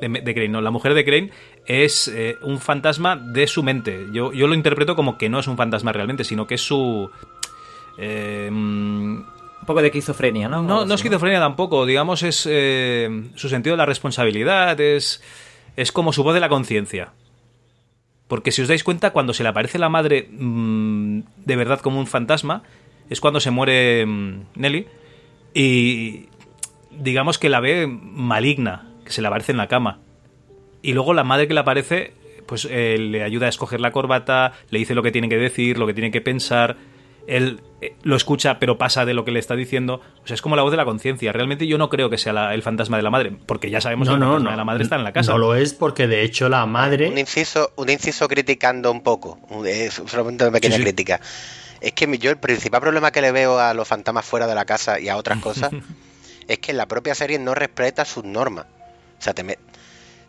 De, 0.00 0.08
de 0.08 0.34
Crane, 0.34 0.48
no, 0.48 0.60
la 0.60 0.70
mujer 0.70 0.94
de 0.94 1.04
Crane 1.04 1.30
es 1.66 2.08
eh, 2.08 2.36
un 2.42 2.60
fantasma 2.60 3.16
de 3.16 3.46
su 3.46 3.62
mente. 3.62 4.06
Yo, 4.12 4.32
yo 4.32 4.46
lo 4.46 4.54
interpreto 4.54 4.94
como 4.96 5.18
que 5.18 5.28
no 5.28 5.38
es 5.40 5.46
un 5.48 5.56
fantasma 5.56 5.92
realmente, 5.92 6.24
sino 6.24 6.46
que 6.46 6.54
es 6.54 6.60
su. 6.60 7.10
eh, 7.98 8.48
mm, 8.50 9.16
Un 9.60 9.66
poco 9.66 9.80
de 9.80 9.88
esquizofrenia, 9.88 10.48
¿no? 10.48 10.62
no, 10.62 10.84
no 10.84 10.94
esquizofrenia 10.94 11.40
tampoco, 11.40 11.84
digamos, 11.84 12.22
es 12.22 12.46
eh, 12.48 13.24
su 13.34 13.48
sentido 13.48 13.74
de 13.74 13.78
la 13.78 13.86
responsabilidad, 13.86 14.80
es, 14.80 15.20
es 15.76 15.90
como 15.92 16.12
su 16.12 16.22
voz 16.22 16.34
de 16.34 16.40
la 16.40 16.48
conciencia. 16.48 17.12
Porque 18.28 18.52
si 18.52 18.62
os 18.62 18.68
dais 18.68 18.84
cuenta, 18.84 19.10
cuando 19.10 19.32
se 19.34 19.42
le 19.42 19.48
aparece 19.48 19.78
la 19.78 19.88
madre 19.88 20.28
mm, 20.30 21.20
de 21.44 21.56
verdad 21.56 21.80
como 21.80 21.98
un 21.98 22.06
fantasma, 22.06 22.62
es 23.10 23.20
cuando 23.20 23.40
se 23.40 23.50
muere 23.50 24.06
mm, 24.06 24.40
Nelly 24.54 24.86
y 25.54 26.26
digamos 26.90 27.38
que 27.38 27.48
la 27.48 27.60
ve 27.60 27.86
maligna, 27.86 28.90
que 29.04 29.12
se 29.12 29.22
le 29.22 29.28
aparece 29.28 29.52
en 29.52 29.58
la 29.58 29.68
cama. 29.68 30.00
Y 30.82 30.92
luego 30.92 31.14
la 31.14 31.24
madre 31.24 31.48
que 31.48 31.54
le 31.54 31.60
aparece, 31.60 32.12
pues 32.46 32.66
eh, 32.70 32.96
le 32.98 33.22
ayuda 33.22 33.46
a 33.46 33.48
escoger 33.48 33.80
la 33.80 33.90
corbata, 33.92 34.52
le 34.70 34.78
dice 34.78 34.94
lo 34.94 35.02
que 35.02 35.10
tiene 35.12 35.28
que 35.28 35.36
decir, 35.36 35.78
lo 35.78 35.86
que 35.86 35.94
tiene 35.94 36.10
que 36.10 36.20
pensar. 36.20 36.76
Él 37.26 37.60
eh, 37.82 37.94
lo 38.04 38.16
escucha, 38.16 38.58
pero 38.58 38.78
pasa 38.78 39.04
de 39.04 39.12
lo 39.12 39.24
que 39.24 39.32
le 39.32 39.38
está 39.38 39.54
diciendo. 39.54 40.00
O 40.22 40.26
sea, 40.26 40.32
es 40.34 40.40
como 40.40 40.56
la 40.56 40.62
voz 40.62 40.70
de 40.70 40.78
la 40.78 40.86
conciencia. 40.86 41.30
Realmente 41.30 41.66
yo 41.66 41.76
no 41.76 41.90
creo 41.90 42.08
que 42.08 42.16
sea 42.16 42.32
la- 42.32 42.54
el 42.54 42.62
fantasma 42.62 42.96
de 42.96 43.02
la 43.02 43.10
madre, 43.10 43.32
porque 43.44 43.68
ya 43.70 43.82
sabemos 43.82 44.08
que 44.08 44.14
el 44.14 44.20
fantasma 44.20 44.50
de 44.52 44.56
la 44.56 44.64
madre 44.64 44.82
está 44.84 44.96
en 44.96 45.04
la 45.04 45.12
casa. 45.12 45.32
No 45.32 45.38
lo 45.38 45.54
es 45.54 45.74
porque 45.74 46.06
de 46.06 46.22
hecho 46.22 46.48
la 46.48 46.64
madre... 46.64 47.08
Un 47.08 47.18
inciso, 47.18 47.72
un 47.76 47.90
inciso 47.90 48.28
criticando 48.28 48.90
un 48.90 49.02
poco, 49.02 49.38
es 49.66 50.02
solamente 50.06 50.44
una 50.44 50.52
pequeña 50.54 50.76
Sí, 50.76 50.80
sí. 50.80 50.84
crítica. 50.84 51.20
Es 51.80 51.92
que 51.92 52.18
yo 52.18 52.30
el 52.30 52.38
principal 52.38 52.80
problema 52.80 53.10
que 53.10 53.20
le 53.20 53.32
veo 53.32 53.58
a 53.58 53.74
los 53.74 53.86
fantasmas 53.86 54.24
fuera 54.24 54.46
de 54.46 54.54
la 54.54 54.64
casa 54.64 54.98
y 54.98 55.08
a 55.08 55.16
otras 55.16 55.38
cosas 55.38 55.70
es 56.48 56.58
que 56.58 56.72
la 56.72 56.86
propia 56.86 57.14
serie 57.14 57.38
no 57.38 57.54
respeta 57.54 58.04
sus 58.04 58.24
normas. 58.24 58.66
O 59.18 59.22
sea, 59.22 59.34
te, 59.34 59.42
me- 59.42 59.58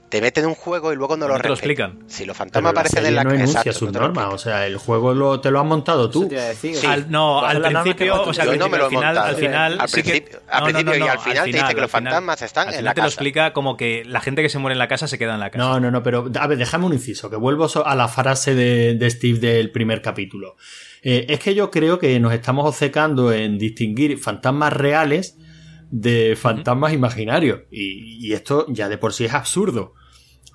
te 0.10 0.22
meten 0.22 0.45
un 0.48 0.56
juego 0.56 0.91
y 0.91 0.95
luego 0.95 1.15
no 1.18 1.27
No 1.27 1.36
lo 1.36 1.40
te 1.41 1.49
lo 1.49 1.56
respetan. 1.56 1.91
explican. 1.91 2.10
Si 2.10 2.26
los 2.26 2.36
fantasmas 2.36 2.72
aparecen 2.72 3.06
en 3.06 3.15
la 3.15 3.23
no 3.23 3.30
casa. 3.30 3.44
enuncia 3.44 3.73
sus 3.73 3.91
normas, 3.91 4.34
o 4.34 4.38
sea, 4.38 4.65
el 4.65 4.77
juego 4.77 5.14
lo- 5.14 5.40
te 5.40 5.52
lo 5.52 5.60
has 5.60 5.65
montado 5.65 6.10
tú. 6.10 6.30
Sí. 6.60 6.73
Al- 6.86 7.10
no, 7.11 7.38
¿Cuáles 7.41 7.64
al 7.64 7.72
principio, 7.84 8.22
o 8.23 8.34
sea, 8.34 8.44
al 8.45 8.57
no 8.57 8.69
me 8.69 8.77
lo 8.80 8.90
final, 8.90 9.18
al 9.18 9.36
final, 9.36 9.80
Al 9.80 9.88
principio- 9.90 10.40
al 10.49 10.60
no, 10.61 10.65
no, 10.68 10.73
principio 10.73 10.99
no, 10.99 11.06
y 11.06 11.10
al 11.10 11.19
final 11.19 11.44
te 11.45 11.52
dice 11.52 11.65
que 11.68 11.73
al 11.76 11.81
los 11.81 11.91
fantasmas 11.91 12.41
están 12.41 12.68
al 12.69 12.73
en 12.73 12.77
final 12.80 12.86
la 12.86 12.94
te 12.95 13.02
lo 13.02 13.06
casa. 13.06 13.14
explica 13.14 13.53
como 13.53 13.77
que 13.77 14.03
la 14.06 14.19
gente 14.22 14.41
que 14.41 14.49
se 14.49 14.57
muere 14.57 14.73
en 14.73 14.80
la 14.80 14.88
casa 14.88 15.07
se 15.07 15.18
queda 15.18 15.36
en 15.36 15.40
la 15.40 15.52
casa. 15.52 15.64
No, 15.64 15.80
no, 15.80 15.91
no, 15.91 16.02
pero 16.03 16.30
a 16.40 16.48
ver, 16.48 16.57
déjame 16.57 16.86
un 16.88 16.94
inciso, 16.94 17.30
que 17.30 17.36
vuelvo 17.36 17.68
a 17.86 17.95
la 17.95 18.07
frase 18.07 18.56
de, 18.56 18.95
de 18.95 19.10
Steve 19.11 19.40
del 19.40 19.72
primer 19.72 20.02
capítulo. 20.02 20.56
Eh, 21.02 21.27
es 21.30 21.40
que 21.40 21.53
yo 21.56 21.72
creo 21.72 21.99
que 21.99 22.19
nos 22.19 22.34
estamos 22.34 22.65
obcecando 22.68 23.31
en 23.31 23.57
distinguir 23.57 24.18
fantasmas 24.18 24.73
reales 24.73 25.38
de 25.91 26.36
fantasmas 26.40 26.94
imaginarios. 26.94 27.61
Y, 27.72 28.27
y 28.27 28.34
esto 28.34 28.65
ya 28.69 28.90
de 28.90 28.98
por 28.98 29.14
sí 29.14 29.26
es 29.26 29.34
absurdo. 29.34 29.94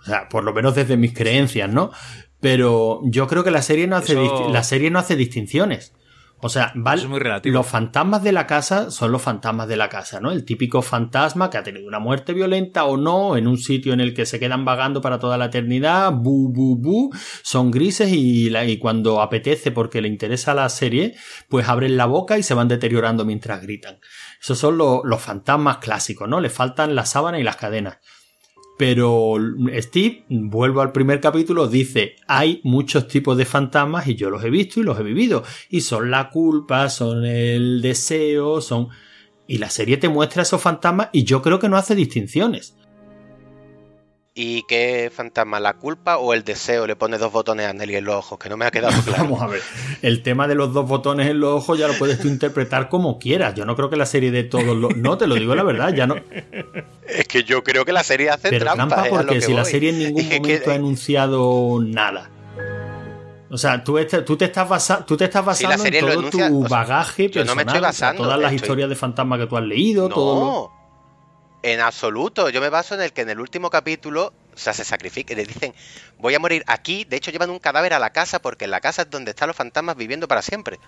O 0.04 0.06
sea, 0.06 0.28
por 0.28 0.44
lo 0.44 0.52
menos 0.52 0.74
desde 0.74 0.96
mis 0.96 1.12
creencias, 1.14 1.68
¿no? 1.70 1.90
Pero 2.40 3.00
yo 3.04 3.26
creo 3.26 3.42
que 3.42 3.50
la 3.50 3.62
serie 3.62 3.86
no 3.86 3.96
hace, 3.96 4.12
Eso- 4.12 4.50
la 4.52 4.62
serie 4.62 4.90
no 4.90 4.98
hace 4.98 5.16
distinciones. 5.16 5.94
O 6.40 6.50
sea, 6.50 6.72
vale, 6.74 7.00
es 7.00 7.08
muy 7.08 7.20
relativo. 7.20 7.54
los 7.54 7.66
fantasmas 7.66 8.22
de 8.22 8.32
la 8.32 8.46
casa 8.46 8.90
son 8.90 9.12
los 9.12 9.22
fantasmas 9.22 9.66
de 9.66 9.76
la 9.78 9.88
casa, 9.88 10.20
¿no? 10.20 10.30
El 10.30 10.44
típico 10.44 10.82
fantasma 10.82 11.48
que 11.48 11.56
ha 11.56 11.62
tenido 11.62 11.86
una 11.88 12.00
muerte 12.00 12.34
violenta 12.34 12.84
o 12.84 12.98
no, 12.98 13.38
en 13.38 13.46
un 13.46 13.56
sitio 13.56 13.94
en 13.94 14.00
el 14.00 14.12
que 14.12 14.26
se 14.26 14.38
quedan 14.38 14.62
vagando 14.66 15.00
para 15.00 15.18
toda 15.18 15.38
la 15.38 15.46
eternidad, 15.46 16.12
bu, 16.12 16.52
bu, 16.52 16.76
bu, 16.76 17.10
son 17.42 17.70
grises 17.70 18.10
y, 18.12 18.50
la- 18.50 18.66
y 18.66 18.76
cuando 18.76 19.22
apetece 19.22 19.70
porque 19.70 20.02
le 20.02 20.08
interesa 20.08 20.52
la 20.52 20.68
serie, 20.68 21.14
pues 21.48 21.66
abren 21.66 21.96
la 21.96 22.04
boca 22.04 22.36
y 22.36 22.42
se 22.42 22.52
van 22.52 22.68
deteriorando 22.68 23.24
mientras 23.24 23.62
gritan. 23.62 24.00
Esos 24.38 24.58
son 24.58 24.76
lo- 24.76 25.00
los 25.02 25.22
fantasmas 25.22 25.78
clásicos, 25.78 26.28
¿no? 26.28 26.40
Le 26.42 26.50
faltan 26.50 26.94
la 26.94 27.06
sábana 27.06 27.38
y 27.38 27.42
las 27.42 27.56
cadenas. 27.56 28.00
Pero 28.76 29.36
Steve, 29.78 30.24
vuelvo 30.28 30.80
al 30.80 30.92
primer 30.92 31.20
capítulo, 31.20 31.68
dice, 31.68 32.16
hay 32.26 32.60
muchos 32.64 33.06
tipos 33.06 33.36
de 33.36 33.44
fantasmas 33.44 34.08
y 34.08 34.16
yo 34.16 34.30
los 34.30 34.42
he 34.44 34.50
visto 34.50 34.80
y 34.80 34.82
los 34.82 34.98
he 34.98 35.04
vivido. 35.04 35.44
Y 35.68 35.82
son 35.82 36.10
la 36.10 36.30
culpa, 36.30 36.88
son 36.88 37.24
el 37.24 37.80
deseo, 37.82 38.60
son... 38.60 38.88
Y 39.46 39.58
la 39.58 39.68
serie 39.68 39.98
te 39.98 40.08
muestra 40.08 40.42
esos 40.42 40.60
fantasmas 40.60 41.10
y 41.12 41.24
yo 41.24 41.42
creo 41.42 41.58
que 41.58 41.68
no 41.68 41.76
hace 41.76 41.94
distinciones. 41.94 42.76
¿Y 44.36 44.64
qué 44.64 45.12
fantasma? 45.14 45.60
¿La 45.60 45.74
culpa 45.74 46.16
o 46.18 46.34
el 46.34 46.42
deseo? 46.42 46.88
Le 46.88 46.96
pone 46.96 47.18
dos 47.18 47.30
botones 47.30 47.66
a 47.66 47.72
Nelly 47.72 47.94
en 47.94 48.04
los 48.04 48.16
ojos, 48.16 48.36
que 48.36 48.48
no 48.48 48.56
me 48.56 48.64
ha 48.64 48.72
quedado 48.72 48.92
claro. 49.04 49.22
Vamos 49.24 49.40
a 49.42 49.46
ver, 49.46 49.60
el 50.02 50.22
tema 50.24 50.48
de 50.48 50.56
los 50.56 50.72
dos 50.72 50.88
botones 50.88 51.28
en 51.30 51.38
los 51.38 51.52
ojos 51.62 51.78
ya 51.78 51.86
lo 51.86 51.94
puedes 51.94 52.18
tú 52.18 52.26
interpretar 52.26 52.88
como 52.88 53.20
quieras. 53.20 53.54
Yo 53.54 53.64
no 53.64 53.76
creo 53.76 53.90
que 53.90 53.96
la 53.96 54.06
serie 54.06 54.32
de 54.32 54.42
todos 54.42 54.76
los... 54.76 54.96
No, 54.96 55.16
te 55.18 55.28
lo 55.28 55.36
digo 55.36 55.54
la 55.54 55.62
verdad, 55.62 55.94
ya 55.94 56.08
no... 56.08 56.16
Es 57.06 57.28
que 57.28 57.44
yo 57.44 57.62
creo 57.62 57.84
que 57.84 57.92
la 57.92 58.02
serie 58.02 58.28
hace 58.30 58.50
Pero 58.50 58.64
trampa. 58.64 58.88
trampa 58.96 59.10
porque 59.10 59.34
que 59.36 59.40
si 59.40 59.52
la 59.54 59.64
serie 59.64 59.90
en 59.90 59.98
ningún 60.00 60.22
Es 60.22 60.28
que- 60.28 60.40
momento 60.40 60.70
ha 60.72 60.74
enunciado 60.74 61.78
nada. 61.80 62.30
O 63.50 63.56
sea, 63.58 63.84
tú, 63.84 63.98
este- 63.98 64.22
tú 64.22 64.36
te 64.36 64.46
estás 64.46 64.68
basa- 64.68 65.06
tú 65.06 65.16
te 65.16 65.26
estás 65.26 65.44
basando 65.44 65.84
en 65.84 66.00
todo 66.00 66.10
enuncia, 66.12 66.48
tu 66.48 66.64
o 66.64 66.66
sea, 66.68 66.76
bagaje 66.76 67.30
yo 67.30 67.44
no 67.44 67.54
me 67.54 67.64
personal, 67.64 67.76
estoy 67.76 67.78
o 67.78 67.92
sea, 67.92 68.06
basando, 68.08 68.22
todas 68.24 68.38
las 68.40 68.52
estoy- 68.52 68.64
historias 68.66 68.88
de 68.88 68.96
fantasma 68.96 69.38
que 69.38 69.46
tú 69.46 69.56
has 69.56 69.62
leído, 69.62 70.08
todo 70.08 70.44
No, 70.44 70.73
en 71.64 71.80
absoluto. 71.80 72.50
Yo 72.50 72.60
me 72.60 72.68
baso 72.68 72.94
en 72.94 73.00
el 73.00 73.12
que 73.12 73.22
en 73.22 73.30
el 73.30 73.40
último 73.40 73.70
capítulo, 73.70 74.32
o 74.54 74.58
sea, 74.58 74.72
se 74.74 74.84
sacrifica. 74.84 75.34
Le 75.34 75.44
dicen, 75.46 75.74
voy 76.18 76.34
a 76.34 76.38
morir 76.38 76.62
aquí. 76.66 77.04
De 77.04 77.16
hecho, 77.16 77.30
llevan 77.30 77.50
un 77.50 77.58
cadáver 77.58 77.94
a 77.94 77.98
la 77.98 78.10
casa 78.10 78.40
porque 78.40 78.66
en 78.66 78.70
la 78.70 78.80
casa 78.80 79.02
es 79.02 79.10
donde 79.10 79.30
están 79.30 79.48
los 79.48 79.56
fantasmas 79.56 79.96
viviendo 79.96 80.28
para 80.28 80.42
siempre. 80.42 80.78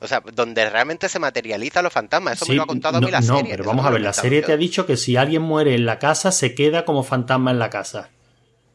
O 0.00 0.08
sea, 0.08 0.20
donde 0.32 0.68
realmente 0.68 1.08
se 1.08 1.20
materializan 1.20 1.84
los 1.84 1.92
fantasmas. 1.92 2.34
Eso 2.34 2.46
Sí, 2.46 2.50
me 2.52 2.56
lo 2.56 2.64
ha 2.64 2.66
contado 2.66 2.98
a 2.98 3.00
no, 3.00 3.06
mí 3.06 3.12
la 3.12 3.20
no, 3.20 3.36
serie. 3.36 3.52
pero 3.52 3.64
vamos 3.64 3.86
a 3.86 3.90
ver, 3.90 4.00
la 4.00 4.12
serie 4.12 4.40
yo. 4.40 4.46
te 4.48 4.52
ha 4.52 4.56
dicho 4.56 4.84
que 4.84 4.96
si 4.96 5.16
alguien 5.16 5.42
muere 5.42 5.74
en 5.76 5.86
la 5.86 6.00
casa, 6.00 6.32
se 6.32 6.54
queda 6.56 6.84
como 6.84 7.04
fantasma 7.04 7.52
en 7.52 7.60
la 7.60 7.70
casa. 7.70 8.10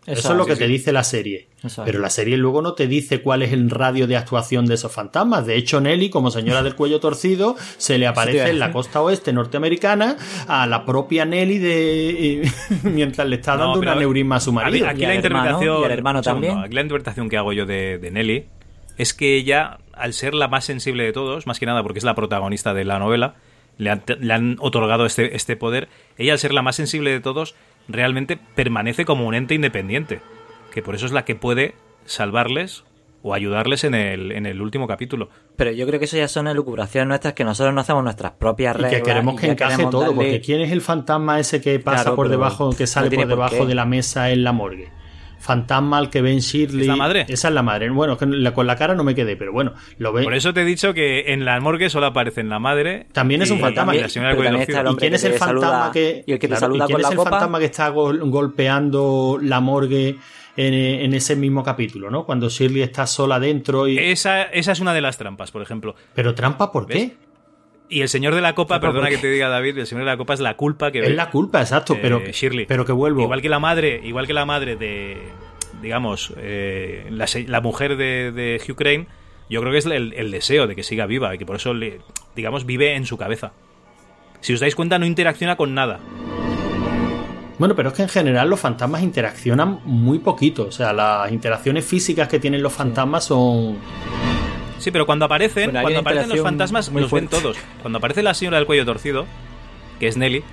Eso 0.07 0.31
es 0.31 0.38
lo 0.38 0.45
que 0.45 0.55
te 0.55 0.67
dice 0.67 0.91
la 0.93 1.03
serie. 1.03 1.49
Exacto. 1.61 1.84
Pero 1.85 1.99
la 1.99 2.09
serie 2.09 2.38
luego 2.38 2.61
no 2.61 2.73
te 2.73 2.88
dice 2.88 3.21
cuál 3.21 3.41
es 3.43 3.51
el 3.51 3.69
radio 3.69 4.07
de 4.07 4.15
actuación 4.15 4.65
de 4.65 4.75
esos 4.75 4.91
fantasmas. 4.91 5.45
De 5.45 5.55
hecho, 5.57 5.81
Nelly, 5.81 6.09
como 6.09 6.31
señora 6.31 6.63
del 6.63 6.75
cuello 6.75 6.99
torcido, 7.01 7.55
se 7.77 7.97
le 7.97 8.07
aparece 8.07 8.49
en 8.49 8.59
la 8.59 8.71
costa 8.71 9.01
oeste 9.01 9.34
norteamericana 9.34 10.15
a 10.47 10.65
la 10.65 10.85
propia 10.85 11.25
Nelly 11.25 11.57
de 11.59 12.51
mientras 12.84 13.27
le 13.27 13.35
está 13.35 13.57
dando 13.57 13.79
pero 13.79 13.91
un 13.91 13.97
aneurisma 13.97 14.38
a 14.38 14.39
su 14.39 14.51
A 14.51 14.53
marido. 14.53 14.85
ver, 14.85 14.93
aquí 14.95 15.03
Y 15.03 15.05
la 15.07 15.13
hermano, 15.15 15.45
interpretación. 15.49 15.91
hermano 15.91 16.23
segundo, 16.23 16.47
también. 16.47 16.65
aquí 16.65 16.73
la 16.75 16.81
interpretación 16.81 17.29
que 17.29 17.38
hago 17.38 17.53
yo 17.53 17.65
de, 17.65 17.97
de 17.97 18.11
Nelly 18.11 18.45
es 18.97 19.13
que 19.13 19.35
ella, 19.35 19.77
al 19.93 20.13
ser 20.13 20.34
la 20.34 20.47
más 20.47 20.65
sensible 20.65 21.03
de 21.03 21.13
todos, 21.13 21.45
más 21.47 21.59
que 21.59 21.65
nada 21.65 21.84
porque 21.84 21.99
es 21.99 22.05
la 22.05 22.15
protagonista 22.15 22.73
de 22.73 22.85
la 22.85 22.97
novela, 22.97 23.35
le 23.77 23.91
han, 23.91 24.01
le 24.19 24.34
han 24.34 24.55
otorgado 24.59 25.05
este, 25.05 25.35
este 25.35 25.55
poder. 25.55 25.88
Ella, 26.17 26.34
al 26.34 26.39
ser 26.39 26.51
la 26.53 26.63
más 26.63 26.75
sensible 26.77 27.11
de 27.11 27.19
todos, 27.19 27.53
realmente 27.88 28.38
permanece 28.55 29.05
como 29.05 29.26
un 29.27 29.35
ente 29.35 29.55
independiente. 29.55 30.22
Que 30.73 30.81
por 30.81 30.95
eso 30.95 31.05
es 31.05 31.11
la 31.11 31.26
que 31.26 31.35
puede 31.35 31.76
salvarles 32.05 32.84
o 33.23 33.34
ayudarles 33.34 33.84
en 33.84 33.95
el, 33.95 34.31
en 34.31 34.45
el 34.45 34.61
último 34.61 34.88
capítulo. 34.88 35.30
Pero 35.55 35.72
yo 35.72 35.88
creo 35.88 35.99
que 35.99 36.05
eso 36.05 36.18
ya 36.18 36.27
son 36.27 36.47
elucubraciones 36.47 37.07
nuestras 37.07 37.34
que 37.34 37.43
nosotros 37.43 37.73
no 37.73 37.81
hacemos 37.81 38.03
nuestras 38.03 38.34
propias 38.34 38.76
Y 38.76 38.81
reglas. 38.84 39.01
que 39.01 39.03
queremos 39.03 39.39
que 39.41 39.47
encaje 39.51 39.72
queremos 39.73 39.91
todo, 39.91 40.01
darle- 40.03 40.15
porque 40.15 40.41
¿quién 40.41 40.61
es 40.61 40.72
el 40.72 40.81
fantasma 40.81 41.39
ese 41.39 41.59
que 41.59 41.80
pasa 41.80 42.03
Claro, 42.03 42.15
por 42.15 42.30
debajo, 42.30 42.69
que 42.77 42.85
sale 42.88 43.09
no 43.09 43.15
por 43.18 43.27
debajo 43.27 43.65
de 43.65 43.76
la 43.76 43.85
mesa 43.85 44.30
en 44.30 44.43
la 44.43 44.51
morgue? 44.51 44.89
Fantasma 45.39 45.97
al 45.97 46.09
que 46.09 46.22
ven 46.22 46.39
Shirley. 46.39 46.81
¿Es 46.81 46.88
la 46.88 46.95
madre? 46.95 47.26
Esa 47.30 47.47
es 47.47 47.53
la 47.53 47.61
madre. 47.64 47.89
Bueno, 47.89 48.14
es 48.14 48.19
que 48.19 48.26
la- 48.26 48.53
con 48.53 48.68
la 48.68 48.76
cara 48.76 48.95
no 48.95 49.03
me 49.03 49.14
quedé, 49.15 49.35
pero 49.38 49.51
bueno, 49.53 49.73
lo 49.97 50.11
ve. 50.14 50.23
Por 50.23 50.34
eso 50.34 50.53
te 50.53 50.61
he 50.61 50.65
dicho 50.65 50.93
que 50.93 51.31
en 51.34 51.45
la 51.45 51.59
morgue 51.59 51.89
solo 51.89 52.07
aparecen 52.07 52.49
la 52.49 52.59
madre. 52.59 53.07
También 53.14 53.41
es 53.41 53.51
un 53.51 53.59
fantasma. 53.59 53.95
y 53.95 54.01
la 54.01 54.09
señora. 54.09 54.34
¿Y 54.34 54.38
quién 54.38 55.09
que 55.11 55.15
es 55.15 55.23
el 55.23 55.34
fantasma 55.34 55.91
que, 55.91 56.23
y 56.26 56.31
el 56.34 56.39
que 56.39 56.47
te 56.47 56.55
claro, 56.55 56.59
saluda 56.61 56.85
¿y 56.85 56.88
quién 56.88 56.95
con 56.95 57.01
es 57.01 57.07
la 57.07 57.11
el 57.11 57.18
copa? 57.18 57.30
fantasma 57.30 57.59
que 57.59 57.65
está 57.65 57.89
gol- 57.89 58.30
golpeando 58.30 59.38
la 59.41 59.59
morgue 59.59 60.18
en, 60.55 60.73
en 60.73 61.14
ese 61.14 61.35
mismo 61.35 61.64
capítulo, 61.64 62.09
¿no? 62.09 62.26
Cuando 62.26 62.49
Shirley 62.49 62.81
está 62.81 63.05
sola 63.07 63.39
dentro 63.39 63.88
y 63.88 63.97
Esa, 63.99 64.43
esa 64.43 64.72
es 64.72 64.80
una 64.80 64.93
de 64.93 65.01
las 65.01 65.18
trampas, 65.18 65.51
por 65.51 65.61
ejemplo. 65.61 65.95
pero 66.15 66.34
trampa 66.34 66.72
¿por 66.72 66.88
qué? 66.88 67.15
Y 67.89 68.01
el 68.01 68.09
señor 68.09 68.35
de 68.35 68.41
la 68.41 68.53
copa, 68.53 68.80
Pero 68.80 68.91
perdona 68.91 69.07
¿por 69.07 69.15
que 69.15 69.22
te 69.22 69.31
diga 69.31 69.47
David, 69.47 69.77
el 69.77 69.88
señor 69.88 70.03
de 70.03 70.11
la 70.11 70.18
copa 70.18 70.34
es 70.34 70.39
la 70.41 70.55
culpa 70.57 70.91
que 70.91 70.99
Es 70.99 71.15
la 71.15 71.30
culpa, 71.30 71.61
exacto, 71.61 71.93
eh, 71.93 71.99
pero 72.01 72.19
Shirley. 72.19 72.65
pero 72.65 72.85
que 72.85 72.91
vuelvo. 72.91 73.22
Igual 73.22 73.41
que 73.41 73.49
la 73.49 73.59
madre, 73.59 74.01
igual 74.03 74.27
que 74.27 74.34
la 74.34 74.45
madre 74.45 74.76
de, 74.76 75.18
digamos, 75.81 76.34
eh, 76.38 77.07
la, 77.09 77.26
la 77.47 77.61
mujer 77.61 77.95
de, 77.95 78.31
de 78.34 78.61
Hugh 78.68 78.76
Crane, 78.76 79.07
yo 79.49 79.61
creo 79.61 79.72
que 79.72 79.77
es 79.77 79.85
el, 79.85 80.14
el 80.14 80.31
deseo 80.31 80.68
de 80.68 80.76
que 80.76 80.84
siga 80.84 81.05
viva 81.05 81.34
y 81.34 81.38
que 81.38 81.45
por 81.45 81.55
eso, 81.55 81.73
le, 81.73 81.99
digamos, 82.35 82.65
vive 82.65 82.95
en 82.95 83.05
su 83.05 83.18
cabeza. 83.18 83.53
Si 84.41 84.53
os 84.53 84.59
dais 84.59 84.76
cuenta, 84.76 84.99
no 84.99 85.05
interacciona 85.05 85.55
con 85.55 85.73
nada. 85.73 85.99
Bueno, 87.57 87.73
pero 87.76 87.89
es 87.89 87.95
que 87.95 88.03
en 88.03 88.09
general 88.09 88.49
los 88.49 88.59
fantasmas 88.59 89.01
interaccionan 89.01 89.80
muy 89.84 90.19
poquito, 90.19 90.68
o 90.68 90.72
sea, 90.72 90.93
las 90.93 91.31
interacciones 91.31 91.85
físicas 91.85 92.27
que 92.27 92.38
tienen 92.39 92.61
los 92.61 92.72
fantasmas 92.73 93.23
son 93.23 93.77
Sí, 94.79 94.91
pero 94.91 95.05
cuando 95.05 95.25
aparecen, 95.25 95.71
Bueno, 95.71 95.81
cuando 95.81 95.99
aparecen 95.99 96.29
los 96.29 96.41
fantasmas, 96.41 96.91
los 96.91 97.11
ven 97.11 97.27
todos. 97.27 97.57
Cuando 97.81 97.97
aparece 97.97 98.23
la 98.23 98.33
señora 98.33 98.57
del 98.57 98.65
cuello 98.65 98.85
torcido, 98.85 99.25
que 99.99 100.07
es 100.07 100.17
Nelly, 100.17 100.43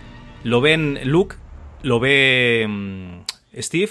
lo 0.42 0.60
ven 0.60 1.00
Luke, 1.04 1.36
lo 1.82 2.00
ve 2.00 2.66
mm, 2.68 3.60
Steve 3.60 3.90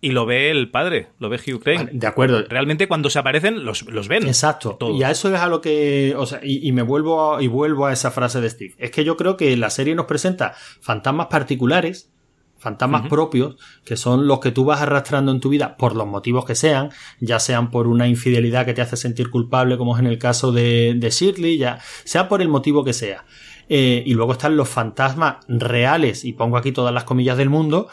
y 0.00 0.12
lo 0.12 0.26
ve 0.26 0.50
el 0.50 0.70
padre, 0.70 1.08
lo 1.18 1.28
ve 1.28 1.38
Hugh 1.38 1.60
Crane. 1.60 1.78
Vale, 1.78 1.90
de 1.92 2.06
acuerdo. 2.06 2.44
Realmente 2.48 2.86
cuando 2.86 3.10
se 3.10 3.18
aparecen 3.18 3.64
los, 3.64 3.82
los 3.82 4.06
ven. 4.06 4.26
Exacto. 4.26 4.76
Todos. 4.78 4.98
Y 4.98 5.02
a 5.02 5.10
eso 5.10 5.34
es 5.34 5.40
a 5.40 5.48
lo 5.48 5.60
que. 5.60 6.14
O 6.16 6.26
sea, 6.26 6.40
y, 6.42 6.66
y 6.66 6.72
me 6.72 6.82
vuelvo 6.82 7.34
a, 7.34 7.42
y 7.42 7.48
vuelvo 7.48 7.86
a 7.86 7.92
esa 7.92 8.10
frase 8.10 8.40
de 8.40 8.48
Steve. 8.48 8.74
Es 8.78 8.90
que 8.92 9.04
yo 9.04 9.16
creo 9.16 9.36
que 9.36 9.56
la 9.56 9.70
serie 9.70 9.94
nos 9.94 10.06
presenta 10.06 10.54
fantasmas 10.80 11.26
particulares, 11.26 12.10
fantasmas 12.58 13.08
propios, 13.08 13.56
que 13.84 13.96
son 13.96 14.26
los 14.26 14.40
que 14.40 14.50
tú 14.50 14.64
vas 14.64 14.80
arrastrando 14.82 15.30
en 15.32 15.40
tu 15.40 15.48
vida 15.48 15.76
por 15.76 15.94
los 15.96 16.06
motivos 16.06 16.44
que 16.44 16.54
sean, 16.54 16.90
ya 17.20 17.38
sean 17.38 17.70
por 17.70 17.86
una 17.86 18.08
infidelidad 18.08 18.66
que 18.66 18.74
te 18.74 18.82
hace 18.82 18.96
sentir 18.96 19.30
culpable, 19.30 19.78
como 19.78 19.94
es 19.94 20.00
en 20.00 20.06
el 20.08 20.18
caso 20.18 20.52
de, 20.52 20.94
de 20.96 21.10
Shirley, 21.10 21.56
ya 21.58 21.78
sea 22.04 22.28
por 22.28 22.42
el 22.42 22.48
motivo 22.48 22.84
que 22.84 22.92
sea. 22.92 23.24
Eh, 23.68 24.02
y 24.06 24.14
luego 24.14 24.32
están 24.32 24.56
los 24.56 24.68
fantasmas 24.68 25.36
reales, 25.48 26.24
y 26.24 26.32
pongo 26.32 26.56
aquí 26.56 26.72
todas 26.72 26.92
las 26.92 27.04
comillas 27.04 27.36
del 27.36 27.50
mundo, 27.50 27.88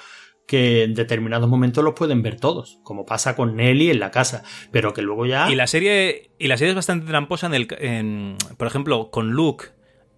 que 0.48 0.84
en 0.84 0.94
determinados 0.94 1.50
momentos 1.50 1.84
los 1.84 1.94
pueden 1.96 2.22
ver 2.22 2.40
todos, 2.40 2.78
como 2.84 3.06
pasa 3.06 3.36
con 3.36 3.56
Nelly 3.56 3.90
en 3.90 4.00
la 4.00 4.12
casa, 4.12 4.44
pero 4.72 4.94
que 4.94 5.02
luego 5.02 5.26
ya... 5.26 5.50
Y 5.52 5.56
la 5.56 5.66
serie 5.68 6.30
y 6.38 6.48
la 6.48 6.58
serie 6.58 6.70
es 6.70 6.76
bastante 6.76 7.08
tramposa 7.08 7.48
en 7.48 7.54
el 7.56 7.68
en- 7.80 8.38
por 8.58 8.68
ejemplo, 8.68 9.10
con 9.12 9.32
Luke 9.32 9.66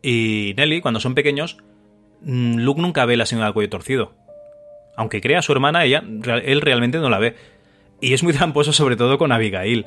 y 0.01 0.53
Nelly 0.57 0.81
cuando 0.81 0.99
son 0.99 1.15
pequeños, 1.15 1.57
mm, 2.21 2.57
Luke 2.59 2.81
nunca 2.81 3.05
ve 3.05 3.15
la 3.17 3.25
señora 3.25 3.45
del 3.47 3.53
cuello 3.53 3.69
torcido. 3.69 4.15
Aunque 4.97 5.21
crea 5.21 5.39
a 5.39 5.41
su 5.41 5.53
hermana, 5.53 5.85
ella 5.85 6.03
él 6.43 6.59
realmente 6.59 6.97
no 6.97 7.09
la 7.09 7.19
ve. 7.19 7.35
Y 8.01 8.13
es 8.13 8.23
muy 8.23 8.33
tramposo 8.33 8.73
sobre 8.73 8.97
todo 8.97 9.17
con 9.17 9.31
Abigail. 9.31 9.85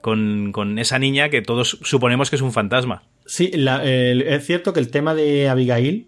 Con, 0.00 0.52
con 0.52 0.78
esa 0.78 0.98
niña 1.00 1.30
que 1.30 1.42
todos 1.42 1.78
suponemos 1.82 2.30
que 2.30 2.36
es 2.36 2.42
un 2.42 2.52
fantasma. 2.52 3.02
Sí, 3.24 3.50
la- 3.54 3.82
es 3.84 4.46
cierto 4.46 4.72
que 4.72 4.78
el 4.78 4.88
tema 4.90 5.14
de 5.16 5.48
Abigail, 5.48 6.06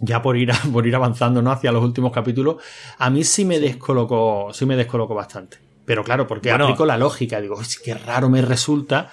ya 0.00 0.22
por 0.22 0.38
ir, 0.38 0.52
a- 0.52 0.54
por 0.72 0.86
ir 0.86 0.96
avanzando 0.96 1.42
¿no? 1.42 1.50
hacia 1.52 1.70
los 1.72 1.84
últimos 1.84 2.12
capítulos, 2.12 2.56
a 2.96 3.10
mí 3.10 3.22
sí 3.24 3.44
me 3.44 3.60
descolocó, 3.60 4.48
sí 4.54 4.64
me 4.64 4.76
descolocó 4.76 5.14
bastante. 5.14 5.58
Pero 5.84 6.02
claro, 6.04 6.26
porque 6.26 6.48
Bueno. 6.50 6.64
aplico 6.66 6.86
la 6.86 6.96
lógica, 6.96 7.40
digo, 7.40 7.56
"Uy, 7.58 7.66
qué 7.84 7.94
raro 7.94 8.30
me 8.30 8.40
resulta 8.40 9.10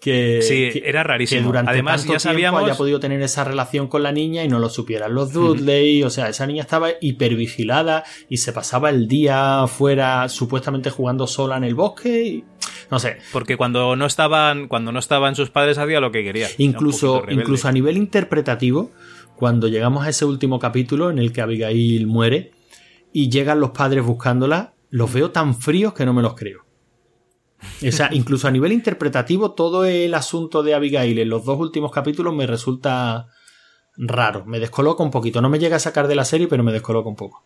que, 0.00 0.40
Sí, 0.42 0.70
que- 0.80 0.88
era 0.88 1.02
rarísimo. 1.02 1.40
que 1.40 1.46
durante 1.46 1.70
Además, 1.72 2.02
tanto 2.02 2.12
ya 2.14 2.18
sabíamos- 2.20 2.62
haya 2.64 2.74
podido 2.76 3.00
tener 3.00 3.20
esa 3.22 3.42
relación 3.44 3.88
con 3.88 4.02
la 4.04 4.12
niña 4.12 4.44
y 4.44 4.48
no 4.48 4.58
lo 4.60 4.68
supieran 4.68 5.14
los 5.14 5.32
Dudley, 5.32 6.02
o 6.04 6.10
sea, 6.10 6.28
esa 6.28 6.46
niña 6.46 6.62
estaba 6.62 6.90
hipervigilada 7.00 8.04
y 8.28 8.36
se 8.38 8.52
pasaba 8.52 8.90
el 8.90 9.08
día 9.08 9.64
fuera 9.66 10.28
supuestamente 10.28 10.90
jugando 10.90 11.26
sola 11.26 11.56
en 11.56 11.64
el 11.64 11.74
bosque 11.74 12.22
y 12.22 12.44
no 12.90 12.98
sé, 12.98 13.18
Porque 13.32 13.56
cuando 13.56 13.96
no 13.96 14.06
estaban, 14.06 14.68
cuando 14.68 14.92
no 14.92 14.98
estaban 14.98 15.34
sus 15.34 15.50
padres 15.50 15.78
hacía 15.78 16.00
lo 16.00 16.10
que 16.12 16.22
quería. 16.24 16.48
Incluso, 16.58 17.24
incluso 17.28 17.68
a 17.68 17.72
nivel 17.72 17.96
interpretativo, 17.96 18.90
cuando 19.36 19.68
llegamos 19.68 20.06
a 20.06 20.08
ese 20.10 20.24
último 20.24 20.58
capítulo 20.58 21.10
en 21.10 21.18
el 21.18 21.32
que 21.32 21.40
Abigail 21.42 22.06
muere 22.06 22.52
y 23.12 23.28
llegan 23.30 23.60
los 23.60 23.70
padres 23.70 24.04
buscándola, 24.04 24.74
los 24.90 25.12
veo 25.12 25.30
tan 25.32 25.54
fríos 25.54 25.92
que 25.92 26.06
no 26.06 26.12
me 26.14 26.22
los 26.22 26.34
creo. 26.34 26.64
O 27.86 27.92
sea, 27.92 28.08
incluso 28.12 28.46
a 28.48 28.50
nivel 28.50 28.72
interpretativo, 28.72 29.52
todo 29.52 29.84
el 29.84 30.14
asunto 30.14 30.62
de 30.62 30.74
Abigail 30.74 31.18
en 31.18 31.28
los 31.28 31.44
dos 31.44 31.58
últimos 31.58 31.90
capítulos 31.92 32.32
me 32.34 32.46
resulta 32.46 33.26
raro, 33.96 34.44
me 34.46 34.60
descoloca 34.60 35.02
un 35.02 35.10
poquito. 35.10 35.40
No 35.40 35.48
me 35.48 35.58
llega 35.58 35.76
a 35.76 35.80
sacar 35.80 36.06
de 36.06 36.14
la 36.14 36.24
serie, 36.24 36.46
pero 36.48 36.62
me 36.62 36.72
descoloca 36.72 37.08
un 37.08 37.16
poco. 37.16 37.42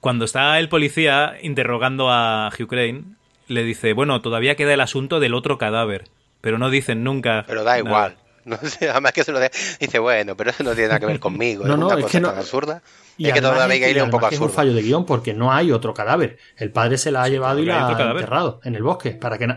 Cuando 0.00 0.24
está 0.24 0.58
el 0.58 0.68
policía 0.68 1.34
interrogando 1.42 2.08
a 2.10 2.50
Hugh 2.58 2.68
Crane, 2.68 3.04
le 3.48 3.64
dice, 3.64 3.92
bueno, 3.92 4.20
todavía 4.22 4.54
queda 4.56 4.74
el 4.74 4.80
asunto 4.80 5.20
del 5.20 5.34
otro 5.34 5.58
cadáver. 5.58 6.08
Pero 6.40 6.56
no 6.58 6.70
dicen 6.70 7.02
nunca. 7.04 7.44
Pero 7.46 7.64
da 7.64 7.72
nada. 7.72 7.78
igual. 7.78 8.16
No 8.48 8.56
sé, 8.56 8.88
además 8.88 9.12
que 9.12 9.24
se 9.24 9.32
lo 9.32 9.40
de- 9.40 9.50
dice, 9.78 9.98
bueno, 9.98 10.34
pero 10.34 10.48
eso 10.50 10.62
no 10.64 10.70
tiene 10.72 10.88
nada 10.88 11.00
que 11.00 11.04
ver 11.04 11.20
conmigo. 11.20 11.66
No, 11.66 11.74
es 11.74 11.78
no, 11.80 11.86
una 11.88 11.96
es 11.96 12.02
cosa 12.04 12.12
que 12.12 12.20
no- 12.22 12.28
tan 12.30 12.38
absurda. 12.38 12.82
Y 13.18 13.26
es 13.26 13.32
que 13.32 13.38
además 13.40 13.54
toda 13.56 13.64
es 13.66 13.68
que- 13.68 13.74
Abigail 13.74 13.96
y 13.96 13.98
es 13.98 14.04
un 14.04 14.10
poco 14.10 14.28
que 14.28 14.34
es 14.36 14.40
un 14.40 14.50
fallo 14.50 14.72
de 14.72 14.82
guion 14.82 15.04
porque 15.04 15.34
no 15.34 15.52
hay 15.52 15.72
otro 15.72 15.92
cadáver. 15.92 16.38
El 16.56 16.70
padre 16.70 16.96
se 16.98 17.10
la 17.10 17.22
ha 17.24 17.28
llevado 17.28 17.58
y 17.58 17.66
la 17.66 17.86
ha 17.88 18.10
enterrado 18.12 18.60
en 18.64 18.74
el 18.76 18.82
bosque 18.82 19.10
para 19.10 19.36
que 19.38 19.48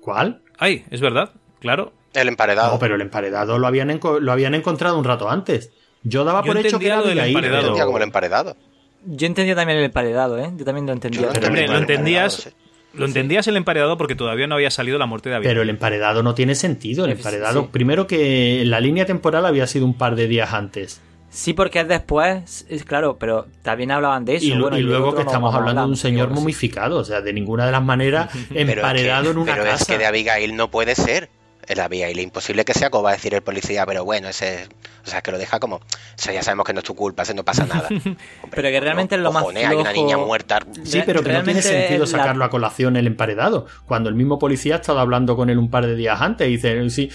¿Cuál? 0.00 0.42
Ay, 0.58 0.84
es 0.90 1.00
verdad, 1.00 1.32
claro. 1.60 1.92
El 2.14 2.28
emparedado. 2.28 2.72
No, 2.72 2.78
pero 2.78 2.94
el 2.94 3.00
emparedado 3.02 3.58
lo 3.58 3.66
habían, 3.66 3.90
enco- 3.90 4.20
lo 4.20 4.32
habían 4.32 4.54
encontrado 4.54 4.98
un 4.98 5.04
rato 5.04 5.28
antes. 5.28 5.70
Yo 6.02 6.24
daba 6.24 6.42
Yo 6.42 6.52
por 6.52 6.64
hecho 6.64 6.78
que 6.78 6.86
era 6.86 6.96
lo 6.96 7.02
del 7.06 7.18
Abigail, 7.20 7.28
emparedado. 7.36 7.56
pero- 7.60 7.68
Entendía 7.68 7.84
como 7.86 7.96
el 7.98 8.02
emparedado. 8.04 8.56
Yo 9.04 9.26
entendía 9.26 9.54
también 9.54 9.78
el 9.78 9.84
emparedado, 9.84 10.38
¿eh? 10.38 10.50
Yo 10.56 10.64
también 10.64 10.86
lo 10.86 10.92
entendía. 10.92 11.20
Yo 11.20 11.26
no 11.28 11.32
Pero, 11.32 11.72
lo 11.72 11.78
entendías, 11.78 12.52
lo 12.94 13.04
entendías 13.06 13.46
el 13.46 13.56
emparedado 13.56 13.96
porque 13.98 14.14
todavía 14.14 14.46
no 14.46 14.54
había 14.54 14.70
salido 14.70 14.98
la 14.98 15.06
muerte 15.06 15.28
de 15.28 15.36
Abigail. 15.36 15.52
Pero 15.54 15.62
el 15.62 15.70
emparedado 15.70 16.22
no 16.22 16.34
tiene 16.34 16.54
sentido. 16.54 17.04
El 17.04 17.12
emparedado, 17.12 17.62
sí. 17.62 17.68
primero 17.70 18.06
que 18.06 18.62
la 18.64 18.80
línea 18.80 19.06
temporal 19.06 19.44
había 19.46 19.66
sido 19.66 19.84
un 19.84 19.94
par 19.96 20.16
de 20.16 20.26
días 20.28 20.52
antes. 20.52 21.00
Sí, 21.38 21.52
porque 21.52 21.78
es 21.78 21.86
después, 21.88 22.66
es 22.68 22.82
claro, 22.82 23.16
pero 23.16 23.46
también 23.62 23.92
hablaban 23.92 24.24
de 24.24 24.34
eso. 24.34 24.46
Y, 24.46 24.58
bueno, 24.58 24.76
luego 24.80 25.12
que 25.14 25.22
no 25.22 25.30
estamos 25.30 25.54
hablando 25.54 25.82
de 25.82 25.88
un 25.90 25.96
señor 25.96 26.30
momificado. 26.30 26.98
O 26.98 27.04
sea, 27.04 27.20
de 27.20 27.32
ninguna 27.32 27.64
de 27.64 27.70
las 27.70 27.82
maneras 27.84 28.28
Pero 28.32 28.42
es 28.60 28.66
que- 28.66 28.72
emparedado 28.72 29.30
en 29.30 29.38
una 29.38 29.52
pero 29.52 29.64
casa. 29.64 29.76
es 29.76 29.84
que 29.86 29.98
de 29.98 30.06
Abigail 30.06 30.56
no 30.56 30.68
puede 30.68 30.96
ser. 30.96 31.30
El 31.68 31.78
Abigail, 31.80 32.18
imposible 32.18 32.64
que 32.64 32.72
sea, 32.74 32.90
como 32.90 33.04
va 33.04 33.10
a 33.10 33.12
decir 33.12 33.34
el 33.34 33.42
policía, 33.42 33.86
pero 33.86 34.02
bueno, 34.04 34.26
ese. 34.28 34.66
O 35.06 35.08
sea, 35.08 35.20
que 35.20 35.30
lo 35.30 35.38
deja 35.38 35.60
como. 35.60 35.76
O 35.76 35.80
sea, 36.16 36.32
ya 36.32 36.42
sabemos 36.42 36.66
que 36.66 36.72
no 36.72 36.80
es 36.80 36.84
tu 36.84 36.96
culpa, 36.96 37.22
ese 37.22 37.34
no 37.34 37.44
pasa 37.44 37.66
nada. 37.66 37.86
Hombre, 37.90 38.16
Pero 38.50 38.68
que 38.70 38.80
realmente 38.80 39.14
es 39.14 39.20
lo 39.20 39.30
más 39.30 39.42
cojones, 39.42 39.64
hay 39.66 39.76
una 39.76 39.90
flojo. 39.90 40.06
niña 40.06 40.16
muerta. 40.18 40.58
Sí, 40.82 41.02
pero 41.06 41.22
que 41.22 41.32
no 41.32 41.44
tiene 41.44 41.62
sentido 41.62 42.00
la- 42.00 42.06
sacarlo 42.06 42.44
a 42.44 42.50
colación 42.50 42.96
el 42.96 43.06
emparedado. 43.06 43.66
Cuando 43.86 44.08
el 44.08 44.16
mismo 44.16 44.40
policía 44.40 44.74
ha 44.74 44.78
estado 44.78 44.98
hablando 44.98 45.36
con 45.36 45.50
él 45.50 45.58
un 45.58 45.70
par 45.70 45.86
de 45.86 45.94
días 45.94 46.20
antes 46.20 46.48
y 46.48 46.52
dice, 46.52 46.90
sí. 46.90 47.10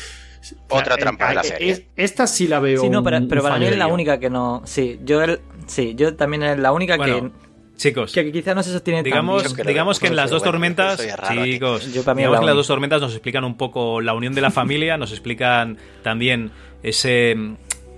Otra 0.70 0.96
Eh, 0.96 0.98
trampa 1.00 1.30
de 1.30 1.36
la 1.36 1.42
eh, 1.42 1.44
serie. 1.46 1.72
es- 1.72 1.84
Esta 1.96 2.28
sí 2.28 2.48
la 2.48 2.60
veo. 2.60 2.82
Sí, 2.82 2.90
no, 2.90 3.04
pero, 3.04 3.18
un 3.18 3.28
pero 3.28 3.42
para 3.42 3.58
mí 3.58 3.66
es 3.66 3.78
la 3.78 3.88
única 3.88 4.20
que 4.20 4.30
no. 4.30 4.62
Sí, 4.66 5.00
yo, 5.04 5.22
el- 5.24 5.40
sí, 5.68 5.94
yo 5.96 6.16
también 6.16 6.44
es 6.44 6.60
la 6.60 6.72
única 6.72 6.98
Bueno, 6.98 7.32
chicos, 7.78 8.12
que, 8.14 8.26
que 8.26 8.32
quizás 8.32 8.56
no 8.56 8.62
se 8.64 8.72
sostiene 8.72 9.04
digamos, 9.04 9.56
digamos 9.66 10.00
que 10.00 10.06
que 10.06 10.10
en 10.10 10.16
las 10.16 10.30
dos 10.30 10.42
bueno, 10.42 10.52
tormentas, 10.52 10.98
chicos, 11.00 11.92
digamos 11.94 12.16
que 12.16 12.22
en 12.42 12.46
las 12.46 12.56
dos 12.56 12.68
tormentas 12.68 13.02
nos 13.02 13.12
explican 13.14 13.44
un 13.46 13.58
poco 13.58 14.02
la 14.02 14.14
unión 14.14 14.34
de 14.36 14.42
la 14.42 14.52
familia, 14.52 14.98
nos 14.98 15.12
explican 15.12 15.78
también 16.04 16.52
ese, 16.84 17.36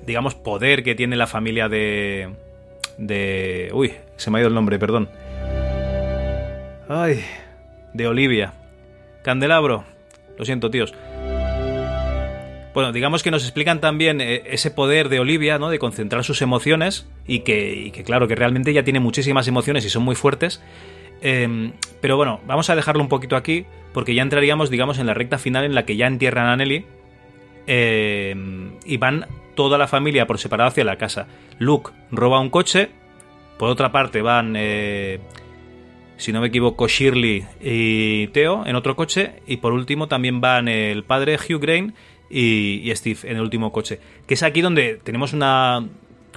digamos, 0.06 0.36
poder 0.36 0.84
que 0.84 0.94
tiene 0.96 1.16
la 1.16 1.28
familia 1.28 1.68
de, 1.68 2.30
de, 3.00 3.70
uy, 3.74 3.94
se 4.18 4.30
me 4.32 4.38
ha 4.38 4.42
ido 4.42 4.50
el 4.50 4.56
nombre, 4.56 4.78
perdón. 4.80 5.10
Ay, 6.88 7.24
de 7.94 8.08
Olivia. 8.08 8.54
Candelabro. 9.24 9.84
Lo 10.38 10.46
siento, 10.46 10.70
tíos. 10.70 10.94
Bueno, 12.76 12.92
digamos 12.92 13.24
que 13.24 13.32
nos 13.32 13.44
explican 13.44 13.80
también 13.80 14.20
eh, 14.20 14.44
ese 14.48 14.70
poder 14.70 15.08
de 15.08 15.22
Olivia, 15.22 15.58
¿no? 15.58 15.70
De 15.70 15.80
concentrar 15.80 16.26
sus 16.26 16.42
emociones 16.42 17.08
y 17.26 17.40
que, 17.40 18.04
claro, 18.06 18.28
que 18.28 18.36
realmente 18.36 18.72
ella 18.72 18.84
tiene 18.84 19.00
muchísimas 19.00 19.48
emociones 19.48 19.86
y 19.86 19.90
son 19.90 20.04
muy 20.04 20.14
fuertes. 20.14 20.62
Eh, 21.22 21.72
pero 22.02 22.18
bueno, 22.18 22.42
vamos 22.46 22.70
a 22.70 22.76
dejarlo 22.76 23.02
un 23.02 23.08
poquito 23.08 23.38
aquí 23.38 23.66
porque 23.94 24.14
ya 24.14 24.24
entraríamos, 24.24 24.70
digamos, 24.70 25.00
en 25.00 25.06
la 25.06 25.14
recta 25.14 25.38
final 25.38 25.64
en 25.64 25.74
la 25.74 25.86
que 25.86 25.96
ya 25.96 26.06
entierran 26.06 26.48
a 26.48 26.58
Nelly 26.58 26.86
eh, 27.66 28.36
y 28.86 28.98
van 28.98 29.26
toda 29.56 29.78
la 29.78 29.88
familia 29.88 30.28
por 30.28 30.38
separado 30.38 30.68
hacia 30.68 30.84
la 30.84 30.98
casa. 30.98 31.28
Luke 31.58 31.92
roba 32.12 32.42
un 32.42 32.50
coche, 32.50 32.90
por 33.58 33.70
otra 33.70 33.94
parte 33.94 34.22
van... 34.22 34.54
eh, 34.58 35.22
si 36.18 36.32
no 36.32 36.40
me 36.40 36.48
equivoco, 36.48 36.88
Shirley 36.88 37.46
y 37.62 38.28
Theo 38.28 38.66
en 38.66 38.76
otro 38.76 38.96
coche. 38.96 39.42
Y 39.48 39.58
por 39.58 39.74
último 39.74 40.08
también 40.08 40.42
van 40.42 40.68
el 40.68 41.04
padre 41.04 41.36
Hugh 41.36 41.60
Grant 41.60 41.96
y, 42.30 42.90
y 42.90 42.96
Steve 42.96 43.20
en 43.24 43.38
el 43.38 43.42
último 43.42 43.72
coche. 43.72 44.00
Que 44.28 44.34
es 44.34 44.44
aquí 44.44 44.62
donde 44.62 45.00
tenemos 45.04 45.34
una 45.34 45.88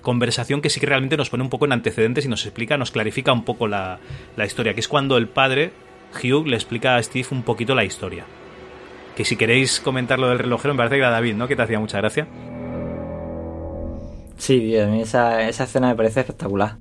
conversación 0.02 0.60
que 0.60 0.70
sí 0.70 0.81
que 0.81 0.86
realmente 0.86 1.16
nos 1.16 1.31
pone 1.31 1.43
un 1.43 1.51
poco 1.51 1.65
en 1.65 1.73
antecedentes 1.73 2.24
y 2.24 2.28
nos 2.28 2.44
explica, 2.47 2.77
nos 2.77 2.90
clarifica 2.90 3.32
un 3.32 3.44
poco 3.44 3.69
la, 3.69 3.98
la 4.36 4.47
historia. 4.47 4.74
Que 4.74 4.81
es 4.81 4.89
cuando 4.89 5.16
el 5.16 5.28
padre, 5.28 5.73
Hugh, 6.23 6.47
le 6.47 6.56
explica 6.56 6.97
a 6.97 7.02
Steve 7.02 7.27
un 7.31 7.43
poquito 7.43 7.74
la 7.74 7.85
historia. 7.85 8.24
Que 9.16 9.24
si 9.24 9.36
queréis 9.36 9.81
comentar 9.81 10.19
lo 10.19 10.28
del 10.28 10.39
relojero, 10.39 10.74
me 10.74 10.78
parece 10.78 10.97
que 10.97 11.01
era 11.01 11.10
David, 11.10 11.35
¿no? 11.35 11.48
Que 11.48 11.56
te 11.56 11.62
hacía 11.62 11.81
mucha 11.81 11.98
gracia. 11.98 12.28
Sí, 14.36 14.78
a 14.78 14.86
mí 14.86 15.02
esa, 15.02 15.48
esa 15.48 15.65
escena 15.65 15.89
me 15.89 15.97
parece 15.97 16.20
espectacular. 16.20 16.78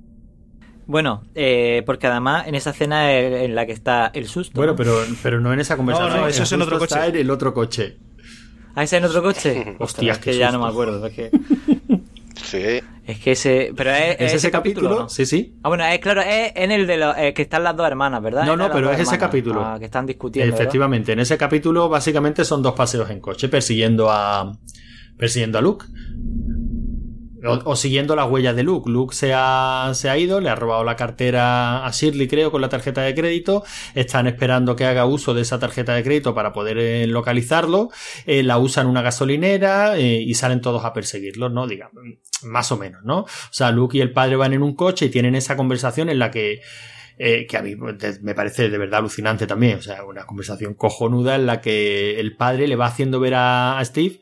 Bueno, 0.85 1.23
eh, 1.35 1.83
porque 1.85 2.07
además 2.07 2.47
en 2.47 2.55
esa 2.55 2.69
escena 2.69 3.11
es 3.11 3.41
en 3.43 3.55
la 3.55 3.65
que 3.65 3.73
está 3.73 4.09
el 4.13 4.27
susto. 4.27 4.53
Bueno, 4.55 4.73
¿no? 4.73 4.77
pero, 4.77 4.93
pero 5.21 5.41
no 5.41 5.51
en 5.51 5.59
esa 5.59 5.75
conversación. 5.75 6.13
No, 6.13 6.21
no, 6.21 6.27
eso 6.27 6.37
el 6.37 6.43
es 6.43 6.51
en 6.51 6.61
otro 6.61 6.79
susto 6.79 6.95
está 6.95 7.05
coche. 7.05 7.17
en 7.17 7.21
el 7.25 7.31
otro 7.31 7.53
coche. 7.53 7.97
¿Ah, 8.77 8.83
ese 8.83 8.97
en 8.97 9.05
otro 9.05 9.23
coche? 9.23 9.75
Hostias, 9.79 10.17
es 10.19 10.23
que 10.23 10.37
ya 10.37 10.51
no 10.51 10.59
me 10.61 10.67
acuerdo. 10.67 11.03
Es 11.07 11.13
que, 11.13 11.31
Sí. 12.43 12.79
es 13.07 13.19
que 13.19 13.31
ese. 13.31 13.73
Pero 13.75 13.89
es, 13.91 14.15
¿Es 14.19 14.33
ese 14.35 14.51
capítulo? 14.51 14.89
¿no? 14.89 15.09
Sí, 15.09 15.25
sí. 15.25 15.55
Ah, 15.63 15.69
bueno, 15.69 15.83
es 15.85 15.97
claro, 15.99 16.21
es 16.21 16.51
en 16.55 16.71
el 16.71 16.85
de 16.85 16.97
los. 16.97 17.17
eh, 17.17 17.33
que 17.33 17.41
están 17.41 17.63
las 17.63 17.75
dos 17.75 17.87
hermanas, 17.87 18.21
¿verdad? 18.21 18.45
No, 18.45 18.55
no, 18.55 18.69
pero 18.69 18.91
es 18.91 18.99
ese 18.99 19.17
capítulo. 19.17 19.65
ah, 19.65 19.77
que 19.79 19.85
están 19.85 20.05
discutiendo. 20.05 20.51
¿verdad? 20.51 20.61
Efectivamente, 20.61 21.11
en 21.13 21.19
ese 21.19 21.35
capítulo 21.37 21.89
básicamente 21.89 22.45
son 22.45 22.61
dos 22.61 22.73
paseos 22.75 23.09
en 23.09 23.19
coche 23.19 23.49
persiguiendo 23.49 24.11
a 24.11 24.55
persiguiendo 25.17 25.57
a 25.57 25.61
Luke. 25.61 25.85
O, 27.47 27.75
siguiendo 27.75 28.15
las 28.15 28.29
huellas 28.29 28.55
de 28.55 28.63
Luke. 28.63 28.89
Luke 28.89 29.15
se 29.15 29.33
ha, 29.33 29.91
se 29.93 30.09
ha 30.09 30.17
ido, 30.17 30.39
le 30.39 30.49
ha 30.49 30.55
robado 30.55 30.83
la 30.83 30.95
cartera 30.95 31.85
a 31.85 31.91
Shirley, 31.91 32.27
creo, 32.27 32.51
con 32.51 32.61
la 32.61 32.69
tarjeta 32.69 33.01
de 33.01 33.13
crédito. 33.13 33.63
Están 33.95 34.27
esperando 34.27 34.75
que 34.75 34.85
haga 34.85 35.05
uso 35.05 35.33
de 35.33 35.41
esa 35.41 35.59
tarjeta 35.59 35.93
de 35.93 36.03
crédito 36.03 36.33
para 36.33 36.53
poder 36.53 36.77
eh, 36.77 37.07
localizarlo. 37.07 37.89
Eh, 38.25 38.43
la 38.43 38.57
usan 38.57 38.87
una 38.87 39.01
gasolinera 39.01 39.97
eh, 39.97 40.21
y 40.21 40.33
salen 40.35 40.61
todos 40.61 40.85
a 40.85 40.93
perseguirlo, 40.93 41.49
¿no? 41.49 41.67
Digamos, 41.67 42.03
más 42.43 42.71
o 42.71 42.77
menos, 42.77 43.03
¿no? 43.03 43.19
O 43.19 43.27
sea, 43.51 43.71
Luke 43.71 43.97
y 43.97 44.01
el 44.01 44.11
padre 44.11 44.35
van 44.35 44.53
en 44.53 44.63
un 44.63 44.75
coche 44.75 45.05
y 45.05 45.09
tienen 45.09 45.35
esa 45.35 45.55
conversación 45.55 46.09
en 46.09 46.19
la 46.19 46.31
que 46.31 46.61
que 47.19 47.57
a 47.57 47.63
mí 47.63 47.75
me 47.75 48.35
parece 48.35 48.69
de 48.69 48.77
verdad 48.77 48.99
alucinante 48.99 49.47
también. 49.47 49.79
O 49.79 49.81
sea, 49.81 50.03
una 50.03 50.27
conversación 50.27 50.75
cojonuda 50.75 51.33
en 51.33 51.47
la 51.47 51.61
que 51.61 52.19
el 52.19 52.35
padre 52.35 52.67
le 52.67 52.75
va 52.75 52.85
haciendo 52.85 53.19
ver 53.19 53.33
a 53.35 53.81
Steve 53.83 54.19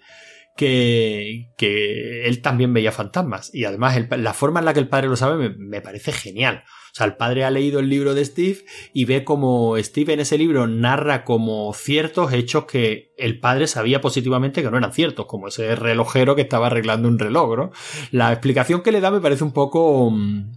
que, 0.56 1.52
que 1.58 2.28
él 2.28 2.42
también 2.42 2.74
veía 2.74 2.92
fantasmas. 2.92 3.54
Y 3.54 3.66
además 3.66 3.98
la 4.18 4.34
forma 4.34 4.60
en 4.60 4.66
la 4.66 4.74
que 4.74 4.80
el 4.80 4.88
padre 4.88 5.08
lo 5.08 5.16
sabe 5.16 5.38
me, 5.38 5.56
me 5.58 5.82
parece 5.82 6.12
genial. 6.12 6.64
O 6.96 6.98
sea, 6.98 7.08
el 7.08 7.18
padre 7.18 7.44
ha 7.44 7.52
leído 7.52 7.82
el 7.82 7.90
libro 7.90 8.14
de 8.14 8.24
Steve 8.24 8.60
y 8.94 9.04
ve 9.04 9.26
como 9.26 9.76
Steve 9.78 10.14
en 10.14 10.22
ese 10.22 10.38
libro 10.38 10.66
narra 10.66 11.26
como 11.26 11.74
ciertos 11.74 12.32
hechos 12.32 12.64
que 12.66 13.12
el 13.18 13.42
padre 13.42 13.68
sabía 13.68 14.00
positivamente 14.00 14.64
que 14.64 14.72
no 14.72 14.78
eran 14.78 14.94
ciertos, 14.94 15.26
como 15.26 15.50
ese 15.50 15.76
relojero 15.76 16.36
que 16.36 16.44
estaba 16.44 16.68
arreglando 16.68 17.10
un 17.10 17.20
reloj, 17.20 17.58
¿no? 17.58 17.72
La 18.12 18.32
explicación 18.32 18.82
que 18.82 18.94
le 18.94 19.02
da 19.02 19.12
me 19.12 19.20
parece 19.20 19.44
un 19.44 19.52
poco 19.52 20.10
mm, 20.10 20.54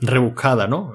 rebuscada, 0.00 0.66
¿no? 0.66 0.94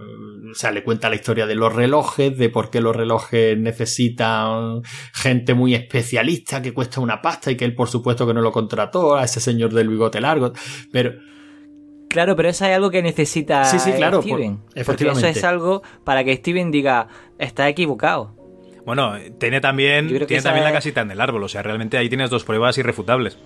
O 0.52 0.56
sea, 0.56 0.72
le 0.72 0.84
cuenta 0.84 1.10
la 1.10 1.16
historia 1.16 1.46
de 1.46 1.56
los 1.56 1.74
relojes, 1.74 2.38
de 2.38 2.50
por 2.50 2.70
qué 2.70 2.80
los 2.82 2.96
relojes 2.96 3.58
necesitan 3.58 4.82
gente 5.14 5.54
muy 5.54 5.74
especialista 5.76 6.62
que 6.62 6.74
cuesta 6.74 7.02
una 7.02 7.22
pasta 7.22 7.52
y 7.52 7.58
que 7.58 7.66
él 7.66 7.76
por 7.76 7.90
supuesto 7.90 8.26
que 8.28 8.34
no 8.34 8.42
lo 8.42 8.52
contrató, 8.52 9.16
a 9.16 9.24
ese 9.24 9.40
señor 9.40 9.74
del 9.74 9.90
bigote 9.90 10.22
largo, 10.22 10.54
pero 10.92 11.14
Claro, 12.10 12.36
pero 12.38 12.48
eso 12.50 12.66
es 12.66 12.74
algo 12.74 12.90
que 12.90 13.02
necesita 13.04 13.66
Sí, 13.66 13.80
sí, 13.80 13.92
claro, 13.92 14.22
Steven. 14.22 14.58
por- 14.58 14.66
porque 14.68 14.80
efectivamente. 14.82 15.30
eso 15.30 15.40
es 15.40 15.44
algo 15.44 15.82
para 16.06 16.24
que 16.24 16.36
Steven 16.38 16.72
diga, 16.72 17.10
está 17.38 17.68
equivocado. 17.68 18.34
Bueno, 18.86 19.14
tiene 19.38 19.60
también, 19.60 20.08
tiene 20.26 20.42
también 20.42 20.64
la 20.64 20.72
casita 20.72 21.02
en 21.02 21.12
el 21.12 21.20
árbol. 21.20 21.44
O 21.44 21.50
sea, 21.50 21.62
realmente 21.64 21.98
ahí 21.98 22.08
tienes 22.08 22.30
dos 22.30 22.46
pruebas 22.46 22.78
irrefutables. 22.78 23.38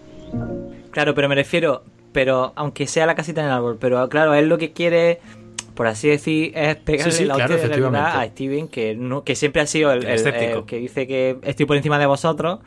Claro, 0.92 1.16
pero 1.16 1.28
me 1.28 1.34
refiero, 1.34 1.84
pero 2.12 2.54
aunque 2.56 2.86
sea 2.86 3.08
la 3.08 3.16
casita 3.16 3.42
en 3.42 3.48
el 3.48 3.54
árbol, 3.54 3.78
pero 3.82 4.08
claro, 4.10 4.36
él 4.36 4.48
lo 4.48 4.60
que 4.60 4.72
quiere, 4.74 5.20
por 5.82 5.88
así 5.88 6.10
decir, 6.10 6.52
es 6.56 6.76
pegarle 6.76 7.12
Sí, 7.12 7.18
sí, 7.18 7.26
la 7.26 7.34
claro, 7.34 7.56
hostia 7.56 7.70
de 7.70 7.76
a. 7.76 8.24
Steven, 8.28 8.68
que 8.68 8.94
no, 8.94 9.24
que 9.24 9.36
siempre 9.36 9.64
ha 9.64 9.66
sido 9.66 9.92
el, 9.92 10.06
El 10.06 10.20
el 10.28 10.64
que 10.66 10.78
dice 10.78 11.08
que 11.08 11.38
estoy 11.42 11.66
por 11.66 11.76
encima 11.76 11.98
de 11.98 12.06
vosotros, 12.06 12.60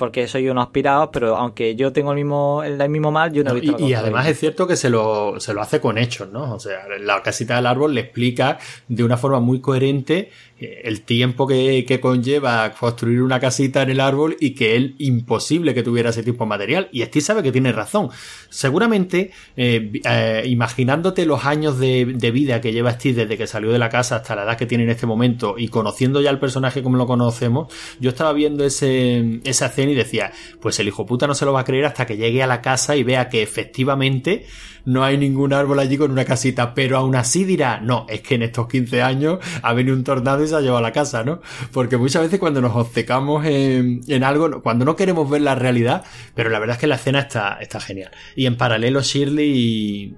porque 0.00 0.26
soy 0.26 0.48
unos 0.48 0.64
aspirados, 0.64 1.10
pero 1.12 1.36
aunque 1.36 1.76
yo 1.76 1.92
tengo 1.92 2.12
el 2.12 2.16
mismo, 2.16 2.62
el, 2.64 2.88
mismo 2.88 3.12
mal, 3.12 3.34
yo 3.34 3.44
no, 3.44 3.50
he 3.50 3.60
visto 3.60 3.86
y, 3.86 3.92
además 3.92 4.26
es 4.26 4.40
cierto 4.40 4.66
que 4.66 4.74
se 4.74 4.88
lo, 4.88 5.38
se 5.40 5.52
lo 5.52 5.60
hace 5.60 5.78
con 5.78 5.98
hechos, 5.98 6.30
¿no? 6.32 6.54
O 6.54 6.58
sea, 6.58 6.86
la 6.98 7.22
casita 7.22 7.56
del 7.56 7.66
árbol 7.66 7.94
le 7.94 8.00
explica 8.00 8.58
de 8.88 9.04
una 9.04 9.18
forma 9.18 9.40
muy 9.40 9.60
coherente 9.60 10.30
eh, 10.58 10.82
el 10.84 11.02
tiempo 11.02 11.46
que, 11.46 11.84
que 11.86 12.00
conlleva 12.00 12.72
construir 12.72 13.22
una 13.22 13.40
casita 13.40 13.82
en 13.82 13.90
el 13.90 14.00
árbol 14.00 14.36
y 14.40 14.54
que 14.54 14.76
él 14.76 14.94
imposible 14.98 15.74
que 15.74 15.82
tuviera 15.82 16.10
ese 16.10 16.22
tipo 16.22 16.44
de 16.44 16.48
material. 16.48 16.88
Y 16.92 17.02
Steve 17.02 17.22
sabe 17.22 17.42
que 17.42 17.52
tiene 17.52 17.72
razón. 17.72 18.10
Seguramente, 18.50 19.32
eh, 19.56 20.00
eh, 20.04 20.42
imaginándote 20.46 21.24
los 21.24 21.44
años 21.46 21.78
de, 21.78 22.06
de 22.06 22.30
vida 22.30 22.60
que 22.60 22.72
lleva 22.72 22.92
Steve 22.92 23.22
desde 23.22 23.38
que 23.38 23.46
salió 23.46 23.70
de 23.70 23.78
la 23.78 23.88
casa 23.88 24.16
hasta 24.16 24.36
la 24.36 24.44
edad 24.44 24.58
que 24.58 24.66
tiene 24.66 24.84
en 24.84 24.90
este 24.90 25.06
momento 25.06 25.56
y 25.58 25.68
conociendo 25.68 26.20
ya 26.20 26.30
el 26.30 26.38
personaje 26.38 26.82
como 26.82 26.96
lo 26.96 27.06
conocemos, 27.06 27.72
yo 27.98 28.10
estaba 28.10 28.32
viendo 28.32 28.64
ese, 28.64 29.40
esa 29.44 29.66
escena 29.66 29.89
y 29.90 29.94
decía, 29.94 30.32
pues 30.60 30.78
el 30.78 30.88
hijo 30.88 31.06
puta 31.06 31.26
no 31.26 31.34
se 31.34 31.44
lo 31.44 31.52
va 31.52 31.60
a 31.60 31.64
creer 31.64 31.84
hasta 31.84 32.06
que 32.06 32.16
llegue 32.16 32.42
a 32.42 32.46
la 32.46 32.62
casa 32.62 32.96
y 32.96 33.02
vea 33.02 33.28
que 33.28 33.42
efectivamente 33.42 34.46
no 34.84 35.04
hay 35.04 35.18
ningún 35.18 35.52
árbol 35.52 35.78
allí 35.78 35.96
con 35.96 36.10
una 36.10 36.24
casita, 36.24 36.74
pero 36.74 36.96
aún 36.96 37.14
así 37.14 37.44
dirá, 37.44 37.80
no, 37.80 38.06
es 38.08 38.22
que 38.22 38.36
en 38.36 38.42
estos 38.42 38.68
15 38.68 39.02
años 39.02 39.38
ha 39.62 39.72
venido 39.72 39.96
un 39.96 40.04
tornado 40.04 40.42
y 40.42 40.48
se 40.48 40.56
ha 40.56 40.60
llevado 40.60 40.78
a 40.78 40.82
la 40.82 40.92
casa, 40.92 41.24
¿no? 41.24 41.40
Porque 41.72 41.96
muchas 41.96 42.22
veces 42.22 42.38
cuando 42.38 42.60
nos 42.60 42.74
obcecamos 42.74 43.44
en, 43.44 44.00
en 44.08 44.24
algo, 44.24 44.62
cuando 44.62 44.84
no 44.84 44.96
queremos 44.96 45.28
ver 45.28 45.42
la 45.42 45.54
realidad, 45.54 46.04
pero 46.34 46.50
la 46.50 46.58
verdad 46.58 46.76
es 46.76 46.80
que 46.80 46.86
la 46.86 46.96
escena 46.96 47.20
está, 47.20 47.58
está 47.60 47.80
genial. 47.80 48.10
Y 48.36 48.46
en 48.46 48.56
paralelo 48.56 49.02
Shirley 49.02 49.50
y... 49.50 50.14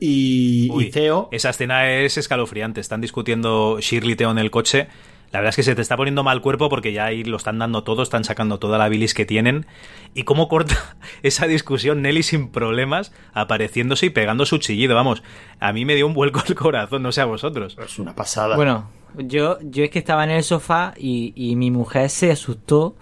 Y, 0.00 0.70
Uy, 0.70 0.84
y 0.84 0.90
Theo, 0.90 1.28
Esa 1.32 1.50
escena 1.50 1.90
es 1.90 2.16
escalofriante. 2.16 2.80
Están 2.80 3.00
discutiendo 3.00 3.78
Shirley 3.80 4.12
y 4.12 4.16
Theo 4.16 4.30
en 4.30 4.38
el 4.38 4.52
coche. 4.52 4.86
La 5.30 5.40
verdad 5.40 5.50
es 5.50 5.56
que 5.56 5.62
se 5.62 5.74
te 5.74 5.82
está 5.82 5.96
poniendo 5.96 6.22
mal 6.24 6.40
cuerpo 6.40 6.68
porque 6.70 6.92
ya 6.92 7.04
ahí 7.04 7.22
lo 7.22 7.36
están 7.36 7.58
dando 7.58 7.84
todo, 7.84 8.02
están 8.02 8.24
sacando 8.24 8.58
toda 8.58 8.78
la 8.78 8.88
bilis 8.88 9.12
que 9.12 9.26
tienen. 9.26 9.66
Y 10.14 10.22
cómo 10.22 10.48
corta 10.48 10.74
esa 11.22 11.46
discusión 11.46 12.00
Nelly 12.02 12.22
sin 12.22 12.48
problemas, 12.48 13.12
apareciéndose 13.34 14.06
y 14.06 14.10
pegando 14.10 14.46
su 14.46 14.58
chillido. 14.58 14.94
Vamos, 14.94 15.22
a 15.60 15.72
mí 15.72 15.84
me 15.84 15.94
dio 15.96 16.06
un 16.06 16.14
vuelco 16.14 16.42
el 16.48 16.54
corazón, 16.54 17.02
no 17.02 17.12
sé 17.12 17.20
a 17.20 17.26
vosotros. 17.26 17.76
es 17.84 17.98
una 17.98 18.14
pasada. 18.14 18.56
Bueno, 18.56 18.88
yo, 19.18 19.58
yo 19.62 19.84
es 19.84 19.90
que 19.90 19.98
estaba 19.98 20.24
en 20.24 20.30
el 20.30 20.42
sofá 20.44 20.94
y, 20.96 21.32
y 21.36 21.56
mi 21.56 21.70
mujer 21.70 22.08
se 22.10 22.30
asustó 22.32 22.96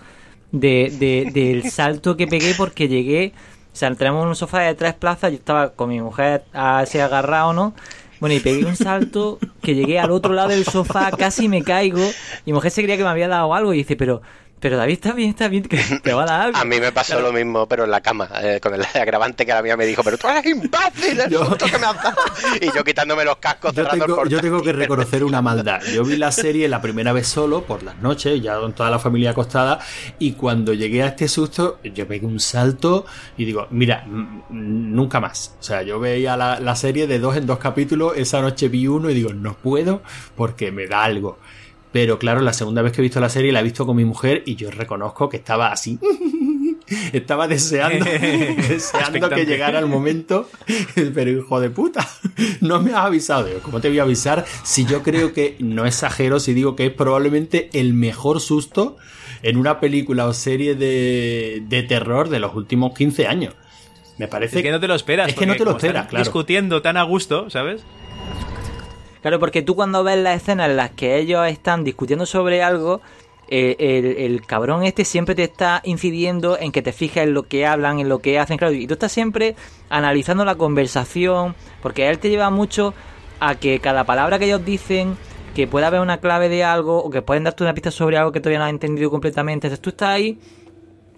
de, 0.52 0.92
de- 0.98 1.30
del 1.32 1.70
salto 1.70 2.16
que 2.16 2.26
pegué 2.26 2.54
porque 2.56 2.88
llegué. 2.88 3.32
O 3.72 3.76
sea, 3.78 3.94
tenemos 3.94 4.26
un 4.26 4.34
sofá 4.34 4.60
de 4.60 4.74
tres 4.74 4.94
plazas, 4.94 5.30
yo 5.30 5.36
estaba 5.36 5.74
con 5.74 5.90
mi 5.90 6.00
mujer 6.00 6.44
así 6.54 6.98
agarrado, 6.98 7.52
¿no? 7.52 7.74
Bueno, 8.20 8.34
y 8.34 8.40
pegué 8.40 8.64
un 8.64 8.76
salto 8.76 9.38
que 9.62 9.74
llegué 9.74 9.98
al 9.98 10.10
otro 10.10 10.32
lado 10.32 10.48
del 10.48 10.64
sofá, 10.64 11.10
casi 11.10 11.48
me 11.48 11.62
caigo. 11.62 12.02
Y 12.44 12.50
mi 12.50 12.52
mujer 12.54 12.70
se 12.70 12.82
creía 12.82 12.96
que 12.96 13.04
me 13.04 13.10
había 13.10 13.28
dado 13.28 13.54
algo 13.54 13.74
y 13.74 13.78
dice, 13.78 13.96
pero, 13.96 14.22
pero 14.58 14.76
David 14.76 14.94
está 14.94 15.12
bien, 15.12 15.30
está 15.30 15.48
bien, 15.48 15.62
que 15.64 15.76
te 16.02 16.12
va 16.14 16.22
a 16.22 16.26
dar 16.26 16.40
algo. 16.40 16.58
A 16.60 16.64
mí 16.64 16.80
me 16.80 16.90
pasó 16.92 17.20
lo 17.20 17.32
mismo, 17.32 17.68
pero 17.68 17.84
en 17.84 17.90
la 17.90 18.00
cama, 18.00 18.28
eh, 18.42 18.58
con 18.60 18.74
el 18.74 18.82
agravante 18.94 19.44
que 19.46 19.52
la 19.52 19.62
mía 19.62 19.76
me 19.76 19.86
dijo, 19.86 20.02
pero 20.02 20.16
tú 20.18 20.28
eres 20.28 20.46
imbécil, 20.46 21.20
el 21.20 21.30
Yo- 21.30 21.44
susto 21.44 21.66
que 21.66 21.78
me 21.78 21.86
has 21.86 22.02
dado. 22.02 22.16
Y 22.60 22.66
yo 22.74 22.82
quitándome 22.84 23.24
los 23.24 23.36
cascos, 23.36 23.72
Yo 23.74 23.82
cerrando 23.84 24.04
el 24.04 24.10
tengo, 24.10 24.26
yo 24.26 24.40
tengo 24.40 24.62
que 24.62 24.72
reconocer 24.72 25.22
una 25.24 25.42
maldad. 25.42 25.80
Yo 25.92 26.04
vi 26.04 26.16
la 26.16 26.32
serie 26.32 26.68
la 26.68 26.80
primera 26.80 27.12
vez 27.12 27.26
solo, 27.28 27.62
por 27.64 27.82
las 27.82 27.96
noches, 27.98 28.40
ya 28.42 28.58
con 28.58 28.72
toda 28.72 28.90
la 28.90 28.98
familia 28.98 29.30
acostada, 29.32 29.78
y 30.18 30.32
cuando 30.32 30.72
llegué 30.72 31.02
a 31.02 31.08
este 31.08 31.28
susto, 31.28 31.78
yo 31.84 32.06
pegué 32.08 32.26
un 32.26 32.40
salto 32.40 33.04
y 33.36 33.44
digo, 33.44 33.66
mira, 33.70 34.04
nunca 34.50 35.20
más. 35.20 35.54
O 35.60 35.62
sea, 35.62 35.82
yo 35.82 36.00
veía 36.00 36.36
la, 36.36 36.60
la 36.60 36.76
serie 36.76 37.06
de 37.06 37.18
dos 37.18 37.36
en 37.36 37.46
dos 37.46 37.58
capítulos, 37.58 38.14
esa 38.16 38.40
noche 38.40 38.68
vi 38.68 38.86
uno 38.88 39.10
y 39.10 39.14
digo, 39.14 39.32
no 39.32 39.54
puedo 39.54 40.02
porque 40.34 40.72
me 40.72 40.86
da 40.86 41.04
algo. 41.04 41.38
Pero 41.96 42.18
claro, 42.18 42.42
la 42.42 42.52
segunda 42.52 42.82
vez 42.82 42.92
que 42.92 43.00
he 43.00 43.02
visto 43.02 43.20
la 43.20 43.30
serie 43.30 43.52
la 43.52 43.60
he 43.60 43.62
visto 43.62 43.86
con 43.86 43.96
mi 43.96 44.04
mujer 44.04 44.42
y 44.44 44.54
yo 44.54 44.70
reconozco 44.70 45.30
que 45.30 45.38
estaba 45.38 45.72
así. 45.72 45.98
Estaba 47.14 47.48
deseando, 47.48 48.04
deseando 48.68 49.30
que 49.30 49.46
llegara 49.46 49.78
el 49.78 49.86
momento, 49.86 50.50
pero 51.14 51.30
hijo 51.30 51.58
de 51.58 51.70
puta, 51.70 52.06
no 52.60 52.82
me 52.82 52.90
has 52.90 53.06
avisado. 53.06 53.48
¿Cómo 53.62 53.80
te 53.80 53.88
voy 53.88 53.98
a 53.98 54.02
avisar 54.02 54.44
si 54.62 54.84
yo 54.84 55.02
creo 55.02 55.32
que, 55.32 55.56
no 55.58 55.86
exagero 55.86 56.38
si 56.38 56.52
digo 56.52 56.76
que 56.76 56.84
es 56.84 56.92
probablemente 56.92 57.70
el 57.72 57.94
mejor 57.94 58.42
susto 58.42 58.98
en 59.42 59.56
una 59.56 59.80
película 59.80 60.26
o 60.26 60.34
serie 60.34 60.74
de, 60.74 61.62
de 61.66 61.82
terror 61.82 62.28
de 62.28 62.40
los 62.40 62.54
últimos 62.54 62.94
15 62.94 63.26
años? 63.26 63.54
Me 64.18 64.28
parece 64.28 64.58
Es 64.58 64.62
que 64.62 64.70
no 64.70 64.80
te 64.80 64.86
lo 64.86 64.94
esperas. 64.94 65.30
Es 65.30 65.34
que 65.34 65.46
no 65.46 65.56
te 65.56 65.64
lo 65.64 65.70
esperas, 65.70 66.08
claro. 66.08 66.24
Discutiendo 66.24 66.82
tan 66.82 66.98
a 66.98 67.04
gusto, 67.04 67.48
¿sabes? 67.48 67.86
Claro, 69.26 69.40
porque 69.40 69.60
tú 69.60 69.74
cuando 69.74 70.04
ves 70.04 70.18
las 70.18 70.40
escenas 70.40 70.70
en 70.70 70.76
las 70.76 70.92
que 70.92 71.18
ellos 71.18 71.48
están 71.48 71.82
discutiendo 71.82 72.26
sobre 72.26 72.62
algo, 72.62 73.00
eh, 73.48 73.74
el, 73.80 74.04
el 74.24 74.46
cabrón 74.46 74.84
este 74.84 75.04
siempre 75.04 75.34
te 75.34 75.42
está 75.42 75.80
incidiendo 75.82 76.56
en 76.56 76.70
que 76.70 76.80
te 76.80 76.92
fijes 76.92 77.24
en 77.24 77.34
lo 77.34 77.42
que 77.42 77.66
hablan, 77.66 77.98
en 77.98 78.08
lo 78.08 78.20
que 78.20 78.38
hacen, 78.38 78.56
claro, 78.56 78.72
y 78.72 78.86
tú 78.86 78.92
estás 78.94 79.10
siempre 79.10 79.56
analizando 79.88 80.44
la 80.44 80.54
conversación, 80.54 81.56
porque 81.82 82.08
él 82.08 82.20
te 82.20 82.30
lleva 82.30 82.50
mucho 82.50 82.94
a 83.40 83.56
que 83.56 83.80
cada 83.80 84.04
palabra 84.04 84.38
que 84.38 84.44
ellos 84.44 84.64
dicen 84.64 85.16
que 85.56 85.66
pueda 85.66 85.88
haber 85.88 86.02
una 86.02 86.18
clave 86.18 86.48
de 86.48 86.62
algo 86.62 87.02
o 87.02 87.10
que 87.10 87.20
pueden 87.20 87.42
darte 87.42 87.64
una 87.64 87.74
pista 87.74 87.90
sobre 87.90 88.18
algo 88.18 88.30
que 88.30 88.38
todavía 88.38 88.60
no 88.60 88.66
has 88.66 88.70
entendido 88.70 89.10
completamente. 89.10 89.66
Entonces 89.66 89.82
tú 89.82 89.90
estás 89.90 90.10
ahí. 90.10 90.38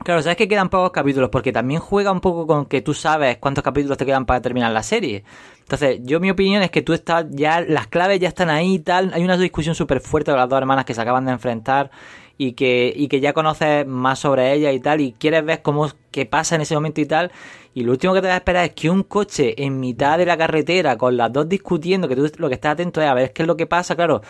Claro, 0.09 0.22
sabes 0.22 0.39
que 0.39 0.48
quedan 0.48 0.70
pocos 0.70 0.90
capítulos 0.90 1.28
porque 1.28 1.52
también 1.52 1.80
juega 1.80 2.10
un 2.10 2.22
poco 2.22 2.47
con 2.47 2.64
que 2.64 2.80
tú 2.80 2.94
sabes 2.94 3.36
cuántos 3.36 3.62
capítulos 3.62 3.98
te 3.98 4.06
quedan 4.06 4.24
para 4.24 4.40
terminar 4.40 4.72
la 4.72 4.82
serie. 4.82 5.22
Entonces, 5.59 6.01
yo 6.02 6.18
mi 6.18 6.30
opinión 6.30 6.62
es 6.62 6.70
que 6.70 6.80
tú 6.80 6.94
estás 6.94 7.26
ya, 7.28 7.60
las 7.60 7.89
claves 7.89 8.18
ya 8.18 8.28
están 8.28 8.48
ahí 8.48 8.76
y 8.76 8.78
tal. 8.78 9.12
Hay 9.12 9.22
una 9.22 9.36
discusión 9.36 9.74
súper 9.74 10.01
fuerte 10.01 10.30
con 10.30 10.40
las 10.40 10.48
dos 10.48 10.56
hermanas 10.56 10.86
que 10.86 10.94
se 10.94 11.02
acaban 11.02 11.26
de 11.26 11.32
enfrentar 11.32 11.90
y 12.39 12.52
que, 12.52 12.93
y 12.94 13.09
que 13.09 13.20
ya 13.20 13.32
conoces 13.32 13.85
más 13.86 14.20
sobre 14.20 14.55
ellas 14.55 14.73
y 14.73 14.78
tal 14.78 15.01
y 15.01 15.12
quieres 15.12 15.44
ver 15.44 15.60
cómo 15.60 15.89
qué 16.12 16.24
pasa 16.24 16.55
en 16.55 16.62
ese 16.62 16.74
momento 16.74 17.01
y 17.01 17.06
tal. 17.06 17.32
Y 17.74 17.82
lo 17.82 17.93
último 17.93 18.15
que 18.15 18.20
te 18.20 18.28
vas 18.28 18.35
a 18.35 18.39
esperar 18.39 18.65
es 18.65 18.73
que 18.73 18.89
un 18.89 19.02
coche 19.02 19.62
en 19.62 19.81
mitad 19.81 20.16
de 20.19 20.24
la 20.24 20.36
carretera 20.36 20.97
con 20.97 21.16
las 21.16 21.32
dos 21.32 21.48
discutiendo, 21.48 22.09
que 22.09 22.16
tú 22.16 22.31
lo 22.39 22.48
que 22.48 22.55
estás 22.55 22.73
atento 22.73 23.02
es 23.02 23.09
a 23.09 23.15
ver 23.15 23.32
qué 23.32 23.43
es 23.43 23.48
lo 23.48 23.56
que 23.56 23.66
pasa, 23.66 23.97
claro. 23.97 24.23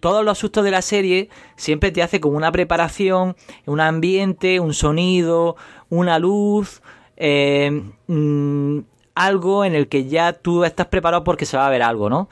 Todos 0.00 0.24
los 0.24 0.38
sustos 0.38 0.64
de 0.64 0.70
la 0.70 0.80
serie 0.80 1.28
siempre 1.56 1.90
te 1.92 2.02
hace 2.02 2.20
como 2.20 2.34
una 2.36 2.50
preparación, 2.50 3.36
un 3.66 3.80
ambiente, 3.80 4.58
un 4.58 4.72
sonido, 4.72 5.56
una 5.90 6.18
luz, 6.18 6.80
eh, 7.18 7.82
mm, 8.06 8.78
algo 9.14 9.66
en 9.66 9.74
el 9.74 9.88
que 9.88 10.06
ya 10.06 10.32
tú 10.32 10.64
estás 10.64 10.86
preparado 10.86 11.22
porque 11.22 11.44
se 11.44 11.58
va 11.58 11.66
a 11.66 11.70
ver 11.70 11.82
algo, 11.82 12.08
¿no? 12.08 12.30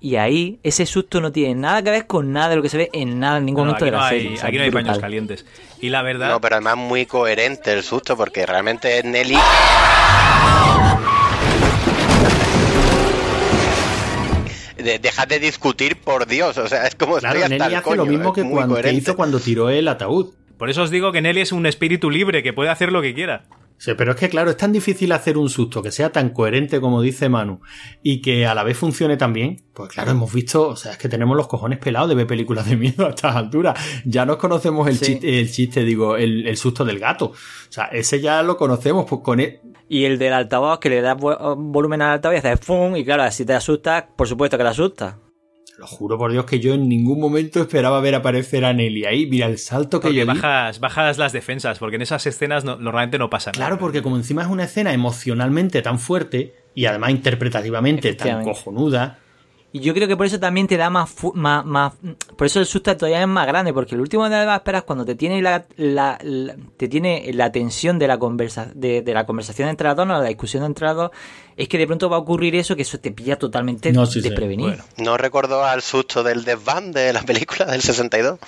Y 0.00 0.16
ahí 0.16 0.58
ese 0.62 0.84
susto 0.86 1.20
no 1.20 1.32
tiene 1.32 1.54
nada 1.54 1.82
que 1.82 1.90
ver 1.90 2.06
con 2.06 2.30
nada 2.32 2.50
de 2.50 2.56
lo 2.56 2.62
que 2.62 2.68
se 2.68 2.76
ve 2.76 2.90
en 2.92 3.18
nada, 3.18 3.38
en 3.38 3.46
ningún 3.46 3.64
No, 3.64 3.72
momento 3.72 3.84
de 3.86 3.90
no 3.92 3.96
la 3.98 4.08
hay, 4.08 4.20
serie. 4.20 4.34
o 4.36 4.40
sea, 4.40 4.48
aquí 4.48 4.58
no 4.58 4.64
hay 4.64 4.70
paños 4.70 4.98
calientes. 4.98 5.46
Y 5.80 5.88
la 5.88 6.02
verdad, 6.02 6.28
No, 6.28 6.40
pero 6.40 6.56
además 6.56 6.76
muy 6.76 7.06
coherente 7.06 7.72
el 7.72 7.82
susto, 7.82 8.16
porque 8.16 8.44
realmente 8.46 9.02
Nelly. 9.02 9.36
De, 14.76 14.98
dejad 15.00 15.26
de 15.26 15.40
discutir, 15.40 15.96
por 15.96 16.26
Dios. 16.26 16.56
O 16.58 16.68
sea, 16.68 16.86
es 16.86 16.94
como 16.94 17.16
Claro, 17.16 17.38
estoy 17.38 17.42
hasta 17.54 17.64
Nelly 17.64 17.74
el 17.74 17.78
hace 17.78 17.84
coño, 17.84 17.96
lo 17.96 18.06
mismo 18.06 18.28
es 18.28 18.34
que, 18.34 18.48
cuando, 18.48 18.76
que 18.80 18.92
hizo 18.92 19.16
cuando 19.16 19.40
tiró 19.40 19.68
el 19.70 19.88
ataúd. 19.88 20.34
por 20.58 20.70
eso 20.70 20.82
os 20.82 20.90
digo 20.90 21.10
que 21.12 21.20
Nelly 21.22 21.40
es 21.40 21.52
un 21.52 21.66
espíritu 21.66 22.10
libre 22.10 22.42
que 22.42 22.52
puede 22.52 22.70
hacer 22.70 22.92
lo 22.92 23.02
que 23.02 23.14
quiera. 23.14 23.44
Sí, 23.78 23.92
pero 23.96 24.12
es 24.12 24.16
que 24.16 24.28
claro, 24.30 24.50
es 24.50 24.56
tan 24.56 24.72
difícil 24.72 25.12
hacer 25.12 25.36
un 25.36 25.50
susto 25.50 25.82
que 25.82 25.90
sea 25.92 26.10
tan 26.10 26.30
coherente 26.30 26.80
como 26.80 27.02
dice 27.02 27.28
Manu 27.28 27.60
y 28.02 28.22
que 28.22 28.46
a 28.46 28.54
la 28.54 28.62
vez 28.64 28.78
funcione 28.78 29.16
tan 29.18 29.32
bien. 29.34 29.62
Pues 29.74 29.90
claro, 29.90 30.12
hemos 30.12 30.32
visto, 30.32 30.68
o 30.68 30.76
sea, 30.76 30.92
es 30.92 30.98
que 30.98 31.08
tenemos 31.10 31.36
los 31.36 31.46
cojones 31.46 31.78
pelados 31.78 32.08
de 32.08 32.14
ver 32.14 32.26
películas 32.26 32.66
de 32.68 32.76
miedo 32.76 33.06
a 33.06 33.10
estas 33.10 33.36
alturas. 33.36 33.78
Ya 34.06 34.24
nos 34.24 34.38
conocemos 34.38 34.88
el, 34.88 34.96
Sí. 34.96 35.04
chiste, 35.04 35.38
el 35.40 35.50
chiste, 35.52 35.84
digo, 35.84 36.16
el, 36.16 36.46
el 36.46 36.56
susto 36.56 36.84
del 36.86 36.98
gato. 36.98 37.26
O 37.26 37.34
sea, 37.68 37.84
ese 37.86 38.20
ya 38.20 38.42
lo 38.42 38.56
conocemos, 38.56 39.04
pues 39.06 39.20
con 39.22 39.40
e- 39.40 39.60
Y 39.88 40.04
el 40.04 40.18
del 40.18 40.32
altavoz, 40.32 40.78
que 40.80 40.88
le 40.88 41.02
das 41.02 41.16
vo- 41.18 41.54
volumen 41.58 42.00
al 42.02 42.12
altavoz 42.12 42.36
y 42.36 42.38
haces 42.38 42.60
¡fum! 42.64 42.96
Y 42.96 43.04
claro, 43.04 43.30
si 43.30 43.44
te 43.44 43.52
asustas, 43.52 44.04
por 44.16 44.26
supuesto 44.26 44.56
que 44.56 44.64
te 44.64 44.70
asustas. 44.70 45.16
Lo 45.78 45.86
juro 45.86 46.16
por 46.16 46.32
Dios 46.32 46.46
que 46.46 46.58
yo 46.58 46.72
en 46.74 46.88
ningún 46.88 47.20
momento 47.20 47.60
esperaba 47.60 48.00
ver 48.00 48.14
aparecer 48.14 48.64
a 48.64 48.72
Nelly 48.72 49.04
ahí. 49.04 49.26
Mira 49.26 49.46
el 49.46 49.58
salto 49.58 50.00
que 50.00 50.08
Porque 50.08 50.16
yo 50.20 50.22
di. 50.22 50.28
bajas, 50.28 50.80
bajas 50.80 51.18
las 51.18 51.32
defensas, 51.32 51.78
porque 51.78 51.96
en 51.96 52.02
esas 52.02 52.26
escenas 52.26 52.64
no- 52.64 52.76
normalmente 52.76 53.18
no 53.18 53.28
pasa 53.28 53.50
nada. 53.52 53.58
Claro, 53.66 53.78
porque 53.78 54.00
como 54.02 54.16
encima 54.16 54.42
es 54.42 54.48
una 54.48 54.64
escena 54.64 54.94
emocionalmente 54.94 55.82
tan 55.82 55.98
fuerte 55.98 56.54
y 56.74 56.86
además 56.86 57.10
interpretativamente 57.10 58.14
tan 58.14 58.42
cojonuda, 58.42 59.18
Y 59.76 59.80
yo 59.80 59.92
creo 59.92 60.08
que 60.08 60.16
por 60.16 60.24
eso 60.24 60.40
también 60.40 60.66
te 60.66 60.78
da 60.78 60.88
más, 60.88 61.10
fu- 61.10 61.32
más, 61.34 61.62
más- 61.66 61.92
Por 62.36 62.46
eso 62.46 62.60
el 62.60 62.66
susto 62.66 62.96
todavía 62.96 63.20
es 63.20 63.26
más 63.28 63.46
grande, 63.46 63.74
porque 63.74 63.94
el 63.94 64.00
último 64.00 64.24
de 64.28 64.46
las 64.46 64.56
esperas 64.58 64.84
cuando 64.84 65.04
te 65.04 65.14
tiene 65.16 65.42
la, 65.42 65.66
la- 65.76 66.18
la- 66.22 66.56
te 66.78 66.88
tiene 66.88 67.30
la 67.34 67.52
tensión 67.52 67.98
de 67.98 68.08
la 68.08 68.18
conversa, 68.18 68.70
de, 68.74 69.02
de 69.02 69.12
la 69.12 69.26
conversación 69.26 69.68
entre 69.68 69.88
las 69.88 69.96
dos, 69.96 70.06
no, 70.06 70.18
la 70.18 70.28
discusión 70.28 70.64
entre 70.64 70.86
las 70.86 70.96
dos, 70.96 71.10
es 71.58 71.68
que 71.68 71.76
de 71.76 71.86
pronto 71.86 72.08
va 72.08 72.16
a 72.16 72.20
ocurrir 72.20 72.54
eso 72.56 72.74
que 72.74 72.82
eso 72.82 72.98
te 73.00 73.10
pilla 73.10 73.36
totalmente 73.38 73.92
No, 73.92 74.06
sí, 74.06 74.22
sí. 74.22 74.28
desprevenido. 74.28 74.70
Bueno. 74.70 74.84
¿No 74.96 75.16
recordó 75.18 75.62
al 75.64 75.82
susto 75.82 76.22
del 76.22 76.44
desván 76.44 76.92
de 76.92 77.12
la 77.12 77.20
película 77.22 77.66
del 77.66 77.82
62? 77.82 78.38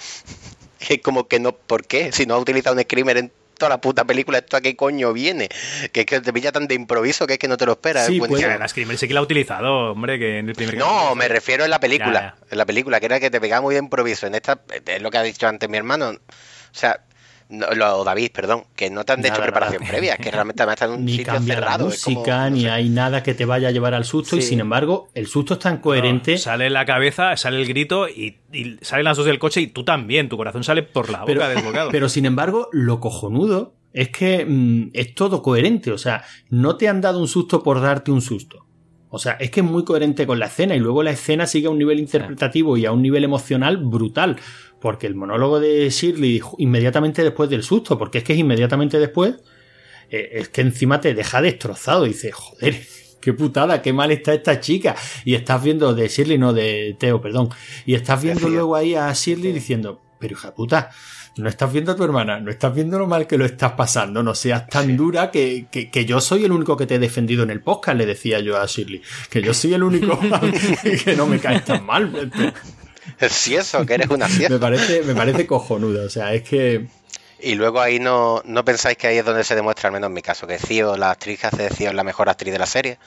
Que 0.79 1.01
como 1.03 1.29
que 1.29 1.41
no, 1.41 1.53
¿por 1.53 1.85
qué? 1.85 2.11
Si 2.13 2.25
no 2.25 2.35
ha 2.35 2.39
utilizado 2.39 2.75
un 2.77 2.83
screamer 2.83 3.19
en 3.19 3.33
toda 3.59 3.71
la 3.71 3.81
puta 3.81 4.05
película, 4.05 4.39
¿esto 4.39 4.57
a 4.57 4.61
qué 4.61 4.77
coño 4.77 5.13
viene? 5.13 5.49
Que 5.93 6.01
es 6.01 6.07
que 6.07 6.21
te 6.21 6.33
pilla 6.33 6.53
tan 6.53 6.67
de 6.67 6.75
improviso 6.75 7.27
que 7.27 7.35
es 7.35 7.39
que 7.39 7.49
no 7.49 7.57
te 7.57 7.67
lo 7.67 7.73
esperas. 7.73 8.07
Sí, 8.07 8.15
es 8.15 8.19
puede. 8.19 8.31
buenísimo. 8.31 8.53
Que 8.53 8.59
la 8.59 8.69
Screamer 8.69 8.99
sí 8.99 9.09
que 9.09 9.15
la 9.15 9.21
ha 9.21 9.23
utilizado, 9.23 9.93
hombre, 9.93 10.19
que 10.19 10.39
en 10.39 10.49
el 10.49 10.55
primer 10.55 10.79
No, 10.79 11.15
me 11.15 11.29
refiero 11.29 11.65
en 11.65 11.71
la 11.71 11.81
película. 11.81 12.13
Ya, 12.13 12.37
ya. 12.41 12.47
En 12.53 12.59
la 12.59 12.65
película, 12.65 13.01
que 13.01 13.07
era 13.07 13.21
que 13.21 13.31
te 13.31 13.41
pegaba 13.41 13.61
muy 13.61 13.75
de 13.75 13.81
improviso. 13.81 14.27
En 14.27 14.35
esta, 14.35 14.61
es 14.87 15.03
lo 15.03 15.11
que 15.11 15.19
ha 15.19 15.23
dicho 15.23 15.47
antes 15.47 15.69
mi 15.69 15.77
hermano. 15.77 16.11
O 16.11 16.19
sea, 16.73 17.01
no, 17.51 17.67
lo, 17.71 18.05
David, 18.05 18.31
perdón, 18.33 18.65
que 18.77 18.91
no 18.91 19.05
te 19.05 19.13
han 19.13 19.21
hecho 19.21 19.31
Nada, 19.33 19.43
preparación 19.45 19.81
nada. 19.81 19.93
previa, 19.93 20.15
es 20.15 20.21
que 20.21 20.31
realmente 20.31 20.63
además 20.63 20.75
está 20.75 20.85
en 20.87 20.91
un 20.93 21.05
ni 21.07 21.17
sitio 21.17 21.41
cerrado. 21.41 21.89
la 21.89 21.95
es 21.95 22.03
como, 22.03 22.17
música, 22.21 22.51
no 22.51 22.57
ni 22.57 22.63
sé. 22.63 22.71
hay 22.71 22.89
nada 22.91 23.23
que 23.23 23.35
te 23.35 23.45
vaya 23.47 23.69
a 23.69 23.71
llevar 23.71 23.95
al 23.95 24.05
susto 24.05 24.37
y 24.37 24.43
sin 24.43 24.61
embargo 24.61 25.09
el 25.15 25.27
susto 25.27 25.55
es 25.55 25.61
tan 25.61 25.79
coherente. 25.79 26.33
No, 26.33 26.39
sale 26.39 26.69
la 26.71 26.85
cabeza, 26.85 27.37
sale 27.37 27.59
el 27.61 27.67
grito 27.67 28.09
y, 28.09 28.39
y 28.53 28.77
salen 28.83 29.05
las 29.05 29.17
dos 29.17 29.27
del 29.27 29.39
coche 29.39 29.61
y 29.63 29.69
tú 29.69 29.85
también. 29.85 30.29
Tu 30.29 30.37
corazón 30.37 30.63
sale 30.65 30.83
por 30.83 31.09
la 31.11 31.21
boca 31.21 31.27
pero, 31.33 31.49
desbocado. 31.49 31.91
pero 31.91 32.09
sin 32.09 32.27
embargo, 32.27 32.69
lo 32.73 33.01
cojonudo 33.01 33.75
es 33.95 34.11
que 34.11 34.45
mm, 34.45 34.91
es 34.93 35.15
todo 35.15 35.43
coherente. 35.43 35.91
O 35.93 35.99
sea, 35.99 36.25
no 36.51 36.77
te 36.77 36.89
han 36.89 37.01
dado 37.01 37.19
un 37.19 37.29
susto 37.29 37.63
por 37.63 37.81
darte 37.81 38.11
un 38.11 38.21
susto. 38.21 38.67
O 39.11 39.19
sea, 39.19 39.33
es 39.41 39.51
que 39.51 39.61
es 39.61 39.67
muy 39.67 39.85
coherente 39.85 40.27
con 40.27 40.39
la 40.39 40.47
escena 40.47 40.77
y 40.77 40.81
luego 40.81 41.03
la 41.03 41.13
escena 41.13 41.47
sigue 41.47 41.67
a 41.69 41.71
un 41.71 41.79
nivel 41.79 41.99
interpretativo 41.99 42.77
y 42.77 42.85
a 42.85 42.93
un 42.93 43.01
nivel 43.01 43.25
emocional 43.25 43.79
brutal. 43.79 44.37
Porque 44.81 45.07
el 45.07 45.15
monólogo 45.15 45.61
de 45.61 45.89
Shirley 45.91 46.41
inmediatamente 46.59 47.23
después 47.23 47.51
del 47.51 47.63
susto, 47.63 47.99
porque 47.99 48.19
es 48.19 48.25
que 48.25 48.33
es 48.35 48.39
inmediatamente 48.39 48.99
después, 48.99 49.37
eh, 50.11 50.31
es 50.33 50.49
que 50.49 50.61
encima 50.61 51.01
te 51.01 51.15
deja 51.15 51.43
destrozado 51.43 52.07
y 52.07 52.11
dices, 52.11 52.35
joder, 52.35 52.81
qué 53.21 53.33
putada, 53.33 53.83
qué 53.83 53.93
mal 53.93 54.11
está 54.11 54.35
esta 54.35 54.61
chica. 54.61 54.97
Y 55.25 55.35
estás 55.35 55.63
viendo 55.63 55.95
de 55.95 56.09
Shirley, 56.09 56.39
no 56.39 56.53
de 56.53 56.97
Teo, 56.99 57.21
perdón. 57.21 57.49
Y 57.87 57.95
estás 57.95 58.23
viendo 58.23 58.49
luego 58.49 58.77
ahí 58.77 58.95
a 58.95 59.13
Shirley 59.13 59.53
diciendo, 59.53 60.01
pero 60.19 60.35
hija 60.35 60.55
puta, 60.55 60.91
no 61.39 61.49
estás 61.49 61.73
viendo 61.73 61.93
a 61.93 61.97
tu 61.97 62.05
hermana, 62.05 62.41
no 62.41 62.51
estás 62.51 62.75
viendo 62.75 62.99
lo 62.99 63.07
mal 63.07 63.27
que 63.27 63.39
lo 63.39 63.45
estás 63.45 63.73
pasando, 63.73 64.23
no 64.23 64.35
seas 64.35 64.67
tan 64.67 64.97
dura 64.97 65.31
que, 65.31 65.67
que, 65.71 65.91
que 65.91 66.05
yo 66.05 66.21
soy 66.21 66.45
el 66.45 66.53
único 66.53 66.77
que 66.77 66.87
te 66.87 66.97
he 66.97 66.99
defendido 66.99 67.45
en 67.45 67.51
el 67.51 67.61
podcast, 67.61 67.97
le 67.97 68.07
decía 68.07 68.41
yo 68.41 68.57
a 68.57 68.67
Shirley, 68.67 69.03
que 69.31 69.41
yo 69.41 69.55
soy 69.55 69.75
el 69.75 69.83
único 69.83 70.19
que 71.05 71.15
no 71.17 71.27
me 71.27 71.39
caes 71.39 71.65
tan 71.65 71.85
mal. 71.87 72.31
Si 73.31 73.55
eso, 73.57 73.85
que 73.87 73.95
eres 73.95 74.09
una 74.11 74.29
Me 74.29 74.35
cierta. 74.35 74.59
parece, 74.61 75.03
me 75.03 75.15
parece 75.15 75.47
cojonuda, 75.47 76.05
o 76.05 76.09
sea, 76.11 76.33
es 76.35 76.43
que... 76.43 76.87
Y 77.41 77.55
luego 77.55 77.81
ahí 77.81 78.01
no, 78.01 78.43
no 78.45 78.65
pensáis 78.65 78.97
que 78.99 79.07
ahí 79.07 79.19
es 79.19 79.25
donde 79.25 79.45
se 79.45 79.55
demuestra, 79.55 79.89
al 79.89 79.93
menos 79.93 80.09
en 80.09 80.15
mi 80.15 80.23
caso, 80.23 80.47
que 80.49 80.59
Cío, 80.59 80.97
la 80.97 81.13
actriz 81.13 81.39
que 81.41 81.47
hace 81.47 81.63
de 81.63 81.71
Cío, 81.71 81.91
es 81.91 81.95
la 81.95 82.03
mejor 82.03 82.29
actriz 82.29 82.53
de 82.53 82.59
la 82.59 82.67
serie. 82.67 82.99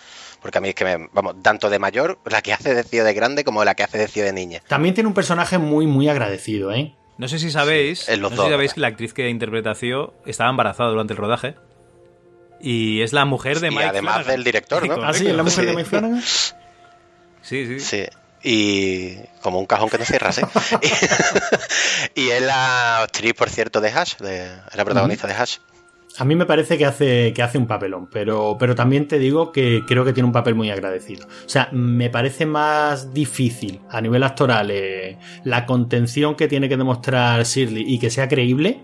Porque 0.41 0.57
a 0.57 0.61
mí 0.61 0.69
es 0.69 0.75
que 0.75 0.85
me, 0.85 1.09
vamos, 1.11 1.35
tanto 1.43 1.69
de 1.69 1.79
mayor, 1.79 2.17
la 2.25 2.41
que 2.41 2.53
hace 2.53 2.73
de 2.73 2.83
Cío 2.83 3.03
de 3.03 3.13
grande, 3.13 3.43
como 3.43 3.65
la 3.65 3.75
que 3.75 3.83
hace 3.83 3.97
de 3.97 4.07
Cío 4.07 4.23
de 4.23 4.31
niña. 4.31 4.61
También 4.69 4.95
tiene 4.95 5.09
un 5.09 5.13
personaje 5.13 5.57
muy, 5.57 5.85
muy 5.85 6.07
agradecido, 6.07 6.71
¿eh? 6.71 6.93
No 7.17 7.27
sé 7.27 7.39
si 7.39 7.51
sabéis, 7.51 7.99
Sí, 8.05 8.13
en 8.13 8.21
no 8.21 8.29
los 8.29 8.31
sé 8.31 8.35
dos, 8.37 8.45
si 8.45 8.51
sabéis 8.51 8.73
que 8.73 8.79
la 8.79 8.87
actriz 8.87 9.13
que 9.13 9.27
interpreta 9.29 9.71
a 9.71 9.75
Cío 9.75 10.13
estaba 10.25 10.49
embarazada 10.49 10.89
durante 10.91 11.11
el 11.11 11.17
rodaje. 11.17 11.55
Y 12.61 13.01
es 13.01 13.11
la 13.11 13.25
mujer 13.25 13.59
de 13.59 13.67
Y 13.67 13.71
Mike 13.71 13.83
además 13.83 14.13
Flanagan. 14.13 14.35
del 14.35 14.43
director, 14.45 14.87
¿no? 14.87 15.03
Ah, 15.03 15.13
sí, 15.13 15.27
es 15.27 15.35
la 15.35 15.43
mujer 15.43 15.65
de 15.65 15.71
Sí. 15.71 15.75
Mike 15.75 15.89
Flanagan. 15.89 16.21
Sí, 17.41 17.65
sí. 17.67 17.79
Sí. 17.81 18.03
Y 18.43 19.17
como 19.41 19.59
un 19.59 19.65
cajón 19.65 19.89
que 19.89 19.97
no 19.97 20.05
cierra, 20.05 20.31
sí. 20.31 20.41
y, 22.15 22.29
es 22.29 22.41
la 22.41 23.03
actriz, 23.03 23.33
por 23.33 23.49
cierto, 23.49 23.81
de 23.81 23.89
Hash, 23.89 24.17
de, 24.17 24.45
es 24.45 24.75
la 24.75 24.85
protagonista 24.85 25.27
de 25.27 25.33
Hash. 25.33 25.57
A 26.17 26.25
mí 26.25 26.35
me 26.35 26.45
parece 26.45 26.77
que 26.77 26.85
hace, 26.85 27.33
que 27.33 27.41
hace 27.41 27.57
un 27.57 27.67
papelón, 27.67 28.09
pero, 28.11 28.57
pero 28.59 28.75
también 28.75 29.07
te 29.07 29.17
digo 29.17 29.51
que 29.51 29.83
creo 29.87 30.03
que 30.03 30.11
tiene 30.11 30.27
un 30.27 30.33
papel 30.33 30.55
muy 30.55 30.69
agradecido. 30.69 31.25
O 31.25 31.49
sea, 31.49 31.69
me 31.71 32.09
parece 32.09 32.45
más 32.45 33.13
difícil 33.13 33.79
a 33.89 34.01
nivel 34.01 34.23
actoral 34.23 34.71
eh, 34.71 35.17
la 35.45 35.65
contención 35.65 36.35
que 36.35 36.47
tiene 36.47 36.67
que 36.67 36.75
demostrar 36.75 37.43
Shirley 37.43 37.85
y 37.87 37.97
que 37.97 38.09
sea 38.09 38.27
creíble 38.27 38.81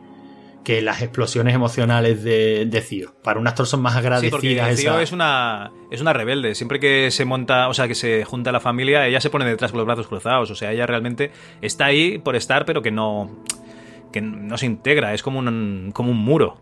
que 0.67 0.81
las 0.81 1.01
explosiones 1.01 1.55
emocionales 1.55 2.25
de, 2.25 2.65
de 2.65 2.81
Cío. 2.81 3.15
Para 3.23 3.39
un 3.39 3.47
actor 3.47 3.65
son 3.65 3.81
más 3.81 3.93
Sí, 3.93 3.99
agradecidas. 3.99 4.31
porque 4.31 4.75
Cío 4.75 4.91
esa- 4.95 5.01
es 5.01 5.11
una, 5.13 5.71
es 5.91 6.01
una 6.01 6.11
rebelde. 6.11 6.55
Siempre 6.55 6.81
que 6.81 7.09
se 7.09 7.23
monta, 7.23 7.69
o 7.69 7.73
sea, 7.73 7.87
que 7.87 7.95
se 7.95 8.25
junta 8.25 8.51
la 8.51 8.59
familia, 8.59 9.07
ella 9.07 9.21
se 9.21 9.29
pone 9.29 9.45
detrás 9.45 9.71
con 9.71 9.77
los 9.77 9.87
brazos 9.87 10.07
cruzados. 10.07 10.51
O 10.51 10.55
sea, 10.55 10.73
ella 10.73 10.85
realmente 10.85 11.31
está 11.61 11.85
ahí 11.85 12.17
por 12.17 12.35
estar, 12.35 12.65
pero 12.65 12.81
que 12.81 12.91
no, 12.91 13.43
que 14.11 14.19
no 14.19 14.57
se 14.57 14.65
integra. 14.65 15.13
Es 15.13 15.23
como 15.23 15.39
un, 15.39 15.91
como 15.93 16.11
un 16.11 16.17
muro. 16.17 16.61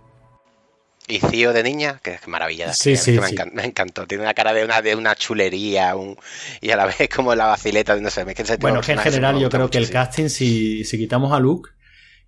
Y 1.08 1.20
Cío 1.20 1.52
de 1.54 1.64
niña, 1.64 2.00
que 2.04 2.12
es 2.16 2.28
maravilla. 2.28 2.68
de 2.68 2.74
Sí, 2.76 2.96
sí, 2.98 3.14
me, 3.20 3.28
sí. 3.28 3.36
encan- 3.36 3.54
me 3.54 3.64
encantó. 3.66 4.06
Tiene 4.08 4.24
una 4.24 4.34
cara 4.36 4.54
de 4.54 4.66
una, 4.66 4.82
de 4.84 4.96
una 4.96 5.16
chulería 5.16 5.96
un, 5.96 6.16
y 6.62 6.70
a 6.72 6.78
la 6.78 6.86
vez 7.00 7.10
como 7.16 7.34
la 7.36 7.46
vacileta 7.48 7.96
de 7.96 8.02
no 8.02 8.10
sé. 8.12 8.22
Es 8.28 8.36
que 8.36 8.42
ese 8.44 8.58
Bueno, 8.58 8.82
que 8.82 8.92
en 8.92 9.00
general 9.00 9.40
yo 9.40 9.50
creo 9.50 9.70
que 9.70 9.80
el 9.80 9.90
casting, 9.90 10.30
si, 10.30 10.84
si 10.84 10.98
quitamos 11.00 11.32
a 11.32 11.40
Luke, 11.40 11.72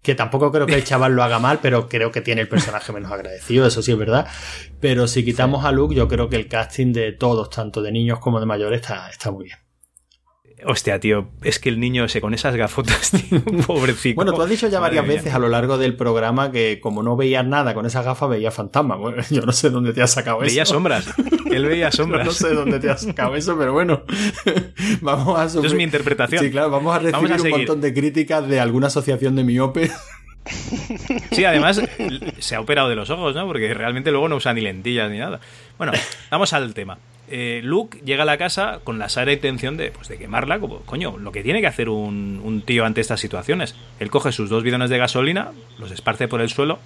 que 0.07 0.15
tampoco 0.15 0.53
creo 0.53 0.65
que 0.65 0.73
el 0.73 0.85
chaval 0.85 1.11
lo 1.11 1.21
haga 1.21 1.37
mal, 1.37 1.59
pero 1.61 1.89
creo 1.89 2.13
que 2.13 2.21
tiene 2.21 2.39
el 2.39 2.47
personaje 2.47 2.93
menos 2.93 3.11
agradecido, 3.11 3.67
eso 3.67 3.81
sí 3.81 3.91
es 3.91 3.97
verdad. 3.97 4.25
Pero 4.79 5.05
si 5.05 5.25
quitamos 5.25 5.65
a 5.65 5.73
Luke, 5.73 5.93
yo 5.93 6.07
creo 6.07 6.29
que 6.29 6.37
el 6.37 6.47
casting 6.47 6.93
de 6.93 7.11
todos, 7.11 7.49
tanto 7.49 7.81
de 7.81 7.91
niños 7.91 8.19
como 8.19 8.39
de 8.39 8.45
mayores, 8.45 8.79
está, 8.79 9.09
está 9.09 9.31
muy 9.31 9.43
bien. 9.47 9.66
Hostia, 10.65 10.99
tío, 10.99 11.27
es 11.43 11.59
que 11.59 11.69
el 11.69 11.79
niño 11.79 12.03
ese 12.05 12.19
con 12.19 12.33
esas 12.33 12.55
gafotas, 12.55 13.11
tío, 13.29 13.41
pobrecito. 13.67 14.15
Bueno, 14.15 14.33
tú 14.33 14.41
has 14.41 14.49
dicho 14.49 14.67
ya 14.67 14.79
varias 14.79 15.05
veces 15.05 15.33
a 15.33 15.39
lo 15.39 15.49
largo 15.49 15.77
del 15.77 15.95
programa 15.95 16.51
que 16.51 16.79
como 16.81 17.03
no 17.03 17.15
veías 17.15 17.45
nada 17.45 17.75
con 17.75 17.85
esas 17.85 18.03
gafas, 18.03 18.29
veías 18.29 18.53
fantasmas. 18.53 18.97
Bueno, 18.97 19.21
yo 19.29 19.41
no 19.41 19.51
sé 19.51 19.69
dónde 19.69 19.93
te 19.93 20.01
has 20.01 20.11
sacado 20.11 20.37
eso. 20.37 20.47
Veía 20.47 20.65
sombras. 20.65 21.07
Él 21.51 21.65
veía 21.65 21.91
sombras. 21.91 22.25
No 22.25 22.31
sé 22.31 22.53
dónde 22.53 22.79
te 22.79 22.89
has 22.89 23.01
sacado 23.01 23.35
eso, 23.35 23.55
pero 23.57 23.73
bueno. 23.73 24.01
vamos 25.01 25.39
a 25.39 25.45
Eso 25.45 25.63
es 25.63 25.73
mi 25.75 25.83
interpretación. 25.83 26.43
Sí, 26.43 26.49
claro, 26.49 26.71
vamos 26.71 26.95
a 26.95 26.99
recibir 26.99 27.29
Vamos 27.29 27.31
a 27.39 27.43
un 27.43 27.49
montón 27.51 27.81
de 27.81 27.93
críticas 27.93 28.47
de 28.47 28.59
alguna 28.59 28.87
asociación 28.87 29.35
de 29.35 29.43
miopes. 29.43 29.91
Sí, 31.31 31.45
además 31.45 31.81
se 32.39 32.55
ha 32.55 32.61
operado 32.61 32.89
de 32.89 32.95
los 32.95 33.09
ojos, 33.09 33.35
¿no? 33.35 33.45
Porque 33.45 33.73
realmente 33.73 34.11
luego 34.11 34.27
no 34.29 34.37
usa 34.37 34.53
ni 34.53 34.61
lentillas 34.61 35.11
ni 35.11 35.19
nada. 35.19 35.39
Bueno, 35.77 35.93
vamos 36.31 36.53
al 36.53 36.73
tema. 36.73 36.97
Eh, 37.29 37.59
Luke 37.63 37.99
llega 38.05 38.23
a 38.23 38.25
la 38.25 38.37
casa 38.37 38.79
con 38.83 38.99
la 38.99 39.09
sana 39.09 39.33
intención 39.33 39.75
de, 39.75 39.91
pues, 39.91 40.07
de 40.07 40.17
quemarla, 40.17 40.59
como, 40.59 40.79
coño, 40.81 41.17
lo 41.17 41.31
que 41.31 41.43
tiene 41.43 41.59
que 41.61 41.67
hacer 41.67 41.89
un, 41.89 42.41
un 42.43 42.61
tío 42.61 42.85
ante 42.85 43.01
estas 43.01 43.19
situaciones. 43.19 43.75
Él 43.99 44.09
coge 44.09 44.31
sus 44.31 44.49
dos 44.49 44.63
bidones 44.63 44.89
de 44.89 44.97
gasolina, 44.97 45.51
los 45.77 45.91
esparce 45.91 46.27
por 46.29 46.39
el 46.41 46.49
suelo, 46.49 46.79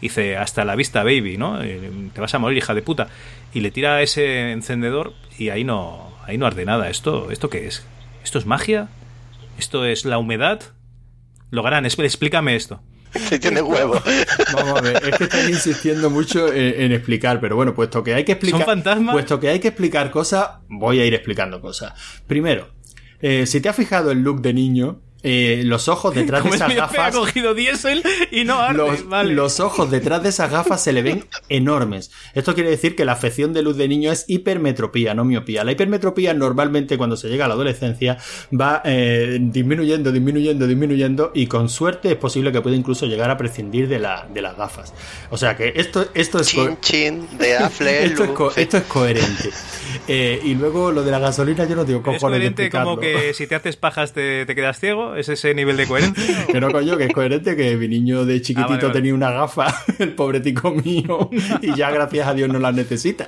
dice, 0.00 0.36
hasta 0.36 0.64
la 0.64 0.74
vista, 0.74 1.04
baby, 1.04 1.36
¿no? 1.38 1.62
Eh, 1.62 1.90
Te 2.12 2.20
vas 2.20 2.34
a 2.34 2.38
morir, 2.40 2.58
hija 2.58 2.74
de 2.74 2.82
puta. 2.82 3.08
Y 3.52 3.60
le 3.60 3.70
tira 3.70 4.02
ese 4.02 4.50
encendedor 4.52 5.14
y 5.38 5.50
ahí 5.50 5.62
no, 5.64 6.12
ahí 6.26 6.38
no 6.38 6.46
arde 6.46 6.64
nada. 6.64 6.90
¿Esto, 6.90 7.30
¿Esto 7.30 7.48
qué 7.48 7.66
es? 7.68 7.86
¿Esto 8.24 8.38
es 8.38 8.46
magia? 8.46 8.88
¿Esto 9.58 9.84
es 9.86 10.04
la 10.04 10.18
humedad? 10.18 10.60
Logarán, 11.50 11.86
es- 11.86 11.98
explícame 11.98 12.56
esto. 12.56 12.80
Si 13.28 13.38
tiene 13.38 13.62
huevo. 13.62 14.00
Vamos 14.52 14.78
a 14.78 14.82
ver, 14.82 15.02
es 15.08 15.16
que 15.16 15.24
estáis 15.24 15.48
insistiendo 15.48 16.10
mucho 16.10 16.52
en, 16.52 16.82
en 16.82 16.92
explicar, 16.92 17.40
pero 17.40 17.56
bueno, 17.56 17.74
puesto 17.74 18.02
que 18.02 18.14
hay 18.14 18.24
que 18.24 18.32
explicar. 18.32 18.66
Puesto 19.12 19.40
que 19.40 19.48
hay 19.48 19.60
que 19.60 19.68
explicar 19.68 20.10
cosas, 20.10 20.48
voy 20.68 21.00
a 21.00 21.06
ir 21.06 21.14
explicando 21.14 21.60
cosas. 21.60 21.92
Primero, 22.26 22.68
eh, 23.20 23.46
si 23.46 23.60
te 23.60 23.68
has 23.68 23.76
fijado 23.76 24.10
el 24.10 24.22
look 24.22 24.42
de 24.42 24.52
niño, 24.52 25.00
eh, 25.24 25.62
los 25.64 25.88
ojos 25.88 26.14
detrás 26.14 26.40
de 26.44 26.50
Como 26.50 26.54
es 26.54 26.60
esas 26.60 26.70
ha 26.70 26.74
gafas. 26.74 27.16
cogido 27.16 27.54
diésel 27.54 28.02
y 28.30 28.44
no 28.44 28.60
arde. 28.60 28.76
Los, 28.78 29.08
vale. 29.08 29.32
los 29.34 29.58
ojos 29.58 29.90
detrás 29.90 30.22
de 30.22 30.28
esas 30.28 30.50
gafas 30.50 30.82
se 30.82 30.92
le 30.92 31.02
ven 31.02 31.24
enormes. 31.48 32.10
Esto 32.34 32.54
quiere 32.54 32.70
decir 32.70 32.94
que 32.94 33.04
la 33.04 33.12
afección 33.12 33.52
de 33.52 33.62
luz 33.62 33.76
de 33.76 33.88
niño 33.88 34.12
es 34.12 34.24
hipermetropía, 34.28 35.14
no 35.14 35.24
miopía. 35.24 35.64
La 35.64 35.72
hipermetropía 35.72 36.34
normalmente 36.34 36.98
cuando 36.98 37.16
se 37.16 37.28
llega 37.28 37.46
a 37.46 37.48
la 37.48 37.54
adolescencia 37.54 38.18
va 38.52 38.82
eh, 38.84 39.38
disminuyendo, 39.40 40.12
disminuyendo, 40.12 40.66
disminuyendo 40.66 41.32
y 41.34 41.46
con 41.46 41.68
suerte 41.68 42.10
es 42.12 42.16
posible 42.16 42.52
que 42.52 42.60
pueda 42.60 42.76
incluso 42.76 43.06
llegar 43.06 43.30
a 43.30 43.36
prescindir 43.38 43.88
de, 43.88 43.98
la, 43.98 44.28
de 44.32 44.42
las 44.42 44.56
gafas. 44.56 44.92
O 45.30 45.36
sea 45.38 45.56
que 45.56 45.72
esto, 45.76 46.06
esto 46.14 46.38
es... 46.40 46.52
co- 46.52 46.66
Chin 46.66 46.78
chin 46.80 47.38
de 47.38 47.56
Affleck. 47.58 48.04
Esto 48.04 48.24
es, 48.24 48.30
co- 48.30 48.52
esto 48.54 48.76
es 48.76 48.84
coherente. 48.84 49.50
Eh, 50.06 50.40
y 50.44 50.54
luego 50.54 50.92
lo 50.92 51.02
de 51.02 51.10
la 51.10 51.18
gasolina 51.18 51.64
yo 51.66 51.76
no 51.76 51.84
tengo 51.86 52.00
¿Es 52.00 52.04
cojones 52.04 52.20
de 52.20 52.26
coherente 52.52 52.70
como 52.70 52.98
que 52.98 53.32
si 53.34 53.46
te 53.46 53.54
haces 53.54 53.76
pajas 53.76 54.12
te, 54.12 54.44
te 54.44 54.54
quedas 54.54 54.78
ciego? 54.78 55.13
¿Es 55.16 55.28
ese 55.28 55.54
nivel 55.54 55.76
de 55.76 55.86
coherencia? 55.86 56.46
Que 56.52 56.60
no, 56.60 56.70
coño, 56.70 56.96
que 56.96 57.04
es 57.04 57.12
coherente 57.12 57.56
que 57.56 57.76
mi 57.76 57.88
niño 57.88 58.24
de 58.24 58.40
chiquitito 58.40 58.64
Ah, 58.64 58.68
vale, 58.76 58.82
vale. 58.88 58.94
tenía 58.94 59.14
una 59.14 59.30
gafa, 59.30 59.66
el 59.98 60.12
pobre 60.12 60.40
tico 60.40 60.70
mío, 60.72 61.30
y 61.62 61.74
ya 61.74 61.90
gracias 61.90 62.26
a 62.28 62.34
Dios 62.34 62.48
no 62.48 62.58
las 62.58 62.74
necesita. 62.74 63.26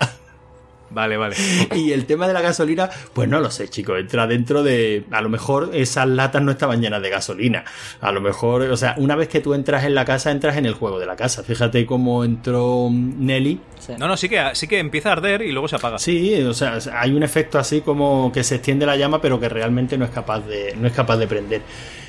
Vale, 0.90 1.16
vale. 1.16 1.36
Y 1.74 1.92
el 1.92 2.06
tema 2.06 2.26
de 2.26 2.32
la 2.32 2.40
gasolina, 2.40 2.88
pues 3.12 3.28
no 3.28 3.40
lo 3.40 3.50
sé, 3.50 3.68
chicos. 3.68 3.98
Entra 3.98 4.26
dentro 4.26 4.62
de. 4.62 5.04
A 5.10 5.20
lo 5.20 5.28
mejor 5.28 5.70
esas 5.74 6.08
latas 6.08 6.42
no 6.42 6.50
estaban 6.50 6.80
llenas 6.80 7.02
de 7.02 7.10
gasolina. 7.10 7.64
A 8.00 8.12
lo 8.12 8.20
mejor, 8.20 8.62
o 8.62 8.76
sea, 8.76 8.94
una 8.98 9.16
vez 9.16 9.28
que 9.28 9.40
tú 9.40 9.54
entras 9.54 9.84
en 9.84 9.94
la 9.94 10.04
casa, 10.04 10.30
entras 10.30 10.56
en 10.56 10.66
el 10.66 10.74
juego 10.74 10.98
de 10.98 11.06
la 11.06 11.16
casa. 11.16 11.42
Fíjate 11.42 11.84
cómo 11.86 12.24
entró 12.24 12.88
Nelly. 12.90 13.60
Sí. 13.78 13.92
No, 13.98 14.08
no, 14.08 14.16
sí 14.16 14.28
que, 14.28 14.42
sí 14.54 14.66
que 14.66 14.78
empieza 14.78 15.10
a 15.10 15.12
arder 15.12 15.42
y 15.42 15.52
luego 15.52 15.68
se 15.68 15.76
apaga. 15.76 15.98
Sí, 15.98 16.34
o 16.42 16.54
sea, 16.54 16.78
hay 16.94 17.12
un 17.12 17.22
efecto 17.22 17.58
así 17.58 17.80
como 17.80 18.32
que 18.32 18.42
se 18.42 18.56
extiende 18.56 18.86
la 18.86 18.96
llama, 18.96 19.20
pero 19.20 19.38
que 19.38 19.48
realmente 19.48 19.98
no 19.98 20.04
es 20.04 20.10
capaz 20.10 20.40
de, 20.40 20.74
no 20.76 20.86
es 20.86 20.92
capaz 20.92 21.16
de 21.16 21.26
prender. 21.26 21.62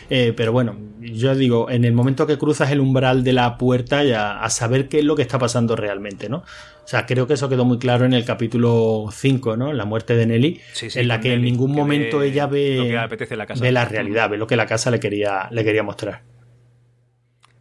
Eh, 0.10 0.34
pero 0.36 0.52
bueno, 0.52 0.78
yo 1.00 1.36
digo, 1.36 1.70
en 1.70 1.84
el 1.84 1.94
momento 1.94 2.28
que 2.28 2.38
cruzas 2.38 2.72
el 2.72 2.80
umbral 2.80 3.24
de 3.24 3.34
la 3.34 3.58
puerta, 3.58 4.04
ya 4.04 4.42
a 4.42 4.50
saber 4.50 4.88
qué 4.88 5.00
es 5.00 5.06
lo 5.06 5.16
que 5.16 5.22
está 5.22 5.38
pasando 5.38 5.76
realmente, 5.76 6.30
¿no? 6.30 6.38
O 6.38 6.90
sea, 6.90 7.06
creo 7.06 7.28
que 7.28 7.34
eso 7.34 7.50
quedó 7.50 7.66
muy 7.66 7.80
claro 7.80 8.06
en 8.06 8.14
el 8.14 8.24
capítulo 8.24 9.10
5, 9.12 9.58
¿no? 9.58 9.74
La 9.74 9.84
muerte 9.84 10.16
de 10.16 10.26
Nelly, 10.26 10.62
Sí, 10.72 10.90
sí, 10.90 11.00
en 11.00 11.10
la 11.10 11.20
que 11.20 11.34
en 11.34 11.42
ningún 11.42 11.74
que 11.74 11.78
momento 11.82 12.20
ve 12.20 12.28
ella 12.28 12.48
ve, 12.48 12.78
lo 12.78 12.84
que 12.86 12.98
apetece 12.98 13.36
la 13.36 13.46
casa. 13.46 13.62
ve 13.62 13.74
la 13.74 13.84
realidad, 13.84 14.30
ve 14.30 14.38
lo 14.38 14.48
que 14.48 14.56
la 14.56 14.66
casa 14.66 14.90
le 14.90 15.00
quería, 15.00 15.50
le 15.52 15.66
quería 15.66 15.84
mostrar. 15.84 16.22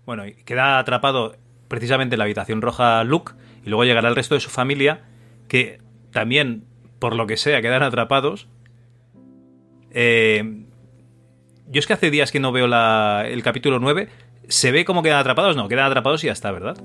Bueno, 0.04 0.24
y 0.26 0.34
queda 0.34 0.78
atrapado 0.78 1.36
precisamente 1.66 2.14
en 2.14 2.18
la 2.18 2.24
habitación 2.24 2.62
roja 2.62 3.02
Luke 3.02 3.32
y 3.64 3.70
luego 3.70 3.84
llegará 3.84 4.08
el 4.08 4.14
resto 4.14 4.36
de 4.36 4.40
su 4.40 4.50
familia 4.50 5.02
que 5.48 5.80
también, 6.12 6.62
por 7.00 7.16
lo 7.16 7.26
que 7.26 7.36
sea, 7.36 7.60
quedan 7.60 7.82
atrapados. 7.82 8.46
Eh, 9.90 10.65
yo 11.68 11.78
es 11.78 11.86
que 11.86 11.92
hace 11.92 12.10
días 12.10 12.30
que 12.32 12.40
no 12.40 12.52
veo 12.52 12.66
la- 12.66 13.24
el 13.28 13.42
capítulo 13.42 13.78
9. 13.78 14.08
¿Se 14.48 14.70
ve 14.70 14.84
cómo 14.84 15.02
quedan 15.02 15.18
atrapados? 15.18 15.56
No, 15.56 15.68
quedan 15.68 15.86
atrapados 15.86 16.22
y 16.24 16.28
ya 16.28 16.32
está, 16.32 16.52
¿verdad? 16.52 16.76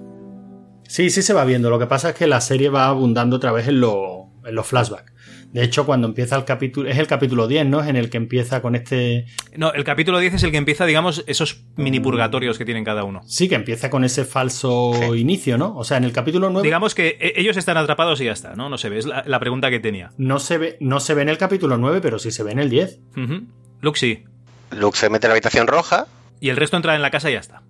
Sí, 0.88 1.10
sí 1.10 1.22
se 1.22 1.34
va 1.34 1.46
viendo. 1.46 1.70
Lo 1.70 1.80
que 1.80 1.86
pasa 1.88 2.10
es 2.10 2.16
que 2.16 2.28
la 2.28 2.42
serie 2.42 2.70
va 2.70 2.88
abundando 2.88 3.36
otra 3.38 3.52
vez 3.52 3.68
en, 3.68 3.80
lo- 3.80 4.28
en 4.46 4.56
los 4.56 4.66
flashbacks. 4.68 5.12
De 5.54 5.64
hecho, 5.64 5.86
cuando 5.86 6.08
empieza 6.08 6.38
el 6.38 6.46
capítulo, 6.46 6.90
es 6.90 6.98
el 6.98 7.08
capítulo 7.08 7.46
10, 7.48 7.66
¿no? 7.66 7.82
Es 7.82 7.88
en 7.90 7.98
el 7.98 8.10
que 8.10 8.16
empieza 8.18 8.62
con 8.62 8.74
este, 8.74 9.26
No, 9.58 9.74
el 9.74 9.84
capítulo 9.84 10.18
10 10.20 10.34
es 10.36 10.44
el 10.44 10.52
que 10.52 10.58
empieza, 10.58 10.86
digamos, 10.86 11.26
esos 11.28 11.66
mini 11.76 12.00
purgatorios 12.00 12.58
que 12.58 12.64
tienen 12.64 12.86
cada 12.86 13.04
uno. 13.04 13.22
Sí, 13.26 13.50
que 13.50 13.56
empieza 13.56 13.90
con 13.90 14.06
ese 14.06 14.24
falso 14.24 14.94
Sí. 14.94 15.20
inicio, 15.20 15.58
¿no? 15.58 15.76
O 15.76 15.84
sea, 15.84 15.98
en 15.98 16.06
el 16.06 16.14
capítulo 16.14 16.50
9 16.50 16.66
Digamos 16.66 16.96
que 16.96 17.18
e- 17.20 17.34
ellos 17.36 17.58
están 17.58 17.76
atrapados 17.78 18.22
y 18.22 18.26
ya 18.26 18.32
está, 18.32 18.56
¿no? 18.56 18.70
No 18.70 18.78
se 18.78 18.88
ve, 18.90 18.98
es 19.00 19.06
la, 19.06 19.24
la 19.28 19.40
pregunta 19.42 19.70
que 19.70 19.80
tenía. 19.82 20.12
no, 20.18 20.40
se 20.40 20.58
ve, 20.58 20.78
no 20.80 21.02
se 21.02 21.14
ve 21.16 21.22
en 21.24 21.30
el 21.30 21.38
capítulo 21.38 21.78
9, 21.78 22.00
pero 22.02 22.18
sí 22.18 22.32
se 22.32 22.44
ve 22.44 22.54
en 22.54 22.60
el 22.60 22.70
10. 22.70 23.00
Ujú. 23.18 23.42
Luke 23.82 24.00
sí. 24.00 24.24
Luke 24.72 24.98
se 24.98 25.10
mete 25.10 25.28
en 25.28 25.30
la 25.30 25.34
habitación 25.34 25.68
roja. 25.68 26.08
Y 26.40 26.50
el 26.50 26.58
resto 26.58 26.78
entra 26.78 26.96
en 26.96 27.02
la 27.02 27.12
casa 27.12 27.30
y 27.30 27.34
ya 27.34 27.40
está. 27.40 27.62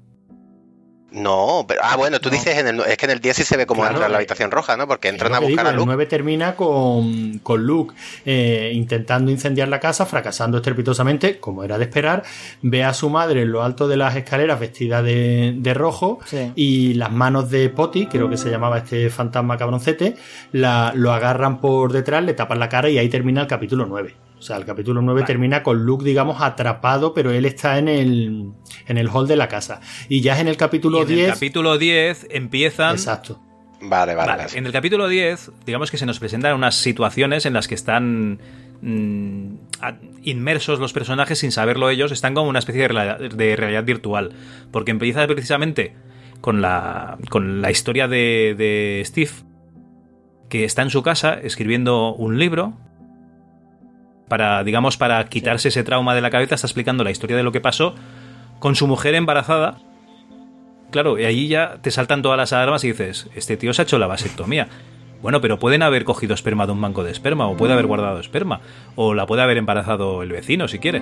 No, 1.11 1.65
pero. 1.67 1.81
Ah, 1.83 1.97
bueno, 1.97 2.21
tú 2.21 2.29
No. 2.29 2.35
dices 2.37 2.57
en 2.57 2.67
el. 2.69 2.79
Es 2.81 2.95
que 2.95 3.03
en 3.03 3.11
el 3.11 3.19
10 3.19 3.35
sí 3.35 3.43
se 3.43 3.57
ve 3.57 3.65
cómo 3.65 3.81
Claro, 3.81 3.95
entra 3.95 4.05
en 4.05 4.11
la 4.13 4.17
habitación 4.19 4.49
roja, 4.49 4.77
¿no? 4.77 4.87
Porque 4.87 5.09
entran 5.09 5.33
a 5.33 5.39
buscar 5.39 5.57
digo, 5.57 5.67
a 5.67 5.71
El 5.71 5.75
Luke. 5.75 5.85
9 5.87 6.05
termina 6.05 6.55
con, 6.55 7.39
con 7.39 7.65
Luke 7.65 7.93
eh, 8.25 8.71
intentando 8.73 9.29
incendiar 9.29 9.67
la 9.67 9.81
casa, 9.81 10.05
fracasando 10.05 10.55
estrepitosamente, 10.59 11.37
como 11.37 11.65
era 11.65 11.77
de 11.77 11.83
esperar. 11.83 12.23
Ve 12.61 12.85
a 12.85 12.93
su 12.93 13.09
madre 13.09 13.41
en 13.41 13.51
lo 13.51 13.61
alto 13.61 13.89
de 13.89 13.97
las 13.97 14.15
escaleras 14.15 14.57
vestida 14.57 15.03
de, 15.03 15.53
de 15.57 15.73
rojo 15.73 16.19
Sí. 16.25 16.53
y 16.55 16.93
las 16.93 17.11
manos 17.11 17.49
de 17.49 17.67
Potty, 17.67 18.05
creo 18.05 18.29
que 18.29 18.37
se 18.37 18.49
llamaba 18.49 18.77
este 18.77 19.09
fantasma 19.09 19.57
cabroncete, 19.57 20.15
la, 20.53 20.93
lo 20.95 21.11
agarran 21.11 21.59
por 21.59 21.91
detrás, 21.91 22.23
le 22.23 22.35
tapan 22.35 22.57
la 22.57 22.69
cara 22.69 22.87
y 22.89 22.97
ahí 22.97 23.09
termina 23.09 23.41
el 23.41 23.47
capítulo 23.47 23.85
9. 23.85 24.15
O 24.41 24.43
sea, 24.43 24.57
el 24.57 24.65
capítulo 24.65 25.03
9 25.03 25.21
termina 25.21 25.61
con 25.61 25.85
Luke, 25.85 26.03
digamos, 26.03 26.41
atrapado, 26.41 27.13
pero 27.13 27.29
él 27.29 27.45
está 27.45 27.77
en 27.77 27.87
el, 27.87 28.53
en 28.87 28.97
el 28.97 29.07
hall 29.07 29.27
de 29.27 29.35
la 29.35 29.47
casa. 29.47 29.81
Y 30.09 30.21
ya 30.21 30.33
es 30.33 30.39
en 30.39 30.47
el 30.47 30.57
capítulo 30.57 30.97
y 30.97 31.01
en 31.01 31.07
10. 31.09 31.27
el 31.27 31.33
capítulo 31.35 31.77
10 31.77 32.27
empiezan... 32.31 32.95
Exacto. 32.95 33.39
Vale, 33.81 34.15
vale, 34.15 34.31
Vale, 34.31 34.45
en 34.55 34.65
el 34.65 34.71
capítulo 34.71 35.07
10, 35.07 35.51
digamos 35.63 35.91
que 35.91 35.97
se 35.97 36.07
nos 36.07 36.17
presentan 36.17 36.55
unas 36.55 36.73
situaciones 36.73 37.45
en 37.45 37.53
las 37.53 37.67
que 37.67 37.75
están 37.75 38.39
mm, 38.81 39.53
inmersos 40.23 40.79
los 40.79 40.91
personajes 40.91 41.37
sin 41.37 41.51
saberlo 41.51 41.91
ellos, 41.91 42.11
están 42.11 42.33
como 42.33 42.49
una 42.49 42.57
especie 42.57 42.87
de, 42.87 43.55
realidad 43.55 43.83
virtual. 43.83 44.31
Porque 44.71 44.89
empieza 44.89 45.27
precisamente 45.27 45.93
con 46.41 46.63
la, 46.63 47.19
con 47.29 47.61
la 47.61 47.69
historia 47.69 48.07
de, 48.07 48.55
de 48.57 49.03
Steve, 49.05 49.33
que 50.49 50.63
está 50.63 50.81
en 50.81 50.89
su 50.89 51.03
casa 51.03 51.35
escribiendo 51.35 52.15
un 52.15 52.39
libro. 52.39 52.73
Para, 54.31 54.63
digamos, 54.63 54.95
para 54.95 55.25
quitarse 55.25 55.67
ese 55.67 55.83
trauma 55.83 56.15
de 56.15 56.21
la 56.21 56.29
cabeza, 56.29 56.55
está 56.55 56.67
explicando 56.67 57.03
la 57.03 57.11
historia 57.11 57.35
de 57.35 57.43
lo 57.43 57.51
que 57.51 57.59
pasó 57.59 57.95
con 58.59 58.75
su 58.75 58.87
mujer 58.87 59.13
embarazada 59.15 59.79
Claro, 60.91 61.17
y 61.17 61.23
ahí 61.23 61.47
ya 61.47 61.77
te 61.81 61.89
saltan 61.89 62.21
todas 62.21 62.37
las 62.37 62.51
alarmas 62.53 62.83
y 62.83 62.89
dices, 62.89 63.29
este 63.33 63.55
tío 63.57 63.73
se 63.73 63.81
ha 63.81 63.83
hecho 63.83 63.97
la 63.97 64.07
vasectomía. 64.07 64.67
Bueno, 65.21 65.39
pero 65.39 65.57
pueden 65.57 65.83
haber 65.83 66.03
cogido 66.03 66.33
esperma 66.33 66.65
de 66.65 66.73
un 66.73 66.81
banco 66.81 67.03
de 67.03 67.11
esperma, 67.11 67.47
o 67.47 67.55
puede 67.55 67.73
haber 67.73 67.87
guardado 67.87 68.19
esperma, 68.19 68.59
o 68.95 69.13
la 69.13 69.25
puede 69.25 69.41
haber 69.41 69.57
embarazado 69.57 70.21
el 70.21 70.31
vecino 70.31 70.67
si 70.67 70.79
quiere. 70.79 71.01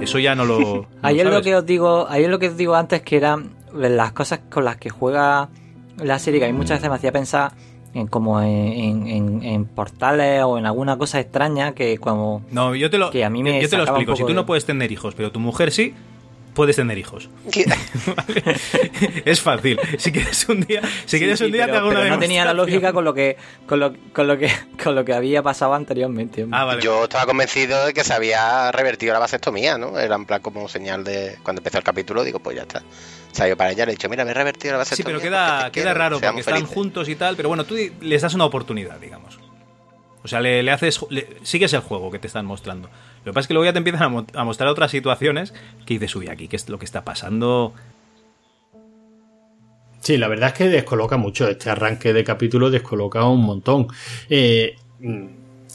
Eso 0.00 0.18
ya 0.18 0.34
no 0.34 0.44
lo. 0.44 0.86
no 1.02 1.08
es 1.08 1.24
lo 1.24 1.42
que 1.42 1.56
os 1.56 1.66
digo, 1.66 2.06
ahí 2.08 2.24
es 2.24 2.30
lo 2.30 2.38
que 2.38 2.48
os 2.48 2.56
digo 2.56 2.76
antes 2.76 3.02
que 3.02 3.16
eran 3.16 3.50
las 3.72 4.12
cosas 4.12 4.40
con 4.50 4.64
las 4.64 4.76
que 4.76 4.90
juega 4.90 5.48
la 5.96 6.18
serie 6.18 6.40
que 6.40 6.46
a 6.46 6.48
mí 6.48 6.54
muchas 6.54 6.78
veces 6.78 6.90
me 6.90 6.96
hacía 6.96 7.12
pensar 7.12 7.52
en 7.94 8.06
como 8.08 8.42
en, 8.42 9.06
en- 9.06 9.42
en- 9.42 9.64
portales 9.66 10.42
o 10.44 10.58
en 10.58 10.66
alguna 10.66 10.98
cosa 10.98 11.20
extraña 11.20 11.72
que 11.74 11.96
como 11.98 12.42
No, 12.50 12.74
yo 12.74 12.90
te 12.90 12.98
lo, 12.98 13.10
que 13.10 13.24
a 13.24 13.30
mí 13.30 13.42
me 13.42 13.60
yo 13.62 13.68
te 13.68 13.76
lo 13.76 13.84
explico. 13.84 14.16
Si 14.16 14.22
tú 14.24 14.34
no 14.34 14.42
de- 14.42 14.46
puedes 14.46 14.64
tener 14.66 14.90
hijos, 14.92 15.14
pero 15.14 15.30
tu 15.32 15.38
mujer 15.40 15.70
sí, 15.72 15.94
puedes 16.54 16.76
tener 16.76 16.98
hijos. 16.98 17.28
¿Vale? 18.16 18.56
es 19.24 19.40
fácil. 19.40 19.78
Si 19.98 20.12
quieres 20.12 20.48
un 20.48 20.60
día, 20.62 20.82
si 21.06 21.18
quieres 21.18 21.38
Sí, 21.38 21.46
un 21.46 21.52
día 21.52 21.62
pero, 21.66 21.72
te 21.72 21.78
hago 21.78 21.88
una 21.90 22.00
pero 22.00 22.14
no 22.14 22.18
tenía 22.20 22.44
la 22.44 22.52
lógica 22.54 22.92
con 22.92 23.04
lo 23.04 23.14
que 23.14 23.36
con 23.66 23.80
lo, 23.80 23.92
con 24.12 24.26
lo 24.28 24.38
que 24.38 24.50
con 24.82 24.94
lo 24.94 25.04
que 25.04 25.12
había 25.14 25.42
pasado 25.42 25.74
anteriormente. 25.74 26.44
hombre. 26.44 26.58
Ah, 26.60 26.64
vale. 26.64 26.82
Yo 26.82 27.04
estaba 27.04 27.26
convencido 27.26 27.86
de 27.86 27.92
que 27.94 28.04
se 28.04 28.12
había 28.12 28.70
revertido 28.72 29.12
la 29.12 29.18
vasectomía, 29.20 29.78
¿no? 29.78 29.98
Era 29.98 30.14
en 30.16 30.26
plan 30.26 30.40
como 30.42 30.68
señal 30.68 31.02
de. 31.04 31.36
Cuando 31.42 31.60
empezó 31.60 31.78
el 31.78 31.84
capítulo, 31.84 32.22
digo, 32.24 32.38
pues 32.40 32.56
ya 32.56 32.62
está. 32.62 32.82
Se 33.34 33.42
ha 33.42 33.46
ido 33.48 33.56
para 33.56 33.70
allá, 33.70 33.84
le 33.84 33.92
he 33.92 33.94
dicho, 33.96 34.08
mira, 34.08 34.24
me 34.24 34.30
he 34.30 34.34
revertido 34.34 34.78
la 34.78 34.84
Sí, 34.84 34.90
vasectomía. 35.02 35.18
pero 35.18 35.30
queda, 35.30 35.58
queda 35.58 35.70
quiero, 35.72 35.94
raro 35.98 36.20
porque 36.20 36.40
están 36.40 36.54
felices". 36.54 36.74
juntos 36.74 37.08
y 37.08 37.16
tal, 37.16 37.34
pero 37.36 37.48
bueno, 37.48 37.64
tú 37.64 37.74
les 38.00 38.22
das 38.22 38.32
una 38.34 38.44
oportunidad, 38.44 38.98
digamos. 39.00 39.38
O 40.22 40.28
sea, 40.28 40.40
le, 40.40 40.62
le 40.62 40.70
haces. 40.70 41.00
le- 41.10 41.26
sigues 41.42 41.72
el 41.74 41.80
juego 41.80 42.10
que 42.12 42.18
te 42.20 42.28
están 42.28 42.46
mostrando. 42.46 42.88
Lo 43.24 43.32
que 43.32 43.34
pasa 43.34 43.40
es 43.40 43.48
que 43.48 43.54
luego 43.54 43.64
ya 43.66 43.72
te 43.72 43.78
empiezan 43.78 44.02
a, 44.04 44.08
mo- 44.08 44.26
a 44.34 44.44
mostrar 44.44 44.68
otras 44.70 44.90
situaciones 44.90 45.52
que 45.84 45.94
dices, 45.94 46.14
uy, 46.16 46.28
aquí, 46.28 46.46
¿qué 46.48 46.56
es 46.56 46.68
lo 46.68 46.78
que 46.78 46.84
está 46.84 47.04
pasando? 47.04 47.74
Sí, 50.00 50.16
la 50.18 50.28
verdad 50.28 50.50
es 50.50 50.54
que 50.54 50.68
descoloca 50.68 51.16
mucho. 51.16 51.48
Este 51.48 51.70
arranque 51.70 52.12
de 52.12 52.24
capítulo 52.24 52.70
descoloca 52.70 53.24
un 53.24 53.42
montón. 53.44 53.88
Eh, 54.30 54.76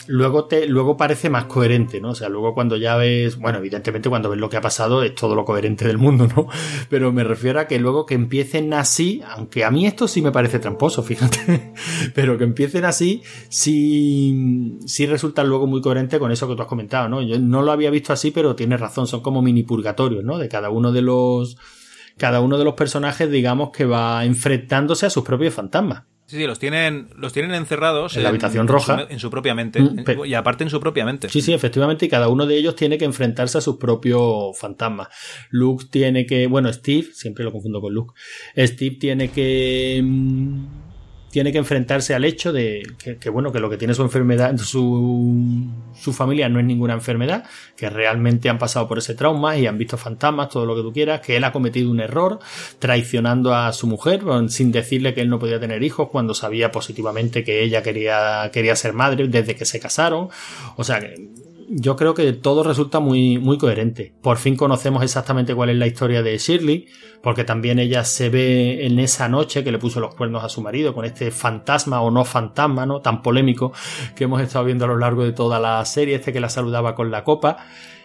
luego 0.08 0.46
te, 0.46 0.66
luego 0.68 0.98
parece 0.98 1.30
más 1.30 1.46
coherente, 1.46 2.02
¿no? 2.02 2.12
O 2.12 2.16
sea, 2.16 2.30
luego 2.30 2.54
cuando 2.54 2.78
ya 2.78 2.96
ves, 2.96 3.38
bueno, 3.38 3.60
evidentemente 3.60 4.10
cuando 4.10 4.30
ves 4.30 4.40
lo 4.40 4.50
que 4.50 4.58
ha 4.58 4.62
pasado 4.62 5.04
es 5.04 5.16
todo 5.16 5.36
lo 5.36 5.46
coherente 5.46 5.86
del 5.88 5.98
mundo, 5.98 6.28
¿no? 6.28 6.48
Pero 6.90 7.12
me 7.12 7.24
refiero 7.24 7.60
a 7.60 7.68
que 7.68 7.80
luego 7.80 8.06
que 8.06 8.16
empiecen 8.16 8.74
así, 8.74 9.22
aunque 9.28 9.64
a 9.64 9.72
mí 9.72 9.86
esto 9.86 10.08
sí 10.08 10.22
me 10.22 10.32
parece 10.32 10.60
tramposo, 10.60 11.04
fíjate, 11.10 11.74
pero 12.14 12.38
que 12.38 12.44
empiecen 12.44 12.86
así, 12.86 13.24
sí, 13.50 14.78
sí 14.86 15.06
resulta 15.06 15.44
luego 15.44 15.68
muy 15.68 15.82
coherente 15.82 16.20
con 16.20 16.32
eso 16.32 16.48
que 16.48 16.56
tú 16.56 16.62
has 16.62 16.68
comentado, 16.68 17.10
¿no? 17.10 17.22
Yo 17.22 17.40
no 17.40 17.62
lo 17.62 17.72
había 17.72 17.90
visto 17.90 18.14
así, 18.14 18.32
pero 18.32 18.56
tienes 18.56 18.80
razón, 18.80 19.08
son 19.08 19.22
como 19.22 19.42
mini 19.42 19.64
purgatorios, 19.64 20.24
¿no? 20.24 20.38
De 20.38 20.50
cada 20.50 20.70
uno 20.70 20.92
de 20.92 21.02
los 21.02 21.58
cada 22.18 22.42
uno 22.42 22.58
de 22.58 22.66
los 22.66 22.74
personajes, 22.74 23.32
digamos, 23.32 23.72
que 23.72 23.86
va 23.86 24.26
enfrentándose 24.26 25.06
a 25.06 25.10
sus 25.10 25.24
propios 25.24 25.54
fantasmas. 25.54 26.04
Sí, 26.30 26.38
sí, 26.38 26.46
los 26.46 26.60
tienen, 26.60 27.10
los 27.18 27.34
tienen 27.34 27.56
encerrados 27.56 28.16
En 28.16 28.22
la 28.22 28.30
habitación 28.30 28.68
roja. 28.68 28.94
En 29.02 29.08
su, 29.08 29.14
en 29.14 29.20
su 29.20 29.30
propia 29.32 29.56
mente. 29.56 29.82
Mm, 29.82 30.04
pero- 30.06 30.26
y 30.26 30.36
aparte 30.36 30.64
en 30.64 30.70
su 30.70 30.80
propia 30.80 31.04
mente. 31.04 31.28
Sí, 31.28 31.42
sí, 31.42 31.54
efectivamente, 31.54 32.06
y 32.06 32.10
cada 32.10 32.28
uno 32.28 32.46
de 32.46 32.56
ellos 32.56 32.76
tiene 32.76 33.00
que 33.00 33.06
enfrentarse 33.06 33.58
a 33.58 33.62
sus 33.62 33.78
propios 33.78 34.56
fantasmas. 34.60 35.08
Luke 35.50 35.86
tiene 35.90 36.28
que, 36.28 36.46
bueno, 36.46 36.72
Steve, 36.72 37.08
siempre 37.14 37.44
lo 37.44 37.52
confundo 37.52 37.82
con 37.82 37.96
Luke, 37.96 38.14
Steve 38.56 38.98
tiene 39.00 39.30
que 39.32 40.02
mm, 40.04 40.66
tiene 41.32 41.52
que 41.52 41.58
enfrentarse 41.58 42.14
al 42.16 42.26
hecho 42.26 42.52
de 42.52 42.84
que, 43.20 43.30
bueno, 43.30 43.52
que 43.52 43.60
lo 43.60 43.70
que 43.70 43.78
tiene 43.78 43.94
su 43.94 44.02
enfermedad, 44.02 44.58
su, 44.58 45.68
su 45.94 46.14
familia 46.14 46.50
no 46.50 46.60
es 46.60 46.66
ninguna 46.66 46.94
enfermedad, 46.94 47.46
que 47.76 47.90
realmente 47.90 48.50
han 48.50 48.58
pasado 48.58 48.88
por 48.88 48.98
ese 48.98 49.16
trauma 49.16 49.58
y 49.58 49.68
han 49.68 49.78
visto 49.78 49.98
fantasmas, 49.98 50.50
todo 50.50 50.66
lo 50.66 50.76
que 50.76 50.82
tú 50.82 50.94
quieras, 50.94 51.22
que 51.22 51.38
él 51.38 51.44
ha 51.44 51.52
cometido 51.52 51.92
un 51.92 52.00
error 52.00 52.40
traicionando 52.80 53.54
a 53.54 53.72
su 53.74 53.88
mujer 53.88 54.22
sin 54.50 54.72
decirle 54.72 55.14
que 55.14 55.22
él 55.22 55.30
no 55.30 55.40
podía 55.40 55.60
tener 55.60 55.84
hijos 55.84 56.10
cuando 56.10 56.34
sabía 56.34 56.72
positivamente 56.72 57.44
que 57.44 57.64
ella 57.64 57.84
quería, 57.84 58.50
quería 58.52 58.76
ser 58.76 58.94
madre 58.94 59.28
desde 59.28 59.56
que 59.56 59.66
se 59.66 59.80
casaron. 59.80 60.30
O 60.76 60.84
sea, 60.84 61.00
que 61.00 61.30
yo 61.72 61.96
creo 61.96 62.16
que 62.16 62.34
todo 62.34 62.64
resulta 62.64 63.00
muy, 63.00 63.38
muy 63.38 63.60
coherente. 63.60 64.12
Por 64.22 64.38
fin 64.38 64.56
conocemos 64.56 65.04
exactamente 65.04 65.54
cuál 65.54 65.70
es 65.70 65.78
la 65.78 65.86
historia 65.86 66.24
de 66.24 66.38
Shirley, 66.38 66.88
porque 67.22 67.44
también 67.44 67.78
ella 67.78 68.04
se 68.04 68.30
ve 68.30 68.88
en 68.88 68.98
esa 68.98 69.30
noche 69.30 69.64
que 69.64 69.72
le 69.72 69.78
puso 69.78 70.00
los 70.00 70.16
cuernos 70.16 70.44
a 70.44 70.50
su 70.50 70.62
marido 70.62 70.96
con 70.96 71.06
este 71.06 71.30
fantasma 71.30 72.02
o 72.02 72.10
no 72.10 72.26
fantasma, 72.26 72.88
¿no? 72.88 73.02
Tan 73.02 73.22
polémico 73.22 73.72
que 74.16 74.24
hemos 74.24 74.42
estado 74.42 74.66
viendo 74.66 74.86
a 74.86 74.88
lo 74.88 74.98
largo 74.98 75.24
de 75.24 75.32
toda 75.32 75.60
la 75.60 75.86
serie, 75.86 76.16
este 76.16 76.34
que 76.34 76.40
la 76.40 76.50
saludaba 76.50 76.96
con 76.96 77.12
la 77.12 77.24
copa. 77.24 77.58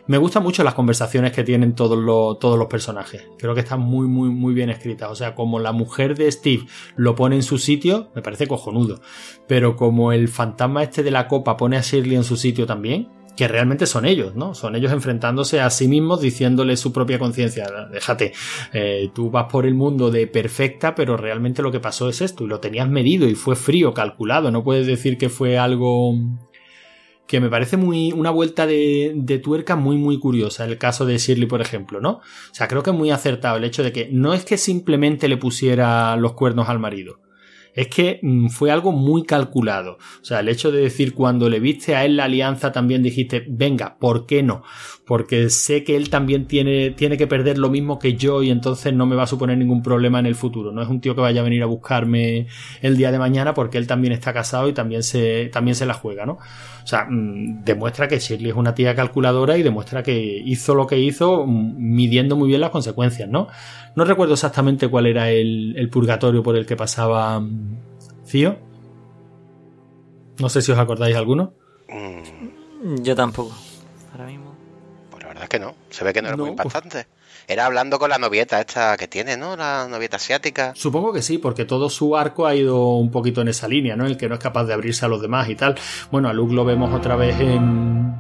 Me 0.07 0.19
gustan 0.19 0.43
mucho 0.43 0.63
las 0.63 0.75
conversaciones 0.75 1.33
que 1.33 1.45
tienen 1.45 1.75
todos 1.75 1.97
los, 1.97 2.39
todos 2.39 2.59
los 2.59 2.67
personajes. 2.67 3.27
Creo 3.39 3.55
que 3.55 3.61
están 3.61 3.81
muy, 3.81 4.07
muy, 4.07 4.29
muy 4.29 4.53
bien 4.53 4.69
escritas. 4.69 5.11
O 5.11 5.15
sea, 5.15 5.35
como 5.35 5.59
la 5.59 5.73
mujer 5.73 6.15
de 6.19 6.31
Steve 6.31 6.67
lo 6.97 7.15
pone 7.15 7.37
en 7.37 7.43
su 7.43 7.57
sitio, 7.57 8.11
me 8.15 8.21
parece 8.21 8.47
cojonudo. 8.47 9.01
Pero 9.49 9.77
como 9.77 10.13
el 10.13 10.29
fantasma 10.29 10.83
este 10.83 11.03
de 11.03 11.11
la 11.11 11.27
copa 11.27 11.57
pone 11.57 11.79
a 11.79 11.81
Shirley 11.81 12.17
en 12.17 12.25
su 12.25 12.37
sitio 12.37 12.67
también, 12.67 13.09
que 13.37 13.49
realmente 13.49 13.87
son 13.87 14.05
ellos, 14.05 14.35
¿no? 14.37 14.55
Son 14.55 14.77
ellos 14.77 14.93
enfrentándose 14.93 15.61
a 15.61 15.71
sí 15.71 15.89
mismos, 15.89 16.21
diciéndole 16.21 16.77
su 16.77 16.93
propia 16.93 17.19
conciencia. 17.19 17.67
Déjate, 17.93 18.33
eh, 18.73 19.11
tú 19.15 19.31
vas 19.31 19.47
por 19.51 19.67
el 19.67 19.75
mundo 19.75 20.11
de 20.11 20.27
perfecta, 20.27 20.95
pero 20.95 21.17
realmente 21.17 21.63
lo 21.63 21.73
que 21.73 21.81
pasó 21.81 22.09
es 22.09 22.21
esto, 22.21 22.45
y 22.45 22.49
lo 22.49 22.61
tenías 22.61 22.89
medido 22.89 23.29
y 23.29 23.35
fue 23.35 23.57
frío, 23.57 23.93
calculado. 23.93 24.51
No 24.51 24.63
puedes 24.63 24.87
decir 24.87 25.19
que 25.19 25.29
fue 25.29 25.59
algo 25.59 26.15
que 27.27 27.41
me 27.41 27.49
parece 27.49 27.77
muy 27.77 28.13
una 28.13 28.31
vuelta 28.31 28.67
de, 28.67 29.13
de 29.17 29.39
tuerca 29.39 29.77
muy 29.77 29.97
muy 29.97 30.19
curiosa 30.19 30.67
el 30.67 30.77
caso 30.77 31.07
de 31.07 31.17
Shirley 31.17 31.47
por 31.47 31.63
ejemplo 31.63 31.99
no 31.99 32.11
o 32.11 32.23
sea 32.53 32.69
creo 32.69 32.83
que 32.83 32.91
es 32.91 32.97
muy 32.97 33.11
acertado 33.11 33.57
el 33.57 33.65
hecho 33.65 33.83
de 33.83 33.93
que 33.93 34.11
no 34.13 34.35
es 34.35 34.45
que 34.45 34.59
simplemente 34.59 35.27
le 35.27 35.39
pusiera 35.39 36.17
los 36.17 36.35
cuernos 36.35 36.69
al 36.69 36.79
marido 36.79 37.24
es 37.75 37.89
que 37.89 38.21
mm, 38.23 38.49
fue 38.49 38.71
algo 38.71 38.93
muy 38.93 39.25
calculado. 39.25 39.99
O 40.23 40.25
sea, 40.25 40.41
el 40.41 40.49
hecho 40.49 40.71
de 40.73 40.81
decir 40.81 41.15
cuando 41.15 41.49
le 41.49 41.61
viste 41.61 41.95
a 41.95 42.05
él 42.05 42.17
la 42.17 42.25
alianza 42.25 42.73
también 42.73 43.03
dijiste, 43.03 43.45
venga, 43.49 43.99
¿por 43.99 44.27
qué 44.27 44.43
no? 44.43 44.63
Porque 45.07 45.51
sé 45.51 45.85
que 45.85 45.97
él 45.97 46.09
también 46.09 46.47
tiene, 46.47 46.91
tiene 46.91 47.19
que 47.19 47.27
perder 47.27 47.59
lo 47.59 47.69
mismo 47.69 47.99
que 47.99 48.15
yo 48.15 48.43
y 48.43 48.51
entonces 48.51 48.95
no 48.95 49.05
me 49.05 49.17
va 49.17 49.25
a 49.25 49.27
suponer 49.27 49.59
ningún 49.59 49.83
problema 49.83 50.19
en 50.19 50.27
el 50.27 50.35
futuro. 50.35 50.73
No 50.73 50.81
es 50.81 50.89
un 50.89 51.01
tío 51.01 51.15
que 51.15 51.21
vaya 51.21 51.43
a 51.43 51.45
venir 51.45 51.63
a 51.63 51.67
buscarme 51.67 52.47
el 52.81 52.97
día 52.97 53.13
de 53.13 53.19
mañana 53.19 53.53
porque 53.53 53.77
él 53.77 53.87
también 53.87 54.15
está 54.15 54.33
casado 54.33 54.67
y 54.69 54.73
también 54.73 55.03
se, 55.03 55.51
también 55.53 55.75
se 55.75 55.85
la 55.85 55.93
juega, 55.93 56.25
¿no? 56.25 56.33
O 56.33 56.87
sea, 56.87 57.07
mm, 57.09 57.65
demuestra 57.65 58.09
que 58.09 58.19
Shirley 58.19 58.51
es 58.51 58.57
una 58.57 58.75
tía 58.75 58.95
calculadora 58.95 59.59
y 59.59 59.63
demuestra 59.63 60.03
que 60.03 60.43
hizo 60.45 60.75
lo 60.75 60.87
que 60.87 60.99
hizo 60.99 61.45
mm, 61.47 61.75
midiendo 61.77 62.37
muy 62.37 62.49
bien 62.49 62.63
las 62.63 62.71
consecuencias, 62.71 63.29
¿no? 63.29 63.49
No 63.97 64.05
recuerdo 64.05 64.35
exactamente 64.35 64.89
cuál 64.89 65.07
era 65.07 65.31
el, 65.31 65.75
el 65.77 65.91
purgatorio 65.91 66.43
por 66.43 66.57
el 66.57 66.65
que 66.65 66.77
pasaba 66.77 67.41
mm, 67.41 67.77
Cío. 68.27 68.57
No 70.41 70.49
sé 70.49 70.63
si 70.63 70.73
os 70.73 70.79
acordáis 70.79 71.15
alguno. 71.15 71.53
Yo 73.03 73.15
tampoco. 73.15 73.53
Verdad 75.45 75.55
es 75.55 75.61
que 75.61 75.61
no. 75.61 75.75
Se 75.91 76.05
ve 76.05 76.13
que 76.13 76.23
no 76.23 76.29
era 76.29 76.37
No, 76.37 76.45
muy 76.47 76.55
pues- 76.55 76.65
impactante. 76.67 77.07
Era 77.47 77.67
hablando 77.67 77.99
con 77.99 78.09
la 78.09 78.17
novieta 78.17 78.59
esta 78.59 78.97
que 78.97 79.07
tiene, 79.07 79.37
¿no? 79.37 79.55
La 79.55 79.87
novieta 79.87 80.17
asiática. 80.17 80.73
Supongo 80.75 81.13
que 81.13 81.21
sí, 81.21 81.37
porque 81.37 81.67
todo 81.67 81.91
su 81.91 82.17
arco 82.17 82.47
ha 82.47 82.55
ido 82.55 82.95
un 82.97 83.11
poquito 83.11 83.43
en 83.43 83.49
esa 83.49 83.69
línea, 83.69 83.97
¿no? 83.97 84.07
El 84.07 84.17
que 84.17 84.29
no 84.31 84.35
es 84.35 84.41
capaz 84.41 84.65
de 84.65 84.73
abrirse 84.73 85.05
a 85.05 85.09
los 85.09 85.21
demás 85.21 85.49
y 85.51 85.55
tal. 85.55 85.75
Bueno, 86.11 86.31
a 86.31 86.33
Luke 86.33 86.55
lo 86.55 86.65
vemos 86.65 86.95
otra 86.95 87.17
vez 87.17 87.39
en. 87.41 88.15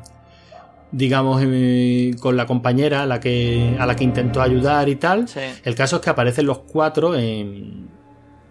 digamos, 0.92 1.42
en- 1.42 2.16
con 2.18 2.36
la 2.36 2.46
compañera 2.46 3.02
a 3.02 3.06
la 3.06 3.18
que, 3.18 3.76
a 3.80 3.84
la 3.86 3.96
que 3.96 4.04
intentó 4.04 4.40
ayudar 4.40 4.88
y 4.88 4.94
tal. 4.96 5.26
Sí. 5.26 5.40
El 5.64 5.74
caso 5.74 5.96
es 5.96 6.02
que 6.02 6.10
aparecen 6.10 6.46
los 6.46 6.58
cuatro 6.60 7.16
en- 7.16 7.88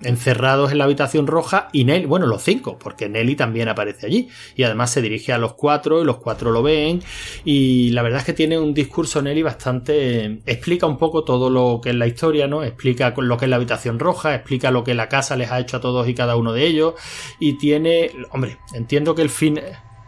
encerrados 0.03 0.71
en 0.71 0.77
la 0.77 0.83
habitación 0.85 1.27
roja 1.27 1.69
y 1.71 1.85
Nelly, 1.85 2.05
bueno, 2.05 2.27
los 2.27 2.43
cinco, 2.43 2.77
porque 2.77 3.09
Nelly 3.09 3.35
también 3.35 3.69
aparece 3.69 4.07
allí. 4.07 4.29
Y 4.55 4.63
además 4.63 4.91
se 4.91 5.01
dirige 5.01 5.33
a 5.33 5.37
los 5.37 5.53
cuatro 5.53 6.01
y 6.01 6.05
los 6.05 6.17
cuatro 6.17 6.51
lo 6.51 6.63
ven. 6.63 7.01
Y 7.45 7.91
la 7.91 8.01
verdad 8.01 8.19
es 8.19 8.25
que 8.25 8.33
tiene 8.33 8.57
un 8.57 8.73
discurso 8.73 9.21
Nelly 9.21 9.43
bastante 9.43 10.41
explica 10.45 10.85
un 10.85 10.97
poco 10.97 11.23
todo 11.23 11.49
lo 11.49 11.79
que 11.81 11.89
es 11.89 11.95
la 11.95 12.07
historia, 12.07 12.47
¿no? 12.47 12.63
Explica 12.63 13.13
lo 13.15 13.37
que 13.37 13.45
es 13.45 13.49
la 13.49 13.57
habitación 13.57 13.99
roja, 13.99 14.35
explica 14.35 14.71
lo 14.71 14.83
que 14.83 14.93
la 14.93 15.09
casa 15.09 15.35
les 15.35 15.51
ha 15.51 15.59
hecho 15.59 15.77
a 15.77 15.81
todos 15.81 16.07
y 16.07 16.13
cada 16.13 16.35
uno 16.35 16.53
de 16.53 16.65
ellos. 16.65 16.93
Y 17.39 17.57
tiene, 17.57 18.11
hombre, 18.31 18.57
entiendo 18.73 19.15
que 19.15 19.21
el 19.21 19.29
fin 19.29 19.59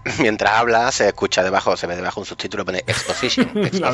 Mientras 0.20 0.54
habla, 0.54 0.92
se 0.92 1.08
escucha 1.08 1.44
debajo, 1.44 1.76
se 1.76 1.88
ve 1.88 1.96
debajo 1.96 2.20
un 2.20 2.26
subtítulo 2.26 2.64
pone 2.64 2.80
Exposition. 2.86 3.50
la 3.80 3.92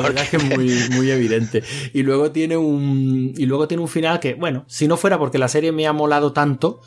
verdad 0.00 0.24
es 0.24 0.30
que 0.30 0.36
es 0.36 0.44
muy, 0.44 0.88
muy 0.90 1.10
evidente. 1.10 1.62
Y 1.92 2.02
luego 2.02 2.30
tiene 2.30 2.56
un. 2.56 3.32
Y 3.36 3.46
luego 3.46 3.66
tiene 3.66 3.82
un 3.82 3.88
final 3.88 4.20
que, 4.20 4.34
bueno, 4.34 4.64
si 4.68 4.86
no 4.86 4.96
fuera 4.96 5.18
porque 5.18 5.38
la 5.38 5.48
serie 5.48 5.72
me 5.72 5.86
ha 5.86 5.92
molado 5.92 6.32
tanto, 6.32 6.80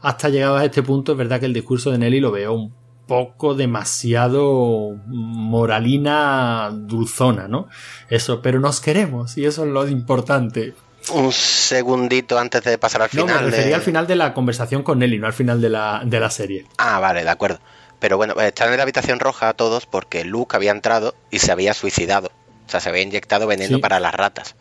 hasta 0.00 0.28
llegado 0.28 0.56
a 0.56 0.64
este 0.64 0.82
punto, 0.82 1.12
es 1.12 1.18
verdad 1.18 1.38
que 1.38 1.46
el 1.46 1.52
discurso 1.52 1.90
de 1.90 1.98
Nelly 1.98 2.20
lo 2.20 2.32
veo 2.32 2.52
un 2.52 2.74
poco 3.06 3.54
demasiado 3.54 4.96
moralina 5.06 6.70
dulzona, 6.72 7.46
¿no? 7.46 7.68
Eso, 8.08 8.42
pero 8.42 8.58
nos 8.58 8.80
queremos, 8.80 9.36
y 9.38 9.44
eso 9.44 9.64
es 9.64 9.70
lo 9.70 9.86
importante. 9.86 10.74
Un 11.10 11.32
segundito 11.32 12.38
antes 12.38 12.62
de 12.62 12.78
pasar 12.78 13.02
al 13.02 13.10
No, 13.12 13.22
final. 13.26 13.44
me 13.44 13.50
refería 13.50 13.66
de- 13.70 13.74
al 13.74 13.82
final 13.82 14.06
de 14.06 14.16
la 14.16 14.32
conversación 14.34 14.82
con 14.82 14.98
Nelly, 15.00 15.18
no 15.18 15.26
al 15.26 15.32
final 15.32 15.60
de 15.60 15.68
la, 15.68 16.02
de 16.04 16.20
la 16.20 16.30
serie. 16.30 16.66
Ah, 16.78 17.00
vale, 17.00 17.24
de 17.24 17.30
acuerdo. 17.30 17.58
Pero 17.98 18.16
bueno, 18.16 18.34
eh, 18.40 18.48
están 18.48 18.70
en 18.70 18.76
la 18.76 18.82
habitación 18.84 19.20
roja 19.20 19.52
todos 19.54 19.86
porque 19.86 20.24
Luke 20.24 20.56
había 20.56 20.70
entrado 20.70 21.14
y 21.30 21.38
se 21.40 21.52
había 21.52 21.74
suicidado. 21.74 22.30
O 22.66 22.70
sea, 22.70 22.80
se 22.80 22.88
había 22.88 23.02
inyectado 23.02 23.46
veneno 23.46 23.76
Sí. 23.76 23.80
para 23.82 24.00
las 24.00 24.14
ratas. 24.14 24.54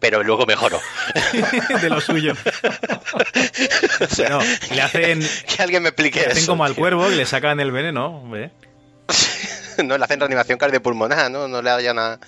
Pero 0.00 0.22
luego 0.22 0.46
mejoró. 0.46 0.80
de 1.82 1.88
lo 1.90 2.00
suyo. 2.00 2.34
Bueno, 4.16 4.40
le 4.72 4.82
hacen, 4.82 5.20
que 5.56 5.62
alguien 5.62 5.82
me 5.82 5.88
explique 5.90 6.20
le 6.20 6.26
hacen 6.26 6.38
eso. 6.38 6.52
como 6.52 6.64
al 6.64 6.74
cuervo 6.74 7.10
y 7.10 7.14
le 7.14 7.26
sacan 7.26 7.60
el 7.60 7.70
veneno, 7.72 8.22
no 9.84 9.98
le 9.98 10.04
hacen 10.04 10.20
reanimación 10.20 10.58
cardiopulmonar, 10.58 11.30
¿no? 11.30 11.48
No 11.48 11.62
le 11.62 11.70
haya 11.70 11.94
nada. 11.94 12.18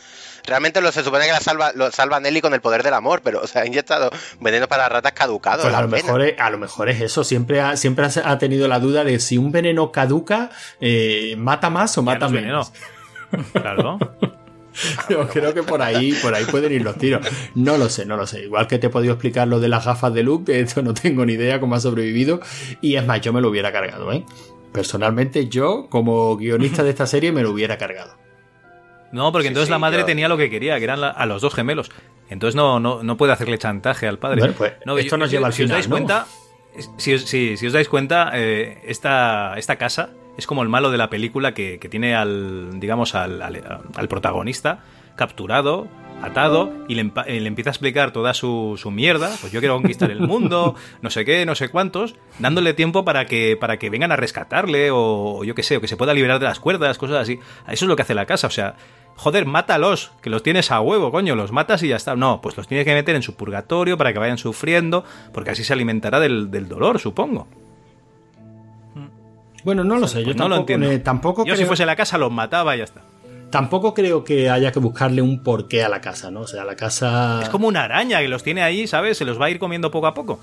Realmente 0.47 0.81
lo, 0.81 0.91
se 0.93 1.03
supone 1.05 1.27
que 1.27 1.33
la 1.33 1.41
salva, 1.41 1.73
lo 1.75 1.91
salva 1.91 2.21
Nelly 2.21 2.41
con 2.41 2.55
el 2.55 2.61
poder 2.61 2.83
del 2.83 2.95
amor, 2.95 3.21
pero 3.23 3.41
o 3.43 3.47
sea, 3.47 3.63
ha 3.63 3.67
inyectado 3.67 4.11
veneno 4.41 4.69
para 4.69 4.89
ratas 4.89 5.13
caducado. 5.13 5.63
Pues 5.63 5.75
a 5.75 5.83
lo, 5.83 5.89
mejor 5.89 6.23
es, 6.23 6.39
a 6.39 6.51
lo 6.51 6.59
mejor 6.59 6.89
es 6.89 7.01
eso. 7.01 7.25
Siempre 7.25 7.61
ha, 7.61 7.77
siempre 7.77 8.07
ha- 8.25 8.39
tenido 8.39 8.69
la 8.69 8.79
duda 8.81 9.05
de 9.05 9.19
si 9.21 9.39
un 9.39 9.53
veneno 9.53 9.93
caduca, 9.93 10.51
eh, 10.81 11.35
mata 11.39 11.71
más 11.71 11.97
o 11.99 12.03
mata 12.03 12.29
menos. 12.29 12.73
veneno. 12.73 13.43
Claro. 13.53 13.99
Yo 15.09 15.29
creo 15.29 15.53
que 15.53 15.63
por 15.65 15.83
ahí, 15.83 16.13
por 16.23 16.33
ahí 16.35 16.45
pueden 16.45 16.73
ir 16.73 16.83
los 16.83 16.97
tiros. 16.97 17.27
No 17.55 17.77
lo 17.77 17.89
sé, 17.89 18.07
no 18.07 18.17
lo 18.17 18.27
sé. 18.27 18.45
Igual 18.45 18.67
que 18.69 18.79
te 18.79 18.87
he 18.87 18.91
podido 18.91 19.15
explicar 19.15 19.49
lo 19.49 19.59
de 19.61 19.69
las 19.69 19.85
gafas 19.85 20.15
de 20.15 20.23
Luke, 20.23 20.53
que 20.53 20.61
esto 20.61 20.81
no 20.81 20.95
tengo 20.95 21.27
ni 21.27 21.33
idea 21.35 21.61
cómo 21.61 21.75
ha 21.75 21.81
sobrevivido. 21.81 22.41
Y 22.81 22.95
es 22.97 23.05
más, 23.05 23.21
yo 23.21 23.33
me 23.33 23.41
lo 23.41 23.49
hubiera 23.51 23.73
cargado, 23.73 24.13
¿eh? 24.13 24.25
Personalmente, 24.73 25.49
yo, 25.49 25.89
como 25.91 26.37
guionista 26.37 26.85
de 26.85 26.91
esta 26.91 27.07
serie, 27.07 27.33
me 27.33 27.43
lo 27.43 27.51
hubiera 27.51 27.77
cargado. 27.79 28.15
No, 29.13 29.33
porque 29.33 29.45
Sí, 29.45 29.49
entonces 29.49 29.67
sí, 29.69 29.73
la 29.73 29.79
madre 29.79 30.01
yo- 30.01 30.05
tenía 30.07 30.29
lo 30.29 30.37
que 30.37 30.49
quería, 30.51 30.79
que 30.79 30.85
eran 30.85 31.01
la- 31.01 31.11
a 31.11 31.27
los 31.27 31.43
dos 31.43 31.53
gemelos. 31.55 31.91
Entonces 32.29 32.55
no, 32.55 32.79
no, 32.81 33.03
no 33.03 33.17
puede 33.17 33.33
hacerle 33.33 33.59
chantaje 33.59 34.07
al 34.07 34.19
padre. 34.19 34.39
Bueno, 34.41 34.55
pues, 34.57 34.75
No, 34.87 34.97
esto 34.99 35.17
nos 35.17 35.31
lleva 35.31 35.49
al 35.49 35.53
si 35.53 35.65
os 35.65 35.71
dais 35.71 35.89
¿no? 35.89 35.95
cuenta, 35.97 36.27
Si 36.99 37.15
os, 37.15 37.23
si- 37.23 37.57
si 37.57 37.67
os 37.67 37.73
dais 37.73 37.89
cuenta, 37.89 38.31
eh, 38.35 38.81
esta, 38.87 39.55
esta 39.59 39.75
casa 39.77 40.11
es 40.39 40.47
como 40.47 40.63
el 40.63 40.69
malo 40.69 40.93
de 40.93 40.99
la 40.99 41.11
película 41.11 41.53
que, 41.53 41.79
que 41.81 41.89
tiene 41.89 42.15
al, 42.15 42.79
digamos, 42.79 43.17
al, 43.17 43.43
al- 43.43 43.81
al 43.97 44.09
protagonista 44.09 44.79
capturado, 45.17 45.89
atado, 46.23 46.73
y 46.87 46.95
le, 46.95 47.05
empa- 47.05 47.27
le 47.27 47.47
empieza 47.47 47.71
a 47.71 47.73
explicar 47.73 48.13
toda 48.13 48.33
su, 48.35 48.79
su 48.81 48.91
mierda. 48.91 49.31
Pues 49.41 49.53
yo 49.53 49.61
quiero 49.61 49.75
conquistar 49.75 50.11
el 50.11 50.21
mundo, 50.21 50.75
no 51.03 51.11
sé 51.11 51.25
qué, 51.25 51.45
no 51.45 51.55
sé 51.55 51.69
cuántos, 51.71 52.15
dándole 52.39 52.73
tiempo 52.75 53.05
para 53.05 53.27
que, 53.27 53.57
para 53.61 53.79
que 53.79 53.91
vengan 53.91 54.13
a 54.13 54.17
rescatarle, 54.17 54.91
o, 54.93 55.39
o 55.39 55.45
yo 55.45 55.55
qué 55.55 55.63
sé, 55.63 55.77
o 55.79 55.81
que 55.81 55.89
se 55.89 55.97
pueda 55.97 56.15
liberar 56.15 56.39
de 56.39 56.45
las 56.47 56.61
cuerdas, 56.61 56.97
cosas 56.99 57.17
así. 57.17 57.35
Eso 57.69 57.85
es 57.85 57.89
lo 57.89 57.97
que 57.97 58.03
hace 58.03 58.15
la 58.15 58.27
casa, 58.27 58.47
o 58.47 58.51
sea, 58.51 58.77
joder, 59.21 59.45
mátalos, 59.47 60.13
que 60.23 60.31
los 60.31 60.43
tienes 60.43 60.71
a 60.71 60.81
huevo, 60.81 61.11
coño, 61.13 61.37
los 61.37 61.53
matas 61.53 61.83
y 61.83 61.89
ya 61.89 61.97
está. 61.97 62.17
No, 62.17 62.41
pues 62.41 62.57
los 62.57 62.67
tienes 62.67 62.87
que 62.87 62.95
meter 62.95 63.15
en 63.15 63.23
su 63.23 63.35
purgatorio 63.35 63.97
para 63.99 64.13
que 64.13 64.19
vayan 64.19 64.39
sufriendo, 64.39 65.05
porque 65.33 65.51
así 65.51 65.63
se 65.63 65.73
alimentará 65.75 66.19
del, 66.21 66.51
del 66.51 66.69
dolor, 66.69 66.99
supongo. 66.99 67.47
Bueno, 69.63 69.85
no 69.85 69.97
lo 69.99 70.09
sé, 70.09 70.21
yo 70.21 70.25
Pues 70.25 70.37
no 70.37 70.45
tampoco, 70.45 70.49
lo 70.49 70.61
entiendo. 70.61 70.91
eh, 70.91 70.99
tampoco 71.01 71.45
Yo 71.45 71.55
si 71.55 71.65
fuese 71.67 71.85
la 71.85 71.95
casa 71.97 72.17
los 72.17 72.33
mataba 72.33 72.75
y 72.75 72.79
ya 72.79 72.85
está. 72.85 73.03
Tampoco 73.51 73.93
creo 73.95 74.25
que 74.25 74.49
haya 74.49 74.73
que 74.73 74.79
buscarle 74.79 75.21
un 75.23 75.43
porqué 75.43 75.83
a 75.85 75.89
la 75.89 76.01
casa, 76.01 76.31
¿no? 76.31 76.41
O 76.43 76.47
sea, 76.47 76.65
la 76.65 76.77
casa. 76.77 77.41
Es 77.43 77.49
como 77.49 77.67
una 77.69 77.83
araña 77.83 78.21
que 78.21 78.29
los 78.29 78.43
tiene 78.43 78.63
ahí, 78.63 78.87
¿sabes? 78.87 79.19
Se 79.19 79.25
los 79.25 79.41
va 79.41 79.47
a 79.47 79.51
ir 79.51 79.59
comiendo 79.59 79.91
poco 79.91 80.07
a 80.07 80.15
poco. 80.15 80.41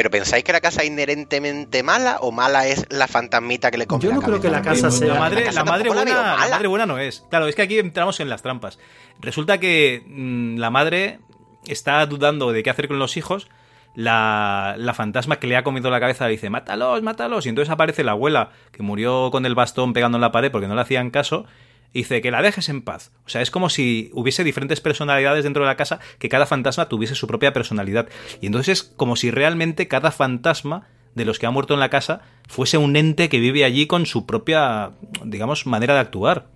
¿Pero 0.00 0.10
pensáis 0.10 0.42
que 0.44 0.52
la 0.52 0.62
casa 0.62 0.80
es 0.80 0.88
inherentemente 0.88 1.82
mala 1.82 2.16
o 2.22 2.32
mala 2.32 2.66
es 2.66 2.86
la 2.88 3.06
fantasmita 3.06 3.70
que 3.70 3.76
le 3.76 3.86
come 3.86 4.02
Yo 4.02 4.08
la 4.08 4.14
no 4.16 4.22
creo 4.22 4.40
que 4.40 4.48
la 4.48 4.62
casa 4.62 4.90
sea- 4.90 5.12
La 5.12 5.20
madre, 5.20 5.52
la 5.52 5.62
madre 5.62 5.90
la 5.90 5.94
buena, 5.94 6.14
la 6.14 6.36
mala. 6.38 6.50
madre 6.52 6.68
buena 6.68 6.86
no 6.86 6.96
es. 6.96 7.26
Claro, 7.28 7.46
es 7.48 7.54
que 7.54 7.60
aquí 7.60 7.78
entramos 7.78 8.18
en 8.20 8.30
las 8.30 8.40
trampas. 8.40 8.78
Resulta 9.20 9.58
que 9.60 10.02
mm, 10.06 10.56
la 10.56 10.70
madre 10.70 11.18
está 11.66 12.06
dudando 12.06 12.50
de 12.50 12.62
qué 12.62 12.70
hacer 12.70 12.88
con 12.88 12.98
los 12.98 13.18
hijos. 13.18 13.50
La, 13.94 14.76
la 14.78 14.94
fantasma 14.94 15.36
que 15.38 15.46
le 15.48 15.56
ha 15.58 15.64
comido 15.64 15.90
la 15.90 16.00
cabeza 16.00 16.24
le 16.24 16.30
dice, 16.30 16.48
mátalos, 16.48 17.02
mátalos. 17.02 17.44
Y 17.44 17.50
entonces 17.50 17.70
aparece 17.70 18.02
la 18.02 18.12
abuela 18.12 18.52
que 18.72 18.82
murió 18.82 19.30
con 19.30 19.44
el 19.44 19.54
bastón 19.54 19.92
pegando 19.92 20.16
en 20.16 20.22
la 20.22 20.32
pared 20.32 20.50
porque 20.50 20.66
no 20.66 20.74
le 20.76 20.80
hacían 20.80 21.10
caso. 21.10 21.44
Dice 21.92 22.20
que 22.20 22.30
la 22.30 22.40
dejes 22.42 22.68
en 22.68 22.82
paz. 22.82 23.10
O 23.26 23.28
sea, 23.28 23.42
es 23.42 23.50
como 23.50 23.68
si 23.68 24.10
hubiese 24.14 24.44
diferentes 24.44 24.80
personalidades 24.80 25.42
dentro 25.44 25.62
de 25.64 25.68
la 25.68 25.76
casa, 25.76 25.98
que 26.18 26.28
cada 26.28 26.46
fantasma 26.46 26.88
tuviese 26.88 27.14
su 27.16 27.26
propia 27.26 27.52
personalidad. 27.52 28.08
Y 28.40 28.46
entonces 28.46 28.78
es 28.78 28.82
como 28.84 29.16
si 29.16 29.30
realmente 29.30 29.88
cada 29.88 30.10
fantasma 30.12 30.86
de 31.16 31.24
los 31.24 31.40
que 31.40 31.46
ha 31.46 31.50
muerto 31.50 31.74
en 31.74 31.80
la 31.80 31.90
casa 31.90 32.20
fuese 32.48 32.78
un 32.78 32.94
ente 32.94 33.28
que 33.28 33.40
vive 33.40 33.64
allí 33.64 33.86
con 33.88 34.06
su 34.06 34.24
propia, 34.26 34.92
digamos, 35.24 35.66
manera 35.66 35.94
de 35.94 36.00
actuar. 36.00 36.46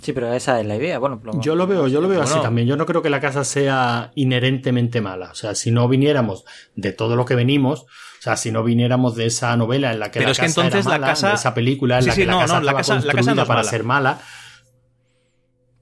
Sí, 0.00 0.12
pero 0.12 0.32
esa 0.34 0.60
es 0.60 0.66
la 0.66 0.76
idea. 0.76 0.98
Bueno, 0.98 1.20
lo- 1.24 1.40
Yo 1.40 1.54
lo 1.54 1.66
veo, 1.66 1.86
yo 1.88 2.00
lo 2.00 2.08
veo 2.08 2.20
así 2.20 2.34
también. 2.42 2.66
Yo 2.68 2.76
no 2.76 2.84
creo 2.84 3.00
que 3.00 3.08
la 3.10 3.20
casa 3.20 3.42
sea 3.44 4.10
inherentemente 4.14 5.00
mala. 5.00 5.30
O 5.30 5.34
sea, 5.34 5.54
si 5.54 5.70
no 5.70 5.88
viniéramos 5.88 6.44
de 6.76 6.92
todo 6.92 7.16
lo 7.16 7.24
que 7.24 7.34
venimos, 7.34 7.86
sea, 8.24 8.36
si 8.36 8.50
no 8.50 8.62
viniéramos 8.64 9.14
de 9.16 9.26
esa 9.26 9.56
novela 9.56 9.92
en 9.92 10.00
la 10.00 10.10
que 10.10 10.18
Pero 10.20 10.28
la 10.28 10.32
es 10.32 10.38
que 10.38 10.46
casa 10.46 10.60
entonces 10.62 10.86
era 10.86 10.98
la 10.98 11.06
casa- 11.06 11.28
de 11.28 11.34
esa 11.34 11.54
película 11.54 11.96
en 11.96 12.02
Sí, 12.02 12.08
la 12.08 12.14
sí, 12.14 12.20
que 12.22 12.26
la 12.26 12.32
no, 12.32 12.38
casa 12.40 12.54
no, 12.54 12.60
la 12.62 12.74
casa- 12.74 12.94
la 13.00 13.12
casa 13.12 13.34
no 13.34 13.42
es 13.42 13.48
para 13.48 13.58
mala. 13.60 13.70
ser 13.70 13.84
mala, 13.84 14.18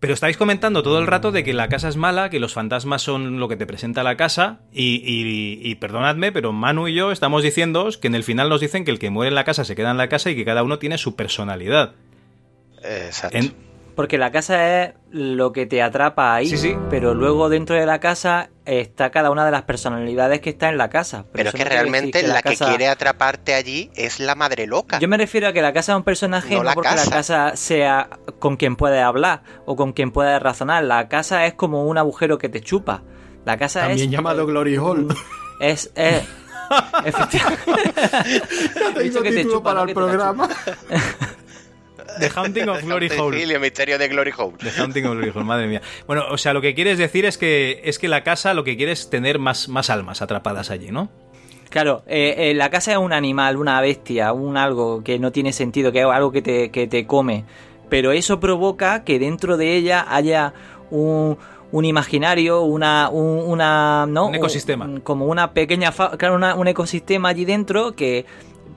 Pero 0.00 0.14
estáis 0.14 0.36
comentando 0.36 0.82
todo 0.82 0.98
el 0.98 1.06
rato 1.06 1.30
de 1.30 1.44
que 1.44 1.52
la 1.52 1.68
casa 1.68 1.88
es 1.88 1.96
mala, 1.96 2.28
que 2.28 2.40
los 2.40 2.52
fantasmas 2.54 3.02
son 3.02 3.38
lo 3.38 3.46
que 3.46 3.54
te 3.56 3.68
presenta 3.68 4.02
la 4.02 4.16
casa, 4.16 4.58
y, 4.72 4.96
y- 4.96 5.60
y 5.62 5.76
perdonadme, 5.76 6.32
pero 6.32 6.52
Manu 6.52 6.88
y 6.88 6.94
yo 6.94 7.12
estamos 7.12 7.44
diciendo 7.44 7.88
que 8.00 8.08
en 8.08 8.16
el 8.16 8.24
final 8.24 8.48
nos 8.48 8.60
dicen 8.60 8.84
que 8.84 8.90
el 8.90 8.98
que 8.98 9.10
muere 9.10 9.28
en 9.28 9.36
la 9.36 9.44
casa 9.44 9.64
se 9.64 9.76
queda 9.76 9.92
en 9.92 9.98
la 9.98 10.08
casa 10.08 10.28
y 10.30 10.34
que 10.34 10.44
cada 10.44 10.64
uno 10.64 10.80
tiene 10.80 10.98
su 10.98 11.14
personalidad. 11.14 11.92
Exacto. 12.82 13.38
En- 13.38 13.54
Porque 13.94 14.18
la 14.18 14.32
casa 14.32 14.82
es 14.84 14.94
lo 15.12 15.52
que 15.52 15.66
te 15.66 15.82
atrapa 15.82 16.34
ahí, 16.34 16.46
Sí, 16.48 16.56
sí. 16.56 16.74
pero 16.90 17.14
luego 17.14 17.48
dentro 17.48 17.76
de 17.76 17.86
la 17.86 18.00
casa 18.00 18.50
está 18.64 19.10
cada 19.10 19.30
una 19.30 19.44
de 19.44 19.50
las 19.50 19.62
personalidades 19.62 20.40
que 20.40 20.50
está 20.50 20.68
en 20.68 20.78
la 20.78 20.88
casa. 20.90 21.24
Pero 21.32 21.48
es 21.50 21.54
que 21.54 21.64
no 21.64 21.70
realmente 21.70 22.22
la, 22.26 22.42
que 22.42 22.50
casa- 22.50 22.68
quiere 22.68 22.88
atraparte 22.88 23.54
allí 23.54 23.90
es 23.96 24.20
la 24.20 24.34
madre 24.34 24.66
loca. 24.66 24.98
Yo 24.98 25.08
me 25.08 25.16
refiero 25.16 25.48
a 25.48 25.52
que 25.52 25.62
la 25.62 25.72
casa 25.72 25.92
es 25.92 25.96
un 25.96 26.04
personaje 26.04 26.50
No 26.54 26.58
no, 26.58 26.64
la 26.64 26.74
porque 26.74 26.90
la 26.94 27.04
casa. 27.06 27.56
sea 27.56 28.08
con 28.38 28.56
quien 28.56 28.76
puedes 28.76 29.02
hablar 29.02 29.42
o 29.66 29.74
con 29.76 29.92
quien 29.92 30.10
puedes 30.12 30.40
razonar. 30.40 30.84
La 30.84 31.08
casa 31.08 31.46
es 31.46 31.54
como 31.54 31.84
un 31.86 31.98
agujero 31.98 32.38
que 32.38 32.48
te 32.48 32.60
chupa. 32.60 33.02
La 33.44 33.56
casa 33.56 33.80
también 33.80 34.06
es 34.08 34.10
llamado 34.10 34.46
Glory 34.46 34.76
Hall. 34.76 35.08
es, 35.60 35.90
es 35.96 36.22
efectivamente. 37.04 37.92
No 38.94 39.00
He 39.00 39.02
dicho 39.04 39.20
tengo 39.20 39.22
que 39.22 39.30
te 39.32 39.42
chupa, 39.44 39.62
para 39.70 39.80
el 39.82 39.86
que 39.88 39.94
programa. 39.94 40.48
The 42.20 42.28
Haunting 42.34 42.68
of 42.68 42.82
Glory 42.82 43.08
Hole. 43.18 43.42
El 43.42 43.60
misterio 43.60 43.98
de 43.98 44.08
Glory 44.08 44.32
Hole. 44.36 44.54
The 44.58 44.70
Haunting 44.80 45.06
of 45.06 45.12
Glory 45.12 45.30
Hole, 45.34 45.44
madre 45.44 45.66
mía. 45.66 45.82
Bueno, 46.06 46.24
o 46.30 46.38
sea, 46.38 46.52
lo 46.52 46.60
que 46.60 46.74
quieres 46.74 46.98
decir 46.98 47.24
es 47.24 47.38
que, 47.38 47.80
es 47.84 47.98
que 47.98 48.08
la 48.08 48.22
casa 48.22 48.54
lo 48.54 48.64
que 48.64 48.76
quiere 48.76 48.92
es 48.92 49.10
tener 49.10 49.38
más, 49.38 49.68
más 49.68 49.90
almas 49.90 50.22
atrapadas 50.22 50.70
allí, 50.70 50.90
¿no? 50.90 51.10
Claro, 51.70 52.02
eh, 52.06 52.34
eh, 52.50 52.54
la 52.54 52.68
casa 52.68 52.92
es 52.92 52.98
un 52.98 53.12
animal, 53.14 53.56
una 53.56 53.80
bestia, 53.80 54.32
un 54.34 54.56
algo 54.58 55.02
que 55.02 55.18
no 55.18 55.32
tiene 55.32 55.52
sentido, 55.54 55.90
que 55.90 56.00
es 56.00 56.06
algo 56.06 56.30
que 56.30 56.42
te, 56.42 56.70
que 56.70 56.86
te 56.86 57.06
come. 57.06 57.44
Pero 57.88 58.12
eso 58.12 58.40
provoca 58.40 59.04
que 59.04 59.18
dentro 59.18 59.56
de 59.56 59.74
ella 59.76 60.04
haya 60.08 60.52
un, 60.90 61.38
un 61.70 61.84
imaginario, 61.86 62.60
una, 62.60 63.08
un, 63.10 63.38
una, 63.50 64.04
¿no? 64.06 64.26
Un 64.26 64.34
ecosistema. 64.34 64.84
Un- 64.84 65.00
como 65.00 65.24
una 65.26 65.52
pequeña, 65.54 65.92
fa- 65.92 66.16
claro, 66.18 66.34
una- 66.34 66.54
un 66.54 66.68
ecosistema 66.68 67.30
allí 67.30 67.46
dentro 67.46 67.92
que 67.96 68.26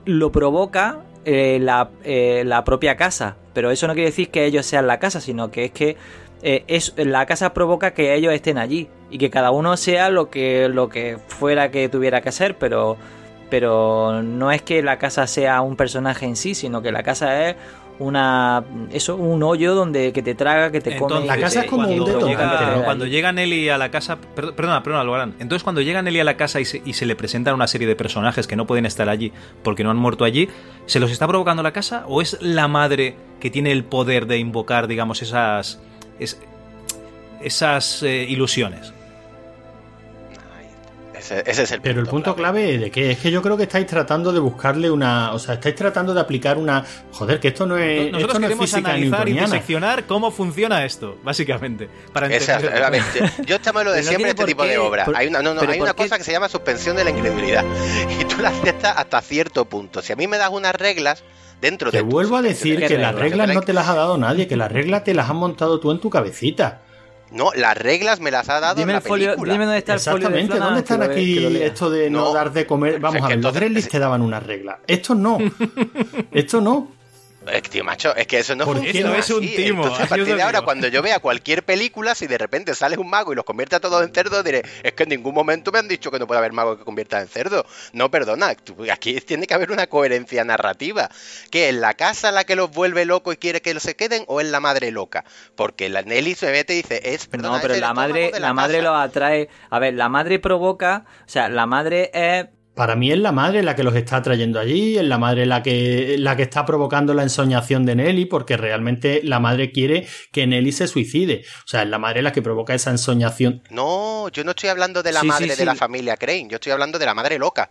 lo 0.06 0.32
provoca 0.32 1.00
eh, 1.28 1.58
la, 1.60 1.90
eh, 2.04 2.44
la 2.46 2.62
propia 2.62 2.96
casa. 2.96 3.36
Pero 3.52 3.72
eso 3.72 3.88
no 3.88 3.94
quiere 3.94 4.10
decir 4.10 4.30
que 4.30 4.44
ellos 4.44 4.64
sean 4.64 4.86
la 4.86 5.00
casa, 5.00 5.20
sino 5.20 5.50
que 5.50 5.64
es 5.64 5.70
que 5.72 5.96
eh, 6.42 6.62
es, 6.68 6.94
la 6.96 7.26
casa 7.26 7.52
provoca 7.52 7.94
que 7.94 8.14
ellos 8.14 8.32
estén 8.32 8.58
allí 8.58 8.88
y 9.10 9.18
que 9.18 9.28
cada 9.28 9.50
uno 9.50 9.76
sea 9.76 10.08
lo 10.08 10.30
que, 10.30 10.68
lo 10.68 10.88
que 10.88 11.18
fuera 11.26 11.72
que 11.72 11.88
tuviera 11.88 12.20
que 12.20 12.30
ser, 12.30 12.56
pero, 12.58 12.96
pero 13.50 14.22
no 14.22 14.52
es 14.52 14.62
que 14.62 14.84
la 14.84 14.98
casa 14.98 15.26
sea 15.26 15.62
un 15.62 15.74
personaje 15.74 16.26
en 16.26 16.36
sí, 16.36 16.54
sino 16.54 16.80
que 16.80 16.92
la 16.92 17.02
casa 17.02 17.48
es 17.48 17.56
una 17.98 18.62
eso 18.92 19.16
un 19.16 19.42
hoyo 19.42 19.74
donde 19.74 20.12
que 20.12 20.22
te 20.22 20.34
traga, 20.34 20.70
que 20.70 20.80
te 20.80 20.96
come. 20.98 21.14
Entonces, 21.16 21.26
La 21.28 21.38
casa 21.38 21.60
es 21.60 21.66
como 21.70 21.84
cuando 21.84 22.04
un 22.04 22.08
detonante 22.12 22.30
llega- 22.46 22.84
cuando 22.84 23.06
llega 23.06 23.32
Nelly 23.32 23.68
a 23.70 23.78
la 23.78 23.90
casa. 23.90 24.16
per- 24.18 24.54
Perdona, 24.54 24.82
perdona, 24.82 25.00
Albarán. 25.02 25.34
Entonces, 25.38 25.62
cuando 25.62 25.80
llega 25.80 26.02
Nelly 26.02 26.20
a 26.20 26.24
la 26.24 26.36
casa 26.36 26.60
y 26.60 26.64
se, 26.66 26.82
y 26.84 26.92
se 26.92 27.06
le 27.06 27.16
presentan 27.16 27.54
una 27.54 27.66
serie 27.66 27.86
de 27.86 27.96
personajes 27.96 28.46
que 28.46 28.56
no 28.56 28.66
pueden 28.66 28.84
estar 28.86 29.08
allí 29.08 29.32
porque 29.62 29.82
no 29.84 29.90
han 29.90 29.96
muerto 29.96 30.24
allí, 30.24 30.48
¿se 30.86 31.00
los 31.00 31.10
está 31.10 31.26
provocando 31.26 31.62
la 31.62 31.72
casa 31.72 32.04
o 32.06 32.20
es 32.20 32.36
la 32.42 32.68
madre 32.68 33.16
que 33.40 33.50
tiene 33.50 33.72
el 33.72 33.84
poder 33.84 34.26
de 34.26 34.38
invocar, 34.38 34.86
digamos, 34.88 35.22
esas. 35.22 35.80
es- 36.18 36.38
esas 37.42 38.02
eh, 38.02 38.26
ilusiones? 38.28 38.92
Ese, 41.30 41.42
ese 41.50 41.62
es 41.64 41.72
el 41.72 41.80
Pero 41.80 42.00
el 42.00 42.06
punto 42.06 42.34
clave 42.34 42.78
de 42.78 42.90
que 42.90 43.10
es 43.12 43.18
que 43.18 43.30
yo 43.30 43.42
creo 43.42 43.56
que 43.56 43.64
estáis 43.64 43.86
tratando 43.86 44.32
de 44.32 44.40
buscarle 44.40 44.90
una, 44.90 45.32
o 45.32 45.38
sea, 45.38 45.54
estáis 45.54 45.74
tratando 45.74 46.14
de 46.14 46.20
aplicar 46.20 46.56
una, 46.58 46.84
joder, 47.12 47.40
que 47.40 47.48
esto 47.48 47.66
no 47.66 47.76
es, 47.76 48.12
Nosotros 48.12 48.20
esto 48.20 48.26
no 48.40 48.46
es 48.46 48.48
queremos 48.48 48.70
física 48.70 48.90
analizar 48.90 49.28
y 49.28 49.32
diseccionar 49.32 50.04
cómo 50.06 50.30
funciona 50.30 50.84
esto, 50.84 51.18
básicamente. 51.22 51.88
Para 52.12 52.28
ver, 52.28 52.40
yo- 52.40 53.24
yo 53.44 53.56
esta 53.56 53.72
me 53.72 53.84
lo 53.84 53.92
de 53.92 54.02
no 54.02 54.08
siempre 54.08 54.16
tiene 54.16 54.30
este 54.30 54.44
tipo 54.46 54.62
qué, 54.62 54.68
de 54.70 54.78
obra. 54.78 55.04
por- 55.04 55.16
Hay 55.16 55.26
una, 55.26 55.42
no, 55.42 55.54
no, 55.54 55.60
hay 55.62 55.66
¿por 55.66 55.76
una 55.78 55.92
qué? 55.94 56.02
cosa 56.04 56.18
que 56.18 56.24
se 56.24 56.32
llama 56.32 56.48
suspensión 56.48 56.96
de 56.96 57.04
la 57.04 57.10
incredulidad. 57.10 57.64
Y 58.20 58.24
tú 58.24 58.40
la 58.40 58.50
aceptas 58.50 58.94
hasta 58.96 59.20
cierto 59.20 59.64
punto. 59.66 60.02
Si 60.02 60.12
a 60.12 60.16
mí 60.16 60.26
me 60.26 60.38
das 60.38 60.50
unas 60.50 60.74
reglas 60.74 61.22
dentro 61.60 61.90
Te 61.90 61.98
de 61.98 62.02
tu 62.04 62.10
vuelvo 62.10 62.36
a 62.36 62.42
decir 62.42 62.78
de 62.80 62.86
que 62.86 62.96
la 62.98 63.12
las 63.12 63.20
reglas 63.20 63.48
no 63.54 63.62
te 63.62 63.72
las 63.72 63.88
ha 63.88 63.94
dado 63.94 64.16
nadie, 64.18 64.46
que 64.46 64.56
las 64.56 64.70
reglas 64.70 65.04
te 65.04 65.14
las 65.14 65.28
has 65.28 65.34
montado 65.34 65.80
tú 65.80 65.90
en 65.90 66.00
tu 66.00 66.10
cabecita. 66.10 66.82
No, 67.32 67.50
las 67.54 67.76
reglas 67.76 68.20
me 68.20 68.30
las 68.30 68.48
ha 68.48 68.60
dado 68.60 68.76
Dime 68.76 68.92
la 68.92 68.98
el 68.98 69.04
folio, 69.04 69.26
película. 69.30 69.52
dime 69.52 69.64
dónde 69.64 69.78
está 69.78 69.94
el 69.94 70.00
folio 70.00 70.28
de 70.28 70.34
Flanagan, 70.46 70.60
¿dónde 70.60 70.80
están 70.80 71.02
aquí 71.02 71.40
lo 71.40 71.48
esto 71.50 71.90
de 71.90 72.08
no, 72.08 72.20
No. 72.26 72.32
dar 72.34 72.52
de 72.52 72.66
comer? 72.66 73.00
Vamos 73.00 73.16
Es 73.18 73.22
a 73.24 73.28
ver, 73.28 73.42
los 73.42 73.52
Gremlins 73.54 73.88
te 73.88 73.98
daban 73.98 74.22
unas 74.22 74.42
reglas. 74.44 74.78
Esto 74.86 75.14
no. 75.14 75.38
Esto 76.32 76.60
no. 76.60 76.95
Eh, 77.48 77.62
tío, 77.62 77.84
macho, 77.84 78.14
es 78.16 78.26
que 78.26 78.38
eso 78.38 78.54
no 78.56 78.64
¿Por 78.64 78.78
funciona 78.78 79.10
no? 79.10 79.14
Es 79.16 79.30
un 79.30 79.44
así. 79.44 79.56
timo, 79.56 79.82
Entonces, 79.84 80.06
a 80.06 80.08
partir 80.08 80.34
de 80.36 80.42
ahora, 80.42 80.62
cuando 80.62 80.88
yo 80.88 81.00
vea 81.02 81.20
cualquier 81.20 81.62
película, 81.64 82.14
si 82.14 82.26
de 82.26 82.38
repente 82.38 82.74
sale 82.74 82.96
un 82.98 83.08
mago 83.08 83.32
y 83.32 83.36
los 83.36 83.44
convierte 83.44 83.76
a 83.76 83.80
todos 83.80 84.02
en 84.02 84.12
cerdos, 84.12 84.42
diré, 84.44 84.62
es 84.82 84.92
que 84.94 85.04
en 85.04 85.10
ningún 85.10 85.34
momento 85.34 85.70
me 85.72 85.78
han 85.78 85.86
dicho 85.88 86.10
que 86.10 86.18
no 86.18 86.26
puede 86.26 86.38
haber 86.38 86.52
mago 86.52 86.76
que 86.76 86.84
convierta 86.84 87.20
en 87.20 87.28
cerdo. 87.28 87.64
No, 87.92 88.10
perdona, 88.10 88.54
tú- 88.54 88.76
aquí 88.90 89.20
tiene 89.20 89.46
que 89.46 89.54
haber 89.54 89.70
una 89.70 89.86
coherencia 89.86 90.44
narrativa. 90.44 91.08
¿Que 91.50 91.68
es 91.68 91.74
la 91.74 91.94
casa 91.94 92.32
la 92.32 92.44
que 92.44 92.56
los 92.56 92.70
vuelve 92.70 93.04
locos 93.04 93.34
y 93.34 93.36
quiere 93.36 93.62
que 93.62 93.74
los 93.74 93.82
se 93.82 93.94
queden 93.96 94.24
o 94.26 94.40
es 94.40 94.48
la 94.48 94.60
madre 94.60 94.90
loca? 94.90 95.24
Porque 95.54 95.88
la 95.88 96.02
Nelly 96.02 96.34
se 96.34 96.50
mete 96.50 96.74
y 96.74 96.78
dice, 96.78 97.00
es, 97.14 97.26
perdona, 97.26 97.56
no, 97.56 97.62
pero 97.62 97.74
es 97.74 97.80
la 97.80 97.94
madre, 97.94 98.30
de 98.32 98.40
la, 98.40 98.52
madre 98.52 98.78
casa. 98.78 98.88
lo 98.90 98.96
atrae. 98.96 99.48
A 99.70 99.78
ver, 99.78 99.94
la 99.94 100.08
madre 100.08 100.38
provoca, 100.38 101.04
o 101.24 101.28
sea, 101.28 101.48
la 101.48 101.66
madre 101.66 102.10
es 102.12 102.46
Para 102.76 102.94
mí 102.94 103.10
es 103.10 103.18
la 103.18 103.32
madre 103.32 103.62
la 103.62 103.74
que 103.74 103.82
los 103.82 103.94
está 103.96 104.20
trayendo 104.20 104.60
allí, 104.60 104.98
es 104.98 105.04
la 105.04 105.16
madre 105.16 105.46
la 105.46 105.62
que, 105.62 106.16
la 106.18 106.36
que 106.36 106.42
está 106.42 106.66
provocando 106.66 107.14
la 107.14 107.22
ensoñación 107.22 107.86
de 107.86 107.96
Nelly, 107.96 108.26
porque 108.26 108.58
realmente 108.58 109.22
la 109.24 109.40
madre 109.40 109.72
quiere 109.72 110.06
que 110.30 110.46
Nelly 110.46 110.72
se 110.72 110.86
suicide. 110.86 111.42
O 111.64 111.68
sea, 111.68 111.82
es 111.84 111.88
la 111.88 111.98
madre 111.98 112.20
la 112.20 112.32
que 112.32 112.42
provoca 112.42 112.74
esa 112.74 112.90
ensoñación. 112.90 113.62
No, 113.70 114.28
yo 114.28 114.44
no 114.44 114.50
estoy 114.50 114.68
hablando 114.68 115.02
de 115.02 115.12
la 115.12 115.22
Sí, 115.22 115.26
madre 115.26 115.48
sí. 115.50 115.56
de 115.58 115.64
la 115.64 115.74
familia 115.74 116.18
Crane, 116.18 116.48
yo 116.50 116.56
estoy 116.56 116.70
hablando 116.72 116.98
de 116.98 117.06
la 117.06 117.14
madre 117.14 117.38
loca. 117.38 117.70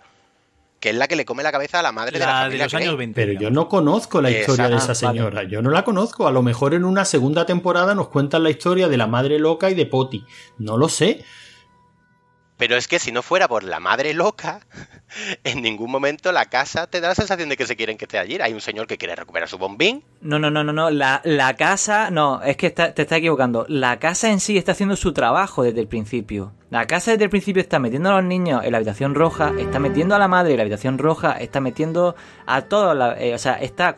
Que 0.80 0.90
es 0.90 0.96
la 0.96 1.08
que 1.08 1.16
le 1.16 1.24
come 1.24 1.42
la 1.44 1.52
cabeza 1.52 1.80
a 1.80 1.84
la 1.84 1.92
madre 1.92 2.20
de 2.20 2.26
la 2.26 2.26
La 2.26 2.38
de 2.40 2.44
familia 2.46 2.66
los 2.66 2.74
años 2.74 2.86
Crane. 2.88 2.98
20. 2.98 3.22
Pero 3.28 3.40
yo 3.40 3.52
no 3.52 3.70
conozco 3.70 4.22
la 4.22 4.30
historia 4.32 4.70
de 4.70 4.76
Esa- 4.78 4.94
señora. 4.96 5.44
Yo 5.44 5.62
no 5.62 5.70
la 5.70 5.84
conozco. 5.84 6.28
A 6.28 6.32
lo 6.32 6.42
mejor 6.42 6.74
en 6.74 6.84
una 6.84 7.06
segunda 7.06 7.46
temporada 7.46 7.94
nos 7.96 8.10
cuentan 8.10 8.42
la 8.44 8.50
historia 8.50 8.88
de 8.88 8.98
la 8.98 9.06
madre 9.08 9.38
loca 9.40 9.70
y 9.70 9.76
de 9.76 9.86
Poti. 9.86 10.26
No 10.58 10.78
lo 10.78 10.90
sé. 10.90 11.24
Pero 12.58 12.76
es 12.78 12.88
que 12.88 13.00
si 13.00 13.12
no 13.12 13.22
fuera 13.22 13.48
por 13.48 13.64
la 13.64 13.80
madre 13.80 14.14
loca, 14.14 14.62
en 15.44 15.62
ningún 15.62 15.92
momento 15.92 16.32
la 16.32 16.46
casa 16.46 16.88
te 16.88 17.02
da 17.02 17.10
la 17.10 17.16
sensación 17.16 17.50
de 17.50 17.58
que 17.58 17.66
se 17.66 17.76
quieren 17.76 17.98
que 17.98 18.06
esté 18.06 18.18
allí. 18.18 18.38
Hay 18.42 18.54
un 18.54 18.62
señor 18.62 18.88
que 18.88 18.98
quiere 18.98 19.16
recuperar 19.16 19.48
su 19.48 19.58
bombín. 19.58 20.04
No, 20.22 20.40
no, 20.40 20.50
no, 20.52 20.64
no, 20.64 20.74
no. 20.74 20.90
La, 20.90 21.22
la 21.24 21.56
casa, 21.56 22.10
no, 22.12 22.42
es 22.44 22.58
que 22.58 22.70
te 22.72 23.02
está 23.02 23.18
equivocando. 23.18 23.66
La 23.70 24.00
casa 24.00 24.32
en 24.32 24.40
sí 24.40 24.58
está 24.58 24.74
haciendo 24.74 24.96
su 24.96 25.14
trabajo 25.14 25.64
desde 25.64 25.82
el 25.82 25.88
principio. 25.88 26.54
La 26.70 26.88
casa 26.88 27.12
desde 27.12 27.26
el 27.26 27.30
principio 27.30 27.62
está 27.62 27.80
metiendo 27.80 28.10
a 28.10 28.14
los 28.14 28.24
niños 28.24 28.64
en 28.64 28.72
la 28.72 28.78
habitación 28.78 29.16
roja, 29.16 29.54
está 29.58 29.80
metiendo 29.80 30.16
a 30.16 30.20
la 30.20 30.28
madre 30.28 30.52
en 30.52 30.58
la 30.58 30.64
habitación 30.64 30.98
roja, 30.98 31.34
está 31.34 31.62
metiendo 31.62 32.16
a 32.46 32.64
todos, 32.64 33.16
eh, 33.18 33.34
o 33.34 33.38
sea, 33.38 33.54
está 33.54 33.96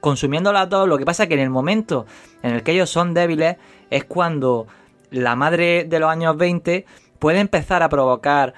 consumiéndolo 0.00 0.58
a 0.58 0.68
todos. 0.68 0.88
Lo 0.88 0.98
que 0.98 1.04
pasa 1.04 1.24
es 1.24 1.28
que 1.28 1.34
en 1.34 1.40
el 1.40 1.50
momento 1.50 2.06
en 2.42 2.54
el 2.54 2.62
que 2.62 2.72
ellos 2.72 2.90
son 2.90 3.14
débiles 3.14 3.56
es 3.90 4.04
cuando 4.04 4.66
la 5.10 5.36
madre 5.36 5.84
de 5.84 6.00
los 6.00 6.10
años 6.10 6.36
20 6.36 6.84
puede 7.18 7.40
empezar 7.40 7.82
a 7.82 7.88
provocar 7.88 8.54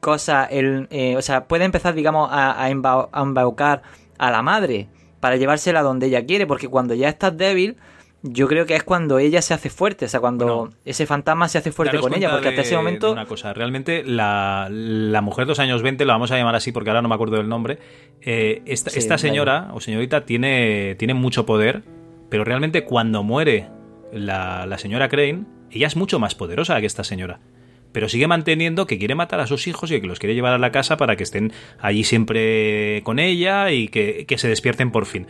cosas, 0.00 0.48
el, 0.50 0.86
eh, 0.90 1.16
o 1.16 1.22
sea, 1.22 1.44
puede 1.44 1.64
empezar, 1.64 1.94
digamos, 1.94 2.28
a, 2.32 2.62
a 2.64 2.70
embau- 2.70 3.08
a 3.12 3.22
embaucar 3.22 3.82
a 4.18 4.30
la 4.30 4.42
madre 4.42 4.88
para 5.20 5.36
llevársela 5.36 5.82
donde 5.82 6.06
ella 6.06 6.24
quiere, 6.24 6.46
porque 6.46 6.68
cuando 6.68 6.94
ya 6.94 7.08
estás 7.08 7.36
débil, 7.36 7.76
yo 8.22 8.48
creo 8.48 8.66
que 8.66 8.74
es 8.76 8.82
cuando 8.82 9.18
ella 9.18 9.40
se 9.40 9.54
hace 9.54 9.70
fuerte, 9.70 10.04
o 10.04 10.08
sea, 10.08 10.20
cuando 10.20 10.46
Bueno, 10.46 10.72
ese 10.84 11.06
fantasma 11.06 11.48
se 11.48 11.56
hace 11.58 11.72
fuerte 11.72 11.98
con 11.98 12.12
ella, 12.14 12.30
porque 12.30 12.48
hasta 12.48 12.60
de- 12.62 12.66
ese 12.66 12.76
momento... 12.76 13.12
Una 13.12 13.24
cosa, 13.26 13.52
realmente 13.54 14.02
la, 14.04 14.68
la 14.70 15.20
mujer 15.22 15.44
de 15.46 15.50
los 15.50 15.58
años 15.58 15.82
20, 15.82 16.04
lo 16.04 16.12
vamos 16.12 16.30
a 16.30 16.36
llamar 16.36 16.54
así 16.54 16.70
porque 16.72 16.90
ahora 16.90 17.00
no 17.02 17.08
me 17.08 17.14
acuerdo 17.14 17.36
del 17.36 17.48
nombre, 17.48 17.78
eh, 18.22 18.62
esta, 18.66 18.90
Sí, 18.90 18.98
esta 18.98 19.16
señora 19.18 19.70
o 19.72 19.80
señorita 19.80 20.24
tiene, 20.26 20.96
tiene 20.98 21.14
mucho 21.14 21.46
poder, 21.46 21.82
pero 22.28 22.44
realmente 22.44 22.84
cuando 22.84 23.22
muere 23.22 23.68
la, 24.12 24.66
la 24.66 24.76
señora 24.78 25.08
Crane, 25.08 25.44
ella 25.70 25.86
es 25.86 25.96
mucho 25.96 26.18
más 26.18 26.34
poderosa 26.34 26.78
que 26.80 26.86
esta 26.86 27.04
señora. 27.04 27.40
Pero 27.92 28.08
sigue 28.08 28.26
manteniendo 28.26 28.86
que 28.86 28.98
quiere 28.98 29.14
matar 29.14 29.40
a 29.40 29.46
sus 29.46 29.66
hijos 29.66 29.90
y 29.90 30.00
que 30.00 30.06
los 30.06 30.18
quiere 30.18 30.34
llevar 30.34 30.52
a 30.52 30.58
la 30.58 30.70
casa 30.70 30.96
para 30.96 31.16
que 31.16 31.24
estén 31.24 31.52
allí 31.80 32.04
siempre 32.04 33.02
con 33.04 33.18
ella 33.18 33.70
y 33.72 33.88
que, 33.88 34.24
que 34.26 34.38
se 34.38 34.48
despierten 34.48 34.90
por 34.90 35.06
fin. 35.06 35.26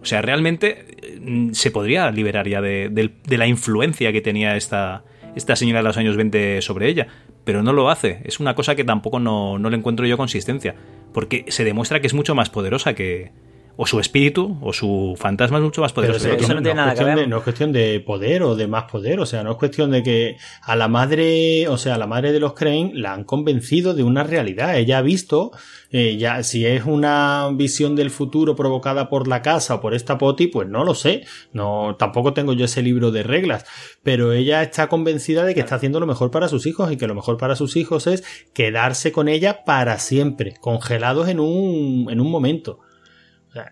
O 0.00 0.04
sea, 0.04 0.22
realmente 0.22 0.86
eh, 1.02 1.48
se 1.52 1.70
podría 1.70 2.10
liberar 2.10 2.48
ya 2.48 2.60
de, 2.60 2.88
de 2.88 3.38
la 3.38 3.46
influencia 3.46 4.12
que 4.12 4.20
tenía 4.20 4.56
esta, 4.56 5.02
esta 5.34 5.56
señora 5.56 5.80
de 5.80 5.84
los 5.84 5.96
años 5.96 6.16
20 6.16 6.62
sobre 6.62 6.88
ella. 6.88 7.08
Pero 7.44 7.62
no 7.62 7.72
lo 7.72 7.90
hace. 7.90 8.20
Es 8.24 8.40
una 8.40 8.54
cosa 8.54 8.74
que 8.74 8.84
tampoco 8.84 9.20
no, 9.20 9.58
no 9.58 9.70
le 9.70 9.76
encuentro 9.76 10.06
yo 10.06 10.16
consistencia. 10.16 10.74
Porque 11.12 11.44
se 11.48 11.64
demuestra 11.64 12.00
que 12.00 12.06
es 12.06 12.14
mucho 12.14 12.34
más 12.34 12.50
poderosa 12.50 12.94
que... 12.94 13.32
O 13.76 13.86
su 13.86 13.98
espíritu 13.98 14.56
o 14.62 14.72
su 14.72 15.14
fantasma 15.18 15.58
es 15.58 15.64
mucho 15.64 15.80
más 15.80 15.92
Pero 15.92 16.06
poderoso. 16.06 16.28
eso, 16.28 16.36
que 16.36 16.44
eso 16.44 16.52
otro. 16.52 16.54
no 16.56 16.62
tiene 16.62 16.70
es 16.70 16.76
nada 16.76 16.90
que 16.92 16.96
cuestión 16.96 17.16
ver. 17.16 17.24
de, 17.24 17.26
no 17.30 17.36
es 17.38 17.42
cuestión 17.42 17.72
de 17.72 18.00
poder 18.00 18.42
o 18.44 18.54
de 18.54 18.66
más 18.68 18.84
poder, 18.84 19.18
o 19.18 19.26
sea, 19.26 19.42
no 19.42 19.50
es 19.52 19.56
cuestión 19.56 19.90
de 19.90 20.02
que 20.04 20.36
a 20.62 20.76
la 20.76 20.86
madre, 20.86 21.66
o 21.68 21.76
sea, 21.76 21.96
a 21.96 21.98
la 21.98 22.06
madre 22.06 22.30
de 22.32 22.38
los 22.38 22.54
Crane 22.54 22.92
la 22.94 23.12
han 23.14 23.24
convencido 23.24 23.94
de 23.94 24.04
una 24.04 24.22
realidad. 24.22 24.76
Ella 24.76 24.98
ha 24.98 25.02
visto, 25.02 25.50
eh, 25.90 26.16
ya 26.16 26.42
si 26.44 26.64
es 26.66 26.84
una 26.84 27.48
visión 27.54 27.96
del 27.96 28.10
futuro 28.10 28.54
provocada 28.54 29.08
por 29.08 29.26
la 29.26 29.42
casa 29.42 29.74
o 29.74 29.80
por 29.80 29.94
esta 29.94 30.18
poti, 30.18 30.46
pues 30.46 30.68
no 30.68 30.84
lo 30.84 30.94
sé. 30.94 31.24
No, 31.52 31.96
tampoco 31.98 32.32
tengo 32.32 32.52
yo 32.52 32.66
ese 32.66 32.80
libro 32.82 33.10
de 33.10 33.24
reglas, 33.24 33.64
pero 34.04 34.32
ella 34.32 34.62
está 34.62 34.86
convencida 34.86 35.44
de 35.44 35.54
que 35.54 35.60
está 35.60 35.74
haciendo 35.74 35.98
lo 35.98 36.06
mejor 36.06 36.30
para 36.30 36.46
sus 36.48 36.66
hijos 36.66 36.92
y 36.92 36.96
que 36.96 37.08
lo 37.08 37.14
mejor 37.16 37.38
para 37.38 37.56
sus 37.56 37.74
hijos 37.76 38.06
es 38.06 38.22
quedarse 38.52 39.10
con 39.10 39.26
ella 39.26 39.64
para 39.64 39.98
siempre, 39.98 40.54
congelados 40.60 41.28
en 41.28 41.40
un, 41.40 42.06
en 42.08 42.20
un 42.20 42.30
momento. 42.30 42.78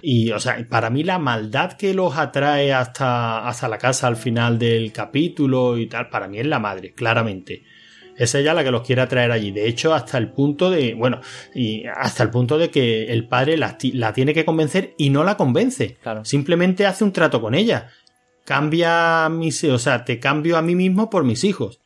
Y, 0.00 0.30
o 0.30 0.40
sea, 0.40 0.64
para 0.68 0.90
mí 0.90 1.02
la 1.02 1.18
maldad 1.18 1.72
que 1.72 1.94
los 1.94 2.16
atrae 2.16 2.72
hasta, 2.72 3.46
hasta 3.46 3.68
la 3.68 3.78
casa 3.78 4.06
al 4.06 4.16
final 4.16 4.58
del 4.58 4.92
capítulo 4.92 5.78
y 5.78 5.86
tal, 5.86 6.08
para 6.08 6.28
mí 6.28 6.38
es 6.38 6.46
la 6.46 6.58
madre, 6.58 6.92
claramente. 6.94 7.64
Es 8.16 8.34
ella 8.34 8.54
la 8.54 8.62
que 8.62 8.70
los 8.70 8.82
quiere 8.82 9.02
atraer 9.02 9.32
allí. 9.32 9.50
De 9.50 9.66
hecho, 9.66 9.94
hasta 9.94 10.18
el 10.18 10.30
punto 10.30 10.70
de, 10.70 10.94
bueno, 10.94 11.20
y 11.54 11.84
hasta 11.86 12.22
el 12.22 12.30
punto 12.30 12.58
de 12.58 12.70
que 12.70 13.06
el 13.06 13.26
padre 13.26 13.56
la, 13.56 13.76
la 13.94 14.12
tiene 14.12 14.34
que 14.34 14.44
convencer 14.44 14.94
y 14.98 15.10
no 15.10 15.24
la 15.24 15.36
convence. 15.36 15.96
Claro. 16.02 16.24
Simplemente 16.24 16.86
hace 16.86 17.04
un 17.04 17.12
trato 17.12 17.40
con 17.40 17.54
ella. 17.54 17.88
Cambia 18.44 19.28
mis, 19.28 19.64
o 19.64 19.78
sea, 19.78 20.04
te 20.04 20.18
cambio 20.18 20.56
a 20.56 20.62
mí 20.62 20.74
mismo 20.74 21.10
por 21.10 21.24
mis 21.24 21.44
hijos. 21.44 21.81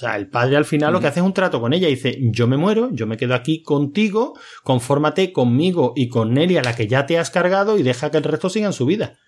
O 0.00 0.02
sea, 0.02 0.16
el 0.16 0.28
padre 0.28 0.56
al 0.56 0.64
final 0.64 0.94
lo 0.94 1.00
que 1.00 1.08
hace 1.08 1.20
es 1.20 1.26
un 1.26 1.34
trato 1.34 1.60
con 1.60 1.74
ella. 1.74 1.86
Dice, 1.86 2.16
yo 2.22 2.46
me 2.46 2.56
muero, 2.56 2.88
yo 2.90 3.06
me 3.06 3.18
quedo 3.18 3.34
aquí 3.34 3.62
contigo, 3.62 4.32
confórmate 4.64 5.30
conmigo 5.30 5.92
y 5.94 6.08
con 6.08 6.32
Nelly 6.32 6.56
a 6.56 6.62
la 6.62 6.74
que 6.74 6.86
ya 6.86 7.04
te 7.04 7.18
has 7.18 7.28
cargado 7.28 7.78
y 7.78 7.82
deja 7.82 8.10
que 8.10 8.16
el 8.16 8.24
resto 8.24 8.48
sigan 8.48 8.72
su 8.72 8.86
vida. 8.86 9.18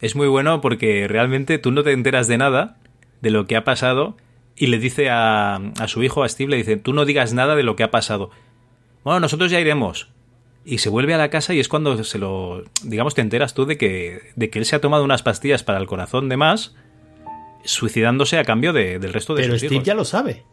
Es 0.00 0.16
muy 0.16 0.26
bueno 0.26 0.60
porque 0.60 1.06
realmente 1.06 1.58
tú 1.58 1.70
no 1.70 1.84
te 1.84 1.92
enteras 1.92 2.26
de 2.26 2.38
nada 2.38 2.80
de 3.20 3.30
lo 3.30 3.46
que 3.46 3.54
ha 3.54 3.62
pasado 3.62 4.16
y 4.56 4.66
le 4.66 4.80
dice 4.80 5.10
a, 5.10 5.54
a 5.54 5.86
su 5.86 6.02
hijo, 6.02 6.24
a 6.24 6.28
Steve, 6.28 6.50
le 6.50 6.56
dice, 6.56 6.76
tú 6.76 6.92
no 6.92 7.04
digas 7.04 7.32
nada 7.32 7.54
de 7.54 7.62
lo 7.62 7.76
que 7.76 7.84
ha 7.84 7.92
pasado. 7.92 8.30
Bueno, 9.04 9.20
nosotros 9.20 9.48
ya 9.48 9.60
iremos. 9.60 10.08
Y 10.64 10.78
se 10.78 10.88
vuelve 10.88 11.14
a 11.14 11.18
la 11.18 11.30
casa 11.30 11.54
y 11.54 11.60
es 11.60 11.68
cuando 11.68 12.02
se 12.02 12.18
lo, 12.18 12.64
digamos, 12.82 13.14
te 13.14 13.20
enteras 13.20 13.54
tú 13.54 13.64
de 13.64 13.78
que, 13.78 14.22
de 14.34 14.50
que 14.50 14.58
él 14.58 14.64
se 14.64 14.74
ha 14.74 14.80
tomado 14.80 15.04
unas 15.04 15.22
pastillas 15.22 15.62
para 15.62 15.78
el 15.78 15.86
corazón 15.86 16.28
de 16.28 16.36
más, 16.36 16.74
suicidándose 17.68 18.38
a 18.38 18.44
cambio 18.44 18.72
de- 18.72 18.98
del 18.98 19.12
resto 19.12 19.34
de 19.34 19.42
Pero 19.42 19.54
sus 19.54 19.60
Steve 19.60 19.74
hijos. 19.76 19.86
ya 19.86 19.94
lo 19.94 20.04
sabe. 20.04 20.44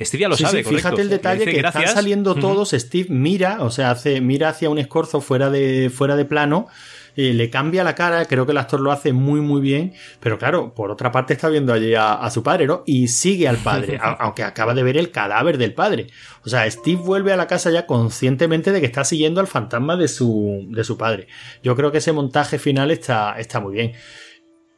Steve 0.00 0.22
ya 0.22 0.28
lo 0.28 0.36
Sí, 0.36 0.42
sabe, 0.42 0.58
sí, 0.58 0.64
correcto. 0.64 0.88
fíjate 0.88 1.02
el 1.02 1.08
Le 1.08 1.14
detalle 1.16 1.44
que 1.44 1.52
gracias. 1.58 1.84
están 1.84 1.96
saliendo 1.96 2.34
todos. 2.34 2.70
Steve 2.70 3.06
mira, 3.10 3.58
o 3.60 3.70
sea, 3.70 3.92
hace, 3.92 4.20
mira 4.20 4.48
hacia 4.48 4.68
un 4.68 4.78
escorzo 4.78 5.20
fuera 5.20 5.48
de, 5.50 5.90
fuera 5.94 6.16
de 6.16 6.24
plano. 6.24 6.66
eh, 7.14 7.34
le 7.34 7.50
cambia 7.50 7.84
la 7.84 7.94
cara, 7.94 8.24
creo 8.24 8.46
que 8.46 8.52
el 8.52 8.56
actor 8.58 8.80
lo 8.80 8.90
hace 8.90 9.12
muy 9.12 9.42
muy 9.42 9.60
bien, 9.60 9.92
pero 10.18 10.38
claro, 10.38 10.72
por 10.72 10.90
otra 10.90 11.12
parte 11.12 11.34
está 11.34 11.50
viendo 11.50 11.74
allí 11.74 11.94
a, 11.94 12.14
a 12.14 12.30
su 12.30 12.42
padre, 12.42 12.66
¿no? 12.66 12.84
Y 12.86 13.08
sigue 13.08 13.46
al 13.48 13.58
padre, 13.58 13.98
a- 14.02 14.12
aunque 14.18 14.42
acaba 14.42 14.72
de 14.72 14.82
ver 14.82 14.96
el 14.96 15.10
cadáver 15.10 15.58
del 15.58 15.74
padre. 15.74 16.06
O 16.42 16.48
sea, 16.48 16.68
Steve 16.70 16.96
vuelve 17.04 17.30
a 17.30 17.36
la 17.36 17.46
casa 17.46 17.70
ya 17.70 17.84
conscientemente 17.84 18.72
de 18.72 18.80
que 18.80 18.86
está 18.86 19.04
siguiendo 19.04 19.42
al 19.42 19.46
fantasma 19.46 19.98
de 19.98 20.08
su, 20.08 20.64
de 20.70 20.84
su 20.84 20.96
padre. 20.96 21.26
Yo 21.62 21.76
creo 21.76 21.92
que 21.92 21.98
ese 21.98 22.12
montaje 22.12 22.58
final 22.58 22.90
está, 22.90 23.38
está 23.38 23.60
muy 23.60 23.74
bien. 23.74 23.92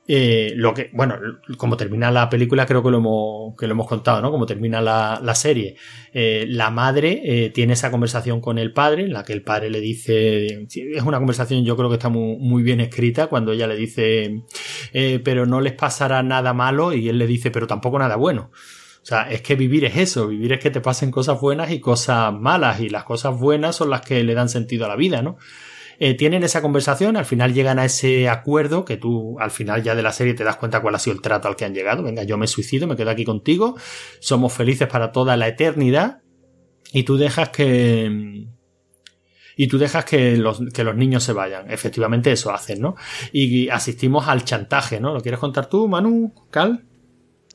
Eh, 0.07 0.52
lo 0.57 0.74
que, 0.74 0.91
bueno, 0.92 1.16
como 1.57 1.78
termina 1.78 2.10
la 2.10 2.28
película, 2.28 2.66
creo 2.66 2.83
que 2.83 2.91
lo 2.91 2.99
hemos, 2.99 3.57
que 3.57 3.66
lo 3.66 3.73
hemos 3.73 3.86
contado, 3.86 4.20
¿no? 4.20 4.31
Como 4.31 4.44
termina 4.44 4.83
la, 4.83 5.18
la 5.23 5.34
serie. 5.34 5.76
Eh, 6.12 6.44
la 6.47 6.70
madre 6.70 7.23
eh, 7.24 7.50
tiene 7.50 7.73
esa 7.73 7.91
conversación 7.91 8.41
con 8.42 8.58
el 8.58 8.73
padre, 8.73 9.05
en 9.05 9.15
la 9.15 9.24
que 9.24 9.33
el 9.33 9.42
padre 9.42 9.70
le 9.70 9.81
dice, 9.81 10.66
es 10.68 11.02
una 11.02 11.18
conversación 11.18 11.65
yo 11.65 11.76
creo 11.76 11.89
que 11.89 11.97
está 11.97 12.10
muy, 12.10 12.36
muy 12.36 12.62
bien 12.62 12.81
escrita, 12.81 13.28
cuando 13.28 13.52
ella 13.52 13.66
le 13.66 13.76
dice, 13.76 14.42
eh, 14.92 15.20
pero 15.24 15.47
no 15.47 15.60
les 15.62 15.73
pasará 15.73 16.23
nada 16.23 16.52
malo, 16.52 16.92
y 16.92 17.08
él 17.08 17.18
le 17.18 17.26
dice, 17.26 17.50
pero 17.50 17.66
tampoco 17.66 17.99
nada 17.99 18.16
bueno. 18.16 18.50
O 19.02 19.07
sea, 19.07 19.31
es 19.31 19.42
que 19.42 19.55
vivir 19.55 19.84
es 19.84 19.97
eso, 19.97 20.28
vivir 20.28 20.52
es 20.52 20.60
que 20.60 20.70
te 20.70 20.81
pasen 20.81 21.10
cosas 21.10 21.41
buenas 21.41 21.70
y 21.70 21.81
cosas 21.81 22.33
malas, 22.33 22.81
y 22.81 22.91
las 22.91 23.05
cosas 23.05 23.39
buenas 23.39 23.76
son 23.76 23.91
las 23.91 24.02
que 24.02 24.23
le 24.23 24.34
dan 24.34 24.49
sentido 24.49 24.84
a 24.84 24.89
la 24.89 24.97
vida, 24.97 25.23
¿no? 25.23 25.39
Eh, 25.98 26.14
tienen 26.14 26.42
esa 26.42 26.62
conversación, 26.62 27.16
al 27.16 27.24
final 27.24 27.55
llegan 27.55 27.78
a 27.78 27.84
ese 27.84 28.28
acuerdo 28.28 28.84
que 28.84 28.97
tú 28.97 29.39
al 29.40 29.50
final 29.50 29.82
ya 29.82 29.94
de 29.94 30.02
la 30.02 30.12
serie 30.12 30.34
te 30.34 30.44
das 30.44 30.56
cuenta 30.56 30.81
cuál 30.81 30.94
ha 30.94 30.98
sido 30.98 31.16
el 31.16 31.23
trato 31.23 31.48
al 31.48 31.56
que 31.56 31.64
han 31.64 31.74
llegado. 31.74 32.02
Venga, 32.02 32.24
yo 32.24 32.36
me 32.36 32.47
suicido, 32.47 32.86
me 32.86 32.97
quedo 32.97 33.10
aquí 33.10 33.24
contigo, 33.24 33.76
somos 34.20 34.52
felices 34.52 34.89
para 34.89 35.12
toda 35.12 35.36
la 35.36 35.48
eternidad 35.48 36.23
y 36.92 37.05
tú 37.05 37.16
dejas 37.16 37.50
que... 37.50 38.47
Y 39.56 39.68
tú 39.68 39.78
dejas 39.78 40.05
que 40.05 40.36
los, 40.36 40.60
que 40.73 40.82
los 40.82 40.97
niños 40.97 41.23
se 41.23 41.32
vayan. 41.32 41.70
Efectivamente 41.70 42.32
eso 42.32 42.52
hacen, 42.52 42.81
¿no? 42.81 42.97
Y 43.32 43.68
asistimos 43.68 44.26
al 44.26 44.44
chantaje, 44.44 44.98
¿no? 44.98 45.14
¿Lo 45.14 45.20
quieres 45.20 45.39
contar 45.39 45.66
tú, 45.66 45.86
Manu, 45.86 46.34
Cal? 46.50 46.84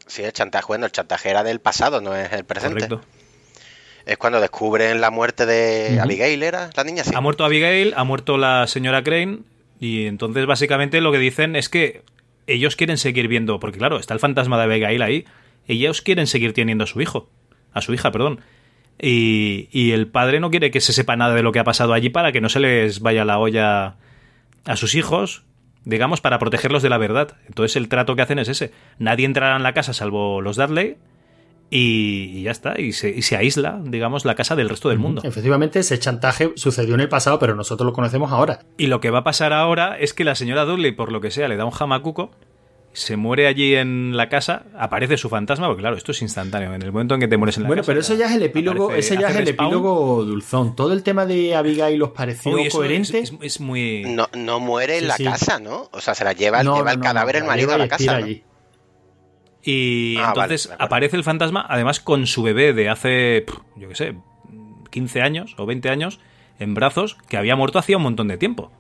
Sí, 0.08 0.24
el 0.24 0.32
chantaje, 0.32 0.66
bueno, 0.68 0.85
el 0.85 0.93
chantaje 0.93 1.30
era 1.30 1.43
del 1.43 1.59
pasado, 1.59 2.00
no 2.00 2.16
es 2.16 2.32
el 2.32 2.45
presente. 2.45 2.88
Correcto. 2.88 3.01
Es 4.10 4.18
cuando 4.18 4.42
descubren 4.42 5.02
la 5.02 5.12
muerte 5.12 5.46
de. 5.46 6.00
Abigail, 6.00 6.42
¿era 6.42 6.72
la 6.76 6.84
niña? 6.84 7.04
Sí. 7.04 7.12
Ha 7.14 7.22
muerto 7.22 7.46
Abigail, 7.46 7.94
ha 7.96 8.04
muerto 8.04 8.40
la 8.40 8.66
señora 8.66 9.04
Crane 9.04 9.42
y 9.80 10.08
entonces 10.08 10.48
básicamente 10.48 11.00
lo 11.00 11.12
que 11.12 11.20
dicen 11.20 11.56
es 11.56 11.70
que 11.70 12.02
ellos 12.48 12.76
quieren 12.76 12.98
seguir 12.98 13.28
viendo, 13.28 13.60
porque 13.60 13.78
claro, 13.78 14.00
está 14.00 14.16
el 14.16 14.20
fantasma 14.20 14.58
de 14.58 14.64
Abigail 14.64 15.04
ahí, 15.04 15.26
ellos 15.68 16.02
quieren 16.02 16.26
seguir 16.26 16.54
teniendo 16.54 16.86
a 16.86 16.88
su 16.88 17.00
hijo, 17.02 17.30
a 17.72 17.82
su 17.82 17.94
hija, 17.94 18.12
perdón. 18.12 18.42
Y, 19.00 19.70
y 19.72 19.92
el 19.92 20.08
padre 20.08 20.40
no 20.40 20.50
quiere 20.50 20.72
que 20.72 20.82
se 20.82 20.92
sepa 20.92 21.16
nada 21.16 21.36
de 21.36 21.44
lo 21.44 21.52
que 21.52 21.60
ha 21.60 21.64
pasado 21.64 21.94
allí 21.94 22.10
para 22.10 22.32
que 22.32 22.42
no 22.42 22.50
se 22.50 22.62
les 22.62 23.02
vaya 23.02 23.26
la 23.26 23.38
olla 23.38 23.98
a 24.66 24.76
sus 24.76 24.96
hijos, 24.96 25.44
digamos, 25.86 26.20
para 26.20 26.40
protegerlos 26.40 26.82
de 26.82 26.90
la 26.90 26.98
verdad. 26.98 27.38
Entonces 27.46 27.76
el 27.76 27.90
trato 27.90 28.16
que 28.16 28.24
hacen 28.24 28.40
es 28.40 28.48
ese. 28.48 28.72
Nadie 28.98 29.28
entrará 29.28 29.56
en 29.56 29.62
la 29.62 29.76
casa 29.76 29.94
salvo 29.94 30.42
los 30.42 30.56
Dudley 30.56 30.98
y, 31.72 32.41
ya 32.43 32.51
está, 32.51 32.80
y 32.80 32.93
se, 32.93 33.09
y 33.09 33.22
se 33.22 33.35
aísla, 33.35 33.80
digamos, 33.83 34.25
la 34.25 34.35
casa 34.35 34.56
del 34.56 34.69
resto 34.69 34.89
del 34.89 34.99
mundo. 34.99 35.22
Efectivamente, 35.23 35.80
ese 35.80 35.99
chantaje 35.99 36.51
sucedió 36.56 36.95
en 36.95 37.01
el 37.01 37.09
pasado, 37.09 37.38
pero 37.39 37.56
nosotros 37.56 37.85
lo 37.85 37.93
conocemos 37.93 38.31
ahora. 38.31 38.59
Y 38.77 38.88
lo 38.88 38.99
que 39.01 39.09
va 39.11 39.19
a 39.19 39.23
pasar 39.23 39.53
ahora 39.53 39.98
es 39.99 40.14
que 40.14 40.23
la 40.23 40.35
señora 40.35 40.65
Dudley, 40.65 40.91
por 40.93 41.11
lo 41.11 41.22
que 41.22 41.30
sea, 41.31 41.48
le 41.48 41.57
da 41.57 41.65
un 41.65 41.72
jamacuco, 41.72 42.31
se 42.91 43.17
muere 43.17 43.45
allí 43.45 43.75
en 43.75 44.17
la 44.17 44.30
casa, 44.30 44.64
aparece 44.75 45.15
su 45.17 45.30
fantasma, 45.30 45.67
porque 45.67 45.81
claro, 45.81 45.95
esto 45.95 46.11
es 46.11 46.23
instantáneo. 46.23 46.73
En 46.73 46.81
el 46.81 46.91
momento 46.91 47.14
en 47.14 47.22
que 47.22 47.27
te 47.27 47.38
mueres 47.38 47.57
en 47.57 47.64
la 47.64 47.67
Bueno, 47.69 47.81
casa. 47.83 47.91
pero 47.91 47.99
eso 48.01 48.15
ya 48.15 48.25
es 48.25 48.31
el 48.31 48.41
epílogo, 48.43 48.85
aparece- 48.89 48.99
ese 49.14 49.22
ya 49.22 49.30
es 49.30 49.35
el 49.35 49.45
respawn. 49.45 49.67
epílogo 49.67 50.25
dulzón. 50.25 50.75
Todo 50.75 50.91
el 50.93 51.03
tema 51.03 51.27
de 51.27 51.56
Abigail 51.56 52.01
os 52.01 52.09
pareció 52.09 52.51
Uy, 52.53 52.67
coherente. 52.69 53.19
Es, 53.19 53.31
es- 53.31 53.38
es 53.41 53.59
muy. 53.59 54.06
No, 54.07 54.27
no 54.35 54.59
muere 54.59 54.95
en 54.95 55.01
Sí, 55.01 55.07
la 55.07 55.15
sí. 55.17 55.23
casa, 55.25 55.59
¿no? 55.59 55.88
O 55.91 56.01
sea, 56.01 56.15
se 56.15 56.23
la 56.23 56.33
lleva, 56.33 56.64
No, 56.64 56.77
lleva 56.77 56.95
no, 56.95 56.99
el 56.99 56.99
cadáver 56.99 57.35
no, 57.35 57.41
el 57.41 57.48
marido 57.48 57.73
a 57.73 57.77
la 57.77 57.88
casa. 57.88 58.22
Y 59.64 60.16
Ah, 60.18 60.28
entonces 60.30 60.70
aparece 60.80 61.18
el 61.18 61.24
fantasma, 61.24 61.66
además 61.68 62.00
con 62.00 62.26
su 62.28 62.44
bebé 62.44 62.74
de 62.74 62.90
hace, 62.90 63.46
yo 63.76 63.90
qué 63.90 63.96
sé, 63.96 64.16
15 64.90 65.22
años 65.22 65.56
o 65.58 65.66
20 65.66 65.90
años 65.90 66.20
en 66.60 66.74
brazos, 66.74 67.18
que 67.28 67.38
había 67.38 67.56
muerto 67.56 67.80
hacía 67.80 67.98
un 67.98 68.04
montón 68.04 68.28
de 68.28 68.38
tiempo. 68.38 68.72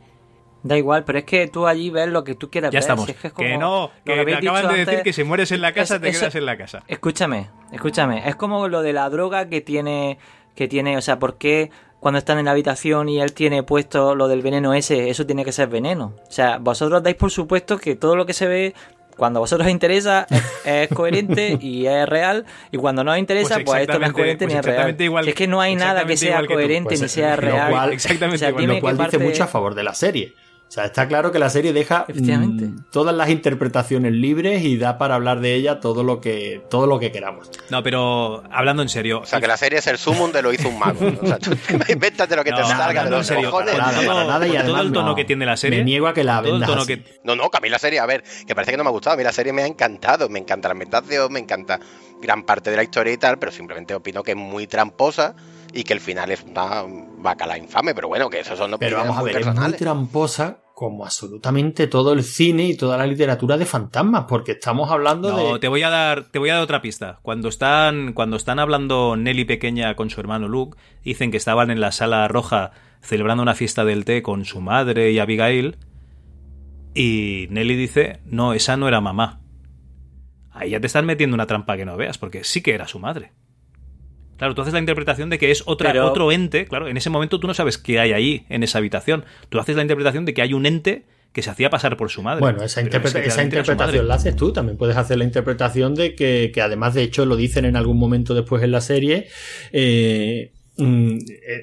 Da 0.63 0.77
igual, 0.77 1.05
pero 1.05 1.19
es 1.19 1.23
que 1.25 1.47
tú 1.47 1.67
allí 1.67 1.89
ves 1.89 2.09
lo 2.09 2.23
que 2.25 2.35
tú 2.35 2.49
quieras 2.49 2.71
Ya 2.71 2.77
ver. 2.77 2.81
estamos. 2.81 3.05
si 3.05 3.11
es 3.11 3.17
que, 3.17 3.27
es 3.27 3.33
que 3.33 3.43
como 3.53 3.59
no, 3.59 3.91
lo 4.03 4.25
que 4.25 4.35
acaban 4.35 4.61
dicho 4.63 4.67
de 4.73 4.85
decir 4.85 5.03
que 5.03 5.13
si 5.13 5.23
mueres 5.23 5.51
en 5.53 5.61
la 5.61 5.71
casa 5.73 5.95
Es- 5.95 6.01
te 6.01 6.09
eso- 6.09 6.19
quedas 6.21 6.35
en 6.35 6.45
la 6.45 6.57
casa. 6.57 6.83
Escúchame, 6.87 7.47
escúchame. 7.71 8.27
Es 8.27 8.35
como 8.35 8.67
lo 8.67 8.81
de 8.81 8.91
la 8.91 9.09
droga 9.09 9.47
que 9.47 9.61
tiene, 9.61 10.17
que 10.55 10.67
tiene, 10.67 10.97
o 10.97 11.01
sea, 11.01 11.17
¿por 11.19 11.37
qué 11.37 11.71
cuando 12.01 12.17
están 12.17 12.39
en 12.39 12.45
la 12.45 12.51
habitación 12.51 13.07
y 13.07 13.21
él 13.21 13.31
tiene 13.33 13.63
puesto 13.63 14.15
lo 14.15 14.27
del 14.27 14.41
veneno 14.41 14.73
ese, 14.73 15.09
eso 15.09 15.25
tiene 15.25 15.45
que 15.45 15.53
ser 15.53 15.69
veneno? 15.69 16.13
O 16.27 16.31
sea, 16.31 16.57
vosotros 16.57 17.01
dais 17.03 17.15
por 17.15 17.31
supuesto 17.31 17.77
que 17.77 17.95
todo 17.95 18.17
lo 18.17 18.25
que 18.25 18.33
se 18.33 18.47
ve 18.47 18.73
cuando 19.19 19.37
a 19.37 19.41
vosotros 19.41 19.67
os 19.67 19.71
interesa 19.71 20.25
es, 20.31 20.43
es 20.65 20.87
coherente 20.89 21.57
y 21.61 21.85
es 21.85 22.09
real 22.09 22.45
y 22.71 22.77
cuando 22.77 23.03
no 23.03 23.11
os 23.11 23.17
interesa 23.19 23.55
Pues 23.55 23.65
pues, 23.65 23.81
esto 23.81 23.99
no 23.99 24.05
es 24.07 24.11
coherente 24.13 24.45
pues 24.45 24.53
ni 24.55 24.59
es 24.59 24.65
real. 24.65 24.95
igual- 24.99 25.23
Si 25.25 25.29
es 25.29 25.35
que 25.35 25.47
no 25.47 25.61
hay 25.61 25.75
nada 25.75 26.05
que 26.05 26.17
sea 26.17 26.37
que 26.41 26.47
tú. 26.47 26.53
coherente 26.53 26.87
Pues, 26.89 27.01
ni 27.01 27.07
sea 27.09 27.35
real. 27.35 27.69
cual- 27.69 27.93
exactamente 27.93 28.35
O 28.35 28.39
sea, 28.39 28.49
igual. 28.49 28.65
lo 28.67 28.79
cual 28.79 28.97
qué 28.97 29.03
dice 29.03 29.17
parte- 29.17 29.29
mucho 29.29 29.43
a 29.43 29.47
favor 29.47 29.75
de 29.75 29.83
la 29.83 29.93
serie. 29.93 30.33
O 30.69 30.71
sea, 30.71 30.85
está 30.85 31.07
claro 31.07 31.31
que 31.31 31.39
la 31.39 31.49
serie 31.49 31.73
deja 31.73 32.05
Efectivamente. 32.07 32.65
mm, 32.65 32.85
todas 32.91 33.15
las 33.15 33.29
interpretaciones 33.29 34.13
libres 34.13 34.63
y 34.63 34.77
da 34.77 34.99
para 34.99 35.15
hablar 35.15 35.39
de 35.39 35.55
ella 35.55 35.79
todo 35.79 36.03
lo 36.03 36.21
que 36.21 36.61
todo 36.69 36.85
lo 36.85 36.99
que 36.99 37.11
queramos. 37.11 37.49
No, 37.71 37.81
pero 37.81 38.43
hablando 38.51 38.83
en 38.83 38.89
serio. 38.89 39.21
O 39.21 39.25
sea, 39.25 39.41
que 39.41 39.47
la 39.47 39.57
serie 39.57 39.79
es 39.79 39.87
el 39.87 39.97
sumum 39.97 40.31
de 40.31 40.43
lo 40.43 40.53
hizo 40.53 40.69
un 40.69 40.77
mago. 40.77 41.09
¿no? 41.09 41.19
O 41.23 41.25
sea, 41.25 41.39
tú 41.39 41.51
invéntate 41.89 42.35
lo 42.35 42.43
que 42.43 42.51
te 42.51 42.61
No, 42.61 42.67
salga 42.67 43.03
de 43.03 43.09
los 43.09 43.25
serio, 43.25 43.49
cojones. 43.49 43.75
Nada, 43.75 43.99
para 44.05 44.23
nada 44.25 44.45
y 44.47 44.51
con 44.51 44.57
todo 44.59 44.63
además 44.75 44.85
el 44.85 44.91
tono 44.93 45.07
no. 45.07 45.15
que 45.15 45.25
tiene 45.25 45.45
la 45.47 45.57
serie. 45.57 45.79
Me 45.79 45.85
niego 45.85 46.07
a 46.07 46.13
que 46.13 46.23
la 46.23 46.35
con 46.35 46.43
todo 46.43 46.53
el 46.53 46.59
vendas 46.61 46.69
tono 46.69 46.81
así. 46.83 46.97
que- 46.97 47.19
No, 47.23 47.35
no, 47.35 47.49
que 47.49 47.57
a 47.57 47.61
mí 47.61 47.69
la 47.69 47.79
serie, 47.79 47.99
a 47.99 48.05
ver, 48.05 48.23
que 48.45 48.53
parece 48.53 48.69
que 48.71 48.77
no 48.77 48.83
me 48.83 48.89
ha 48.89 48.93
gustado. 48.93 49.15
A 49.15 49.17
mí 49.17 49.23
la 49.23 49.33
serie 49.33 49.51
me 49.51 49.63
ha 49.63 49.67
encantado. 49.67 50.29
Me 50.29 50.37
encanta 50.37 50.67
la 50.67 50.73
ambientación, 50.73 51.33
me 51.33 51.39
encanta 51.39 51.79
gran 52.21 52.43
parte 52.43 52.69
de 52.69 52.77
la 52.77 52.83
historia 52.83 53.11
y 53.11 53.17
tal, 53.17 53.39
pero 53.39 53.51
simplemente 53.51 53.95
opino 53.95 54.21
que 54.21 54.31
es 54.31 54.37
muy 54.37 54.67
tramposa 54.67 55.35
y 55.73 55.83
que 55.83 55.93
el 55.93 55.99
final 55.99 56.29
es 56.29 56.43
una 56.43 56.83
bacala 57.21 57.57
infame. 57.57 57.93
Pero 57.93 58.07
bueno, 58.07 58.29
que 58.29 58.39
eso 58.39 58.55
son 58.55 58.71
Pero 58.79 58.97
opiniones 58.97 59.07
vamos 59.07 59.17
a 59.17 59.23
ver, 59.23 59.37
es 59.37 59.55
muy 59.55 59.73
tramposa 59.73 60.63
como 60.73 61.03
absolutamente 61.03 61.87
todo 61.87 62.13
el 62.13 62.23
cine 62.23 62.63
y 62.63 62.77
toda 62.77 62.97
la 62.97 63.05
literatura 63.05 63.57
de 63.57 63.65
fantasmas, 63.65 64.25
porque 64.29 64.53
estamos 64.53 64.89
hablando 64.89 65.29
No, 65.29 65.53
de... 65.53 65.59
te 65.59 65.67
voy 65.67 65.83
a 65.83 65.89
dar, 65.89 66.31
te 66.31 66.39
voy 66.39 66.51
a 66.51 66.53
dar 66.53 66.63
otra 66.63 66.81
pista. 66.81 67.19
Cuando 67.21 67.49
están, 67.49 68.13
cuando 68.13 68.37
están 68.37 68.59
hablando 68.59 69.17
Nelly 69.17 69.43
pequeña 69.43 69.95
con 69.95 70.09
su 70.09 70.21
hermano 70.21 70.47
Luke, 70.47 70.77
dicen 71.03 71.31
que 71.31 71.37
estaban 71.37 71.69
en 71.69 71.81
la 71.81 71.91
sala 71.91 72.25
roja 72.29 72.71
celebrando 73.01 73.43
una 73.43 73.55
fiesta 73.55 73.83
del 73.83 74.05
té 74.05 74.21
con 74.21 74.45
su 74.45 74.61
madre 74.61 75.11
y 75.11 75.19
Abigail. 75.19 75.77
Y 76.93 77.47
Nelly 77.49 77.75
dice, 77.75 78.21
no, 78.23 78.53
esa 78.53 78.77
no 78.77 78.87
era 78.87 79.01
mamá. 79.01 79.41
Ahí 80.51 80.69
ya 80.69 80.79
te 80.79 80.87
están 80.87 81.05
metiendo 81.05 81.35
una 81.35 81.45
trampa 81.45 81.75
que 81.75 81.83
no 81.83 81.97
veas, 81.97 82.17
porque 82.17 82.45
sí 82.45 82.61
que 82.61 82.73
era 82.73 82.87
su 82.87 82.99
madre. 82.99 83.33
Claro, 84.39 84.55
tú 84.55 84.61
haces 84.61 84.73
la 84.73 84.79
interpretación 84.79 85.29
de 85.29 85.37
que 85.37 85.51
es 85.51 85.61
otra, 85.67 85.91
Pero- 85.91 86.07
otro 86.07 86.31
ente. 86.31 86.65
Claro, 86.65 86.87
en 86.87 86.97
ese 86.97 87.11
momento 87.11 87.39
tú 87.39 87.45
no 87.45 87.53
sabes 87.53 87.77
qué 87.77 87.99
hay 87.99 88.13
ahí, 88.13 88.45
en 88.49 88.63
esa 88.63 88.79
habitación. 88.79 89.23
Tú 89.49 89.59
haces 89.59 89.75
la 89.75 89.83
interpretación 89.83 90.25
de 90.25 90.33
que 90.33 90.41
hay 90.41 90.53
un 90.53 90.65
ente 90.65 91.03
que 91.31 91.43
se 91.43 91.51
hacía 91.51 91.69
pasar 91.69 91.95
por 91.95 92.09
su 92.09 92.23
madre. 92.23 92.39
Bueno, 92.39 92.63
esa, 92.63 92.81
interpreta- 92.81 93.19
interpretación 93.43 94.07
la 94.07 94.15
haces 94.15 94.35
tú. 94.35 94.51
También 94.51 94.77
puedes 94.79 94.97
hacer 94.97 95.19
la 95.19 95.25
interpretación 95.25 95.93
de 95.93 96.15
que, 96.15 96.49
que 96.51 96.61
además, 96.61 96.95
de 96.95 97.03
hecho, 97.03 97.25
lo 97.27 97.35
dicen 97.35 97.65
en 97.65 97.75
algún 97.75 97.99
momento 97.99 98.33
después 98.33 98.63
en 98.63 98.71
la 98.71 98.81
serie, 98.81 99.27
eh, 99.71 100.51
mm, 100.77 101.17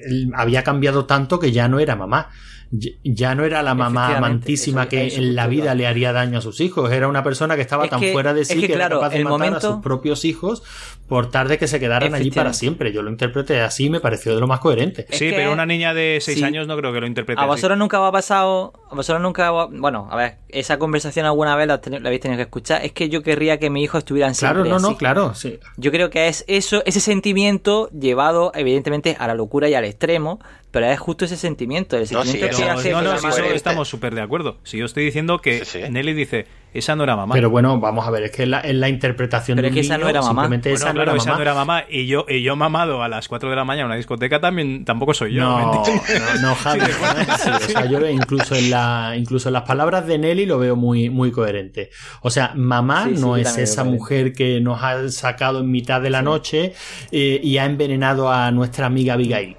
él 0.05 0.31
había 0.35 0.63
cambiado 0.63 1.05
tanto 1.05 1.39
que 1.39 1.51
ya 1.51 1.67
no 1.67 1.79
era 1.79 1.95
mamá. 1.97 2.29
Ya- 2.71 3.35
no 3.35 3.45
era 3.45 3.63
la 3.63 3.73
mamá 3.75 4.17
amantísima 4.17 4.81
eso- 4.83 4.89
que 4.89 5.07
eso 5.07 5.17
en 5.21 5.35
la 5.35 5.47
vida 5.47 5.73
le 5.75 5.87
haría 5.87 6.11
daño 6.11 6.39
a 6.39 6.41
sus 6.41 6.59
hijos. 6.59 6.91
Era 6.91 7.07
una 7.07 7.23
persona 7.23 7.55
que 7.55 7.61
estaba 7.61 7.85
Es 7.85 7.89
tan 7.89 7.99
que- 7.99 8.11
fuera 8.11 8.33
de 8.33 8.41
es 8.41 8.47
sí 8.49 8.59
que, 8.59 8.65
era 8.65 8.75
claro, 8.75 8.99
capaz 8.99 9.09
de 9.11 9.17
el 9.19 9.23
matar 9.25 9.53
a 9.55 9.61
sus 9.61 9.77
propios 9.81 10.25
hijos 10.25 10.63
por 11.07 11.31
tal 11.31 11.47
de 11.47 11.57
que 11.57 11.67
se 11.67 11.79
quedaran 11.79 12.13
allí 12.13 12.31
para 12.31 12.51
siempre. 12.53 12.91
Yo 12.91 13.01
lo 13.01 13.09
interpreté 13.09 13.61
así 13.61 13.85
y 13.85 13.89
me 13.89 13.99
pareció 14.01 14.33
de 14.35 14.41
lo 14.41 14.47
más 14.47 14.59
coherente. 14.59 15.05
Es 15.09 15.17
Sí, 15.17 15.29
que- 15.29 15.35
pero 15.35 15.53
una 15.53 15.65
niña 15.65 15.93
de 15.93 16.19
6 16.21 16.39
sí. 16.39 16.43
años 16.43 16.67
no 16.67 16.75
creo 16.77 16.91
que 16.91 16.99
lo 16.99 17.07
interprete 17.07 17.39
A 17.39 17.43
así. 17.45 17.47
vosotros 17.49 17.77
nunca 17.77 18.01
os 18.01 18.09
ha 18.09 18.11
pasado, 18.11 18.73
a 18.91 18.95
vosotros 18.95 19.21
nunca, 19.21 19.49
bueno, 19.51 20.07
a 20.11 20.15
ver, 20.17 20.35
esa 20.49 20.77
conversación 20.77 21.25
alguna 21.25 21.55
vez 21.55 21.67
la, 21.67 21.75
habéis 21.75 22.19
tenido 22.21 22.37
que 22.37 22.43
escuchar. 22.43 22.83
Es 22.83 22.91
que 22.91 23.07
yo 23.09 23.21
querría 23.23 23.57
que 23.59 23.69
mi 23.69 23.83
hijo 23.83 23.97
estuviera 23.97 24.31
Claro, 24.33 24.55
siempre 24.63 24.69
no, 24.71 24.79
no, 24.79 24.89
así. 24.89 24.97
claro, 24.97 25.33
sí. 25.33 25.59
Yo 25.77 25.91
creo 25.91 26.09
que 26.09 26.27
es 26.27 26.43
eso, 26.47 26.83
ese 26.85 26.99
sentimiento 26.99 27.89
llevado 27.91 28.51
evidentemente 28.53 29.15
a 29.19 29.27
la 29.27 29.33
locura 29.35 29.69
y 29.69 29.73
al 29.73 29.85
extremo, 29.85 30.39
pero 30.77 30.91
es 30.91 30.99
justo 30.99 31.25
ese 31.25 31.37
sentimiento, 31.37 31.95
el 31.97 32.03
No, 32.11 32.23
sentimiento 32.23 32.55
sí, 32.55 32.61
que 32.61 32.67
Pero, 32.67 32.77
hace 32.77 32.91
no, 32.91 32.99
que 32.99 33.05
no, 33.05 33.17
si 33.17 33.27
eso 33.27 33.43
estamos 33.45 33.87
súper 33.87 34.13
de 34.13 34.21
acuerdo. 34.21 34.57
Si 34.63 34.77
yo 34.77 34.85
estoy 34.85 35.05
diciendo 35.05 35.39
que 35.39 35.65
Sí, 35.65 35.79
sí. 35.83 35.89
Nelly 35.89 36.13
dice, 36.13 36.45
esa 36.71 36.95
no 36.95 37.03
era 37.03 37.15
mamá. 37.15 37.33
Pero 37.33 37.49
bueno, 37.49 37.79
vamos 37.79 38.07
a 38.07 38.11
ver, 38.11 38.21
es 38.25 38.31
que 38.31 38.43
es 38.43 38.47
la, 38.49 38.59
es 38.59 38.75
la 38.75 38.87
interpretación 38.87 39.55
Pero 39.55 39.63
de 39.63 39.69
es 39.69 39.71
un 39.71 39.75
que 39.75 39.79
esa 39.81 39.95
niño, 39.95 40.03
no 40.05 40.09
era 40.11 40.21
mamá. 40.21 40.41
simplemente 40.43 40.69
Bueno, 40.69 40.85
esa 40.85 40.93
no 40.93 41.01
era 41.01 41.15
esa 41.15 41.25
mamá. 41.25 41.35
no 41.37 41.41
era 41.41 41.53
mamá. 41.55 41.83
Y 41.89 42.05
yo, 42.05 42.25
y 42.29 42.43
yo 42.43 42.55
mamado 42.55 43.01
a 43.01 43.09
las 43.09 43.27
4 43.27 43.49
de 43.49 43.55
la 43.55 43.63
mañana 43.63 43.81
en 43.81 43.87
una 43.87 43.95
discoteca 43.95 44.39
también 44.39 44.85
tampoco 44.85 45.15
soy 45.15 45.33
yo. 45.33 45.41
No, 45.41 45.59
no, 45.83 45.83
no, 46.43 46.53
Javi, 46.55 46.81
no 46.81 46.85
es. 47.21 47.47
O 47.67 47.69
sea, 47.71 47.85
yo 47.87 48.07
incluso 48.07 48.53
en 48.53 48.69
la, 48.69 49.15
incluso 49.17 49.49
en 49.49 49.53
las 49.53 49.63
palabras 49.63 50.05
de 50.05 50.19
Nelly 50.19 50.45
lo 50.45 50.59
veo 50.59 50.75
muy, 50.75 51.09
muy 51.09 51.31
coherente. 51.31 51.89
O 52.21 52.29
sea, 52.29 52.51
mamá 52.55 53.05
Sí, 53.07 53.15
sí, 53.15 53.21
no 53.21 53.35
es 53.35 53.57
esa 53.57 53.83
mujer 53.83 54.33
que 54.33 54.61
nos 54.61 54.83
ha 54.83 55.09
sacado 55.09 55.61
en 55.61 55.71
mitad 55.71 56.01
de 56.01 56.11
la 56.11 56.21
noche 56.21 56.73
eh, 57.11 57.39
y 57.43 57.57
ha 57.57 57.65
envenenado 57.65 58.31
a 58.31 58.51
nuestra 58.51 58.85
amiga 58.85 59.15
Abigail. 59.15 59.57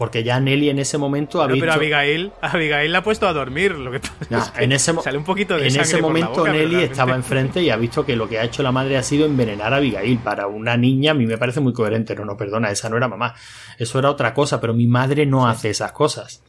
Porque 0.00 0.24
ya 0.24 0.40
Nelly 0.40 0.70
en 0.70 0.78
ese 0.78 0.96
momento 0.96 1.42
ha 1.42 1.44
Pero, 1.44 1.56
visto... 1.56 1.64
pero 1.66 1.74
Abigail, 1.74 2.32
Abigail 2.40 2.90
la 2.90 3.00
ha 3.00 3.02
puesto 3.02 3.28
a 3.28 3.34
dormir. 3.34 3.72
Lo 3.72 3.90
que 3.90 4.00
No, 4.30 4.38
es 4.42 4.48
que 4.48 4.64
en 4.64 4.72
ese, 4.72 4.94
sale 4.94 5.18
un 5.18 5.24
poquito 5.24 5.58
de 5.58 5.68
en 5.68 5.78
ese 5.78 6.00
momento 6.00 6.30
boca, 6.36 6.50
Nelly 6.52 6.64
realmente- 6.68 6.84
estaba 6.92 7.14
enfrente 7.14 7.62
y 7.62 7.68
ha 7.68 7.76
visto 7.76 8.06
que 8.06 8.16
lo 8.16 8.26
que 8.26 8.38
ha 8.38 8.44
hecho 8.44 8.62
la 8.62 8.72
madre 8.72 8.96
ha 8.96 9.02
sido 9.02 9.26
envenenar 9.26 9.74
a 9.74 9.76
Abigail. 9.76 10.16
Para 10.20 10.46
una 10.46 10.74
niña 10.78 11.10
a 11.10 11.14
mí 11.14 11.26
me 11.26 11.36
parece 11.36 11.60
muy 11.60 11.74
coherente. 11.74 12.14
No, 12.14 12.24
no, 12.24 12.34
perdona, 12.34 12.70
esa 12.70 12.88
no 12.88 12.96
era 12.96 13.08
mamá. 13.08 13.34
Eso 13.76 13.98
era 13.98 14.08
otra 14.08 14.32
cosa, 14.32 14.58
pero 14.58 14.72
mi 14.72 14.86
madre 14.86 15.26
no 15.26 15.46
hace 15.46 15.68
esas 15.68 15.92
cosas. 15.92 16.42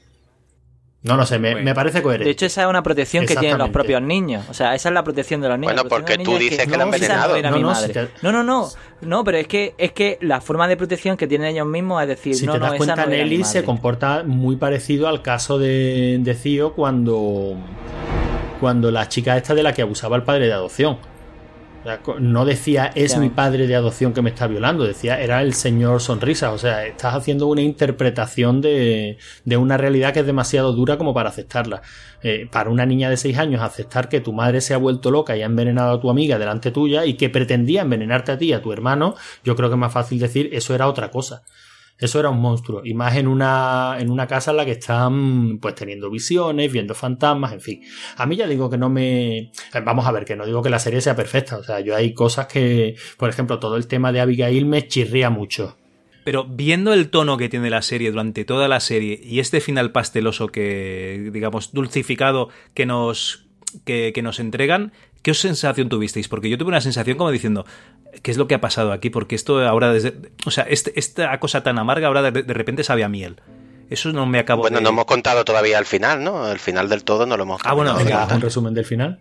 No, 1.04 1.18
no 1.18 1.26
sé, 1.26 1.40
me, 1.40 1.52
Bueno. 1.54 1.66
me 1.66 1.74
parece 1.74 2.04
coherente. 2.04 2.26
De 2.26 2.32
hecho, 2.32 2.46
esa 2.46 2.62
es 2.62 2.68
una 2.68 2.84
protección 2.84 3.26
que 3.26 3.36
tienen 3.36 3.58
los 3.58 3.70
propios 3.72 4.04
niños. 4.04 4.46
O 4.50 4.54
sea, 4.54 4.76
esa 4.76 4.90
es 4.90 4.94
la 4.94 5.04
protección 5.04 5.42
de 5.42 5.50
los 5.50 5.58
niños. 5.58 5.74
Bueno, 5.74 5.84
La 5.84 5.90
protección 5.90 6.26
porque 6.26 6.38
tú 6.40 6.44
es 6.46 6.52
dices 6.52 6.68
que 6.68 6.78
la 6.78 6.84
han 6.84 6.94
envenenado. 6.94 7.42
No, 7.42 7.50
No, 7.50 7.60
no, 7.60 7.68
madre. 7.70 7.88
si 7.88 7.94
te- 7.94 8.08
no, 8.22 8.32
no, 8.32 8.44
no. 8.44 8.70
No, 9.02 9.24
pero 9.24 9.38
es 9.40 9.48
que, 9.48 9.74
es 9.80 9.94
que 9.94 10.20
la 10.22 10.42
forma 10.42 10.68
de 10.68 10.78
protección 10.78 11.18
que 11.18 11.26
tienen 11.26 11.48
ellos 11.48 11.66
mismos 11.66 12.04
es 12.04 12.08
decir, 12.08 12.36
si 12.36 12.46
no, 12.46 12.54
te 12.54 12.60
no, 12.60 12.66
das 12.66 12.74
esa 12.76 12.78
cuenta, 12.86 13.04
era 13.04 13.10
Nelly 13.24 13.44
se 13.44 13.64
comporta 13.64 14.22
muy 14.24 14.58
parecido 14.58 15.08
al 15.08 15.24
caso 15.24 15.58
de, 15.58 16.18
de 16.20 16.34
Cío 16.36 16.74
cuando, 16.74 17.56
cuando 18.60 18.92
la 18.92 19.10
chica 19.10 19.36
esta 19.38 19.56
de 19.56 19.64
la 19.64 19.74
que 19.74 19.82
abusaba 19.82 20.16
el 20.18 20.24
padre 20.24 20.46
de 20.46 20.54
adopción. 20.54 20.98
No 22.19 22.45
decía 22.45 22.92
es 22.93 23.18
mi 23.18 23.30
padre 23.30 23.66
de 23.66 23.76
adopción 23.76 24.14
que 24.14 24.22
me 24.22 24.30
está 24.30 24.45
violando, 24.45 24.84
decía 24.84 25.19
era 25.19 25.42
el 25.42 25.53
señor 25.53 26.00
sonrisa. 26.01 26.51
O 26.51 26.58
sea, 26.58 26.85
estás 26.85 27.16
haciendo 27.16 27.48
una 27.48 27.61
interpretación 27.61 28.61
de, 28.61 29.18
de 29.45 29.58
una 29.58 29.77
realidad 29.77 30.14
que 30.14 30.19
es 30.19 30.26
demasiado 30.26 30.74
dura 30.74 30.98
como 30.98 31.14
para 31.14 31.30
aceptarla. 31.30 31.82
Eh, 32.24 32.48
para 32.51 32.69
una 32.69 32.85
niña 32.85 33.10
de 33.10 33.18
6 33.18 33.38
años, 33.40 33.61
aceptar 33.61 34.10
que 34.10 34.22
tu 34.22 34.32
madre 34.32 34.61
se 34.61 34.76
ha 34.76 34.77
vuelto 34.77 35.10
loca 35.10 35.35
y 35.35 35.42
ha 35.42 35.45
envenenado 35.45 35.93
a 35.93 36.00
tu 36.00 36.10
amiga 36.11 36.38
delante 36.38 36.69
tuya 36.69 37.06
y 37.06 37.16
que 37.16 37.30
pretendía 37.30 37.82
envenenarte 37.82 38.32
a 38.32 38.38
ti 38.38 38.53
a 38.53 38.61
tu 38.61 38.72
hermano, 38.72 39.16
yo 39.43 39.56
creo 39.56 39.69
que 39.69 39.76
es 39.76 39.80
más 39.80 39.93
fácil 39.93 40.19
decir 40.19 40.50
eso 40.53 40.76
era 40.76 40.88
otra 40.88 41.10
cosa. 41.10 41.43
Eso 42.02 42.20
era 42.20 42.32
un 42.32 42.42
monstruo. 42.42 42.82
Y 42.84 42.96
más 42.96 43.16
en 43.16 43.28
una, 43.28 43.98
en 44.00 44.10
una 44.10 44.26
casa 44.26 44.50
en 44.52 44.58
la 44.58 44.66
que 44.66 44.72
están 44.72 45.60
pues 45.60 45.76
teniendo 45.76 46.10
visiones, 46.10 46.72
viendo 46.72 46.96
fantasmas, 46.96 47.54
en 47.54 47.62
fin. 47.62 47.84
A 48.18 48.26
mí 48.26 48.36
ya 48.36 48.48
digo 48.48 48.72
que 48.72 48.78
no 48.80 48.90
me... 48.90 49.52
Vamos 49.86 50.08
a 50.08 50.12
ver, 50.12 50.26
que 50.26 50.36
no 50.36 50.48
digo 50.48 50.64
que 50.64 50.72
la 50.72 50.80
serie 50.80 51.00
sea 51.00 51.16
perfecta. 51.16 51.58
O 51.58 51.64
sea, 51.64 51.80
yo 51.80 51.96
hay 51.96 52.16
cosas 52.16 52.48
que, 52.48 52.96
por 53.18 53.30
ejemplo, 53.30 53.60
todo 53.60 53.78
el 53.78 53.86
tema 53.86 54.12
de 54.12 54.20
Abigail 54.20 54.66
me 54.66 54.88
chirría 54.88 55.30
mucho. 55.30 55.78
Pero 56.24 56.46
viendo 56.46 56.92
el 56.92 57.10
tono 57.10 57.38
que 57.38 57.50
tiene 57.50 57.70
la 57.70 57.84
serie 57.84 58.10
durante 58.10 58.46
toda 58.46 58.68
la 58.68 58.80
serie 58.80 59.20
y 59.24 59.40
este 59.40 59.62
final 59.62 59.92
pasteloso 59.92 60.48
que, 60.48 61.30
digamos, 61.32 61.72
dulcificado 61.72 62.50
que 62.74 62.88
nos, 62.88 63.48
que, 63.86 64.12
que 64.14 64.22
nos 64.24 64.40
entregan, 64.40 64.92
¿qué 65.22 65.33
sensación 65.33 65.90
tuvisteis? 65.90 66.27
Porque 66.27 66.50
yo 66.50 66.58
tuve 66.58 66.69
una 66.69 66.82
sensación 66.82 67.17
como 67.17 67.32
diciendo, 67.32 67.66
¿qué 68.22 68.32
es 68.32 68.38
lo 68.38 68.48
que 68.48 68.56
ha 68.56 68.61
pasado 68.61 68.91
aquí? 68.91 69.09
Porque 69.09 69.35
esto 69.35 69.66
ahora 69.67 69.91
desde... 69.93 70.32
O 70.45 70.51
sea, 70.51 70.64
este- 70.64 70.98
esta 71.00 71.40
cosa 71.40 71.64
tan 71.64 71.77
amarga 71.80 72.08
ahora 72.08 72.22
de, 72.32 72.43
de 72.43 72.53
repente 72.53 72.83
sabe 72.83 73.03
a 73.03 73.09
miel. 73.09 73.41
Eso 73.90 74.11
no 74.14 74.25
me 74.25 74.40
acabo 74.40 74.61
Bueno, 74.61 74.77
de... 74.77 74.83
no 74.83 74.90
hemos 74.90 75.06
contado 75.06 75.43
todavía 75.43 75.77
el 75.77 75.85
final, 75.85 76.24
¿no? 76.24 76.50
El 76.51 76.59
final 76.59 76.88
del 76.90 77.03
todo 77.03 77.25
no 77.25 77.35
lo 77.38 77.43
hemos 77.43 77.61
Ah, 77.66 77.74
bueno, 77.74 77.95
Venga, 77.95 78.25
un 78.33 78.41
resumen 78.41 78.74
del 78.74 78.85
final. 78.85 79.19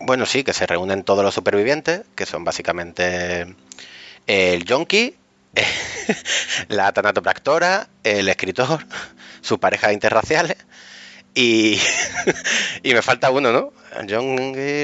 Bueno, 0.00 0.26
sí, 0.26 0.42
que 0.44 0.52
se 0.52 0.66
reúnen 0.66 1.02
todos 1.04 1.24
los 1.24 1.34
supervivientes, 1.34 2.02
que 2.14 2.26
son 2.26 2.44
básicamente 2.44 3.54
el 4.26 4.64
yonki, 4.64 5.14
la 6.68 6.92
tanatopractora, 6.92 7.88
el 8.04 8.28
escritor, 8.28 8.80
sus 9.40 9.58
parejas 9.58 9.92
interraciales 9.92 10.56
y, 11.34 11.78
y 12.82 12.94
me 12.94 13.02
falta 13.02 13.30
uno, 13.30 13.52
¿no? 13.52 13.72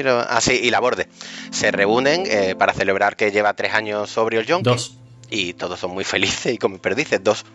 Lo- 0.03 0.19
ah, 0.27 0.41
sí, 0.41 0.59
y 0.63 0.69
la 0.69 0.79
borde. 0.79 1.07
Se 1.51 1.71
reúnen 1.71 2.23
eh, 2.27 2.55
para 2.57 2.73
celebrar 2.73 3.15
que 3.15 3.31
lleva 3.31 3.53
tres 3.53 3.73
años 3.73 4.09
sobrio 4.09 4.39
el 4.39 4.45
yonki 4.45 4.69
Dos. 4.69 4.97
y 5.29 5.53
todos 5.53 5.79
son 5.79 5.91
muy 5.91 6.03
felices 6.03 6.53
y 6.53 6.57
como 6.57 6.77
perdices, 6.79 7.23
dos. 7.23 7.45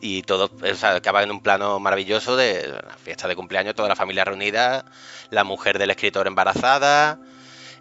Y 0.00 0.22
todo 0.22 0.50
o 0.62 0.74
sea, 0.74 0.96
acaba 0.96 1.22
en 1.22 1.30
un 1.30 1.40
plano 1.40 1.78
maravilloso 1.80 2.36
de 2.36 2.68
la 2.68 2.96
fiesta 3.02 3.26
de 3.28 3.36
cumpleaños, 3.36 3.74
toda 3.74 3.88
la 3.88 3.96
familia 3.96 4.24
reunida, 4.24 4.84
la 5.30 5.44
mujer 5.44 5.78
del 5.78 5.90
escritor 5.90 6.26
embarazada, 6.26 7.18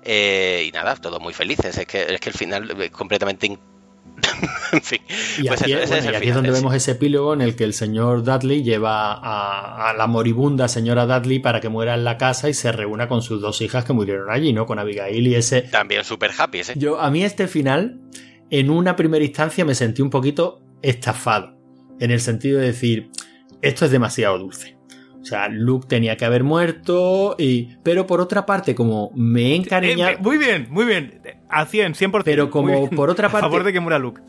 Eh, 0.06 0.66
y 0.68 0.72
nada, 0.74 0.96
todos 0.98 1.22
muy 1.22 1.34
felices. 1.34 1.78
Es 1.78 1.86
que, 1.88 2.02
es 2.14 2.20
que 2.20 2.30
el 2.30 2.36
final 2.36 2.82
es 2.82 2.92
completamente... 2.92 3.58
in- 4.24 4.50
en 4.78 4.82
fin, 4.82 5.00
Y 5.40 5.48
pues 5.48 5.62
aquí, 5.62 5.74
eso, 5.74 5.82
es- 5.82 5.84
ese 5.84 5.94
bueno, 5.94 6.00
es 6.00 6.06
y 6.06 6.08
el 6.10 6.16
aquí 6.16 6.16
es 6.16 6.32
final, 6.32 6.34
donde 6.36 6.52
vemos 6.52 6.76
ese 6.76 6.92
epílogo 6.92 7.34
en 7.34 7.42
el 7.42 7.56
que 7.56 7.64
el 7.64 7.74
señor 7.74 8.24
Dudley 8.24 8.64
lleva 8.64 9.14
a, 9.14 9.90
a 9.90 9.94
la 9.94 10.08
moribunda 10.08 10.68
señora 10.68 11.06
Dudley 11.06 11.40
para 11.40 11.60
que 11.60 11.70
muera 11.70 11.94
en 11.94 12.04
la 12.04 12.18
casa 12.18 12.50
y 12.50 12.54
se 12.54 12.72
reúna 12.72 13.08
con 13.08 13.22
sus 13.22 13.42
dos 13.42 13.62
hijas 13.62 13.86
que 13.86 13.94
murieron 13.94 14.30
allí, 14.32 14.54
¿no? 14.54 14.66
Con 14.66 14.80
Abigail 14.80 15.28
y 15.28 15.36
ese... 15.36 15.64
También 15.64 16.04
súper 16.04 16.32
happy 16.38 16.60
ese. 16.60 16.74
Yo, 16.78 17.00
a 17.00 17.10
mí 17.12 17.24
este 17.24 17.48
final, 17.48 18.00
en 18.50 18.70
una 18.70 18.96
primera 18.96 19.24
instancia 19.24 19.66
me 19.66 19.76
sentí 19.76 20.02
un 20.02 20.10
poquito 20.10 20.62
estafado, 20.82 21.56
en 22.00 22.12
el 22.12 22.20
sentido 22.20 22.60
de 22.60 22.68
decir, 22.68 23.10
esto 23.62 23.86
es 23.86 23.92
demasiado 23.92 24.38
dulce. 24.40 24.78
O 25.24 25.26
sea, 25.26 25.48
Luke 25.48 25.88
tenía 25.88 26.18
que 26.18 26.26
haber 26.26 26.44
muerto, 26.44 27.36
y... 27.40 27.78
pero 27.82 28.06
por 28.06 28.20
otra 28.20 28.46
parte, 28.46 28.76
como 28.76 29.10
me 29.16 29.54
he 29.54 29.56
encariñado... 29.56 30.12
Eh, 30.12 30.18
muy 30.20 30.38
bien, 30.38 30.68
muy 30.70 30.84
bien. 30.86 31.22
A 31.50 31.66
100, 31.66 31.94
100%. 31.94 32.22
Pero 32.26 32.50
como 32.52 32.90
por 32.90 33.10
otra 33.10 33.30
parte- 33.30 33.46
A 33.48 33.50
favor 33.50 33.64
de 33.64 33.72
que 33.72 33.80
muera 33.80 33.98
Luke. 34.00 34.22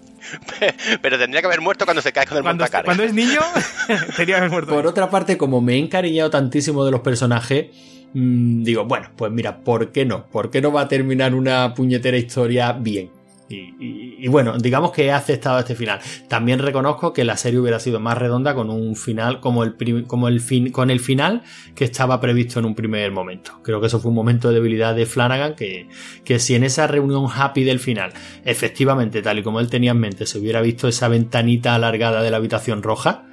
Pero 1.03 1.19
tendría 1.19 1.41
que 1.43 1.47
haber 1.49 1.61
muerto 1.61 1.85
cuando 1.85 2.01
se 2.01 2.13
cae 2.13 2.27
con 2.27 2.37
el 2.39 2.43
Cuando, 2.45 2.63
montacargas. 2.63 2.85
cuando 2.87 3.03
es 3.03 3.13
niño, 3.13 3.41
tenía 4.17 4.27
que 4.27 4.35
haber 4.37 4.51
muerto. 4.51 4.73
Por 4.73 4.87
otra 4.87 5.11
parte, 5.11 5.37
como 5.37 5.61
me 5.61 5.75
he 5.75 5.79
encariñado 5.79 6.31
tantísimo 6.31 6.85
de 6.85 6.93
los 6.93 7.01
personajes, 7.01 7.67
mm, 8.15 8.63
digo, 8.63 8.85
bueno, 8.85 9.09
pues 9.17 9.33
mira, 9.33 9.59
¿por 9.59 9.91
qué 9.93 10.05
no? 10.07 10.27
¿Por 10.29 10.51
qué 10.51 10.63
no 10.63 10.73
va 10.73 10.83
a 10.83 10.89
terminar 10.89 11.35
una 11.35 11.75
puñetera 11.75 12.17
historia 12.17 12.73
bien? 12.73 13.11
Y, 13.47 14.27
bueno, 14.29 14.57
digamos 14.59 14.93
que 14.93 15.05
he 15.05 15.13
aceptado 15.13 15.59
este 15.59 15.75
final. 15.75 16.01
También 16.29 16.61
reconozco 16.61 17.13
que 17.13 17.25
la 17.25 17.37
serie 17.37 17.61
hubiera 17.61 17.79
sido 17.79 18.01
más 18.01 18.17
redonda 18.17 18.55
con 18.55 18.71
un 18.71 18.97
final 18.97 19.41
como 19.41 19.65
el, 19.65 20.07
como 20.07 20.29
el 20.29 20.41
fin, 20.41 20.71
con 20.71 20.91
el 20.91 21.01
final 21.01 21.43
que 21.75 21.85
estaba 21.85 22.21
previsto 22.21 22.59
en 22.59 22.65
un 22.65 22.75
primer 22.75 23.13
momento. 23.13 23.61
Creo 23.63 23.81
que 23.81 23.89
eso 23.89 24.01
fue 24.01 24.11
un 24.11 24.15
momento 24.15 24.49
de 24.49 24.55
debilidad 24.55 24.95
de 24.95 25.07
Flanagan 25.07 25.55
que, 25.55 25.89
que 26.25 26.39
si 26.39 26.55
en 26.55 26.65
esa 26.65 26.87
reunión 26.87 27.27
happy 27.33 27.65
del 27.65 27.81
final, 27.81 28.13
efectivamente, 28.45 29.21
tal 29.21 29.39
y 29.39 29.43
como 29.43 29.61
él 29.61 29.69
tenía 29.69 29.91
en 29.91 30.01
mente, 30.01 30.27
se 30.27 30.39
hubiera 30.39 30.63
visto 30.63 30.89
esa 30.89 31.09
ventanita 31.09 31.75
alargada 31.75 32.23
de 32.23 32.31
la 32.31 32.39
habitación 32.39 32.83
roja, 32.83 33.27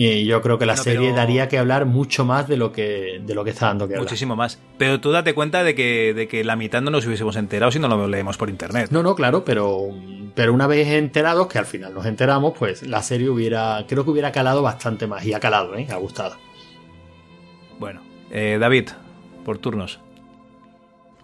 y 0.00 0.24
yo 0.26 0.40
creo 0.42 0.58
que 0.58 0.66
la 0.66 0.76
No, 0.76 0.82
serie 0.82 1.08
pero- 1.08 1.16
daría 1.16 1.48
que 1.48 1.58
hablar 1.58 1.84
mucho 1.84 2.24
más 2.24 2.46
de 2.46 2.56
lo 2.56 2.70
que, 2.70 3.20
de 3.24 3.34
lo 3.34 3.42
que 3.42 3.50
está 3.50 3.66
dando 3.66 3.88
que 3.88 3.94
hablar. 3.94 4.04
Muchísimo 4.04 4.36
más. 4.36 4.60
Pero 4.78 5.00
tú 5.00 5.10
date 5.10 5.34
cuenta 5.34 5.64
de 5.64 5.74
que, 5.74 6.14
de 6.14 6.28
que 6.28 6.44
la 6.44 6.54
mitad 6.54 6.80
no 6.82 6.90
nos 6.92 7.04
hubiésemos 7.06 7.34
enterado 7.36 7.72
si 7.72 7.80
no 7.80 7.88
lo 7.88 8.06
leemos 8.06 8.36
por 8.36 8.48
internet. 8.48 8.90
No, 8.92 9.02
no, 9.02 9.16
claro, 9.16 9.44
pero, 9.44 9.88
pero 10.36 10.52
una 10.54 10.68
vez 10.68 10.86
enterados, 10.88 11.48
que 11.48 11.58
al 11.58 11.66
final 11.66 11.94
nos 11.94 12.06
enteramos, 12.06 12.52
pues 12.56 12.82
la 12.86 13.02
serie 13.02 13.28
hubiera, 13.28 13.84
creo 13.88 14.04
que 14.04 14.10
hubiera 14.10 14.30
calado 14.30 14.62
bastante 14.62 15.06
más. 15.08 15.24
Y 15.26 15.32
ha 15.34 15.40
calado, 15.40 15.74
¿eh? 15.76 15.88
Ha 15.90 15.96
gustado. 15.96 16.36
Bueno, 17.80 18.00
eh, 18.30 18.58
David, 18.60 18.90
por 19.44 19.58
turnos. 19.58 19.98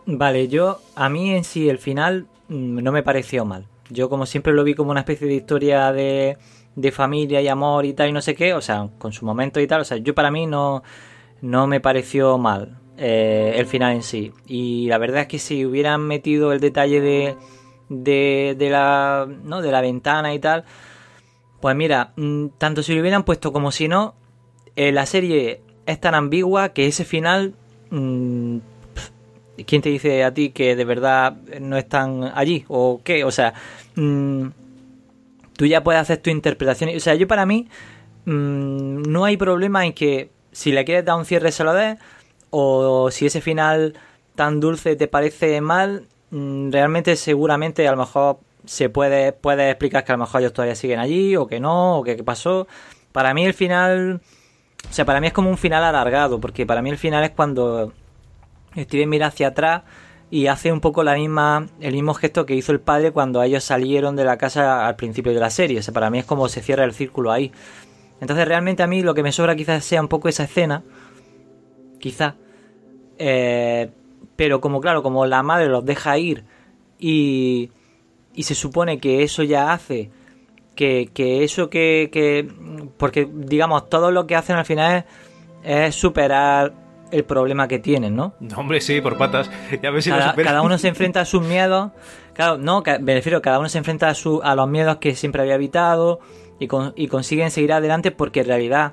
Vale, 0.07 0.49
yo, 0.49 0.81
a 0.97 1.09
mí 1.09 1.31
en 1.31 1.45
sí 1.45 1.69
el 1.69 1.79
final 1.79 2.27
mm, 2.49 2.83
no 2.83 2.93
me 2.93 3.03
pareció 3.03 3.45
mal. 3.45 3.67
Yo 3.91 4.09
como 4.09 4.27
siempre 4.27 4.53
lo 4.53 4.65
vi 4.65 4.75
como 4.75 4.91
una 4.91 5.01
especie 5.01 5.27
de 5.29 5.35
historia 5.35 5.93
de, 5.93 6.39
de 6.77 6.93
familia 6.93 7.41
y 7.41 7.49
amor 7.49 7.85
y 7.85 7.95
tal 7.95 8.09
y 8.09 8.13
no 8.13 8.21
sé 8.21 8.35
qué, 8.35 8.55
o 8.55 8.61
sea, 8.61 8.89
con 8.99 9.13
su 9.13 9.25
momento 9.25 9.61
y 9.61 9.67
tal, 9.67 9.83
o 9.83 9.85
sea, 9.85 9.97
yo 9.99 10.15
para 10.15 10.31
mí 10.31 10.47
no, 10.47 10.83
no 11.41 11.67
me 11.67 11.81
pareció 11.81 12.39
mal 12.39 12.79
eh, 12.97 13.55
el 13.57 13.67
final 13.67 13.93
en 13.93 14.03
sí. 14.03 14.33
Y 14.47 14.87
la 14.89 14.99
verdad 14.99 15.23
es 15.23 15.29
que 15.29 15.39
si 15.39 15.65
hubieran 15.65 16.03
metido 16.03 16.53
el 16.53 16.61
detalle 16.61 17.01
de, 17.01 17.37
de, 17.89 18.55
de 18.59 18.71
la, 18.71 19.29
¿no? 19.45 19.63
de 19.63 19.73
la 19.73 19.81
ventana 19.81 20.35
y 20.35 20.39
tal, 20.39 20.65
pues 21.61 21.77
mira, 21.77 22.13
mm, 22.17 22.47
tanto 22.59 22.83
si 22.83 22.95
lo 22.95 23.01
hubieran 23.01 23.25
puesto 23.25 23.53
como 23.53 23.71
si 23.73 23.89
no, 23.89 24.15
eh, 24.77 24.93
la 24.93 25.07
serie 25.07 25.63
es 25.87 26.01
tan 26.01 26.15
ambigua 26.15 26.71
que 26.71 26.87
ese 26.87 27.05
final... 27.05 27.55
mm, 27.91 28.59
¿Quién 29.67 29.83
te 29.83 29.89
dice 29.89 30.25
a 30.25 30.35
ti 30.35 30.51
que 30.51 30.75
de 30.75 30.85
verdad 30.85 31.37
no 31.61 31.77
están 31.77 32.33
allí? 32.35 32.65
¿O 32.67 33.01
qué? 33.05 33.23
O 33.23 33.31
sea, 33.31 33.55
mm, 33.95 34.49
tú 35.57 35.67
ya 35.67 35.83
puedes 35.83 36.01
hacer 36.01 36.19
tu 36.19 36.31
interpretación. 36.31 36.91
O 36.97 37.01
sea, 37.01 37.15
yo 37.15 37.27
para 37.27 37.47
mí 37.47 37.69
mm, 38.25 39.03
no 39.03 39.25
hay 39.25 39.37
problema 39.37 39.85
en 39.85 39.93
que 39.93 40.31
si 40.53 40.73
le 40.73 40.85
quieres 40.85 41.05
dar 41.05 41.17
un 41.17 41.25
cierre 41.25 41.53
se 41.53 41.65
lo 41.65 41.73
des 41.73 41.99
o 42.51 43.11
si 43.11 43.27
ese 43.27 43.41
final 43.41 43.95
tan 44.35 44.61
dulce 44.61 44.97
te 44.97 45.09
parece 45.09 45.61
mal, 45.61 46.07
mm, 46.31 46.71
realmente 46.71 47.17
seguramente 47.17 47.87
a 47.89 47.93
lo 47.93 47.99
mejor 47.99 48.39
se 48.65 48.89
puede, 48.89 49.33
puede 49.33 49.71
explicar 49.71 50.05
que 50.05 50.13
a 50.13 50.17
lo 50.17 50.25
mejor 50.25 50.41
ellos 50.41 50.53
todavía 50.53 50.75
siguen 50.75 50.99
allí 51.01 51.37
o 51.37 51.47
que 51.47 51.61
no, 51.61 51.99
o 51.99 52.03
que 52.03 52.17
qué 52.17 52.25
pasó. 52.25 52.67
Para 53.13 53.35
mí 53.35 53.45
el 53.45 53.55
final... 53.55 54.21
O 54.89 54.93
sea, 54.93 55.07
para 55.07 55.21
mí 55.21 55.27
es 55.29 55.33
como 55.33 55.49
un 55.49 55.57
final 55.57 55.83
alargado, 55.83 56.41
porque 56.41 56.67
para 56.67 56.83
mí 56.83 56.91
el 56.91 56.99
final 56.99 57.25
es 57.25 57.31
cuando 57.31 57.93
Steven 58.77 59.09
mira 59.09 59.29
hacia 59.29 59.49
atrás 59.49 59.83
y 60.35 60.49
hace 60.49 60.73
un 60.73 60.81
poco 60.81 61.05
la 61.05 61.15
misma, 61.15 61.69
el 61.79 61.93
mismo 61.93 62.13
gesto 62.13 62.45
que 62.45 62.57
hizo 62.57 62.73
el 62.73 62.81
padre 62.81 63.13
cuando 63.13 63.41
ellos 63.41 63.63
salieron 63.63 64.17
de 64.17 64.25
la 64.25 64.37
casa 64.37 64.85
al 64.85 64.97
principio 64.97 65.33
de 65.33 65.39
la 65.39 65.49
serie. 65.49 65.79
O 65.79 65.83
sea, 65.83 65.95
para 65.95 66.11
mí 66.11 66.19
es 66.19 66.25
como 66.25 66.49
se 66.49 66.61
cierra 66.61 66.83
el 66.83 66.93
círculo 66.93 67.31
ahí. 67.31 67.53
Entonces 68.21 68.49
realmente 68.49 68.83
a 68.83 68.89
mí 68.89 69.01
lo 69.01 69.15
que 69.15 69.23
me 69.23 69.31
sobra 69.31 69.55
quizás 69.55 69.85
sea 69.85 70.01
un 70.01 70.09
poco 70.09 70.29
esa 70.29 70.43
escena. 70.43 70.83
Quizá. 72.01 72.35
Eh, 73.17 73.93
pero 74.35 74.61
como 74.61 74.81
claro, 74.81 75.05
como 75.05 75.25
la 75.25 75.45
madre 75.45 75.69
los 75.69 75.85
deja 75.85 76.19
ir 76.19 76.43
y, 76.99 77.71
y 78.35 78.43
se 78.43 78.57
supone 78.57 78.99
que 78.99 79.23
eso 79.23 79.45
ya 79.45 79.73
hace 79.73 80.11
que, 80.75 81.11
que 81.15 81.45
eso 81.45 81.71
que, 81.71 82.11
que... 82.13 82.49
Porque 82.97 83.29
digamos, 83.33 83.89
todo 83.89 84.11
lo 84.11 84.27
que 84.27 84.35
hacen 84.35 84.57
al 84.57 84.65
final 84.65 85.05
es, 85.63 85.89
es 85.89 85.95
superar 85.95 86.84
el 87.11 87.25
problema 87.25 87.69
que 87.69 87.79
tienen, 87.79 88.17
¿no? 88.17 88.35
No, 88.41 88.57
hombre, 88.59 88.81
sí, 88.81 89.01
por 89.01 89.17
patas. 89.17 89.51
Ya 89.83 89.91
ves 89.91 90.05
si 90.05 90.11
cada, 90.11 90.63
uno 90.63 90.79
se 90.79 90.89
enfrenta 90.89 91.21
a 91.21 91.25
sus 91.25 91.43
miedos. 91.43 91.91
Claro, 92.33 92.59
no, 92.59 92.83
me 93.01 93.15
refiero, 93.15 93.41
cada 93.43 93.59
uno 93.59 93.69
se 93.69 93.79
enfrenta 93.79 94.09
a, 94.09 94.15
su, 94.15 94.41
a 94.43 94.55
los 94.55 94.69
miedos 94.69 94.97
que 94.97 95.15
siempre 95.15 95.43
había 95.43 95.55
evitado 95.55 96.19
y, 96.59 96.67
con- 96.67 96.93
y 96.97 97.07
consiguen 97.09 97.51
seguir 97.51 97.73
adelante 97.73 98.11
porque 98.11 98.41
en 98.41 98.47
realidad 98.47 98.93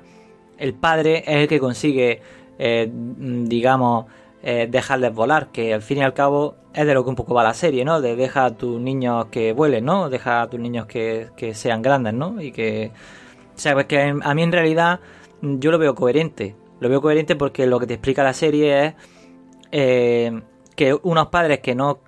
el 0.58 0.74
padre 0.74 1.24
es 1.26 1.36
el 1.42 1.48
que 1.48 1.58
consigue, 1.58 2.22
eh, 2.58 2.88
digamos, 2.92 4.06
eh, 4.44 4.68
dejarles 4.70 5.12
volar, 5.14 5.48
que 5.48 5.74
al 5.74 5.82
fin 5.82 5.98
y 5.98 6.02
al 6.02 6.14
cabo 6.14 6.56
es 6.74 6.86
de 6.86 6.94
lo 6.94 7.02
que 7.04 7.10
un 7.10 7.16
poco 7.16 7.34
va 7.34 7.42
la 7.42 7.54
serie, 7.54 7.84
¿no? 7.84 8.00
De 8.00 8.14
deja 8.16 8.44
a 8.44 8.50
tus 8.56 8.80
niños 8.80 9.26
que 9.26 9.52
vuelen, 9.52 9.84
¿no? 9.84 10.08
Deja 10.08 10.42
a 10.42 10.48
tus 10.50 10.60
niños 10.60 10.86
que, 10.86 11.28
que 11.36 11.54
sean 11.54 11.82
grandes, 11.82 12.14
¿no? 12.14 12.40
Y 12.40 12.52
que... 12.52 12.90
O 13.54 13.58
sea, 13.58 13.74
pues 13.74 13.86
que 13.86 14.14
a 14.20 14.34
mí 14.34 14.42
en 14.42 14.52
realidad 14.52 15.00
yo 15.42 15.70
lo 15.70 15.78
veo 15.78 15.94
coherente. 15.94 16.54
Lo 16.82 16.88
veo 16.88 17.00
coherente 17.00 17.36
porque 17.36 17.66
lo 17.66 17.78
que 17.78 17.86
te 17.86 17.94
explica 17.94 18.22
la 18.22 18.32
serie 18.34 18.86
es 18.86 18.94
eh, 19.70 20.42
que 20.74 20.98
unos 21.02 21.28
padres 21.28 21.60
que 21.60 21.74
no 21.74 22.00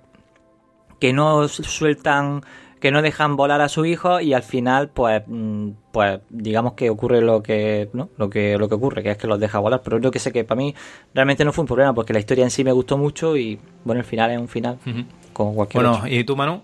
que 0.99 1.13
no 1.13 1.47
sueltan 1.47 2.41
que 2.79 2.91
no 2.91 3.01
dejan 3.01 3.35
volar 3.35 3.61
a 3.61 3.69
su 3.69 3.85
hijo 3.85 4.19
y 4.19 4.33
al 4.33 4.43
final 4.43 4.89
pues 4.89 5.23
mm, 5.25 5.69
pues 5.91 6.19
digamos 6.29 6.73
que 6.73 6.89
ocurre 6.89 7.21
lo 7.21 7.41
que 7.41 7.89
no 7.93 8.09
lo 8.17 8.29
que 8.29 8.57
lo 8.57 8.67
que 8.69 8.75
ocurre 8.75 9.01
que 9.01 9.11
es 9.11 9.17
que 9.17 9.27
los 9.27 9.39
deja 9.39 9.59
volar 9.59 9.81
pero 9.81 9.97
yo 9.99 10.11
que 10.11 10.19
sé 10.19 10.31
que 10.31 10.43
para 10.43 10.57
mí 10.59 10.75
realmente 11.13 11.45
no 11.45 11.53
fue 11.53 11.63
un 11.63 11.67
problema 11.67 11.93
porque 11.93 12.13
la 12.13 12.19
historia 12.19 12.43
en 12.43 12.51
sí 12.51 12.63
me 12.63 12.71
gustó 12.71 12.97
mucho 12.97 13.35
y 13.37 13.59
bueno 13.83 14.01
el 14.01 14.05
final 14.05 14.31
es 14.31 14.39
un 14.39 14.47
final 14.47 14.77
como 15.33 15.55
cualquier 15.55 15.83
Bueno, 15.83 15.97
otro. 15.99 16.13
¿y 16.13 16.23
tú, 16.23 16.35
Manu? 16.35 16.61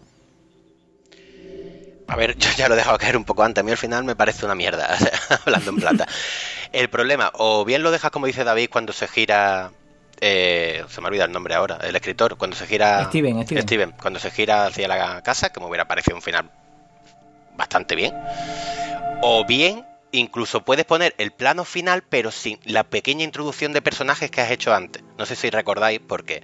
A 2.11 2.15
ver, 2.17 2.35
yo 2.37 2.49
ya 2.57 2.67
lo 2.67 2.73
he 2.75 2.77
dejado 2.77 2.97
caer 2.97 3.15
un 3.17 3.23
poco 3.23 3.43
antes. 3.43 3.61
A 3.61 3.63
mí 3.65 3.71
al 3.71 3.77
final 3.77 4.03
me 4.03 4.15
parece 4.15 4.45
una 4.45 4.53
mierda, 4.55 4.97
hablando 5.45 5.71
en 5.71 5.77
plata. 5.77 6.07
El 6.71 6.89
problema, 6.89 7.31
o 7.35 7.65
bien 7.65 7.83
lo 7.83 7.91
dejas 7.91 8.11
como 8.11 8.25
dice 8.27 8.43
David 8.43 8.69
cuando 8.69 8.93
se 8.93 9.07
gira. 9.07 9.71
eh, 10.19 10.83
se 10.89 11.01
me 11.01 11.07
olvida 11.07 11.25
el 11.25 11.31
nombre 11.31 11.55
ahora, 11.55 11.77
el 11.83 11.95
escritor, 11.95 12.37
cuando 12.37 12.55
se 12.55 12.67
gira. 12.67 13.05
Steven, 13.05 13.45
Steven. 13.61 13.91
cuando 14.01 14.19
se 14.19 14.29
gira 14.29 14.65
hacia 14.67 14.87
la 14.87 15.21
casa, 15.21 15.51
que 15.51 15.59
me 15.59 15.65
hubiera 15.65 15.85
parecido 15.87 16.15
un 16.15 16.21
final 16.21 16.49
bastante 17.55 17.95
bien. 17.95 18.13
O 19.21 19.45
bien, 19.45 19.85
incluso 20.11 20.63
puedes 20.63 20.85
poner 20.85 21.15
el 21.17 21.31
plano 21.31 21.63
final, 21.65 22.03
pero 22.03 22.31
sin 22.31 22.59
la 22.65 22.83
pequeña 22.83 23.23
introducción 23.23 23.71
de 23.73 23.81
personajes 23.81 24.29
que 24.31 24.41
has 24.41 24.51
hecho 24.51 24.73
antes. 24.73 25.03
No 25.17 25.25
sé 25.25 25.35
si 25.35 25.49
recordáis, 25.49 25.99
porque 26.05 26.43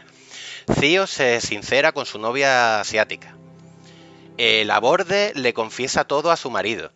Theo 0.80 1.08
se 1.08 1.42
sincera 1.42 1.92
con 1.92 2.06
su 2.06 2.20
novia 2.20 2.80
asiática. 2.82 3.36
El 4.38 4.70
aborde 4.72 5.34
le 5.36 5.54
confiesa 5.54 6.04
todo 6.04 6.32
a 6.32 6.38
su 6.38 6.50
marido. 6.50 6.92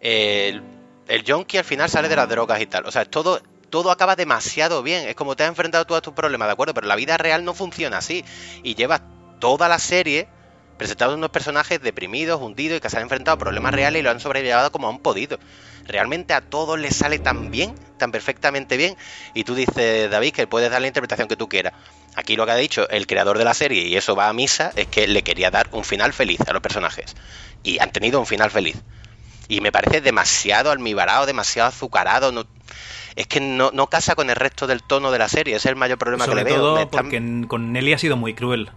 El, 0.00 0.62
el 1.08 1.24
al 1.32 1.64
final 1.64 1.90
sale 1.90 2.08
de 2.08 2.16
las 2.16 2.28
drogas 2.28 2.60
y 2.60 2.66
tal. 2.66 2.86
O 2.86 2.92
sea, 2.92 3.04
todo, 3.04 3.40
todo 3.70 3.90
acaba 3.90 4.16
demasiado 4.16 4.82
bien. 4.82 5.08
Es 5.08 5.14
como 5.16 5.36
te 5.36 5.42
has 5.42 5.48
enfrentado 5.48 5.84
tú 5.84 5.94
a 5.94 6.00
tus 6.00 6.14
problemas, 6.14 6.48
¿de 6.48 6.52
acuerdo? 6.52 6.74
Pero 6.74 6.86
la 6.86 6.96
vida 6.96 7.16
real 7.16 7.44
no 7.44 7.54
funciona 7.54 7.98
así. 7.98 8.24
Y 8.62 8.74
llevas 8.74 9.02
toda 9.40 9.68
la 9.68 9.78
serie 9.78 10.28
presentando 10.76 11.14
unos 11.14 11.30
personajes 11.30 11.80
deprimidos, 11.80 12.40
hundidos 12.40 12.78
y 12.78 12.80
que 12.80 12.90
se 12.90 12.96
han 12.96 13.02
enfrentado 13.04 13.34
a 13.36 13.38
problemas 13.38 13.74
reales 13.74 14.00
y 14.00 14.02
lo 14.02 14.10
han 14.10 14.20
sobrellevado 14.20 14.70
como 14.72 14.88
han 14.88 14.98
podido. 14.98 15.38
Realmente 15.86 16.34
a 16.34 16.40
todos 16.40 16.78
les 16.78 16.96
sale 16.96 17.18
tan 17.18 17.50
bien, 17.50 17.74
tan 17.98 18.10
perfectamente 18.10 18.76
bien. 18.76 18.96
Y 19.34 19.44
tú 19.44 19.54
dices, 19.54 20.10
David, 20.10 20.32
que 20.32 20.46
puedes 20.46 20.70
dar 20.70 20.80
la 20.80 20.88
interpretación 20.88 21.28
que 21.28 21.36
tú 21.36 21.48
quieras. 21.48 21.72
Aquí 22.16 22.34
lo 22.36 22.44
que 22.46 22.52
ha 22.52 22.56
dicho 22.56 22.88
el 22.90 23.06
creador 23.06 23.38
de 23.38 23.44
la 23.44 23.54
serie, 23.54 23.84
y 23.86 23.96
eso 23.96 24.16
va 24.16 24.28
a 24.28 24.32
misa, 24.32 24.72
es 24.74 24.86
que 24.88 25.06
le 25.06 25.22
quería 25.22 25.50
dar 25.50 25.68
un 25.72 25.84
final 25.84 26.12
feliz 26.12 26.40
a 26.48 26.52
los 26.52 26.62
personajes. 26.62 27.14
Y 27.62 27.78
han 27.80 27.92
tenido 27.92 28.18
un 28.18 28.26
final 28.26 28.50
feliz. 28.50 28.76
Y 29.48 29.60
me 29.60 29.70
parece 29.70 30.00
demasiado 30.00 30.70
almibarado, 30.72 31.24
demasiado 31.26 31.68
azucarado. 31.68 32.32
No, 32.32 32.46
es 33.14 33.26
que 33.28 33.38
no, 33.40 33.70
no 33.72 33.86
casa 33.86 34.16
con 34.16 34.28
el 34.28 34.34
resto 34.36 34.66
del 34.66 34.82
tono 34.82 35.12
de 35.12 35.18
la 35.20 35.28
serie. 35.28 35.54
Ese 35.54 35.68
es 35.68 35.72
el 35.72 35.76
mayor 35.76 35.98
problema 35.98 36.24
Sobre 36.24 36.42
que 36.42 36.50
le 36.50 36.50
veo. 36.56 36.60
todo 36.62 36.74
Me 36.76 36.82
están- 36.82 37.04
porque 37.04 37.46
con 37.48 37.72
Nelly 37.72 37.92
ha 37.92 37.98
sido 37.98 38.16
muy 38.16 38.34
cruel. 38.34 38.70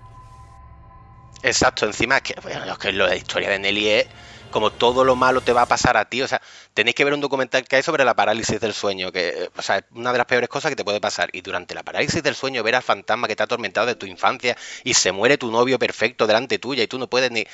Exacto, 1.42 1.86
encima 1.86 2.18
es 2.18 2.24
que, 2.24 2.36
bueno, 2.42 2.66
es 2.66 2.78
que 2.78 2.92
lo 2.92 3.06
de 3.06 3.12
la 3.12 3.16
historia 3.16 3.50
de 3.50 3.60
Nelly 3.60 3.88
es 3.88 4.08
como 4.50 4.72
todo 4.72 5.06
lo 5.06 5.16
malo 5.16 5.42
te 5.42 5.54
va 5.54 5.62
a 5.62 5.68
pasar 5.68 5.96
a 5.96 6.10
ti. 6.10 6.22
O 6.22 6.28
sea, 6.28 6.42
tenéis 6.74 6.96
que 6.96 7.06
ver 7.06 7.14
un 7.14 7.22
documental 7.22 7.66
que 7.66 7.78
hay 7.78 7.84
sobre 7.84 8.04
la 8.04 8.14
parálisis 8.16 8.60
del 8.60 8.74
sueño, 8.74 9.12
que 9.12 9.50
o 9.56 9.62
sea, 9.62 9.78
es 9.78 9.86
una 9.92 10.12
de 10.12 10.18
las 10.18 10.28
peores 10.28 10.50
cosas 10.50 10.70
que 10.70 10.76
te 10.76 10.84
puede 10.84 11.00
pasar. 11.00 11.30
Y 11.32 11.42
durante 11.42 11.76
la 11.76 11.84
parálisis 11.84 12.22
del 12.24 12.36
sueño, 12.36 12.62
ver 12.64 12.76
al 12.76 12.84
fantasma 12.84 13.28
que 13.28 13.36
te 13.38 13.44
ha 13.44 13.46
atormentado 13.46 13.88
de 13.88 13.96
tu 13.96 14.06
infancia 14.06 14.58
y 14.84 14.96
se 14.96 15.12
muere 15.14 15.38
tu 15.38 15.50
novio 15.52 15.80
perfecto 15.80 16.28
delante 16.28 16.60
tuya 16.60 16.84
y 16.84 16.88
tú 16.88 17.00
no 17.00 17.10
puedes 17.10 17.32
ni. 17.32 17.46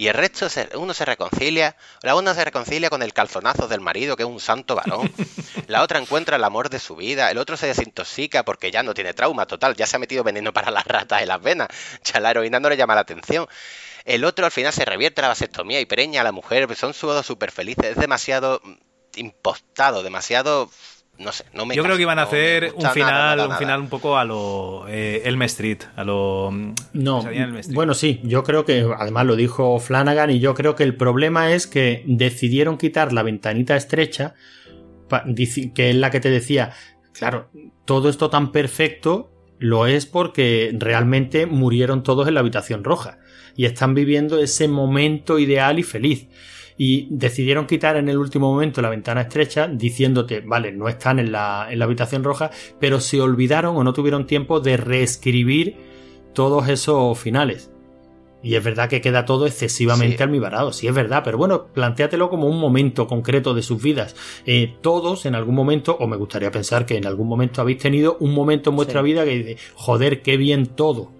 Y 0.00 0.08
el 0.08 0.14
resto, 0.14 0.48
se- 0.48 0.70
uno 0.78 0.94
se 0.94 1.04
reconcilia, 1.04 1.76
la 2.00 2.14
una 2.14 2.34
se 2.34 2.42
reconcilia 2.42 2.88
con 2.88 3.02
el 3.02 3.12
calzonazo 3.12 3.68
del 3.68 3.80
marido, 3.82 4.16
que 4.16 4.22
es 4.22 4.28
un 4.30 4.40
santo 4.40 4.74
varón, 4.74 5.12
la 5.66 5.82
otra 5.82 5.98
encuentra 5.98 6.36
el 6.36 6.44
amor 6.44 6.70
de 6.70 6.78
su 6.78 6.96
vida, 6.96 7.30
el 7.30 7.36
otro 7.36 7.58
se 7.58 7.66
desintoxica 7.66 8.42
porque 8.42 8.70
ya 8.70 8.82
no 8.82 8.94
tiene 8.94 9.12
trauma, 9.12 9.44
total, 9.44 9.76
ya 9.76 9.86
se 9.86 9.96
ha 9.96 9.98
metido 9.98 10.24
veneno 10.24 10.54
para 10.54 10.70
las 10.70 10.86
ratas 10.86 11.20
en 11.20 11.28
las 11.28 11.42
venas, 11.42 11.68
ya 12.02 12.18
la 12.18 12.30
heroína 12.30 12.58
no 12.60 12.70
le 12.70 12.78
llama 12.78 12.94
la 12.94 13.02
atención. 13.02 13.46
El 14.06 14.24
otro 14.24 14.46
al 14.46 14.52
final 14.52 14.72
se 14.72 14.86
revierte 14.86 15.20
la 15.20 15.28
vasectomía 15.28 15.80
y 15.80 15.84
preña 15.86 16.22
a 16.22 16.24
la 16.24 16.32
mujer, 16.32 16.74
son 16.76 16.94
todos 16.94 17.26
súper 17.26 17.52
felices, 17.52 17.84
es 17.84 17.96
demasiado 17.96 18.62
mm, 18.64 18.72
impostado, 19.16 20.02
demasiado... 20.02 20.70
No 21.20 21.32
sé, 21.32 21.44
no 21.52 21.66
me 21.66 21.76
Yo 21.76 21.82
creo 21.82 21.96
que 21.96 22.02
iban 22.02 22.18
a 22.18 22.22
no 22.22 22.28
hacer 22.28 22.72
un 22.74 22.82
nada, 22.82 22.94
final, 22.94 23.36
nada, 23.36 23.48
un 23.48 23.56
final 23.56 23.80
un 23.80 23.88
poco 23.88 24.16
a 24.16 24.24
lo 24.24 24.86
eh, 24.88 25.20
Elm 25.26 25.42
Street, 25.42 25.80
a 25.94 26.02
lo 26.02 26.50
No, 26.94 27.28
Elm 27.28 27.56
Street. 27.58 27.74
bueno, 27.74 27.92
sí, 27.92 28.20
yo 28.24 28.42
creo 28.42 28.64
que, 28.64 28.86
además 28.98 29.26
lo 29.26 29.36
dijo 29.36 29.78
Flanagan, 29.78 30.30
y 30.30 30.40
yo 30.40 30.54
creo 30.54 30.74
que 30.74 30.82
el 30.82 30.96
problema 30.96 31.52
es 31.52 31.66
que 31.66 32.02
decidieron 32.06 32.78
quitar 32.78 33.12
la 33.12 33.22
ventanita 33.22 33.76
estrecha, 33.76 34.34
que 35.74 35.90
es 35.90 35.96
la 35.96 36.10
que 36.10 36.20
te 36.20 36.30
decía, 36.30 36.72
claro, 37.12 37.50
todo 37.84 38.08
esto 38.08 38.30
tan 38.30 38.50
perfecto 38.50 39.30
lo 39.58 39.86
es 39.86 40.06
porque 40.06 40.74
realmente 40.78 41.44
murieron 41.44 42.02
todos 42.02 42.26
en 42.26 42.34
la 42.34 42.40
habitación 42.40 42.82
roja 42.82 43.18
y 43.54 43.66
están 43.66 43.94
viviendo 43.94 44.38
ese 44.40 44.68
momento 44.68 45.38
ideal 45.38 45.78
y 45.78 45.82
feliz. 45.82 46.28
Y 46.82 47.08
decidieron 47.10 47.66
quitar 47.66 47.98
en 47.98 48.08
el 48.08 48.16
último 48.16 48.50
momento 48.50 48.80
la 48.80 48.88
ventana 48.88 49.20
estrecha 49.20 49.68
diciéndote, 49.68 50.40
vale, 50.40 50.72
no 50.72 50.88
están 50.88 51.18
en 51.18 51.30
la, 51.30 51.66
en 51.70 51.78
la 51.78 51.84
habitación 51.84 52.24
roja, 52.24 52.50
pero 52.78 53.00
se 53.00 53.20
olvidaron 53.20 53.76
o 53.76 53.84
no 53.84 53.92
tuvieron 53.92 54.26
tiempo 54.26 54.60
de 54.60 54.78
reescribir 54.78 55.76
todos 56.32 56.70
esos 56.70 57.18
finales. 57.18 57.70
Y 58.42 58.54
es 58.54 58.64
verdad 58.64 58.88
que 58.88 59.02
queda 59.02 59.26
todo 59.26 59.44
excesivamente 59.46 60.16
Sí. 60.16 60.22
almibarado, 60.22 60.72
sí 60.72 60.88
es 60.88 60.94
verdad, 60.94 61.20
pero 61.22 61.36
bueno, 61.36 61.66
plantéatelo 61.66 62.30
como 62.30 62.48
un 62.48 62.58
momento 62.58 63.06
concreto 63.06 63.52
de 63.52 63.60
sus 63.60 63.82
vidas. 63.82 64.16
Eh, 64.46 64.72
todos 64.80 65.26
en 65.26 65.34
algún 65.34 65.54
momento, 65.56 65.98
o 66.00 66.06
me 66.06 66.16
gustaría 66.16 66.50
pensar 66.50 66.86
que 66.86 66.96
en 66.96 67.04
algún 67.04 67.28
momento 67.28 67.60
habéis 67.60 67.76
tenido 67.76 68.16
un 68.20 68.32
momento 68.32 68.70
en 68.70 68.76
vuestra 68.76 69.02
Sí. 69.02 69.04
vida 69.04 69.24
que 69.26 69.36
dice, 69.36 69.56
joder, 69.74 70.22
qué 70.22 70.38
bien 70.38 70.64
todo. 70.64 71.12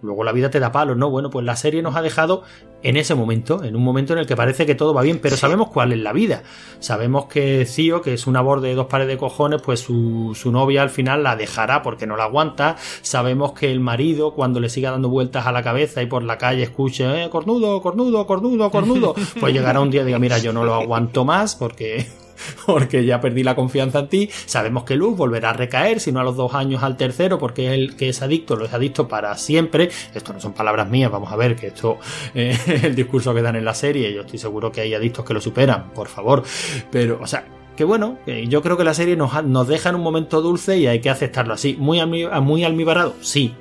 Luego 0.00 0.24
la 0.24 0.32
vida 0.32 0.48
te 0.50 0.60
da 0.60 0.72
palos, 0.72 0.96
¿no? 0.96 1.10
Bueno, 1.10 1.28
pues 1.28 1.44
la 1.44 1.56
serie 1.56 1.82
nos 1.82 1.94
ha 1.96 2.02
dejado 2.02 2.42
en 2.84 2.96
ese 2.96 3.14
momento, 3.16 3.64
en 3.64 3.74
un 3.74 3.82
momento 3.82 4.12
en 4.12 4.20
el 4.20 4.26
que 4.26 4.36
parece 4.36 4.64
que 4.66 4.74
todo 4.76 4.94
va 4.94 5.02
bien, 5.02 5.18
pero 5.20 5.34
Sí. 5.34 5.40
sabemos 5.40 5.68
cuál 5.70 5.92
es 5.92 5.98
la 5.98 6.12
vida. 6.12 6.42
Sabemos 6.78 7.26
que 7.26 7.64
Cío, 7.66 8.00
que 8.02 8.14
es 8.14 8.26
un 8.28 8.36
amor 8.36 8.60
de 8.60 8.74
dos 8.74 8.86
pares 8.86 9.08
de 9.08 9.16
cojones, 9.16 9.60
pues 9.62 9.80
su, 9.80 10.32
su 10.34 10.52
novia 10.52 10.82
al 10.82 10.90
final 10.90 11.22
la 11.22 11.34
dejará 11.34 11.82
porque 11.82 12.06
no 12.06 12.16
la 12.16 12.24
aguanta. 12.24 12.76
Sabemos 13.02 13.52
que 13.52 13.72
el 13.72 13.80
marido, 13.80 14.34
cuando 14.34 14.60
le 14.60 14.68
siga 14.68 14.90
dando 14.92 15.08
vueltas 15.08 15.46
a 15.46 15.52
la 15.52 15.62
cabeza 15.62 16.02
y 16.02 16.06
por 16.06 16.22
la 16.22 16.38
calle 16.38 16.62
escuche, 16.62 17.24
eh, 17.24 17.30
cornudo, 17.30 17.80
cornudo, 17.82 18.26
cornudo, 18.26 18.70
cornudo, 18.70 19.14
pues 19.40 19.52
llegará 19.52 19.80
un 19.80 19.90
día 19.90 20.02
y 20.02 20.04
diga, 20.04 20.18
mira, 20.18 20.38
yo 20.38 20.52
no 20.52 20.64
lo 20.64 20.74
aguanto 20.74 21.24
más 21.24 21.56
porque 21.56 22.06
porque 22.66 23.04
ya 23.04 23.20
perdí 23.20 23.42
la 23.42 23.54
confianza 23.54 24.00
en 24.00 24.08
ti. 24.08 24.30
Sabemos 24.46 24.84
que 24.84 24.96
Luz 24.96 25.16
volverá 25.16 25.50
a 25.50 25.52
recaer, 25.52 26.00
si 26.00 26.12
no 26.12 26.20
a 26.20 26.24
los 26.24 26.36
dos 26.36 26.54
años 26.54 26.82
al 26.82 26.96
tercero, 26.96 27.38
porque 27.38 27.74
el 27.74 27.96
que 27.96 28.08
es 28.08 28.22
adicto 28.22 28.56
lo 28.56 28.64
es 28.64 28.72
adicto 28.72 29.08
para 29.08 29.36
siempre. 29.36 29.90
Esto 30.14 30.32
no 30.32 30.40
son 30.40 30.52
palabras 30.52 30.88
mías, 30.88 31.10
vamos 31.10 31.32
a 31.32 31.36
ver 31.36 31.56
que 31.56 31.68
esto 31.68 31.98
eh, 32.34 32.56
es 32.66 32.84
el 32.84 32.94
discurso 32.94 33.34
que 33.34 33.42
dan 33.42 33.56
en 33.56 33.64
la 33.64 33.74
serie. 33.74 34.12
Yo 34.12 34.22
estoy 34.22 34.38
seguro 34.38 34.72
que 34.72 34.80
hay 34.80 34.94
adictos 34.94 35.24
que 35.24 35.34
lo 35.34 35.40
superan, 35.40 35.90
por 35.92 36.08
favor. 36.08 36.42
Pero, 36.90 37.18
o 37.20 37.26
sea, 37.26 37.44
que 37.76 37.84
bueno, 37.84 38.18
yo 38.26 38.62
creo 38.62 38.76
que 38.76 38.84
la 38.84 38.94
serie 38.94 39.16
nos, 39.16 39.44
nos 39.44 39.66
deja 39.66 39.88
en 39.88 39.96
un 39.96 40.02
momento 40.02 40.40
dulce 40.40 40.78
y 40.78 40.86
hay 40.86 41.00
que 41.00 41.10
aceptarlo 41.10 41.54
así. 41.54 41.76
Muy, 41.78 42.00
muy 42.06 42.64
almibarado, 42.64 43.16
sí. 43.20 43.54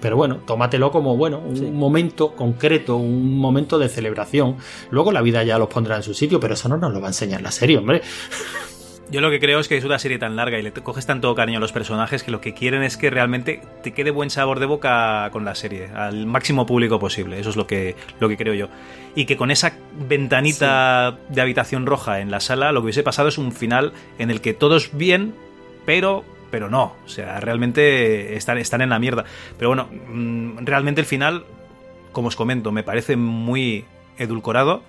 Pero 0.00 0.16
bueno, 0.16 0.36
tómatelo 0.46 0.90
como 0.90 1.16
bueno, 1.16 1.38
un 1.40 1.56
Sí. 1.56 1.64
momento 1.64 2.32
concreto, 2.36 2.96
un 2.96 3.36
momento 3.38 3.78
de 3.78 3.88
celebración. 3.88 4.56
Luego 4.90 5.10
la 5.12 5.22
vida 5.22 5.42
ya 5.42 5.58
los 5.58 5.68
pondrá 5.68 5.96
en 5.96 6.02
su 6.02 6.14
sitio, 6.14 6.38
pero 6.40 6.54
eso 6.54 6.68
no 6.68 6.76
nos 6.76 6.92
lo 6.92 7.00
va 7.00 7.08
a 7.08 7.10
enseñar 7.10 7.42
la 7.42 7.50
serie, 7.50 7.78
hombre. 7.78 8.02
Yo 9.10 9.22
lo 9.22 9.30
que 9.30 9.40
creo 9.40 9.58
es 9.58 9.68
que 9.68 9.76
es 9.78 9.84
una 9.84 9.98
serie 9.98 10.18
tan 10.18 10.36
larga 10.36 10.58
y 10.58 10.62
le 10.62 10.70
coges 10.70 11.06
tanto 11.06 11.34
cariño 11.34 11.56
a 11.56 11.60
los 11.62 11.72
personajes 11.72 12.22
que 12.22 12.30
lo 12.30 12.42
que 12.42 12.52
quieren 12.52 12.82
es 12.82 12.98
que 12.98 13.08
realmente 13.08 13.62
te 13.82 13.92
quede 13.94 14.10
buen 14.10 14.28
sabor 14.28 14.60
de 14.60 14.66
boca 14.66 15.30
con 15.32 15.46
la 15.46 15.54
serie, 15.54 15.88
al 15.94 16.26
máximo 16.26 16.66
público 16.66 16.98
posible. 16.98 17.40
Eso 17.40 17.48
es 17.48 17.56
lo 17.56 17.66
que, 17.66 17.96
lo 18.20 18.28
que 18.28 18.36
creo 18.36 18.52
yo. 18.52 18.68
Y 19.14 19.24
que 19.24 19.38
con 19.38 19.50
esa 19.50 19.72
ventanita 20.06 21.16
de 21.30 21.40
habitación 21.40 21.86
roja 21.86 22.20
en 22.20 22.30
la 22.30 22.40
sala, 22.40 22.70
lo 22.70 22.80
que 22.80 22.84
hubiese 22.84 23.02
pasado 23.02 23.28
es 23.28 23.38
un 23.38 23.50
final 23.52 23.94
en 24.18 24.30
el 24.30 24.42
que 24.42 24.52
todos 24.52 24.90
bien, 24.92 25.34
pero 25.86 26.22
pero 26.50 26.68
no. 26.68 26.96
O 27.04 27.08
sea, 27.08 27.40
realmente 27.40 28.36
están, 28.36 28.58
están 28.58 28.80
en 28.80 28.90
la 28.90 28.98
mierda. 28.98 29.24
Pero 29.58 29.70
bueno, 29.70 29.88
mm, 30.08 30.64
realmente 30.64 31.00
el 31.00 31.06
final, 31.06 31.44
como 32.12 32.28
os 32.28 32.36
comento, 32.36 32.72
me 32.72 32.82
parece 32.82 33.16
muy 33.16 33.84
edulcorado, 34.18 34.82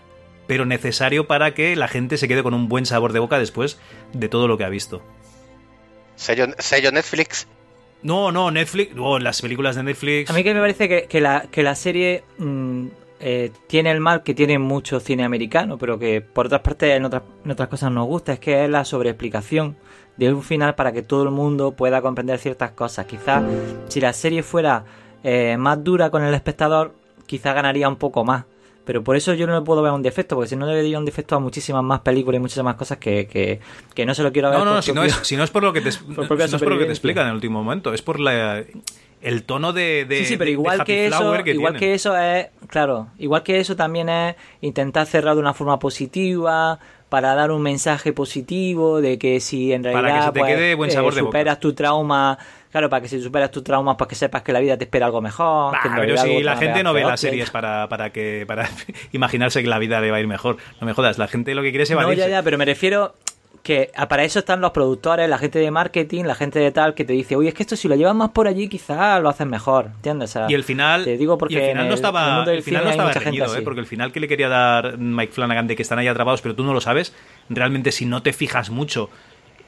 pero 0.47 0.65
necesario 0.65 1.27
para 1.27 1.53
que 1.53 1.75
la 1.75 1.87
gente 1.87 2.17
se 2.17 2.27
quede 2.27 2.43
con 2.43 2.53
un 2.53 2.69
buen 2.69 2.85
sabor 2.85 3.13
de 3.13 3.19
boca 3.19 3.37
después 3.39 3.79
de 4.13 4.29
todo 4.29 4.47
lo 4.47 4.57
que 4.57 4.63
ha 4.63 4.69
visto. 4.69 5.01
Sello, 6.15 6.47
sello 6.57 6.91
Netflix. 6.91 7.47
No, 8.01 8.31
no, 8.31 8.49
Netflix, 8.49 8.95
no, 8.95 9.19
las 9.19 9.41
películas 9.41 9.75
de 9.75 9.83
Netflix. 9.83 10.29
A 10.29 10.33
mí 10.33 10.43
que 10.43 10.53
me 10.53 10.61
parece 10.61 10.87
que, 10.87 11.03
que 11.07 11.19
la, 11.21 11.47
que 11.51 11.63
la 11.63 11.75
serie 11.75 12.23
mm, 12.37 12.87
eh, 13.19 13.51
tiene 13.67 13.91
el 13.91 13.99
mal 13.99 14.23
que 14.23 14.33
tiene 14.33 14.57
mucho 14.57 15.01
cine 15.01 15.25
americano, 15.25 15.77
pero 15.77 15.99
que 15.99 16.21
por 16.21 16.45
otras 16.45 16.61
partes 16.61 16.95
en 16.95 17.03
otras, 17.03 17.23
en 17.43 17.51
otras 17.51 17.67
cosas 17.67 17.91
nos 17.91 18.07
gusta, 18.07 18.33
es 18.33 18.39
que 18.39 18.63
es 18.63 18.69
la 18.69 18.85
sobreexplicación 18.85 19.75
de 20.19 20.33
un 20.33 20.43
final 20.43 20.75
para 20.75 20.91
que 20.91 21.01
todo 21.01 21.23
el 21.23 21.31
mundo 21.31 21.71
pueda 21.71 22.01
comprender 22.01 22.39
ciertas 22.39 22.71
cosas. 22.71 23.05
Quizás 23.05 23.41
si 23.87 24.01
la 24.01 24.11
serie 24.11 24.43
fuera 24.43 24.83
eh, 25.23 25.55
más 25.57 25.81
dura 25.81 26.09
con 26.09 26.23
el 26.23 26.33
espectador, 26.33 26.93
quizás 27.25 27.55
ganaría 27.55 27.87
un 27.87 27.95
poco 27.95 28.25
más. 28.25 28.43
Pero 28.83 29.03
por 29.03 29.15
eso 29.15 29.33
yo 29.33 29.47
no 29.47 29.57
le 29.57 29.63
puedo 29.63 29.81
ver 29.81 29.93
un 29.93 30.01
defecto, 30.01 30.35
porque 30.35 30.49
si 30.49 30.55
no 30.55 30.65
le 30.65 30.73
vería 30.73 30.97
un 30.97 31.05
defecto 31.05 31.35
a 31.35 31.39
muchísimas 31.39 31.83
más 31.83 32.01
películas 32.01 32.37
y 32.37 32.41
muchísimas 32.41 32.73
más 32.73 32.75
cosas 32.75 32.97
que, 32.97 33.27
que, 33.27 33.59
que 33.93 34.05
no 34.05 34.13
se 34.13 34.23
lo 34.23 34.31
quiero 34.31 34.49
ver. 34.49 34.59
No, 34.59 34.65
no, 34.65 34.81
si 34.81 34.91
no, 34.91 35.03
es, 35.03 35.13
si 35.21 35.37
no 35.37 35.43
es 35.43 35.51
por 35.51 35.63
lo 35.63 35.71
que 35.71 35.81
te, 35.81 35.91
no 36.07 36.23
es 36.23 36.27
por 36.27 36.69
lo 36.69 36.77
que 36.77 36.85
te 36.85 36.91
explican 36.91 37.23
en 37.23 37.29
el 37.29 37.35
último 37.35 37.63
momento, 37.63 37.93
es 37.93 38.01
por 38.01 38.19
la, 38.19 38.63
el 39.21 39.43
tono 39.43 39.73
de, 39.73 40.05
de 40.05 40.17
sí, 40.19 40.25
sí, 40.25 40.37
pero 40.37 40.47
de 40.47 40.51
igual 40.51 40.83
que 40.83 41.05
eso, 41.05 41.43
que 41.43 41.51
igual 41.51 41.73
tienen. 41.73 41.79
que 41.79 41.93
eso 41.93 42.17
es, 42.17 42.47
claro, 42.67 43.07
igual 43.19 43.43
que 43.43 43.59
eso 43.59 43.75
también 43.75 44.09
es 44.09 44.35
intentar 44.61 45.05
cerrar 45.05 45.35
de 45.35 45.41
una 45.41 45.53
forma 45.53 45.77
positiva 45.79 46.79
para 47.09 47.33
dar 47.35 47.51
un 47.51 47.61
mensaje 47.61 48.13
positivo 48.13 49.01
de 49.01 49.17
que 49.17 49.39
si 49.39 49.73
en 49.73 49.81
Para 49.81 50.01
realidad 50.01 50.19
que 50.19 50.25
se 50.27 50.31
te 50.33 50.39
pues, 50.39 50.55
quede 50.55 50.75
buen 50.75 50.89
eh, 50.89 50.93
sabor 50.93 51.15
de 51.15 51.21
boca. 51.21 51.31
superas 51.37 51.59
tu 51.59 51.73
trauma, 51.73 52.37
claro, 52.71 52.89
para 52.89 53.01
que 53.01 53.07
si 53.09 53.19
superas 53.21 53.49
tu 53.51 53.61
trauma, 53.63 53.97
pues 53.97 54.07
que 54.07 54.15
sepas 54.15 54.43
que 54.43 54.53
la 54.53 54.59
vida 54.59 54.77
te 54.77 54.83
espera 54.85 55.07
algo 55.07 55.19
mejor. 55.21 55.73
Bah, 55.73 55.79
que 55.81 55.89
pero 55.95 56.17
si 56.17 56.43
la 56.43 56.55
gente 56.57 56.83
no 56.83 56.93
ve 56.93 57.01
las 57.03 57.19
que- 57.19 57.27
series 57.29 57.49
para, 57.49 57.89
para 57.89 58.11
que 58.11 58.45
para 58.47 58.69
imaginarse 59.11 59.61
que 59.63 59.67
la 59.67 59.79
vida 59.79 59.99
le 60.01 60.11
va 60.11 60.17
a 60.17 60.19
ir 60.19 60.27
mejor. 60.27 60.57
No 60.79 60.85
me 60.87 60.93
jodas, 60.93 61.17
la 61.17 61.27
gente 61.27 61.55
lo 61.55 61.61
que 61.63 61.71
quiere 61.71 61.83
es 61.83 61.89
No, 61.91 61.99
evadirse. 62.01 62.21
ya, 62.29 62.29
ya, 62.29 62.43
pero 62.43 62.57
me 62.57 62.65
refiero 62.65 63.13
que 63.63 63.91
para 64.07 64.23
eso 64.23 64.39
están 64.39 64.61
los 64.61 64.71
productores, 64.71 65.29
la 65.29 65.37
gente 65.37 65.59
de 65.59 65.69
marketing, 65.71 66.23
la 66.23 66.35
gente 66.35 66.59
de 66.59 66.71
tal, 66.71 66.93
que 66.93 67.05
te 67.05 67.13
dice, 67.13 67.35
oye, 67.35 67.49
es 67.49 67.53
que 67.55 67.63
esto 67.63 67.75
si 67.75 67.87
lo 67.87 67.95
llevas 67.95 68.15
más 68.15 68.29
por 68.29 68.47
allí, 68.47 68.67
quizás 68.67 69.21
lo 69.21 69.29
haces 69.29 69.45
mejor, 69.47 69.87
¿entiendes? 69.95 70.31
O 70.31 70.33
sea, 70.33 70.47
Y 70.49 70.53
el 70.53 70.63
final, 70.63 71.03
te 71.03 71.17
digo 71.17 71.37
porque 71.37 71.55
y 71.55 71.57
el 71.57 71.63
final 71.63 71.83
el- 71.83 71.87
no 71.87 71.93
el 71.93 71.95
estaba, 71.95 72.43
el 72.51 72.63
final 72.63 72.83
no 72.85 72.89
estaba 72.91 73.11
reñido, 73.13 73.55
¿eh? 73.55 73.61
porque 73.61 73.79
el 73.81 73.85
final 73.85 74.11
que 74.11 74.19
le 74.19 74.27
quería 74.27 74.49
dar 74.49 74.97
Mike 74.97 75.33
Flanagan 75.33 75.67
de 75.67 75.75
que 75.75 75.81
están 75.83 75.99
ahí 75.99 76.07
atrapados, 76.07 76.41
pero 76.41 76.55
tú 76.55 76.63
no 76.63 76.73
lo 76.73 76.81
sabes, 76.81 77.13
realmente 77.49 77.91
si 77.91 78.05
no 78.05 78.23
te 78.23 78.33
fijas 78.33 78.69
mucho 78.69 79.09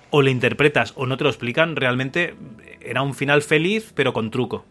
o 0.09 0.21
le 0.21 0.31
interpretas 0.31 0.93
o 0.95 1.05
no 1.05 1.17
te 1.17 1.23
lo 1.23 1.29
explican, 1.29 1.75
realmente 1.75 2.35
era 2.81 3.01
un 3.01 3.13
final 3.13 3.41
feliz, 3.41 3.91
pero 3.95 4.13
con 4.13 4.31
truco. 4.31 4.65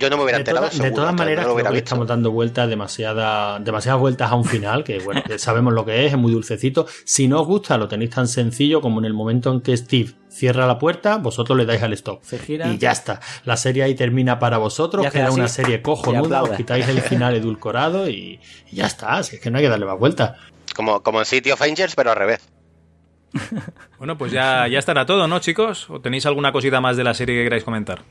Yo 0.00 0.08
no 0.10 0.16
me 0.16 0.22
hubiera 0.24 0.38
De, 0.38 0.42
enterado. 0.42 0.68
toda- 0.68 0.82
de 0.84 0.90
todas 0.92 1.12
no 1.12 1.18
maneras, 1.18 1.44
creo 1.44 1.56
que 1.56 1.62
visto. 1.62 1.76
estamos 1.78 2.06
dando 2.06 2.30
vueltas 2.30 2.68
demasiada, 2.68 3.58
demasiadas 3.58 4.00
vueltas 4.00 4.30
a 4.30 4.34
un 4.34 4.44
final, 4.44 4.84
que 4.84 4.98
bueno, 5.00 5.22
que 5.26 5.38
sabemos 5.38 5.72
lo 5.74 5.84
que 5.84 6.06
es, 6.06 6.12
es 6.12 6.18
muy 6.18 6.32
dulcecito. 6.32 6.86
Si 7.04 7.26
no 7.28 7.40
os 7.40 7.46
gusta, 7.46 7.76
lo 7.78 7.88
tenéis 7.88 8.10
tan 8.10 8.28
sencillo 8.28 8.80
como 8.80 9.00
en 9.00 9.06
el 9.06 9.14
momento 9.14 9.52
en 9.52 9.60
que 9.60 9.76
Steve 9.76 10.12
cierra 10.30 10.66
la 10.66 10.78
puerta, 10.78 11.16
vosotros 11.16 11.58
le 11.58 11.64
dais 11.66 11.82
al 11.82 11.92
stop. 11.94 12.22
Se 12.22 12.38
gira. 12.38 12.68
Y 12.68 12.78
ya 12.78 12.92
está. 12.92 13.20
La 13.44 13.56
serie 13.56 13.82
ahí 13.82 13.94
termina 13.94 14.38
para 14.38 14.58
vosotros, 14.58 15.02
Y 15.04 15.06
hace 15.08 15.18
queda 15.18 15.30
una 15.32 15.44
así. 15.44 15.56
serie 15.62 15.82
cojonuda, 15.82 16.42
os 16.42 16.50
quitáis 16.50 16.86
el 16.88 17.00
final 17.00 17.34
edulcorado 17.34 18.08
y, 18.08 18.40
y 18.70 18.76
ya 18.76 18.86
está. 18.86 19.22
Si 19.22 19.36
es 19.36 19.42
que 19.42 19.50
no 19.50 19.58
hay 19.58 19.64
que 19.64 19.70
darle 19.70 19.86
más 19.86 19.98
vueltas. 19.98 20.36
Como, 20.76 21.02
como 21.02 21.18
en 21.18 21.24
City 21.26 21.50
of 21.50 21.60
Angels, 21.62 21.94
pero 21.96 22.10
al 22.10 22.16
revés. 22.16 22.40
Bueno, 23.98 24.16
pues 24.16 24.32
ya, 24.32 24.66
ya 24.68 24.78
estará 24.78 25.04
todo, 25.04 25.26
¿no, 25.28 25.38
chicos? 25.40 25.90
¿O 25.90 26.00
tenéis 26.00 26.24
alguna 26.26 26.52
cosita 26.52 26.80
más 26.80 26.96
de 26.96 27.04
la 27.04 27.14
serie 27.14 27.36
que 27.36 27.44
queráis 27.44 27.64
comentar? 27.64 28.02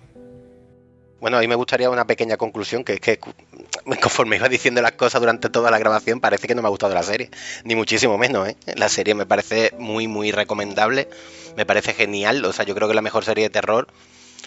Bueno, 1.19 1.37
a 1.37 1.39
mí 1.39 1.47
me 1.47 1.55
gustaría 1.55 1.89
una 1.89 2.05
pequeña 2.05 2.37
conclusión, 2.37 2.83
que 2.83 2.93
es 2.93 2.99
que 2.99 3.19
conforme 4.01 4.35
iba 4.35 4.47
diciendo 4.49 4.81
las 4.81 4.91
cosas 4.91 5.19
durante 5.19 5.49
toda 5.49 5.71
la 5.71 5.79
grabación, 5.79 6.19
parece 6.19 6.47
que 6.47 6.53
no 6.53 6.61
me 6.61 6.67
ha 6.67 6.69
gustado 6.69 6.93
la 6.93 7.01
serie. 7.01 7.31
Ni 7.63 7.75
muchísimo 7.75 8.17
menos, 8.17 8.47
¿eh? 8.49 8.57
La 8.75 8.87
serie 8.87 9.15
me 9.15 9.25
parece 9.25 9.73
muy, 9.79 10.07
muy 10.07 10.31
recomendable. 10.31 11.09
Me 11.55 11.65
parece 11.65 11.93
genial. 11.93 12.45
O 12.45 12.53
sea, 12.53 12.65
yo 12.65 12.75
creo 12.75 12.87
que 12.87 12.91
es 12.91 12.95
la 12.95 13.01
mejor 13.01 13.25
serie 13.25 13.45
de 13.45 13.49
terror. 13.49 13.87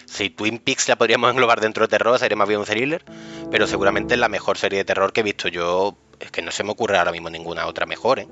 Si 0.06 0.30
Twin 0.30 0.58
Peaks 0.58 0.88
la 0.88 0.96
podríamos 0.96 1.30
englobar 1.32 1.60
dentro 1.60 1.84
de 1.84 1.88
terror, 1.88 2.18
sería 2.18 2.36
más 2.36 2.46
bien 2.46 2.60
un 2.60 2.66
thriller. 2.66 3.04
Pero 3.50 3.66
seguramente 3.66 4.14
es 4.14 4.20
la 4.20 4.28
mejor 4.28 4.56
serie 4.56 4.78
de 4.78 4.84
terror 4.84 5.12
que 5.12 5.20
he 5.20 5.24
visto 5.24 5.48
yo. 5.48 5.96
Es 6.20 6.30
que 6.30 6.42
no 6.42 6.52
se 6.52 6.62
me 6.62 6.70
ocurre 6.70 6.98
ahora 6.98 7.10
mismo 7.10 7.30
ninguna 7.30 7.66
otra 7.66 7.86
mejor, 7.86 8.20
¿eh? 8.20 8.28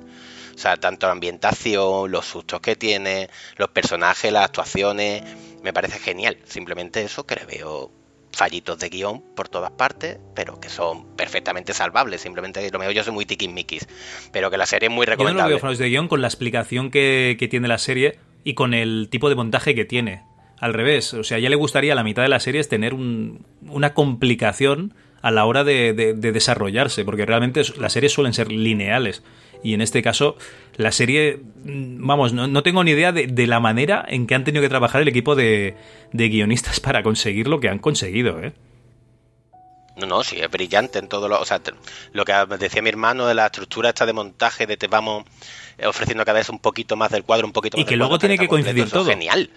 O 0.55 0.61
sea, 0.61 0.77
tanto 0.77 1.07
la 1.07 1.13
ambientación, 1.13 2.11
los 2.11 2.27
sustos 2.27 2.61
que 2.61 2.77
tiene, 2.77 3.31
los 3.57 3.71
personajes, 3.71 4.33
las 4.33 4.45
actuaciones, 4.45 5.23
me 5.63 5.73
parece 5.73 5.99
genial. 5.99 6.39
Simplemente 6.45 7.03
eso 7.03 7.25
que 7.25 7.37
le 7.37 7.45
veo 7.45 7.98
fallitos 8.33 8.79
de 8.79 8.89
guion 8.89 9.23
por 9.35 9.49
todas 9.49 9.71
partes, 9.73 10.19
pero 10.35 10.61
que 10.61 10.69
son 10.69 11.17
perfectamente 11.17 11.73
salvables. 11.75 12.21
Simplemente 12.21 12.69
lo 12.71 12.79
mejor 12.79 12.95
yo 12.95 13.03
soy 13.03 13.13
muy 13.13 13.27
tiquismiquis, 13.27 13.89
pero 14.33 14.51
que 14.51 14.57
la 14.59 14.67
serie 14.67 14.89
es 14.89 14.95
muy 14.95 15.07
Yo 15.07 15.11
no 15.13 15.17
lo 15.17 15.19
recomendable. 15.25 15.55
veo 15.55 15.59
fallos 15.61 15.79
de 15.79 15.89
guion 15.89 16.09
con 16.09 16.21
la 16.21 16.29
explicación 16.29 16.91
que, 16.91 17.37
que 17.39 17.49
tiene 17.49 17.69
la 17.69 17.79
serie 17.79 18.19
y 18.45 18.55
con 18.55 18.75
el 18.75 19.09
tipo 19.11 19.29
de 19.29 19.35
montaje 19.35 19.75
que 19.75 19.85
tiene. 19.85 20.23
Al 20.61 20.75
revés, 20.75 21.15
o 21.15 21.23
sea, 21.25 21.39
ya 21.39 21.49
le 21.49 21.57
gustaría 21.57 21.93
a 21.93 21.97
la 21.97 22.03
mitad 22.05 22.23
de 22.23 22.29
las 22.29 22.43
series 22.43 22.69
tener 22.69 22.93
un- 22.95 23.47
una 23.63 23.95
complicación 23.95 24.95
a 25.23 25.31
la 25.31 25.45
hora 25.45 25.65
de, 25.65 25.93
de- 25.93 26.15
de 26.15 26.33
desarrollarse, 26.33 27.05
porque 27.05 27.27
realmente 27.27 27.63
las 27.79 27.93
series 27.93 28.13
suelen 28.13 28.33
ser 28.35 28.53
lineales. 28.53 29.23
Y 29.63 29.75
en 29.75 29.81
este 29.81 30.03
caso, 30.03 30.37
la 30.77 30.93
serie, 30.93 31.41
mm, 31.65 32.07
vamos, 32.07 32.33
no, 32.33 32.47
no 32.47 32.63
tengo 32.63 32.85
ni 32.85 32.93
idea 32.93 33.13
de, 33.13 33.27
de 33.27 33.47
la 33.47 33.61
manera 33.61 34.05
en 34.09 34.27
que 34.27 34.35
han 34.35 34.45
tenido 34.45 34.63
que 34.63 34.69
trabajar 34.69 35.03
el 35.03 35.09
equipo 35.09 35.35
de, 35.35 35.77
de 36.13 36.29
guionistas 36.29 36.81
para 36.87 37.03
conseguir 37.03 37.49
lo 37.49 37.61
que 37.61 37.69
han 37.69 37.79
conseguido, 37.79 38.41
¿eh? 38.43 38.53
No, 39.97 40.07
no, 40.07 40.23
sí, 40.23 40.39
es 40.39 40.49
brillante 40.49 41.01
en 41.01 41.09
todo 41.09 41.29
lo. 41.29 41.41
O 41.41 41.45
sea, 41.45 41.61
lo 42.13 42.25
que 42.25 42.33
decía 42.61 42.83
mi 42.83 42.89
hermano 42.89 43.27
de 43.27 43.35
la 43.35 43.47
estructura 43.47 43.89
esta 43.89 44.07
de 44.07 44.13
montaje, 44.13 44.65
de 44.67 44.77
te 44.77 44.87
vamos 44.87 45.25
eh, 45.77 45.87
ofreciendo 45.87 46.25
cada 46.25 46.39
vez 46.39 46.49
un 46.51 46.61
poquito 46.61 46.95
más 46.95 47.11
del 47.11 47.25
cuadro, 47.25 47.49
un 47.49 47.53
poquito 47.53 47.77
Y 47.77 47.81
más 47.81 47.87
que 47.87 47.91
del 47.95 47.99
luego 47.99 48.13
cuadro, 48.13 48.21
tiene 48.21 48.39
que 48.39 48.47
completo, 48.47 48.77
coincidir 48.77 48.87
eso 48.87 48.97
es 48.99 49.03
todo. 49.03 49.05
genial. 49.05 49.51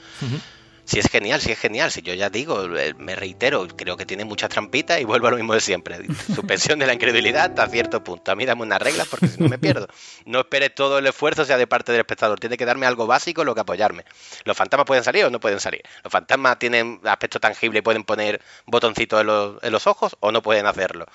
Sí, 0.85 0.99
es 0.99 1.07
genial, 1.09 1.41
sí 1.41 1.51
es 1.51 1.59
genial. 1.59 1.91
Si 1.91 2.01
yo 2.01 2.13
ya 2.13 2.29
digo, 2.29 2.75
eh, 2.75 2.93
me 2.97 3.15
reitero, 3.15 3.67
creo 3.67 3.97
que 3.97 4.05
tiene 4.05 4.25
muchas 4.25 4.49
trampitas 4.49 4.99
y 4.99 5.03
vuelvo 5.03 5.27
a 5.27 5.31
lo 5.31 5.37
mismo 5.37 5.53
de 5.53 5.61
siempre. 5.61 5.97
Suspensión 6.35 6.79
de 6.79 6.87
la 6.87 6.93
incredulidad 6.93 7.45
hasta 7.45 7.67
cierto 7.67 8.03
punto. 8.03 8.31
A 8.31 8.35
mí 8.35 8.45
dame 8.45 8.63
unas 8.63 8.81
reglas 8.81 9.07
porque 9.07 9.27
si 9.27 9.41
no 9.41 9.47
me 9.47 9.57
pierdo. 9.59 9.87
No 10.25 10.39
esperes 10.39 10.73
todo 10.75 10.97
el 10.97 11.07
esfuerzo 11.07 11.45
sea 11.45 11.57
de 11.57 11.67
parte 11.67 11.91
del 11.91 12.01
espectador. 12.01 12.39
Tiene 12.39 12.57
que 12.57 12.65
darme 12.65 12.85
algo 12.85 13.07
básico 13.07 13.41
en 13.41 13.47
lo 13.47 13.55
que 13.55 13.61
apoyarme. 13.61 14.05
¿Los 14.43 14.57
fantasmas 14.57 14.85
pueden 14.85 15.03
salir 15.03 15.25
o 15.25 15.29
no 15.29 15.39
pueden 15.39 15.59
salir? 15.59 15.81
¿Los 16.03 16.11
fantasmas 16.11 16.59
tienen 16.59 16.99
aspecto 17.03 17.39
tangible 17.39 17.79
y 17.79 17.81
pueden 17.81 18.03
poner 18.03 18.41
botoncitos 18.65 19.21
en 19.21 19.27
los, 19.27 19.63
en 19.63 19.71
los 19.71 19.87
ojos 19.87 20.17
o 20.19 20.31
no 20.31 20.41
pueden 20.41 20.65
hacerlo? 20.65 21.05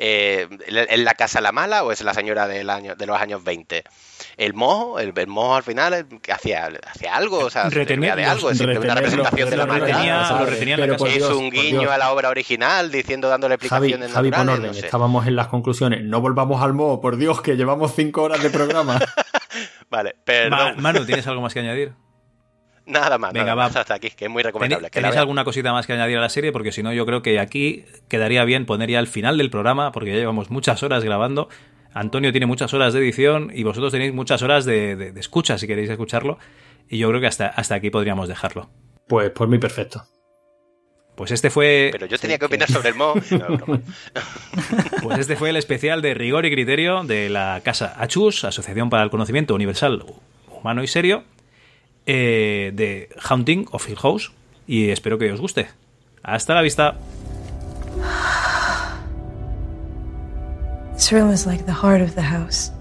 Eh, 0.00 0.46
¿Es 0.88 0.98
la 1.00 1.14
casa 1.14 1.40
la 1.40 1.50
mala 1.50 1.82
o 1.82 1.90
es 1.90 2.02
la 2.02 2.14
señora 2.14 2.46
del 2.46 2.70
año, 2.70 2.94
de 2.94 3.04
los 3.06 3.18
años 3.20 3.42
20? 3.42 3.82
¿El 4.36 4.54
mojo? 4.54 5.00
¿El, 5.00 5.12
el 5.16 5.26
mojo 5.26 5.56
al 5.56 5.62
final 5.64 5.92
eh, 5.94 6.04
hacía, 6.32 6.70
hacía 6.88 7.16
algo? 7.16 7.38
O 7.40 7.50
sea, 7.50 7.68
¿se 7.68 7.84
servía 7.84 8.14
de 8.14 8.24
algo? 8.24 8.50
¿Es 8.50 8.58
simplemente 8.58 8.86
una 8.86 8.94
representación 8.94 9.50
de 9.50 9.56
la 9.56 9.66
pero 9.66 9.84
Pero 10.76 10.96
por 10.96 11.08
¿Es 11.08 11.22
un 11.24 11.50
guiño 11.50 11.80
Dios. 11.80 11.92
a 11.92 11.98
la 11.98 12.12
obra 12.12 12.28
original 12.28 12.92
diciendo, 12.92 13.28
dándole 13.28 13.56
Javi, 13.56 13.66
explicaciones 13.66 14.12
Javi, 14.12 14.30
naturales? 14.30 14.54
orden, 14.58 14.66
No 14.68 14.74
sé. 14.74 14.84
estábamos 14.86 15.26
en 15.26 15.34
las 15.36 15.48
conclusiones. 15.48 16.04
No 16.04 16.20
volvamos 16.20 16.62
al 16.62 16.74
moho, 16.74 17.00
por 17.00 17.16
Dios, 17.16 17.40
que 17.42 17.56
llevamos 17.56 17.92
cinco 17.96 18.22
horas 18.22 18.40
de 18.42 18.50
programa. 18.50 19.00
Vale, 19.90 20.14
Ma- 20.16 20.22
perdón. 20.24 20.74
Manu, 20.78 21.06
¿tienes 21.06 21.26
algo 21.26 21.40
más 21.42 21.52
que 21.54 21.60
añadir? 21.60 21.92
Nada 22.88 23.18
más, 23.18 23.32
Venga, 23.32 23.44
nada 23.46 23.54
va. 23.54 23.62
más 23.64 23.76
hasta 23.76 23.94
aquí, 23.94 24.10
que 24.10 24.24
es 24.24 24.30
muy 24.30 24.42
recomendable. 24.42 24.90
¿Tenéis 24.90 25.12
que 25.12 25.18
alguna 25.20 25.44
cosita 25.44 25.72
más 25.72 25.86
que 25.86 25.92
añadir 25.92 26.16
a 26.18 26.22
la 26.22 26.28
serie? 26.30 26.52
Porque 26.52 26.72
si 26.72 26.82
no, 26.82 26.92
yo 26.92 27.04
creo 27.06 27.22
que 27.22 27.38
aquí 27.38 27.84
quedaría 28.08 28.44
bien 28.44 28.64
poner 28.66 28.88
ya 28.90 28.98
el 28.98 29.06
final 29.06 29.36
del 29.38 29.50
programa, 29.50 29.92
porque 29.92 30.10
ya 30.10 30.16
llevamos 30.16 30.50
muchas 30.50 30.82
horas 30.82 31.04
grabando. 31.04 31.48
Antonio 31.92 32.32
tiene 32.32 32.46
muchas 32.46 32.72
horas 32.74 32.94
de 32.94 33.00
edición 33.00 33.50
y 33.54 33.62
vosotros 33.62 33.92
tenéis 33.92 34.12
muchas 34.12 34.42
horas 34.42 34.64
de, 34.64 34.96
de- 34.96 35.12
de 35.12 35.20
escucha, 35.20 35.58
si 35.58 35.66
queréis 35.66 35.90
escucharlo. 35.90 36.38
Y 36.88 36.98
yo 36.98 37.08
creo 37.08 37.20
que 37.20 37.26
hasta, 37.26 37.48
hasta 37.48 37.74
aquí 37.74 37.90
podríamos 37.90 38.28
dejarlo. 38.28 38.70
Pues 39.06 39.30
por 39.30 39.48
mí 39.48 39.58
perfecto. 39.58 40.04
Pues 41.14 41.30
este 41.32 41.50
fue. 41.50 41.88
Pero 41.92 42.06
yo 42.06 42.16
tenía 42.18 42.38
que 42.38 42.44
opinar 42.46 42.70
sobre 42.70 42.90
el. 42.90 42.94
No, 42.96 43.14
broma. 43.14 43.80
Pues 45.02 45.18
este 45.18 45.36
fue 45.36 45.50
el 45.50 45.56
especial 45.56 46.00
de 46.02 46.14
rigor 46.14 46.46
y 46.46 46.50
criterio 46.52 47.02
de 47.04 47.28
la 47.28 47.60
Casa 47.64 47.94
Achus, 47.98 48.44
Asociación 48.44 48.88
para 48.90 49.02
el 49.02 49.10
Conocimiento 49.10 49.54
Universal 49.54 50.04
Humano 50.48 50.82
y 50.82 50.86
Serio, 50.86 51.24
eh, 52.08 52.72
de 52.74 53.10
Haunting 53.28 53.68
of 53.70 53.86
Hill 53.86 53.98
House. 53.98 54.32
Y 54.66 54.90
espero 54.90 55.18
que 55.18 55.30
os 55.30 55.40
guste. 55.40 55.68
Hasta 56.22 56.54
la 56.54 56.62
vista. 56.62 56.96
This 60.94 61.12
room 61.12 61.30
is 61.30 61.46
like 61.46 61.64
the 61.64 61.72
heart 61.72 62.00
of 62.00 62.14
the 62.14 62.22
house. 62.22 62.72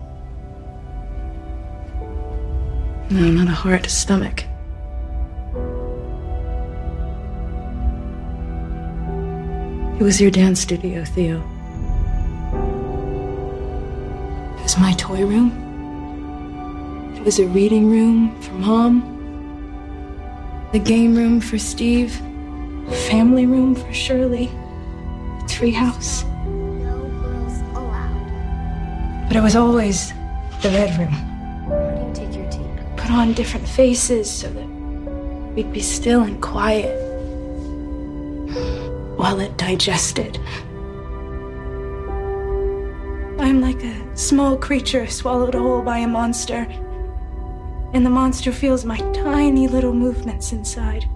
No, 3.10 3.30
not 3.30 3.48
a 3.48 3.52
heart, 3.52 3.86
a 3.86 3.90
stomach. 3.90 4.44
It 10.00 10.04
was 10.04 10.20
your 10.20 10.32
dance 10.32 10.62
studio, 10.62 11.04
Theo. 11.06 11.38
It 14.58 14.64
was 14.64 14.78
my 14.78 14.94
toy 14.94 15.26
room. 15.26 15.52
It 17.18 17.24
was 17.24 17.40
a 17.40 17.48
reading 17.48 17.90
room 17.90 18.40
for 18.42 18.54
Mom. 18.54 19.17
The 20.74 20.80
game 20.80 21.16
room 21.16 21.40
for 21.40 21.58
Steve. 21.58 22.22
The 22.90 22.96
family 23.10 23.46
room 23.46 23.74
for 23.74 23.94
Shirley. 23.94 24.48
The 24.48 25.46
treehouse. 25.48 26.28
No 26.46 27.08
girls 27.22 27.62
allowed. 27.74 29.28
But 29.28 29.38
it 29.38 29.42
was 29.42 29.56
always 29.56 30.10
the 30.62 30.70
red 30.70 30.98
room. 31.00 31.14
How 31.14 32.12
do 32.14 32.22
you 32.22 32.28
take 32.28 32.36
your 32.36 32.52
tea? 32.52 32.66
Put 32.98 33.12
on 33.12 33.34
different 33.34 33.66
faces 33.66 34.30
so 34.30 34.50
that 34.50 34.68
we'd 35.56 35.72
be 35.72 35.82
still 35.82 36.24
and 36.24 36.42
quiet 36.42 36.94
while 39.18 39.40
it 39.40 39.58
digested. 39.58 40.38
I'm 43.40 43.62
like 43.62 43.82
a 43.84 44.18
small 44.18 44.58
creature 44.58 45.08
swallowed 45.08 45.56
whole 45.56 45.82
by 45.82 46.00
a 46.00 46.08
monster, 46.08 46.68
and 47.94 48.06
the 48.06 48.10
monster 48.10 48.52
feels 48.52 48.86
my 48.86 48.98
tiny 49.14 49.68
little 49.68 49.94
movements 49.94 50.52
inside. 50.52 51.08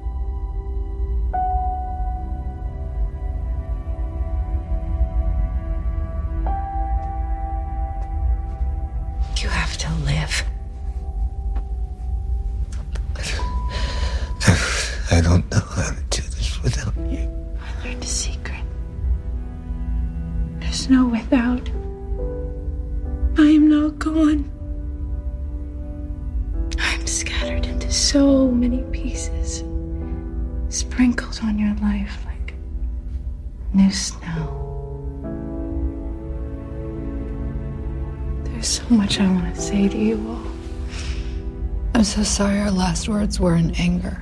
Sorry 42.41 42.59
our 42.59 42.71
last 42.71 43.07
words 43.07 43.39
were 43.39 43.55
in 43.55 43.69
anger. 43.75 44.19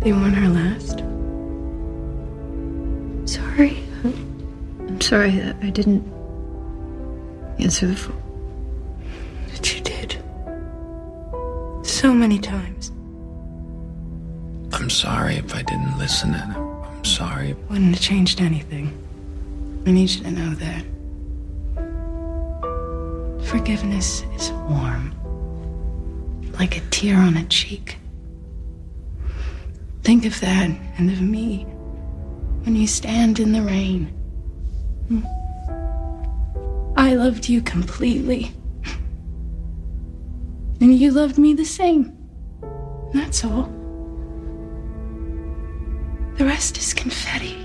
They 0.00 0.12
weren't 0.12 0.36
our 0.36 0.50
last. 0.50 0.98
Sorry. 3.24 3.82
I'm 4.80 5.00
sorry 5.00 5.30
that 5.30 5.56
I 5.62 5.70
didn't 5.70 6.04
answer 7.58 7.86
the 7.86 7.96
phone. 7.96 8.22
But 9.50 9.74
you 9.74 9.80
did. 9.80 10.22
So 11.86 12.12
many 12.12 12.38
times. 12.38 12.90
I'm 14.74 14.90
sorry 14.90 15.36
if 15.36 15.54
I 15.54 15.62
didn't 15.62 15.96
listen, 15.96 16.34
and 16.34 16.52
I'm 16.52 17.04
sorry. 17.06 17.54
Wouldn't 17.70 17.94
have 17.94 18.04
changed 18.04 18.42
anything. 18.42 18.92
I 19.86 19.90
need 19.90 20.10
you 20.10 20.22
to 20.24 20.30
know 20.30 20.54
that. 20.66 20.84
Forgiveness 23.48 24.22
is 24.36 24.52
warm, 24.68 25.14
like 26.58 26.76
a 26.76 26.80
tear 26.90 27.16
on 27.16 27.36
a 27.36 27.44
cheek. 27.44 27.98
Think 30.02 30.24
of 30.26 30.38
that 30.40 30.70
and 30.98 31.10
of 31.10 31.20
me 31.20 31.64
when 32.64 32.76
you 32.76 32.86
stand 32.86 33.40
in 33.40 33.52
the 33.52 33.62
rain. 33.62 34.06
Hmm. 35.08 35.24
I 36.96 37.14
loved 37.14 37.48
you 37.48 37.60
completely. 37.62 38.52
And 40.80 40.94
you 40.94 41.12
loved 41.12 41.38
me 41.38 41.54
the 41.54 41.64
same. 41.64 42.16
That's 43.12 43.44
all. 43.44 43.72
The 46.36 46.44
rest 46.44 46.76
is 46.78 46.92
confetti. 46.92 47.63